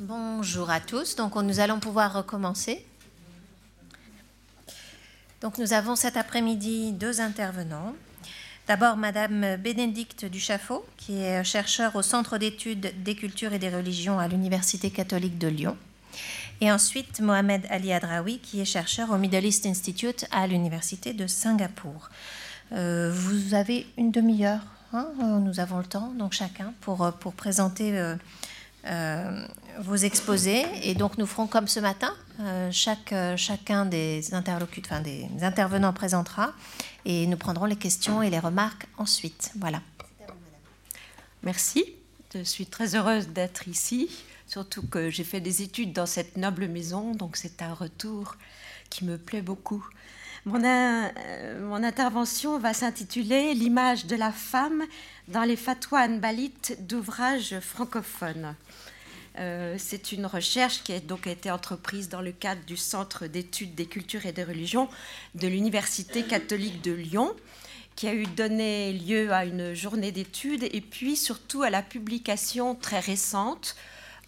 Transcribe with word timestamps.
Bonjour 0.00 0.70
à 0.70 0.78
tous. 0.78 1.16
Donc, 1.16 1.34
nous 1.34 1.58
allons 1.58 1.80
pouvoir 1.80 2.12
recommencer. 2.12 2.86
Donc, 5.40 5.58
nous 5.58 5.72
avons 5.72 5.96
cet 5.96 6.16
après-midi 6.16 6.92
deux 6.92 7.20
intervenants. 7.20 7.96
D'abord, 8.68 8.96
Madame 8.96 9.56
Bénédicte 9.56 10.24
Duchaffaut, 10.24 10.86
qui 10.98 11.20
est 11.20 11.42
chercheur 11.42 11.96
au 11.96 12.02
Centre 12.02 12.38
d'études 12.38 13.02
des 13.02 13.16
cultures 13.16 13.52
et 13.52 13.58
des 13.58 13.70
religions 13.70 14.20
à 14.20 14.28
l'Université 14.28 14.90
catholique 14.90 15.36
de 15.36 15.48
Lyon. 15.48 15.76
Et 16.60 16.70
ensuite, 16.70 17.18
Mohamed 17.18 17.66
Ali 17.68 17.92
Adraoui, 17.92 18.38
qui 18.38 18.60
est 18.60 18.64
chercheur 18.64 19.10
au 19.10 19.18
Middle 19.18 19.46
East 19.46 19.66
Institute 19.66 20.26
à 20.30 20.46
l'Université 20.46 21.12
de 21.12 21.26
Singapour. 21.26 22.10
Euh, 22.70 23.10
vous 23.12 23.54
avez 23.54 23.88
une 23.96 24.12
demi-heure, 24.12 24.62
hein, 24.92 25.08
euh, 25.24 25.38
nous 25.40 25.58
avons 25.58 25.78
le 25.78 25.86
temps, 25.86 26.12
donc 26.16 26.34
chacun, 26.34 26.72
pour, 26.82 27.02
euh, 27.04 27.10
pour 27.10 27.32
présenter 27.32 28.14
vos 28.84 29.96
exposés. 29.96 30.64
Et 30.82 30.94
donc, 30.94 31.18
nous 31.18 31.26
ferons 31.26 31.46
comme 31.46 31.68
ce 31.68 31.80
matin, 31.80 32.14
chaque, 32.70 33.14
chacun 33.36 33.86
des, 33.86 34.22
enfin, 34.32 35.00
des 35.00 35.28
intervenants 35.42 35.92
présentera, 35.92 36.52
et 37.04 37.26
nous 37.26 37.36
prendrons 37.36 37.66
les 37.66 37.76
questions 37.76 38.22
et 38.22 38.30
les 38.30 38.38
remarques 38.38 38.86
ensuite. 38.98 39.50
Voilà. 39.58 39.80
Merci. 41.42 41.84
Je 42.34 42.42
suis 42.42 42.66
très 42.66 42.94
heureuse 42.94 43.28
d'être 43.28 43.68
ici, 43.68 44.10
surtout 44.46 44.86
que 44.86 45.08
j'ai 45.08 45.24
fait 45.24 45.40
des 45.40 45.62
études 45.62 45.94
dans 45.94 46.04
cette 46.04 46.36
noble 46.36 46.68
maison, 46.68 47.14
donc 47.14 47.38
c'est 47.38 47.62
un 47.62 47.72
retour 47.72 48.36
qui 48.90 49.06
me 49.06 49.16
plaît 49.16 49.40
beaucoup. 49.40 49.82
Mon, 50.44 50.62
euh, 50.62 51.72
intervention 51.82 52.58
va 52.58 52.74
s'intituler 52.74 53.54
L'image 53.54 54.06
de 54.06 54.16
la 54.16 54.30
femme 54.30 54.82
dans 55.28 55.42
les 55.42 55.56
fatwas 55.56 56.06
anbalites 56.06 56.86
d'ouvrages 56.86 57.58
francophones. 57.60 58.54
Euh, 59.38 59.76
c'est 59.78 60.12
une 60.12 60.26
recherche 60.26 60.82
qui 60.82 60.92
a 60.92 61.00
donc 61.00 61.26
été 61.26 61.50
entreprise 61.50 62.08
dans 62.08 62.20
le 62.20 62.32
cadre 62.32 62.64
du 62.64 62.76
Centre 62.76 63.26
d'études 63.26 63.74
des 63.74 63.86
cultures 63.86 64.26
et 64.26 64.32
des 64.32 64.44
religions 64.44 64.88
de 65.34 65.46
l'Université 65.46 66.24
catholique 66.24 66.82
de 66.82 66.92
Lyon, 66.92 67.34
qui 67.94 68.08
a 68.08 68.14
eu 68.14 68.26
donné 68.26 68.92
lieu 68.92 69.32
à 69.32 69.44
une 69.44 69.74
journée 69.74 70.12
d'études 70.12 70.64
et 70.64 70.80
puis 70.80 71.16
surtout 71.16 71.62
à 71.62 71.70
la 71.70 71.82
publication 71.82 72.74
très 72.74 73.00
récente 73.00 73.76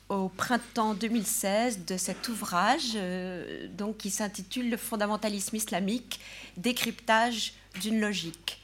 au 0.09 0.29
printemps 0.29 0.95
2016 0.95 1.85
de 1.87 1.97
cet 1.97 2.29
ouvrage 2.29 2.93
euh, 2.97 3.69
donc, 3.69 3.99
qui 3.99 4.11
s'intitule 4.11 4.71
Le 4.71 4.77
fondamentalisme 4.77 5.57
islamique, 5.57 6.21
décryptage 6.57 7.55
d'une 7.81 8.01
logique, 8.01 8.61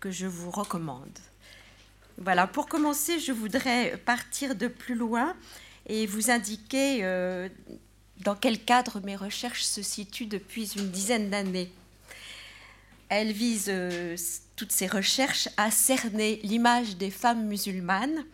que 0.00 0.10
je 0.10 0.26
vous 0.26 0.50
recommande. 0.50 1.18
Voilà, 2.18 2.48
pour 2.48 2.66
commencer, 2.66 3.20
je 3.20 3.30
voudrais 3.30 3.96
partir 4.04 4.56
de 4.56 4.66
plus 4.66 4.96
loin 4.96 5.36
et 5.88 6.06
vous 6.06 6.30
indiquer 6.30 7.00
euh, 7.02 7.48
dans 8.24 8.34
quel 8.34 8.62
cadre 8.62 9.00
mes 9.00 9.16
recherches 9.16 9.64
se 9.64 9.82
situent 9.82 10.26
depuis 10.26 10.72
une 10.76 10.90
dizaine 10.90 11.30
d'années. 11.30 11.72
Elles 13.08 13.32
visent, 13.32 13.66
euh, 13.68 14.16
toutes 14.56 14.72
ces 14.72 14.86
recherches, 14.86 15.48
à 15.56 15.70
cerner 15.70 16.40
l'image 16.42 16.96
des 16.96 17.10
femmes 17.10 17.46
musulmanes 17.46 18.24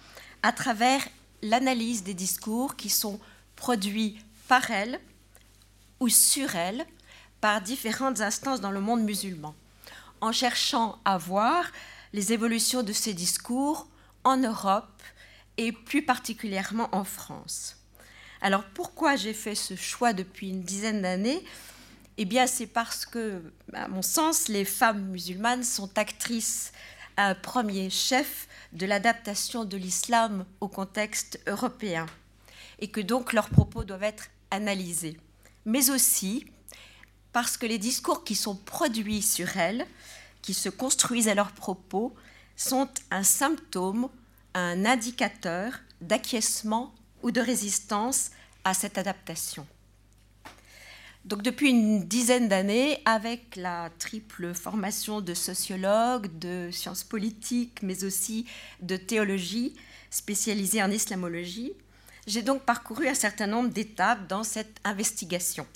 à 0.43 0.53
travers 0.53 1.07
l'analyse 1.43 2.03
des 2.03 2.15
discours 2.15 2.77
qui 2.77 2.89
sont 2.91 3.21
produits 3.57 4.19
par 4.49 4.71
elles 4.71 4.99
ou 6.01 6.09
sur 6.09 6.57
elles 6.57 6.85
par 7.41 7.61
différentes 7.61 8.21
instances 8.21 8.61
dans 8.61 8.71
le 8.71 8.81
monde 8.81 9.03
musulman, 9.03 9.55
en 10.21 10.33
cherchant 10.33 10.99
à 11.05 11.19
voir 11.19 11.67
les 12.13 12.33
évolutions 12.33 12.83
de 12.83 12.93
ces 12.93 13.13
discours 13.13 13.87
en 14.25 14.39
Europe 14.39 14.94
et 15.57 15.73
plus 15.73 16.05
particulièrement 16.05 16.89
en 16.93 17.05
France. 17.05 17.77
Alors 18.41 18.65
pourquoi 18.75 19.17
j'ai 19.17 19.35
fait 19.35 19.55
ce 19.55 19.77
choix 19.77 20.13
depuis 20.13 20.51
une 20.51 20.63
dizaine 20.63 21.03
d'années? 21.03 21.45
Eh 22.17 22.25
bien 22.25 22.47
c'est 22.47 22.67
parce 22.67 23.07
que, 23.07 23.43
à 23.73 23.89
mon 23.89 24.03
sens, 24.03 24.49
les 24.49 24.65
femmes 24.65 25.07
musulmanes 25.09 25.65
sont 25.65 25.99
actrices 25.99 26.73
à 27.17 27.29
un 27.29 27.35
premier 27.35 27.91
chef 27.91 28.49
de 28.73 28.87
l'adaptation 28.87 29.65
de 29.65 29.77
l'islam 29.77 30.45
au 30.61 30.69
contexte 30.69 31.41
européen 31.47 32.07
et 32.81 32.89
que 32.89 33.01
donc 33.01 33.33
leurs 33.33 33.51
propos 33.51 33.85
doivent 33.85 34.03
être 34.03 34.29
analysés. 34.51 35.17
Mais 35.65 35.91
aussi 35.91 36.47
parce 37.33 37.57
que 37.57 37.67
les 37.67 37.79
discours 37.79 38.23
qui 38.25 38.37
sont 38.37 38.55
produits 38.55 39.23
sur 39.23 39.57
elles, 39.57 39.87
qui 40.43 40.55
se 40.55 40.69
construisent 40.69 41.29
à 41.29 41.35
leurs 41.35 41.53
propos, 41.53 42.15
sont 42.57 42.89
un 43.11 43.25
symptôme, 43.25 44.09
un 44.55 44.85
indicateur 44.85 45.73
d'acquiescement 46.01 46.95
ou 47.23 47.31
de 47.31 47.41
résistance 47.41 48.31
à 48.65 48.75
cette 48.75 48.99
adaptation. 48.99 49.67
Donc 51.25 51.43
depuis 51.43 51.71
une 51.71 52.05
dizaine 52.05 52.49
d'années, 52.49 53.01
avec 53.07 53.57
la 53.57 53.91
triple 53.99 54.53
formation 54.53 55.23
de 55.23 55.33
sociologue, 55.33 56.39
de 56.39 56.69
sciences 56.71 57.03
politiques, 57.03 57.83
mais 57.83 58.05
aussi 58.05 58.45
de 58.83 58.97
théologie 58.97 59.75
spécialisée 60.11 60.83
en 60.83 60.91
islamologie, 60.91 61.73
j'ai 62.27 62.43
donc 62.43 62.63
parcouru 62.63 63.09
un 63.09 63.15
certain 63.15 63.47
nombre 63.47 63.71
d'étapes 63.71 64.27
dans 64.29 64.45
cette 64.45 64.77
investigation. 64.85 65.67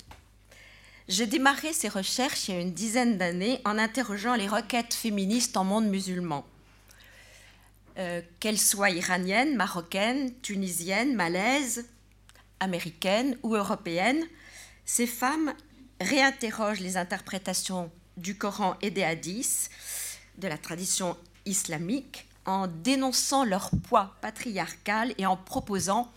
J'ai 1.07 1.25
démarré 1.25 1.73
ces 1.73 1.89
recherches 1.89 2.47
il 2.47 2.55
y 2.55 2.57
a 2.57 2.61
une 2.61 2.73
dizaine 2.73 3.17
d'années 3.17 3.59
en 3.65 3.79
interrogeant 3.79 4.35
les 4.35 4.47
requêtes 4.47 4.93
féministes 4.93 5.57
en 5.57 5.63
monde 5.63 5.87
musulman. 5.87 6.45
Euh, 7.99 8.21
qu'elles 8.39 8.59
soient 8.59 8.91
iraniennes, 8.91 9.57
marocaines, 9.57 10.33
tunisiennes, 10.39 11.15
malaises, 11.15 11.85
américaines 12.61 13.37
ou 13.43 13.55
européennes, 13.55 14.23
ces 14.85 15.05
femmes 15.05 15.53
réinterrogent 15.99 16.79
les 16.79 16.95
interprétations 16.95 17.91
du 18.15 18.37
Coran 18.37 18.77
et 18.81 18.89
des 18.89 19.03
hadiths 19.03 19.69
de 20.37 20.47
la 20.47 20.57
tradition 20.57 21.17
islamique 21.45 22.25
en 22.45 22.67
dénonçant 22.67 23.43
leur 23.43 23.69
poids 23.83 24.15
patriarcal 24.21 25.13
et 25.17 25.25
en 25.25 25.35
proposant 25.35 26.09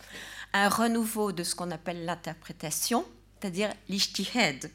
un 0.52 0.68
renouveau 0.68 1.32
de 1.32 1.42
ce 1.42 1.56
qu'on 1.56 1.72
appelle 1.72 2.04
l'interprétation, 2.04 3.04
c'est-à-dire 3.40 3.74
l'ijtihad. 3.88 4.70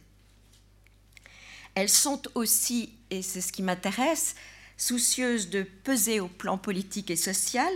Elles 1.74 1.88
sont 1.88 2.22
aussi, 2.36 2.94
et 3.12 3.22
c'est 3.22 3.40
ce 3.40 3.54
qui 3.54 3.62
m'intéresse, 3.64 4.36
soucieuses 4.78 5.50
de 5.50 5.64
peser 5.64 6.20
au 6.20 6.28
plan 6.28 6.58
politique 6.58 7.12
et 7.12 7.16
social 7.16 7.72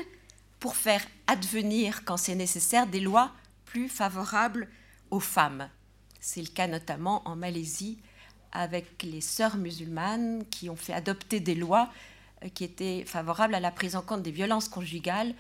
pour 0.60 0.76
faire 0.76 1.04
advenir, 1.28 2.06
quand 2.06 2.18
c'est 2.18 2.36
nécessaire, 2.36 2.88
des 2.88 3.00
lois 3.00 3.32
plus 3.66 3.90
favorables 3.90 4.68
aux 5.10 5.20
femmes. 5.20 5.70
C'est 6.20 6.42
le 6.42 6.48
cas 6.48 6.68
notamment 6.68 7.28
en 7.28 7.36
Malaisie 7.36 7.98
avec 8.52 9.04
les 9.04 9.22
sœurs 9.22 9.58
musulmanes 9.58 10.46
qui 10.50 10.70
ont 10.70 10.76
fait 10.76 10.94
adopter 10.94 11.40
des 11.40 11.56
lois 11.56 11.92
euh, 12.44 12.50
qui 12.50 12.64
étaient 12.64 13.04
favorables 13.06 13.56
à 13.56 13.60
la 13.60 13.72
prise 13.72 13.96
en 13.96 14.02
compte 14.02 14.24
des 14.24 14.32
violences 14.32 14.70
conjugales 14.70 15.34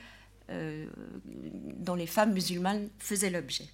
euh, 0.49 0.87
dont 1.25 1.95
les 1.95 2.07
femmes 2.07 2.33
musulmanes 2.33 2.89
faisaient 2.99 3.29
l'objet. 3.29 3.67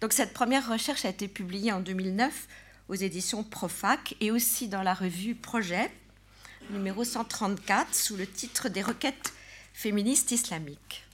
Donc 0.00 0.12
cette 0.12 0.32
première 0.32 0.68
recherche 0.70 1.04
a 1.04 1.08
été 1.08 1.28
publiée 1.28 1.72
en 1.72 1.80
2009 1.80 2.46
aux 2.88 2.94
éditions 2.94 3.42
Profac 3.42 4.16
et 4.20 4.30
aussi 4.30 4.68
dans 4.68 4.82
la 4.82 4.94
revue 4.94 5.34
Projet, 5.34 5.90
numéro 6.70 7.04
134, 7.04 7.94
sous 7.94 8.16
le 8.16 8.26
titre 8.26 8.68
des 8.68 8.82
requêtes 8.82 9.32
féministes 9.72 10.32
islamiques. 10.32 11.04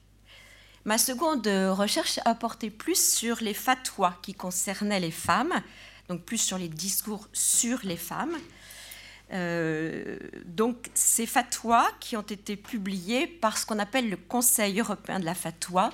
Ma 0.84 0.98
seconde 0.98 1.46
recherche 1.46 2.20
a 2.24 2.34
porté 2.34 2.70
plus 2.70 3.00
sur 3.00 3.38
les 3.40 3.54
fatwas 3.54 4.18
qui 4.22 4.34
concernaient 4.34 5.00
les 5.00 5.10
femmes, 5.10 5.54
donc 6.08 6.22
plus 6.22 6.38
sur 6.38 6.58
les 6.58 6.68
discours 6.68 7.28
sur 7.32 7.80
les 7.84 7.96
femmes. 7.96 8.36
Euh, 9.32 10.18
donc 10.44 10.90
ces 10.92 11.24
fatwas 11.24 11.88
qui 11.98 12.16
ont 12.16 12.22
été 12.22 12.56
publiés 12.56 13.26
par 13.26 13.56
ce 13.56 13.64
qu'on 13.64 13.78
appelle 13.78 14.10
le 14.10 14.18
Conseil 14.18 14.78
européen 14.78 15.18
de 15.18 15.24
la 15.24 15.34
fatwa, 15.34 15.90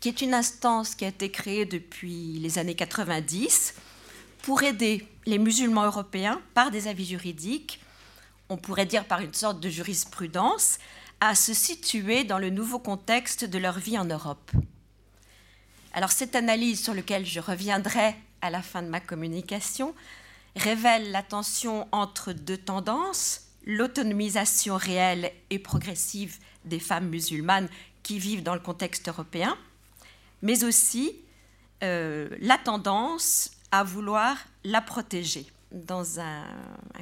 qui 0.00 0.08
est 0.08 0.22
une 0.22 0.32
instance 0.32 0.94
qui 0.94 1.04
a 1.04 1.08
été 1.08 1.30
créée 1.30 1.66
depuis 1.66 2.38
les 2.38 2.58
années 2.58 2.74
90 2.74 3.74
pour 4.42 4.62
aider 4.62 5.06
les 5.26 5.38
musulmans 5.38 5.84
européens 5.84 6.40
par 6.54 6.70
des 6.70 6.88
avis 6.88 7.04
juridiques, 7.04 7.80
on 8.50 8.56
pourrait 8.56 8.86
dire 8.86 9.06
par 9.06 9.20
une 9.20 9.32
sorte 9.32 9.60
de 9.60 9.70
jurisprudence, 9.70 10.78
à 11.20 11.34
se 11.34 11.54
situer 11.54 12.24
dans 12.24 12.38
le 12.38 12.50
nouveau 12.50 12.78
contexte 12.78 13.44
de 13.44 13.58
leur 13.58 13.78
vie 13.78 13.98
en 13.98 14.04
Europe. 14.04 14.50
Alors 15.92 16.10
cette 16.10 16.34
analyse 16.34 16.82
sur 16.82 16.94
laquelle 16.94 17.26
je 17.26 17.40
reviendrai 17.40 18.14
à 18.42 18.50
la 18.50 18.62
fin 18.62 18.82
de 18.82 18.88
ma 18.88 19.00
communication 19.00 19.94
révèle 20.56 21.10
la 21.12 21.22
tension 21.22 21.86
entre 21.92 22.32
deux 22.32 22.56
tendances, 22.56 23.42
l'autonomisation 23.64 24.76
réelle 24.76 25.30
et 25.50 25.58
progressive 25.58 26.38
des 26.64 26.80
femmes 26.80 27.08
musulmanes 27.08 27.68
qui 28.02 28.18
vivent 28.18 28.42
dans 28.42 28.54
le 28.54 28.60
contexte 28.60 29.08
européen, 29.08 29.56
mais 30.42 30.64
aussi 30.64 31.14
euh, 31.82 32.28
la 32.40 32.58
tendance 32.58 33.50
à 33.70 33.84
vouloir 33.84 34.36
la 34.64 34.80
protéger 34.80 35.46
dans 35.72 36.20
un, 36.20 36.44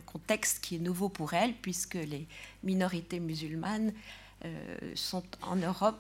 contexte 0.07 0.61
qui 0.61 0.77
est 0.77 0.79
nouveau 0.79 1.09
pour 1.09 1.35
elles, 1.35 1.55
puisque 1.55 1.95
les 1.95 2.27
minorités 2.63 3.21
musulmanes 3.21 3.93
euh, 4.45 4.79
sont 4.95 5.25
en 5.43 5.57
Europe 5.57 5.99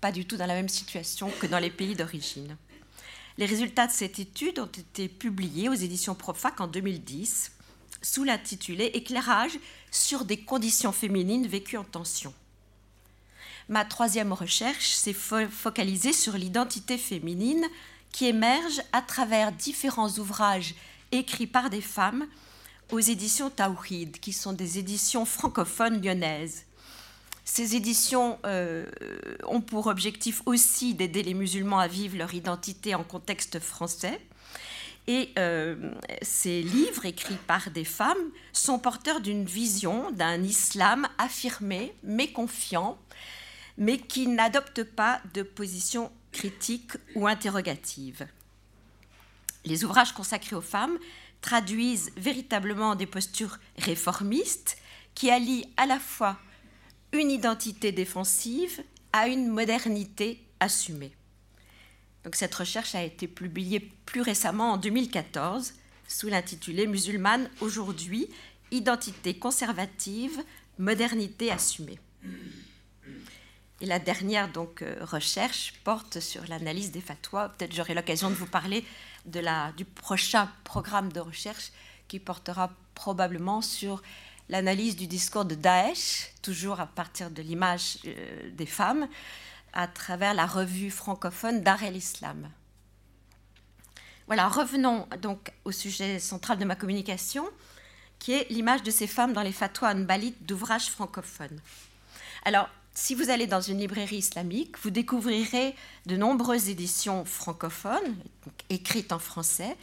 pas 0.00 0.12
du 0.12 0.24
tout 0.24 0.36
dans 0.36 0.46
la 0.46 0.54
même 0.54 0.68
situation 0.68 1.30
que 1.40 1.46
dans 1.46 1.58
les 1.58 1.70
pays 1.70 1.94
d'origine. 1.94 2.56
Les 3.36 3.46
résultats 3.46 3.86
de 3.86 3.92
cette 3.92 4.18
étude 4.18 4.58
ont 4.58 4.66
été 4.66 5.08
publiés 5.08 5.68
aux 5.68 5.74
éditions 5.74 6.14
Profac 6.14 6.60
en 6.60 6.66
2010 6.66 7.52
sous 8.02 8.24
l'intitulé 8.24 8.86
Éclairage 8.94 9.58
sur 9.90 10.24
des 10.24 10.38
conditions 10.38 10.92
féminines 10.92 11.46
vécues 11.46 11.76
en 11.76 11.84
tension. 11.84 12.32
Ma 13.68 13.84
troisième 13.84 14.32
recherche 14.32 14.88
s'est 14.88 15.12
focalisée 15.12 16.12
sur 16.12 16.32
l'identité 16.36 16.98
féminine 16.98 17.64
qui 18.10 18.26
émerge 18.26 18.82
à 18.92 19.02
travers 19.02 19.52
différents 19.52 20.10
ouvrages 20.18 20.74
écrits 21.12 21.46
par 21.46 21.70
des 21.70 21.80
femmes 21.80 22.26
aux 22.92 23.00
éditions 23.00 23.50
Tawhid, 23.50 24.18
qui 24.18 24.32
sont 24.32 24.52
des 24.52 24.78
éditions 24.78 25.24
francophones 25.24 26.02
lyonnaises. 26.02 26.64
Ces 27.44 27.74
éditions 27.74 28.38
euh, 28.44 28.86
ont 29.44 29.60
pour 29.60 29.86
objectif 29.86 30.42
aussi 30.46 30.94
d'aider 30.94 31.22
les 31.22 31.34
musulmans 31.34 31.78
à 31.78 31.88
vivre 31.88 32.16
leur 32.16 32.32
identité 32.34 32.94
en 32.94 33.02
contexte 33.02 33.58
français. 33.58 34.20
Et 35.06 35.30
euh, 35.38 35.92
ces 36.22 36.62
livres 36.62 37.06
écrits 37.06 37.38
par 37.46 37.70
des 37.70 37.84
femmes 37.84 38.30
sont 38.52 38.78
porteurs 38.78 39.20
d'une 39.20 39.44
vision 39.44 40.10
d'un 40.12 40.42
islam 40.42 41.08
affirmé, 41.18 41.92
mais 42.04 42.28
confiant, 42.28 42.98
mais 43.78 43.98
qui 43.98 44.28
n'adopte 44.28 44.84
pas 44.84 45.20
de 45.34 45.42
position 45.42 46.12
critique 46.30 46.92
ou 47.16 47.26
interrogative. 47.26 48.26
Les 49.64 49.84
ouvrages 49.84 50.12
consacrés 50.12 50.56
aux 50.56 50.60
femmes 50.60 50.98
traduisent 51.40 52.12
véritablement 52.16 52.94
des 52.94 53.06
postures 53.06 53.58
réformistes 53.78 54.76
qui 55.14 55.30
allient 55.30 55.66
à 55.76 55.86
la 55.86 55.98
fois 55.98 56.38
une 57.12 57.30
identité 57.30 57.92
défensive 57.92 58.82
à 59.12 59.26
une 59.28 59.48
modernité 59.48 60.42
assumée. 60.60 61.12
Donc 62.24 62.36
cette 62.36 62.54
recherche 62.54 62.94
a 62.94 63.02
été 63.02 63.26
publiée 63.26 63.80
plus 64.06 64.20
récemment 64.20 64.72
en 64.72 64.76
2014 64.76 65.74
sous 66.06 66.28
l'intitulé 66.28 66.86
Musulmane 66.86 67.48
aujourd'hui, 67.60 68.28
identité 68.70 69.34
conservative, 69.34 70.42
modernité 70.78 71.50
assumée. 71.50 71.98
Et 73.80 73.86
la 73.86 73.98
dernière 73.98 74.52
donc 74.52 74.82
euh, 74.82 74.96
recherche 75.00 75.74
porte 75.84 76.20
sur 76.20 76.46
l'analyse 76.48 76.92
des 76.92 77.00
fatwas. 77.00 77.48
Peut-être 77.50 77.74
j'aurai 77.74 77.94
l'occasion 77.94 78.28
de 78.28 78.34
vous 78.34 78.46
parler 78.46 78.84
de 79.26 79.40
la, 79.40 79.72
du 79.72 79.84
prochain 79.84 80.50
programme 80.64 81.12
de 81.12 81.20
recherche 81.20 81.72
qui 82.08 82.18
portera 82.18 82.70
probablement 82.94 83.62
sur 83.62 84.02
l'analyse 84.48 84.96
du 84.96 85.06
discours 85.06 85.44
de 85.44 85.54
Daesh, 85.54 86.32
toujours 86.42 86.80
à 86.80 86.86
partir 86.86 87.30
de 87.30 87.40
l'image 87.40 87.98
euh, 88.06 88.50
des 88.50 88.66
femmes, 88.66 89.08
à 89.72 89.86
travers 89.86 90.34
la 90.34 90.46
revue 90.46 90.90
francophone 90.90 91.62
Dar 91.62 91.82
el-Islam. 91.82 92.50
Voilà, 94.26 94.48
revenons 94.48 95.08
donc 95.22 95.52
au 95.64 95.72
sujet 95.72 96.18
central 96.18 96.58
de 96.58 96.64
ma 96.64 96.76
communication, 96.76 97.48
qui 98.18 98.32
est 98.32 98.48
l'image 98.50 98.82
de 98.82 98.90
ces 98.90 99.06
femmes 99.06 99.32
dans 99.32 99.42
les 99.42 99.52
fatwas 99.52 99.94
anbalites 99.94 100.44
d'ouvrages 100.44 100.90
francophones. 100.90 101.60
Alors, 102.44 102.68
si 102.94 103.14
vous 103.14 103.30
allez 103.30 103.46
dans 103.46 103.60
une 103.60 103.78
librairie 103.78 104.16
islamique, 104.16 104.76
vous 104.82 104.90
découvrirez 104.90 105.74
de 106.06 106.16
nombreuses 106.16 106.68
éditions 106.68 107.24
francophones, 107.24 108.16
écrites 108.68 109.12
en 109.12 109.18
français, 109.18 109.76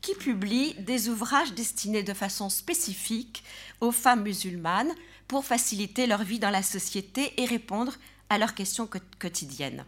qui 0.00 0.14
publient 0.14 0.74
des 0.74 1.08
ouvrages 1.08 1.54
destinés 1.54 2.02
de 2.02 2.14
façon 2.14 2.48
spécifique 2.48 3.44
aux 3.80 3.92
femmes 3.92 4.22
musulmanes 4.22 4.92
pour 5.28 5.44
faciliter 5.44 6.06
leur 6.06 6.24
vie 6.24 6.38
dans 6.38 6.50
la 6.50 6.62
société 6.62 7.32
et 7.40 7.46
répondre 7.46 7.94
à 8.28 8.38
leurs 8.38 8.54
questions 8.54 8.88
quotidiennes. 9.18 9.84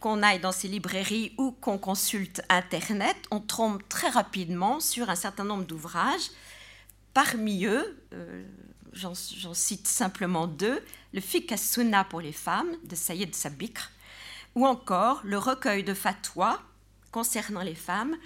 Qu'on 0.00 0.22
aille 0.22 0.40
dans 0.40 0.52
ces 0.52 0.68
librairies 0.68 1.32
ou 1.38 1.52
qu'on 1.52 1.78
consulte 1.78 2.42
Internet, 2.48 3.16
on 3.30 3.40
tombe 3.40 3.82
très 3.88 4.08
rapidement 4.08 4.80
sur 4.80 5.10
un 5.10 5.14
certain 5.14 5.44
nombre 5.44 5.64
d'ouvrages. 5.64 6.30
Parmi 7.14 7.66
eux, 7.66 8.02
euh, 8.14 8.44
j'en 8.92 9.54
cite 9.54 9.88
simplement 9.88 10.46
deux, 10.46 10.82
le 11.12 11.20
Fiqh 11.20 11.52
as-Sunnah 11.52 12.04
pour 12.04 12.20
les 12.20 12.32
femmes 12.32 12.76
de 12.84 12.94
Sayyid 12.94 13.34
Sabikr, 13.34 13.90
ou 14.54 14.66
encore 14.66 15.20
le 15.24 15.38
recueil 15.38 15.82
de 15.82 15.94
fatwa 15.94 16.60
concernant 17.10 17.62
les 17.62 17.74
femmes 17.74 18.16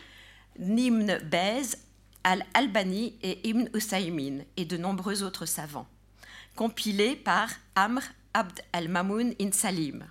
Nimn 0.59 1.19
Bez, 1.25 1.77
Al-Albani 2.25 3.15
et 3.23 3.49
Ibn 3.49 3.69
Usaymin 3.75 4.41
et 4.57 4.65
de 4.65 4.77
nombreux 4.77 5.23
autres 5.23 5.47
savants, 5.47 5.87
compilés 6.55 7.15
par 7.15 7.49
Amr 7.75 8.03
Abd 8.35 8.61
al-Mamoun 8.73 9.35
in 9.41 9.53
Salim. 9.53 10.07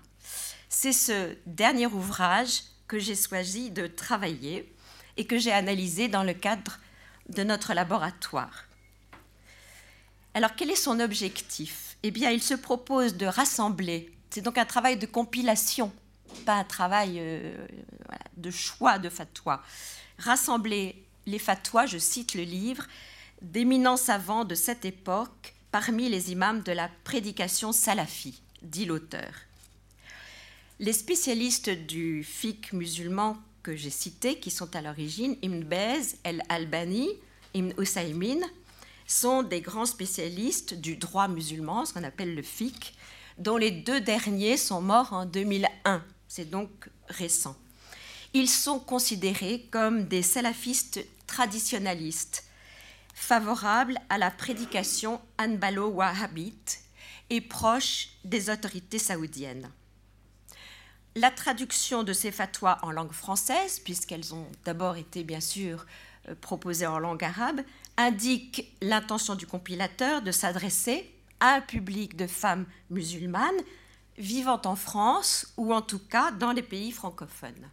C'est 0.69 0.94
ce 0.94 1.36
dernier 1.46 1.88
ouvrage 1.88 2.62
que 2.88 3.00
j'ai 3.00 3.16
choisi 3.16 3.72
de 3.72 3.88
travailler 3.88 4.74
et 5.18 5.25
que 5.25 5.38
j'ai 5.38 5.52
analysé 5.52 6.07
dans 6.07 6.24
le 6.24 6.34
cadre 6.34 6.80
de 7.30 7.44
notre 7.44 7.74
laboratoire. 7.74 8.66
Alors 10.35 10.53
quel 10.53 10.69
est 10.69 10.75
son 10.75 10.99
objectif? 10.99 11.95
Eh 12.03 12.11
bien, 12.11 12.29
il 12.29 12.43
se 12.43 12.55
propose 12.55 13.15
de 13.15 13.25
rassembler, 13.25 14.11
c'est 14.29 14.41
donc 14.41 14.57
un 14.57 14.65
travail 14.65 14.97
de 14.97 15.05
compilation, 15.05 15.93
pas 16.45 16.55
un 16.55 16.65
travail 16.65 17.15
euh, 17.19 17.55
de 18.35 18.51
choix 18.51 18.99
de 18.99 19.07
fatwa. 19.07 19.63
Rassembler 20.17 21.01
les 21.25 21.39
fatwas, 21.39 21.85
je 21.85 21.97
cite 21.97 22.33
le 22.33 22.43
livre, 22.43 22.85
d'éminents 23.41 23.95
savants 23.95 24.43
de 24.43 24.55
cette 24.55 24.83
époque 24.83 25.55
parmi 25.71 26.09
les 26.09 26.33
imams 26.33 26.63
de 26.63 26.73
la 26.73 26.89
prédication 27.05 27.71
salafi, 27.71 28.41
dit 28.61 28.83
l'auteur. 28.83 29.31
Les 30.81 30.93
spécialistes 30.93 31.69
du 31.69 32.25
fiqh 32.25 32.73
musulman 32.73 33.37
que 33.63 33.77
j'ai 33.77 33.89
cités, 33.89 34.37
qui 34.37 34.51
sont 34.51 34.75
à 34.75 34.81
l'origine 34.81 35.37
Ibn 35.41 35.61
Bez, 35.61 36.17
El-Albani, 36.25 37.07
Ibn 37.53 37.71
Usaymin, 37.81 38.41
sont 39.06 39.44
des 39.44 39.62
grands 39.62 39.86
spécialistes 39.86 40.74
du 40.74 40.98
droit 40.98 41.28
musulman, 41.28 41.86
ce 41.86 41.94
qu'on 41.94 42.04
appelle 42.04 42.36
le 42.36 42.42
fiqh, 42.42 42.96
dont 43.38 43.57
les 43.57 43.72
deux 43.72 44.02
derniers 44.02 44.57
sont 44.57 44.81
morts 44.81 45.13
en 45.13 45.25
2001. 45.25 46.04
C'est 46.28 46.50
donc 46.50 46.90
récent. 47.07 47.56
Ils 48.34 48.50
sont 48.50 48.80
considérés 48.80 49.68
comme 49.72 50.06
des 50.06 50.22
salafistes 50.22 51.06
traditionnalistes, 51.28 52.46
favorables 53.13 53.98
à 54.10 54.18
la 54.18 54.31
prédication 54.31 55.22
anbalo-wahhabite 55.38 56.81
et 57.30 57.42
proches 57.42 58.10
des 58.24 58.50
autorités 58.50 59.00
saoudiennes. 59.00 59.72
La 61.16 61.31
traduction 61.31 62.04
de 62.04 62.12
ces 62.12 62.31
fatwas 62.31 62.78
en 62.81 62.92
langue 62.92 63.14
française, 63.14 63.80
puisqu'elles 63.80 64.33
ont 64.33 64.47
d'abord 64.66 64.97
été 64.97 65.24
bien 65.24 65.40
sûr 65.40 65.85
euh, 66.28 66.35
proposées 66.42 66.88
en 66.88 67.00
langue 67.00 67.24
arabe, 67.24 67.62
indique 67.97 68.75
l'intention 68.81 69.35
du 69.35 69.47
compilateur 69.47 70.21
de 70.21 70.31
s'adresser 70.31 71.11
à 71.40 71.56
un 71.56 71.61
public 71.61 72.16
de 72.16 72.28
femmes 72.28 72.66
musulmanes 72.90 73.61
vivant 74.18 74.61
en 74.66 74.75
France 74.75 75.54
ou 75.57 75.73
en 75.73 75.81
tout 75.81 75.99
cas 75.99 76.31
dans 76.31 76.52
les 76.52 76.64
pays 76.64 76.92
francophones. 76.92 77.69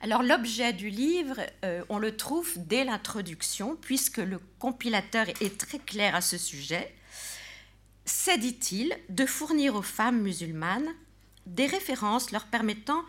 Alors 0.00 0.22
l'objet 0.22 0.72
du 0.72 0.90
livre, 0.90 1.40
euh, 1.64 1.82
on 1.88 1.98
le 1.98 2.16
trouve 2.16 2.52
dès 2.56 2.84
l'introduction, 2.84 3.76
puisque 3.76 4.18
le 4.18 4.38
compilateur 4.58 5.26
est 5.40 5.58
très 5.58 5.78
clair 5.78 6.14
à 6.14 6.20
ce 6.20 6.38
sujet. 6.38 6.94
C'est, 8.04 8.38
dit-il, 8.38 8.96
de 9.08 9.26
fournir 9.26 9.74
aux 9.74 9.82
femmes 9.82 10.20
musulmanes 10.20 10.88
des 11.46 11.66
références 11.66 12.30
leur 12.30 12.44
permettant 12.44 13.02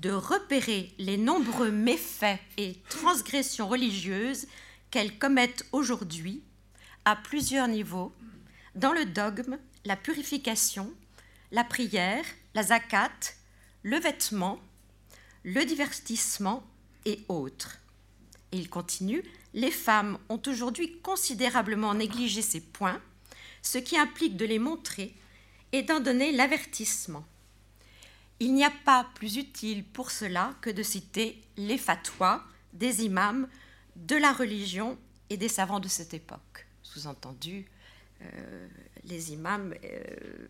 de 0.00 0.10
repérer 0.10 0.92
les 0.98 1.16
nombreux 1.16 1.70
méfaits 1.70 2.38
et 2.58 2.76
transgressions 2.90 3.68
religieuses 3.68 4.46
qu'elles 4.90 5.18
commettent 5.18 5.64
aujourd'hui 5.72 6.42
à 7.04 7.16
plusieurs 7.16 7.68
niveaux, 7.68 8.12
dans 8.74 8.92
le 8.92 9.06
dogme, 9.06 9.58
la 9.84 9.96
purification, 9.96 10.92
la 11.50 11.64
prière, 11.64 12.24
la 12.54 12.64
zakat, 12.64 13.10
le 13.82 13.98
vêtement, 13.98 14.60
le 15.44 15.64
divertissement 15.64 16.62
et 17.04 17.20
autres. 17.28 17.78
Et 18.52 18.58
il 18.58 18.68
continue, 18.68 19.22
les 19.54 19.70
femmes 19.70 20.18
ont 20.28 20.42
aujourd'hui 20.46 20.98
considérablement 21.00 21.94
négligé 21.94 22.42
ces 22.42 22.60
points, 22.60 23.00
ce 23.62 23.78
qui 23.78 23.96
implique 23.96 24.36
de 24.36 24.44
les 24.44 24.58
montrer 24.58 25.14
et 25.72 25.82
d'en 25.82 26.00
donner 26.00 26.32
l'avertissement. 26.32 27.24
Il 28.38 28.52
n'y 28.52 28.64
a 28.64 28.72
pas 28.84 29.06
plus 29.14 29.36
utile 29.36 29.84
pour 29.84 30.10
cela 30.10 30.54
que 30.60 30.70
de 30.70 30.82
citer 30.82 31.42
les 31.56 31.78
fatwas 31.78 32.42
des 32.72 33.04
imams 33.04 33.48
de 33.96 34.16
la 34.16 34.32
religion 34.32 34.98
et 35.30 35.36
des 35.36 35.48
savants 35.48 35.80
de 35.80 35.88
cette 35.88 36.12
époque. 36.12 36.66
Sous-entendu, 36.82 37.66
euh, 38.22 38.68
les 39.04 39.32
imams 39.32 39.74
euh, 39.84 40.48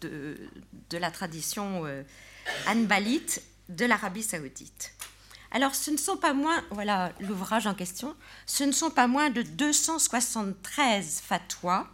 de, 0.00 0.98
la 0.98 1.10
tradition 1.10 1.84
euh, 1.86 2.02
anbalite 2.66 3.42
de 3.68 3.84
l'Arabie 3.84 4.22
saoudite. 4.22 4.92
Alors, 5.50 5.74
ce 5.74 5.90
ne 5.90 5.96
sont 5.96 6.16
pas 6.16 6.34
moins, 6.34 6.62
voilà 6.70 7.12
l'ouvrage 7.20 7.66
en 7.66 7.74
question, 7.74 8.14
ce 8.46 8.64
ne 8.64 8.72
sont 8.72 8.90
pas 8.90 9.06
moins 9.06 9.30
de 9.30 9.42
273 9.42 11.20
fatwas 11.20 11.86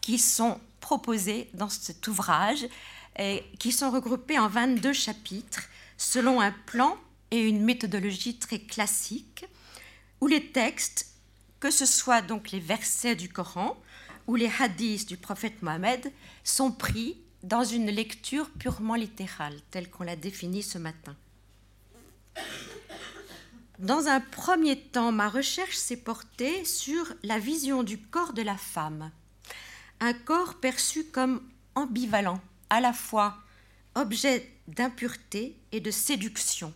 qui 0.00 0.18
sont 0.18 0.60
proposées 0.80 1.50
dans 1.54 1.68
cet 1.68 2.06
ouvrage, 2.06 2.66
qui 3.58 3.72
sont 3.72 3.90
regroupées 3.90 4.38
en 4.38 4.48
22 4.48 4.92
chapitres 4.92 5.64
selon 5.96 6.40
un 6.40 6.52
plan 6.66 6.96
et 7.30 7.40
une 7.40 7.62
méthodologie 7.62 8.38
très 8.38 8.58
classique, 8.58 9.46
où 10.20 10.26
les 10.26 10.50
textes, 10.52 11.14
que 11.60 11.70
ce 11.70 11.86
soit 11.86 12.22
donc 12.22 12.50
les 12.50 12.60
versets 12.60 13.16
du 13.16 13.28
Coran 13.28 13.76
ou 14.26 14.36
les 14.36 14.50
hadiths 14.58 15.08
du 15.08 15.16
prophète 15.16 15.62
Mohammed, 15.62 16.12
sont 16.42 16.72
pris 16.72 17.16
dans 17.42 17.64
une 17.64 17.90
lecture 17.90 18.50
purement 18.50 18.94
littérale, 18.94 19.60
telle 19.70 19.90
qu'on 19.90 20.04
l'a 20.04 20.16
définie 20.16 20.62
ce 20.62 20.78
matin. 20.78 21.14
Dans 23.78 24.06
un 24.06 24.20
premier 24.20 24.78
temps, 24.78 25.12
ma 25.12 25.28
recherche 25.28 25.76
s'est 25.76 25.96
portée 25.96 26.64
sur 26.64 27.12
la 27.22 27.38
vision 27.38 27.82
du 27.82 27.98
corps 27.98 28.32
de 28.32 28.42
la 28.42 28.56
femme, 28.56 29.10
un 30.00 30.14
corps 30.14 30.54
perçu 30.54 31.04
comme 31.04 31.42
ambivalent, 31.74 32.40
à 32.74 32.80
la 32.80 32.92
fois 32.92 33.36
objet 33.94 34.50
d'impureté 34.66 35.56
et 35.70 35.78
de 35.78 35.92
séduction, 35.92 36.74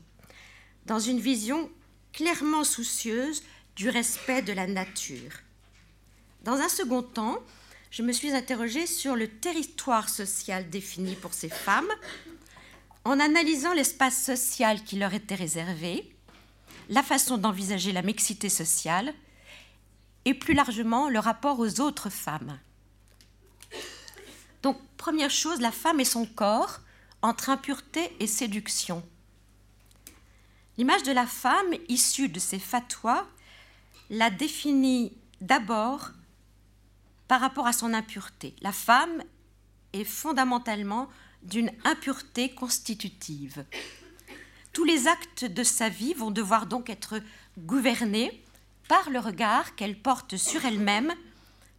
dans 0.86 1.00
une 1.00 1.18
vision 1.18 1.68
clairement 2.12 2.62
soucieuse 2.62 3.42
du 3.74 3.88
respect 3.88 4.42
de 4.42 4.52
la 4.52 4.68
nature. 4.68 5.32
Dans 6.44 6.54
un 6.54 6.68
second 6.68 7.02
temps, 7.02 7.38
je 7.90 8.04
me 8.04 8.12
suis 8.12 8.30
interrogée 8.30 8.86
sur 8.86 9.16
le 9.16 9.26
territoire 9.26 10.08
social 10.08 10.70
défini 10.70 11.16
pour 11.16 11.34
ces 11.34 11.48
femmes, 11.48 11.90
en 13.04 13.18
analysant 13.18 13.72
l'espace 13.72 14.22
social 14.22 14.84
qui 14.84 15.00
leur 15.00 15.14
était 15.14 15.34
réservé, 15.34 16.08
la 16.90 17.02
façon 17.02 17.38
d'envisager 17.38 17.90
la 17.90 18.02
mixité 18.02 18.48
sociale 18.48 19.12
et 20.24 20.34
plus 20.34 20.54
largement 20.54 21.08
le 21.08 21.18
rapport 21.18 21.58
aux 21.58 21.80
autres 21.80 22.10
femmes. 22.10 22.56
Donc, 24.62 24.78
première 24.96 25.30
chose, 25.30 25.60
la 25.60 25.72
femme 25.72 26.00
et 26.00 26.04
son 26.04 26.26
corps 26.26 26.80
entre 27.22 27.50
impureté 27.50 28.12
et 28.20 28.26
séduction. 28.26 29.02
L'image 30.76 31.02
de 31.02 31.12
la 31.12 31.26
femme 31.26 31.74
issue 31.88 32.28
de 32.28 32.38
ces 32.38 32.58
fatwas 32.58 33.26
la 34.10 34.30
définit 34.30 35.12
d'abord 35.40 36.10
par 37.26 37.40
rapport 37.40 37.66
à 37.66 37.72
son 37.72 37.92
impureté. 37.92 38.54
La 38.62 38.72
femme 38.72 39.22
est 39.92 40.04
fondamentalement 40.04 41.08
d'une 41.42 41.70
impureté 41.84 42.54
constitutive. 42.54 43.64
Tous 44.72 44.84
les 44.84 45.08
actes 45.08 45.44
de 45.44 45.62
sa 45.62 45.88
vie 45.88 46.14
vont 46.14 46.30
devoir 46.30 46.66
donc 46.66 46.90
être 46.90 47.20
gouvernés 47.58 48.42
par 48.88 49.10
le 49.10 49.18
regard 49.18 49.74
qu'elle 49.74 49.98
porte 49.98 50.36
sur 50.36 50.64
elle-même 50.64 51.12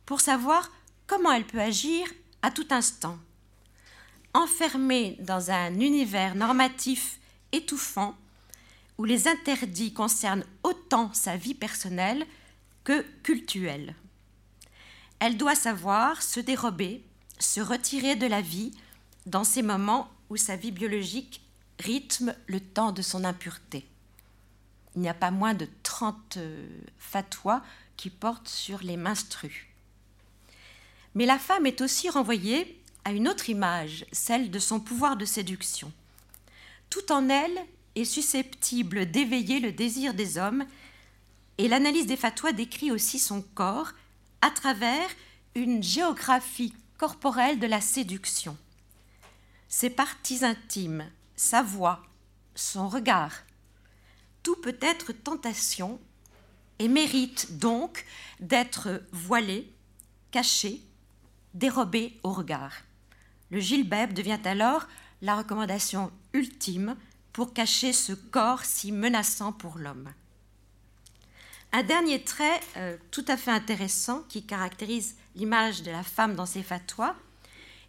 pour 0.06 0.22
savoir 0.22 0.72
comment 1.08 1.32
elle 1.32 1.46
peut 1.46 1.62
agir 1.62 2.08
à 2.42 2.52
tout 2.52 2.68
instant. 2.70 3.18
Enfermée 4.34 5.18
dans 5.20 5.52
un 5.52 5.80
univers 5.80 6.36
normatif 6.36 7.20
étouffant, 7.52 8.16
où 8.98 9.06
les 9.06 9.28
interdits 9.28 9.94
concernent 9.94 10.46
autant 10.64 11.12
sa 11.14 11.38
vie 11.38 11.54
personnelle 11.54 12.26
que 12.84 13.02
cultuelle. 13.24 13.96
Elle 15.20 15.38
doit 15.38 15.56
savoir 15.56 16.22
se 16.22 16.40
dérober, 16.40 17.04
se 17.40 17.62
retirer 17.62 18.16
de 18.16 18.28
la 18.28 18.42
vie 18.42 18.72
dans 19.26 19.44
ces 19.44 19.62
moments 19.62 20.10
où 20.30 20.38
sa 20.38 20.56
vie 20.56 20.72
biologique 20.72 21.42
rythme 21.80 22.36
le 22.48 22.60
temps 22.60 22.92
de 22.92 23.02
son 23.02 23.24
impureté. 23.24 23.88
Il 24.96 25.02
n'y 25.02 25.10
a 25.10 25.14
pas 25.14 25.32
moins 25.32 25.54
de 25.54 25.68
30 25.84 26.38
euh, 26.38 26.68
fatwas 26.98 27.64
qui 27.96 28.10
portent 28.10 28.50
sur 28.50 28.80
les 28.80 28.98
menstrues. 28.98 29.69
Mais 31.16 31.26
la 31.26 31.40
femme 31.40 31.66
est 31.66 31.82
aussi 31.82 32.10
renvoyée 32.10 32.82
à 33.06 33.12
une 33.12 33.28
autre 33.28 33.50
image, 33.50 34.06
celle 34.12 34.52
de 34.52 34.60
son 34.60 34.80
pouvoir 34.80 35.18
de 35.18 35.26
séduction. 35.26 35.92
Tout 36.90 37.12
en 37.12 37.30
elle 37.30 37.58
est 37.96 38.06
susceptible 38.06 39.10
d'éveiller 39.10 39.60
le 39.60 39.72
désir 39.72 40.14
des 40.14 40.38
hommes, 40.38 40.66
et 41.58 41.68
l'analyse 41.68 42.08
des 42.08 42.18
fatwas 42.18 42.54
décrit 42.54 42.92
aussi 42.92 43.20
son 43.20 43.42
corps 43.42 43.92
à 44.42 44.50
travers 44.50 45.10
une 45.56 45.84
géographie 45.84 46.74
corporelle 46.98 47.60
de 47.60 47.68
la 47.68 47.82
séduction. 47.82 48.58
Ses 49.68 49.90
parties 49.90 50.46
intimes, 50.46 51.10
sa 51.36 51.62
voix, 51.62 52.04
son 52.56 52.88
regard, 52.88 53.34
tout 54.44 54.56
peut 54.56 54.78
être 54.82 55.12
tentation 55.12 56.00
et 56.80 56.88
mérite 56.88 57.58
donc 57.60 58.06
d'être 58.40 59.04
voilé, 59.12 59.72
caché, 60.32 60.82
dérobé 61.54 62.18
au 62.24 62.32
regard. 62.32 62.74
Le 63.52 63.60
gilbeb 63.60 64.14
devient 64.14 64.40
alors 64.46 64.88
la 65.22 65.36
recommandation 65.36 66.12
ultime 66.34 66.96
pour 67.34 67.54
cacher 67.54 67.94
ce 67.94 68.14
corps 68.14 68.64
si 68.66 68.92
menaçant 68.92 69.52
pour 69.52 69.78
l'homme. 69.78 70.12
Un 71.72 71.84
dernier 71.84 72.24
trait 72.24 72.60
euh, 72.78 72.98
tout 73.12 73.26
à 73.28 73.38
fait 73.38 73.52
intéressant 73.52 74.24
qui 74.28 74.44
caractérise 74.44 75.16
l'image 75.36 75.84
de 75.84 75.92
la 75.92 76.04
femme 76.04 76.36
dans 76.36 76.48
ses 76.48 76.64
fatwas 76.64 77.16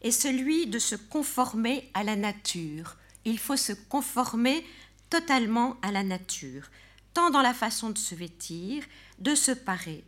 est 0.02 0.10
celui 0.10 0.66
de 0.66 0.78
se 0.78 0.96
conformer 0.96 1.90
à 1.94 2.04
la 2.04 2.16
nature. 2.16 2.96
Il 3.24 3.38
faut 3.38 3.56
se 3.56 3.72
conformer 3.72 4.66
totalement 5.08 5.76
à 5.82 5.92
la 5.92 6.02
nature, 6.02 6.70
tant 7.14 7.30
dans 7.30 7.42
la 7.42 7.54
façon 7.54 7.90
de 7.90 7.98
se 7.98 8.14
vêtir, 8.14 8.84
de 9.18 9.34
se 9.34 9.50
parer, 9.50 10.04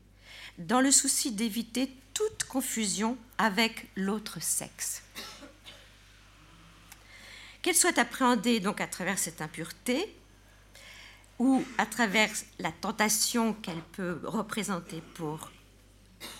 dans 0.58 0.80
le 0.80 0.90
souci 0.90 1.32
d'éviter 1.32 1.90
toute 2.14 2.44
confusion 2.44 3.16
avec 3.38 3.88
l'autre 3.96 4.40
sexe. 4.40 5.02
Qu'elle 7.62 7.74
soit 7.74 7.98
appréhendée 7.98 8.60
donc 8.60 8.80
à 8.80 8.86
travers 8.86 9.18
cette 9.18 9.40
impureté, 9.40 10.14
ou 11.38 11.64
à 11.76 11.86
travers 11.86 12.30
la 12.58 12.70
tentation 12.70 13.52
qu'elle 13.54 13.82
peut 13.92 14.20
représenter 14.22 15.02
pour 15.14 15.50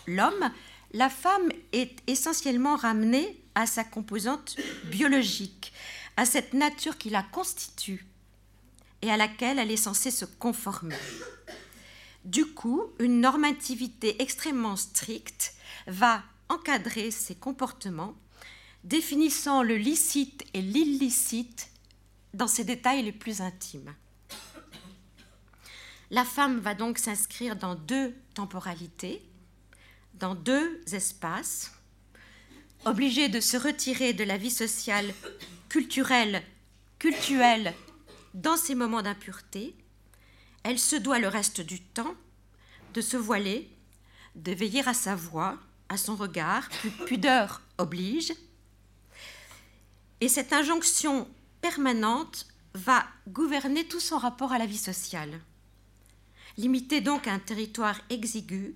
l'homme, 0.06 0.50
la 0.92 1.08
femme 1.08 1.50
est 1.72 1.98
essentiellement 2.06 2.76
ramenée 2.76 3.42
à 3.54 3.66
sa 3.66 3.82
composante 3.82 4.56
biologique, 4.84 5.72
à 6.16 6.24
cette 6.24 6.54
nature 6.54 6.98
qui 6.98 7.10
la 7.10 7.22
constitue 7.22 8.06
et 9.00 9.10
à 9.10 9.16
laquelle 9.16 9.58
elle 9.58 9.70
est 9.70 9.76
censée 9.76 10.10
se 10.10 10.24
conformer. 10.24 10.96
Du 12.24 12.46
coup, 12.46 12.84
une 13.00 13.20
normativité 13.20 14.22
extrêmement 14.22 14.76
stricte 14.76 15.54
va 15.86 16.22
encadrer 16.48 17.10
ses 17.10 17.34
comportements, 17.34 18.14
définissant 18.84 19.62
le 19.62 19.76
licite 19.76 20.44
et 20.54 20.60
l'illicite 20.60 21.70
dans 22.34 22.46
ses 22.48 22.64
détails 22.64 23.02
les 23.02 23.12
plus 23.12 23.40
intimes. 23.40 23.94
La 26.10 26.24
femme 26.24 26.58
va 26.58 26.74
donc 26.74 26.98
s'inscrire 26.98 27.56
dans 27.56 27.74
deux 27.74 28.14
temporalités, 28.34 29.22
dans 30.14 30.34
deux 30.34 30.82
espaces, 30.92 31.72
obligée 32.84 33.28
de 33.28 33.40
se 33.40 33.56
retirer 33.56 34.12
de 34.12 34.24
la 34.24 34.36
vie 34.36 34.50
sociale, 34.50 35.14
culturelle, 35.68 36.42
cultuelle, 36.98 37.74
dans 38.34 38.56
ces 38.56 38.74
moments 38.74 39.02
d'impureté. 39.02 39.74
Elle 40.64 40.78
se 40.78 40.96
doit 40.96 41.18
le 41.18 41.28
reste 41.28 41.60
du 41.60 41.80
temps 41.80 42.14
de 42.94 43.00
se 43.00 43.16
voiler, 43.16 43.70
de 44.34 44.52
veiller 44.52 44.86
à 44.86 44.94
sa 44.94 45.14
voix, 45.14 45.58
à 45.92 45.96
son 45.96 46.16
regard, 46.16 46.68
pudeur 47.06 47.62
oblige. 47.78 48.32
Et 50.20 50.28
cette 50.28 50.52
injonction 50.52 51.28
permanente 51.60 52.46
va 52.74 53.04
gouverner 53.28 53.86
tout 53.86 54.00
son 54.00 54.18
rapport 54.18 54.52
à 54.52 54.58
la 54.58 54.66
vie 54.66 54.78
sociale 54.78 55.40
limité 56.56 57.00
donc 57.00 57.26
à 57.26 57.32
un 57.32 57.38
territoire 57.38 58.00
exigu 58.10 58.74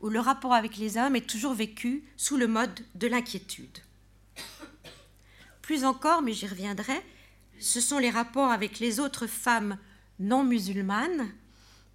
où 0.00 0.08
le 0.08 0.20
rapport 0.20 0.52
avec 0.52 0.76
les 0.76 0.96
hommes 0.98 1.16
est 1.16 1.28
toujours 1.28 1.54
vécu 1.54 2.04
sous 2.16 2.36
le 2.36 2.46
mode 2.46 2.78
de 2.94 3.06
l'inquiétude. 3.06 3.78
Plus 5.62 5.84
encore, 5.84 6.22
mais 6.22 6.32
j'y 6.32 6.46
reviendrai, 6.46 7.02
ce 7.58 7.80
sont 7.80 7.98
les 7.98 8.10
rapports 8.10 8.50
avec 8.50 8.78
les 8.78 9.00
autres 9.00 9.26
femmes 9.26 9.78
non 10.20 10.44
musulmanes, 10.44 11.32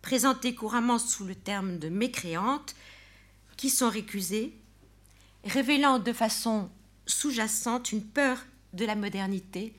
présentées 0.02 0.56
couramment 0.56 0.98
sous 0.98 1.26
le 1.26 1.36
terme 1.36 1.78
de 1.78 1.90
mécréantes, 1.90 2.76
qui 3.56 3.70
sont 3.70 3.90
récusées, 3.90 4.58
révélant 5.44 6.00
de 6.00 6.14
façon 6.14 6.70
sous-jacente 7.06 7.92
une 7.92 8.04
peur 8.04 8.38
de 8.74 8.86
la 8.86 8.96
modernité 8.96 9.74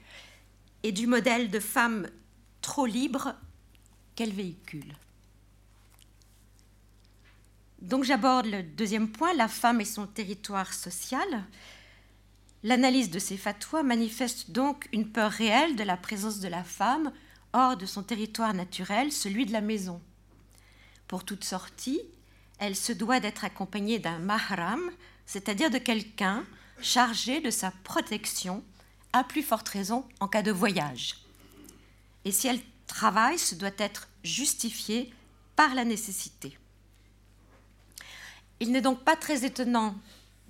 et 0.83 0.93
du 0.93 1.07
modèle 1.07 1.51
de 1.51 1.61
femme 1.61 2.09
trop 2.61 2.87
libre 2.87 3.35
qu'elle 4.15 4.33
véhicule. 4.33 4.95
Donc 7.81 8.05
j'aborde 8.05 8.47
le 8.47 8.63
deuxième 8.63 9.09
point, 9.09 9.35
la 9.35 9.49
femme 9.49 9.81
et 9.81 9.85
son 9.85 10.07
territoire 10.07 10.73
social. 10.73 11.45
L'analyse 12.63 13.11
de 13.11 13.19
ces 13.19 13.37
fatwas 13.37 13.83
manifeste 13.83 14.53
donc 14.53 14.89
une 14.93 15.11
peur 15.11 15.33
réelle 15.33 15.75
de 15.75 15.83
la 15.83 15.97
présence 15.97 16.39
de 16.39 16.49
la 16.49 16.63
femme 16.63 17.13
hors 17.53 17.77
de 17.77 17.87
son 17.87 18.05
territoire 18.05 18.55
naturel, 18.55 19.11
celui 19.11 19.47
de 19.47 19.53
la 19.53 19.61
maison. 19.61 20.01
Pour 21.09 21.25
toute 21.25 21.45
sortie, 21.45 22.01
elle 22.59 22.77
se 22.77 22.93
doit 22.93 23.19
d'être 23.19 23.45
accompagnée 23.45 23.99
d'un 23.99 24.21
mahram, 24.21 24.91
c'est-à-dire 25.33 25.71
de 25.71 25.79
quelqu'un 25.79 26.45
chargée 26.83 27.41
de 27.41 27.49
sa 27.51 27.71
protection, 27.85 28.63
à 29.15 29.25
plus 29.25 29.43
forte 29.43 29.67
raison 29.71 30.07
en 30.21 30.29
cas 30.29 30.43
de 30.43 30.53
voyage. 30.53 31.17
Et 32.27 32.33
si 32.33 32.49
elle 32.49 32.61
travaille, 32.87 33.39
ce 33.39 33.55
doit 33.55 33.71
être 33.79 34.09
justifié 34.25 35.11
par 35.57 35.75
la 35.75 35.87
nécessité. 35.87 36.59
Il 38.61 38.73
n'est 38.73 38.83
donc 38.83 39.05
pas 39.05 39.17
très 39.17 39.47
étonnant 39.47 39.95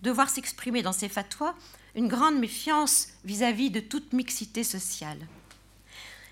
de 0.02 0.10
voir 0.10 0.28
s'exprimer 0.28 0.82
dans 0.82 0.92
ces 0.92 1.08
fatwas 1.08 1.54
une 1.94 2.08
grande 2.08 2.40
méfiance 2.40 3.08
vis-à-vis 3.24 3.70
de 3.70 3.78
toute 3.78 4.12
mixité 4.12 4.64
sociale. 4.64 5.28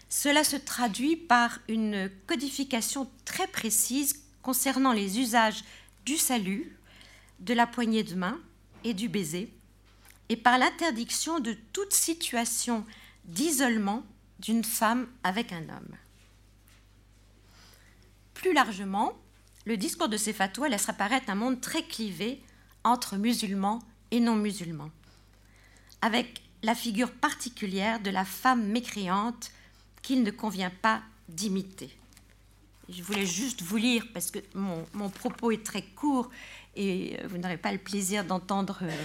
Cela 0.09 0.43
se 0.43 0.57
traduit 0.57 1.15
par 1.15 1.61
une 1.69 2.11
codification 2.27 3.09
très 3.25 3.47
précise 3.47 4.25
concernant 4.43 4.93
les 4.93 5.21
usages 5.21 5.63
du 6.05 6.17
salut, 6.17 6.77
de 7.41 7.55
la 7.55 7.67
poignée 7.67 8.05
de 8.05 8.15
main 8.15 8.39
et 8.85 8.95
du 8.95 9.09
baiser, 9.09 9.53
et 10.29 10.37
par 10.37 10.59
l'interdiction 10.59 11.41
de 11.41 11.57
toute 11.73 11.93
situation 11.93 12.85
d'isolement 13.25 14.05
d'une 14.39 14.65
femme 14.65 15.09
avec 15.23 15.53
un 15.53 15.69
homme. 15.69 15.97
Plus 18.35 18.53
largement, 18.53 19.13
le 19.67 19.77
discours 19.77 20.09
de 20.09 20.17
ces 20.17 20.33
fatwas 20.33 20.69
laisse 20.69 20.89
apparaître 20.89 21.31
un 21.31 21.35
monde 21.35 21.61
très 21.61 21.83
clivé 21.83 22.43
entre 22.85 23.17
musulmans 23.17 23.81
et 24.11 24.21
non 24.21 24.37
musulmans, 24.37 24.91
avec 26.01 26.43
la 26.63 26.75
figure 26.75 27.13
particulière 27.13 28.01
de 28.01 28.11
la 28.11 28.25
femme 28.25 28.67
mécréante 28.67 29.51
qu'il 30.03 30.23
ne 30.23 30.31
convient 30.31 30.71
pas 30.71 31.03
d'imiter. 31.29 31.91
Je 32.89 33.03
voulais 33.03 33.27
juste 33.27 33.63
vous 33.63 33.77
lire, 33.77 34.05
parce 34.13 34.31
que 34.31 34.41
mon, 34.55 35.11
propos 35.11 35.53
est 35.53 35.65
très 35.65 35.83
court 35.83 36.31
et 36.77 37.17
euh, 37.19 37.27
vous 37.29 37.39
n'aurez 37.39 37.57
pas 37.57 37.73
le 37.73 37.79
plaisir 37.79 38.25
d'entendre 38.25 38.79
euh, 38.83 39.05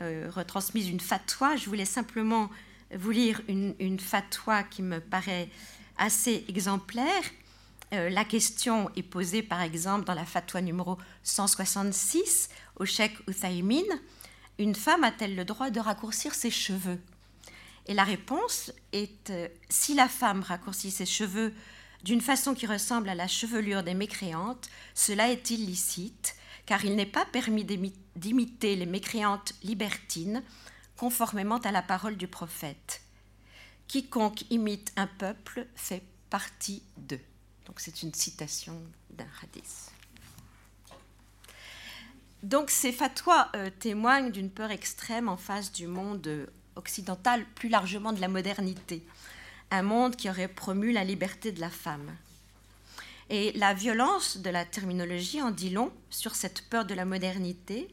euh, 0.00 0.30
retransmise 0.30 0.88
une 0.88 1.00
fatwa. 1.00 1.56
Je 1.56 1.66
voulais 1.66 1.84
simplement 1.84 2.50
vous 2.94 3.10
lire 3.10 3.40
une, 3.48 3.98
fatwa 3.98 4.62
qui 4.62 4.82
me 4.82 5.00
paraît 5.00 5.48
assez 5.96 6.44
exemplaire. 6.48 7.22
la 7.90 8.24
question 8.24 8.90
est 8.96 9.02
posée 9.02 9.42
par 9.42 9.62
exemple 9.62 10.04
dans 10.04 10.12
la 10.12 10.26
fatwa 10.26 10.60
numéro 10.60 10.98
166 11.22 12.50
au 12.76 12.84
Cheikh 12.84 13.14
Uthaymin. 13.28 13.84
Une 14.58 14.74
femme 14.74 15.04
a-t-elle 15.04 15.36
le 15.36 15.46
droit 15.46 15.70
de 15.70 15.80
raccourcir 15.80 16.34
ses 16.34 16.50
cheveux? 16.50 17.00
Et 17.86 17.94
la 17.94 18.04
réponse 18.04 18.72
est 18.92 19.32
si 19.70 19.94
la 19.94 20.08
femme 20.08 20.42
raccourcit 20.42 20.90
ses 20.90 21.06
cheveux 21.06 21.54
d'une 22.04 22.20
façon 22.20 22.54
qui 22.54 22.66
ressemble 22.66 23.08
à 23.08 23.14
la 23.14 23.26
chevelure 23.26 23.82
des 23.82 23.94
mécréantes, 23.94 24.68
cela 24.94 25.30
est 25.30 25.50
illicite, 25.50 26.34
car 26.66 26.84
il 26.84 26.96
n'est 26.96 27.06
pas 27.06 27.24
permis 27.26 27.64
d'imiter 28.16 28.76
les 28.76 28.86
mécréantes 28.86 29.54
libertines, 29.62 30.42
conformément 30.96 31.58
à 31.58 31.72
la 31.72 31.82
parole 31.82 32.16
du 32.16 32.28
prophète. 32.28 33.02
Quiconque 33.88 34.44
imite 34.50 34.92
un 34.96 35.06
peuple 35.06 35.66
fait 35.74 36.02
partie 36.30 36.82
d'eux. 36.96 37.20
Donc 37.66 37.80
c'est 37.80 38.02
une 38.02 38.14
citation 38.14 38.80
d'un 39.10 39.26
hadith. 39.42 39.90
Donc 42.42 42.70
ces 42.70 42.92
fatwas 42.92 43.50
euh, 43.54 43.70
témoignent 43.78 44.30
d'une 44.30 44.50
peur 44.50 44.70
extrême 44.70 45.28
en 45.28 45.36
face 45.36 45.72
du 45.72 45.86
monde 45.86 46.48
occidental, 46.74 47.44
plus 47.54 47.68
largement 47.68 48.12
de 48.12 48.20
la 48.20 48.28
modernité 48.28 49.04
un 49.72 49.82
monde 49.82 50.16
qui 50.16 50.28
aurait 50.28 50.48
promu 50.48 50.92
la 50.92 51.02
liberté 51.02 51.50
de 51.50 51.60
la 51.60 51.70
femme. 51.70 52.14
Et 53.32 53.50
la 53.52 53.72
violence 53.72 54.36
de 54.36 54.50
la 54.50 54.66
terminologie 54.66 55.40
en 55.40 55.50
dit 55.50 55.70
long 55.70 55.90
sur 56.10 56.34
cette 56.34 56.68
peur 56.68 56.84
de 56.84 56.92
la 56.92 57.06
modernité 57.06 57.88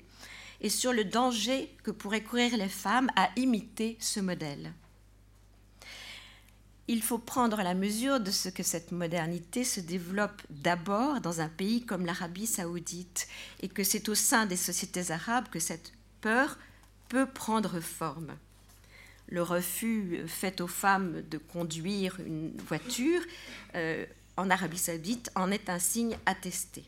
et 0.60 0.70
sur 0.70 0.92
le 0.92 1.06
danger 1.06 1.74
que 1.82 1.92
pourraient 1.92 2.24
courir 2.26 2.58
les 2.58 2.68
femmes 2.68 3.10
à 3.16 3.30
imiter 3.38 3.96
ce 4.02 4.20
modèle. 4.20 4.74
Il 6.90 7.02
faut 7.02 7.20
prendre 7.20 7.64
la 7.64 7.74
mesure 7.74 8.20
de 8.20 8.32
ce 8.32 8.50
que 8.50 8.64
cette 8.64 8.92
modernité 8.92 9.64
se 9.64 9.80
développe 9.80 10.42
d'abord 10.50 11.22
dans 11.22 11.40
un 11.40 11.48
pays 11.48 11.86
comme 11.86 12.06
l'Arabie 12.06 12.46
saoudite 12.46 13.30
et 13.62 13.70
que 13.70 13.86
c'est 13.86 14.10
au 14.10 14.16
sein 14.16 14.46
des 14.46 14.58
sociétés 14.58 15.10
arabes 15.10 15.48
que 15.50 15.60
cette 15.60 15.94
peur 16.20 16.58
peut 17.08 17.28
prendre 17.28 17.80
forme 17.80 18.36
le 19.32 19.44
refus 19.44 20.24
fait 20.28 20.60
aux 20.62 20.68
femmes 20.68 21.22
de 21.30 21.38
conduire 21.38 22.20
une 22.26 22.52
voiture 22.58 23.22
euh, 23.76 24.06
en 24.40 24.50
Arabie 24.50 24.78
saoudite 24.78 25.30
en 25.36 25.52
est 25.52 25.70
un 25.70 25.80
signe 25.80 26.18
attesté. 26.26 26.86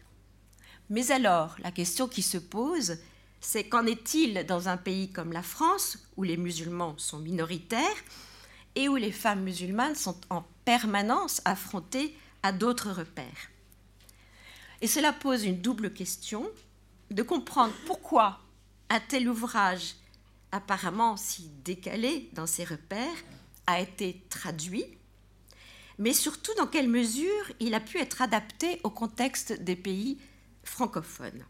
Mais 0.89 1.11
alors, 1.11 1.55
la 1.59 1.71
question 1.71 2.07
qui 2.07 2.21
se 2.21 2.37
pose, 2.37 2.97
c'est 3.39 3.65
qu'en 3.65 3.85
est-il 3.85 4.45
dans 4.45 4.69
un 4.69 4.77
pays 4.77 5.11
comme 5.11 5.33
la 5.33 5.43
France, 5.43 5.97
où 6.17 6.23
les 6.23 6.37
musulmans 6.37 6.95
sont 6.97 7.19
minoritaires 7.19 7.81
et 8.75 8.87
où 8.87 8.95
les 8.95 9.11
femmes 9.11 9.43
musulmanes 9.43 9.95
sont 9.95 10.19
en 10.29 10.45
permanence 10.65 11.41
affrontées 11.45 12.15
à 12.43 12.51
d'autres 12.51 12.91
repères? 12.91 13.49
Et 14.81 14.87
cela 14.87 15.13
pose 15.13 15.43
une 15.43 15.61
double 15.61 15.93
question 15.93 16.49
de 17.09 17.23
comprendre 17.23 17.73
pourquoi 17.85 18.39
un 18.89 18.99
tel 18.99 19.29
ouvrage 19.29 19.95
apparemment 20.51 21.17
si 21.17 21.49
décalé 21.63 22.29
dans 22.33 22.47
ses 22.47 22.63
repères, 22.63 23.07
a 23.67 23.79
été 23.79 24.21
traduit, 24.29 24.85
mais 26.01 26.13
surtout 26.13 26.51
dans 26.55 26.65
quelle 26.65 26.89
mesure 26.89 27.51
il 27.59 27.75
a 27.75 27.79
pu 27.79 27.99
être 27.99 28.23
adapté 28.23 28.81
au 28.83 28.89
contexte 28.89 29.53
des 29.61 29.75
pays 29.75 30.17
francophones. 30.63 31.45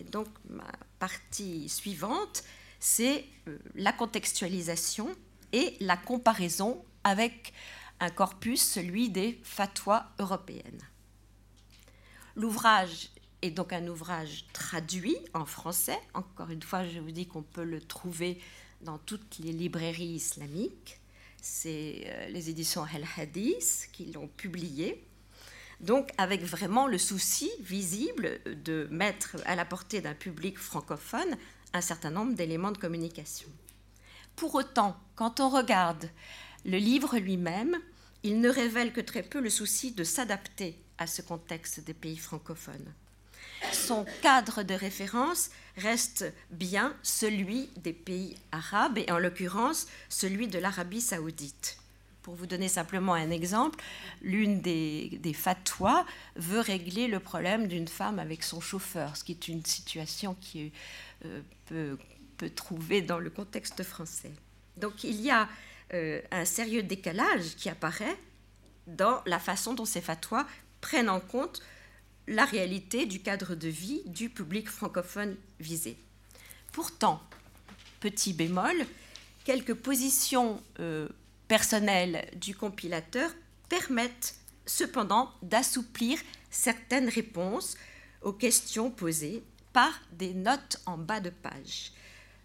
Et 0.00 0.04
donc 0.04 0.28
ma 0.48 0.72
partie 0.98 1.68
suivante, 1.68 2.42
c'est 2.80 3.26
euh, 3.48 3.58
la 3.74 3.92
contextualisation 3.92 5.14
et 5.52 5.76
la 5.80 5.98
comparaison 5.98 6.82
avec 7.04 7.52
un 8.00 8.08
corpus, 8.08 8.62
celui 8.62 9.10
des 9.10 9.38
fatwas 9.42 10.10
européennes. 10.18 10.80
L'ouvrage 12.36 13.10
est 13.42 13.50
donc 13.50 13.74
un 13.74 13.86
ouvrage 13.88 14.46
traduit 14.54 15.18
en 15.34 15.44
français. 15.44 15.98
Encore 16.14 16.48
une 16.48 16.62
fois, 16.62 16.88
je 16.88 16.98
vous 16.98 17.10
dis 17.10 17.26
qu'on 17.26 17.42
peut 17.42 17.64
le 17.64 17.82
trouver 17.82 18.40
dans 18.80 18.96
toutes 18.96 19.36
les 19.38 19.52
librairies 19.52 20.14
islamiques. 20.14 20.98
C'est 21.46 22.04
euh, 22.06 22.28
les 22.28 22.48
éditions 22.48 22.86
El 22.86 23.04
Hadith 23.18 23.90
qui 23.92 24.06
l'ont 24.06 24.28
publié. 24.28 25.06
Donc 25.80 26.08
avec 26.16 26.42
vraiment 26.42 26.86
le 26.86 26.96
souci 26.96 27.50
visible 27.60 28.40
de 28.46 28.88
mettre 28.90 29.36
à 29.44 29.54
la 29.54 29.66
portée 29.66 30.00
d'un 30.00 30.14
public 30.14 30.58
francophone 30.58 31.36
un 31.74 31.82
certain 31.82 32.10
nombre 32.10 32.32
d'éléments 32.32 32.72
de 32.72 32.78
communication. 32.78 33.46
Pour 34.36 34.54
autant, 34.54 34.98
quand 35.16 35.38
on 35.40 35.50
regarde 35.50 36.08
le 36.64 36.78
livre 36.78 37.18
lui-même, 37.18 37.76
il 38.22 38.40
ne 38.40 38.48
révèle 38.48 38.94
que 38.94 39.02
très 39.02 39.22
peu 39.22 39.38
le 39.38 39.50
souci 39.50 39.92
de 39.92 40.02
s'adapter 40.02 40.82
à 40.96 41.06
ce 41.06 41.20
contexte 41.20 41.80
des 41.80 41.92
pays 41.92 42.16
francophones 42.16 42.94
son 43.72 44.04
cadre 44.22 44.62
de 44.62 44.74
référence 44.74 45.50
reste 45.76 46.32
bien 46.50 46.94
celui 47.02 47.68
des 47.76 47.92
pays 47.92 48.36
arabes 48.52 48.98
et 48.98 49.10
en 49.10 49.18
l'occurrence 49.18 49.86
celui 50.08 50.48
de 50.48 50.58
l'Arabie 50.58 51.00
saoudite. 51.00 51.78
Pour 52.22 52.34
vous 52.34 52.46
donner 52.46 52.68
simplement 52.68 53.12
un 53.12 53.30
exemple, 53.30 53.82
l'une 54.22 54.60
des, 54.60 55.20
fatwas 55.34 56.06
veut 56.36 56.60
régler 56.60 57.06
le 57.06 57.20
problème 57.20 57.68
d'une 57.68 57.88
femme 57.88 58.18
avec 58.18 58.42
son 58.42 58.60
chauffeur, 58.60 59.16
ce 59.16 59.24
qui 59.24 59.32
est 59.32 59.48
une 59.48 59.64
situation 59.64 60.34
qui 60.40 60.72
euh, 61.26 61.42
peut, 61.66 61.98
peut, 62.38 62.48
trouver 62.48 63.02
dans 63.02 63.18
le 63.18 63.28
contexte 63.28 63.82
français. 63.82 64.32
Donc 64.78 65.04
il 65.04 65.20
y 65.20 65.30
a 65.30 65.48
euh, 65.92 66.22
un 66.30 66.46
sérieux 66.46 66.82
décalage 66.82 67.56
qui 67.56 67.68
apparaît 67.68 68.16
dans 68.86 69.22
la 69.26 69.38
façon 69.38 69.74
dont 69.74 69.84
ces 69.84 70.00
fatwas 70.00 70.46
prennent 70.80 71.10
en 71.10 71.20
compte 71.20 71.62
la 72.26 72.44
réalité 72.44 73.06
du 73.06 73.20
cadre 73.20 73.54
de 73.54 73.68
vie 73.68 74.02
du 74.06 74.30
public 74.30 74.68
francophone 74.68 75.36
visé. 75.60 75.96
Pourtant, 76.72 77.20
petit 78.00 78.32
bémol, 78.32 78.74
quelques 79.44 79.74
positions 79.74 80.60
euh, 80.80 81.08
personnelles 81.48 82.28
du 82.36 82.54
compilateur 82.54 83.30
permettent 83.68 84.36
cependant 84.66 85.30
d'assouplir 85.42 86.18
certaines 86.50 87.08
réponses 87.08 87.76
aux 88.22 88.32
questions 88.32 88.90
posées 88.90 89.42
par 89.72 89.92
des 90.12 90.32
notes 90.32 90.80
en 90.86 90.96
bas 90.96 91.20
de 91.20 91.30
page. 91.30 91.92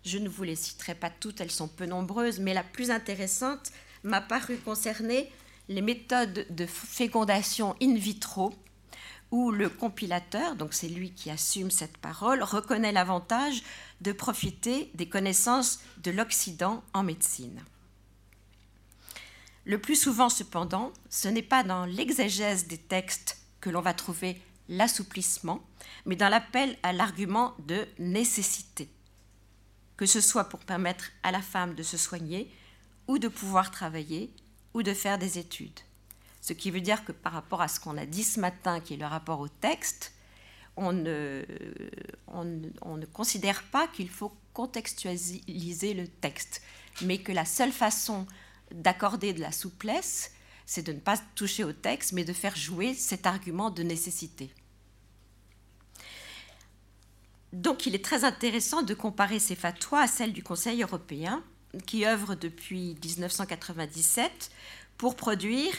Je 0.03 0.17
ne 0.17 0.29
vous 0.29 0.43
les 0.43 0.55
citerai 0.55 0.95
pas 0.95 1.09
toutes, 1.09 1.41
elles 1.41 1.51
sont 1.51 1.67
peu 1.67 1.85
nombreuses, 1.85 2.39
mais 2.39 2.53
la 2.53 2.63
plus 2.63 2.91
intéressante 2.91 3.71
m'a 4.03 4.21
paru 4.21 4.57
concerner 4.57 5.31
les 5.67 5.81
méthodes 5.81 6.47
de 6.49 6.65
fécondation 6.65 7.75
in 7.81 7.95
vitro 7.95 8.53
où 9.31 9.51
le 9.51 9.69
compilateur, 9.69 10.55
donc 10.55 10.73
c'est 10.73 10.87
lui 10.87 11.11
qui 11.11 11.29
assume 11.29 11.71
cette 11.71 11.97
parole, 11.97 12.41
reconnaît 12.43 12.91
l'avantage 12.91 13.61
de 14.01 14.11
profiter 14.11 14.89
des 14.95 15.07
connaissances 15.07 15.79
de 15.97 16.11
l'Occident 16.11 16.83
en 16.93 17.03
médecine. 17.03 17.63
Le 19.65 19.79
plus 19.79 19.95
souvent, 19.95 20.29
cependant, 20.29 20.91
ce 21.09 21.27
n'est 21.27 21.43
pas 21.43 21.63
dans 21.63 21.85
l'exégèse 21.85 22.67
des 22.67 22.77
textes 22.77 23.37
que 23.61 23.69
l'on 23.69 23.81
va 23.81 23.93
trouver 23.93 24.41
l'assouplissement, 24.67 25.61
mais 26.05 26.15
dans 26.15 26.29
l'appel 26.29 26.77
à 26.81 26.93
l'argument 26.93 27.55
de 27.59 27.87
nécessité. 27.99 28.89
que 29.97 30.05
ce 30.05 30.21
soit 30.21 30.45
pour 30.45 30.61
permettre 30.61 31.11
à 31.23 31.31
la 31.31 31.41
femme 31.41 31.75
de 31.75 31.83
se 31.83 31.97
soigner 31.97 32.49
ou 33.07 33.17
de 33.19 33.27
pouvoir 33.27 33.69
travailler 33.69 34.33
ou 34.73 34.81
de 34.81 34.93
faire 34.93 35.17
des 35.17 35.39
études. 35.39 35.81
Ce 36.41 36.53
qui 36.53 36.71
veut 36.71 36.81
dire 36.81 37.03
que 37.05 37.11
par 37.11 37.33
rapport 37.33 37.61
à 37.61 37.67
ce 37.67 37.79
qu'on 37.79 37.97
a 37.97 38.05
dit 38.05 38.23
ce 38.23 38.39
matin, 38.39 38.79
qui 38.79 38.93
est 38.93 38.97
le 38.97 39.05
rapport 39.05 39.39
au 39.39 39.47
texte, 39.47 40.13
on 40.77 40.93
ne, 40.93 41.43
on 42.27 42.45
ne 42.97 43.05
considère 43.05 43.63
pas 43.63 43.87
qu'il 43.87 44.09
faut 44.09 44.33
contextualiser 44.53 45.93
le 45.93 46.07
texte, 46.07 46.61
mais 47.01 47.17
que 47.17 47.31
la 47.31 47.45
seule 47.45 47.71
façon 47.71 48.25
d'accorder 48.71 49.33
de 49.33 49.41
la 49.41 49.51
souplesse, 49.51 50.31
c'est 50.65 50.83
de 50.83 50.93
ne 50.93 50.99
pas 50.99 51.17
toucher 51.35 51.63
au 51.63 51.73
texte, 51.73 52.13
mais 52.13 52.23
de 52.23 52.33
faire 52.33 52.55
jouer 52.55 52.93
cet 52.93 53.25
argument 53.25 53.71
de 53.71 53.83
nécessité. 53.83 54.51
Donc 57.51 57.87
il 57.87 57.95
est 57.95 58.05
très 58.05 58.23
intéressant 58.23 58.83
de 58.83 58.93
comparer 58.93 59.39
ces 59.39 59.55
fatwas 59.55 60.01
à 60.01 60.07
celles 60.07 60.33
du 60.33 60.43
Conseil 60.43 60.83
européen, 60.83 61.43
qui 61.87 62.05
œuvre 62.05 62.35
depuis 62.35 62.95
1997 63.03 64.51
pour 64.97 65.15
produire 65.15 65.73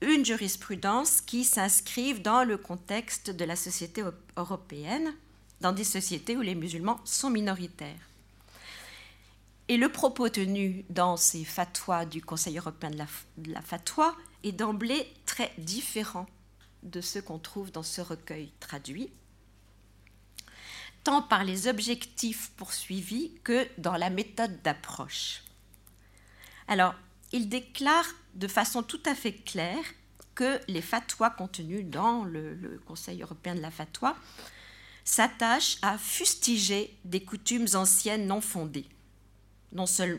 une 0.00 0.24
jurisprudence 0.24 1.20
qui 1.20 1.44
s'inscrive 1.44 2.22
dans 2.22 2.44
le 2.44 2.56
contexte 2.56 3.30
de 3.30 3.44
la 3.44 3.56
société 3.56 4.02
européenne, 4.36 5.14
dans 5.60 5.72
des 5.72 5.84
sociétés 5.84 6.36
où 6.36 6.42
les 6.42 6.54
musulmans 6.54 7.00
sont 7.04 7.30
minoritaires. 7.30 8.08
Et 9.68 9.76
le 9.76 9.88
propos 9.88 10.28
tenu 10.28 10.84
dans 10.90 11.16
ces 11.16 11.44
fatwas 11.44 12.04
du 12.04 12.22
Conseil 12.22 12.58
européen 12.58 12.90
de 12.90 12.98
la, 12.98 13.06
de 13.38 13.52
la 13.52 13.62
fatwa 13.62 14.14
est 14.44 14.52
d'emblée 14.52 15.12
très 15.24 15.52
différent 15.58 16.26
de 16.82 17.00
ce 17.00 17.18
qu'on 17.18 17.38
trouve 17.38 17.72
dans 17.72 17.82
ce 17.82 18.00
recueil 18.00 18.52
traduit 18.60 19.10
tant 21.06 21.22
par 21.22 21.44
les 21.44 21.68
objectifs 21.68 22.50
poursuivis 22.56 23.30
que 23.44 23.68
dans 23.78 23.96
la 23.96 24.10
méthode 24.10 24.60
d'approche. 24.62 25.44
Alors, 26.66 26.96
il 27.32 27.48
déclare 27.48 28.06
de 28.34 28.48
façon 28.48 28.82
tout 28.82 29.00
à 29.06 29.14
fait 29.14 29.32
claire 29.32 29.84
que 30.34 30.60
les 30.68 30.82
fatwas 30.82 31.30
contenus 31.30 31.84
dans 31.86 32.24
le, 32.24 32.80
Conseil 32.86 33.22
européen 33.22 33.54
de 33.54 33.60
la 33.60 33.70
fatwa 33.70 34.16
s'attachent 35.04 35.78
à 35.82 35.98
fustiger 35.98 36.96
des 37.04 37.22
coutumes 37.24 37.68
anciennes 37.74 38.26
non 38.26 38.40
fondées, 38.40 38.88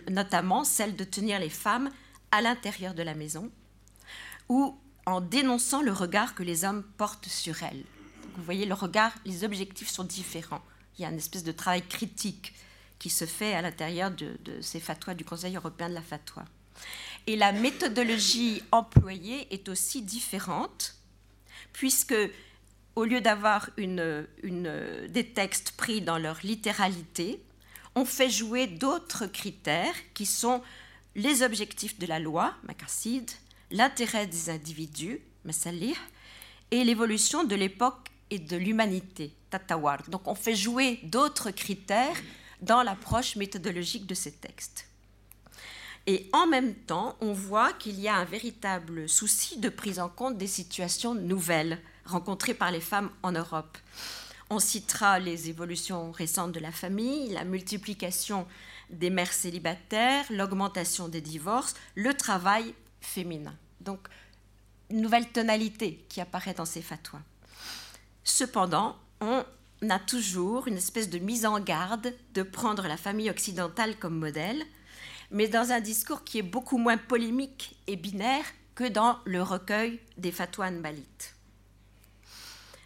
notamment 0.10 0.64
celle 0.64 0.96
de 0.96 1.04
tenir 1.04 1.40
les 1.40 1.50
femmes 1.50 1.92
à 2.32 2.42
l'intérieur 2.42 2.94
de 2.94 3.04
la 3.04 3.14
maison, 3.14 3.52
ou 4.50 4.78
en 5.06 5.22
dénonçant 5.22 5.82
le 5.82 5.92
regard 5.92 6.36
que 6.36 6.44
les 6.44 6.66
hommes 6.66 6.84
portent 6.98 7.28
sur 7.28 7.64
elles. 7.64 7.84
Vous 8.36 8.44
voyez, 8.44 8.66
le 8.66 8.74
regard, 8.74 9.14
les 9.26 9.44
objectifs 9.44 9.90
sont 9.90 10.04
différents 10.04 10.62
il 10.98 11.04
y 11.04 11.06
a 11.06 11.10
une 11.10 11.18
espèce 11.18 11.44
de 11.44 11.52
travail 11.52 11.84
critique 11.84 12.54
qui 13.00 13.10
se 13.10 13.26
fait 13.26 13.54
à 13.54 13.62
l'intérieur 13.62 14.12
de, 14.12 14.38
ces 14.62 14.80
fatwas 14.80 15.14
du 15.14 15.24
Conseil 15.24 15.56
européen 15.56 15.90
de 15.90 15.94
la 15.94 16.02
fatwa. 16.02 16.44
Et 17.26 17.36
la 17.36 17.52
méthodologie 17.52 18.64
employée 18.72 19.48
est 19.54 19.70
aussi 19.70 20.02
différente, 20.02 20.96
puisque 21.74 22.16
au 22.96 23.04
lieu 23.06 23.22
d'avoir 23.22 23.70
des 23.78 25.34
textes 25.34 25.72
pris 25.72 26.02
dans 26.02 26.18
leur 26.18 26.40
littéralité, 26.44 27.42
on 27.96 28.06
fait 28.06 28.30
jouer 28.30 28.68
d'autres 28.68 29.28
critères 29.28 29.96
qui 30.14 30.26
sont 30.26 30.62
les 31.16 31.44
objectifs 31.44 32.00
de 32.00 32.06
la 32.06 32.20
loi, 32.20 32.54
l'intérêt 33.72 34.28
des 34.28 34.50
individus, 34.50 35.20
et 36.72 36.84
l'évolution 36.84 37.44
de 37.44 37.56
l'époque 37.56 38.10
et 38.30 38.40
de 38.40 38.58
l'humanité, 38.58 39.32
Tatawar. 39.50 40.04
Donc 40.10 40.28
on 40.28 40.36
fait 40.36 40.56
jouer 40.56 41.00
d'autres 41.04 41.52
critères 41.52 42.18
dans 42.62 42.84
l'approche 42.84 43.36
méthodologique 43.36 44.06
de 44.06 44.14
ces 44.14 44.34
textes. 44.34 44.88
Et 46.10 46.30
en 46.32 46.48
même 46.48 46.74
temps, 46.74 47.18
on 47.20 47.34
voit 47.34 47.74
qu'il 47.74 48.00
y 48.00 48.08
a 48.08 48.16
un 48.16 48.24
véritable 48.24 49.10
souci 49.10 49.60
de 49.60 49.68
prise 49.68 50.00
en 50.00 50.08
compte 50.08 50.38
des 50.38 50.48
situations 50.48 51.14
nouvelles 51.14 51.80
rencontrées 52.06 52.54
par 52.54 52.72
les 52.72 52.80
femmes 52.80 53.12
en 53.24 53.34
Europe. 53.34 53.78
On 54.50 54.60
citera 54.60 55.20
les 55.20 55.50
évolutions 55.50 56.14
récentes 56.14 56.54
de 56.54 56.62
la 56.62 56.72
famille, 56.72 57.34
la 57.34 57.44
multiplication 57.44 58.48
des 58.90 59.10
mères 59.10 59.34
célibataires, 59.34 60.26
l'augmentation 60.30 61.10
des 61.10 61.20
divorces, 61.20 61.76
le 61.96 62.14
travail 62.14 62.74
féminin. 63.02 63.54
Donc, 63.82 64.08
une 64.90 65.02
nouvelle 65.02 65.28
tonalité 65.28 66.06
qui 66.08 66.22
apparaît 66.22 66.54
dans 66.54 66.64
ces 66.64 66.82
fatwas. 66.82 67.22
Cependant, 68.24 68.96
on 69.20 69.44
a 69.90 70.00
toujours 70.00 70.68
une 70.68 70.78
espèce 70.78 71.10
de 71.10 71.20
mise 71.20 71.46
en 71.46 71.60
garde 71.60 72.14
de 72.34 72.44
prendre 72.44 72.88
la 72.88 72.96
famille 72.96 73.30
occidentale 73.30 73.98
comme 73.98 74.18
modèle, 74.18 74.66
mais 75.32 75.48
dans 75.48 75.72
un 75.72 75.80
discours 75.80 76.24
qui 76.24 76.40
est 76.40 76.44
beaucoup 76.44 76.78
moins 76.78 76.98
polémique 76.98 77.78
et 77.88 77.96
binaire 77.96 78.46
que 78.76 78.88
dans 78.88 79.20
le 79.26 79.42
recueil 79.42 80.00
des 80.18 80.32
fatwas 80.32 80.72
balites. 80.72 81.36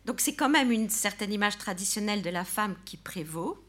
Donc 0.05 0.19
c'est 0.19 0.35
quand 0.35 0.49
même 0.49 0.71
une 0.71 0.89
certaine 0.89 1.31
image 1.31 1.57
traditionnelle 1.57 2.21
de 2.21 2.29
la 2.29 2.45
femme 2.45 2.75
qui 2.85 2.97
prévaut 2.97 3.63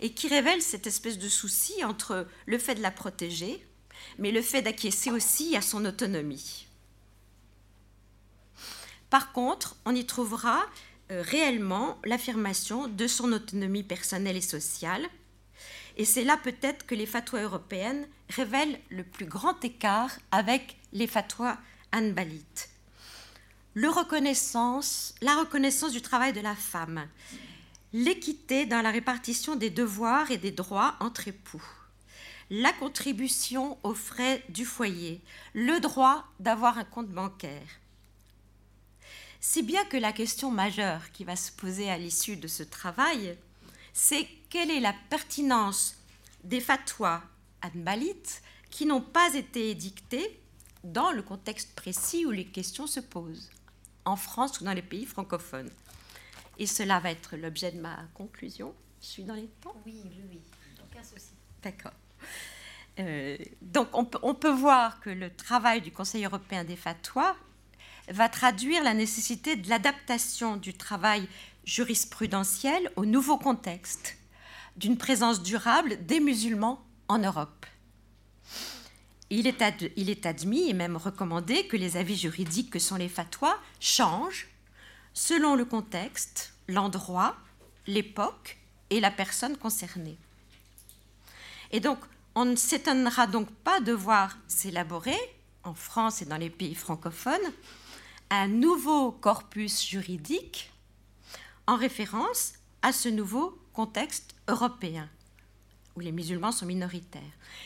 et 0.00 0.12
qui 0.12 0.28
révèle 0.28 0.62
cette 0.62 0.86
espèce 0.86 1.18
de 1.18 1.28
souci 1.28 1.84
entre 1.84 2.26
le 2.46 2.58
fait 2.58 2.74
de 2.74 2.82
la 2.82 2.90
protéger, 2.90 3.64
mais 4.18 4.32
le 4.32 4.42
fait 4.42 4.62
d'acquiescer 4.62 5.10
aussi 5.10 5.56
à 5.56 5.62
son 5.62 5.84
autonomie. 5.84 6.66
Par 9.10 9.32
contre, 9.32 9.76
on 9.84 9.94
y 9.94 10.04
trouvera 10.04 10.66
euh, 11.10 11.22
réellement 11.22 11.98
l'affirmation 12.04 12.88
de 12.88 13.06
son 13.06 13.32
autonomie 13.32 13.82
personnelle 13.82 14.36
et 14.36 14.42
sociale. 14.42 15.06
Et 15.98 16.04
c'est 16.04 16.24
là 16.24 16.36
peut-être 16.36 16.86
que 16.86 16.94
les 16.94 17.06
fatwas 17.06 17.42
européennes 17.42 18.06
révèlent 18.30 18.78
le 18.88 19.02
plus 19.02 19.26
grand 19.26 19.62
écart 19.64 20.12
avec 20.30 20.76
les 20.92 21.08
fatwas 21.08 21.58
anbalites. 21.92 22.70
La 23.74 23.90
reconnaissance 23.90 25.12
du 25.92 26.00
travail 26.00 26.32
de 26.32 26.40
la 26.40 26.54
femme, 26.54 27.08
l'équité 27.92 28.64
dans 28.64 28.80
la 28.80 28.92
répartition 28.92 29.56
des 29.56 29.70
devoirs 29.70 30.30
et 30.30 30.38
des 30.38 30.52
droits 30.52 30.94
entre 31.00 31.26
époux, 31.26 31.64
la 32.50 32.72
contribution 32.72 33.76
aux 33.82 33.94
frais 33.94 34.44
du 34.48 34.64
foyer, 34.64 35.20
le 35.52 35.80
droit 35.80 36.24
d'avoir 36.38 36.78
un 36.78 36.84
compte 36.84 37.08
bancaire, 37.08 37.68
si 39.40 39.62
bien 39.62 39.84
que 39.84 39.96
la 39.96 40.12
question 40.12 40.50
majeure 40.50 41.10
qui 41.12 41.24
va 41.24 41.36
se 41.36 41.52
poser 41.52 41.90
à 41.90 41.98
l'issue 41.98 42.36
de 42.36 42.48
ce 42.48 42.62
travail, 42.62 43.36
c'est 43.98 44.28
quelle 44.48 44.70
est 44.70 44.78
la 44.78 44.94
pertinence 45.10 45.96
des 46.44 46.60
fatwas 46.60 47.20
anbalites 47.64 48.42
qui 48.70 48.86
n'ont 48.86 49.00
pas 49.00 49.34
été 49.34 49.70
édictés 49.70 50.40
dans 50.84 51.10
le 51.10 51.20
contexte 51.20 51.74
précis 51.74 52.24
où 52.24 52.30
les 52.30 52.44
questions 52.44 52.86
se 52.86 53.00
posent, 53.00 53.50
en 54.04 54.14
France 54.14 54.60
ou 54.60 54.64
dans 54.64 54.72
les 54.72 54.82
pays 54.82 55.04
francophones. 55.04 55.70
Et 56.58 56.66
cela 56.66 57.00
va 57.00 57.10
être 57.10 57.36
l'objet 57.36 57.72
de 57.72 57.80
ma 57.80 57.96
conclusion. 58.14 58.72
Je 59.02 59.06
suis 59.06 59.24
dans 59.24 59.34
les 59.34 59.48
temps? 59.60 59.74
Oui, 59.84 60.00
oui, 60.04 60.22
oui. 60.30 60.40
Aucun 60.80 61.02
souci. 61.02 61.32
D'accord. 61.60 61.92
Euh, 63.00 63.36
donc 63.60 63.88
on 63.94 64.04
peut, 64.04 64.20
on 64.22 64.34
peut, 64.34 64.52
voir 64.52 65.00
que 65.00 65.10
le 65.10 65.34
travail 65.34 65.80
du 65.80 65.90
Conseil 65.90 66.24
européen 66.24 66.62
des 66.62 66.76
fatwas 66.76 67.34
va 68.10 68.28
traduire 68.28 68.84
la 68.84 68.94
nécessité 68.94 69.56
de 69.56 69.68
l'adaptation 69.68 70.56
du 70.56 70.72
travail 70.72 71.28
jurisprudentiel 71.68 72.90
au 72.96 73.04
nouveau 73.04 73.36
contexte 73.36 74.16
d'une 74.76 74.96
présence 74.96 75.42
durable 75.42 76.04
des 76.06 76.18
musulmans 76.18 76.82
en 77.08 77.18
Europe. 77.18 77.66
Il 79.28 79.46
est, 79.46 79.62
il 79.96 80.08
est, 80.08 80.24
admis 80.24 80.70
et 80.70 80.72
même 80.72 80.96
recommandé 80.96 81.66
que 81.66 81.76
les 81.76 81.98
avis 81.98 82.16
juridiques 82.16 82.70
que 82.70 82.78
sont 82.78 82.96
les 82.96 83.10
fatwas 83.10 83.58
changent 83.80 84.48
selon 85.12 85.56
le 85.56 85.66
contexte, 85.66 86.54
l'endroit, 86.68 87.36
l'époque 87.86 88.56
et 88.88 89.00
la 89.00 89.10
personne 89.10 89.58
concernée. 89.58 90.16
Et 91.70 91.80
donc, 91.80 91.98
on 92.34 92.46
ne 92.46 92.56
s'étonnera 92.56 93.26
donc 93.26 93.50
pas 93.50 93.80
de 93.80 93.92
voir 93.92 94.38
s'élaborer, 94.46 95.18
en 95.64 95.74
France 95.74 96.22
et 96.22 96.24
dans 96.24 96.38
les 96.38 96.48
pays 96.48 96.74
francophones, 96.74 97.52
un 98.30 98.48
nouveau 98.48 99.12
corpus 99.12 99.86
juridique 99.86 100.72
en 101.68 101.76
référence 101.76 102.54
à 102.82 102.92
ce 102.92 103.08
nouveau 103.10 103.56
contexte 103.74 104.34
européen 104.48 105.08
où 105.94 106.00
les 106.00 106.12
musulmans 106.12 106.50
sont 106.50 106.64
minoritaires. 106.64 107.20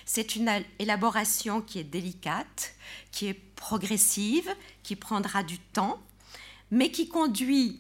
C'est 0.05 0.35
une 0.35 0.51
élaboration 0.79 1.61
qui 1.61 1.79
est 1.79 1.85
délicate, 1.85 2.75
qui 3.13 3.27
est 3.29 3.35
progressive, 3.35 4.51
qui 4.83 4.97
prendra 4.97 5.43
du 5.45 5.59
temps, 5.59 6.03
mais 6.71 6.91
qui 6.91 7.09
conduit 7.09 7.79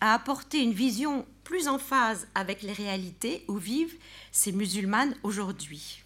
à 0.00 0.12
apporter 0.12 0.60
une 0.60 0.72
vision 0.72 1.24
plus 1.42 1.68
en 1.68 1.78
phase 1.78 2.28
avec 2.34 2.62
les 2.62 2.72
réalités 2.72 3.44
où 3.48 3.56
vivent 3.56 3.96
ces 4.32 4.52
musulmanes 4.52 5.16
aujourd'hui. 5.22 6.02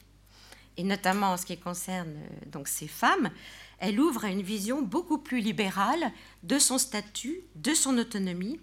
Et 0.77 0.85
notamment 0.85 1.33
en 1.33 1.37
ce 1.37 1.47
qui 1.47 1.59
concerne 1.59 2.11
euh, 2.11 2.47
donc 2.47 2.69
ces 2.69 2.87
femmes, 2.87 3.31
elle 3.79 3.99
ouvre 3.99 4.27
à 4.27 4.29
une 4.29 4.43
vision 4.43 4.83
beaucoup 4.83 5.19
plus 5.19 5.41
libérale 5.41 6.13
de 6.43 6.59
son 6.59 6.79
statut, 6.79 7.41
de 7.57 7.75
son 7.75 7.99
autonomie, 7.99 8.61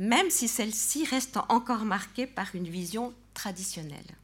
même 0.00 0.30
si 0.30 0.48
celle-ci 0.48 1.04
reste 1.04 1.36
encore 1.50 1.84
marquée 1.84 2.26
par 2.26 2.54
une 2.54 2.66
vision 2.66 3.12
traditionnelle. 3.34 4.16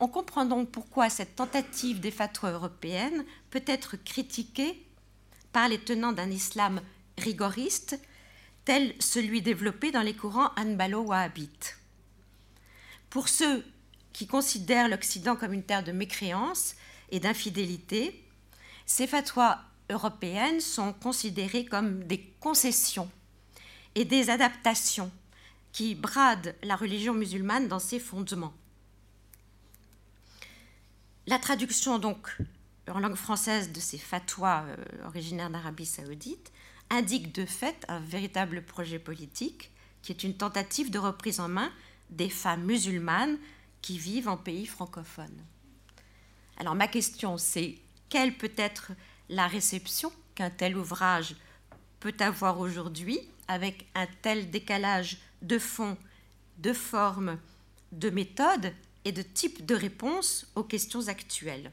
On 0.00 0.08
comprend 0.08 0.44
donc 0.44 0.72
pourquoi 0.72 1.08
cette 1.08 1.36
tentative 1.36 2.00
des 2.00 2.10
fatwas 2.10 2.50
européennes 2.50 3.24
peut 3.50 3.62
être 3.64 3.96
critiquée 3.96 4.84
par 5.52 5.68
les 5.68 5.78
tenants 5.78 6.12
d'un 6.12 6.32
islam 6.32 6.80
rigoriste, 7.16 8.00
tel 8.64 8.92
celui 8.98 9.40
développé 9.40 9.92
dans 9.92 10.02
les 10.02 10.16
courants 10.16 10.50
anbalo-wahhabites. 10.56 11.78
Pour 13.08 13.28
ceux 13.28 13.64
qui 14.12 14.26
considèrent 14.26 14.88
l'Occident 14.88 15.36
comme 15.36 15.52
une 15.52 15.62
terre 15.62 15.84
de 15.84 15.92
mécréance 15.92 16.74
et 17.10 17.20
d'infidélité, 17.20 18.20
ces 18.84 19.06
fatwas 19.06 19.60
européennes 19.90 20.60
sont 20.60 20.92
considérées 20.92 21.66
comme 21.66 22.02
des 22.02 22.20
concessions 22.40 23.08
et 23.96 24.04
des 24.04 24.30
adaptations 24.30 25.10
qui 25.72 25.94
bradent 25.94 26.54
la 26.62 26.76
religion 26.76 27.14
musulmane 27.14 27.66
dans 27.66 27.78
ses 27.78 27.98
fondements. 27.98 28.54
La 31.26 31.38
traduction 31.38 31.98
donc 31.98 32.36
en 32.88 33.00
langue 33.00 33.16
française 33.16 33.72
de 33.72 33.80
ces 33.80 33.98
fatwas 33.98 34.64
euh, 34.64 35.06
originaires 35.06 35.50
d'Arabie 35.50 35.86
saoudite 35.86 36.52
indique 36.90 37.34
de 37.34 37.44
fait 37.44 37.84
un 37.88 37.98
véritable 37.98 38.62
projet 38.62 39.00
politique 39.00 39.72
qui 40.02 40.12
est 40.12 40.22
une 40.22 40.36
tentative 40.36 40.90
de 40.90 41.00
reprise 41.00 41.40
en 41.40 41.48
main 41.48 41.72
des 42.10 42.28
femmes 42.28 42.64
musulmanes 42.64 43.38
qui 43.82 43.98
vivent 43.98 44.28
en 44.28 44.36
pays 44.36 44.66
francophones. 44.66 45.42
Alors 46.58 46.74
ma 46.74 46.86
question 46.86 47.38
c'est 47.38 47.78
quelle 48.08 48.36
peut 48.36 48.54
être 48.56 48.92
la 49.30 49.48
réception 49.48 50.12
qu'un 50.34 50.50
tel 50.50 50.76
ouvrage 50.76 51.34
peut 51.98 52.14
avoir 52.20 52.60
aujourd'hui 52.60 53.18
avec 53.48 53.86
un 53.94 54.06
tel 54.22 54.50
décalage 54.50 55.18
de 55.42 55.58
fond, 55.58 55.96
de 56.58 56.72
forme, 56.72 57.38
de 57.92 58.10
méthode 58.10 58.72
et 59.04 59.12
de 59.12 59.22
type 59.22 59.64
de 59.64 59.74
réponse 59.74 60.46
aux 60.54 60.64
questions 60.64 61.08
actuelles. 61.08 61.70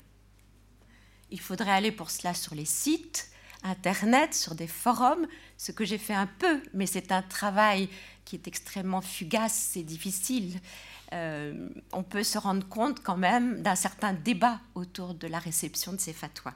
Il 1.32 1.40
faudrait 1.40 1.72
aller 1.72 1.92
pour 1.92 2.12
cela 2.12 2.34
sur 2.34 2.54
les 2.54 2.66
sites, 2.66 3.30
Internet, 3.64 4.34
sur 4.34 4.56
des 4.56 4.68
forums, 4.68 5.26
ce 5.58 5.72
que 5.72 5.86
j'ai 5.86 5.98
fait 5.98 6.14
un 6.14 6.28
peu, 6.28 6.62
mais 6.74 6.86
c'est 6.86 7.12
un 7.14 7.22
travail 7.22 7.90
qui 8.26 8.36
est 8.36 8.48
extrêmement 8.48 9.02
fugace 9.02 9.78
et 9.78 9.84
difficile. 9.84 10.60
Euh, 11.14 11.70
on 11.94 12.04
peut 12.04 12.24
se 12.24 12.38
rendre 12.38 12.68
compte 12.68 13.02
quand 13.02 13.18
même 13.18 13.62
d'un 13.62 13.76
certain 13.76 14.14
débat 14.14 14.60
autour 14.76 15.14
de 15.14 15.28
la 15.28 15.40
réception 15.40 15.94
de 15.94 16.00
ces 16.00 16.14
fatwas. 16.14 16.56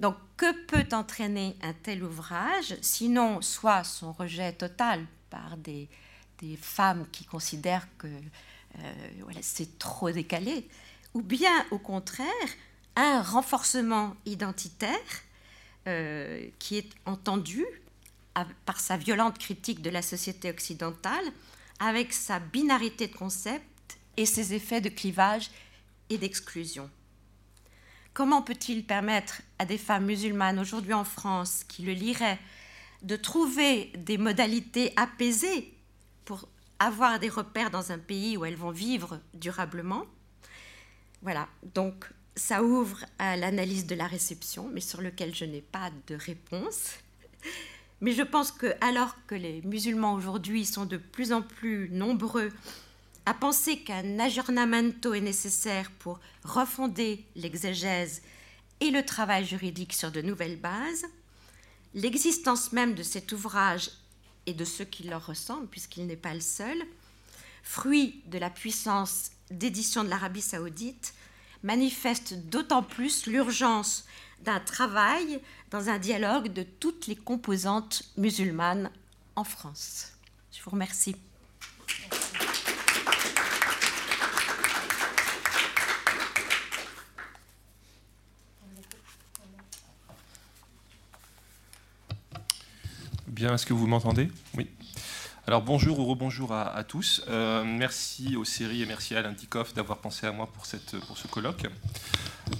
Donc, 0.00 0.16
que 0.38 0.64
peut 0.64 0.96
entraîner 0.96 1.56
un 1.62 1.74
tel 1.74 2.02
ouvrage, 2.02 2.74
sinon 2.80 3.42
soit 3.42 3.84
son 3.84 4.12
rejet 4.12 4.54
total 4.54 5.06
par 5.28 5.56
des, 5.58 5.88
femmes 6.58 7.06
qui 7.12 7.26
considèrent 7.26 7.86
que 7.98 8.06
euh, 8.06 9.32
c'est 9.42 9.78
trop 9.78 10.10
décalé, 10.10 10.66
ou 11.12 11.20
bien 11.20 11.66
au 11.70 11.78
contraire 11.78 12.26
un 12.96 13.20
renforcement 13.20 14.16
identitaire 14.24 14.96
euh, 15.86 16.48
qui 16.58 16.78
est 16.78 16.90
entendu 17.04 17.66
par 18.64 18.80
sa 18.80 18.96
violente 18.96 19.38
critique 19.38 19.82
de 19.82 19.90
la 19.90 20.00
société 20.00 20.48
occidentale, 20.48 21.24
avec 21.78 22.14
sa 22.14 22.38
binarité 22.38 23.06
de 23.06 23.14
concepts 23.14 23.98
et 24.16 24.24
ses 24.24 24.54
effets 24.54 24.80
de 24.80 24.88
clivage 24.88 25.50
et 26.08 26.16
d'exclusion. 26.16 26.88
Comment 28.12 28.42
peut-il 28.42 28.84
permettre 28.84 29.42
à 29.58 29.64
des 29.64 29.78
femmes 29.78 30.06
musulmanes 30.06 30.58
aujourd'hui 30.58 30.92
en 30.92 31.04
France 31.04 31.64
qui 31.68 31.82
le 31.82 31.92
liraient 31.92 32.38
de 33.02 33.16
trouver 33.16 33.92
des 33.96 34.18
modalités 34.18 34.92
apaisées 34.96 35.72
pour 36.24 36.48
avoir 36.78 37.20
des 37.20 37.28
repères 37.28 37.70
dans 37.70 37.92
un 37.92 37.98
pays 37.98 38.36
où 38.36 38.44
elles 38.44 38.56
vont 38.56 38.72
vivre 38.72 39.20
durablement? 39.34 40.04
Voilà, 41.22 41.48
donc 41.74 42.10
ça 42.34 42.62
ouvre 42.62 43.04
à 43.18 43.36
l'analyse 43.36 43.86
de 43.86 43.94
la 43.94 44.06
réception, 44.06 44.68
mais 44.72 44.80
sur 44.80 45.00
lequel 45.00 45.34
je 45.34 45.44
n'ai 45.44 45.60
pas 45.60 45.90
de 46.08 46.14
réponse. 46.14 46.94
Mais 48.00 48.12
je 48.12 48.22
pense 48.22 48.50
que 48.50 48.74
alors 48.80 49.14
que 49.26 49.34
les 49.34 49.60
musulmans 49.62 50.14
aujourd'hui 50.14 50.64
sont 50.64 50.86
de 50.86 50.96
plus 50.96 51.32
en 51.32 51.42
plus 51.42 51.90
nombreux 51.90 52.50
à 53.30 53.34
penser 53.34 53.78
qu'un 53.78 54.18
aggiornamento 54.18 55.14
est 55.14 55.20
nécessaire 55.20 55.88
pour 56.00 56.18
refonder 56.42 57.24
l'exégèse 57.36 58.22
et 58.80 58.90
le 58.90 59.06
travail 59.06 59.46
juridique 59.46 59.92
sur 59.92 60.10
de 60.10 60.20
nouvelles 60.20 60.58
bases, 60.58 61.04
l'existence 61.94 62.72
même 62.72 62.96
de 62.96 63.04
cet 63.04 63.30
ouvrage 63.30 63.92
et 64.46 64.52
de 64.52 64.64
ceux 64.64 64.84
qui 64.84 65.04
leur 65.04 65.26
ressemblent, 65.26 65.68
puisqu'il 65.68 66.08
n'est 66.08 66.16
pas 66.16 66.34
le 66.34 66.40
seul, 66.40 66.76
fruit 67.62 68.20
de 68.26 68.38
la 68.38 68.50
puissance 68.50 69.30
d'édition 69.48 70.02
de 70.02 70.08
l'Arabie 70.08 70.42
saoudite, 70.42 71.14
manifeste 71.62 72.34
d'autant 72.34 72.82
plus 72.82 73.26
l'urgence 73.26 74.06
d'un 74.42 74.58
travail 74.58 75.40
dans 75.70 75.88
un 75.88 76.00
dialogue 76.00 76.52
de 76.52 76.64
toutes 76.64 77.06
les 77.06 77.14
composantes 77.14 78.02
musulmanes 78.16 78.90
en 79.36 79.44
France. 79.44 80.14
Je 80.50 80.60
vous 80.64 80.70
remercie. 80.70 81.14
Bien, 93.40 93.54
est-ce 93.54 93.64
que 93.64 93.72
vous 93.72 93.86
m'entendez? 93.86 94.28
Oui. 94.54 94.66
Alors 95.46 95.62
bonjour 95.62 95.98
ou 95.98 96.04
rebonjour 96.04 96.52
à, 96.52 96.84
tous. 96.84 97.24
Euh, 97.30 97.64
merci 97.64 98.36
aux 98.36 98.44
séries 98.44 98.82
et 98.82 98.84
merci 98.84 99.14
à 99.14 99.20
Alain 99.20 99.34
d'avoir 99.74 99.96
pensé 99.96 100.26
à 100.26 100.32
moi 100.32 100.46
pour, 100.52 100.66
cette, 100.66 101.00
pour 101.06 101.16
ce 101.16 101.26
colloque. 101.26 101.64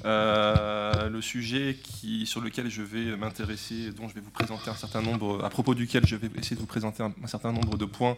Euh, 0.06 1.10
le 1.10 1.20
sujet 1.20 1.76
qui, 1.82 2.24
sur 2.24 2.40
lequel 2.40 2.70
je 2.70 2.80
vais 2.80 3.14
m'intéresser, 3.14 3.90
dont 3.90 4.08
je 4.08 4.14
vais 4.14 4.22
vous 4.22 4.30
présenter 4.30 4.70
un 4.70 4.74
certain 4.74 5.02
nombre, 5.02 5.44
à 5.44 5.50
propos 5.50 5.74
duquel 5.74 6.06
je 6.06 6.16
vais 6.16 6.30
essayer 6.38 6.56
de 6.56 6.62
vous 6.62 6.66
présenter 6.66 7.02
un, 7.02 7.26
certain 7.26 7.52
nombre 7.52 7.76
de 7.76 7.84
points, 7.84 8.16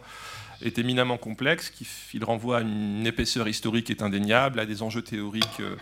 est 0.61 0.77
éminemment 0.79 1.17
complexe. 1.17 1.69
Qui, 1.69 1.85
il 2.13 2.23
renvoie 2.23 2.59
à 2.59 2.61
une 2.61 3.05
épaisseur 3.05 3.45
historique 3.49 3.89
est 3.89 4.01
indéniable, 4.01 4.61
à 4.61 4.65
des 4.65 4.83
enjeux 4.83 5.01
théoriques. 5.01 5.59
Euh, 5.59 5.75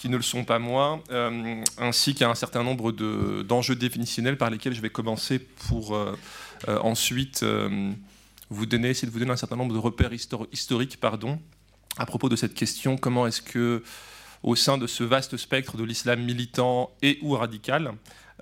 qui 0.00 0.08
ne 0.08 0.16
le 0.16 0.22
sont 0.22 0.44
pas 0.44 0.58
moins, 0.58 1.02
euh, 1.10 1.62
ainsi 1.76 2.14
qu'à 2.14 2.30
un 2.30 2.34
certain 2.34 2.62
nombre 2.62 2.90
d'enjeux 3.42 3.76
définitionnels 3.76 4.38
par 4.38 4.48
lesquels 4.48 4.72
je 4.72 4.80
vais 4.80 4.88
commencer 4.88 5.38
pour 5.38 5.94
euh, 5.94 6.16
euh, 6.68 6.78
ensuite 6.78 7.44
vous 8.48 8.64
donner, 8.64 8.88
essayer 8.88 9.06
de 9.06 9.12
vous 9.12 9.18
donner 9.18 9.32
un 9.32 9.36
certain 9.36 9.56
nombre 9.56 9.74
de 9.74 9.78
repères 9.78 10.12
historiques 10.52 10.98
pardon, 10.98 11.38
à 11.98 12.06
propos 12.06 12.30
de 12.30 12.36
cette 12.36 12.54
question, 12.54 12.96
comment 12.96 13.26
est-ce 13.26 13.42
que 13.42 13.82
au 14.42 14.56
sein 14.56 14.78
de 14.78 14.86
ce 14.86 15.04
vaste 15.04 15.36
spectre 15.36 15.76
de 15.76 15.84
l'islam 15.84 16.24
militant 16.24 16.90
et 17.02 17.18
ou 17.20 17.32
radical, 17.32 17.92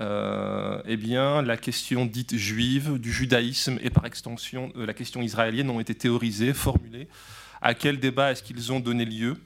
eh 0.01 0.97
bien, 0.97 1.43
la 1.43 1.57
question 1.57 2.07
dite 2.07 2.37
juive, 2.37 2.99
du 2.99 3.13
judaïsme 3.13 3.81
et 3.83 3.91
par 3.91 4.07
extension 4.07 4.71
la 4.77 4.95
question 4.95 5.23
israélienne 5.23 5.71
ont 5.71 5.81
été 5.81 5.97
théorisées, 5.97 6.55
formulées 6.55 7.09
à 7.61 7.75
quel 7.75 7.99
débat 7.99 8.33
est-ce 8.33 8.43
qu'ils 8.43 8.73
ont 8.73 8.81
donné 8.81 9.05
lieu 9.05 9.37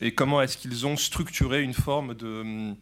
et 0.00 0.12
comment 0.12 0.42
est-ce 0.42 0.56
qu'ils 0.56 0.86
ont 0.86 0.96
structuré 0.96 1.62
une 1.62 1.74
forme 1.74 2.14
de, 2.14 2.74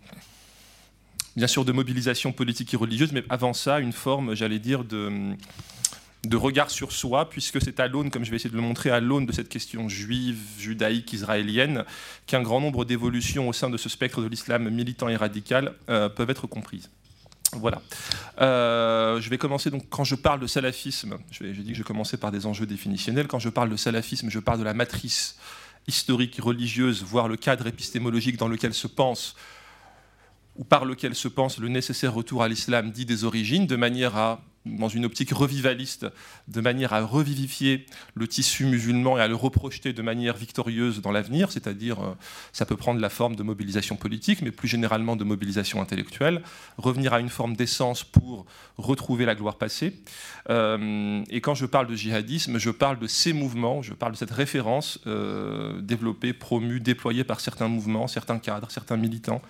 bien 1.36 1.46
sûr, 1.46 1.64
de 1.64 1.72
mobilisation 1.72 2.32
politique 2.32 2.72
et 2.74 2.76
religieuse, 2.76 3.12
mais 3.12 3.24
avant 3.28 3.52
ça, 3.52 3.80
une 3.80 3.92
forme, 3.92 4.34
j'allais 4.34 4.58
dire, 4.58 4.84
de, 4.84 5.34
de 6.24 6.36
regard 6.36 6.70
sur 6.70 6.92
soi, 6.92 7.28
puisque 7.30 7.62
c'est 7.62 7.80
à 7.80 7.88
l'aune, 7.88 8.10
comme 8.10 8.24
je 8.24 8.30
vais 8.30 8.36
essayer 8.36 8.50
de 8.50 8.56
le 8.56 8.62
montrer, 8.62 8.90
à 8.90 9.00
l'aune 9.00 9.26
de 9.26 9.32
cette 9.32 9.48
question 9.48 9.88
juive, 9.88 10.38
judaïque, 10.58 11.12
israélienne, 11.12 11.84
qu'un 12.26 12.42
grand 12.42 12.60
nombre 12.60 12.84
d'évolutions 12.84 13.48
au 13.48 13.52
sein 13.52 13.70
de 13.70 13.76
ce 13.76 13.88
spectre 13.88 14.20
de 14.20 14.26
l'islam 14.26 14.68
militant 14.68 15.08
et 15.08 15.16
radical 15.16 15.74
euh, 15.88 16.08
peuvent 16.08 16.30
être 16.30 16.46
comprises. 16.46 16.90
Voilà. 17.52 17.82
Euh, 18.40 19.20
je 19.20 19.30
vais 19.30 19.38
commencer 19.38 19.70
donc 19.70 19.88
quand 19.88 20.04
je 20.04 20.14
parle 20.14 20.40
de 20.40 20.46
salafisme. 20.46 21.18
J'ai 21.30 21.52
dit 21.52 21.72
que 21.72 21.78
je 21.78 21.82
commençais 21.82 22.16
par 22.16 22.30
des 22.30 22.46
enjeux 22.46 22.66
définitionnels. 22.66 23.26
Quand 23.26 23.38
je 23.38 23.48
parle 23.48 23.70
de 23.70 23.76
salafisme, 23.76 24.28
je 24.28 24.38
parle 24.38 24.58
de 24.58 24.64
la 24.64 24.74
matrice 24.74 25.38
historique, 25.86 26.38
religieuse, 26.42 27.02
voire 27.02 27.28
le 27.28 27.36
cadre 27.36 27.66
épistémologique 27.66 28.36
dans 28.36 28.48
lequel 28.48 28.74
se 28.74 28.86
pense 28.86 29.34
ou 30.56 30.64
par 30.64 30.84
lequel 30.84 31.14
se 31.14 31.28
pense 31.28 31.58
le 31.58 31.68
nécessaire 31.68 32.12
retour 32.12 32.42
à 32.42 32.48
l'islam 32.48 32.90
dit 32.90 33.06
des 33.06 33.24
origines, 33.24 33.66
de 33.66 33.76
manière 33.76 34.16
à 34.16 34.40
dans 34.66 34.88
une 34.88 35.04
optique 35.04 35.30
revivaliste, 35.30 36.06
de 36.48 36.60
manière 36.60 36.92
à 36.92 37.00
revivifier 37.00 37.86
le 38.14 38.28
tissu 38.28 38.66
musulman 38.66 39.18
et 39.18 39.20
à 39.20 39.28
le 39.28 39.34
reprojeter 39.34 39.92
de 39.92 40.02
manière 40.02 40.36
victorieuse 40.36 41.00
dans 41.00 41.12
l'avenir, 41.12 41.50
c'est-à-dire 41.52 42.00
euh, 42.00 42.14
ça 42.52 42.66
peut 42.66 42.76
prendre 42.76 43.00
la 43.00 43.08
forme 43.08 43.36
de 43.36 43.42
mobilisation 43.42 43.96
politique, 43.96 44.42
mais 44.42 44.50
plus 44.50 44.68
généralement 44.68 45.16
de 45.16 45.24
mobilisation 45.24 45.80
intellectuelle, 45.80 46.42
revenir 46.76 47.14
à 47.14 47.20
une 47.20 47.28
forme 47.28 47.56
d'essence 47.56 48.04
pour 48.04 48.46
retrouver 48.76 49.24
la 49.24 49.34
gloire 49.34 49.56
passée. 49.56 50.00
Euh, 50.50 51.22
et 51.30 51.40
quand 51.40 51.54
je 51.54 51.66
parle 51.66 51.86
de 51.86 51.94
djihadisme, 51.94 52.58
je 52.58 52.70
parle 52.70 52.98
de 52.98 53.06
ces 53.06 53.32
mouvements, 53.32 53.82
je 53.82 53.94
parle 53.94 54.12
de 54.12 54.16
cette 54.16 54.30
référence 54.30 55.00
euh, 55.06 55.80
développée, 55.80 56.32
promue, 56.32 56.80
déployée 56.80 57.24
par 57.24 57.40
certains 57.40 57.68
mouvements, 57.68 58.06
certains 58.06 58.38
cadres, 58.38 58.70
certains 58.70 58.96
militants 58.96 59.42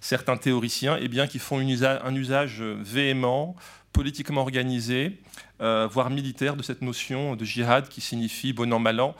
certains 0.00 0.36
théoriciens, 0.36 0.98
eh 1.00 1.08
bien, 1.08 1.26
qui 1.26 1.38
font 1.38 1.60
un 1.60 2.14
usage 2.14 2.60
véhément, 2.60 3.56
politiquement 3.94 4.42
organisé, 4.42 5.18
euh, 5.62 5.88
voire 5.90 6.10
militaire, 6.10 6.56
de 6.56 6.62
cette 6.62 6.82
notion 6.82 7.36
de 7.36 7.44
jihad 7.44 7.88
qui 7.88 8.02
signifie 8.02 8.52
bon 8.52 8.70
an, 8.74 8.78
mal 8.78 9.00
an. 9.00 9.16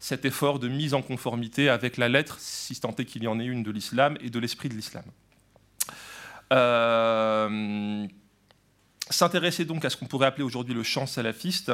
cet 0.00 0.24
effort 0.24 0.58
de 0.58 0.66
mise 0.66 0.94
en 0.94 1.02
conformité 1.02 1.68
avec 1.68 1.96
la 1.96 2.08
lettre, 2.08 2.36
si 2.40 2.74
tant 2.80 2.94
est 2.96 3.04
qu'il 3.04 3.22
y 3.22 3.28
en 3.28 3.38
ait 3.38 3.44
une, 3.44 3.62
de 3.62 3.70
l'islam 3.70 4.18
et 4.20 4.30
de 4.30 4.38
l'esprit 4.40 4.68
de 4.68 4.74
l'islam. 4.74 5.04
Euh, 6.52 8.06
s'intéresser 9.10 9.64
donc 9.64 9.84
à 9.84 9.90
ce 9.90 9.96
qu'on 9.96 10.06
pourrait 10.06 10.26
appeler 10.26 10.44
aujourd'hui 10.44 10.74
le 10.74 10.82
champ 10.82 11.06
salafiste 11.06 11.72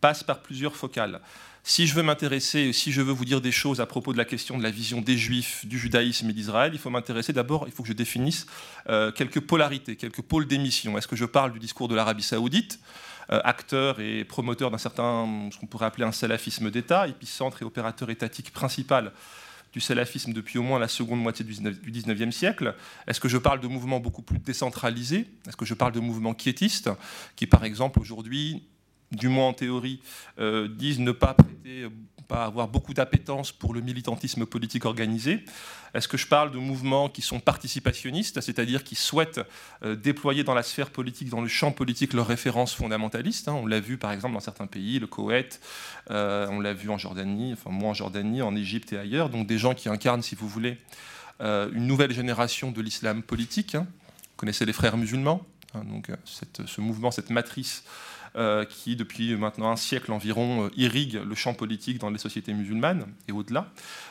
passe 0.00 0.22
par 0.22 0.42
plusieurs 0.42 0.76
focales. 0.76 1.20
Si 1.64 1.86
je 1.86 1.94
veux 1.94 2.02
m'intéresser, 2.02 2.72
si 2.72 2.90
je 2.90 3.00
veux 3.02 3.12
vous 3.12 3.24
dire 3.24 3.40
des 3.40 3.52
choses 3.52 3.80
à 3.80 3.86
propos 3.86 4.12
de 4.12 4.18
la 4.18 4.24
question 4.24 4.58
de 4.58 4.64
la 4.64 4.70
vision 4.70 5.00
des 5.00 5.16
juifs, 5.16 5.64
du 5.64 5.78
judaïsme 5.78 6.28
et 6.28 6.32
d'Israël, 6.32 6.72
il 6.74 6.78
faut 6.78 6.90
m'intéresser 6.90 7.32
d'abord, 7.32 7.68
il 7.68 7.72
faut 7.72 7.84
que 7.84 7.88
je 7.88 7.92
définisse 7.94 8.46
euh, 8.88 9.12
quelques 9.12 9.40
polarités, 9.40 9.94
quelques 9.94 10.22
pôles 10.22 10.48
d'émission. 10.48 10.98
Est-ce 10.98 11.06
que 11.06 11.14
je 11.14 11.24
parle 11.24 11.52
du 11.52 11.60
discours 11.60 11.86
de 11.86 11.94
l'Arabie 11.94 12.24
saoudite, 12.24 12.80
euh, 13.30 13.40
acteur 13.44 14.00
et 14.00 14.24
promoteur 14.24 14.72
d'un 14.72 14.78
certain, 14.78 15.50
ce 15.52 15.58
qu'on 15.58 15.66
pourrait 15.66 15.86
appeler 15.86 16.04
un 16.04 16.12
salafisme 16.12 16.68
d'État, 16.68 17.06
épicentre 17.06 17.62
et 17.62 17.64
opérateur 17.64 18.10
étatique 18.10 18.52
principal 18.52 19.12
du 19.72 19.80
salafisme 19.80 20.32
depuis 20.32 20.58
au 20.58 20.62
moins 20.62 20.80
la 20.80 20.88
seconde 20.88 21.22
moitié 21.22 21.44
du 21.44 21.54
19e 21.54 22.32
siècle? 22.32 22.74
Est-ce 23.06 23.20
que 23.20 23.28
je 23.28 23.38
parle 23.38 23.60
de 23.60 23.68
mouvements 23.68 24.00
beaucoup 24.00 24.22
plus 24.22 24.40
décentralisés? 24.40 25.28
Est-ce 25.46 25.56
que 25.56 25.64
je 25.64 25.74
parle 25.74 25.92
de 25.92 26.00
mouvements 26.00 26.34
quiétistes 26.34 26.90
qui, 27.36 27.46
par 27.46 27.62
exemple, 27.64 28.00
aujourd'hui 28.00 28.64
du 29.12 29.28
moins 29.28 29.48
en 29.48 29.52
théorie, 29.52 30.00
euh, 30.38 30.68
disent 30.68 31.00
ne 31.00 31.12
pas 31.12 31.34
prêter, 31.34 31.86
pas 32.28 32.44
avoir 32.44 32.68
beaucoup 32.68 32.94
d'appétence 32.94 33.52
pour 33.52 33.74
le 33.74 33.80
militantisme 33.80 34.46
politique 34.46 34.84
organisé. 34.84 35.44
Est-ce 35.94 36.08
que 36.08 36.16
je 36.16 36.26
parle 36.26 36.50
de 36.50 36.58
mouvements 36.58 37.10
qui 37.10 37.20
sont 37.20 37.40
participationnistes, 37.40 38.40
c'est-à-dire 38.40 38.82
qui 38.82 38.94
souhaitent 38.94 39.40
euh, 39.84 39.94
déployer 39.94 40.42
dans 40.42 40.54
la 40.54 40.62
sphère 40.62 40.90
politique, 40.90 41.28
dans 41.28 41.42
le 41.42 41.48
champ 41.48 41.72
politique, 41.72 42.14
leurs 42.14 42.26
références 42.26 42.74
fondamentalistes 42.74 43.48
hein? 43.48 43.54
On 43.54 43.66
l'a 43.66 43.80
vu 43.80 43.98
par 43.98 44.12
exemple 44.12 44.34
dans 44.34 44.40
certains 44.40 44.66
pays, 44.66 44.98
le 44.98 45.06
Koweït, 45.06 45.60
euh, 46.10 46.46
on 46.50 46.60
l'a 46.60 46.72
vu 46.72 46.88
en 46.88 46.96
Jordanie, 46.96 47.52
enfin 47.52 47.70
moins 47.70 47.90
en 47.90 47.94
Jordanie, 47.94 48.40
en 48.40 48.56
Égypte 48.56 48.94
et 48.94 48.98
ailleurs. 48.98 49.28
Donc 49.28 49.46
des 49.46 49.58
gens 49.58 49.74
qui 49.74 49.90
incarnent, 49.90 50.22
si 50.22 50.34
vous 50.34 50.48
voulez, 50.48 50.78
une 51.40 51.88
nouvelle 51.88 52.12
génération 52.12 52.70
de 52.70 52.80
l'islam 52.80 53.20
politique. 53.20 53.74
Hein? 53.74 53.88
Vous 53.88 54.36
connaissez 54.36 54.64
les 54.64 54.72
frères 54.72 54.96
musulmans, 54.96 55.44
hein, 55.74 55.82
donc 55.84 56.08
ce 56.24 56.80
mouvement, 56.80 57.10
cette 57.10 57.30
matrice 57.30 57.82
euh, 57.82 58.21
qui, 58.64 58.96
depuis 58.96 59.36
maintenant 59.36 59.70
un 59.70 59.76
siècle 59.76 60.10
environ, 60.10 60.66
euh, 60.66 60.70
irrigue 60.76 61.20
le 61.22 61.34
champ 61.34 61.52
politique 61.52 61.98
dans 61.98 62.08
les 62.08 62.18
sociétés 62.18 62.54
musulmanes 62.54 63.06
et 63.28 63.32
au-delà 63.32 63.70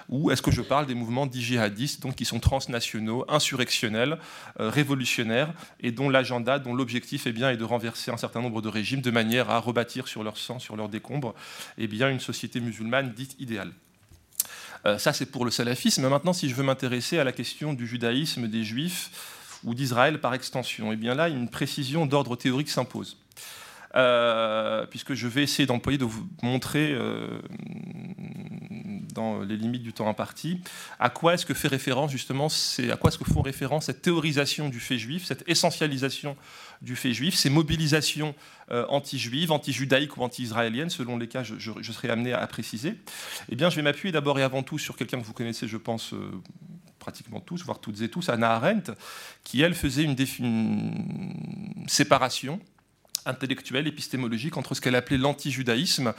Ou 0.09 0.29
est-ce 0.29 0.43
que 0.43 0.51
je 0.51 0.61
parle 0.61 0.85
des 0.85 0.93
mouvements 0.93 1.27
djihadistes, 1.31 2.01
donc 2.01 2.15
qui 2.15 2.25
sont 2.25 2.39
transnationaux, 2.39 3.25
insurrectionnels, 3.27 4.19
euh, 4.59 4.69
révolutionnaires, 4.69 5.53
et 5.79 5.91
dont 5.91 6.09
l'agenda, 6.09 6.59
dont 6.59 6.75
l'objectif 6.75 7.25
eh 7.25 7.29
est 7.29 7.57
de 7.57 7.63
renverser 7.63 8.11
un 8.11 8.17
certain 8.17 8.41
nombre 8.41 8.61
de 8.61 8.69
régimes 8.69 9.01
de 9.01 9.11
manière 9.11 9.49
à 9.49 9.57
rebâtir 9.59 10.07
sur 10.07 10.23
leur 10.23 10.37
sang, 10.37 10.59
sur 10.59 10.75
leur 10.75 10.89
décombre, 10.89 11.33
eh 11.79 11.87
bien, 11.87 12.09
une 12.09 12.19
société 12.19 12.59
musulmane 12.59 13.13
dite 13.13 13.35
idéale 13.39 13.71
ça, 14.97 15.13
c'est 15.13 15.27
pour 15.27 15.45
le 15.45 15.51
salafisme. 15.51 16.09
Maintenant, 16.09 16.33
si 16.33 16.49
je 16.49 16.55
veux 16.55 16.63
m'intéresser 16.63 17.19
à 17.19 17.23
la 17.23 17.31
question 17.31 17.73
du 17.73 17.85
judaïsme, 17.85 18.47
des 18.47 18.63
juifs 18.63 19.11
ou 19.63 19.75
d'Israël 19.75 20.19
par 20.19 20.33
extension, 20.33 20.91
eh 20.91 20.95
bien 20.95 21.13
là, 21.13 21.29
une 21.29 21.49
précision 21.49 22.07
d'ordre 22.07 22.35
théorique 22.35 22.69
s'impose. 22.69 23.20
Euh, 23.95 24.85
puisque 24.85 25.13
je 25.13 25.27
vais 25.27 25.43
essayer 25.43 25.65
d'employer, 25.65 25.97
de 25.97 26.05
vous 26.05 26.25
montrer 26.41 26.93
euh, 26.93 27.41
dans 29.13 29.41
les 29.41 29.57
limites 29.57 29.83
du 29.83 29.91
temps 29.91 30.07
imparti, 30.07 30.61
à 30.97 31.09
quoi 31.09 31.33
est-ce 31.33 31.45
que 31.45 31.53
fait 31.53 31.67
référence 31.67 32.09
justement, 32.09 32.47
c'est 32.47 32.89
à 32.89 32.95
quoi 32.95 33.09
est-ce 33.09 33.17
que 33.17 33.25
font 33.25 33.41
référence 33.41 33.85
cette 33.87 34.01
théorisation 34.01 34.69
du 34.69 34.79
fait 34.79 34.97
juif, 34.97 35.25
cette 35.25 35.43
essentialisation 35.47 36.37
du 36.81 36.95
fait 36.95 37.13
juif, 37.13 37.35
ces 37.35 37.49
mobilisations 37.49 38.33
euh, 38.71 38.85
anti-juives, 38.87 39.51
anti-judaïques 39.51 40.15
ou 40.15 40.21
anti-israéliennes, 40.21 40.89
selon 40.89 41.17
les 41.17 41.27
cas, 41.27 41.43
je, 41.43 41.55
je, 41.57 41.91
serai 41.91 42.09
amené 42.09 42.31
à, 42.31 42.47
préciser. 42.47 42.95
Eh 43.49 43.57
bien, 43.57 43.69
je 43.69 43.75
vais 43.75 43.81
m'appuyer 43.81 44.13
d'abord 44.13 44.39
et 44.39 44.43
avant 44.43 44.63
tout 44.63 44.79
sur 44.79 44.95
quelqu'un 44.95 45.19
que 45.19 45.25
vous 45.25 45.33
connaissez, 45.33 45.67
je 45.67 45.77
pense. 45.77 46.13
pratiquement 46.97 47.41
tous, 47.41 47.63
voire 47.65 47.79
toutes 47.79 47.99
et 48.01 48.09
tous, 48.09 48.29
Anna 48.29 48.51
Arendt, 48.51 48.93
qui 49.43 49.61
elle 49.61 49.73
faisait 49.73 50.03
une, 50.03 50.15
une 50.39 51.85
séparation 51.87 52.61
intellectuelle, 53.25 53.87
épistémologique 53.87 54.57
entre 54.57 54.75
ce 54.75 54.81
qu'elle 54.81 54.95
appelait 54.95 55.17
l'anti-judaïsme 55.17 56.13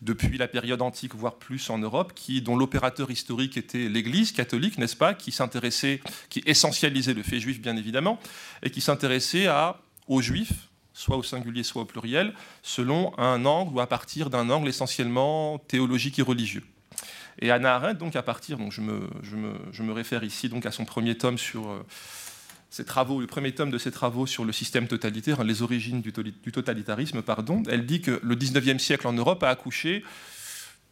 depuis 0.00 0.38
la 0.38 0.46
période 0.46 0.80
antique, 0.80 1.14
voire 1.14 1.36
plus 1.36 1.70
en 1.70 1.78
Europe, 1.78 2.12
dont 2.42 2.56
l'opérateur 2.56 3.10
historique 3.10 3.56
était 3.56 3.88
l'Église 3.88 4.32
catholique, 4.32 4.78
n'est-ce 4.78 4.96
pas, 4.96 5.14
qui 5.14 5.32
s'intéressait, 5.32 6.00
qui 6.30 6.42
essentialisait 6.46 7.14
le 7.14 7.22
fait 7.22 7.40
juif, 7.40 7.60
bien 7.60 7.76
évidemment, 7.76 8.20
et 8.62 8.70
qui 8.70 8.80
s'intéressait 8.80 9.48
à, 9.48 9.80
aux 10.06 10.20
juifs, 10.20 10.68
soit 10.92 11.16
au 11.16 11.22
singulier, 11.22 11.62
soit 11.62 11.82
au 11.82 11.84
pluriel, 11.84 12.32
selon 12.62 13.16
un 13.18 13.44
angle 13.44 13.74
ou 13.74 13.80
à 13.80 13.86
partir 13.86 14.30
d'un 14.30 14.50
angle 14.50 14.68
essentiellement 14.68 15.58
théologique 15.58 16.18
et 16.18 16.22
religieux. 16.22 16.64
Et 17.40 17.50
Anna 17.50 17.76
Arendt, 17.76 17.98
donc 17.98 18.16
à 18.16 18.22
partir, 18.22 18.58
donc 18.58 18.72
je 18.72 18.80
me 18.80 19.92
réfère 19.92 20.24
ici 20.24 20.48
donc 20.48 20.66
à 20.66 20.72
son 20.72 20.84
premier 20.84 21.16
tome 21.16 21.38
sur 21.38 21.68
euh, 21.68 21.86
travaux, 22.86 23.20
le 23.20 23.26
premier 23.26 23.52
tome 23.52 23.70
de 23.70 23.78
ses 23.78 23.90
travaux 23.90 24.26
sur 24.26 24.44
le 24.44 24.52
système 24.52 24.86
totalitaire, 24.86 25.42
les 25.44 25.62
origines 25.62 26.00
du, 26.00 26.12
totalitarisme, 26.52 27.22
pardon, 27.22 27.62
elle 27.68 27.86
dit 27.86 28.00
que 28.00 28.20
le 28.22 28.36
19e 28.36 28.78
siècle 28.78 29.06
en 29.06 29.12
Europe 29.12 29.42
a 29.42 29.50
accouché 29.50 30.04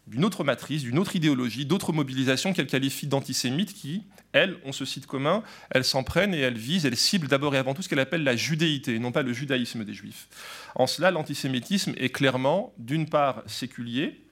d'une 0.06 0.24
autre 0.24 0.44
matrice, 0.44 0.82
d'une 0.82 0.98
autre 0.98 1.16
idéologie, 1.16 1.66
d'autres 1.66 1.92
mobilisations 1.92 2.52
qu'elle 2.52 2.68
qualifie 2.68 3.08
d'antisémites 3.08 3.74
qui, 3.74 4.04
elles, 4.32 4.56
ont 4.64 4.72
ce 4.72 4.84
site 4.84 5.06
commun, 5.06 5.42
elles 5.70 5.84
s'en 5.84 6.04
prennent 6.04 6.32
et 6.32 6.38
elles 6.38 6.58
visent, 6.58 6.86
elles 6.86 6.96
ciblent 6.96 7.26
d'abord 7.26 7.54
et 7.54 7.58
avant 7.58 7.74
tout 7.74 7.82
ce 7.82 7.88
qu'elle 7.88 7.98
appelle 7.98 8.22
la 8.22 8.36
judéité, 8.36 8.98
non 8.98 9.10
pas 9.10 9.22
le 9.22 9.32
judaïsme 9.32 9.84
des 9.84 9.94
juifs. 9.94 10.28
En 10.76 10.86
cela, 10.86 11.10
l'antisémitisme 11.10 11.94
est 11.96 12.10
clairement, 12.10 12.72
d'une 12.78 13.08
part, 13.08 13.42
séculier, 13.46 14.25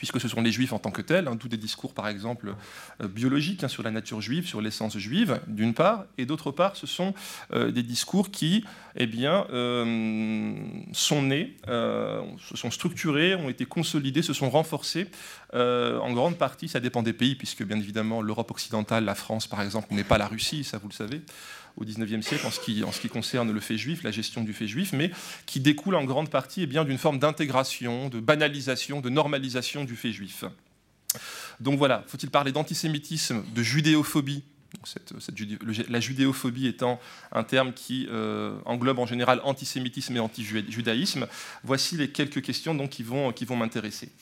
puisque 0.00 0.18
ce 0.18 0.28
sont 0.28 0.40
les 0.40 0.50
juifs 0.50 0.72
en 0.72 0.78
tant 0.78 0.90
que 0.90 1.02
tels, 1.02 1.28
hein, 1.28 1.36
tous 1.36 1.48
des 1.48 1.58
discours 1.58 1.92
par 1.92 2.08
exemple 2.08 2.54
euh, 3.02 3.06
biologiques 3.06 3.64
hein, 3.64 3.68
sur 3.68 3.82
la 3.82 3.90
nature 3.90 4.22
juive, 4.22 4.46
sur 4.46 4.62
l'essence 4.62 4.96
juive, 4.96 5.42
d'une 5.46 5.74
part, 5.74 6.06
et 6.16 6.24
d'autre 6.24 6.52
part, 6.52 6.74
ce 6.74 6.86
sont 6.86 7.12
euh, 7.52 7.70
des 7.70 7.82
discours 7.82 8.30
qui 8.30 8.64
eh 8.96 9.06
bien, 9.06 9.46
euh, 9.52 10.56
sont 10.94 11.20
nés, 11.20 11.58
se 11.66 12.56
sont 12.56 12.70
structurés, 12.70 13.34
ont 13.34 13.50
été 13.50 13.66
consolidés, 13.66 14.22
se 14.22 14.32
sont 14.32 14.48
renforcés, 14.48 15.06
en 15.52 16.12
grande 16.12 16.38
partie, 16.38 16.68
ça 16.68 16.80
dépend 16.80 17.02
des 17.02 17.12
pays, 17.12 17.34
puisque 17.34 17.62
bien 17.62 17.78
évidemment 17.78 18.22
l'Europe 18.22 18.50
occidentale, 18.50 19.04
la 19.04 19.14
France 19.14 19.46
par 19.46 19.60
exemple, 19.60 19.92
n'est 19.92 20.02
pas 20.02 20.16
la 20.16 20.26
Russie, 20.26 20.64
ça 20.64 20.78
vous 20.78 20.88
le 20.88 20.94
savez, 20.94 21.20
au 21.80 21.84
XIXe 21.84 22.24
siècle 22.24 22.46
en 22.46 22.50
ce, 22.50 22.60
qui, 22.60 23.08
concerne 23.08 23.50
le 23.50 23.60
fait 23.60 23.78
juif, 23.78 24.02
la 24.02 24.10
gestion 24.10 24.42
du 24.42 24.52
fait 24.52 24.68
juif, 24.68 24.92
mais 24.92 25.10
qui 25.46 25.60
découle 25.60 25.94
en 25.94 26.04
grande 26.04 26.30
partie 26.30 26.62
eh 26.62 26.66
d'une 26.66 26.98
forme 26.98 27.18
d'intégration, 27.18 28.08
de 28.08 28.20
banalisation, 28.20 29.00
de 29.00 29.08
normalisation 29.08 29.84
du 29.84 29.96
fait 29.96 30.12
juif. 30.12 30.44
Donc 31.58 31.78
voilà, 31.78 32.04
faut-il 32.06 32.30
parler 32.30 32.52
d'antisémitisme, 32.52 33.42
de 33.54 33.62
judéophobie? 33.62 34.44
La 35.88 35.98
judéophobie 35.98 36.68
étant 36.68 37.00
un 37.32 37.42
terme 37.42 37.72
qui 37.72 38.06
euh, 38.08 38.56
englobe 38.66 39.00
en 39.00 39.06
général 39.06 39.40
antisémitisme 39.42 40.16
et 40.16 40.20
antijudaïsme, 40.20 41.26
voici 41.64 41.96
les 41.96 42.10
quelques 42.10 42.40
questions 42.40 42.74
donc, 42.74 42.90
qui 42.90 43.02
vont, 43.02 43.32
qui 43.32 43.44
vont 43.44 43.56
m'intéresser. 43.56 44.12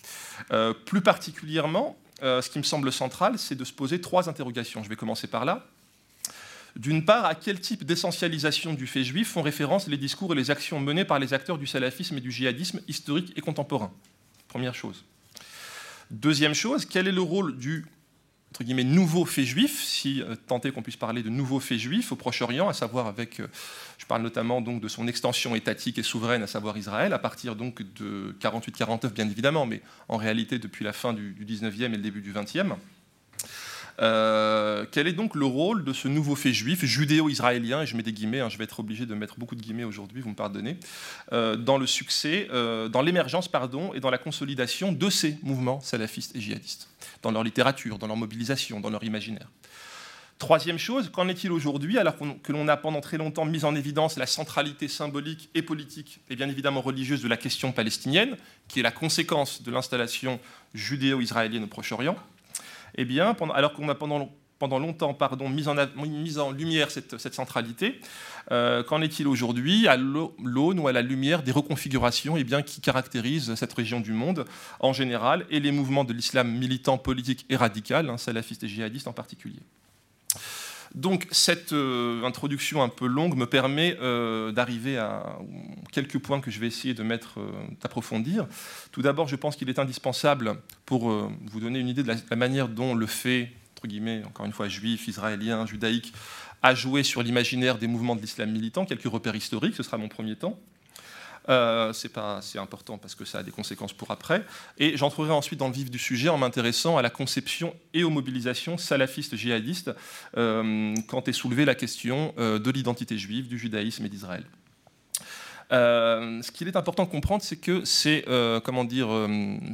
Euh, 0.51 0.73
plus 0.73 1.03
particulièrement, 1.03 1.99
euh, 2.23 2.41
ce 2.41 2.49
qui 2.49 2.59
me 2.59 2.65
semble 2.65 2.91
central, 2.93 3.39
c'est 3.39 3.57
de 3.57 3.65
se 3.65 3.73
poser 3.73 4.01
trois 4.01 4.29
interrogations. 4.29 4.83
Je 4.83 4.89
vais 4.89 4.97
commencer 4.97 5.27
par 5.27 5.45
là. 5.45 5.67
D'une 6.77 7.05
part, 7.05 7.25
à 7.25 7.35
quel 7.35 7.61
type 7.61 7.85
d'essentialisation 7.85 8.75
du 8.75 8.87
fait 8.87 9.05
juif 9.05 9.31
font 9.31 9.43
référence 9.43 9.89
les 9.89 9.97
discours 9.97 10.33
et 10.33 10.37
les 10.37 10.51
actions 10.51 10.81
menées 10.81 11.05
par 11.05 11.19
les 11.19 11.35
acteurs 11.35 11.59
du 11.59 11.67
salafisme 11.67 12.19
et 12.19 12.21
du 12.21 12.31
djihadisme 12.31 12.81
historique 12.89 13.33
et 13.37 13.41
contemporain? 13.41 13.93
Première 14.49 14.75
chose. 14.75 15.05
Deuxième 16.11 16.55
chose, 16.55 16.87
quel 16.87 17.07
est 17.07 17.13
le 17.13 17.21
rôle 17.21 17.59
du 17.59 17.85
nouveau 18.85 19.25
fait 19.25 19.45
juif, 19.45 19.83
si 19.85 20.23
euh, 20.23 20.35
tant 20.47 20.61
est 20.61 20.71
qu'on 20.71 20.83
puisse 20.83 20.97
parler 20.97 21.23
de 21.23 21.29
nouveau 21.29 21.61
fait 21.61 21.79
juif 21.79 22.13
au 22.13 22.17
Proche-Orient, 22.17 22.69
à 22.69 22.73
savoir 22.73 23.07
avec, 23.07 23.41
euh, 23.41 23.47
je 23.99 24.07
parle 24.07 24.23
notamment 24.23 24.61
donc 24.61 24.81
de 24.81 24.89
son 24.89 25.07
extension 25.07 25.55
étatique 25.55 25.99
et 25.99 26.03
souveraine, 26.03 26.43
à 26.43 26.47
savoir 26.47 26.77
Israël, 26.77 27.13
à 27.13 27.19
partir 27.19 27.57
donc 27.57 27.83
de 27.83 28.35
48-49 28.41 29.13
bien 29.13 29.29
évidemment, 29.29 29.67
mais 29.67 29.83
en 30.09 30.17
réalité 30.17 30.59
depuis 30.59 30.85
la 30.85 30.93
fin 30.93 31.13
du, 31.13 31.33
du 31.33 31.45
19e 31.45 31.85
et 31.85 31.89
le 31.89 31.99
début 31.99 32.23
du 32.23 32.33
20e. 32.33 32.75
Euh, 34.01 34.85
quel 34.91 35.09
est 35.09 35.13
donc 35.13 35.35
le 35.35 35.45
rôle 35.45 35.85
de 35.85 35.93
ce 35.93 36.07
nouveau 36.07 36.37
fait 36.37 36.53
juif, 36.53 36.85
judéo-israélien, 36.85 37.83
et 37.83 37.87
je 37.87 37.97
mets 37.97 38.03
des 38.03 38.13
guillemets, 38.13 38.41
hein, 38.41 38.49
je 38.49 38.57
vais 38.57 38.65
être 38.65 38.81
obligé 38.81 39.07
de 39.07 39.15
mettre 39.15 39.39
beaucoup 39.39 39.57
de 39.57 39.61
guillemets 39.61 39.85
aujourd'hui, 39.85 40.23
vous 40.23 40.31
me 40.31 40.35
pardonnez, 40.35 40.77
euh, 41.33 41.57
dans 41.57 41.79
le 41.79 41.87
succès, 41.87 42.49
euh, 42.53 42.89
dans 42.89 43.03
l'émergence, 43.03 43.49
pardon, 43.49 43.93
et 43.95 44.01
dans 44.01 44.11
la 44.11 44.19
consolidation 44.19 44.93
de 44.93 45.11
ces 45.11 45.39
mouvements 45.43 45.81
salafistes 45.81 46.37
et 46.37 46.41
djihadistes, 46.41 46.89
dans 47.23 47.33
leur 47.33 47.43
littérature, 47.43 47.99
dans 47.99 48.07
leur 48.07 48.17
mobilisation, 48.17 48.81
dans 48.81 48.91
leur 48.91 49.03
imaginaire. 49.03 49.49
Troisième 50.39 50.79
chose, 50.79 51.11
qu'en 51.11 51.27
est-il 51.27 51.51
aujourd'hui, 51.51 51.99
alors 51.99 52.15
que 52.45 52.53
l'on 52.53 52.69
a 52.69 52.77
pendant 52.77 53.01
très 53.01 53.19
longtemps 53.19 53.45
mis 53.45 53.65
en 53.65 53.75
évidence 53.75 54.17
la 54.17 54.27
centralité 54.27 54.87
symbolique 54.87 55.51
et 55.57 55.63
politique, 55.63 56.21
et 56.31 56.37
bien 56.37 56.49
évidemment 56.49 56.81
religieuse, 56.81 57.23
de 57.23 57.29
la 57.29 57.37
question 57.37 57.73
palestinienne, 57.73 58.37
qui 58.69 58.79
est 58.79 58.85
la 58.85 58.93
conséquence 58.93 59.65
de 59.65 59.73
l'installation 59.73 60.39
judéo-israélienne 60.75 61.65
au 61.65 61.67
Proche-Orient? 61.67 62.17
Eh 62.95 63.05
bien, 63.05 63.37
alors 63.55 63.73
qu'on 63.73 63.89
a 63.89 63.95
pendant 63.95 64.79
longtemps 64.79 65.15
mis, 65.49 65.69
en, 66.39 66.51
lumière 66.53 66.91
cette, 66.91 67.35
centralité. 67.35 68.01
Euh, 68.51 68.83
qu'en 68.83 69.03
est-il 69.03 69.29
aujourd'hui 69.29 69.87
à 69.89 69.97
l'aune 69.97 70.81
ou 70.81 70.89
à 70.89 70.93
la 70.93 71.03
lumière 71.03 71.43
des 71.43 71.53
reconfigurations 71.53 72.37
eh 72.37 72.45
qui 72.63 72.81
caractérisent 72.81 73.55
cette 73.55 73.73
région 73.73 74.01
du 74.01 74.13
monde 74.13 74.47
en 74.81 74.93
général 74.93 75.47
et 75.51 75.61
les 75.61 75.71
mouvements 75.71 76.05
de 76.05 76.13
l'islam 76.13 76.51
militant, 76.51 76.99
politique 76.99 77.45
et 77.51 77.57
radical, 77.57 78.09
hein, 78.09 78.17
salafiste 78.17 78.65
et 78.65 78.69
djihadiste 78.69 79.07
en 79.07 79.13
particulier? 79.13 79.61
Donc 80.95 81.27
cette 81.31 81.73
euh, 81.73 82.25
introduction 82.25 82.83
un 82.83 82.89
peu 82.89 83.07
longue 83.07 83.37
me 83.37 83.47
permet 83.47 83.97
euh, 84.01 84.53
d'arriver 84.53 84.97
à 84.97 85.39
quelques 85.93 86.19
points 86.19 86.41
que 86.41 86.51
je 86.51 86.61
vais 86.61 86.67
essayer 86.67 86.95
de 86.95 87.03
mettre, 87.03 87.41
euh, 87.41 87.51
d'approfondir. 87.81 88.47
Tout 88.93 89.03
d'abord, 89.03 89.29
je 89.29 89.37
pense 89.37 89.57
qu'il 89.57 89.69
est 89.69 89.79
indispensable 89.79 90.57
pour 90.87 91.11
vous 91.11 91.61
donner 91.61 91.79
une 91.79 91.89
idée 91.89 92.03
de 92.03 92.09
la, 92.09 92.37
manière 92.37 92.69
dont 92.69 92.95
le 92.95 93.07
fait, 93.07 93.53
entre 93.77 93.87
guillemets, 93.87 94.23
encore 94.25 94.47
une 94.47 94.53
fois, 94.53 94.69
juif, 94.69 95.07
israélien, 95.09 95.67
judaïque, 95.67 96.13
a 96.63 96.75
joué 96.75 97.03
sur 97.03 97.23
l'imaginaire 97.23 97.79
des 97.79 97.87
mouvements 97.87 98.17
de 98.17 98.21
l'islam 98.21 98.51
militant, 98.51 98.85
quelques 98.85 99.05
repères 99.05 99.37
historiques, 99.37 99.77
ce 99.77 99.83
sera 99.83 99.99
mon 99.99 100.09
premier 100.09 100.37
temps. 100.37 100.59
Euh, 101.49 101.93
c'est 101.93 102.11
pas 102.11 102.39
assez 102.39 102.59
important 102.59 102.99
parce 102.99 103.15
que 103.15 103.25
ça 103.25 103.39
a 103.39 103.43
des 103.43 103.51
conséquences 103.51 103.93
pour 103.93 104.11
après. 104.11 104.45
Et 104.79 104.97
j'entrerai 104.97 105.31
ensuite 105.31 105.59
dans 105.59 105.69
le 105.69 105.75
vif 105.75 105.91
du 105.91 105.99
sujet 105.99 106.29
en 106.29 106.37
m'intéressant 106.37 106.99
à 106.99 107.03
la 107.03 107.11
conception 107.11 107.75
et 107.95 108.05
aux 108.05 108.11
mobilisations 108.11 108.77
salafistes 108.77 109.35
djihadistes 109.37 109.91
euh, 110.37 110.95
quand 111.09 111.29
est 111.29 111.33
soulevée 111.33 111.65
la 111.65 111.75
question 111.75 112.35
euh, 112.39 112.59
de 112.59 112.71
l'identité 112.71 113.17
juive, 113.17 113.49
du 113.49 113.59
judaïsme 113.59 114.05
et 114.05 114.09
d'Israël. 114.11 114.45
ce 115.71 116.51
qu'il 116.51 116.69
est 116.69 116.77
important 116.77 117.05
de 117.05 117.11
comprendre, 117.11 117.43
c'est 117.43 117.57
que 117.57 117.85
c'est 117.85 118.25
comment 118.65 118.85
dire 118.85 119.09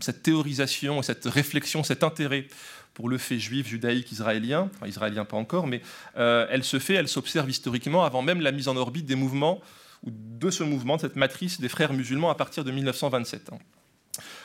cette 0.00 0.22
théorisation, 0.22 1.02
cette 1.02 1.24
réflexion, 1.24 1.82
cet 1.82 2.02
intérêt 2.04 2.46
pour 2.94 3.08
le 3.08 3.18
fait 3.18 3.40
juif, 3.40 3.66
judaïque, 3.66 4.12
israélien, 4.12 4.70
enfin, 4.74 4.86
israélien 4.86 5.24
pas 5.24 5.36
encore, 5.36 5.66
mais 5.66 5.82
elle 6.14 6.62
se 6.64 6.78
fait, 6.78 6.94
elle 6.94 7.08
s'observe 7.08 7.50
historiquement 7.50 8.04
avant 8.04 8.22
même 8.22 8.40
la 8.40 8.52
mise 8.52 8.68
en 8.68 8.76
orbite 8.76 9.06
des 9.06 9.16
mouvements 9.16 9.60
de 10.06 10.50
ce 10.50 10.62
mouvement, 10.62 10.96
de 10.96 11.02
cette 11.02 11.16
matrice 11.16 11.60
des 11.60 11.68
frères 11.68 11.92
musulmans 11.92 12.30
à 12.30 12.34
partir 12.34 12.64
de 12.64 12.70
1927. 12.70 13.50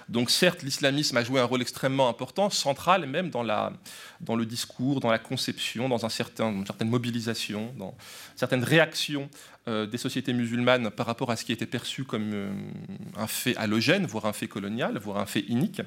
Donc 0.08 0.32
certes, 0.32 0.64
l'islamisme 0.64 1.16
a 1.18 1.24
joué 1.24 1.40
un 1.40 1.44
rôle 1.44 1.62
extrêmement 1.62 2.10
important, 2.10 2.50
central 2.50 3.06
même 3.06 3.30
dans, 3.30 3.44
le 3.44 4.46
discours, 4.46 5.00
dans 5.00 5.12
la 5.12 5.20
conception, 5.20 5.88
dans 5.88 6.06
un 6.06 6.10
certain, 6.10 6.52
une 6.52 6.66
certaine 6.66 6.90
mobilisation, 6.90 7.74
dans 7.78 7.96
certaines 8.36 8.64
réactions 8.64 9.30
des 9.86 9.98
sociétés 9.98 10.34
musulmanes 10.34 10.90
par 10.90 11.06
rapport 11.06 11.32
à 11.32 11.36
ce 11.36 11.46
qui 11.46 11.52
était 11.52 11.66
perçu 11.66 12.04
comme 12.04 12.32
euh, 12.34 12.52
un 13.18 13.28
fait 13.28 13.56
halogène, 13.58 14.06
voire 14.06 14.26
un 14.26 14.34
fait 14.34 14.48
colonial, 14.48 14.98
voire 14.98 15.18
un 15.18 15.26
fait 15.26 15.42
inique. 15.48 15.82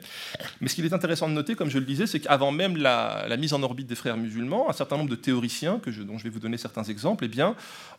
Mais 0.61 0.69
ce 0.69 0.75
qu'il 0.75 0.85
est 0.85 0.93
intéressant 0.93 1.29
de 1.29 1.35
noter, 1.35 1.55
comme 1.55 1.71
je 1.71 1.79
le 1.79 1.85
disais, 1.85 2.07
c'est 2.07 2.21
qu'avant 2.21 2.53
même 2.53 2.77
la, 2.77 3.27
mise 3.39 3.53
en 3.53 3.63
orbite 3.63 3.87
des 3.87 3.95
frères 3.95 4.17
musulmans, 4.17 4.69
un 4.71 4.73
certain 4.73 4.97
nombre 4.97 5.11
de 5.11 5.17
théoriciens, 5.17 5.79
que 5.79 5.91
je, 5.91 6.03
dont 6.03 6.19
je 6.19 6.25
vais 6.25 6.31
vous 6.31 6.39
donner 6.39 6.59
certains 6.59 6.85
exemples, 6.85 7.25
eh 7.25 7.29
bien, 7.29 7.55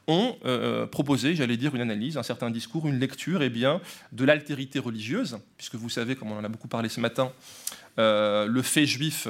ont 0.07 0.35
euh, 0.45 0.85
proposé, 0.85 1.35
j'allais 1.35 1.57
dire, 1.57 1.75
une 1.75 1.81
analyse, 1.81 2.17
un 2.17 2.23
certain 2.23 2.49
discours, 2.49 2.87
une 2.87 2.99
lecture 2.99 3.41
eh 3.41 3.49
bien, 3.49 3.81
de 4.11 4.25
l'altérité 4.25 4.79
religieuse, 4.79 5.37
puisque 5.57 5.75
vous 5.75 5.89
savez, 5.89 6.15
comme 6.15 6.31
on 6.31 6.37
en 6.37 6.43
a 6.43 6.49
beaucoup 6.49 6.67
parlé 6.67 6.89
ce 6.89 6.99
matin, 6.99 7.31
le 7.97 8.61
fait 8.63 8.85
juif 8.85 9.27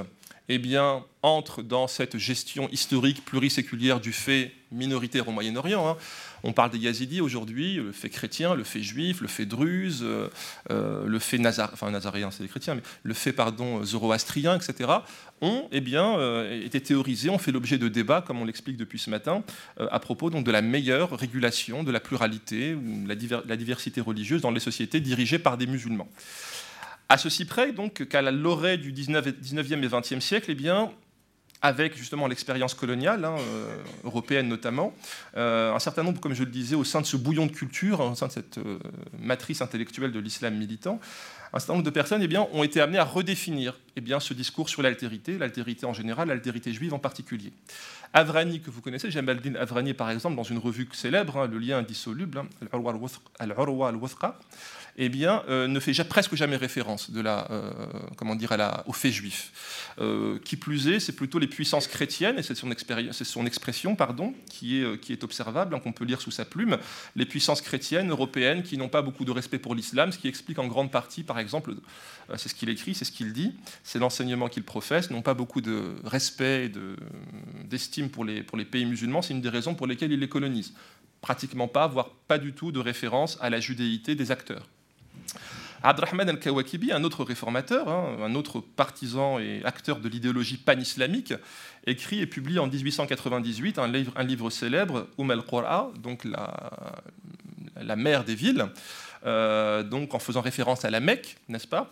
eh 0.49 0.57
bien, 0.57 1.03
entre 1.21 1.61
dans 1.61 1.87
cette 1.87 2.17
gestion 2.17 2.67
historique 2.69 3.23
pluriséculière 3.23 4.01
du 4.01 4.11
fait 4.11 4.51
minoritaire 4.71 5.27
au 5.27 5.31
Moyen-Orient. 5.31 5.87
Hein. 5.87 5.97
On 6.43 6.51
parle 6.51 6.71
des 6.71 6.79
Yazidis 6.79 7.21
aujourd'hui, 7.21 7.75
le 7.75 7.93
fait 7.93 8.09
chrétien, 8.09 8.53
le 8.53 8.65
fait 8.65 8.81
juif, 8.81 9.21
le 9.21 9.29
fait 9.29 9.45
druze, 9.45 10.01
euh, 10.03 10.27
euh, 10.71 11.05
le 11.07 11.19
fait 11.19 11.37
nazar, 11.37 11.71
nazaréen, 11.89 12.31
c'est 12.31 12.43
des 12.43 12.49
chrétiens, 12.49 12.75
mais 12.75 12.81
le 13.03 13.13
fait 13.13 13.31
pardon 13.31 13.85
zoroastrien, 13.85 14.55
etc. 14.57 14.89
ont 15.41 15.69
eh 15.71 15.79
bien 15.79 16.17
euh, 16.17 16.65
été 16.65 16.81
théorisés, 16.81 17.29
ont 17.29 17.37
fait 17.37 17.53
l'objet 17.53 17.77
de 17.77 17.87
débats, 17.87 18.21
comme 18.21 18.41
on 18.41 18.45
l'explique 18.45 18.75
depuis 18.75 18.99
ce 18.99 19.09
matin, 19.09 19.43
à 19.77 19.99
propos 19.99 20.29
donc 20.29 20.45
de 20.45 20.51
la 20.51 20.61
meilleure 20.61 21.17
régulation 21.17 21.83
de 21.83 21.91
la 21.91 22.01
pluralité, 22.01 22.73
ou 22.73 23.07
la 23.07 23.55
diversité 23.55 24.01
religieuse 24.01 24.41
dans 24.41 24.51
les 24.51 24.59
sociétés 24.59 24.99
dirigées 24.99 25.39
par 25.39 25.57
des 25.57 25.67
musulmans. 25.67 26.09
À 27.13 27.19
ceci 27.19 27.45
près 27.45 27.73
donc 27.73 28.07
qu'à 28.07 28.23
l'orée 28.23 28.77
du 28.77 28.91
19, 28.91 29.27
e 29.27 29.29
et 29.29 29.87
20e 29.87 30.19
siècle, 30.19 30.47
eh 30.49 30.55
bien, 30.55 30.89
avec 31.61 31.95
justement 31.95 32.25
l'expérience 32.25 32.73
coloniale, 32.73 33.23
hein, 33.23 33.35
euh, 33.37 33.77
européenne 34.03 34.47
notamment, 34.47 34.95
euh, 35.37 35.75
un 35.75 35.77
certain 35.77 36.01
nombre, 36.01 36.19
comme 36.19 36.33
je 36.33 36.43
le 36.43 36.49
disais, 36.49 36.75
au 36.75 36.83
sein 36.83 37.01
de 37.01 37.05
ce 37.05 37.15
bouillon 37.15 37.45
de 37.45 37.51
culture, 37.51 37.99
au 37.99 38.15
sein 38.15 38.25
de 38.25 38.31
cette 38.31 38.57
euh, 38.57 38.79
matrice 39.19 39.61
intellectuelle 39.61 40.11
de 40.11 40.17
l'islam 40.19 40.57
militant, 40.57 40.99
un 41.53 41.59
certain 41.59 41.73
nombre 41.73 41.85
de 41.85 41.91
personnes 41.91 42.23
eh 42.23 42.27
bien, 42.27 42.47
ont 42.51 42.63
été 42.63 42.81
amenées 42.81 42.97
à 42.97 43.03
redéfinir 43.03 43.77
eh 43.95 44.01
bien, 44.01 44.19
ce 44.19 44.33
discours 44.33 44.67
sur 44.67 44.81
l'altérité, 44.81 45.37
l'altérité 45.37 45.85
en 45.85 45.93
général, 45.93 46.29
l'altérité 46.29 46.73
juive 46.73 46.95
en 46.95 46.99
particulier. 46.99 47.53
Avrani, 48.13 48.59
que 48.59 48.71
vous 48.71 48.81
connaissez, 48.81 49.11
Jamal 49.11 49.39
Din 49.39 49.53
Avrani 49.53 49.93
par 49.93 50.09
exemple, 50.09 50.35
dans 50.35 50.41
une 50.43 50.57
revue 50.57 50.89
célèbre, 50.93 51.37
hein, 51.37 51.47
Le 51.47 51.59
lien 51.59 51.77
indissoluble, 51.77 52.39
hein, 52.39 52.47
Al-Urwa 53.39 53.89
al-Wuthqa, 53.89 54.39
eh 54.97 55.09
bien, 55.09 55.43
euh, 55.49 55.67
ne 55.67 55.79
fait 55.79 55.93
presque 56.03 56.35
jamais 56.35 56.55
référence 56.55 57.09
de 57.09 57.21
la, 57.21 57.47
euh, 57.51 57.71
comment 58.15 58.35
dire, 58.35 58.51
à 58.51 58.83
au 58.87 58.93
fait 58.93 59.11
juif. 59.11 59.51
Euh, 59.99 60.39
qui 60.43 60.55
plus 60.55 60.87
est, 60.87 60.99
c'est 60.99 61.13
plutôt 61.13 61.39
les 61.39 61.47
puissances 61.47 61.87
chrétiennes, 61.87 62.37
et 62.37 62.43
c'est 62.43 62.55
son, 62.55 62.69
son, 63.11 63.45
expression 63.45 63.95
pardon, 63.95 64.33
qui, 64.49 64.77
est, 64.81 65.09
est 65.09 65.23
observable, 65.23 65.75
hein, 65.75 65.79
qu'on 65.79 65.91
peut 65.91 66.05
lire 66.05 66.21
sous 66.21 66.31
sa 66.31 66.45
plume, 66.45 66.77
les 67.15 67.25
puissances 67.25 67.61
chrétiennes, 67.61 68.09
européennes, 68.09 68.63
qui 68.63 68.77
n'ont 68.77 68.89
pas 68.89 69.01
beaucoup 69.01 69.25
de 69.25 69.31
respect 69.31 69.59
pour 69.59 69.75
l'islam, 69.75 70.11
ce 70.11 70.17
qui 70.17 70.27
explique 70.27 70.59
en 70.59 70.67
grande 70.67 70.91
partie, 70.91 71.23
par 71.23 71.39
exemple, 71.39 71.73
c'est 72.37 72.49
ce 72.49 72.55
qu'il 72.55 72.69
écrit, 72.69 72.95
c'est 72.95 73.05
ce 73.05 73.11
qu'il 73.11 73.33
dit, 73.33 73.53
c'est 73.83 73.99
l'enseignement 73.99 74.47
qu'il 74.47 74.63
professe, 74.63 75.09
n'ont 75.09 75.21
pas 75.21 75.33
beaucoup 75.33 75.61
de 75.61 75.95
respect 76.03 76.65
et 76.65 76.71
d'estime 77.65 78.09
pour 78.09 78.25
les 78.25 78.65
pays 78.65 78.85
musulmans, 78.85 79.21
c'est 79.21 79.33
une 79.33 79.41
des 79.41 79.49
raisons 79.49 79.75
pour 79.75 79.87
lesquelles 79.87 80.11
il 80.11 80.19
les 80.19 80.29
colonise 80.29 80.73
pratiquement 81.23 81.69
pas, 81.69 81.87
voire 81.87 82.09
pas 82.27 82.37
du 82.37 82.53
tout 82.53 82.71
de 82.71 82.79
référence 82.79 83.37
à 83.41 83.49
la 83.49 83.59
judéité 83.61 84.13
des 84.13 84.29
acteurs. 84.29 84.67
Abdrahman 85.83 86.29
al-Kawakibi, 86.29 86.93
un 86.93 87.03
autre 87.03 87.25
réformateur, 87.25 87.89
hein, 87.89 88.17
un 88.23 88.35
autre 88.35 88.61
partisan 88.61 89.37
et 89.37 89.61
acteur 89.65 89.99
de 89.99 90.07
l'idéologie 90.07 90.55
pan-islamique, 90.55 91.33
écrit 91.85 92.21
et 92.21 92.25
publie 92.25 92.57
en 92.57 92.67
1898 92.67 93.79
un 93.79 94.23
livre, 94.23 94.49
célèbre, 94.49 95.07
Um 95.17 95.29
al-Qura, 95.29 95.91
donc 96.01 96.23
la, 96.23 97.95
mère 97.97 98.23
des 98.23 98.35
villes, 98.35 98.65
euh, 99.25 99.83
donc 99.83 100.13
en 100.13 100.19
faisant 100.19 100.41
référence 100.41 100.85
à 100.85 100.89
la 100.89 101.01
Mecque, 101.01 101.35
n'est-ce 101.49 101.67
pas, 101.67 101.91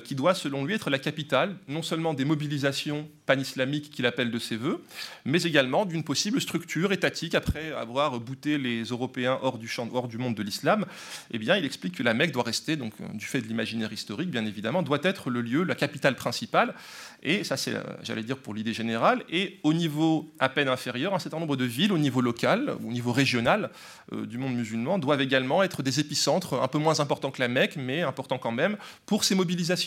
qui 0.00 0.14
doit 0.14 0.34
selon 0.34 0.64
lui 0.64 0.74
être 0.74 0.90
la 0.90 0.98
capitale 0.98 1.56
non 1.68 1.82
seulement 1.82 2.14
des 2.14 2.24
mobilisations 2.24 3.08
pan-islamiques 3.26 3.90
qu'il 3.90 4.04
appelle 4.06 4.30
de 4.30 4.38
ses 4.38 4.56
voeux, 4.56 4.82
mais 5.24 5.42
également 5.42 5.84
d'une 5.84 6.02
possible 6.02 6.40
structure 6.40 6.92
étatique 6.92 7.34
après 7.34 7.72
avoir 7.72 8.18
bouté 8.18 8.58
les 8.58 8.82
Européens 8.84 9.38
hors 9.42 9.58
du, 9.58 9.68
champ, 9.68 9.88
hors 9.92 10.08
du 10.08 10.18
monde 10.18 10.34
de 10.34 10.42
l'islam. 10.42 10.86
Eh 11.30 11.38
bien, 11.38 11.56
il 11.56 11.64
explique 11.64 11.96
que 11.96 12.02
la 12.02 12.14
Mecque 12.14 12.32
doit 12.32 12.42
rester, 12.42 12.76
donc 12.76 12.92
euh, 13.00 13.06
du 13.14 13.24
fait 13.24 13.40
de 13.40 13.46
l'imaginaire 13.46 13.92
historique, 13.92 14.30
bien 14.30 14.44
évidemment, 14.44 14.82
doit 14.82 14.98
être 15.02 15.30
le 15.30 15.40
lieu, 15.40 15.62
la 15.62 15.76
capitale 15.76 16.16
principale. 16.16 16.74
Et 17.22 17.44
ça, 17.44 17.56
c'est, 17.56 17.74
j'allais 18.02 18.24
dire, 18.24 18.38
pour 18.38 18.54
l'idée 18.54 18.72
générale. 18.72 19.22
Et 19.30 19.60
au 19.62 19.72
niveau 19.72 20.32
à 20.40 20.48
peine 20.48 20.68
inférieur, 20.68 21.14
un 21.14 21.20
certain 21.20 21.38
nombre 21.38 21.56
de 21.56 21.64
villes, 21.64 21.92
au 21.92 21.98
niveau 21.98 22.20
local, 22.20 22.74
au 22.84 22.90
niveau 22.90 23.12
régional 23.12 23.70
du 24.10 24.38
monde 24.38 24.54
musulman, 24.54 24.98
doivent 24.98 25.20
également 25.20 25.62
être 25.62 25.84
des 25.84 26.00
épicentres 26.00 26.60
peu 26.72 26.78
moins 26.78 26.98
important 26.98 27.30
que 27.30 27.40
la 27.40 27.46
Mecque, 27.46 27.76
mais 27.76 28.02
important 28.02 28.38
quand 28.38 28.50
même, 28.50 28.76
pour 29.06 29.22
ses 29.22 29.36
mobilisations. 29.36 29.81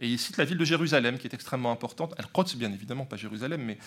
Et 0.00 0.08
il 0.08 0.18
cite 0.18 0.38
la 0.38 0.44
ville 0.44 0.56
de 0.56 0.64
Jérusalem, 0.64 1.18
qui 1.18 1.26
est 1.26 1.34
extrêmement 1.34 1.70
importante. 1.70 2.14
Al-Quds, 2.18 2.56
bien 2.56 2.72
évidemment, 2.72 3.04
pas 3.04 3.16
Jérusalem, 3.16 3.62
mais 3.62 3.78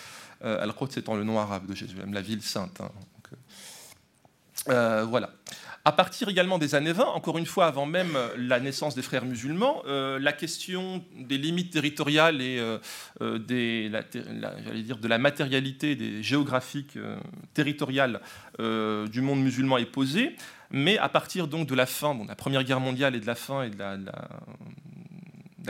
euh, 0.45 0.61
Al-Quds 0.61 0.97
étant 0.97 1.15
le 1.15 1.23
nom 1.23 1.39
arabe 1.39 1.65
de 1.65 1.73
Jérusalem, 1.73 2.13
la 2.13 2.21
ville 2.21 2.43
sainte. 2.43 2.81
Hein. 2.81 2.91
Euh, 3.31 4.71
euh, 4.71 5.05
voilà. 5.05 5.31
À 5.85 5.91
partir 5.91 6.29
également 6.29 6.59
des 6.59 6.75
années 6.75 6.93
20, 6.93 7.03
encore 7.03 7.37
une 7.37 7.47
fois 7.47 7.65
avant 7.65 7.85
même 7.85 8.17
la 8.37 8.61
naissance 8.61 8.95
des 8.95 9.01
frères 9.01 9.25
musulmans, 9.25 9.83
la 9.85 10.31
question 10.31 11.03
des 11.13 11.37
limites 11.37 11.73
territoriales 11.73 12.41
et 12.41 12.63
des, 13.19 13.91
dire, 14.75 14.97
de 14.97 15.07
la 15.09 15.17
matérialité 15.17 15.97
des 15.97 16.23
géographiques 16.23 16.97
territoriales 17.53 18.21
du 18.59 19.19
monde 19.19 19.41
musulman 19.41 19.77
est 19.77 19.85
posée. 19.85 20.37
Mais 20.71 20.97
à 20.99 21.09
partir 21.09 21.49
donc 21.49 21.67
de 21.67 21.75
la 21.75 21.85
fin 21.85 22.15
de 22.15 22.25
la 22.25 22.35
Première 22.35 22.63
Guerre 22.63 22.79
mondiale 22.79 23.13
et 23.15 23.19
de 23.19 23.27
la 23.27 23.35
fin 23.35 23.63
et 23.63 23.69
de 23.69 23.77
la, 23.77 23.97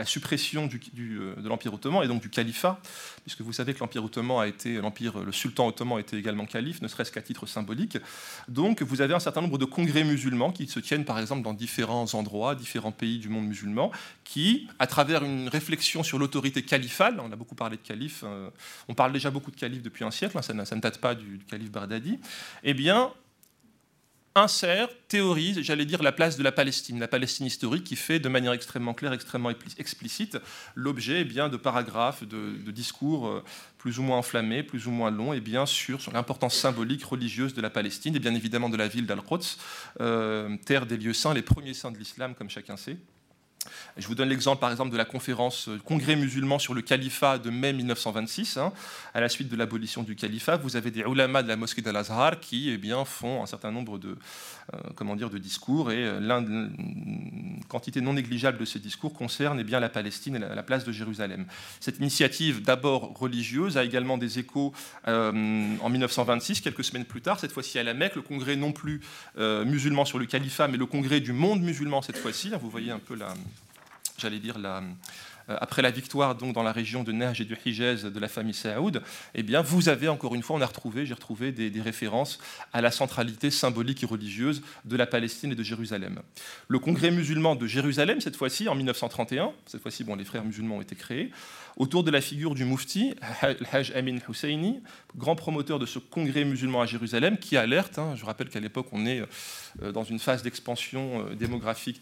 suppression 0.04 0.66
du, 0.66 0.80
euh, 0.98 1.36
de 1.36 1.48
l'Empire 1.48 1.72
ottoman 1.72 2.02
et 2.02 2.08
donc 2.08 2.20
du 2.20 2.30
califat, 2.30 2.80
puisque 3.22 3.42
vous 3.42 3.52
savez 3.52 3.74
que 3.74 3.80
l'Empire 3.80 4.04
ottoman 4.04 4.42
a 4.42 4.48
été, 4.48 4.74
l'Empire, 4.80 5.20
le 5.20 5.30
sultan 5.30 5.68
ottoman 5.68 6.00
était 6.00 6.18
également 6.18 6.46
calife, 6.46 6.82
ne 6.82 6.88
serait-ce 6.88 7.12
qu'à 7.12 7.22
titre 7.22 7.46
symbolique. 7.46 7.98
Donc 8.48 8.82
vous 8.82 9.00
avez 9.00 9.14
un 9.14 9.20
certain 9.20 9.40
nombre 9.40 9.58
de 9.58 9.64
congrès 9.64 10.02
musulmans 10.02 10.50
qui 10.50 10.66
se 10.66 10.80
tiennent 10.80 11.04
par 11.04 11.18
exemple 11.20 11.42
dans 11.42 11.54
différents 11.54 12.12
endroits, 12.14 12.54
différents 12.54 12.92
pays 12.92 13.18
du 13.18 13.28
monde 13.28 13.46
musulman, 13.46 13.92
qui, 14.24 14.66
à 14.78 14.86
travers 14.86 15.22
une 15.22 15.48
réflexion 15.48 16.02
sur 16.02 16.18
l'autorité 16.18 16.62
califale, 16.62 17.20
on 17.20 17.30
a 17.30 17.36
beaucoup 17.36 17.54
parlé 17.54 17.76
de 17.76 17.82
calife, 17.82 18.24
euh, 18.24 18.50
on 18.88 18.94
parle 18.94 19.12
déjà 19.12 19.30
beaucoup 19.30 19.52
de 19.52 19.56
calife 19.56 19.82
depuis 19.82 20.04
un 20.04 20.10
siècle, 20.10 20.36
hein, 20.36 20.42
ça, 20.42 20.52
ne 20.52 20.80
date 20.80 20.98
pas 20.98 21.14
du, 21.14 21.38
du 21.38 21.44
calife 21.44 21.70
Bardadi, 21.70 22.18
eh 22.64 22.74
bien 22.74 23.12
insère, 24.34 24.88
théorise, 25.08 25.60
j'allais 25.62 25.84
dire, 25.84 26.02
la 26.02 26.12
place 26.12 26.36
de 26.36 26.42
la 26.42 26.50
Palestine, 26.50 26.98
la 26.98 27.08
Palestine 27.08 27.46
historique 27.46 27.84
qui 27.84 27.94
fait 27.94 28.18
de 28.18 28.28
manière 28.28 28.52
extrêmement 28.52 28.92
claire, 28.92 29.12
extrêmement 29.12 29.50
explicite, 29.78 30.38
l'objet 30.74 31.20
eh 31.20 31.24
bien 31.24 31.48
de 31.48 31.56
paragraphes, 31.56 32.24
de, 32.24 32.70
discours 32.72 33.28
euh, 33.28 33.44
plus 33.78 33.98
ou 33.98 34.02
moins 34.02 34.18
enflammés, 34.18 34.64
plus 34.64 34.88
ou 34.88 34.90
moins 34.90 35.10
longs, 35.10 35.32
et 35.32 35.40
bien 35.40 35.66
sûr 35.66 36.00
sur 36.00 36.12
l'importance 36.12 36.56
symbolique, 36.56 37.04
religieuse 37.04 37.54
de 37.54 37.62
la 37.62 37.70
Palestine, 37.70 38.16
et 38.16 38.18
bien 38.18 38.34
évidemment 38.34 38.68
de 38.68 38.76
la 38.76 38.88
ville 38.88 39.06
d'Al-Quds, 39.06 39.58
euh, 40.00 40.56
terre 40.64 40.86
des 40.86 40.96
lieux 40.96 41.14
saints, 41.14 41.34
les 41.34 41.42
premiers 41.42 41.74
saints 41.74 41.92
de 41.92 41.98
l'islam, 41.98 42.34
comme 42.34 42.50
chacun 42.50 42.76
sait. 42.76 42.96
Je 43.96 44.06
vous 44.06 44.14
donne 44.14 44.28
l'exemple 44.28 44.60
par 44.60 44.70
exemple 44.70 44.90
de 44.90 44.96
la 44.96 45.04
conférence 45.04 45.68
euh, 45.68 45.78
Congrès 45.84 46.16
musulman 46.16 46.58
sur 46.58 46.74
le 46.74 46.82
califat 46.82 47.38
de 47.38 47.50
mai 47.50 47.72
1926. 47.72 48.56
Hein. 48.56 48.72
À 49.14 49.20
la 49.20 49.28
suite 49.28 49.48
de 49.48 49.56
l'abolition 49.56 50.02
du 50.02 50.16
califat, 50.16 50.56
vous 50.56 50.76
avez 50.76 50.90
des 50.90 51.00
ulama 51.00 51.42
de 51.42 51.48
la 51.48 51.56
mosquée 51.56 51.82
d'Al-Azhar 51.82 52.40
qui 52.40 52.70
eh 52.70 52.78
bien, 52.78 53.04
font 53.04 53.42
un 53.42 53.46
certain 53.46 53.70
nombre 53.70 53.98
de, 53.98 54.16
comment 54.96 55.16
dire, 55.16 55.30
de 55.30 55.38
discours 55.38 55.90
et 55.92 56.04
euh, 56.04 56.20
une 56.20 57.60
quantité 57.68 58.00
non 58.00 58.14
négligeable 58.14 58.58
de 58.58 58.64
ces 58.64 58.78
discours 58.78 59.12
concerne 59.12 59.60
eh 59.60 59.64
bien, 59.64 59.80
la 59.80 59.88
Palestine 59.88 60.36
et 60.36 60.38
la, 60.38 60.62
place 60.62 60.84
de 60.84 60.92
Jérusalem. 60.92 61.46
Cette 61.80 61.98
initiative 61.98 62.62
d'abord 62.62 63.18
religieuse 63.18 63.76
a 63.76 63.84
également 63.84 64.18
des 64.18 64.38
échos 64.38 64.72
en 65.06 65.88
1926, 65.90 66.60
quelques 66.60 66.84
semaines 66.84 67.04
plus 67.04 67.20
tard, 67.20 67.38
cette 67.38 67.52
fois-ci 67.52 67.78
à 67.78 67.82
la 67.82 67.94
Mecque, 67.94 68.16
le 68.16 68.22
congrès 68.22 68.56
non 68.56 68.72
plus 68.72 69.00
musulman 69.36 70.04
sur 70.04 70.18
le 70.18 70.26
califat, 70.26 70.68
mais 70.68 70.78
le 70.78 70.86
congrès 70.86 71.20
du 71.20 71.32
monde 71.32 71.60
musulman 71.60 72.00
cette 72.02 72.16
fois-ci. 72.16 72.50
Vous 72.60 72.70
voyez 72.70 72.90
un 72.90 72.98
peu 72.98 73.14
la, 73.14 73.34
j'allais 74.18 74.38
dire, 74.38 74.58
la, 74.58 74.78
euh, 74.78 74.82
après 75.48 75.82
la 75.82 75.90
victoire 75.90 76.34
donc 76.34 76.54
dans 76.54 76.62
la 76.62 76.72
région 76.72 77.04
de 77.04 77.12
Neige 77.12 77.40
et 77.40 77.44
du 77.44 77.56
Hijaz 77.64 78.04
de 78.04 78.20
la 78.20 78.28
famille 78.28 78.54
Saoud, 78.54 79.02
eh 79.34 79.42
bien, 79.42 79.62
vous 79.62 79.88
avez 79.88 80.08
encore 80.08 80.34
une 80.34 80.42
fois, 80.42 80.56
on 80.56 80.60
a 80.60 80.66
retrouvé, 80.66 81.06
j'ai 81.06 81.14
retrouvé 81.14 81.52
des, 81.52 81.70
des, 81.70 81.80
références 81.80 82.38
à 82.72 82.80
la 82.80 82.90
centralité 82.90 83.50
symbolique 83.50 84.02
et 84.02 84.06
religieuse 84.06 84.62
de 84.84 84.96
la 84.96 85.06
Palestine 85.06 85.52
et 85.52 85.54
de 85.54 85.62
Jérusalem. 85.62 86.20
Le 86.68 86.78
Congrès 86.78 87.10
musulman 87.10 87.56
de 87.56 87.66
Jérusalem, 87.66 88.20
cette 88.20 88.36
fois-ci 88.36 88.68
en 88.68 88.74
1931, 88.74 89.52
cette 89.66 89.82
fois-ci, 89.82 90.04
bon, 90.04 90.16
les 90.16 90.24
frères 90.24 90.44
musulmans 90.44 90.76
ont 90.76 90.82
été 90.82 90.94
créés, 90.94 91.30
autour 91.76 92.04
de 92.04 92.10
la 92.10 92.20
figure 92.20 92.54
du 92.54 92.64
Mufti, 92.64 93.14
Hajj 93.72 93.92
Amin 93.94 94.18
Husseini, 94.28 94.80
grand 95.16 95.36
promoteur 95.36 95.78
de 95.78 95.86
ce 95.86 95.98
congrès 95.98 96.44
musulman 96.44 96.82
à 96.82 96.86
Jérusalem, 96.86 97.38
qui 97.38 97.56
alerte, 97.56 97.98
hein, 97.98 98.14
je 98.16 98.24
rappelle 98.24 98.48
qu'à 98.48 98.60
l'époque 98.60 98.86
on 98.92 99.06
est 99.06 99.22
euh, 99.82 99.92
dans 99.92 100.04
une 100.04 100.18
phase 100.18 100.42
d'expansion 100.42 101.26
euh, 101.26 101.34
démographique, 101.34 102.00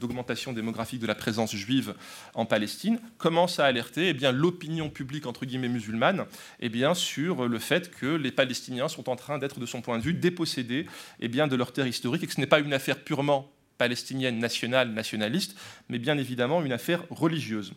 d'augmentation 0.00 0.52
démographique 0.52 1.00
de 1.00 1.06
la 1.06 1.14
présence 1.14 1.54
juive 1.54 1.94
en 2.34 2.46
Palestine, 2.46 2.98
commence 3.18 3.60
à 3.60 3.66
alerter 3.66 4.08
eh 4.08 4.32
l'opinion 4.32 4.90
publique 4.90 5.26
entre 5.26 5.44
guillemets 5.44 5.68
musulmane 5.68 6.26
eh 6.60 6.68
bien, 6.68 6.94
sur 6.94 7.48
le 7.48 7.58
fait 7.58 7.90
que 7.90 8.06
les 8.06 8.32
Palestiniens 8.32 8.88
sont 8.88 9.08
en 9.08 9.16
train 9.16 9.38
d'être, 9.38 9.60
de 9.60 9.66
son 9.66 9.82
point 9.82 9.98
de 9.98 10.02
vue, 10.02 10.14
dépossédés 10.14 10.86
eh 11.20 11.28
bien, 11.28 11.46
de 11.46 11.56
leur 11.56 11.72
terre 11.72 11.86
historique 11.86 12.22
et 12.22 12.26
que 12.26 12.32
ce 12.32 12.40
n'est 12.40 12.46
pas 12.46 12.60
une 12.60 12.72
affaire 12.72 12.98
purement 12.98 13.50
palestinienne 13.78 14.38
nationale, 14.38 14.90
nationaliste, 14.90 15.56
mais 15.88 15.98
bien 15.98 16.16
évidemment 16.18 16.62
une 16.62 16.72
affaire 16.72 17.04
religieuse. 17.10 17.74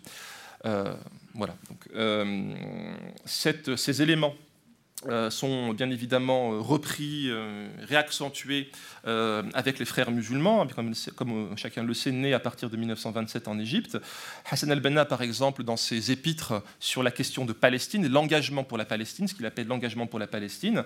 Euh, 0.65 0.93
voilà. 1.33 1.55
Donc, 1.69 1.87
euh, 1.95 2.53
ces 3.75 4.01
éléments 4.01 4.35
sont 5.29 5.73
bien 5.73 5.89
évidemment 5.89 6.61
repris, 6.61 7.29
réaccentués 7.87 8.69
avec 9.05 9.79
les 9.79 9.85
frères 9.85 10.11
musulmans, 10.11 10.67
comme, 10.67 10.93
comme, 11.15 11.57
chacun 11.57 11.83
le 11.83 11.93
sait, 11.93 12.11
né 12.11 12.33
à 12.33 12.39
partir 12.39 12.69
de 12.69 12.77
1927 12.77 13.47
en 13.47 13.59
Égypte. 13.59 13.97
Hassan 14.49 14.71
al-Banna, 14.71 15.05
par 15.05 15.21
exemple, 15.21 15.63
dans 15.63 15.77
ses 15.77 16.11
épîtres 16.11 16.61
sur 16.79 17.01
la 17.01 17.11
question 17.11 17.45
de 17.45 17.53
Palestine, 17.53 18.07
l'engagement 18.07 18.63
pour 18.63 18.77
la 18.77 18.85
Palestine, 18.85 19.27
ce 19.27 19.33
qu'il 19.33 19.45
appelle 19.45 19.67
l'engagement 19.67 20.07
pour 20.07 20.19
la 20.19 20.27
Palestine, 20.27 20.83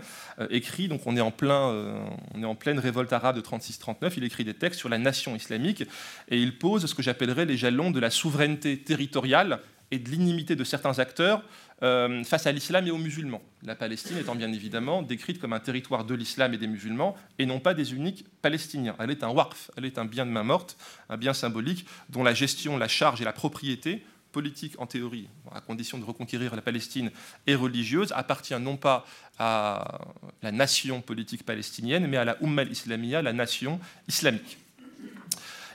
écrit, 0.49 0.87
donc 0.87 1.01
on 1.05 1.17
est, 1.17 1.21
en 1.21 1.31
plein, 1.31 2.05
on 2.33 2.41
est 2.41 2.45
en 2.45 2.55
pleine 2.55 2.79
révolte 2.79 3.13
arabe 3.13 3.35
de 3.35 3.41
36-39, 3.41 4.13
il 4.17 4.23
écrit 4.23 4.43
des 4.43 4.53
textes 4.53 4.79
sur 4.79 4.89
la 4.89 4.97
nation 4.97 5.35
islamique, 5.35 5.83
et 6.29 6.37
il 6.37 6.57
pose 6.57 6.85
ce 6.85 6.93
que 6.93 7.01
j'appellerais 7.01 7.45
les 7.45 7.57
jalons 7.57 7.91
de 7.91 7.99
la 7.99 8.09
souveraineté 8.09 8.77
territoriale 8.79 9.59
et 9.91 9.99
de 9.99 10.09
l'inimité 10.09 10.55
de 10.55 10.63
certains 10.63 10.99
acteurs 10.99 11.43
euh, 11.83 12.23
face 12.23 12.47
à 12.47 12.51
l'islam 12.51 12.87
et 12.87 12.91
aux 12.91 12.97
musulmans. 12.97 13.41
La 13.63 13.75
Palestine 13.75 14.17
étant 14.17 14.35
bien 14.35 14.51
évidemment 14.51 15.01
décrite 15.01 15.39
comme 15.39 15.53
un 15.53 15.59
territoire 15.59 16.05
de 16.05 16.15
l'islam 16.15 16.53
et 16.53 16.57
des 16.57 16.67
musulmans 16.67 17.15
et 17.39 17.45
non 17.45 17.59
pas 17.59 17.73
des 17.73 17.93
uniques 17.93 18.25
palestiniens. 18.41 18.95
Elle 18.99 19.11
est 19.11 19.23
un 19.23 19.29
waqf, 19.29 19.69
elle 19.77 19.85
est 19.85 19.97
un 19.97 20.05
bien 20.05 20.25
de 20.25 20.31
main 20.31 20.43
morte, 20.43 20.77
un 21.09 21.17
bien 21.17 21.33
symbolique 21.33 21.85
dont 22.09 22.23
la 22.23 22.33
gestion, 22.33 22.77
la 22.77 22.87
charge 22.87 23.21
et 23.21 23.25
la 23.25 23.33
propriété 23.33 24.05
politique 24.31 24.73
en 24.79 24.87
théorie, 24.87 25.29
à 25.53 25.61
condition 25.61 25.97
de 25.97 26.03
reconquérir 26.03 26.55
la 26.55 26.61
Palestine, 26.61 27.11
et 27.47 27.55
religieuse, 27.55 28.11
appartient 28.13 28.59
non 28.59 28.77
pas 28.77 29.05
à 29.37 29.99
la 30.41 30.51
nation 30.51 31.01
politique 31.01 31.45
palestinienne, 31.45 32.07
mais 32.07 32.17
à 32.17 32.25
la 32.25 32.37
Ummah 32.41 32.63
islamia, 32.63 33.21
la 33.21 33.31
nation 33.31 33.79
islamique. 34.07 34.57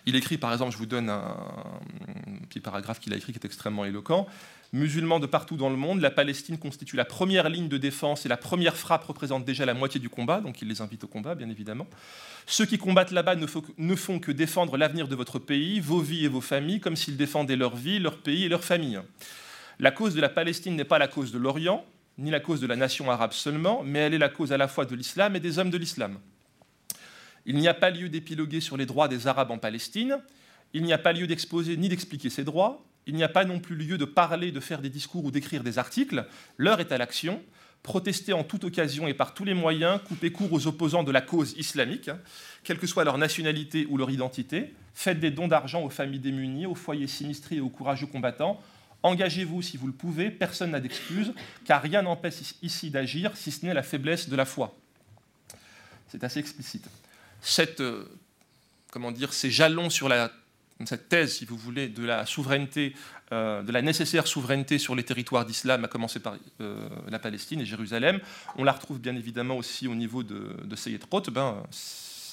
Il 0.08 0.16
écrit, 0.16 0.38
par 0.38 0.54
exemple, 0.54 0.72
je 0.72 0.78
vous 0.78 0.86
donne 0.86 1.10
un, 1.10 1.36
petit 2.48 2.60
paragraphe 2.60 2.98
qu'il 2.98 3.12
a 3.12 3.16
écrit 3.18 3.34
qui 3.34 3.38
est 3.38 3.44
extrêmement 3.44 3.84
éloquent. 3.84 4.26
Musulmans 4.72 5.20
de 5.20 5.26
partout 5.26 5.58
dans 5.58 5.68
le 5.68 5.76
monde, 5.76 6.00
la 6.00 6.10
Palestine 6.10 6.56
constitue 6.56 6.96
la 6.96 7.04
première 7.04 7.50
ligne 7.50 7.68
de 7.68 7.76
défense 7.76 8.24
et 8.24 8.28
la 8.30 8.38
première 8.38 8.74
frappe 8.74 9.04
représente 9.04 9.44
déjà 9.44 9.66
la 9.66 9.74
moitié 9.74 10.00
du 10.00 10.08
combat, 10.08 10.40
donc 10.40 10.62
il 10.62 10.68
les 10.68 10.80
invite 10.80 11.04
au 11.04 11.08
combat, 11.08 11.34
bien 11.34 11.50
évidemment. 11.50 11.86
Ceux 12.46 12.64
qui 12.64 12.78
combattent 12.78 13.10
là-bas 13.10 13.36
ne, 13.36 13.94
font 13.96 14.18
que 14.18 14.32
défendre 14.32 14.78
l'avenir 14.78 15.08
de 15.08 15.14
votre 15.14 15.38
pays, 15.38 15.78
vos 15.78 16.00
vies 16.00 16.24
et 16.24 16.28
vos 16.28 16.40
familles, 16.40 16.80
comme 16.80 16.96
s'ils 16.96 17.18
défendaient 17.18 17.56
leur 17.56 17.76
vie, 17.76 17.98
leur 17.98 18.16
pays 18.16 18.44
et 18.44 18.48
leur 18.48 18.64
famille. 18.64 18.98
La 19.78 19.90
cause 19.90 20.14
de 20.14 20.22
la 20.22 20.30
Palestine 20.30 20.74
n'est 20.74 20.84
pas 20.84 20.98
la 20.98 21.08
cause 21.08 21.32
de 21.32 21.38
l'Orient, 21.38 21.84
ni 22.16 22.30
la 22.30 22.40
cause 22.40 22.62
de 22.62 22.66
la 22.66 22.76
nation 22.76 23.10
arabe 23.10 23.32
seulement, 23.32 23.82
mais 23.84 23.98
elle 23.98 24.14
est 24.14 24.18
la 24.18 24.30
cause 24.30 24.54
à 24.54 24.56
la 24.56 24.68
fois 24.68 24.86
de 24.86 24.94
l'islam 24.94 25.36
et 25.36 25.40
des 25.40 25.58
hommes 25.58 25.70
de 25.70 25.76
l'islam. 25.76 26.18
Il 27.48 27.56
n'y 27.56 27.66
a 27.66 27.72
pas 27.72 27.88
lieu 27.88 28.10
d'épiloguer 28.10 28.60
sur 28.60 28.76
les 28.76 28.84
droits 28.84 29.08
des 29.08 29.26
Arabes 29.26 29.50
en 29.50 29.56
Palestine. 29.56 30.18
Il 30.74 30.82
n'y 30.82 30.92
a 30.92 30.98
pas 30.98 31.14
lieu 31.14 31.26
d'exposer 31.26 31.78
ni 31.78 31.88
d'expliquer 31.88 32.28
ces 32.28 32.44
droits. 32.44 32.84
Il 33.06 33.14
n'y 33.14 33.24
a 33.24 33.28
pas 33.30 33.46
non 33.46 33.58
plus 33.58 33.74
lieu 33.74 33.96
de 33.96 34.04
parler, 34.04 34.52
de 34.52 34.60
faire 34.60 34.82
des 34.82 34.90
discours 34.90 35.24
ou 35.24 35.30
d'écrire 35.30 35.64
des 35.64 35.78
articles. 35.78 36.26
L'heure 36.58 36.78
est 36.78 36.92
à 36.92 36.98
l'action. 36.98 37.42
Protester 37.82 38.34
en 38.34 38.44
toute 38.44 38.64
occasion 38.64 39.08
et 39.08 39.14
par 39.14 39.32
tous 39.32 39.44
les 39.44 39.54
moyens, 39.54 39.98
couper 40.06 40.30
court 40.30 40.52
aux 40.52 40.66
opposants 40.66 41.04
de 41.04 41.10
la 41.10 41.22
cause 41.22 41.54
islamique, 41.56 42.10
quelle 42.64 42.78
que 42.78 42.86
soit 42.86 43.04
leur 43.04 43.16
nationalité 43.16 43.86
ou 43.88 43.96
leur 43.96 44.10
identité. 44.10 44.74
Faites 44.92 45.18
des 45.18 45.30
dons 45.30 45.48
d'argent 45.48 45.82
aux 45.82 45.88
familles 45.88 46.20
démunies, 46.20 46.66
aux 46.66 46.74
foyers 46.74 47.06
sinistrés 47.06 47.56
et 47.56 47.60
aux 47.60 47.70
courageux 47.70 48.08
combattants. 48.08 48.60
Engagez-vous 49.02 49.62
si 49.62 49.78
vous 49.78 49.86
le 49.86 49.94
pouvez, 49.94 50.30
personne 50.30 50.72
n'a 50.72 50.80
d'excuse, 50.80 51.32
car 51.64 51.80
rien 51.80 52.02
n'empêche 52.02 52.56
ici 52.60 52.90
d'agir 52.90 53.34
si 53.38 53.50
ce 53.50 53.64
n'est 53.64 53.72
la 53.72 53.82
faiblesse 53.82 54.28
de 54.28 54.36
la 54.36 54.44
foi. 54.44 54.76
C'est 56.08 56.24
assez 56.24 56.40
explicite 56.40 56.90
cette, 57.40 57.80
euh, 57.80 58.04
comment 58.90 59.12
dire, 59.12 59.32
ces 59.32 59.50
jalons 59.50 59.90
sur 59.90 60.08
la, 60.08 60.30
cette 60.86 61.08
thèse, 61.08 61.36
si 61.36 61.44
vous 61.44 61.56
voulez, 61.56 61.88
de 61.88 62.04
la 62.04 62.26
souveraineté, 62.26 62.94
euh, 63.32 63.62
de 63.62 63.72
la 63.72 63.82
nécessaire 63.82 64.26
souveraineté 64.26 64.78
sur 64.78 64.94
les 64.94 65.02
territoires 65.02 65.44
d'islam, 65.44 65.84
à 65.84 65.88
commencer 65.88 66.20
par 66.20 66.36
euh, 66.60 66.88
la 67.08 67.18
Palestine 67.18 67.60
et 67.60 67.66
Jérusalem. 67.66 68.20
On 68.56 68.64
la 68.64 68.72
retrouve 68.72 69.00
bien 69.00 69.16
évidemment 69.16 69.56
aussi 69.56 69.88
au 69.88 69.94
niveau 69.94 70.22
de, 70.22 70.56
de 70.64 70.76
Seyed 70.76 71.04
ben, 71.32 71.62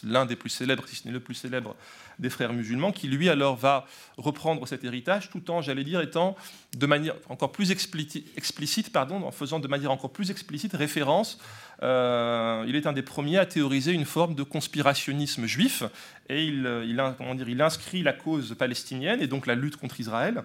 l'un 0.03 0.25
des 0.25 0.35
plus 0.35 0.49
célèbres, 0.49 0.87
si 0.87 0.95
ce 0.95 1.07
n'est 1.07 1.13
le 1.13 1.19
plus 1.19 1.35
célèbre 1.35 1.75
des 2.19 2.29
frères 2.29 2.53
musulmans, 2.53 2.91
qui 2.91 3.07
lui 3.07 3.29
alors 3.29 3.55
va 3.55 3.85
reprendre 4.17 4.67
cet 4.67 4.83
héritage 4.83 5.29
tout 5.29 5.51
en, 5.51 5.61
j'allais 5.61 5.83
dire, 5.83 6.01
étant 6.01 6.35
de 6.77 6.85
manière 6.85 7.15
encore 7.29 7.51
plus 7.51 7.71
explicite, 7.71 8.91
pardon, 8.91 9.23
en 9.23 9.31
faisant 9.31 9.59
de 9.59 9.67
manière 9.67 9.91
encore 9.91 10.11
plus 10.11 10.31
explicite 10.31 10.73
référence. 10.73 11.39
Euh, 11.83 12.63
il 12.67 12.75
est 12.75 12.87
un 12.87 12.93
des 12.93 13.01
premiers 13.01 13.37
à 13.37 13.45
théoriser 13.45 13.91
une 13.91 14.05
forme 14.05 14.35
de 14.35 14.43
conspirationnisme 14.43 15.45
juif 15.45 15.83
et 16.29 16.45
il, 16.45 16.65
il, 16.85 17.13
comment 17.17 17.35
dire, 17.35 17.49
il 17.49 17.61
inscrit 17.61 18.01
la 18.01 18.13
cause 18.13 18.55
palestinienne 18.57 19.21
et 19.21 19.27
donc 19.27 19.45
la 19.45 19.55
lutte 19.55 19.75
contre 19.75 19.99
Israël. 19.99 20.43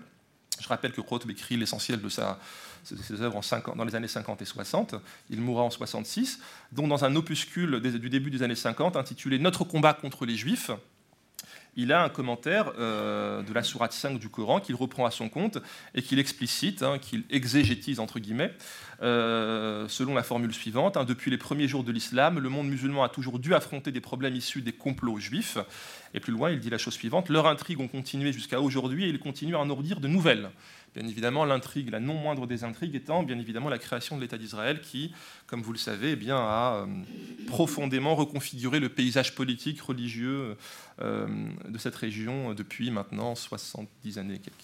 Je 0.60 0.68
rappelle 0.68 0.92
que 0.92 1.00
Krotb 1.00 1.30
écrit 1.30 1.56
l'essentiel 1.56 2.02
de 2.02 2.08
sa, 2.08 2.38
ses 2.84 3.22
œuvres 3.22 3.36
en 3.36 3.74
dans 3.76 3.84
les 3.84 3.94
années 3.94 4.08
50 4.08 4.42
et 4.42 4.44
60. 4.44 4.94
Il 5.30 5.40
mourra 5.40 5.62
en 5.62 5.70
66, 5.70 6.40
dont 6.72 6.88
dans 6.88 7.04
un 7.04 7.16
opuscule 7.16 7.80
du 7.80 8.10
début 8.10 8.30
des 8.30 8.42
années 8.42 8.54
50 8.54 8.96
intitulé 8.96 9.38
Notre 9.38 9.64
combat 9.64 9.94
contre 9.94 10.26
les 10.26 10.36
Juifs, 10.36 10.70
il 11.76 11.92
a 11.92 12.02
un 12.02 12.08
commentaire 12.08 12.72
euh, 12.78 13.42
de 13.42 13.52
la 13.52 13.62
sourate 13.62 13.92
5 13.92 14.18
du 14.18 14.28
Coran 14.28 14.60
qu'il 14.60 14.74
reprend 14.74 15.06
à 15.06 15.10
son 15.10 15.28
compte 15.28 15.58
et 15.94 16.02
qu'il 16.02 16.18
explicite, 16.18 16.82
hein, 16.82 16.98
qu'il 16.98 17.24
exégétise 17.30 18.00
entre 18.00 18.18
guillemets, 18.18 18.52
euh, 19.02 19.86
selon 19.88 20.14
la 20.14 20.22
formule 20.22 20.52
suivante 20.52 20.96
hein, 20.96 21.04
Depuis 21.04 21.30
les 21.30 21.38
premiers 21.38 21.68
jours 21.68 21.84
de 21.84 21.92
l'islam, 21.92 22.38
le 22.38 22.48
monde 22.48 22.68
musulman 22.68 23.04
a 23.04 23.08
toujours 23.08 23.38
dû 23.38 23.54
affronter 23.54 23.92
des 23.92 24.00
problèmes 24.00 24.34
issus 24.34 24.62
des 24.62 24.72
complots 24.72 25.18
juifs. 25.18 25.58
Et 26.12 26.20
plus 26.20 26.32
loin, 26.32 26.50
il 26.50 26.58
dit 26.58 26.70
la 26.70 26.78
chose 26.78 26.94
suivante 26.94 27.28
Leurs 27.28 27.46
intrigues 27.46 27.80
ont 27.80 27.88
continué 27.88 28.32
jusqu'à 28.32 28.60
aujourd'hui 28.60 29.04
et 29.04 29.08
ils 29.08 29.20
continuent 29.20 29.54
à 29.54 29.60
en 29.60 29.70
ordir 29.70 30.00
de 30.00 30.08
nouvelles. 30.08 30.50
Bien 30.94 31.06
évidemment, 31.06 31.44
l'intrigue, 31.44 31.90
la 31.90 32.00
non 32.00 32.14
moindre 32.14 32.48
des 32.48 32.64
intrigues 32.64 32.96
étant 32.96 33.22
bien 33.22 33.38
évidemment 33.38 33.68
la 33.68 33.78
création 33.78 34.16
de 34.16 34.22
l'État 34.22 34.38
d'Israël 34.38 34.80
qui, 34.80 35.12
comme 35.46 35.62
vous 35.62 35.72
le 35.72 35.78
savez, 35.78 36.12
eh 36.12 36.16
bien, 36.16 36.36
a 36.36 36.82
euh, 36.82 36.86
profondément 37.46 38.16
reconfiguré 38.16 38.80
le 38.80 38.88
paysage 38.88 39.36
politique, 39.36 39.80
religieux 39.80 40.56
euh, 41.00 41.28
de 41.68 41.78
cette 41.78 41.94
région 41.94 42.54
depuis 42.54 42.90
maintenant 42.90 43.36
70 43.36 44.18
années 44.18 44.34
et 44.34 44.38
quelques. 44.38 44.56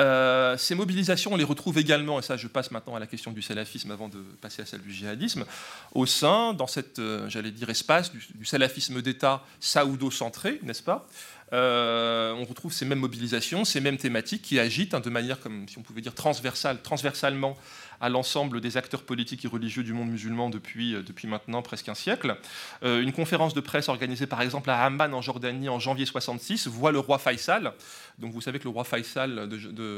Euh, 0.00 0.58
ces 0.58 0.74
mobilisations, 0.74 1.32
on 1.32 1.36
les 1.36 1.44
retrouve 1.44 1.78
également, 1.78 2.18
et 2.18 2.22
ça 2.22 2.36
je 2.36 2.48
passe 2.48 2.70
maintenant 2.70 2.96
à 2.96 2.98
la 2.98 3.06
question 3.06 3.30
du 3.30 3.40
salafisme 3.40 3.90
avant 3.90 4.08
de 4.08 4.18
passer 4.40 4.60
à 4.60 4.66
celle 4.66 4.82
du 4.82 4.92
djihadisme, 4.92 5.46
au 5.92 6.04
sein, 6.04 6.52
dans 6.52 6.66
cet, 6.66 7.00
j'allais 7.28 7.52
dire, 7.52 7.70
espace 7.70 8.12
du, 8.12 8.44
salafisme 8.44 9.00
d'État 9.00 9.44
saoudo-centré, 9.60 10.58
n'est-ce 10.62 10.82
pas? 10.82 11.06
Euh, 11.52 12.32
on 12.32 12.44
retrouve 12.44 12.72
ces 12.72 12.84
mêmes 12.84 12.98
mobilisations, 12.98 13.64
ces 13.64 13.80
mêmes 13.80 13.96
thématiques 13.96 14.42
qui 14.42 14.58
agitent 14.58 14.94
hein, 14.94 15.00
de 15.00 15.10
manière, 15.10 15.40
comme 15.40 15.68
si 15.68 15.78
on 15.78 15.82
pouvait 15.82 16.00
dire, 16.00 16.14
transversale, 16.14 16.80
transversalement 16.82 17.56
à 18.00 18.08
l'ensemble 18.08 18.60
des 18.60 18.76
acteurs 18.76 19.02
politiques 19.02 19.44
et 19.44 19.48
religieux 19.48 19.84
du 19.84 19.92
monde 19.92 20.10
musulman 20.10 20.50
depuis, 20.50 20.94
euh, 20.94 21.02
depuis 21.02 21.28
maintenant 21.28 21.62
presque 21.62 21.88
un 21.88 21.94
siècle. 21.94 22.36
Euh, 22.82 23.02
une 23.02 23.12
conférence 23.12 23.54
de 23.54 23.60
presse 23.60 23.88
organisée 23.88 24.26
par 24.26 24.42
exemple 24.42 24.70
à 24.70 24.84
Amman 24.84 25.12
en 25.14 25.22
Jordanie 25.22 25.68
en 25.68 25.78
janvier 25.78 26.06
66 26.06 26.66
voit 26.66 26.92
le 26.92 26.98
roi 26.98 27.18
Faisal. 27.18 27.72
Donc 28.18 28.32
vous 28.32 28.40
savez 28.40 28.58
que 28.58 28.64
le 28.64 28.70
roi 28.70 28.84
Faisal 28.84 29.48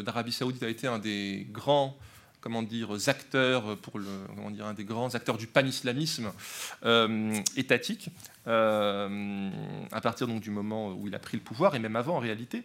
d'Arabie 0.05 0.33
Saoudite 0.33 0.63
a 0.63 0.69
été 0.69 0.87
un 0.87 0.99
des 0.99 1.47
grands 1.51 1.97
comment 2.47 2.63
dire, 2.63 2.91
acteurs 3.09 3.77
pour 3.79 3.99
le, 3.99 4.07
comment 4.37 4.53
dire, 4.53 4.67
un 4.67 4.75
des 4.75 4.85
grands 4.85 5.13
acteurs 5.17 5.37
du 5.37 5.49
pan-islamisme 5.49 6.31
euh, 6.85 7.35
étatique, 7.57 8.09
euh, 8.49 9.51
à 9.93 10.01
partir 10.01 10.27
donc, 10.27 10.41
du 10.41 10.51
moment 10.51 10.93
où 10.93 11.09
il 11.09 11.15
a 11.15 11.19
pris 11.19 11.37
le 11.37 11.43
pouvoir, 11.43 11.75
et 11.75 11.79
même 11.79 11.97
avant 11.97 12.17
en 12.17 12.21
réalité. 12.21 12.65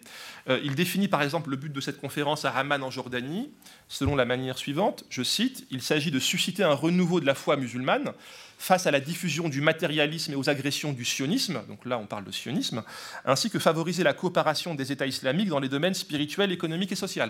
Euh, 0.49 0.59
il 0.63 0.75
définit 0.75 1.07
par 1.07 1.21
exemple 1.21 1.49
le 1.49 1.57
but 1.57 1.71
de 1.71 1.81
cette 1.81 1.99
conférence 1.99 2.45
à 2.45 2.51
Amman 2.51 2.83
en 2.83 2.91
Jordanie, 2.91 3.51
selon 3.87 4.15
la 4.15 4.25
manière 4.25 4.57
suivante, 4.57 5.05
je 5.09 5.23
cite, 5.23 5.65
Il 5.71 5.81
s'agit 5.81 6.11
de 6.11 6.19
susciter 6.19 6.63
un 6.63 6.73
renouveau 6.73 7.19
de 7.19 7.25
la 7.25 7.35
foi 7.35 7.57
musulmane 7.57 8.13
face 8.57 8.85
à 8.85 8.91
la 8.91 8.99
diffusion 8.99 9.49
du 9.49 9.59
matérialisme 9.59 10.33
et 10.33 10.35
aux 10.35 10.49
agressions 10.49 10.93
du 10.93 11.03
sionisme, 11.03 11.61
donc 11.67 11.85
là 11.85 11.97
on 11.97 12.05
parle 12.05 12.25
de 12.25 12.31
sionisme, 12.31 12.83
ainsi 13.25 13.49
que 13.49 13.57
favoriser 13.57 14.03
la 14.03 14.13
coopération 14.13 14.75
des 14.75 14.91
États 14.91 15.07
islamiques 15.07 15.49
dans 15.49 15.59
les 15.59 15.69
domaines 15.69 15.95
spirituels, 15.95 16.51
économiques 16.51 16.91
et 16.91 16.95
sociaux. 16.95 17.23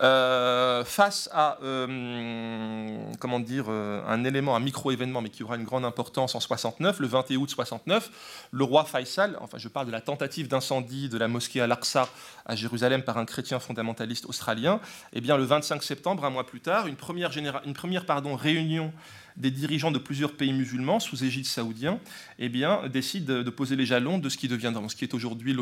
Euh, 0.00 0.84
face 0.84 1.28
à 1.32 1.58
euh, 1.62 2.98
comment 3.20 3.38
dire, 3.38 3.66
euh, 3.68 4.02
un 4.08 4.24
élément, 4.24 4.56
un 4.56 4.60
micro-événement, 4.60 5.20
mais 5.20 5.28
qui 5.28 5.44
aura 5.44 5.56
une 5.56 5.64
grande 5.64 5.84
importance 5.84 6.34
en 6.34 6.40
69, 6.40 6.98
le 6.98 7.06
21 7.06 7.36
août 7.36 7.50
69, 7.50 8.10
le 8.50 8.64
roi 8.64 8.84
Faisal, 8.84 9.38
enfin 9.40 9.58
je 9.58 9.68
parle 9.68 9.86
de 9.86 9.92
la 9.92 10.00
tentative 10.00 10.48
d'incendie 10.48 11.08
de 11.08 11.16
la 11.16 11.28
mosquée 11.28 11.60
Al-Aqsa 11.60 12.08
à 12.44 12.56
Jérusalem 12.56 13.02
par 13.02 13.18
un 13.18 13.24
chrétien 13.24 13.60
fondamentaliste 13.60 14.26
australien, 14.26 14.80
et 15.12 15.18
eh 15.18 15.20
bien 15.20 15.36
le 15.36 15.44
25 15.44 15.82
septembre, 15.82 16.24
un 16.24 16.30
mois 16.30 16.46
plus 16.46 16.60
tard, 16.60 16.88
une 16.88 16.96
première, 16.96 17.30
une 17.64 17.74
première 17.74 18.04
pardon, 18.04 18.34
réunion 18.34 18.92
des 19.36 19.50
dirigeants 19.50 19.90
de 19.90 19.98
plusieurs 19.98 20.32
pays 20.32 20.52
musulmans 20.52 21.00
sous 21.00 21.24
égide 21.24 21.46
saoudien 21.46 21.98
eh 22.38 22.48
bien, 22.48 22.88
décident 22.88 23.42
de 23.42 23.50
poser 23.50 23.76
les 23.76 23.86
jalons 23.86 24.18
de 24.18 24.28
ce 24.28 24.36
qui 24.36 24.48
deviendra, 24.48 24.88
ce 24.88 24.96
qui 24.96 25.04
est 25.04 25.14
aujourd'hui 25.14 25.56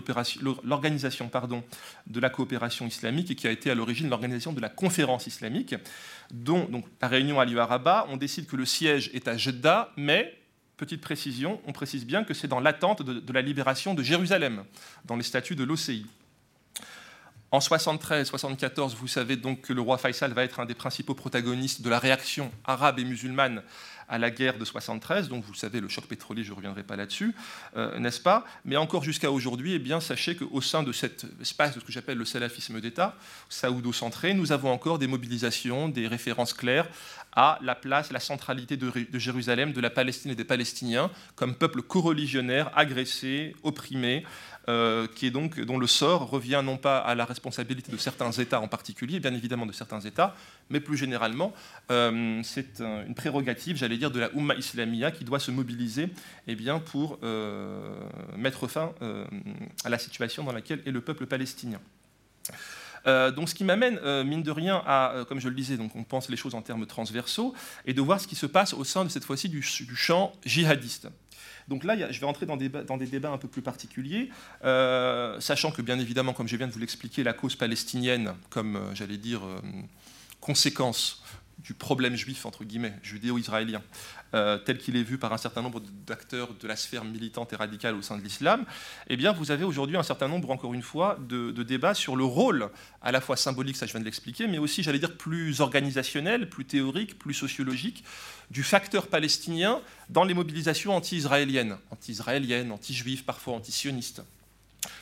l'organisation 0.64 1.31
de 2.07 2.20
la 2.20 2.31
coopération 2.31 2.87
islamique 2.87 3.31
et 3.31 3.35
qui 3.35 3.47
a 3.47 3.51
été 3.51 3.70
à 3.70 3.75
l'origine 3.75 4.09
l'organisation 4.09 4.53
de 4.53 4.61
la 4.61 4.68
conférence 4.68 5.27
islamique, 5.27 5.75
dont 6.33 6.68
la 7.01 7.09
réunion 7.09 7.41
a 7.41 7.45
lieu 7.45 7.59
à 7.59 7.66
Rabat. 7.66 8.07
On 8.11 8.16
décide 8.16 8.47
que 8.47 8.57
le 8.57 8.66
siège 8.66 9.11
est 9.14 9.29
à 9.29 9.37
Jeddah, 9.37 9.93
mais 9.97 10.39
petite 10.77 11.01
précision, 11.01 11.61
on 11.66 11.73
précise 11.73 12.05
bien 12.05 12.25
que 12.25 12.35
c'est 12.35 12.49
dans 12.49 12.61
l'attente 12.61 13.03
de, 13.03 13.20
de, 13.20 13.33
la 13.33 13.43
libération 13.43 13.95
de 13.95 14.03
Jérusalem, 14.03 14.64
dans 15.05 15.16
les 15.16 15.23
statuts 15.23 15.57
de 15.57 15.64
l'OCI. 15.64 16.07
En 17.53 17.59
73-74, 17.59 18.95
vous 18.97 19.09
savez 19.09 19.37
donc 19.37 19.61
que 19.61 19.75
le 19.75 19.83
roi 19.83 19.99
Faisal 19.99 20.33
va 20.33 20.43
être 20.43 20.59
un 20.61 20.65
des 20.65 20.75
principaux 20.75 21.13
protagonistes 21.13 21.83
de 21.83 21.91
la 21.91 21.99
réaction 21.99 22.51
arabe 22.65 22.99
et 22.99 23.05
musulmane 23.05 23.63
à 24.09 24.19
la 24.19 24.31
guerre 24.31 24.57
de 24.57 24.65
73, 24.65 25.29
donc 25.29 25.45
vous 25.45 25.55
savez, 25.55 25.81
le 25.81 25.89
choc 25.89 26.07
pétrolier, 26.07 26.45
je 26.45 26.51
ne 26.51 26.57
reviendrai 26.57 26.83
pas 26.83 26.97
là-dessus, 26.97 27.35
euh, 27.77 27.99
n'est-ce 27.99 28.21
pas? 28.21 28.45
Mais 28.65 28.77
encore 28.77 29.05
jusqu'à 29.05 29.31
aujourd'hui, 29.31 29.75
eh 29.75 29.79
bien, 29.79 30.01
sachez 30.01 30.35
qu'au 30.35 30.61
sein 30.63 30.83
de 30.83 30.93
cet 30.93 31.27
espace 31.43 31.75
de 31.75 31.81
ce 31.81 31.85
que 31.85 31.93
j'appelle 31.93 32.19
le 32.19 32.25
salafisme 32.25 32.81
d'État, 32.81 33.17
saoudo-centré, 33.51 34.33
nous 34.33 34.53
avons 34.53 34.71
encore 34.71 34.99
des 34.99 35.07
mobilisations, 35.07 35.89
des 35.89 36.07
références 36.07 36.55
claires 36.55 36.89
à 37.35 37.59
la 37.63 37.75
place, 37.75 38.13
la 38.13 38.21
centralité 38.21 38.77
de, 38.77 38.91
de 38.91 39.19
Jérusalem, 39.19 39.73
de 39.73 39.81
la 39.81 39.91
Palestine 39.91 40.31
et 40.31 40.35
des 40.35 40.45
Palestiniens, 40.45 41.11
comme 41.35 41.55
peuple 41.55 41.81
coreligionnaire, 41.81 42.71
agressé, 42.77 43.57
opprimé, 43.63 44.25
euh, 44.69 45.09
qui 45.13 45.27
est 45.27 45.31
donc, 45.31 45.59
dont 45.61 45.77
le 45.77 45.89
sort 45.89 46.31
revient 46.31 46.63
non 46.65 46.77
pas 46.77 46.99
à 46.99 47.17
la 47.17 47.25
responsabilité 47.25 47.91
de 47.91 47.97
certains 47.97 48.31
États 48.31 48.61
en 48.61 48.69
particulier, 48.69 49.19
bien 49.19 49.35
évidemment 49.35 49.67
de 49.67 49.73
certains 49.73 49.99
États, 50.01 50.37
mais 50.71 50.79
plus 50.79 50.97
généralement, 50.97 51.53
euh, 51.91 52.41
c'est 52.45 52.81
une 52.81 53.15
prérogative, 53.15 53.77
j'allais 53.77 53.97
dire, 53.97 54.13
de 54.13 54.21
la 54.21 54.31
Ummah 54.35 54.55
islamia 54.55 55.11
qui 55.11 55.25
doit 55.25 55.41
se 55.41 55.51
mobiliser 55.51 56.11
eh 56.47 56.55
bien, 56.55 56.79
pour 56.79 57.19
euh, 57.25 57.93
mettre 58.37 58.69
fin 58.69 58.93
à 59.85 59.89
la 59.89 59.99
situation 59.99 60.45
dans 60.45 60.53
laquelle 60.53 60.81
est 60.87 60.93
le 60.93 61.01
peuple 61.01 61.27
palestinien. 61.27 61.81
donc, 63.07 63.49
ce 63.49 63.55
qui 63.57 63.65
m'amène, 63.65 63.99
mine 64.23 64.45
de 64.45 64.51
rien, 64.53 64.81
à, 64.87 65.25
comme 65.29 65.41
je 65.41 65.49
le 65.49 65.57
disais, 65.57 65.77
donc 65.77 65.97
on 65.97 66.05
pense 66.05 66.29
les 66.29 66.37
choses 66.37 66.55
en 66.55 66.63
termes 66.63 66.87
transversaux, 66.87 67.53
et 67.85 67.95
de 67.95 68.01
voir 68.01 68.21
ce 68.21 68.29
qui 68.29 68.37
se 68.37 68.47
passe 68.47 68.75
au 68.75 68.85
sein 68.85 69.05
de 69.05 69.09
cette 69.09 69.25
fois-ci 69.25 69.49
du, 69.49 69.59
du 69.59 69.97
champ 69.97 70.33
djihadiste. 70.45 71.09
Donc 71.69 71.85
là, 71.85 72.11
je 72.11 72.19
vais 72.21 72.27
rentrer 72.27 72.47
dans 72.47 72.57
des, 72.57 73.07
débats 73.07 73.31
un 73.31 73.39
peu 73.39 73.49
plus 73.49 73.63
particuliers, 73.63 74.31
euh, 74.65 75.39
sachant 75.41 75.71
que 75.71 75.83
bien 75.83 75.99
évidemment, 75.99 76.33
comme 76.33 76.49
je 76.49 76.57
viens 76.57 76.67
de 76.67 76.73
vous 76.73 76.79
l'expliquer, 76.79 77.23
la 77.23 77.33
cause 77.33 77.57
palestinienne, 77.57 78.35
comme 78.51 78.77
euh, 78.77 78.95
j'allais 78.95 79.17
dire, 79.17 79.45
euh, 79.45 79.61
conséquence 80.41 81.23
du 81.59 81.75
problème 81.75 82.17
juif, 82.17 82.45
entre 82.47 82.65
guillemets, 82.65 82.95
judéo-israélien, 83.03 83.83
euh, 84.35 84.59
tel 84.59 84.78
qu'il 84.78 84.97
est 84.97 85.03
vu 85.03 85.18
par 85.18 85.33
un 85.33 85.37
certain 85.37 85.62
nombre 85.62 85.80
d'acteurs 86.07 86.55
de 86.55 86.66
la 86.68 86.76
sphère 86.76 87.05
militante 87.05 87.53
et 87.53 87.57
radicale 87.57 87.95
au 87.95 88.03
sein 88.03 88.16
de 88.16 88.22
l'islam, 88.22 88.64
eh 89.09 89.16
bien, 89.16 89.33
vous 89.33 89.51
avez 89.51 89.64
aujourd'hui 89.64 89.97
un 89.97 90.03
certain 90.03 90.28
nombre, 90.28 90.51
encore 90.51 90.74
une 90.74 90.83
fois, 90.83 91.18
de, 91.20 91.51
débats 91.62 91.95
sur 91.95 92.16
le 92.16 92.24
rôle 92.24 92.70
à 93.03 93.12
la 93.12 93.20
fois 93.20 93.37
symbolique, 93.37 93.76
ça 93.76 93.87
je 93.87 93.93
viens 93.93 94.01
de 94.01 94.05
l'expliquer, 94.05 94.47
mais 94.47 94.59
aussi, 94.59 94.83
j'allais 94.83 94.99
dire, 94.99 95.16
plus 95.16 95.61
organisationnel, 95.61 96.49
plus 96.49 96.64
théorique, 96.64 97.18
plus 97.18 97.35
sociologique, 97.35 98.05
du 98.51 98.62
facteur 98.62 99.07
palestinien 99.07 99.80
dans 100.09 100.24
les 100.24 100.35
mobilisations 100.35 100.95
anti-israéliennes, 100.95 101.76
anti-israéliennes, 101.91 102.72
anti-juives, 102.72 103.24
parfois 103.24 103.55
anti-sionistes. 103.55 104.22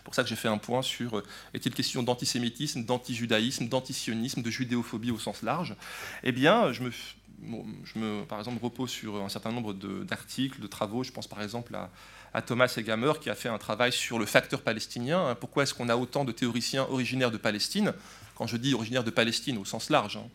Pour 0.04 0.14
ça 0.14 0.22
que 0.22 0.28
j'ai 0.28 0.36
fait 0.36 0.48
un 0.48 0.58
point 0.58 0.82
sur 0.82 1.18
euh, 1.18 1.24
est-il 1.54 1.72
question 1.72 2.02
d'antisémitisme, 2.02 2.84
d'antijudaïsme, 2.84 3.68
d'antisionisme, 3.68 4.42
de 4.42 4.50
judéophobie 4.50 5.10
au 5.10 5.18
sens 5.18 5.42
large 5.42 5.74
Eh 6.22 6.32
bien, 6.32 6.72
je 6.72 6.82
me, 6.82 6.90
je 7.84 7.98
me, 7.98 8.24
par 8.24 8.38
exemple, 8.38 8.62
repose 8.62 8.90
sur 8.90 9.22
un 9.22 9.28
certain 9.28 9.52
nombre 9.52 9.72
d'articles, 9.72 10.60
de, 10.60 10.66
travaux. 10.66 11.02
Je 11.02 11.12
pense 11.12 11.26
par 11.26 11.42
exemple 11.42 11.76
à, 12.32 12.42
Thomas 12.42 12.72
Egamer 12.76 13.12
qui 13.20 13.30
a 13.30 13.34
fait 13.34 13.48
un 13.48 13.58
travail 13.58 13.92
sur 13.92 14.18
le 14.18 14.26
facteur 14.26 14.62
palestinien. 14.62 15.36
Pourquoi 15.40 15.64
est-ce 15.64 15.74
qu'on 15.74 15.88
a 15.88 15.96
autant 15.96 16.24
de 16.24 16.32
théoriciens 16.32 16.86
originaires 16.90 17.30
de 17.30 17.38
Palestine? 17.38 17.92
Quand 18.36 18.46
je 18.46 18.56
dis 18.56 18.74
originaires 18.74 19.04
de 19.04 19.10
Palestine 19.10 19.58
au 19.58 19.64
sens 19.64 19.90
large, 19.90 20.16
hein, 20.16 20.28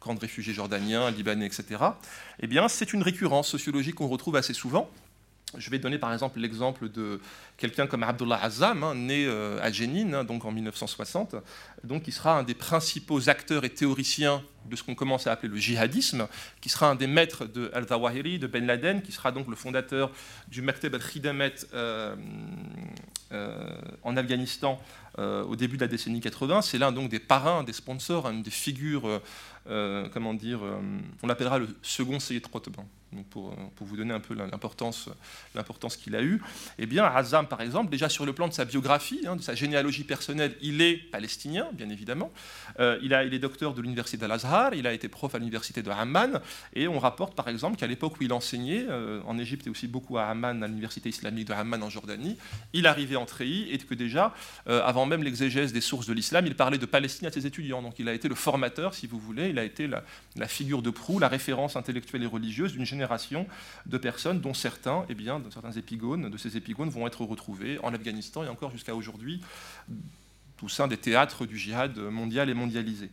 camps 0.00 0.14
de 0.14 0.20
réfugiés 0.20 0.54
jordaniens, 0.54 1.10
libanais, 1.10 1.46
etc. 1.46 1.82
Eh 2.40 2.46
bien, 2.46 2.68
c'est 2.68 2.92
une 2.92 3.02
récurrence 3.02 3.48
sociologique 3.48 3.96
qu'on 3.96 4.08
retrouve 4.08 4.36
assez 4.36 4.54
souvent. 4.54 4.90
Je 5.56 5.70
vais 5.70 5.78
donner 5.78 5.98
par 5.98 6.12
exemple 6.12 6.40
l'exemple 6.40 6.88
de 6.88 7.20
quelqu'un 7.56 7.86
comme 7.86 8.02
Abdullah 8.02 8.42
Azam, 8.42 8.82
hein, 8.82 8.94
né 8.94 9.26
euh, 9.26 9.60
à 9.62 9.70
Jenin, 9.70 10.12
hein, 10.14 10.24
donc 10.24 10.44
en 10.44 10.50
1960, 10.50 11.36
donc 11.84 12.04
qui 12.04 12.12
sera 12.12 12.38
un 12.38 12.42
des 12.42 12.54
principaux 12.54 13.28
acteurs 13.28 13.64
et 13.64 13.70
théoriciens 13.70 14.42
de 14.64 14.76
ce 14.76 14.82
qu'on 14.82 14.94
commence 14.94 15.26
à 15.26 15.32
appeler 15.32 15.48
le 15.48 15.58
djihadisme, 15.58 16.26
qui 16.60 16.68
sera 16.68 16.88
un 16.88 16.94
des 16.94 17.06
maîtres 17.06 17.44
de 17.46 17.70
Al-Zawahiri, 17.74 18.38
de 18.38 18.46
Ben 18.46 18.66
Laden, 18.66 19.02
qui 19.02 19.12
sera 19.12 19.32
donc 19.32 19.48
le 19.48 19.56
fondateur 19.56 20.10
du 20.48 20.62
Maktab 20.62 20.94
al-Khidamet 20.94 21.54
euh, 21.74 22.16
euh, 23.32 23.74
en 24.02 24.16
Afghanistan 24.16 24.80
au 25.18 25.56
début 25.56 25.76
de 25.76 25.82
la 25.82 25.88
décennie 25.88 26.20
80. 26.20 26.62
C'est 26.62 26.78
l'un 26.78 26.90
donc 26.90 27.10
des 27.10 27.18
parrains, 27.18 27.64
des 27.64 27.74
sponsors, 27.74 28.30
une 28.30 28.42
des 28.42 28.50
figures, 28.50 29.20
comment 29.66 30.32
dire, 30.32 30.60
on 31.22 31.26
l'appellera 31.26 31.58
le 31.58 31.68
second 31.82 32.18
Sayyid 32.18 32.46
Qutb 32.46 32.78
pour, 33.30 33.54
pour, 33.76 33.86
vous 33.86 33.96
donner 33.96 34.14
un 34.14 34.20
peu 34.20 34.34
l'importance, 34.34 35.08
qu'il 35.96 36.16
a 36.16 36.22
eue, 36.22 36.40
eh 36.78 36.86
bien, 36.86 37.04
Azam, 37.04 37.46
par 37.46 37.60
exemple, 37.60 37.90
déjà 37.90 38.08
sur 38.08 38.24
le 38.24 38.32
plan 38.32 38.48
de 38.48 38.52
sa 38.52 38.64
biographie, 38.64 39.20
hein, 39.26 39.36
de 39.36 39.42
sa 39.42 39.54
généalogie 39.54 40.04
personnelle, 40.04 40.56
il 40.62 40.80
est 40.80 40.96
palestinien, 40.96 41.68
bien 41.72 41.88
évidemment. 41.90 42.32
Euh, 42.80 42.98
il, 43.02 43.12
est 43.12 43.38
docteur 43.38 43.74
de 43.74 43.82
l'université 43.82 44.16
d'Al-Azhar, 44.16 44.74
il 44.74 44.86
a 44.86 44.92
été 44.92 45.08
prof 45.08 45.34
à 45.34 45.38
l'université 45.38 45.82
de 45.82 45.90
Amman, 45.90 46.40
et 46.74 46.88
on 46.88 46.98
rapporte, 46.98 47.34
par 47.34 47.48
exemple, 47.48 47.76
qu'à 47.76 47.86
l'époque 47.86 48.14
où 48.20 48.24
il 48.24 48.32
enseignait, 48.32 48.86
euh, 48.88 49.20
en 49.26 49.38
Égypte 49.38 49.66
et 49.66 49.70
aussi 49.70 49.88
beaucoup 49.88 50.18
à 50.18 50.24
Amman, 50.24 50.62
à 50.62 50.68
l'université 50.68 51.08
islamique 51.08 51.48
de 51.48 51.52
Amman 51.52 51.82
en 51.82 51.90
Jordanie, 51.90 52.38
il 52.72 52.86
arrivait 52.86 53.16
en 53.16 53.26
treillis 53.26 53.70
et 53.70 53.78
que 53.78 53.94
déjà, 53.94 54.34
euh, 54.68 54.82
avant 54.84 55.06
même 55.06 55.22
l'exégèse 55.22 55.72
des 55.72 55.80
sources 55.80 56.06
de 56.06 56.12
l'islam, 56.12 56.46
il 56.46 56.54
parlait 56.54 56.78
de 56.78 56.86
Palestine 56.86 57.26
à 57.26 57.30
ses 57.30 57.46
étudiants. 57.46 57.82
Donc 57.82 57.98
il 57.98 58.08
a 58.08 58.14
été 58.14 58.28
le 58.28 58.34
formateur, 58.34 58.94
si 58.94 59.06
vous 59.06 59.18
voulez, 59.18 59.48
il 59.48 59.58
a 59.58 59.64
été 59.64 59.86
la, 59.86 60.04
la 60.36 60.48
figure 60.48 60.82
de 60.82 60.90
proue, 60.90 61.18
la 61.18 61.28
référence 61.28 61.76
intellectuelle 61.76 62.22
et 62.22 62.26
religieuse 62.26 62.72
d'une 62.72 62.86
génération 62.86 63.01
de 63.86 63.98
personnes 63.98 64.40
dont 64.40 64.54
certains, 64.54 65.04
eh 65.08 65.14
bien, 65.14 65.40
certains 65.50 65.72
épigones, 65.72 66.30
de 66.30 66.36
ces 66.38 66.56
épigones 66.56 66.90
vont 66.90 67.06
être 67.06 67.24
retrouvés 67.24 67.78
en 67.82 67.92
Afghanistan 67.94 68.44
et 68.44 68.48
encore 68.48 68.70
jusqu'à 68.70 68.94
aujourd'hui 68.94 69.40
au 70.62 70.68
sein 70.68 70.86
des 70.86 70.96
théâtres 70.96 71.44
du 71.44 71.58
djihad 71.58 71.98
mondial 71.98 72.48
et 72.48 72.54
mondialisé. 72.54 73.10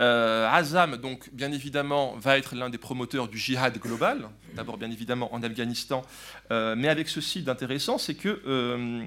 Euh, 0.00 0.48
Azam, 0.48 0.96
donc, 0.96 1.28
bien 1.32 1.50
évidemment, 1.52 2.14
va 2.16 2.38
être 2.38 2.54
l'un 2.54 2.70
des 2.70 2.78
promoteurs 2.78 3.28
du 3.28 3.38
djihad 3.38 3.78
global, 3.78 4.28
d'abord 4.54 4.78
bien 4.78 4.90
évidemment 4.90 5.34
en 5.34 5.42
Afghanistan, 5.42 6.04
euh, 6.50 6.76
mais 6.76 6.88
avec 6.88 7.08
ceci 7.08 7.42
d'intéressant, 7.42 7.98
c'est 7.98 8.14
que 8.14 8.40
euh, 8.46 9.04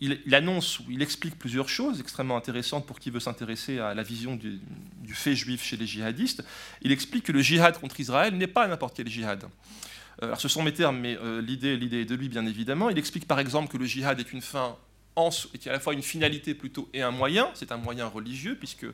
il, 0.00 0.34
annonce 0.34 0.80
il 0.88 1.02
explique 1.02 1.38
plusieurs 1.38 1.68
choses 1.68 2.00
extrêmement 2.00 2.36
intéressantes 2.36 2.86
pour 2.86 2.98
qui 2.98 3.10
veut 3.10 3.20
s'intéresser 3.20 3.78
à 3.78 3.94
la 3.94 4.02
vision 4.02 4.36
du, 4.36 4.60
fait 5.12 5.34
juif 5.34 5.62
chez 5.62 5.76
les 5.76 5.86
djihadistes. 5.86 6.44
Il 6.82 6.92
explique 6.92 7.24
que 7.24 7.32
le 7.32 7.40
djihad 7.40 7.78
contre 7.78 7.98
Israël 7.98 8.34
n'est 8.36 8.46
pas 8.46 8.68
n'importe 8.68 8.96
quel 8.96 9.08
djihad. 9.08 9.44
Euh, 10.22 10.26
alors 10.26 10.40
ce 10.40 10.48
sont 10.48 10.62
mes 10.62 10.72
termes, 10.72 10.98
mais 10.98 11.16
euh, 11.16 11.40
l'idée, 11.40 11.76
l'idée 11.76 12.02
est 12.02 12.04
de 12.04 12.14
lui 12.14 12.28
bien 12.28 12.46
évidemment. 12.46 12.90
Il 12.90 12.98
explique 12.98 13.26
par 13.26 13.40
exemple 13.40 13.70
que 13.70 13.76
le 13.76 13.86
djihad 13.86 14.20
est 14.20 14.32
une 14.32 14.42
fin 14.42 14.76
et 15.54 15.58
qui 15.58 15.68
a 15.68 15.72
à 15.72 15.74
la 15.74 15.80
fois 15.80 15.94
une 15.94 16.02
finalité 16.02 16.54
plutôt 16.54 16.88
et 16.92 17.02
un 17.02 17.10
moyen. 17.10 17.50
C'est 17.54 17.72
un 17.72 17.76
moyen 17.76 18.06
religieux, 18.06 18.56
puisque 18.56 18.86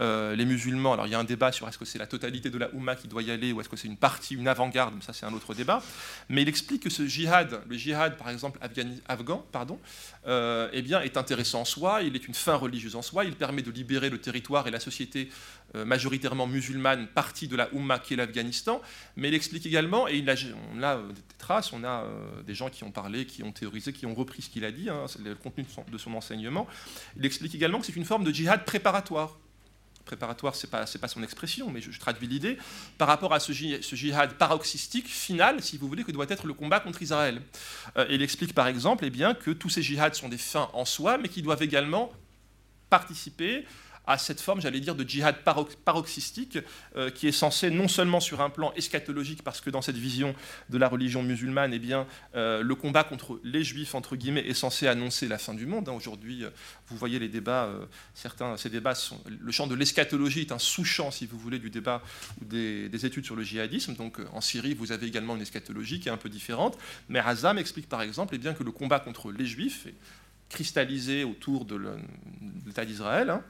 euh, 0.00 0.36
les 0.36 0.44
musulmans, 0.44 0.92
alors 0.92 1.06
il 1.06 1.10
y 1.10 1.14
a 1.14 1.18
un 1.18 1.24
débat 1.24 1.52
sur 1.52 1.68
est-ce 1.68 1.78
que 1.78 1.84
c'est 1.84 1.98
la 1.98 2.06
totalité 2.06 2.50
de 2.50 2.58
la 2.58 2.72
Oumma 2.74 2.96
qui 2.96 3.08
doit 3.08 3.22
y 3.22 3.30
aller 3.30 3.52
ou 3.52 3.60
est-ce 3.60 3.68
que 3.68 3.76
c'est 3.76 3.88
une 3.88 3.96
partie, 3.96 4.34
une 4.34 4.48
avant-garde, 4.48 4.94
ça 5.02 5.12
c'est 5.12 5.26
un 5.26 5.32
autre 5.32 5.54
débat. 5.54 5.82
Mais 6.28 6.42
il 6.42 6.48
explique 6.48 6.82
que 6.82 6.90
ce 6.90 7.06
djihad, 7.06 7.60
le 7.68 7.76
djihad 7.76 8.16
par 8.16 8.30
exemple 8.30 8.60
afghan, 9.08 9.44
pardon, 9.52 9.78
euh, 10.26 10.68
eh 10.72 10.82
bien, 10.82 11.00
est 11.00 11.16
intéressant 11.16 11.62
en 11.62 11.64
soi, 11.64 12.02
il 12.02 12.14
est 12.14 12.26
une 12.26 12.34
fin 12.34 12.54
religieuse 12.54 12.96
en 12.96 13.02
soi, 13.02 13.24
il 13.24 13.34
permet 13.34 13.62
de 13.62 13.70
libérer 13.70 14.10
le 14.10 14.18
territoire 14.18 14.66
et 14.66 14.70
la 14.70 14.80
société 14.80 15.28
majoritairement 15.74 16.46
musulmane, 16.46 17.06
partie 17.08 17.48
de 17.48 17.56
la 17.56 17.72
Oumma 17.74 17.98
qui 17.98 18.14
est 18.14 18.16
l'Afghanistan. 18.16 18.80
Mais 19.16 19.28
il 19.28 19.34
explique 19.34 19.66
également, 19.66 20.08
et 20.08 20.16
il 20.16 20.34
on 20.74 20.82
a 20.82 20.96
des 20.96 21.20
traces, 21.38 21.72
on 21.72 21.84
a 21.84 22.06
des 22.46 22.54
gens 22.54 22.70
qui 22.70 22.84
ont 22.84 22.90
parlé, 22.90 23.26
qui 23.26 23.42
ont 23.42 23.52
théorisé, 23.52 23.92
qui 23.92 24.06
ont 24.06 24.14
repris 24.14 24.42
ce 24.42 24.50
qu'il 24.50 24.64
a 24.64 24.72
dit, 24.72 24.88
hein, 24.88 25.06
le 25.24 25.34
contenu 25.34 25.64
de 25.90 25.98
son 25.98 26.14
enseignement. 26.14 26.66
Il 27.16 27.24
explique 27.24 27.54
également 27.54 27.80
que 27.80 27.86
c'est 27.86 27.96
une 27.96 28.04
forme 28.04 28.24
de 28.24 28.32
djihad 28.32 28.64
préparatoire 28.64 29.36
préparatoire, 30.04 30.54
ce 30.54 30.66
n'est 30.66 30.70
pas, 30.70 30.84
pas, 31.00 31.08
son 31.08 31.22
expression, 31.22 31.70
mais 31.70 31.80
je, 31.80 31.98
traduis 31.98 32.26
l'idée, 32.26 32.58
par 32.98 33.08
rapport 33.08 33.32
à 33.32 33.40
ce, 33.40 33.52
djihad 33.52 34.34
paroxystique 34.34 35.08
final, 35.08 35.62
si 35.62 35.78
vous 35.78 35.88
voulez, 35.88 36.04
que 36.04 36.12
doit 36.12 36.26
être 36.28 36.46
le 36.46 36.54
combat 36.54 36.80
contre 36.80 37.02
Israël. 37.02 37.40
Euh, 37.96 38.06
il 38.10 38.22
explique 38.22 38.54
par 38.54 38.68
exemple 38.68 39.04
eh 39.06 39.10
bien, 39.10 39.34
que 39.34 39.50
tous 39.50 39.70
ces 39.70 39.82
djihads 39.82 40.14
sont 40.14 40.28
des 40.28 40.38
fins 40.38 40.70
en 40.72 40.84
soi, 40.84 41.18
mais 41.18 41.28
qui 41.28 41.42
doivent 41.42 41.62
également 41.62 42.12
participer 42.90 43.64
à 44.06 44.18
cette 44.18 44.40
forme, 44.40 44.60
j'allais 44.60 44.80
dire, 44.80 44.94
de 44.94 45.04
djihad 45.04 45.36
paroxystique, 45.84 46.58
euh, 46.96 47.10
qui 47.10 47.26
est 47.26 47.32
censé 47.32 47.70
non 47.70 47.88
seulement 47.88 48.20
sur 48.20 48.40
un 48.40 48.50
plan 48.50 48.72
eschatologique, 48.74 49.42
parce 49.42 49.60
que 49.60 49.70
dans 49.70 49.82
cette 49.82 49.96
vision 49.96 50.34
de 50.68 50.78
la 50.78 50.88
religion 50.88 51.22
musulmane, 51.22 51.72
eh 51.72 51.78
bien, 51.78 52.06
euh, 52.34 52.62
le 52.62 52.74
combat 52.74 53.04
contre 53.04 53.40
les 53.44 53.64
juifs, 53.64 53.94
entre 53.94 54.16
guillemets, 54.16 54.46
est 54.46 54.54
censé 54.54 54.86
annoncer 54.86 55.26
la 55.26 55.38
fin 55.38 55.54
du 55.54 55.66
monde. 55.66 55.88
Hein. 55.88 55.92
Aujourd'hui, 55.92 56.44
euh, 56.44 56.50
vous 56.88 56.96
voyez 56.96 57.18
les 57.18 57.28
débats, 57.28 57.70
certains, 58.14 58.56
ces 58.56 58.68
débats 58.68 58.94
sont, 58.94 59.18
le 59.26 59.52
champ 59.52 59.66
de 59.66 59.74
l'eschatologie 59.74 60.40
est 60.40 60.52
un 60.52 60.58
sous-champ, 60.58 61.10
si 61.10 61.26
vous 61.26 61.38
voulez, 61.38 61.58
du 61.58 61.70
débat 61.70 62.02
ou 62.40 62.44
des, 62.44 63.06
études 63.06 63.24
sur 63.24 63.36
le 63.36 63.42
djihadisme. 63.42 63.94
Donc 63.94 64.18
en 64.32 64.40
Syrie, 64.40 64.74
vous 64.74 64.92
avez 64.92 65.06
également 65.06 65.34
une 65.36 65.42
eschatologie 65.42 66.00
qui 66.00 66.08
est 66.08 66.12
un 66.12 66.16
peu 66.16 66.28
différente. 66.28 66.78
Mais 67.08 67.18
Hazam 67.18 67.58
explique 67.58 67.88
par 67.88 68.02
exemple 68.02 68.34
eh 68.34 68.38
bien, 68.38 68.54
que 68.54 68.62
le 68.62 68.70
combat 68.70 69.00
contre 69.00 69.32
les 69.32 69.46
juifs 69.46 69.86
est 69.86 69.94
cristallisé 70.48 71.24
autour 71.24 71.64
de 71.64 71.80
l'État 72.66 72.84
d'Israël. 72.84 73.30
Hein, 73.30 73.42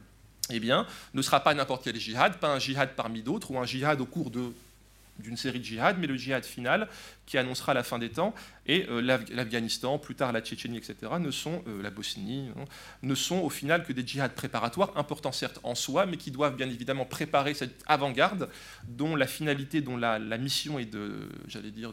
eh 0.50 0.60
bien, 0.60 0.86
ne 1.14 1.22
sera 1.22 1.40
pas 1.40 1.54
n'importe 1.54 1.84
quel 1.84 1.96
djihad, 1.96 2.38
pas 2.38 2.48
un 2.48 2.58
djihad 2.58 2.90
parmi 2.96 3.22
d'autres, 3.22 3.50
ou 3.50 3.58
un 3.58 3.66
djihad 3.66 4.00
au 4.00 4.06
cours 4.06 4.30
d'une 4.30 5.36
série 5.36 5.60
de 5.60 5.64
djihad, 5.64 5.96
mais 5.98 6.06
le 6.06 6.16
djihad 6.16 6.44
final 6.44 6.88
qui 7.24 7.38
annoncera 7.38 7.72
la 7.72 7.82
fin 7.82 7.98
des 7.98 8.10
temps. 8.10 8.34
Et 8.66 8.86
euh, 8.90 9.00
l'Afghanistan, 9.00 9.98
plus 9.98 10.14
tard 10.14 10.32
la 10.32 10.40
Tchétchénie, 10.40 10.76
etc., 10.76 10.96
ne 11.18 11.30
sont, 11.30 11.62
euh, 11.66 11.82
la 11.82 11.90
Bosnie, 11.90 12.50
hein, 12.58 12.64
ne 13.02 13.14
sont 13.14 13.38
au 13.38 13.48
final 13.48 13.84
que 13.84 13.92
des 13.92 14.06
djihads 14.06 14.28
préparatoires, 14.28 14.92
importants 14.96 15.32
certes 15.32 15.60
en 15.62 15.74
soi, 15.74 16.04
mais 16.06 16.16
qui 16.16 16.30
doivent 16.30 16.56
bien 16.56 16.68
évidemment 16.68 17.06
préparer 17.06 17.54
cette 17.54 17.82
avant-garde, 17.86 18.48
dont 18.88 19.16
la 19.16 19.26
finalité, 19.26 19.80
dont 19.80 19.96
la, 19.96 20.18
la 20.18 20.38
mission 20.38 20.78
est 20.78 20.84
de, 20.84 21.28
j'allais 21.48 21.70
dire, 21.70 21.92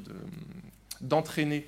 d'entraîner 1.00 1.68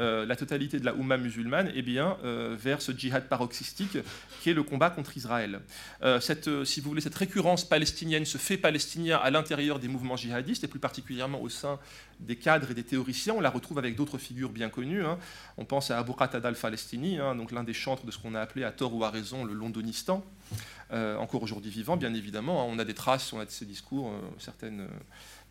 euh, 0.00 0.24
la 0.24 0.36
totalité 0.36 0.80
de 0.80 0.86
la 0.86 0.94
Oumma 0.94 1.18
musulmane 1.18 1.70
eh 1.74 1.82
bien, 1.82 2.16
euh, 2.24 2.56
vers 2.58 2.80
ce 2.80 2.92
djihad 2.92 3.28
paroxystique 3.28 3.98
qui 4.40 4.48
est 4.48 4.54
le 4.54 4.62
combat 4.62 4.88
contre 4.88 5.18
Israël. 5.18 5.60
Euh, 6.02 6.18
cette, 6.18 6.64
si 6.64 6.80
vous 6.80 6.88
voulez, 6.88 7.02
cette 7.02 7.14
récurrence 7.14 7.68
palestinienne, 7.68 8.24
ce 8.24 8.38
fait 8.38 8.56
palestinien 8.56 9.20
à 9.22 9.30
l'intérieur 9.30 9.78
des 9.78 9.88
mouvements 9.88 10.16
djihadistes, 10.16 10.64
et 10.64 10.68
plus 10.68 10.80
particulièrement 10.80 11.42
au 11.42 11.50
sein 11.50 11.78
des 12.20 12.36
cadres 12.36 12.70
et 12.70 12.74
des 12.74 12.84
théoriciens, 12.84 13.34
on 13.34 13.40
la 13.40 13.50
retrouve 13.50 13.78
avec 13.78 13.94
d'autres 13.94 14.16
figures 14.16 14.50
bien 14.50 14.70
connues. 14.70 15.04
Hein. 15.04 15.18
On 15.58 15.66
pense 15.66 15.90
à 15.90 15.98
Abu 15.98 16.14
Qatada 16.14 16.48
al-Falestini, 16.48 17.18
hein, 17.18 17.34
donc 17.34 17.52
l'un 17.52 17.64
des 17.64 17.74
chantres 17.74 18.06
de 18.06 18.10
ce 18.10 18.18
qu'on 18.18 18.34
a 18.34 18.40
appelé 18.40 18.64
à 18.64 18.72
tort 18.72 18.94
ou 18.94 19.04
à 19.04 19.10
raison 19.10 19.44
le 19.44 19.52
Londonistan, 19.52 20.24
encore 20.90 21.42
aujourd'hui 21.42 21.70
vivant, 21.70 21.96
bien 21.96 22.12
évidemment. 22.12 22.62
Hein. 22.62 22.66
On 22.68 22.78
a 22.78 22.84
des 22.84 22.94
traces, 22.94 23.32
on 23.32 23.40
a 23.40 23.44
de 23.44 23.50
ses 23.50 23.64
discours, 23.64 24.12
certaines 24.38 24.86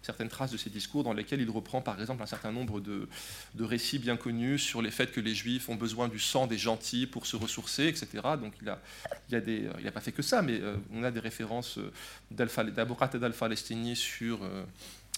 certaines 0.02 0.30
traces 0.30 0.52
de 0.52 0.58
ses 0.58 0.70
discours 0.70 1.04
dans 1.04 1.14
lesquels 1.14 1.42
il 1.42 1.50
reprend 1.50 1.82
par 1.82 2.00
exemple 2.00 2.24
un 2.24 2.28
certain 2.28 2.52
nombre 2.52 2.80
de, 2.80 3.08
récits 3.60 4.00
bien 4.00 4.18
connus 4.18 4.60
sur 4.60 4.82
les 4.82 4.92
faits 4.92 5.12
que 5.12 5.22
les 5.22 5.36
juifs 5.36 5.70
ont 5.70 5.76
besoin 5.76 6.08
du 6.08 6.20
sang 6.20 6.48
des 6.48 6.58
gentils 6.58 7.06
pour 7.06 7.26
se 7.26 7.36
ressourcer, 7.36 7.88
etc. 7.88 8.08
Donc 8.40 8.54
il 8.62 8.66
n'a 8.66 9.92
pas 9.92 10.02
fait 10.02 10.12
que 10.12 10.22
ça, 10.22 10.42
mais 10.42 10.60
euh, 10.60 10.76
on 10.94 11.04
a 11.04 11.12
des 11.12 11.20
références 11.20 11.78
euh, 11.78 11.92
d'Aborat 12.32 13.10
et 13.14 13.20
d'Al-Falestini 13.20 13.96
sur... 13.96 14.44
Euh, 14.44 14.64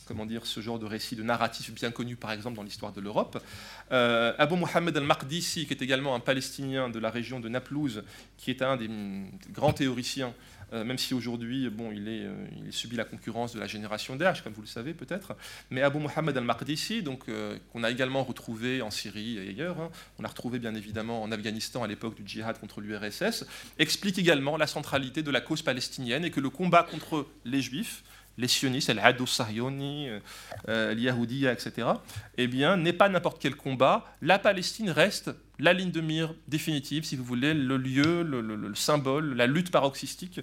comment 0.05 0.25
dire, 0.25 0.45
ce 0.45 0.59
genre 0.59 0.79
de 0.79 0.85
récit, 0.85 1.15
de 1.15 1.23
narratif 1.23 1.73
bien 1.73 1.89
connu 1.89 2.17
par 2.17 2.33
exemple 2.33 2.57
dans 2.57 2.63
l'histoire 2.63 2.91
de 2.91 2.99
l'Europe. 2.99 3.41
Abu 3.89 4.57
Mohamed 4.57 4.97
al-Maqdisi, 4.97 5.65
qui 5.65 5.71
est 5.71 5.81
également 5.81 6.13
un 6.13 6.19
Palestinien 6.19 6.89
de 6.89 6.99
la 6.99 7.09
région 7.09 7.39
de 7.39 7.47
Naplouse, 7.47 8.03
qui 8.35 8.51
est 8.51 8.61
un 8.61 8.75
des 8.75 8.89
grands 9.53 9.71
théoriciens 9.71 10.33
même 10.83 10.97
si 10.97 11.13
aujourd'hui, 11.13 11.69
bon, 11.69 11.91
il, 11.91 12.07
est, 12.07 12.23
euh, 12.23 12.47
il 12.65 12.73
subit 12.73 12.95
la 12.95 13.05
concurrence 13.05 13.53
de 13.53 13.59
la 13.59 13.67
génération 13.67 14.15
d'âge, 14.15 14.43
comme 14.43 14.53
vous 14.53 14.61
le 14.61 14.67
savez 14.67 14.93
peut-être. 14.93 15.35
Mais 15.69 15.81
Abu 15.81 15.99
Mohamed 15.99 16.35
al-Maqdisi, 16.37 17.03
donc 17.03 17.29
euh, 17.29 17.57
qu'on 17.71 17.83
a 17.83 17.91
également 17.91 18.23
retrouvé 18.23 18.81
en 18.81 18.89
Syrie 18.89 19.37
et 19.37 19.49
ailleurs, 19.49 19.79
hein, 19.79 19.91
on 20.19 20.23
a 20.23 20.27
retrouvé 20.27 20.59
bien 20.59 20.73
évidemment 20.73 21.21
en 21.21 21.31
Afghanistan 21.31 21.83
à 21.83 21.87
l'époque 21.87 22.15
du 22.15 22.23
djihad 22.25 22.59
contre 22.59 22.81
l'URSS, 22.81 23.45
explique 23.77 24.17
également 24.17 24.57
la 24.57 24.67
centralité 24.67 25.21
de 25.21 25.31
la 25.31 25.41
cause 25.41 25.61
palestinienne 25.61 26.25
et 26.25 26.31
que 26.31 26.39
le 26.39 26.49
combat 26.49 26.83
contre 26.83 27.27
les 27.45 27.61
juifs, 27.61 28.03
les 28.37 28.47
sionistes, 28.47 28.89
les 28.89 29.01
Hadou 29.01 29.27
Sahyoni, 29.27 30.09
les 30.67 31.45
etc., 31.45 31.87
eh 32.37 32.47
bien, 32.47 32.77
n'est 32.77 32.93
pas 32.93 33.09
n'importe 33.09 33.41
quel 33.41 33.55
combat. 33.55 34.05
La 34.21 34.39
Palestine 34.39 34.89
reste 34.89 35.31
la 35.59 35.73
ligne 35.73 35.91
de 35.91 36.01
mire 36.01 36.33
définitive, 36.47 37.03
si 37.03 37.15
vous 37.15 37.23
voulez, 37.23 37.53
le 37.53 37.77
lieu, 37.77 38.23
le, 38.23 38.75
symbole, 38.75 39.35
la 39.35 39.47
lutte 39.47 39.71
paroxystique, 39.71 40.41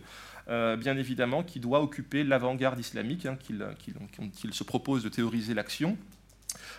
euh, 0.49 0.76
bien 0.76 0.97
évidemment, 0.97 1.43
qui 1.43 1.61
doit 1.61 1.80
occuper 1.80 2.24
l'avant-garde 2.24 2.78
islamique, 2.78 3.26
hein, 3.26 3.36
qu'il 3.41 4.55
se 4.55 4.64
propose 4.64 5.03
de 5.03 5.09
théoriser 5.09 5.55
l'action, 5.55 5.97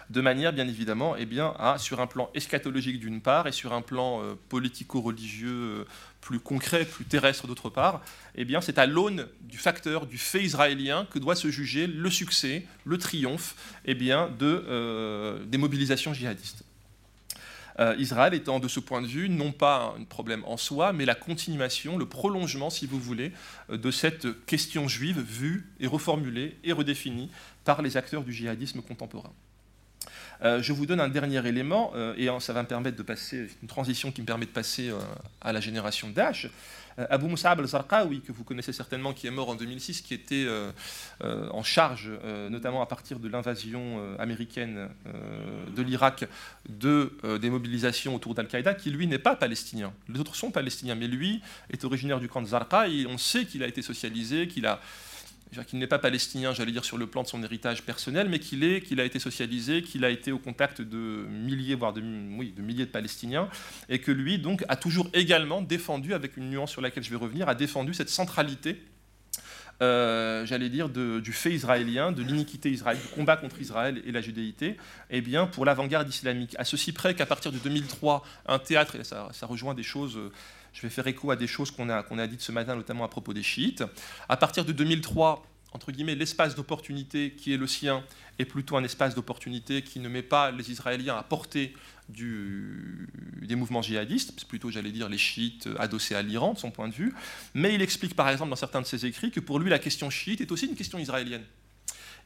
de 0.09 0.22
manière, 0.22 0.53
bien 0.53 0.68
évidemment, 0.68 1.16
eh 1.16 1.26
bien, 1.26 1.53
à, 1.57 1.78
sur 1.78 1.99
un 2.01 2.07
plan 2.07 2.30
eschatologique 2.34 2.99
d'une 2.99 3.22
part, 3.22 3.47
et 3.47 3.51
sur 3.51 3.74
un 3.74 3.82
plan 3.82 4.22
euh, 4.22 4.34
politico-religieux 4.49 5.49
euh, 5.49 5.86
plus 6.22 6.40
concret, 6.40 6.86
plus 6.86 7.06
terrestre 7.06 7.48
d'autre 7.48 7.70
part, 7.70 8.02
eh 8.36 8.46
bien, 8.46 8.62
c'est 8.62 8.78
à 8.78 8.86
l'aune 8.86 9.28
du 9.42 9.58
facteur, 9.58 10.06
du 10.06 10.18
fait 10.18 10.44
israélien, 10.44 11.08
que 11.12 11.20
doit 11.20 11.36
se 11.36 11.50
juger 11.50 11.88
le 11.88 12.10
succès, 12.10 12.66
le 12.86 12.98
triomphe 12.98 13.56
eh 13.86 13.96
bien, 13.96 14.30
de, 14.40 15.44
des 15.48 15.58
mobilisations 15.58 16.14
djihadistes. 16.14 16.64
Euh, 17.80 17.96
Israël 17.98 18.34
étant 18.34 18.60
de 18.60 18.68
ce 18.68 18.80
point 18.80 19.02
de 19.02 19.08
vue 19.08 19.30
non 19.30 19.52
pas 19.52 19.96
un 19.98 20.04
problème 20.04 20.44
en 20.46 20.58
soi, 20.58 20.94
mais 20.94 21.06
la 21.06 21.16
continuation, 21.16 21.98
le 21.98 22.06
prolongement, 22.06 22.70
si 22.70 22.86
vous 22.86 23.00
voulez, 23.00 23.32
euh, 23.70 23.78
de 23.78 23.92
cette 23.92 24.46
question 24.46 24.88
juive 24.88 25.20
vue 25.20 25.68
et 25.80 25.88
reformulée 25.88 26.58
et 26.64 26.74
redéfinie 26.74 27.32
par 27.64 27.82
les 27.82 27.98
acteurs 27.98 28.24
du 28.24 28.34
djihadisme 28.34 28.82
contemporain. 28.82 29.34
Euh, 30.44 30.62
je 30.62 30.74
vous 30.74 30.86
donne 30.86 31.00
un 31.00 31.10
dernier 31.10 31.46
élément, 31.48 31.94
et 32.18 32.28
ça 32.39 32.54
va 32.54 32.64
me 32.64 32.68
permettre 32.68 32.98
de 32.98 33.04
passer, 33.04 33.48
une 33.62 33.68
transition 33.68 34.12
qui 34.12 34.22
me 34.22 34.26
permet 34.26 34.46
de 34.46 34.52
passer 34.52 34.92
à 35.42 35.54
la 35.54 35.60
génération 35.60 36.10
Daesh. 36.10 36.50
Euh, 37.00 37.08
Abu 37.10 37.28
Musab 37.28 37.60
al-Zarqawi, 37.60 38.22
que 38.22 38.32
vous 38.32 38.44
connaissez 38.44 38.74
certainement, 38.74 39.14
qui 39.14 39.28
est 39.28 39.32
mort 39.32 39.50
en 39.50 39.56
2006, 39.56 40.02
qui 40.02 40.14
était 40.14 40.46
euh, 40.48 40.72
euh, 41.24 41.50
en 41.52 41.64
charge, 41.64 42.12
notamment 42.50 42.82
à 42.82 42.86
partir 42.86 43.20
de 43.20 43.28
l'invasion 43.28 44.00
américaine 44.20 44.89
de 45.76 45.82
l'Irak, 45.82 46.26
de, 46.70 47.12
des 47.38 47.50
mobilisations 47.50 48.16
autour 48.16 48.34
d'Al-Qaïda, 48.34 48.74
qui 48.74 48.89
lui 48.89 49.08
n'est 49.08 49.20
pas 49.20 49.36
palestinien. 49.36 49.94
Les 50.10 50.20
autres 50.20 50.36
sont 50.36 50.52
palestiniens, 50.52 50.96
mais 50.96 51.08
lui 51.08 51.42
est 51.70 51.84
originaire 51.84 52.20
du 52.20 52.28
camp 52.28 52.42
de 52.42 52.48
Zarqa, 52.48 52.88
et 52.88 53.06
on 53.08 53.18
sait 53.18 53.46
qu'il 53.46 53.64
a 53.64 53.68
été 53.68 53.82
socialisé, 53.82 54.48
qu'il 54.48 54.66
a 54.66 54.80
qu'il 55.66 55.80
n'est 55.80 55.88
pas 55.88 55.99
palestinien, 55.99 56.54
j'allais 56.54 56.72
dire, 56.72 56.86
sur 56.86 56.97
le 56.97 57.08
plan 57.08 57.24
de 57.24 57.28
son 57.28 57.43
héritage 57.43 57.84
personnel, 57.84 58.30
mais 58.30 58.39
qu'il 58.39 58.64
est, 58.64 58.82
qu'il 58.82 58.99
a 59.02 59.04
été 59.06 59.20
socialisé, 59.20 59.82
qu'il 59.82 60.06
a 60.06 60.10
été 60.10 60.32
au 60.32 60.39
contact 60.39 60.82
de 60.82 61.26
milliers, 61.30 61.76
voire 61.76 61.93
de, 61.93 62.02
milliers 62.02 62.86
de 62.86 62.91
Palestiniens, 62.91 63.49
et 63.89 63.99
que 63.99 64.12
lui, 64.12 64.39
donc, 64.39 64.64
a 64.70 64.78
toujours 64.78 65.10
également 65.14 65.62
défendu, 65.62 66.14
avec 66.14 66.38
une 66.38 66.49
nuance 66.49 66.72
sur 66.72 66.82
laquelle 66.82 67.04
je 67.04 67.10
vais 67.10 67.18
revenir, 67.18 67.49
a 67.49 67.56
défendu 67.56 67.93
cette 67.93 68.10
centralité 68.10 68.82
euh, 69.82 70.45
j'allais 70.45 70.70
dire, 70.70 70.89
du 70.89 71.34
fait 71.34 71.52
israélien, 71.52 72.12
de 72.12 72.22
l'iniquité 72.22 72.70
israélienne, 72.70 73.04
du 73.04 73.14
combat 73.14 73.36
contre 73.36 73.60
Israël 73.60 73.99
et 74.06 74.12
la 74.12 74.22
judéité, 74.22 74.78
eh 75.10 75.22
bien, 75.22 75.47
pour 75.47 75.66
l'avant-garde 75.66 76.08
islamique. 76.08 76.56
À 76.60 76.66
ceci 76.66 76.91
près 76.91 77.16
qu'à 77.16 77.26
partir 77.26 77.52
de 77.52 77.58
2003, 77.58 78.24
un 78.45 78.60
théâtre, 78.60 78.95
et 78.95 79.04
ça, 79.04 79.30
ça 79.34 79.47
rejoint 79.47 79.74
des 79.74 79.84
choses 79.84 80.18
euh, 80.18 80.32
je 80.74 80.82
vais 80.82 80.90
faire 80.90 81.08
écho 81.08 81.32
à 81.32 81.36
des 81.36 81.48
choses 81.48 81.72
qu'on 81.72 81.90
a, 81.90 82.28
dites 82.28 82.42
ce 82.42 82.52
matin, 82.52 82.76
notamment 82.76 83.04
à 83.04 83.08
propos 83.08 83.34
des 83.34 83.44
chiites. 83.44 83.84
À 84.30 84.38
partir 84.38 84.66
de 84.66 84.72
2003, 84.72 85.46
entre 85.74 85.92
guillemets, 85.92 86.16
l'espace 86.16 86.56
d'opportunité 86.56 87.32
qui 87.32 87.54
est 87.54 87.58
le 87.58 87.68
sien 87.68 88.04
est 88.40 88.46
plutôt 88.46 88.76
un 88.78 88.84
espace 88.84 89.16
d'opportunité 89.16 89.84
qui 89.84 90.00
ne 90.00 90.10
met 90.10 90.22
pas 90.24 90.52
les 90.52 90.72
Israéliens 90.72 91.18
à 91.18 91.24
portée 91.24 91.74
du, 92.10 93.08
des 93.42 93.56
mouvements 93.56 93.82
djihadistes, 93.82 94.46
plutôt, 94.48 94.70
j'allais 94.70 94.92
dire, 94.92 95.08
les 95.08 95.18
chiites 95.18 95.70
adossés 95.80 96.16
à 96.16 96.22
l'Iran, 96.22 96.54
de 96.54 96.60
son 96.60 96.72
point 96.72 96.90
de 96.90 96.94
vue. 96.94 97.14
Mais 97.54 97.74
il 97.74 97.82
explique, 97.82 98.16
par 98.16 98.28
exemple, 98.28 98.50
dans 98.50 98.58
certains 98.58 98.82
de 98.82 98.86
ses 98.86 99.06
écrits, 99.06 99.32
que 99.32 99.40
pour 99.40 99.60
lui, 99.60 99.70
la 99.70 99.80
question 99.80 100.10
chiite 100.10 100.42
est 100.42 100.52
aussi 100.52 100.66
une 100.66 100.76
question 100.76 101.00
israélienne. 101.00 101.44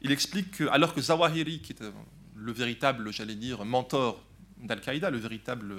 Il 0.02 0.10
explique 0.10 0.50
que, 0.50 0.64
alors 0.64 0.94
que 0.94 1.00
Zawahiri, 1.00 1.60
qui 1.60 1.72
est 1.72 1.82
euh, 1.82 1.90
le 2.34 2.52
véritable, 2.52 3.12
j'allais 3.12 3.34
dire, 3.34 3.64
mentor 3.64 4.22
d'Al-Qaïda, 4.62 5.10
le 5.10 5.18
véritable, 5.18 5.74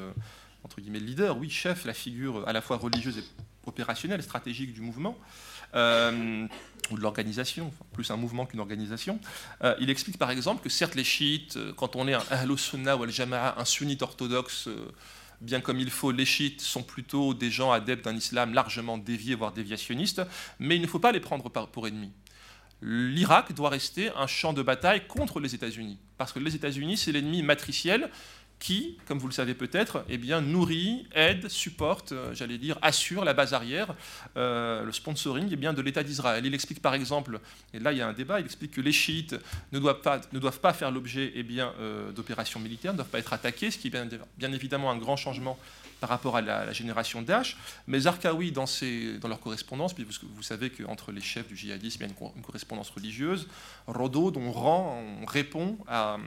entre 0.64 0.82
guillemets, 0.82 1.00
leader, 1.00 1.38
oui, 1.38 1.50
chef, 1.50 1.86
la 1.86 1.94
figure 1.94 2.48
à 2.48 2.54
la 2.54 2.62
fois 2.62 2.78
religieuse 2.78 3.18
et 3.18 3.24
opérationnelle, 3.66 4.24
stratégique 4.24 4.74
du 4.74 4.82
mouvement, 4.82 5.18
euh, 5.76 6.48
ou 6.92 6.98
de 6.98 7.02
l'organisation, 7.02 7.72
plus 7.92 8.10
un 8.12 8.18
mouvement 8.18 8.46
qu'une 8.46 8.62
organisation. 8.62 9.20
Euh, 9.64 9.76
il 9.80 9.90
explique 9.90 10.18
par 10.18 10.32
exemple 10.32 10.64
que 10.64 10.70
certes 10.70 10.96
les 10.96 11.04
chiites, 11.04 11.58
euh, 11.58 11.74
quand 11.74 11.96
on 11.96 12.08
est 12.08 12.14
un 12.14 12.24
Ahlus 12.30 12.58
Sunnah 12.58 12.96
ou 12.96 13.04
al-Jama'a, 13.04 13.60
un 13.60 13.66
sunnite 13.66 14.02
orthodoxe, 14.02 14.70
bien 15.42 15.60
comme 15.60 15.80
il 15.80 15.90
faut, 15.90 16.12
les 16.12 16.26
chiites 16.26 16.62
sont 16.62 16.84
plutôt 16.84 17.34
des 17.34 17.52
gens 17.52 17.72
adeptes 17.72 18.06
d'un 18.06 18.16
islam 18.16 18.54
largement 18.54 18.98
dévié, 18.98 19.36
voire 19.36 19.52
déviationniste, 19.52 20.22
mais 20.60 20.78
il 20.78 20.82
ne 20.82 20.88
faut 20.88 21.00
pas 21.00 21.12
les 21.12 21.20
prendre 21.20 21.50
pour 21.50 21.88
ennemis. 21.88 22.14
L'Irak 22.82 23.54
doit 23.54 23.70
rester 23.70 24.12
un 24.16 24.28
champ 24.28 24.54
de 24.54 24.62
bataille 24.62 25.08
contre 25.08 25.40
les 25.40 25.56
États-Unis, 25.56 25.98
parce 26.18 26.32
que 26.32 26.40
les 26.40 26.56
États-Unis, 26.56 26.98
c'est 26.98 27.12
l'ennemi 27.12 27.42
matriciel 27.42 28.10
qui, 28.60 28.98
comme 29.08 29.20
vous 29.20 29.28
le 29.28 29.34
savez 29.34 29.54
peut-être, 29.54 30.04
eh 30.10 30.18
bien, 30.18 30.42
nourrit, 30.42 31.06
aide, 31.14 31.48
supporte, 31.48 32.12
euh, 32.12 32.34
j'allais 32.34 32.58
dire, 32.58 32.78
assure 32.82 33.24
la 33.24 33.34
base 33.34 33.54
arrière, 33.54 33.94
euh, 34.36 34.84
le 34.84 34.92
sponsoring 34.92 35.48
eh 35.52 35.56
bien, 35.56 35.74
de 35.74 35.82
l'État 35.82 36.04
d'Israël. 36.04 36.46
Il 36.46 36.54
explique 36.54 36.82
par 36.82 36.96
exemple, 36.96 37.40
et 37.74 37.80
là 37.80 37.92
il 37.92 38.00
y 38.00 38.02
a 38.02 38.08
un 38.08 38.14
débat, 38.14 38.40
il 38.40 38.46
explique 38.46 38.72
que 38.72 38.82
les 38.82 38.92
chiites 38.92 39.36
ne 39.72 39.80
doivent 39.80 40.60
pas, 40.60 40.74
faire 40.74 40.92
l'objet 40.92 41.32
eh 41.36 41.46
euh, 41.60 42.12
d'opérations 42.12 42.60
militaires, 42.60 42.94
ne 42.94 42.98
doivent 42.98 43.10
pas 43.10 43.20
être 43.20 43.34
attaqués, 43.34 43.70
ce 43.70 43.78
qui 43.78 43.88
est 43.88 44.20
bien 44.38 44.52
évidemment 44.52 44.92
un 44.92 44.98
grand 44.98 45.18
changement 45.18 45.58
par 46.00 46.10
rapport 46.10 46.38
à 46.38 46.42
la, 46.42 46.72
génération 46.74 47.22
Daesh. 47.22 47.58
Mais 47.88 48.02
Zarqawi, 48.02 48.52
dans, 48.52 48.66
leur 49.28 49.40
correspondance, 49.40 49.94
puis 49.94 50.06
vous, 50.06 50.44
savez 50.44 50.70
qu'entre 50.70 51.12
les 51.12 51.22
chefs 51.22 51.48
du 51.48 51.56
djihadisme, 51.56 52.04
il 52.04 52.08
y 52.08 52.10
a 52.10 52.30
une, 52.36 52.42
correspondance 52.42 52.90
religieuse, 52.90 53.48
Rodo, 53.88 54.32
on, 54.36 55.26
répond 55.26 55.78
à, 55.88 56.18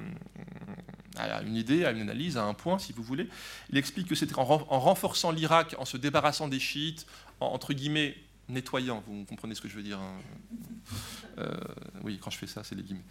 une 1.44 1.56
idée, 1.56 1.84
à 1.84 1.90
une 1.90 2.00
analyse, 2.00 2.36
à 2.36 2.44
un 2.44 2.54
point, 2.54 2.78
si 2.78 2.92
vous 2.92 3.02
voulez. 3.02 3.28
Il 3.70 3.78
explique 3.78 4.08
que 4.08 4.14
c'est 4.14 4.36
en, 4.38 4.42
en, 4.42 4.80
renforçant 4.80 5.30
l'Irak, 5.30 5.74
en 5.78 5.84
se 5.84 5.96
débarrassant 5.96 6.48
des 6.48 6.60
chiites, 6.60 7.06
entre 7.40 7.72
guillemets, 7.72 8.16
nettoyant, 8.50 9.02
vous 9.06 9.24
comprenez 9.24 9.54
ce 9.54 9.60
que 9.60 9.68
je 9.68 9.76
veux 9.76 9.82
dire. 9.82 9.98
Hein. 9.98 10.20
Euh, 11.38 11.48
oui, 12.02 12.18
quand 12.20 12.30
je 12.30 12.38
fais 12.38 12.46
ça, 12.46 12.62
c'est 12.64 12.74
les 12.74 12.82
guillemets. 12.82 13.04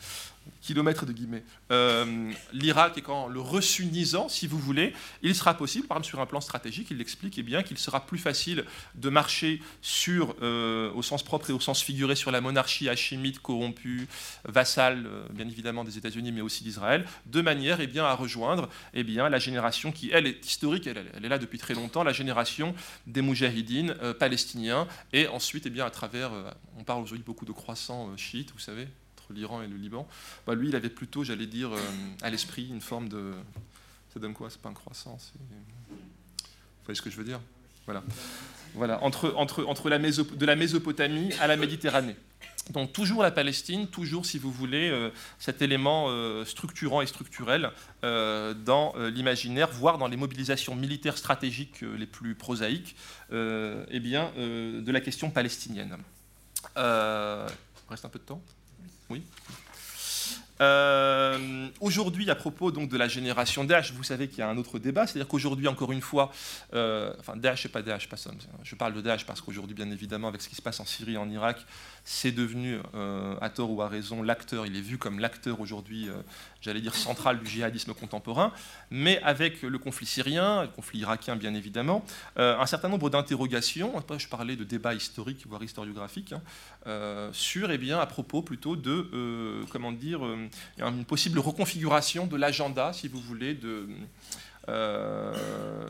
Kilomètres 0.62 1.06
de 1.06 1.14
guillemets. 1.14 1.44
Euh, 1.72 2.32
L'Irak 2.54 2.98
est 2.98 3.02
quand 3.02 3.28
le 3.28 3.40
ressunnisant, 3.40 4.30
si 4.30 4.48
vous 4.48 4.60
voulez, 4.60 4.94
il 5.22 5.36
sera 5.36 5.54
possible, 5.54 5.88
par 5.88 5.98
exemple 5.98 6.10
sur 6.10 6.20
un 6.20 6.26
plan 6.26 6.42
stratégique, 6.42 6.88
il 6.92 6.98
l'explique 6.98 7.38
eh 7.38 7.44
bien 7.44 7.64
qu'il 7.64 7.78
sera 7.78 8.06
plus 8.06 8.18
facile 8.18 8.66
de 8.96 9.10
marcher 9.10 9.62
sur, 9.82 10.36
euh, 10.42 10.92
au 10.94 11.02
sens 11.02 11.24
propre 11.24 11.50
et 11.50 11.54
au 11.54 11.60
sens 11.60 11.82
figuré, 11.82 12.16
sur 12.16 12.32
la 12.32 12.42
monarchie 12.42 12.90
hachimite 12.90 13.40
corrompue, 13.40 14.08
vassale, 14.46 15.08
bien 15.32 15.48
évidemment 15.48 15.84
des 15.84 15.98
États-Unis, 15.98 16.32
mais 16.32 16.42
aussi 16.42 16.64
d'Israël, 16.64 17.06
de 17.26 17.42
manière 17.42 17.80
eh 17.80 17.88
bien, 17.88 18.06
à 18.06 18.14
rejoindre 18.14 18.70
eh 18.94 19.04
bien, 19.04 19.30
la 19.30 19.40
génération 19.40 19.92
qui, 19.92 20.12
elle, 20.12 20.28
est 20.28 20.46
historique, 20.46 20.88
elle, 20.88 21.06
elle, 21.16 21.26
est 21.26 21.30
là 21.30 21.38
depuis 21.38 21.60
très 21.60 21.74
longtemps, 21.74 22.04
la 22.04 22.14
génération 22.14 22.76
des 23.08 23.22
moujahidines 23.22 23.96
palestiniens 24.20 24.88
et 25.14 25.28
ensuite, 25.30 25.66
eh 25.66 25.70
bien, 25.70 25.86
à 25.86 25.90
travers, 25.90 26.34
euh, 26.34 26.52
on 26.78 26.84
parle 26.84 27.02
aujourd'hui 27.04 27.24
beaucoup 27.26 27.46
de 27.46 27.52
croissants 27.52 28.10
euh, 28.10 28.18
chiites, 28.18 28.52
vous 28.52 28.60
savez, 28.60 28.88
entre 29.18 29.34
l'Iran 29.34 29.62
et 29.62 29.68
le 29.68 29.78
Liban. 29.78 30.08
Bah, 30.46 30.56
lui, 30.56 30.70
il 30.70 30.76
avait 30.76 30.90
plutôt, 30.90 31.24
j'allais 31.24 31.48
dire, 31.48 31.72
euh, 31.72 31.80
à 32.22 32.30
l'esprit 32.30 32.68
une 32.68 32.82
forme 32.82 33.10
de. 33.10 33.34
Ça 34.14 34.20
donne 34.20 34.34
quoi? 34.34 34.50
C'est 34.50 34.62
pas 34.62 34.70
un 34.70 34.74
croissant, 34.74 35.18
Vous 35.36 35.96
voyez 36.86 36.96
ce 36.96 37.02
que 37.02 37.10
je 37.10 37.18
veux 37.18 37.24
dire? 37.24 37.40
Voilà. 37.86 38.04
Voilà, 38.76 39.04
entre, 39.04 39.34
entre, 39.36 39.66
entre 39.66 39.90
la 39.90 39.98
de 39.98 40.46
la 40.46 40.56
Mésopotamie 40.56 41.34
à 41.40 41.48
la 41.48 41.58
Méditerranée. 41.58 42.16
Donc 42.70 42.94
toujours 42.94 43.24
la 43.24 43.32
Palestine, 43.32 43.88
toujours, 43.88 44.26
si 44.26 44.38
vous 44.38 44.52
voulez, 44.52 44.90
euh, 44.90 45.10
cet 45.40 45.62
élément 45.62 46.06
euh, 46.10 46.46
structurant 46.46 47.02
et 47.02 47.08
structurel 47.08 47.72
euh, 48.04 48.54
dans 48.54 48.94
l'imaginaire, 48.98 49.70
voire 49.72 49.98
dans 49.98 50.08
les 50.08 50.18
mobilisations 50.18 50.76
militaires 50.76 51.18
stratégiques 51.18 51.82
les 51.82 52.06
plus 52.06 52.36
prosaïques, 52.36 52.96
eh 53.32 54.00
bien, 54.00 54.32
de 54.38 54.92
la 54.92 55.02
question 55.02 55.30
palestinienne. 55.30 55.98
reste 56.76 58.06
un 58.06 58.10
peu 58.10 58.20
de 58.20 58.24
temps? 58.24 58.42
Oui? 59.10 59.24
Euh, 60.62 61.68
aujourd'hui, 61.80 62.30
à 62.30 62.36
propos 62.36 62.72
donc 62.72 62.90
de 62.90 62.98
la 62.98 63.08
génération 63.08 63.64
Daesh, 63.64 63.94
vous 63.94 64.04
savez 64.04 64.28
qu'il 64.28 64.40
y 64.40 64.42
a 64.42 64.50
un 64.50 64.58
autre 64.58 64.78
débat, 64.78 65.08
c'est-à-dire 65.08 65.28
qu'aujourd'hui, 65.28 65.68
encore 65.68 65.92
une 65.92 66.02
fois, 66.02 66.32
euh, 66.74 67.14
enfin 67.20 67.38
Daesh 67.38 67.66
et 67.66 67.70
pas 67.70 67.82
Daesh, 67.82 68.10
pas 68.10 68.18
ça, 68.18 68.32
je 68.64 68.76
parle 68.76 68.94
de 68.94 69.02
Daesh 69.02 69.26
parce 69.26 69.40
qu'aujourd'hui, 69.40 69.74
bien 69.74 69.90
évidemment, 69.90 70.28
avec 70.28 70.42
ce 70.42 70.50
qui 70.50 70.56
se 70.56 70.62
passe 70.62 70.80
en 70.80 70.86
Syrie 70.86 71.14
et 71.14 71.18
en 71.18 71.30
Irak, 71.30 71.66
c'est 72.04 72.32
devenu, 72.32 72.80
euh, 72.94 73.36
à 73.40 73.50
tort 73.50 73.72
ou 73.72 73.82
à 73.82 73.88
raison, 73.88 74.22
l'acteur, 74.22 74.66
il 74.66 74.76
est 74.76 74.82
vu 74.82 74.98
comme 74.98 75.20
l'acteur 75.20 75.62
aujourd'hui, 75.62 76.10
j'allais 76.62 76.82
dire, 76.82 76.96
central 76.96 77.40
du 77.40 77.50
djihadisme 77.50 77.94
contemporain, 77.94 78.52
mais 78.92 79.22
avec 79.24 79.62
le 79.62 79.78
conflit 79.78 80.06
syrien, 80.06 80.64
le 80.64 80.68
conflit 80.70 81.00
irakien, 81.00 81.36
bien 81.36 81.54
évidemment, 81.54 82.04
un 82.36 82.66
certain 82.66 82.90
nombre 82.90 83.10
d'interrogations, 83.10 83.98
après 83.98 84.20
je 84.20 84.28
parlais 84.28 84.56
de 84.56 84.64
débats 84.64 84.94
historiques, 84.94 85.46
voire 85.48 85.64
historiographiques, 85.64 86.34
hein, 86.34 87.30
sur, 87.32 87.72
eh 87.72 87.78
bien, 87.78 88.00
à 88.00 88.06
propos 88.06 88.42
plutôt 88.42 88.76
de, 88.76 89.64
comment 89.72 89.92
dire, 89.92 90.22
une 90.78 91.06
possible 91.06 91.40
reconfiguration 91.40 92.28
de 92.28 92.38
l'agenda, 92.38 92.94
si 92.94 93.08
vous 93.08 93.20
voulez, 93.20 93.56
euh, 94.70 95.34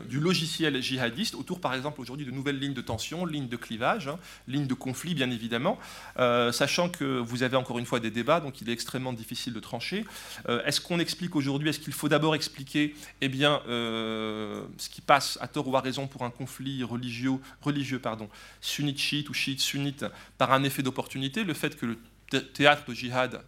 du 0.08 0.20
logiciel 0.20 0.80
djihadiste 0.82 1.34
autour, 1.34 1.60
par 1.60 1.74
exemple, 1.74 2.00
aujourd'hui 2.00 2.24
de 2.24 2.30
nouvelles 2.30 2.58
lignes 2.58 2.74
de 2.74 2.80
tension, 2.80 3.26
lignes 3.26 3.48
de 3.48 3.56
clivage, 3.56 4.08
hein, 4.08 4.18
lignes 4.48 4.66
de 4.66 4.74
conflit, 4.74 5.14
bien 5.14 5.30
évidemment, 5.30 5.78
euh, 6.18 6.50
sachant 6.50 6.88
que 6.88 7.18
vous 7.18 7.42
avez 7.42 7.56
encore 7.56 7.78
une 7.78 7.84
fois 7.84 8.00
des 8.00 8.10
débats, 8.10 8.40
donc 8.40 8.60
il 8.60 8.70
est 8.70 8.72
extrêmement 8.72 9.12
difficile 9.12 9.52
de 9.52 9.60
trancher. 9.60 10.04
Euh, 10.48 10.64
est-ce 10.64 10.80
qu'on 10.80 10.98
explique 10.98 11.36
aujourd'hui, 11.36 11.68
est-ce 11.68 11.78
qu'il 11.78 11.92
faut 11.92 12.08
d'abord 12.08 12.34
expliquer 12.34 12.94
eh 13.20 13.28
bien, 13.28 13.60
ce 13.66 14.88
qui 14.88 15.00
passe 15.00 15.38
à 15.40 15.48
tort 15.48 15.68
ou 15.68 15.76
à 15.76 15.80
raison 15.80 16.06
pour 16.06 16.22
un 16.22 16.30
conflit 16.30 16.82
religieux, 16.82 17.32
religieux 17.60 17.98
pardon, 17.98 18.28
sunnite-chiite 18.60 19.28
ou 19.28 19.34
chiite-sunnite 19.34 20.06
par 20.38 20.52
un 20.52 20.64
effet 20.64 20.82
d'opportunité, 20.82 21.44
le 21.44 21.54
fait 21.54 21.76
que 21.76 21.86
le 21.86 21.98
théâtre 22.52 22.84
de 22.88 22.94
djihad 22.94 23.42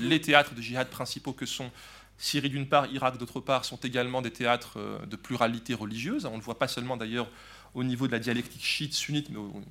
les 0.00 0.20
théâtres 0.20 0.54
de 0.54 0.62
djihad 0.62 0.88
principaux 0.88 1.32
que 1.32 1.46
sont 1.46 1.70
Syrie 2.16 2.48
d'une 2.48 2.68
part, 2.68 2.86
Irak 2.86 3.18
d'autre 3.18 3.40
part, 3.40 3.64
sont 3.64 3.76
également 3.76 4.22
des 4.22 4.30
théâtres 4.30 4.78
euh, 4.78 5.04
de 5.06 5.16
pluralité 5.16 5.74
religieuse. 5.74 6.26
On 6.26 6.36
ne 6.36 6.42
voit 6.42 6.58
pas 6.58 6.68
seulement 6.68 6.96
d'ailleurs 6.96 7.28
au 7.74 7.82
niveau 7.82 8.06
de 8.06 8.12
la 8.12 8.20
dialectique 8.20 8.64
chiite-sunnite, 8.64 9.30
mais 9.30 9.38
au, 9.38 9.62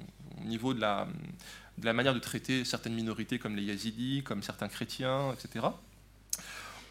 niveau 0.43 0.73
de 0.73 0.81
la, 0.81 1.07
manière 1.93 2.13
de 2.13 2.19
traiter 2.19 2.65
certaines 2.65 2.95
minorités 2.95 3.39
comme 3.39 3.55
les 3.55 3.63
yazidis, 3.63 4.23
comme 4.23 4.43
certains 4.43 4.67
chrétiens, 4.67 5.31
etc. 5.31 5.67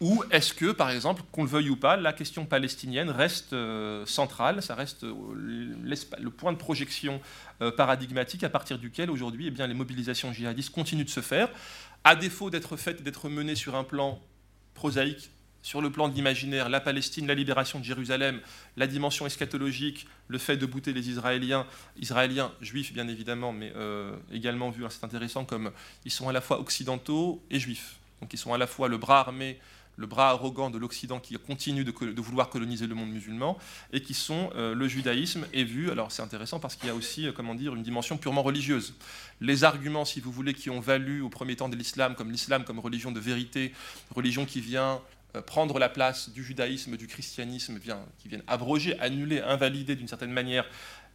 Ou 0.01 0.23
est-ce 0.31 0.55
que, 0.55 0.71
par 0.71 0.89
exemple, 0.89 1.21
qu'on 1.31 1.43
le 1.43 1.49
veuille 1.49 1.69
ou 1.69 1.75
pas, 1.75 1.97
la 1.97 2.13
question 2.13 2.47
palestinienne 2.47 3.11
reste 3.11 3.53
euh, 3.53 4.07
centrale, 4.07 4.63
ça 4.63 4.73
reste 4.73 5.03
euh, 5.03 5.13
le 5.35 6.29
point 6.31 6.51
de 6.51 6.57
projection 6.57 7.21
paradigmatique 7.77 8.43
à 8.43 8.49
partir 8.49 8.79
duquel 8.79 9.09
aujourd'hui 9.09 9.53
eh 9.55 9.67
les 9.67 9.73
mobilisations 9.73 10.33
djihadistes 10.33 10.71
continuent 10.71 11.05
de 11.05 11.09
se 11.09 11.21
faire 11.21 11.47
à 12.03 12.15
défaut 12.15 12.49
d'être 12.49 12.77
faite, 12.77 13.03
d'être 13.03 13.29
menée 13.29 13.55
sur 13.55 13.75
un 13.75 13.83
plan 13.83 14.19
prosaïque, 14.73 15.31
sur 15.61 15.81
le 15.81 15.89
plan 15.89 16.09
de 16.09 16.13
l'imaginaire, 16.13 16.67
la 16.67 16.81
Palestine, 16.81 17.25
la 17.25 17.35
libération 17.35 17.79
de 17.79 17.85
Jérusalem, 17.85 18.41
la 18.75 18.85
dimension 18.85 19.25
eschatologique, 19.25 20.07
le 20.27 20.37
fait 20.37 20.57
de 20.57 20.65
bouter 20.65 20.91
les 20.91 21.09
Israéliens, 21.09 21.65
Israéliens, 21.97 22.51
juifs 22.59 22.91
bien 22.91 23.07
évidemment, 23.07 23.53
mais 23.53 23.71
euh, 23.75 24.13
également 24.31 24.69
vus, 24.69 24.83
hein, 24.83 24.89
c'est 24.89 25.05
intéressant, 25.05 25.45
comme 25.45 25.71
ils 26.03 26.11
sont 26.11 26.27
à 26.27 26.33
la 26.33 26.41
fois 26.41 26.59
occidentaux 26.59 27.41
et 27.49 27.59
juifs. 27.59 27.95
Donc 28.19 28.33
ils 28.33 28.37
sont 28.37 28.53
à 28.53 28.57
la 28.57 28.67
fois 28.67 28.89
le 28.89 28.97
bras 28.97 29.21
armé 29.21 29.57
le 29.95 30.07
bras 30.07 30.29
arrogant 30.29 30.69
de 30.69 30.77
l'Occident 30.77 31.19
qui 31.19 31.35
continue 31.35 31.83
de, 31.83 32.21
vouloir 32.21 32.49
coloniser 32.49 32.87
le 32.87 32.95
monde 32.95 33.09
musulman, 33.09 33.57
et 33.91 34.01
qui 34.01 34.13
sont 34.13 34.49
euh, 34.55 34.73
le 34.73 34.87
judaïsme 34.87 35.45
est 35.53 35.63
vu, 35.63 35.91
alors 35.91 36.11
c'est 36.11 36.21
intéressant 36.21 36.59
parce 36.59 36.75
qu'il 36.75 36.87
y 36.87 36.91
a 36.91 36.95
aussi, 36.95 37.27
euh, 37.27 37.31
comment 37.31 37.55
dire, 37.55 37.75
une 37.75 37.83
dimension 37.83 38.17
purement 38.17 38.43
religieuse. 38.43 38.93
Les 39.41 39.63
arguments, 39.63 40.05
si 40.05 40.19
vous 40.19 40.31
voulez, 40.31 40.53
qui 40.53 40.69
ont 40.69 40.79
valu 40.79 41.21
au 41.21 41.29
premier 41.29 41.55
temps 41.55 41.69
de 41.69 41.75
l'islam, 41.75 42.15
comme 42.15 42.31
l'islam 42.31 42.63
comme 42.63 42.79
religion 42.79 43.11
de 43.11 43.19
vérité, 43.19 43.73
religion 44.15 44.45
qui 44.45 44.61
vient 44.61 45.01
euh, 45.35 45.41
prendre 45.41 45.79
la 45.79 45.89
place 45.89 46.29
du 46.29 46.43
judaïsme, 46.43 46.95
du 46.95 47.07
christianisme, 47.07 47.79
qui 48.19 48.27
viennent 48.27 48.43
abroger, 48.47 48.99
annuler, 48.99 49.41
invalider 49.41 49.95
d'une 49.95 50.07
certaine 50.07 50.31
manière 50.31 50.65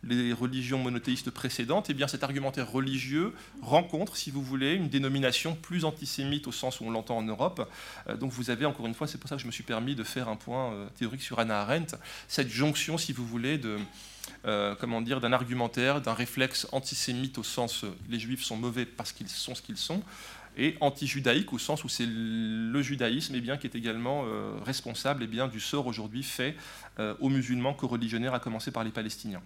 les 0.04 0.32
religions 0.32 0.78
monothéistes 0.78 1.30
précédentes, 1.30 1.90
eh 1.90 1.94
bien 1.94 2.06
cet 2.06 2.22
argumentaire 2.22 2.70
religieux 2.70 3.32
rencontre, 3.62 4.16
si 4.16 4.30
vous 4.30 4.42
voulez, 4.42 4.74
une 4.74 4.88
dénomination 4.88 5.54
plus 5.54 5.84
antisémite 5.84 6.46
au 6.46 6.52
sens 6.52 6.80
où 6.80 6.84
on 6.84 6.90
l'entend 6.90 7.18
en 7.18 7.22
Europe. 7.22 7.68
Euh, 8.08 8.16
donc 8.16 8.32
vous 8.32 8.50
avez, 8.50 8.64
encore 8.64 8.86
une 8.86 8.94
fois, 8.94 9.06
c'est 9.06 9.18
pour 9.18 9.28
ça 9.28 9.36
que 9.36 9.42
je 9.42 9.46
me 9.46 9.52
suis 9.52 9.64
permis 9.64 9.94
de 9.94 10.04
faire 10.04 10.28
un 10.28 10.36
point 10.36 10.72
euh, 10.72 10.88
théorique 10.96 11.22
sur 11.22 11.38
Anna 11.40 11.60
Arendt, 11.60 11.96
cette 12.28 12.48
jonction, 12.48 12.96
si 12.96 13.12
vous 13.12 13.26
voulez, 13.26 13.58
de, 13.58 13.78
euh, 14.46 14.74
comment 14.78 15.00
dire, 15.00 15.20
d'un 15.20 15.32
argumentaire, 15.32 16.00
d'un 16.00 16.14
réflexe 16.14 16.68
antisémite 16.72 17.38
au 17.38 17.42
sens 17.42 17.84
les 18.08 18.20
juifs 18.20 18.44
sont 18.44 18.56
mauvais 18.56 18.86
parce 18.86 19.12
qu'ils 19.12 19.28
sont 19.28 19.54
ce 19.54 19.62
qu'ils 19.62 19.76
sont, 19.76 20.02
et 20.56 20.76
anti-judaïque 20.80 21.52
au 21.52 21.58
sens 21.58 21.84
où 21.84 21.88
c'est 21.88 22.06
le 22.06 22.82
judaïsme 22.82 23.34
eh 23.36 23.40
bien, 23.40 23.56
qui 23.56 23.66
est 23.66 23.76
également 23.76 24.24
responsable 24.64 25.22
eh 25.22 25.28
bien, 25.28 25.46
du 25.46 25.60
sort 25.60 25.86
aujourd'hui 25.86 26.24
fait 26.24 26.56
aux 27.20 27.28
musulmans 27.28 27.74
co-religionnaires, 27.74 28.34
à 28.34 28.40
commencer 28.40 28.72
par 28.72 28.82
les 28.82 28.90
Palestiniens. 28.90 29.40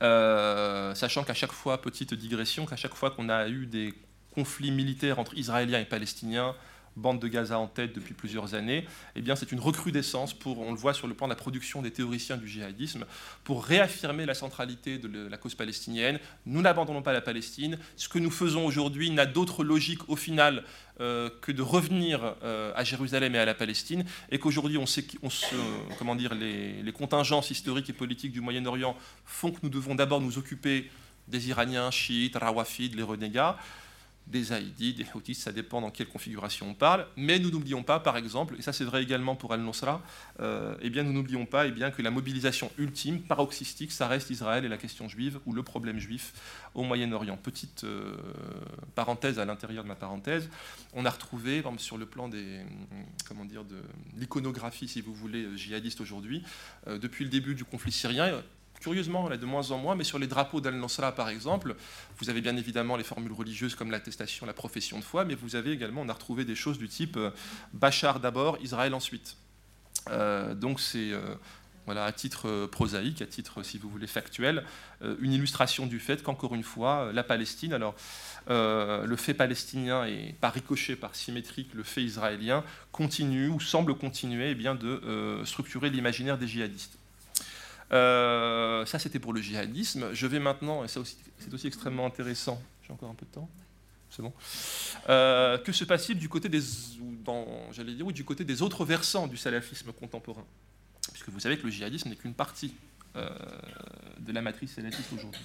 Sachant 0.00 1.24
qu'à 1.24 1.34
chaque 1.34 1.52
fois, 1.52 1.80
petite 1.80 2.14
digression, 2.14 2.66
qu'à 2.66 2.76
chaque 2.76 2.94
fois 2.94 3.10
qu'on 3.10 3.28
a 3.28 3.48
eu 3.48 3.66
des 3.66 3.94
conflits 4.34 4.70
militaires 4.70 5.18
entre 5.18 5.36
Israéliens 5.36 5.80
et 5.80 5.86
Palestiniens, 5.86 6.54
bande 6.96 7.20
de 7.20 7.28
Gaza 7.28 7.58
en 7.58 7.66
tête 7.66 7.94
depuis 7.94 8.14
plusieurs 8.14 8.54
années, 8.54 8.86
eh 9.14 9.22
bien 9.22 9.36
c'est 9.36 9.52
une 9.52 9.60
recrudescence 9.60 10.34
pour, 10.34 10.58
on 10.60 10.72
le 10.72 10.78
voit 10.78 10.94
sur 10.94 11.06
le 11.06 11.14
plan 11.14 11.26
de 11.26 11.32
la 11.32 11.36
production 11.36 11.82
des 11.82 11.90
théoriciens 11.90 12.36
du 12.36 12.48
djihadisme, 12.48 13.04
pour 13.44 13.64
réaffirmer 13.64 14.26
la 14.26 14.34
centralité 14.34 14.98
de 14.98 15.28
la 15.28 15.36
cause 15.36 15.54
palestinienne. 15.54 16.18
Nous 16.46 16.62
n'abandonnons 16.62 17.02
pas 17.02 17.12
la 17.12 17.20
Palestine. 17.20 17.78
Ce 17.96 18.08
que 18.08 18.18
nous 18.18 18.30
faisons 18.30 18.64
aujourd'hui 18.64 19.10
n'a 19.10 19.26
d'autre 19.26 19.62
logique 19.62 20.08
au 20.08 20.16
final 20.16 20.64
euh, 21.00 21.28
que 21.42 21.52
de 21.52 21.62
revenir 21.62 22.34
euh, 22.42 22.72
à 22.74 22.82
Jérusalem 22.82 23.34
et 23.34 23.38
à 23.38 23.44
la 23.44 23.54
Palestine, 23.54 24.04
et 24.30 24.38
qu'aujourd'hui 24.38 24.78
on 24.78 24.86
sait, 24.86 25.04
se, 25.28 25.54
comment 25.98 26.16
dire, 26.16 26.34
les, 26.34 26.82
les 26.82 26.92
contingences 26.92 27.50
historiques 27.50 27.90
et 27.90 27.92
politiques 27.92 28.32
du 28.32 28.40
Moyen-Orient 28.40 28.96
font 29.24 29.52
que 29.52 29.58
nous 29.62 29.68
devons 29.68 29.94
d'abord 29.94 30.20
nous 30.20 30.38
occuper 30.38 30.90
des 31.28 31.48
Iraniens, 31.48 31.90
chiites, 31.90 32.36
rawafides, 32.36 32.94
les 32.94 33.02
renégats 33.02 33.58
des 34.26 34.52
Haïdis, 34.52 34.94
des 34.94 35.06
Houthis, 35.14 35.34
ça 35.34 35.52
dépend 35.52 35.80
dans 35.80 35.90
quelle 35.90 36.08
configuration 36.08 36.70
on 36.70 36.74
parle. 36.74 37.06
Mais 37.16 37.38
nous 37.38 37.50
n'oublions 37.50 37.82
pas, 37.82 38.00
par 38.00 38.16
exemple, 38.16 38.56
et 38.58 38.62
ça 38.62 38.72
c'est 38.72 38.84
vrai 38.84 39.02
également 39.02 39.36
pour 39.36 39.52
Al-Nusra, 39.52 40.02
euh, 40.40 40.74
eh 40.80 40.90
bien 40.90 41.04
nous 41.04 41.12
n'oublions 41.12 41.46
pas 41.46 41.66
eh 41.66 41.70
bien, 41.70 41.90
que 41.90 42.02
la 42.02 42.10
mobilisation 42.10 42.70
ultime, 42.78 43.20
paroxystique, 43.20 43.92
ça 43.92 44.08
reste 44.08 44.30
Israël 44.30 44.64
et 44.64 44.68
la 44.68 44.78
question 44.78 45.08
juive 45.08 45.38
ou 45.46 45.52
le 45.52 45.62
problème 45.62 45.98
juif 45.98 46.32
au 46.74 46.82
Moyen-Orient. 46.82 47.36
Petite 47.36 47.84
euh, 47.84 48.16
parenthèse 48.94 49.38
à 49.38 49.44
l'intérieur 49.44 49.84
de 49.84 49.88
ma 49.88 49.94
parenthèse, 49.94 50.50
on 50.92 51.04
a 51.04 51.10
retrouvé, 51.10 51.62
sur 51.78 51.98
le 51.98 52.06
plan 52.06 52.28
des, 52.28 52.60
comment 53.28 53.44
dire, 53.44 53.64
de 53.64 53.76
l'iconographie, 54.16 54.88
si 54.88 55.00
vous 55.00 55.14
voulez, 55.14 55.56
djihadiste 55.56 56.00
aujourd'hui, 56.00 56.42
euh, 56.88 56.98
depuis 56.98 57.24
le 57.24 57.30
début 57.30 57.54
du 57.54 57.64
conflit 57.64 57.92
syrien, 57.92 58.42
curieusement, 58.80 59.28
là, 59.28 59.36
de 59.36 59.46
moins 59.46 59.70
en 59.70 59.78
moins, 59.78 59.94
mais 59.94 60.04
sur 60.04 60.18
les 60.18 60.26
drapeaux 60.26 60.60
d'Al-Nusra, 60.60 61.12
par 61.12 61.28
exemple, 61.28 61.76
vous 62.18 62.30
avez 62.30 62.40
bien 62.40 62.56
évidemment 62.56 62.96
les 62.96 63.04
formules 63.04 63.32
religieuses 63.32 63.74
comme 63.74 63.90
l'attestation, 63.90 64.46
la 64.46 64.52
profession 64.52 64.98
de 64.98 65.04
foi, 65.04 65.24
mais 65.24 65.34
vous 65.34 65.56
avez 65.56 65.72
également, 65.72 66.02
on 66.02 66.08
a 66.08 66.12
retrouvé 66.12 66.44
des 66.44 66.54
choses 66.54 66.78
du 66.78 66.88
type 66.88 67.16
euh, 67.16 67.30
Bachar 67.72 68.20
d'abord, 68.20 68.58
Israël 68.62 68.94
ensuite. 68.94 69.36
Euh, 70.10 70.54
donc 70.54 70.80
c'est, 70.80 71.10
euh, 71.10 71.34
voilà, 71.86 72.04
à 72.04 72.12
titre 72.12 72.66
prosaïque, 72.66 73.22
à 73.22 73.26
titre, 73.26 73.62
si 73.62 73.78
vous 73.78 73.88
voulez, 73.88 74.06
factuel, 74.06 74.64
une 75.20 75.32
illustration 75.32 75.86
du 75.86 76.00
fait 76.00 76.22
qu'encore 76.22 76.54
une 76.54 76.64
fois, 76.64 77.12
la 77.12 77.22
Palestine, 77.22 77.72
alors 77.72 77.94
le 78.48 79.16
fait 79.16 79.34
palestinien 79.34 80.04
et 80.04 80.34
par 80.40 80.52
ricochet, 80.52 80.96
par 80.96 81.14
symétrique, 81.14 81.74
le 81.74 81.84
fait 81.84 82.02
israélien, 82.02 82.64
continue 82.90 83.48
ou 83.48 83.60
semble 83.60 83.94
continuer 83.94 84.50
eh 84.50 84.54
bien, 84.56 84.74
de 84.74 85.42
structurer 85.44 85.90
l'imaginaire 85.90 86.38
des 86.38 86.48
djihadistes. 86.48 86.98
Euh, 87.92 88.84
ça, 88.86 88.98
c'était 88.98 89.18
pour 89.18 89.32
le 89.32 89.40
djihadisme. 89.40 90.12
Je 90.12 90.26
vais 90.26 90.38
maintenant, 90.38 90.84
et 90.84 90.88
ça 90.88 91.00
c'est 91.38 91.52
aussi 91.52 91.66
extrêmement 91.66 92.06
intéressant, 92.06 92.60
j'ai 92.86 92.92
encore 92.92 93.10
un 93.10 93.14
peu 93.14 93.26
de 93.26 93.30
temps, 93.30 93.48
c'est 94.10 94.22
bon. 94.22 94.32
Euh, 95.08 95.58
que 95.58 95.72
se 95.72 95.84
passe-t-il 95.84 96.18
du 96.18 96.28
côté 96.28 96.48
des, 96.48 96.60
j'allais 97.72 97.94
dire, 97.94 98.06
du 98.06 98.24
côté 98.24 98.44
des 98.44 98.62
autres 98.62 98.84
versants 98.84 99.26
du 99.26 99.36
salafisme 99.36 99.92
contemporain? 99.92 100.44
Puisque 101.12 101.28
vous 101.28 101.40
savez 101.40 101.58
que 101.58 101.64
le 101.64 101.70
djihadisme 101.70 102.08
n'est 102.08 102.16
qu'une 102.16 102.34
partie 102.34 102.74
euh, 103.16 103.28
de 104.20 104.32
la 104.32 104.42
matrice 104.42 104.74
salafiste 104.74 105.12
aujourd'hui. 105.12 105.42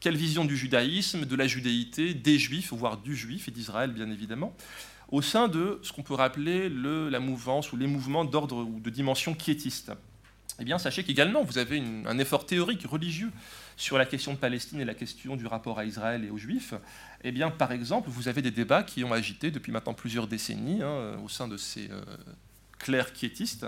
quelle 0.00 0.16
vision 0.16 0.44
du 0.44 0.56
judaïsme, 0.56 1.24
de 1.24 1.36
la 1.36 1.46
judéité, 1.46 2.12
des 2.12 2.38
juifs, 2.38 2.72
voire 2.72 2.98
du 2.98 3.16
juif 3.16 3.48
et 3.48 3.50
d'Israël, 3.50 3.92
bien 3.92 4.10
évidemment 4.10 4.54
au 5.08 5.22
sein 5.22 5.48
de 5.48 5.78
ce 5.82 5.92
qu'on 5.92 6.02
peut 6.02 6.14
rappeler 6.14 6.68
le, 6.68 7.08
la 7.08 7.20
mouvance 7.20 7.72
ou 7.72 7.76
les 7.76 7.86
mouvements 7.86 8.24
d'ordre 8.24 8.64
ou 8.64 8.80
de 8.80 8.90
dimension 8.90 9.34
quiétiste? 9.34 9.92
Eh 10.60 10.64
bien, 10.64 10.78
sachez 10.78 11.02
qu'également, 11.02 11.42
vous 11.42 11.58
avez 11.58 11.82
un 12.06 12.18
effort 12.18 12.46
théorique, 12.46 12.86
religieux, 12.86 13.30
sur 13.76 13.98
la 13.98 14.06
question 14.06 14.32
de 14.32 14.38
Palestine 14.38 14.80
et 14.80 14.84
la 14.84 14.94
question 14.94 15.36
du 15.36 15.46
rapport 15.46 15.78
à 15.78 15.84
Israël 15.84 16.24
et 16.24 16.30
aux 16.30 16.38
Juifs. 16.38 16.74
Eh 17.24 17.32
bien, 17.32 17.50
par 17.50 17.72
exemple, 17.72 18.08
vous 18.08 18.28
avez 18.28 18.40
des 18.40 18.52
débats 18.52 18.84
qui 18.84 19.02
ont 19.02 19.12
agité 19.12 19.50
depuis 19.50 19.72
maintenant 19.72 19.94
plusieurs 19.94 20.28
décennies 20.28 20.82
hein, 20.82 21.16
au 21.24 21.28
sein 21.28 21.48
de 21.48 21.56
ces 21.56 21.90
euh, 21.90 22.02
clercs 22.78 23.12
quiétistes. 23.12 23.66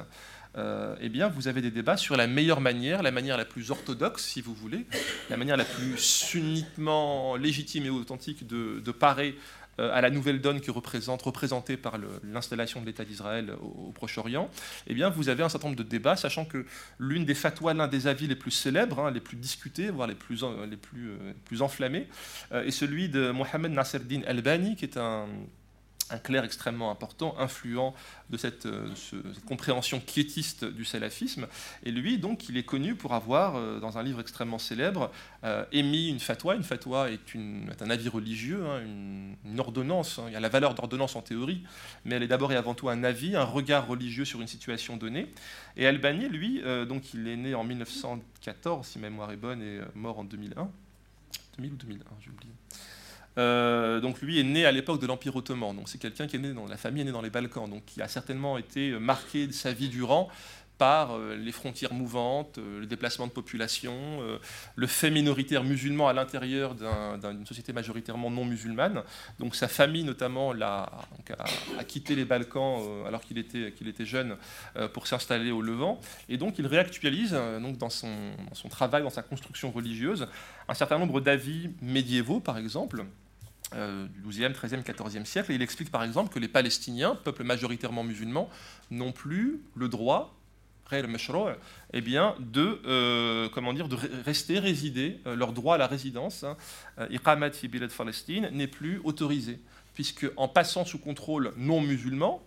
Euh, 0.57 0.97
eh 1.01 1.09
bien, 1.11 1.28
vous 1.28 1.49
avez 1.49 1.61
des 1.61 1.70
débats 1.70 1.99
sur 1.99 2.16
la 2.16 2.26
meilleure 2.26 2.61
manière, 2.61 3.03
la 3.03 3.11
manière 3.11 3.37
la 3.37 3.45
plus 3.45 3.70
orthodoxe, 3.70 4.24
si 4.24 4.41
vous 4.41 4.55
voulez, 4.55 4.87
la 5.28 5.37
manière 5.37 5.57
la 5.57 5.66
plus 5.66 5.99
sunnitement 5.99 7.37
légitime 7.37 7.84
et 7.84 7.91
authentique 7.91 8.47
de, 8.47 8.91
parer 8.93 9.37
à 9.79 10.01
la 10.01 10.11
nouvelle 10.11 10.41
donne 10.41 10.61
qui 10.61 10.70
représente, 10.70 11.22
représentée 11.22 11.77
par 11.77 11.99
l'installation 12.24 12.81
de 12.81 12.87
l'État 12.87 13.05
d'Israël 13.05 13.53
au, 13.61 13.93
Proche-Orient, 13.93 14.51
eh 14.87 14.95
bien, 14.95 15.11
vous 15.11 15.29
avez 15.29 15.43
un 15.43 15.49
certain 15.49 15.68
nombre 15.68 15.79
de 15.79 15.89
débats, 15.89 16.16
sachant 16.16 16.45
que 16.45 16.64
l'une 16.99 17.24
des 17.24 17.35
fatwas, 17.35 17.74
l'un 17.74 17.89
des 17.89 18.07
avis 18.07 18.27
les 18.27 18.37
plus 18.37 18.51
célèbres, 18.51 19.01
hein, 19.01 19.11
les 19.11 19.20
plus 19.20 19.37
discutés, 19.37 19.91
voire 19.91 20.09
les 20.09 20.14
plus, 20.14 20.43
les 20.68 20.77
plus, 20.77 21.11
euh, 21.11 21.33
plus 21.45 21.62
enflammés, 21.62 22.09
euh, 22.53 22.64
est 22.64 22.70
celui 22.70 23.09
de 23.09 23.31
Mohamed 23.31 23.72
Nasreddin 23.72 24.22
Albani, 24.27 24.77
qui 24.77 24.85
est 24.85 24.97
un 24.97 25.27
un 26.11 26.19
clerc 26.19 26.45
extrêmement 26.45 26.91
important, 26.91 27.35
influent 27.39 27.95
de 28.31 28.37
cette, 28.37 28.67
euh, 28.67 28.89
compréhension 29.47 30.01
quiétiste 30.01 30.65
du 30.65 30.85
salafisme. 30.85 31.47
Et 31.85 31.91
lui, 31.91 32.19
donc, 32.19 32.49
il 32.49 32.57
est 32.57 32.65
connu 32.65 32.95
pour 32.95 33.15
avoir, 33.15 33.57
euh, 33.57 33.81
dans 33.81 33.99
un 33.99 34.03
livre 34.03 34.21
extrêmement 34.21 34.59
célèbre, 34.59 35.11
euh, 35.45 35.65
émis 35.73 36.09
une 36.09 36.21
fatwa. 36.21 36.55
Une 36.55 36.63
fatwa 36.63 37.11
est, 37.11 37.21
un 37.37 37.91
avis 37.91 38.09
religieux, 38.09 38.65
hein, 38.67 38.83
une, 39.45 39.61
ordonnance. 39.61 40.19
Hein. 40.19 40.25
Il 40.29 40.33
y 40.33 40.37
a 40.37 40.41
la 40.41 40.49
valeur 40.49 40.75
d'ordonnance 40.75 41.17
en 41.17 41.23
théorie, 41.23 41.63
mais 42.05 42.17
elle 42.17 42.23
est 42.23 42.29
d'abord 42.29 42.53
et 42.53 42.57
avant 42.57 42.75
tout 42.75 42.89
un 42.89 43.05
avis, 43.05 43.37
un 43.37 43.45
regard 43.45 43.87
religieux 43.87 44.25
sur 44.25 44.41
une 44.41 44.49
situation 44.49 44.97
donnée. 44.97 45.33
Et 45.77 45.87
Albani, 45.87 46.29
lui, 46.29 46.63
donc, 46.87 47.15
il 47.15 47.27
est 47.29 47.37
né 47.37 47.55
en 47.55 47.65
1914, 47.65 48.87
si 48.87 48.99
mémoire 48.99 49.33
est 49.33 49.37
bonne, 49.37 49.63
et 49.63 49.81
mort 49.95 50.19
en 50.19 50.25
2001. 50.25 50.71
2000 51.57 51.73
ou 51.73 51.77
2001, 51.77 52.05
j'ai 52.21 52.31
oublié. 52.31 52.53
Euh, 53.39 54.01
donc 54.01 54.20
lui 54.22 54.41
est 54.41 54.45
né 54.45 54.64
à 54.64 54.72
l'époque 54.72 55.01
de 55.01 55.07
l'Empire 55.07 55.37
ottoman. 55.37 55.76
Donc 55.76 55.89
c'est 55.89 55.99
quelqu'un 55.99 56.26
qui 56.26 56.37
est 56.37 56.41
né 56.41 56.53
dans 56.53 56.66
la 56.66 56.76
famille 56.76 57.03
est 57.03 57.05
née 57.05 57.12
dans 57.12 57.22
les 57.22 57.30
Balkans, 57.30 57.68
donc 57.68 57.84
qui 57.84 58.01
a 58.01 58.09
certainement 58.09 58.59
été 58.59 58.93
marqué 58.99 59.47
de 59.47 59.53
sa 59.53 59.72
vie 59.72 59.89
durant 59.89 60.28
par 60.78 61.16
euh, 61.16 61.37
les 61.37 61.53
frontières 61.53 61.95
mouvantes, 61.95 62.59
euh, 62.59 62.80
le 62.80 62.87
déplacement 62.87 63.26
de 63.26 63.32
population, 63.32 63.95
le 64.74 64.87
fait 64.87 65.11
minoritaire 65.11 65.64
musulman 65.64 66.09
à 66.09 66.12
l'intérieur 66.12 66.74
d'une 66.74 67.47
société 67.47 67.72
majoritairement 67.72 68.30
non 68.30 68.45
musulmane. 68.45 69.03
Donc 69.39 69.55
sa 69.55 69.68
famille 69.68 70.05
notamment 70.05 70.53
a, 70.61 71.07
a, 71.78 71.84
quitté 71.84 72.14
les 72.14 72.24
Balkans 72.24 72.82
alors 73.07 73.20
qu'il 73.22 73.39
était, 73.39 73.72
qu'il 73.72 73.89
était 73.89 74.05
jeune 74.05 74.37
pour 74.93 75.07
s'installer 75.07 75.51
au 75.51 75.62
Levant. 75.62 76.01
Et 76.28 76.37
donc 76.37 76.59
il 76.59 76.66
réactualise 76.66 77.32
donc 77.32 77.78
dans 77.78 77.91
son, 77.91 78.09
dans 78.49 78.55
son 78.55 78.68
travail, 78.68 79.03
dans 79.03 79.11
sa 79.11 79.22
construction 79.22 79.70
religieuse, 79.70 80.28
un 80.68 80.74
certain 80.74 80.99
nombre 80.99 81.20
d'avis 81.20 81.70
médiévaux 81.80 82.41
par 82.41 82.59
exemple 82.59 83.05
euh, 83.75 84.07
du 84.07 84.29
XIIe, 84.29 84.53
XIIIe, 84.53 84.83
XIVe 84.83 85.25
siècle. 85.25 85.53
Et 85.53 85.57
il 85.57 85.62
explique 85.62 85.91
par 85.91 86.05
exemple 86.05 86.33
que 86.33 86.39
les 86.39 86.49
Palestiniens, 86.49 87.17
peuple 87.17 87.43
majoritairement 87.43 88.05
musulman, 88.05 88.49
n'ont 88.91 89.12
plus 89.12 89.61
le 89.75 89.89
droit 89.89 90.35
eh 91.93 92.01
bien, 92.01 92.37
de, 92.39 92.81
euh, 92.87 93.49
comment 93.49 93.73
dire, 93.73 93.89
de 93.89 93.97
rester, 94.25 94.61
résider, 94.61 95.19
euh, 95.27 95.35
leur 95.35 95.53
droit 95.53 95.75
à 95.75 95.79
la 95.79 95.89
résidence, 95.89 96.45
hein, 96.45 96.57
Palestine, 97.97 98.49
n'est 98.53 98.69
plus 98.69 99.01
autorisé, 99.03 99.59
puisque 99.95 100.27
en 100.37 100.47
passant 100.47 100.85
sous 100.85 100.99
contrôle 100.99 101.53
non 101.57 101.81
musulman, 101.81 102.41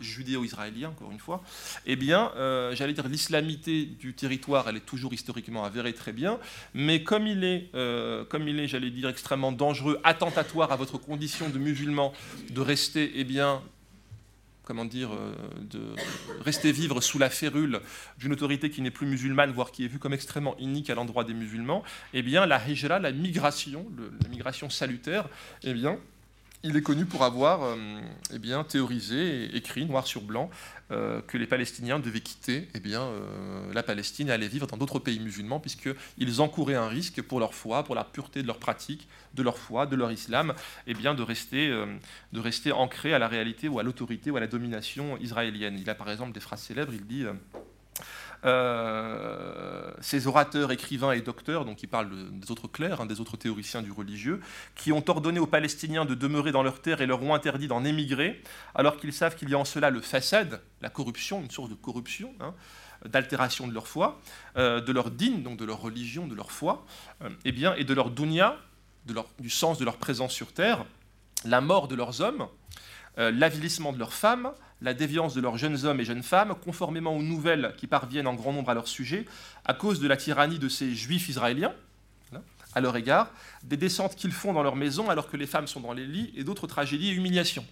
judéo-israélien, 0.00 0.90
encore 0.90 1.10
une 1.10 1.18
fois, 1.18 1.42
eh 1.86 1.96
bien, 1.96 2.32
euh, 2.36 2.74
j'allais 2.74 2.92
dire, 2.92 3.08
l'islamité 3.08 3.86
du 3.86 4.14
territoire, 4.14 4.68
elle 4.68 4.76
est 4.76 4.86
toujours 4.86 5.12
historiquement 5.12 5.64
avérée 5.64 5.92
très 5.92 6.12
bien, 6.12 6.38
mais 6.74 7.02
comme 7.02 7.26
il 7.26 7.44
est, 7.44 7.70
euh, 7.74 8.24
comme 8.24 8.48
il 8.48 8.58
est, 8.60 8.68
j'allais 8.68 8.90
dire, 8.90 9.08
extrêmement 9.08 9.52
dangereux, 9.52 10.00
attentatoire 10.04 10.72
à 10.72 10.76
votre 10.76 10.98
condition 10.98 11.48
de 11.48 11.58
musulman, 11.58 12.12
de 12.50 12.60
rester, 12.60 13.12
eh 13.14 13.24
bien, 13.24 13.62
comment 14.64 14.84
dire, 14.84 15.10
euh, 15.12 15.34
de 15.60 15.94
rester 16.44 16.72
vivre 16.72 17.00
sous 17.00 17.18
la 17.18 17.30
férule 17.30 17.80
d'une 18.18 18.32
autorité 18.32 18.70
qui 18.70 18.80
n'est 18.80 18.90
plus 18.90 19.06
musulmane, 19.06 19.50
voire 19.50 19.72
qui 19.72 19.84
est 19.84 19.88
vue 19.88 19.98
comme 19.98 20.12
extrêmement 20.12 20.56
inique 20.58 20.90
à 20.90 20.94
l'endroit 20.94 21.24
des 21.24 21.34
musulmans, 21.34 21.82
eh 22.14 22.22
bien, 22.22 22.46
la 22.46 22.60
hijra, 22.66 22.98
la 22.98 23.12
migration, 23.12 23.86
la 24.22 24.28
migration 24.28 24.70
salutaire, 24.70 25.28
eh 25.62 25.74
bien, 25.74 25.98
il 26.64 26.76
est 26.76 26.82
connu 26.82 27.06
pour 27.06 27.24
avoir 27.24 27.64
euh, 27.64 28.00
eh 28.32 28.64
théorisé 28.68 29.44
et 29.44 29.56
écrit 29.56 29.84
noir 29.84 30.06
sur 30.06 30.22
blanc 30.22 30.48
euh, 30.92 31.20
que 31.22 31.36
les 31.36 31.46
Palestiniens 31.46 31.98
devaient 31.98 32.20
quitter 32.20 32.68
eh 32.74 32.80
euh, 32.86 33.72
la 33.72 33.82
Palestine 33.82 34.28
et 34.28 34.32
aller 34.32 34.46
vivre 34.46 34.66
dans 34.66 34.76
d'autres 34.76 35.00
pays 35.00 35.18
musulmans, 35.18 35.58
puisqu'ils 35.58 36.40
encouraient 36.40 36.76
un 36.76 36.88
risque 36.88 37.20
pour 37.22 37.40
leur 37.40 37.54
foi, 37.54 37.82
pour 37.82 37.94
la 37.94 38.04
pureté 38.04 38.42
de 38.42 38.46
leur 38.46 38.58
pratique, 38.58 39.08
de 39.34 39.42
leur 39.42 39.58
foi, 39.58 39.86
de 39.86 39.96
leur 39.96 40.12
islam, 40.12 40.54
eh 40.86 40.94
bien, 40.94 41.14
de, 41.14 41.22
rester, 41.22 41.68
de 41.68 42.40
rester 42.40 42.70
ancrés 42.70 43.14
à 43.14 43.18
la 43.18 43.28
réalité 43.28 43.68
ou 43.68 43.78
à 43.78 43.82
l'autorité 43.82 44.30
ou 44.30 44.36
à 44.36 44.40
la 44.40 44.46
domination 44.46 45.16
israélienne. 45.18 45.78
Il 45.80 45.88
a 45.90 45.94
par 45.94 46.10
exemple 46.10 46.32
des 46.32 46.40
phrases 46.40 46.62
célèbres, 46.62 46.92
il 46.92 47.06
dit 47.06 47.24
ces 48.42 50.26
orateurs, 50.26 50.72
écrivains 50.72 51.12
et 51.12 51.20
docteurs, 51.20 51.64
donc 51.64 51.76
qui 51.76 51.86
parlent 51.86 52.10
des 52.30 52.50
autres 52.50 52.68
clercs, 52.68 53.00
hein, 53.00 53.06
des 53.06 53.20
autres 53.20 53.36
théoriciens 53.36 53.82
du 53.82 53.92
religieux, 53.92 54.40
qui 54.74 54.92
ont 54.92 55.04
ordonné 55.08 55.38
aux 55.38 55.46
Palestiniens 55.46 56.04
de 56.04 56.14
demeurer 56.14 56.52
dans 56.52 56.62
leurs 56.62 56.80
terres 56.80 57.00
et 57.00 57.06
leur 57.06 57.22
ont 57.22 57.34
interdit 57.34 57.68
d'en 57.68 57.84
émigrer, 57.84 58.42
alors 58.74 58.96
qu'ils 58.96 59.12
savent 59.12 59.36
qu'il 59.36 59.48
y 59.48 59.54
a 59.54 59.58
en 59.58 59.64
cela 59.64 59.90
le 59.90 60.00
façade, 60.00 60.60
la 60.80 60.90
corruption, 60.90 61.40
une 61.40 61.50
source 61.50 61.70
de 61.70 61.74
corruption, 61.74 62.34
hein, 62.40 62.54
d'altération 63.08 63.66
de 63.66 63.74
leur 63.74 63.86
foi, 63.86 64.20
de 64.56 64.92
leur 64.92 65.10
dîne, 65.10 65.42
donc 65.42 65.58
de 65.58 65.64
leur 65.64 65.80
religion, 65.80 66.26
de 66.26 66.34
leur 66.34 66.52
foi, 66.52 66.84
et, 67.44 67.52
bien, 67.52 67.74
et 67.74 67.84
de 67.84 67.94
leur 67.94 68.10
dunya, 68.10 68.56
leur, 69.08 69.26
du 69.38 69.50
sens 69.50 69.78
de 69.78 69.84
leur 69.84 69.96
présence 69.96 70.32
sur 70.32 70.52
terre, 70.52 70.84
la 71.44 71.60
mort 71.60 71.88
de 71.88 71.94
leurs 71.94 72.20
hommes, 72.20 72.46
euh, 73.18 73.30
l'avilissement 73.30 73.92
de 73.92 73.98
leurs 73.98 74.14
femmes, 74.14 74.52
la 74.82 74.94
déviance 74.94 75.34
de 75.34 75.40
leurs 75.40 75.56
jeunes 75.56 75.84
hommes 75.84 76.00
et 76.00 76.04
jeunes 76.04 76.22
femmes, 76.22 76.54
conformément 76.64 77.16
aux 77.16 77.22
nouvelles 77.22 77.74
qui 77.76 77.86
parviennent 77.86 78.26
en 78.26 78.34
grand 78.34 78.52
nombre 78.52 78.70
à 78.70 78.74
leur 78.74 78.88
sujet, 78.88 79.24
à 79.64 79.74
cause 79.74 80.00
de 80.00 80.08
la 80.08 80.16
tyrannie 80.16 80.58
de 80.58 80.68
ces 80.68 80.94
juifs 80.94 81.28
israéliens 81.28 81.72
à 82.74 82.80
leur 82.80 82.96
égard, 82.96 83.30
des 83.64 83.76
descentes 83.76 84.16
qu'ils 84.16 84.32
font 84.32 84.54
dans 84.54 84.62
leur 84.62 84.76
maison 84.76 85.10
alors 85.10 85.28
que 85.28 85.36
les 85.36 85.46
femmes 85.46 85.66
sont 85.66 85.80
dans 85.80 85.92
les 85.92 86.06
lits, 86.06 86.32
et 86.34 86.42
d'autres 86.42 86.66
tragédies 86.66 87.10
et 87.10 87.12
humiliations. 87.12 87.66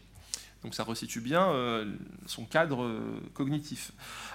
Donc 0.62 0.74
ça 0.74 0.84
resitue 0.84 1.22
bien 1.22 1.48
euh, 1.48 1.90
son 2.26 2.44
cadre 2.44 2.82
euh, 2.82 3.00
cognitif. 3.32 3.92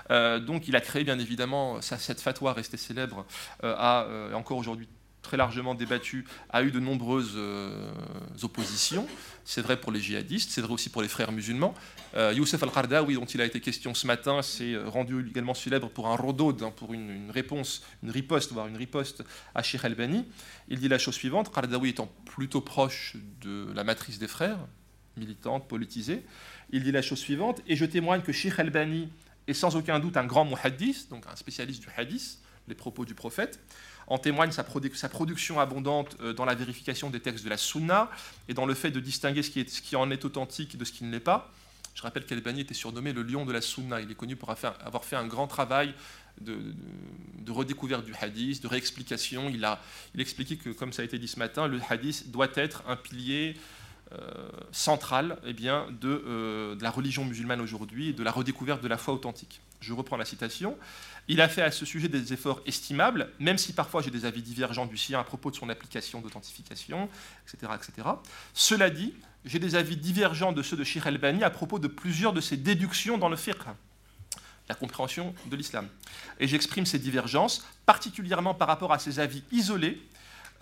donc 0.10 0.68
il 0.68 0.76
a 0.76 0.82
créé 0.82 1.04
bien 1.04 1.20
évidemment, 1.20 1.82
cette 1.82 2.20
fatwa 2.20 2.54
restée 2.54 2.78
célèbre, 2.78 3.28
a 3.62 4.08
encore 4.34 4.58
aujourd'hui 4.58 4.88
très 5.26 5.38
largement 5.38 5.76
débattu, 5.76 6.26
a 6.50 6.64
eu 6.64 6.72
de 6.72 6.80
nombreuses 6.80 7.34
euh, 7.36 7.92
oppositions. 8.44 9.08
C'est 9.44 9.62
vrai 9.62 9.80
pour 9.80 9.92
les 9.92 10.00
djihadistes, 10.00 10.52
c'est 10.52 10.62
vrai 10.62 10.74
aussi 10.74 10.90
pour 10.90 11.02
les 11.02 11.08
frères 11.08 11.32
musulmans. 11.32 11.74
Euh, 12.16 12.32
Youssef 12.34 12.62
al-Qardawi, 12.62 13.16
dont 13.16 13.26
il 13.26 13.42
a 13.42 13.46
été 13.46 13.60
question 13.60 13.94
ce 13.94 14.08
matin, 14.08 14.42
s'est 14.42 14.78
rendu 14.78 15.28
également 15.28 15.54
célèbre 15.54 15.90
pour 15.90 16.08
un 16.08 16.16
rodod, 16.16 16.62
hein, 16.64 16.72
pour 16.76 16.94
une, 16.94 17.32
réponse, 17.32 17.84
une 18.04 18.12
riposte, 18.12 18.54
voire 18.54 18.68
une 18.68 18.78
riposte 18.78 19.24
à 19.54 19.64
Sheikh 19.64 19.84
al-Bani. 19.84 20.26
Il 20.70 20.80
dit 20.80 20.88
la 20.88 21.00
chose 21.00 21.16
suivante, 21.16 21.52
Qardawi 21.54 21.90
étant 21.90 22.10
plutôt 22.26 22.62
proche 22.62 23.16
de 23.42 23.68
la 23.74 23.84
matrice 23.84 24.20
des 24.20 24.28
frères, 24.28 24.60
militante, 25.18 25.68
politisée, 25.68 26.24
il 26.72 26.84
dit 26.84 26.92
la 26.92 27.02
chose 27.02 27.20
suivante, 27.20 27.62
et 27.68 27.76
je 27.76 27.86
témoigne 27.86 28.22
que 28.22 28.32
Sheikh 28.32 28.60
al-Bani 28.60 29.10
est 29.48 29.54
sans 29.54 29.76
aucun 29.76 30.00
doute 30.00 30.18
un 30.18 30.26
grand 30.26 30.46
muhaddis, 30.46 31.08
donc 31.10 31.26
un 31.32 31.36
spécialiste 31.36 31.82
du 31.82 31.88
hadith, 31.96 32.40
les 32.68 32.76
propos 32.76 33.06
du 33.06 33.14
prophète, 33.14 33.60
en 34.08 34.18
témoigne 34.18 34.52
sa, 34.52 34.64
production 34.64 35.60
abondante 35.60 36.16
euh, 36.22 36.34
dans 36.34 36.46
la 36.46 36.56
vérification 36.56 37.10
des 37.10 37.20
textes 37.20 37.44
de 37.44 37.50
la 37.50 37.58
Sunna 37.58 38.10
et 38.48 38.54
dans 38.54 38.66
le 38.66 38.74
fait 38.74 38.92
de 38.92 39.00
distinguer 39.00 39.44
ce 39.44 39.50
qui, 39.50 39.96
en 39.96 40.12
est 40.12 40.26
authentique 40.26 40.78
de 40.78 40.86
ce 40.86 40.92
qui 40.92 41.04
ne 41.04 41.12
l'est 41.12 41.20
pas. 41.20 41.52
Je 41.96 42.02
rappelle 42.02 42.26
qu'Albani 42.26 42.62
était 42.62 42.74
surnommé 42.74 43.14
le 43.14 43.24
lion 43.24 43.46
de 43.46 43.54
la 43.54 43.62
Sunna. 43.62 44.02
Il 44.02 44.12
est 44.12 44.16
connu 44.16 44.36
pour 44.36 44.50
avoir 44.52 45.06
fait 45.06 45.16
un 45.16 45.28
grand 45.28 45.48
travail 45.48 45.94
de, 46.42 46.58
redécouverte 47.50 48.04
du 48.04 48.14
hadith, 48.20 48.62
de 48.62 48.68
réexplication. 48.68 49.50
Il 49.50 49.64
a 49.64 49.82
il 50.14 50.22
expliqué 50.22 50.58
que, 50.58 50.70
comme 50.70 50.92
ça 50.92 51.02
a 51.02 51.06
été 51.06 51.18
dit 51.18 51.28
ce 51.28 51.40
matin, 51.40 51.68
le 51.68 51.80
hadith 51.90 52.32
doit 52.32 52.50
être 52.56 52.84
un 52.88 52.98
pilier 52.98 53.56
euh, 54.12 54.50
central 54.72 55.38
eh 55.46 55.54
bien, 55.54 55.88
de, 56.02 56.24
euh, 56.28 56.76
de, 56.76 56.84
la 56.84 56.92
religion 56.92 57.26
musulmane 57.26 57.62
aujourd'hui 57.62 58.10
et 58.10 58.14
de 58.14 58.24
la 58.24 58.32
redécouverte 58.32 58.84
de 58.84 58.88
la 58.88 58.98
foi 58.98 59.14
authentique. 59.14 59.62
Je 59.80 59.94
reprends 59.94 60.18
la 60.18 60.26
citation. 60.26 60.78
Il 61.28 61.42
a 61.42 61.50
fait 61.50 61.64
à 61.64 61.72
ce 61.72 61.86
sujet 61.86 62.08
des 62.08 62.34
efforts 62.34 62.62
estimables, 62.66 63.30
même 63.40 63.58
si 63.58 63.74
parfois 63.74 64.02
j'ai 64.02 64.12
des 64.12 64.26
avis 64.26 64.42
divergents 64.42 64.86
du 64.86 64.98
sien 64.98 65.20
à 65.20 65.24
propos 65.24 65.50
de 65.50 65.56
son 65.56 65.70
application 65.70 66.22
d'authentification, 66.22 67.10
etc., 67.48 67.74
etc. 67.76 68.08
Cela 68.54 68.90
dit, 68.90 69.14
j'ai 69.44 69.60
des 69.60 69.76
avis 69.76 69.98
divergents 69.98 70.52
de 70.52 70.62
ceux 70.62 70.78
de 70.78 70.84
Sheikh 70.84 71.06
al-Bani 71.06 71.44
à 71.44 71.50
propos 71.50 71.80
de 71.80 71.88
plusieurs 71.88 72.34
de 72.34 72.42
ses 72.42 72.58
déductions 72.58 73.18
dans 73.18 73.30
le 73.30 73.38
fiqh, 73.38 73.58
la 74.70 74.76
compréhension 74.76 75.34
de 75.48 75.56
l'islam. 75.56 75.88
Et 76.40 76.48
j'exprime 76.48 76.86
ces 76.86 77.00
divergences, 77.00 77.66
particulièrement 77.86 78.54
par 78.54 78.68
rapport 78.68 78.94
à 78.94 79.00
ses 79.00 79.20
avis 79.20 79.44
isolés 79.52 80.02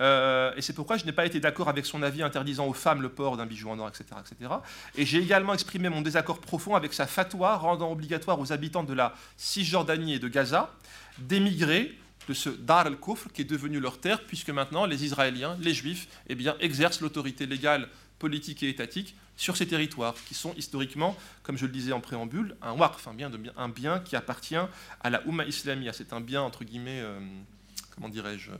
euh, 0.00 0.52
et 0.56 0.62
c'est 0.62 0.72
pourquoi 0.72 0.96
je 0.96 1.04
n'ai 1.04 1.12
pas 1.12 1.24
été 1.24 1.40
d'accord 1.40 1.68
avec 1.68 1.86
son 1.86 2.02
avis 2.02 2.22
interdisant 2.22 2.66
aux 2.66 2.72
femmes 2.72 3.02
le 3.02 3.08
port 3.08 3.36
d'un 3.36 3.46
bijou 3.46 3.70
en 3.70 3.78
or, 3.78 3.88
etc. 3.88 4.04
etc. 4.20 4.54
Et 4.96 5.06
j'ai 5.06 5.18
également 5.18 5.54
exprimé 5.54 5.88
mon 5.88 6.02
désaccord 6.02 6.40
profond 6.40 6.74
avec 6.74 6.92
sa 6.92 7.06
fatwa 7.06 7.56
rendant 7.56 7.92
obligatoire 7.92 8.40
aux 8.40 8.52
habitants 8.52 8.84
de 8.84 8.92
la 8.92 9.14
Cisjordanie 9.36 10.14
et 10.14 10.18
de 10.18 10.28
Gaza 10.28 10.70
d'émigrer 11.18 11.96
de 12.28 12.34
ce 12.34 12.48
Dar 12.48 12.86
al-Kufr 12.86 13.30
qui 13.32 13.42
est 13.42 13.44
devenu 13.44 13.80
leur 13.80 13.98
terre, 13.98 14.24
puisque 14.24 14.50
maintenant 14.50 14.86
les 14.86 15.04
Israéliens, 15.04 15.56
les 15.60 15.74
Juifs, 15.74 16.08
eh 16.28 16.34
bien, 16.34 16.56
exercent 16.60 17.00
l'autorité 17.00 17.46
légale, 17.46 17.88
politique 18.18 18.62
et 18.62 18.68
étatique 18.68 19.14
sur 19.36 19.56
ces 19.56 19.66
territoires, 19.66 20.14
qui 20.26 20.34
sont 20.34 20.54
historiquement, 20.54 21.16
comme 21.42 21.58
je 21.58 21.66
le 21.66 21.72
disais 21.72 21.92
en 21.92 22.00
préambule, 22.00 22.56
un 22.62 22.72
waqf, 22.72 23.06
un 23.08 23.68
bien, 23.68 23.98
qui 24.00 24.16
appartient 24.16 24.56
à 25.00 25.10
la 25.10 25.26
Oumma 25.26 25.44
islamia. 25.44 25.92
C'est 25.92 26.12
un 26.12 26.20
bien, 26.20 26.40
entre 26.40 26.64
guillemets, 26.64 27.00
euh, 27.00 27.18
comment 27.94 28.08
dirais-je 28.08 28.52
euh, 28.52 28.56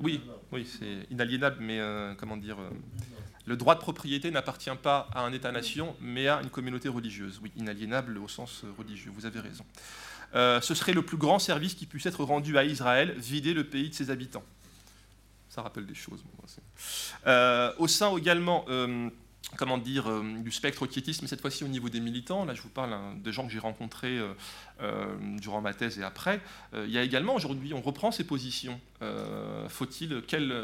oui, 0.00 0.20
oui, 0.52 0.66
c'est 0.66 1.10
inaliénable, 1.10 1.56
mais 1.60 1.80
euh, 1.80 2.14
comment 2.16 2.36
dire 2.36 2.58
euh, 2.60 2.70
Le 3.46 3.56
droit 3.56 3.74
de 3.74 3.80
propriété 3.80 4.30
n'appartient 4.30 4.70
pas 4.82 5.08
à 5.14 5.22
un 5.22 5.32
État-nation, 5.32 5.96
mais 6.00 6.28
à 6.28 6.40
une 6.42 6.50
communauté 6.50 6.88
religieuse. 6.88 7.40
Oui, 7.42 7.50
inaliénable 7.56 8.18
au 8.18 8.28
sens 8.28 8.62
euh, 8.64 8.68
religieux, 8.78 9.10
vous 9.14 9.26
avez 9.26 9.40
raison. 9.40 9.64
ce 10.34 10.74
serait 10.74 10.92
le 10.92 11.02
plus 11.02 11.16
grand 11.16 11.38
service 11.38 11.74
qui 11.74 11.86
puisse 11.86 12.06
être 12.06 12.22
rendu 12.22 12.58
à 12.58 12.64
Israël, 12.64 13.14
vider 13.16 13.54
le 13.54 13.64
pays 13.64 13.90
de 13.90 13.94
ses 13.94 14.10
habitants. 14.10 14.44
Ça 15.48 15.62
rappelle 15.62 15.86
des 15.86 15.94
choses. 15.94 16.22
au 17.78 17.88
sein 17.88 18.16
également 18.16 18.64
comment 19.56 19.78
dire, 19.78 20.08
euh, 20.08 20.22
du 20.38 20.50
spectre 20.50 20.86
quiétiste, 20.86 21.22
mais 21.22 21.28
cette 21.28 21.40
fois-ci 21.40 21.64
au 21.64 21.68
niveau 21.68 21.88
des 21.88 22.00
militants. 22.00 22.44
Là, 22.44 22.54
je 22.54 22.62
vous 22.62 22.68
parle 22.68 22.92
hein, 22.92 23.14
des 23.16 23.32
gens 23.32 23.46
que 23.46 23.52
j'ai 23.52 23.58
rencontrés 23.58 24.18
euh, 24.18 24.32
euh, 24.80 25.16
durant 25.38 25.60
ma 25.60 25.74
thèse 25.74 25.98
et 25.98 26.02
après. 26.02 26.40
il 26.74 26.90
y 26.90 26.98
a 26.98 27.02
également, 27.02 27.34
aujourd'hui, 27.34 27.72
on 27.74 27.80
reprend 27.80 28.10
ces 28.10 28.24
positions. 28.24 28.80
Faut-il, 29.68 30.22
quelle, 30.22 30.54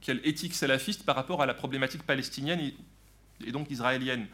quelle 0.00 0.20
éthique 0.24 0.54
salafiste 0.54 1.04
par 1.04 1.16
rapport 1.16 1.42
à 1.42 1.46
la 1.46 1.54
problématique 1.54 2.02
palestinienne 2.02 2.72
et, 3.44 3.52
donc 3.52 3.70
israélienne? 3.70 4.26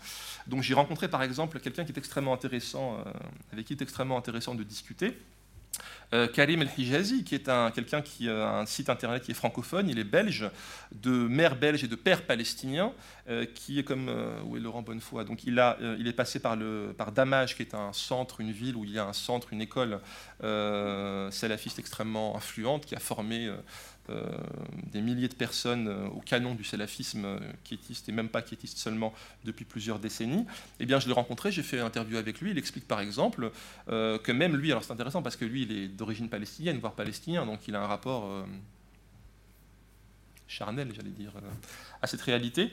Donc 0.47 0.63
j'ai 0.63 0.75
rencontré 0.75 1.09
par 1.09 1.23
exemple 1.23 1.61
quelqu'un 1.61 1.85
qui 1.85 1.93
est 1.93 1.99
extrêmement 1.99 2.35
intéressant, 2.35 2.99
avec 3.53 3.67
qui 3.67 3.73
est 3.73 3.83
extrêmement 3.83 4.17
intéressant 4.17 4.55
de 4.55 4.63
discuter. 4.63 5.17
Euh, 6.15 6.29
Karim 6.29 6.63
El-Hijazi, 6.63 7.25
qui 7.25 7.35
est 7.35 7.49
un, 7.49 7.71
quelqu'un 7.71 8.01
qui 8.01 8.29
a 8.29 8.59
un 8.59 8.67
site 8.67 8.91
internet 8.91 9.23
qui 9.25 9.33
est 9.33 9.35
francophone, 9.35 9.89
il 9.89 9.99
est 9.99 10.05
belge, 10.05 10.49
de 10.93 11.11
mère 11.11 11.57
belge 11.57 11.83
et 11.83 11.89
de 11.89 11.97
père 11.97 12.23
palestinien, 12.23 12.93
euh, 13.29 13.45
qui 13.45 13.81
est 13.81 13.83
comme 13.83 14.09
euh, 14.09 14.41
où 14.45 14.57
est 14.57 14.61
Laurent 14.61 14.83
Bonnefoy. 14.83 15.25
Donc 15.25 15.45
il, 15.45 15.59
a, 15.59 15.77
est 15.81 16.13
passé 16.13 16.39
par, 16.39 16.55
le, 16.55 16.95
par 16.97 17.11
Damage, 17.11 17.57
qui 17.57 17.63
est 17.63 17.75
un 17.75 17.93
centre, 17.93 18.41
une 18.41 18.53
ville 18.53 18.77
où 18.77 18.85
il 18.85 18.93
y 18.93 18.99
a 18.99 19.05
un 19.05 19.13
centre, 19.13 19.53
une 19.53 19.63
école 19.63 20.01
salafiste 21.31 21.79
extrêmement 21.79 22.37
influente, 22.37 22.87
qui 22.87 22.95
a 22.95 23.01
formé 23.01 23.47
euh, 23.47 23.57
des 24.93 25.01
milliers 25.01 25.29
de 25.29 25.35
personnes 25.35 25.89
euh, 25.89 26.07
au 26.09 26.21
canon 26.21 26.55
du 26.55 26.65
salafisme 26.65 27.25
euh, 27.25 27.39
quiétiste, 27.65 28.09
et 28.09 28.13
même 28.13 28.29
pas 28.29 28.43
quiétiste 28.43 28.79
seulement, 28.79 29.13
depuis 29.45 29.65
plusieurs 29.65 29.99
décennies, 29.99 30.47
eh 30.81 30.87
bien, 30.87 31.01
je 31.01 31.07
l'ai 31.07 31.13
rencontré, 31.13 31.51
j'ai 31.53 31.63
fait 31.63 31.79
une 31.79 31.85
interview 31.85 32.17
avec 32.17 32.41
lui, 32.41 32.51
il 32.51 32.59
explique 32.59 32.87
par 32.87 33.01
exemple 33.01 33.51
que 33.87 34.33
même 34.33 34.57
lui, 34.57 34.71
alors 34.71 34.85
c'est 34.85 34.93
intéressant 34.93 35.23
parce 35.23 35.37
que 35.37 35.45
lui, 35.45 35.63
il 35.63 35.73
est 35.73 35.89
d'origine 35.89 36.29
palestinienne, 36.29 36.79
voire 36.79 36.95
palestinien, 36.95 37.47
donc 37.47 37.67
il 37.69 37.75
a 37.75 37.83
un 37.83 37.87
rapport 37.87 38.47
charnel, 40.49 40.93
j'allais 40.95 41.11
dire, 41.11 41.33
à 42.03 42.07
cette 42.07 42.23
réalité 42.23 42.73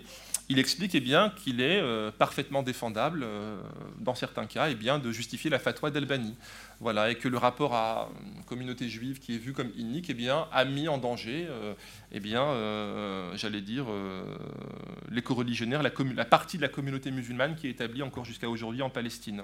il 0.49 0.59
explique 0.59 0.93
eh 0.93 0.99
bien, 0.99 1.29
qu'il 1.29 1.61
est 1.61 1.79
euh, 1.79 2.11
parfaitement 2.11 2.63
défendable, 2.63 3.21
euh, 3.23 3.61
dans 3.99 4.15
certains 4.15 4.45
cas, 4.45 4.69
eh 4.69 4.75
bien, 4.75 4.99
de 4.99 5.11
justifier 5.11 5.49
la 5.49 5.59
fatwa 5.59 5.89
d'Albanie. 5.89 6.35
Voilà, 6.79 7.11
et 7.11 7.15
que 7.15 7.29
le 7.29 7.37
rapport 7.37 7.73
à 7.73 8.09
une 8.35 8.43
communauté 8.43 8.89
juive 8.89 9.19
qui 9.19 9.35
est 9.35 9.37
vue 9.37 9.53
comme 9.53 9.71
inique 9.77 10.09
eh 10.09 10.13
bien, 10.13 10.47
a 10.51 10.65
mis 10.65 10.89
en 10.89 10.97
danger, 10.97 11.47
euh, 11.49 11.73
bien, 12.19 13.35
j'allais 13.35 13.61
dire, 13.61 13.85
les 15.09 15.21
coreligionnaires, 15.21 15.81
la 15.81 16.25
partie 16.25 16.57
de 16.57 16.61
la 16.61 16.67
communauté 16.67 17.11
musulmane 17.11 17.55
qui 17.55 17.67
est 17.67 17.71
établie 17.71 18.01
encore 18.01 18.25
jusqu'à 18.25 18.49
aujourd'hui 18.49 18.81
en 18.81 18.89
Palestine. 18.89 19.43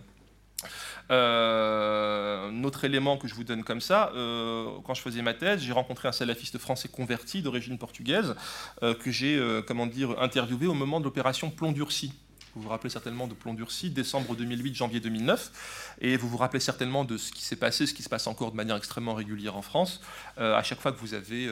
Euh, 1.12 2.50
un 2.50 2.64
autre 2.64 2.86
élément 2.86 3.18
que 3.18 3.28
je 3.28 3.36
vous 3.36 3.44
donne 3.44 3.64
comme 3.64 3.82
ça, 3.82 4.12
euh, 4.16 4.70
quand 4.84 4.94
je 4.94 5.02
faisais 5.02 5.22
ma 5.22 5.34
thèse, 5.34 5.62
j'ai 5.62 5.74
rencontré 5.74 6.08
un 6.08 6.12
salafiste 6.12 6.58
français 6.58 6.88
converti 6.88 7.42
d'origine 7.42 7.78
portugaise 7.78 8.36
euh, 8.84 8.94
que 8.94 9.12
j'ai, 9.12 9.40
comment 9.68 9.88
dire, 9.88 10.20
interviewé 10.20 10.68
au 10.68 10.74
moment 10.74 11.00
de 11.00 11.06
l'opération 11.06 11.50
Plomb 11.50 11.72
durci. 11.72 12.14
Vous 12.56 12.64
vous 12.64 12.70
rappelez 12.70 12.90
certainement 12.90 13.28
de 13.28 13.36
Plomb 13.36 13.54
durci, 13.54 13.92
décembre 13.92 14.36
2008, 14.36 14.76
janvier 14.76 15.00
2009, 15.00 15.96
et 16.02 16.18
vous 16.18 16.28
vous 16.28 16.38
rappelez 16.38 16.60
certainement 16.60 17.06
de 17.06 17.16
ce 17.16 17.32
qui 17.32 17.44
s'est 17.44 17.56
passé, 17.56 17.86
ce 17.86 17.94
qui 17.94 18.04
se 18.04 18.10
passe 18.10 18.28
encore 18.28 18.52
de 18.52 18.58
manière 18.58 18.76
extrêmement 18.76 19.14
régulière 19.14 19.56
en 19.56 19.62
France. 19.62 20.02
à 20.38 20.64
chaque 20.64 20.82
fois 20.82 20.92
que 20.92 21.00
vous 21.00 21.14
avez, 21.14 21.48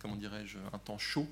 comment 0.00 0.14
dirais-je, 0.14 0.58
un 0.72 0.78
temps 0.78 0.98
chaud 0.98 1.26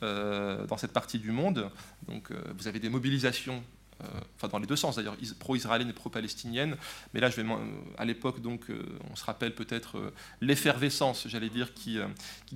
dans 0.00 0.76
cette 0.76 0.92
partie 0.92 1.18
du 1.18 1.32
monde. 1.32 1.70
Donc, 2.06 2.30
vous 2.56 2.68
avez 2.68 2.78
des 2.78 2.88
mobilisations 2.88 3.62
euh, 3.85 3.85
enfin 4.36 4.48
dans 4.48 4.58
les 4.58 4.66
deux 4.66 4.76
sens 4.76 4.96
d'ailleurs, 4.96 5.16
pro-israélienne 5.38 5.88
et 5.88 5.92
pro-palestinienne. 5.92 6.76
Mais 7.14 7.20
là, 7.20 7.30
je 7.30 7.40
vais, 7.40 7.48
à 7.98 8.04
l'époque, 8.04 8.40
donc, 8.40 8.70
euh, 8.70 8.82
on 9.10 9.16
se 9.16 9.24
rappelle 9.24 9.54
peut-être 9.54 9.98
euh, 9.98 10.12
l'effervescence, 10.40 11.26
j'allais 11.28 11.48
dire, 11.48 11.74
qui, 11.74 11.98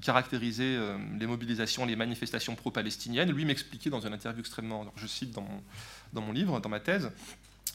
caractérisait 0.01 0.79
les 1.19 1.27
mobilisations, 1.27 1.85
les 1.85 1.97
manifestations 1.97 2.55
pro-palestiniennes. 2.55 3.31
Lui 3.31 3.45
m'expliquait 3.45 3.91
dans 3.91 4.01
une 4.01 4.13
interview 4.13 4.41
extrêmement, 4.41 4.93
je 4.97 5.07
cite 5.07 5.33
dans 5.33 6.21
mon 6.21 6.33
livre, 6.33 6.61
dans 6.61 6.69
ma 6.69 6.81
thèse, 6.81 7.11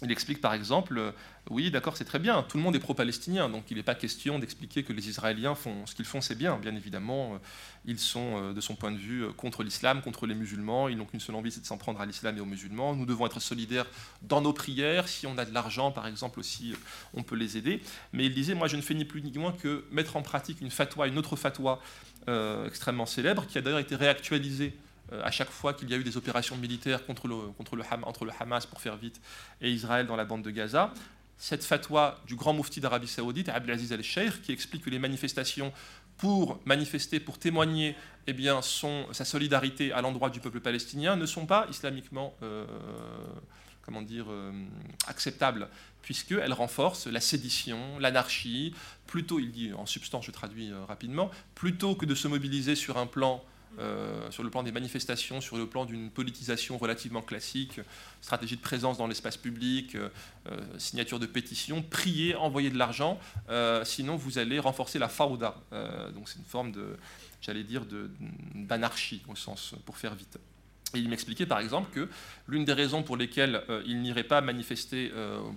il 0.01 0.11
explique 0.11 0.41
par 0.41 0.53
exemple, 0.53 0.97
euh, 0.97 1.11
oui 1.49 1.71
d'accord 1.71 1.95
c'est 1.95 2.05
très 2.05 2.19
bien, 2.19 2.43
tout 2.43 2.57
le 2.57 2.63
monde 2.63 2.75
est 2.75 2.79
pro-palestinien, 2.79 3.49
donc 3.49 3.71
il 3.71 3.77
n'est 3.77 3.83
pas 3.83 3.95
question 3.95 4.39
d'expliquer 4.39 4.83
que 4.83 4.93
les 4.93 5.07
Israéliens 5.09 5.55
font 5.55 5.85
ce 5.85 5.95
qu'ils 5.95 6.05
font 6.05 6.21
c'est 6.21 6.35
bien, 6.35 6.57
bien 6.57 6.75
évidemment, 6.75 7.35
euh, 7.35 7.37
ils 7.85 7.99
sont 7.99 8.37
euh, 8.37 8.53
de 8.53 8.61
son 8.61 8.75
point 8.75 8.91
de 8.91 8.97
vue 8.97 9.25
contre 9.37 9.63
l'islam, 9.63 10.01
contre 10.01 10.27
les 10.27 10.35
musulmans, 10.35 10.89
ils 10.89 10.97
n'ont 10.97 11.05
qu'une 11.05 11.19
seule 11.19 11.35
envie 11.35 11.51
c'est 11.51 11.61
de 11.61 11.65
s'en 11.65 11.77
prendre 11.77 12.01
à 12.01 12.05
l'islam 12.05 12.37
et 12.37 12.41
aux 12.41 12.45
musulmans, 12.45 12.95
nous 12.95 13.05
devons 13.05 13.25
être 13.25 13.39
solidaires 13.39 13.85
dans 14.21 14.41
nos 14.41 14.53
prières, 14.53 15.07
si 15.07 15.27
on 15.27 15.37
a 15.37 15.45
de 15.45 15.53
l'argent 15.53 15.91
par 15.91 16.07
exemple 16.07 16.39
aussi 16.39 16.73
on 17.13 17.23
peut 17.23 17.35
les 17.35 17.57
aider, 17.57 17.81
mais 18.11 18.25
il 18.25 18.33
disait 18.33 18.53
moi 18.53 18.67
je 18.67 18.75
ne 18.75 18.81
fais 18.81 18.93
ni 18.93 19.05
plus 19.05 19.21
ni 19.21 19.31
moins 19.37 19.53
que 19.53 19.85
mettre 19.91 20.17
en 20.17 20.21
pratique 20.21 20.61
une 20.61 20.71
fatwa, 20.71 21.07
une 21.07 21.17
autre 21.17 21.35
fatwa 21.35 21.79
extrêmement 22.65 23.05
célèbre 23.05 23.45
qui 23.45 23.59
a 23.59 23.61
d'ailleurs 23.61 23.79
été 23.79 23.95
réactualisée 23.95 24.73
à 25.11 25.31
chaque 25.31 25.49
fois 25.49 25.73
qu'il 25.73 25.89
y 25.89 25.93
a 25.93 25.97
eu 25.97 26.03
des 26.03 26.17
opérations 26.17 26.57
militaires 26.57 27.05
contre 27.05 27.27
le, 27.27 27.35
contre 27.57 27.75
le, 27.75 27.83
entre 28.03 28.25
le 28.25 28.31
Hamas, 28.39 28.65
pour 28.65 28.81
faire 28.81 28.97
vite, 28.97 29.21
et 29.61 29.71
Israël 29.71 30.07
dans 30.07 30.15
la 30.15 30.25
bande 30.25 30.41
de 30.41 30.51
Gaza, 30.51 30.93
cette 31.37 31.63
fatwa 31.63 32.19
du 32.27 32.35
grand 32.35 32.53
moufti 32.53 32.79
d'Arabie 32.79 33.07
Saoudite, 33.07 33.49
Abdelaziz 33.49 33.91
al-Sheikh, 33.91 34.41
qui 34.41 34.51
explique 34.51 34.83
que 34.83 34.89
les 34.89 34.99
manifestations 34.99 35.73
pour 36.17 36.61
manifester, 36.65 37.19
pour 37.19 37.37
témoigner 37.37 37.95
eh 38.27 38.33
bien, 38.33 38.61
sa 38.61 39.25
solidarité 39.25 39.91
à 39.91 40.01
l'endroit 40.01 40.29
du 40.29 40.39
peuple 40.39 40.61
palestinien 40.61 41.15
ne 41.15 41.25
sont 41.25 41.45
pas 41.45 41.67
islamiquement 41.69 42.33
euh, 42.41 42.65
comment 43.81 44.01
dire, 44.01 44.25
euh, 44.29 44.51
acceptables, 45.07 45.67
puisqu'elles 46.01 46.53
renforcent 46.53 47.07
la 47.07 47.19
sédition, 47.19 47.99
l'anarchie, 47.99 48.73
plutôt, 49.05 49.39
il 49.39 49.51
dit 49.51 49.73
en 49.73 49.85
substance, 49.85 50.25
je 50.25 50.31
traduis 50.31 50.71
rapidement, 50.87 51.29
plutôt 51.53 51.95
que 51.95 52.05
de 52.05 52.15
se 52.15 52.27
mobiliser 52.27 52.75
sur 52.75 52.97
un 52.97 53.05
plan 53.05 53.43
euh, 53.79 54.31
sur 54.31 54.43
le 54.43 54.49
plan 54.49 54.63
des 54.63 54.71
manifestations, 54.71 55.41
sur 55.41 55.57
le 55.57 55.67
plan 55.67 55.85
d'une 55.85 56.09
politisation 56.09 56.77
relativement 56.77 57.21
classique, 57.21 57.81
stratégie 58.21 58.55
de 58.55 58.61
présence 58.61 58.97
dans 58.97 59.07
l'espace 59.07 59.37
public, 59.37 59.95
euh, 59.95 60.09
euh, 60.49 60.57
signature 60.77 61.19
de 61.19 61.25
pétition, 61.25 61.81
prier, 61.81 62.35
envoyer 62.35 62.69
de 62.69 62.77
l'argent, 62.77 63.19
sinon 63.83 64.15
vous 64.15 64.37
allez 64.37 64.59
renforcer 64.59 64.99
la 64.99 65.09
fauda. 65.09 65.55
donc 66.13 66.29
c'est 66.29 66.39
une 66.39 66.45
forme 66.45 66.71
de, 66.71 66.97
j'allais 67.41 67.63
dire, 67.63 67.83
d'anarchie 68.53 69.21
au 69.27 69.35
sens, 69.35 69.75
pour 69.85 69.97
faire 69.97 70.15
vite. 70.15 70.37
Il 70.93 71.09
m'expliquait 71.09 71.45
par 71.45 71.59
exemple 71.59 71.89
que 71.91 72.09
l'une 72.47 72.63
des 72.63 72.73
raisons 72.73 73.03
pour 73.03 73.17
lesquelles 73.17 73.63
il 73.85 74.01
n'irait 74.01 74.23
pas 74.23 74.41
manifester 74.41 75.11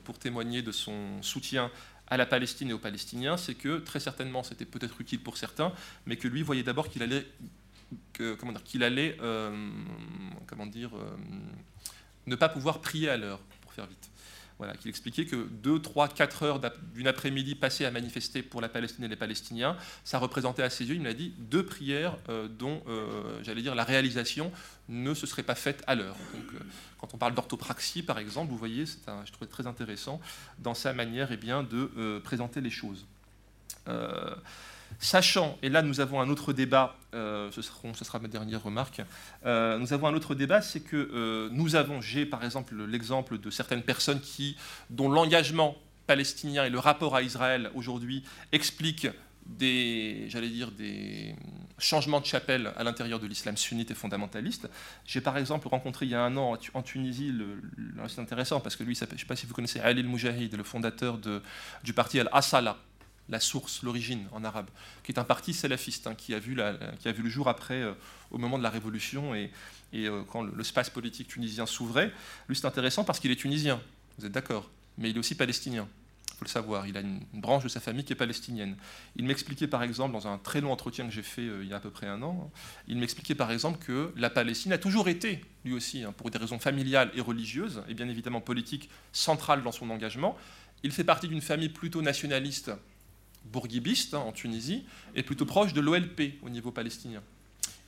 pour 0.05 0.19
témoigner 0.19 0.63
de 0.63 0.73
son 0.73 1.23
soutien 1.23 1.71
à 2.09 2.17
la 2.17 2.27
Palestine 2.27 2.71
et 2.71 2.73
aux 2.73 2.79
Palestiniens, 2.79 3.37
c'est 3.37 3.55
que 3.55 3.79
très 3.79 4.01
certainement 4.01 4.43
c'était 4.43 4.65
peut-être 4.65 5.01
utile 5.01 5.21
pour 5.21 5.37
certains, 5.37 5.73
mais 6.07 6.17
que 6.17 6.29
lui 6.29 6.43
voyait 6.43 6.63
d'abord 6.63 6.89
qu'il 6.89 7.03
allait 7.03 7.27
qu'il 8.65 8.83
allait 8.83 9.17
euh, 9.21 9.71
comment 10.47 10.67
euh, 10.67 11.17
ne 12.27 12.37
pas 12.37 12.49
pouvoir 12.49 12.81
prier 12.81 13.09
à 13.09 13.17
l'heure, 13.17 13.41
pour 13.63 13.73
faire 13.73 13.87
vite. 13.87 14.11
Voilà, 14.59 14.75
qu'il 14.75 14.89
expliquait 14.89 15.25
que 15.25 15.37
2, 15.37 15.81
3, 15.81 16.09
4 16.09 16.43
heures 16.43 16.61
d'une 16.93 17.07
après-midi 17.07 17.55
passées 17.55 17.85
à 17.85 17.93
manifester 17.93 18.43
pour 18.43 18.61
la 18.61 18.69
Palestine 18.69 19.05
et 19.05 19.09
les 19.09 19.15
Palestiniens, 19.15 19.77
ça 20.03 20.19
représentait 20.19 20.65
à 20.65 20.71
ses 20.71 20.85
yeux, 20.85 20.97
il 20.97 21.01
m'a 21.01 21.13
dit, 21.13 21.33
deux 21.39 21.65
prières 21.65 22.17
euh, 22.29 22.49
dont, 22.49 22.83
j'allais 23.43 23.63
dire, 23.63 23.77
la 23.77 23.85
réalisation 23.85 24.51
ne 24.89 25.15
se 25.15 25.29
serait 25.29 25.45
pas 25.45 25.55
faite 25.55 25.85
à 25.87 25.95
l'heure. 25.95 26.17
Quand 26.99 27.15
on 27.15 27.19
parle 27.19 27.37
d'orthopraxie, 27.37 28.03
par 28.03 28.19
exemple, 28.19 28.51
vous 28.51 28.59
voyez, 28.59 28.85
c'est 28.85 28.99
je 29.25 29.31
trouvais 29.31 29.49
très 29.49 29.69
intéressant 29.69 30.21
dans 30.59 30.75
sa 30.75 30.93
manière 30.93 31.31
eh 31.31 31.37
bien, 31.37 31.63
de 31.63 32.19
présenter 32.25 32.61
les 32.61 32.71
choses. 32.71 33.07
Sachant, 35.01 35.57
et 35.63 35.69
là 35.69 35.83
nous 35.83 36.01
avons 36.01 36.21
un 36.21 36.29
autre 36.29 36.53
débat, 36.53 36.97
euh, 37.15 37.51
ce, 37.53 37.63
sera 37.63 38.19
ma 38.19 38.27
dernière 38.27 38.63
remarque, 38.63 39.01
euh, 39.47 39.79
nous 39.79 39.93
avons 39.93 40.09
un 40.09 40.15
autre 40.15 40.35
débat, 40.35 40.61
c'est 40.61 40.81
que 40.81 40.97
euh, 40.97 41.49
nous 41.53 41.77
avons, 41.77 42.01
j'ai 42.01 42.27
par 42.27 42.45
exemple 42.45 42.75
l'exemple 42.85 43.39
de 43.39 43.49
certaines 43.51 43.83
personnes 43.83 44.21
qui, 44.21 44.57
dont 44.91 45.09
l'engagement 45.09 45.77
palestinien 46.09 46.65
et 46.65 46.71
le 46.71 46.81
rapport 46.81 47.15
à 47.15 47.23
Israël 47.23 47.71
aujourd'hui 47.75 48.25
expliquent 48.51 49.09
des, 49.47 50.27
j'allais 50.29 50.49
dire, 50.49 50.73
des 50.73 51.35
changements 51.79 52.21
de 52.21 52.27
chapelle 52.27 52.73
à 52.77 52.83
l'intérieur 52.83 53.21
de 53.21 53.27
l'islam 53.27 53.57
sunnite 53.57 53.93
et 53.93 53.95
fondamentaliste. 53.95 54.69
J'ai 55.07 55.21
par 55.21 55.39
exemple 55.39 55.69
rencontré 55.69 56.07
il 56.07 56.11
y 56.11 56.15
a 56.17 56.23
un 56.23 56.37
an 56.37 56.59
en 56.75 56.83
Tunisie, 56.83 57.33
c'est 58.09 58.21
intéressant 58.21 58.59
parce 58.59 58.75
que 58.75 58.83
lui, 58.83 58.97
je 58.97 59.05
ne 59.05 59.17
sais 59.17 59.25
pas 59.27 59.37
si 59.37 59.47
vous 59.47 59.55
connaissez 59.55 59.79
Ali 59.79 60.01
el-Moujahid, 60.01 60.57
le 60.57 60.65
fondateur 60.65 61.19
du 61.85 61.93
parti 61.93 62.19
Al-Asala, 62.21 62.77
la 63.29 63.41
source, 63.41 63.83
l'origine 63.83 64.27
en 64.33 64.45
arabe, 64.45 64.69
qui 65.03 65.13
est 65.13 65.19
un 65.19 65.25
parti 65.25 65.53
salafiste 65.53 66.07
hein, 66.07 66.15
qui, 66.15 66.35
a 66.35 66.39
vu 66.39 66.55
le 66.55 67.29
jour 67.29 67.49
après, 67.49 67.83
euh, 67.83 67.93
au 68.31 68.39
moment 68.39 68.59
de 68.59 68.63
la 68.63 68.71
Révolution 68.71 69.35
et, 69.35 69.51
euh, 69.95 70.23
quand 70.31 70.43
le, 70.43 70.65
space 70.65 70.91
politique 70.91 71.29
tunisien 71.29 71.67
s'ouvrait. 71.67 72.13
Lui, 72.49 72.57
c'est 72.57 72.67
intéressant 72.67 73.05
parce 73.05 73.21
qu'il 73.21 73.31
est 73.31 73.37
tunisien, 73.37 73.81
vous 74.19 74.27
êtes 74.27 74.33
d'accord, 74.33 74.71
mais 74.97 75.11
il 75.11 75.17
est 75.17 75.19
aussi 75.19 75.35
palestinien. 75.35 75.89
Il 76.31 76.39
faut 76.39 76.45
le 76.45 76.51
savoir, 76.51 76.87
il 76.87 76.97
a 76.97 77.01
une, 77.01 77.21
branche 77.33 77.65
de 77.65 77.69
sa 77.69 77.81
famille 77.81 78.05
qui 78.05 78.13
est 78.13 78.17
palestinienne. 78.17 78.77
Il 79.17 79.25
m'expliquait 79.25 79.67
par 79.67 79.83
exemple, 79.83 80.13
dans 80.13 80.29
un 80.29 80.39
très 80.39 80.61
long 80.61 80.73
entretien 80.73 81.07
que 81.07 81.13
j'ai 81.13 81.23
fait 81.23 81.43
euh, 81.43 81.65
il 81.65 81.69
y 81.69 81.73
a 81.73 81.77
à 81.77 81.81
peu 81.81 81.91
près 81.91 82.07
un 82.07 82.23
an, 82.23 82.51
il 82.87 82.97
m'expliquait 82.99 83.35
par 83.35 83.51
exemple 83.51 83.79
que 83.85 84.13
la 84.17 84.31
Palestine 84.31 84.73
a 84.73 84.79
toujours 84.79 85.09
été, 85.09 85.45
lui 85.65 85.75
aussi, 85.75 86.05
hein, 86.05 86.13
pour 86.17 86.31
des 86.31 86.39
raisons 86.39 86.59
familiales 86.59 87.11
et 87.15 87.21
religieuses, 87.21 87.83
et 87.89 87.95
bien 87.95 88.09
évidemment 88.09 88.41
politiques, 88.41 88.89
centrale 89.13 89.63
dans 89.63 89.73
son 89.73 89.91
engagement. 89.91 90.37
Il 90.85 90.93
fait 90.93 91.05
partie 91.05 91.27
d'une 91.27 91.41
famille 91.41 91.71
plutôt 91.71 92.03
nationaliste 92.03 92.71
bourguibiste 93.53 94.15
hein, 94.15 94.19
en 94.19 94.33
Tunisie 94.33 94.85
est 95.15 95.23
plutôt 95.23 95.47
proche 95.47 95.73
de 95.73 95.81
l'OLP 95.81 96.35
au 96.43 96.51
niveau 96.51 96.71
palestinien. 96.71 97.23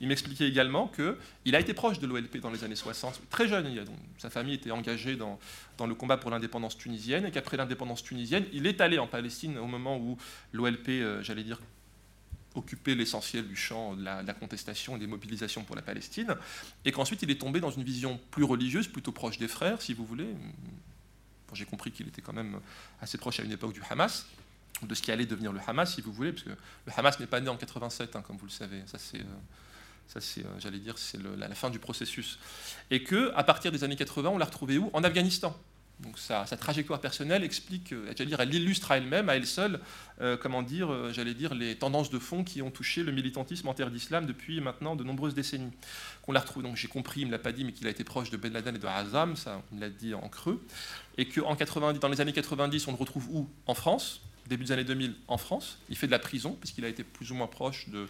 Il 0.01 0.07
m'expliquait 0.07 0.47
également 0.47 0.87
qu'il 0.87 1.55
a 1.55 1.59
été 1.59 1.75
proche 1.75 1.99
de 1.99 2.07
l'OLP 2.07 2.37
dans 2.37 2.49
les 2.49 2.63
années 2.63 2.75
60, 2.75 3.21
très 3.29 3.47
jeune. 3.47 3.67
Il 3.71 3.79
a 3.79 3.83
sa 4.17 4.31
famille 4.31 4.55
était 4.55 4.71
engagée 4.71 5.15
dans, 5.15 5.39
dans 5.77 5.85
le 5.85 5.93
combat 5.93 6.17
pour 6.17 6.31
l'indépendance 6.31 6.75
tunisienne 6.75 7.25
et 7.25 7.31
qu'après 7.31 7.55
l'indépendance 7.55 8.03
tunisienne, 8.03 8.45
il 8.51 8.65
est 8.65 8.81
allé 8.81 8.97
en 8.97 9.05
Palestine 9.05 9.59
au 9.59 9.67
moment 9.67 9.97
où 9.97 10.17
l'OLP, 10.53 10.89
euh, 10.89 11.21
j'allais 11.21 11.43
dire, 11.43 11.59
occupait 12.55 12.95
l'essentiel 12.95 13.47
du 13.47 13.55
champ 13.55 13.95
de 13.95 14.03
la, 14.03 14.33
contestation 14.33 14.95
et 14.95 14.99
des 14.99 15.07
mobilisations 15.07 15.63
pour 15.63 15.75
la 15.75 15.81
Palestine, 15.81 16.35
et 16.83 16.91
qu'ensuite 16.91 17.21
il 17.21 17.31
est 17.31 17.39
tombé 17.39 17.59
dans 17.59 17.71
une 17.71 17.83
vision 17.83 18.19
plus 18.31 18.43
religieuse, 18.43 18.87
plutôt 18.87 19.11
proche 19.11 19.37
des 19.37 19.47
frères, 19.47 19.81
si 19.81 19.93
vous 19.93 20.05
voulez. 20.05 20.27
J'ai 21.53 21.65
compris 21.65 21.91
qu'il 21.91 22.07
était 22.07 22.21
quand 22.21 22.33
même 22.33 22.59
assez 23.01 23.17
proche 23.17 23.39
à 23.39 23.43
une 23.43 23.51
époque 23.51 23.73
du 23.73 23.81
Hamas, 23.89 24.25
de 24.87 24.95
ce 24.95 25.01
qui 25.01 25.11
allait 25.11 25.25
devenir 25.25 25.51
le 25.51 25.59
Hamas, 25.65 25.93
si 25.93 26.01
vous 26.01 26.11
voulez, 26.11 26.31
parce 26.31 26.43
que 26.43 26.49
le 26.49 26.91
Hamas 26.95 27.19
n'est 27.19 27.27
pas 27.27 27.39
né 27.39 27.49
en 27.49 27.57
87, 27.57 28.15
hein, 28.15 28.23
comme 28.25 28.37
vous 28.37 28.45
le 28.45 28.51
savez. 28.51 28.81
Ça, 28.87 28.97
c'est, 28.97 29.19
euh, 29.19 29.39
ça, 30.07 30.21
c'est, 30.21 30.41
euh, 30.41 30.59
j'allais 30.59 30.79
dire, 30.79 30.97
c'est 30.97 31.19
la, 31.37 31.53
fin 31.53 31.69
du 31.69 31.79
processus. 31.79 32.39
Et 32.89 33.03
que, 33.03 33.31
à 33.35 33.43
partir 33.43 33.71
des 33.71 33.83
années 33.83 33.95
80, 33.95 34.29
on 34.29 34.37
l'a 34.37 34.45
retrouvé 34.45 34.77
où? 34.77 34.89
En 34.93 35.03
Afghanistan. 35.03 35.55
Donc 35.99 36.17
sa, 36.17 36.45
trajectoire 36.45 36.99
personnelle 36.99 37.43
explique, 37.43 37.93
euh, 37.93 38.11
j'allais 38.17 38.31
dire, 38.31 38.39
elle 38.39 38.51
illustre 38.55 38.89
à 38.91 38.97
elle-même, 38.97 39.29
à 39.29 39.35
elle 39.35 39.45
seule, 39.45 39.79
comment 40.39 40.61
dire, 40.61 41.11
j'allais 41.13 41.33
dire, 41.33 41.55
les 41.55 41.75
tendances 41.75 42.11
de 42.11 42.19
fond 42.19 42.43
qui 42.43 42.61
ont 42.61 42.69
touché 42.69 43.01
le 43.01 43.11
militantisme 43.11 43.67
en 43.67 43.73
terre 43.73 43.89
d'islam 43.89 44.27
depuis 44.27 44.61
maintenant 44.61 44.95
de 44.95 45.03
nombreuses 45.03 45.33
décennies. 45.33 45.71
Qu'on 46.21 46.31
la 46.31 46.39
retrouve, 46.39 46.61
donc 46.61 46.75
j'ai 46.75 46.87
compris, 46.87 47.21
il 47.21 47.27
ne 47.27 47.31
l'a 47.31 47.39
pas 47.39 47.51
dit, 47.51 47.65
mais 47.65 47.71
qu'il 47.71 47.87
a 47.87 47.89
été 47.89 48.03
proche 48.03 48.29
de 48.29 48.37
Ben 48.37 48.53
Laden 48.53 48.75
et 48.75 48.79
de 48.79 48.85
Azam, 48.85 49.35
ça, 49.35 49.63
il 49.73 49.79
l'a 49.79 49.89
dit 49.89 50.13
en 50.13 50.29
creux, 50.29 50.63
et 51.17 51.27
qu'en 51.27 51.55
90, 51.55 51.99
dans 51.99 52.07
les 52.07 52.21
années 52.21 52.33
90, 52.33 52.87
on 52.87 52.91
le 52.91 52.97
retrouve 52.97 53.27
où? 53.31 53.49
En 53.65 53.73
France, 53.73 54.21
début 54.47 54.65
des 54.65 54.71
années 54.71 54.83
2000 54.83 55.15
en 55.27 55.37
France. 55.37 55.77
Il 55.89 55.97
fait 55.97 56.07
de 56.07 56.11
la 56.11 56.19
prison, 56.19 56.57
puisqu'il 56.59 56.85
a 56.85 56.87
été 56.87 57.03
plus 57.03 57.31
ou 57.31 57.35
moins 57.35 57.47
proche, 57.47 57.89
de, 57.89 58.07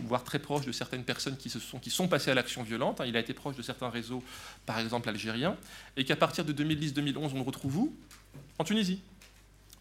voire 0.00 0.24
très 0.24 0.38
proche 0.38 0.64
de 0.64 0.72
certaines 0.72 1.04
personnes 1.04 1.36
qui, 1.36 1.50
se 1.50 1.58
sont, 1.58 1.78
qui 1.78 1.90
sont 1.90 2.08
passées 2.08 2.30
à 2.30 2.34
l'action 2.34 2.62
violente. 2.62 3.00
Il 3.06 3.16
a 3.16 3.20
été 3.20 3.34
proche 3.34 3.56
de 3.56 3.62
certains 3.62 3.90
réseaux, 3.90 4.22
par 4.66 4.78
exemple 4.78 5.08
algériens, 5.08 5.56
et 5.96 6.04
qu'à 6.04 6.16
partir 6.16 6.44
de 6.44 6.52
2010-2011, 6.52 7.30
on 7.32 7.34
le 7.34 7.40
retrouve 7.42 7.76
où? 7.76 7.96
En 8.58 8.64
Tunisie. 8.64 9.02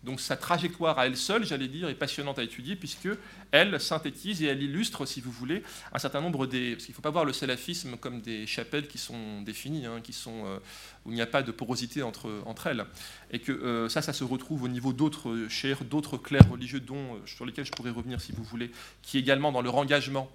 Donc 0.03 0.19
sa 0.19 0.35
trajectoire 0.35 0.97
à 0.97 1.05
elle 1.05 1.15
seule, 1.15 1.45
j'allais 1.45 1.67
dire, 1.67 1.87
est 1.87 1.95
passionnante 1.95 2.39
à 2.39 2.43
étudier 2.43 2.75
puisque 2.75 3.09
elle 3.51 3.79
synthétise 3.79 4.41
et 4.41 4.47
elle 4.47 4.63
illustre, 4.63 5.05
si 5.05 5.21
vous 5.21 5.31
voulez, 5.31 5.63
un 5.93 5.99
certain 5.99 6.21
nombre 6.21 6.47
des. 6.47 6.73
Parce 6.73 6.85
qu'il 6.85 6.93
ne 6.93 6.95
faut 6.95 7.01
pas 7.03 7.11
voir 7.11 7.25
le 7.25 7.33
salafisme 7.33 7.97
comme 7.97 8.21
des 8.21 8.47
chapelles 8.47 8.87
qui 8.87 8.97
sont 8.97 9.41
définies, 9.43 9.85
hein, 9.85 10.01
qui 10.01 10.13
sont 10.13 10.45
euh, 10.45 10.57
où 11.05 11.11
il 11.11 11.15
n'y 11.15 11.21
a 11.21 11.27
pas 11.27 11.43
de 11.43 11.51
porosité 11.51 12.01
entre, 12.01 12.41
entre 12.45 12.67
elles, 12.67 12.85
et 13.29 13.39
que 13.39 13.51
euh, 13.51 13.89
ça, 13.89 14.01
ça 14.01 14.13
se 14.13 14.23
retrouve 14.23 14.63
au 14.63 14.67
niveau 14.67 14.91
d'autres 14.91 15.47
chers, 15.49 15.83
d'autres 15.83 16.17
clercs 16.17 16.49
religieux, 16.49 16.79
dont 16.79 17.15
euh, 17.15 17.19
sur 17.25 17.45
lesquels 17.45 17.65
je 17.65 17.71
pourrais 17.71 17.91
revenir, 17.91 18.21
si 18.21 18.31
vous 18.31 18.43
voulez, 18.43 18.71
qui 19.03 19.19
également 19.19 19.51
dans 19.51 19.61
leur 19.61 19.75
engagement, 19.75 20.31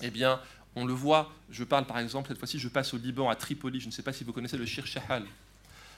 eh 0.00 0.10
bien, 0.10 0.40
on 0.74 0.86
le 0.86 0.94
voit. 0.94 1.32
Je 1.50 1.64
parle 1.64 1.86
par 1.86 1.98
exemple 1.98 2.28
cette 2.28 2.38
fois-ci, 2.38 2.58
je 2.58 2.68
passe 2.68 2.94
au 2.94 2.96
Liban 2.96 3.28
à 3.28 3.36
Tripoli. 3.36 3.78
Je 3.78 3.86
ne 3.86 3.92
sais 3.92 4.02
pas 4.02 4.14
si 4.14 4.24
vous 4.24 4.32
connaissez 4.32 4.56
le 4.56 4.64
Shir 4.64 4.86
Shahal. 4.86 5.24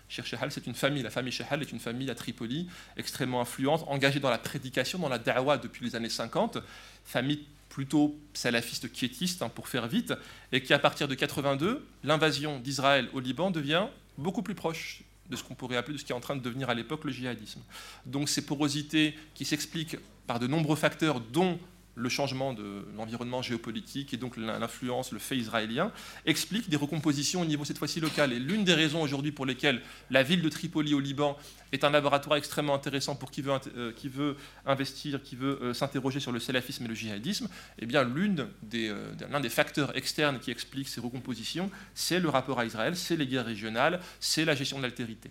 C'est 0.08 0.66
une 0.66 0.74
famille. 0.74 1.02
La 1.02 1.10
famille 1.10 1.32
Shahal 1.32 1.62
est 1.62 1.72
une 1.72 1.80
famille 1.80 2.10
à 2.10 2.14
Tripoli, 2.14 2.68
extrêmement 2.96 3.40
influente, 3.40 3.84
engagée 3.88 4.20
dans 4.20 4.30
la 4.30 4.38
prédication, 4.38 4.98
dans 4.98 5.08
la 5.08 5.18
da'wah 5.18 5.58
depuis 5.58 5.84
les 5.84 5.96
années 5.96 6.08
50. 6.08 6.58
Famille 7.04 7.46
plutôt 7.68 8.16
salafiste 8.34 8.92
quiétiste, 8.92 9.42
hein, 9.42 9.48
pour 9.48 9.68
faire 9.68 9.88
vite, 9.88 10.14
et 10.52 10.62
qui, 10.62 10.72
à 10.72 10.78
partir 10.78 11.08
de 11.08 11.14
82, 11.14 11.84
l'invasion 12.04 12.60
d'Israël 12.60 13.08
au 13.12 13.20
Liban 13.20 13.50
devient 13.50 13.86
beaucoup 14.16 14.42
plus 14.42 14.54
proche 14.54 15.02
de 15.28 15.36
ce 15.36 15.42
qu'on 15.42 15.54
pourrait 15.54 15.76
appeler 15.76 15.94
de 15.94 16.00
ce 16.00 16.04
qui 16.04 16.12
est 16.12 16.14
en 16.14 16.20
train 16.20 16.36
de 16.36 16.42
devenir 16.42 16.70
à 16.70 16.74
l'époque 16.74 17.04
le 17.04 17.10
djihadisme. 17.10 17.60
Donc 18.06 18.28
ces 18.28 18.46
porosités 18.46 19.18
qui 19.34 19.44
s'expliquent 19.44 19.96
par 20.26 20.38
de 20.38 20.46
nombreux 20.46 20.76
facteurs, 20.76 21.20
dont 21.20 21.58
le 21.94 22.08
changement 22.08 22.52
de 22.52 22.86
l'environnement 22.96 23.42
géopolitique 23.42 24.14
et 24.14 24.16
donc 24.16 24.36
l'influence, 24.36 25.12
le 25.12 25.18
fait 25.18 25.36
israélien, 25.36 25.92
explique 26.26 26.68
des 26.68 26.76
recompositions 26.76 27.42
au 27.42 27.44
niveau 27.44 27.64
cette 27.64 27.78
fois-ci 27.78 28.00
local. 28.00 28.32
Et 28.32 28.38
l'une 28.38 28.64
des 28.64 28.74
raisons 28.74 29.02
aujourd'hui 29.02 29.32
pour 29.32 29.46
lesquelles 29.46 29.80
la 30.10 30.22
ville 30.22 30.42
de 30.42 30.48
Tripoli 30.48 30.94
au 30.94 31.00
Liban 31.00 31.36
est 31.72 31.84
un 31.84 31.90
laboratoire 31.90 32.36
extrêmement 32.36 32.74
intéressant 32.74 33.16
pour 33.16 33.30
qui 33.30 33.42
veut, 33.42 33.58
euh, 33.76 34.34
investir, 34.66 35.22
qui 35.22 35.36
veut 35.36 35.58
euh, 35.62 35.74
s'interroger 35.74 36.20
sur 36.20 36.32
le 36.32 36.40
salafisme 36.40 36.84
et 36.84 36.88
le 36.88 36.94
djihadisme, 36.94 37.48
eh 37.78 37.86
bien 37.86 38.04
euh, 38.04 39.12
l'un 39.30 39.40
des 39.40 39.48
facteurs 39.48 39.96
externes 39.96 40.38
qui 40.38 40.50
explique 40.50 40.88
ces 40.88 41.00
recompositions, 41.00 41.70
c'est 41.94 42.20
le 42.20 42.28
rapport 42.28 42.58
à 42.58 42.64
Israël, 42.64 42.96
c'est 42.96 43.16
les 43.16 43.26
guerres 43.26 43.46
régionales, 43.46 44.00
c'est 44.20 44.44
la 44.44 44.54
gestion 44.54 44.78
de 44.78 44.82
l'altérité. 44.82 45.30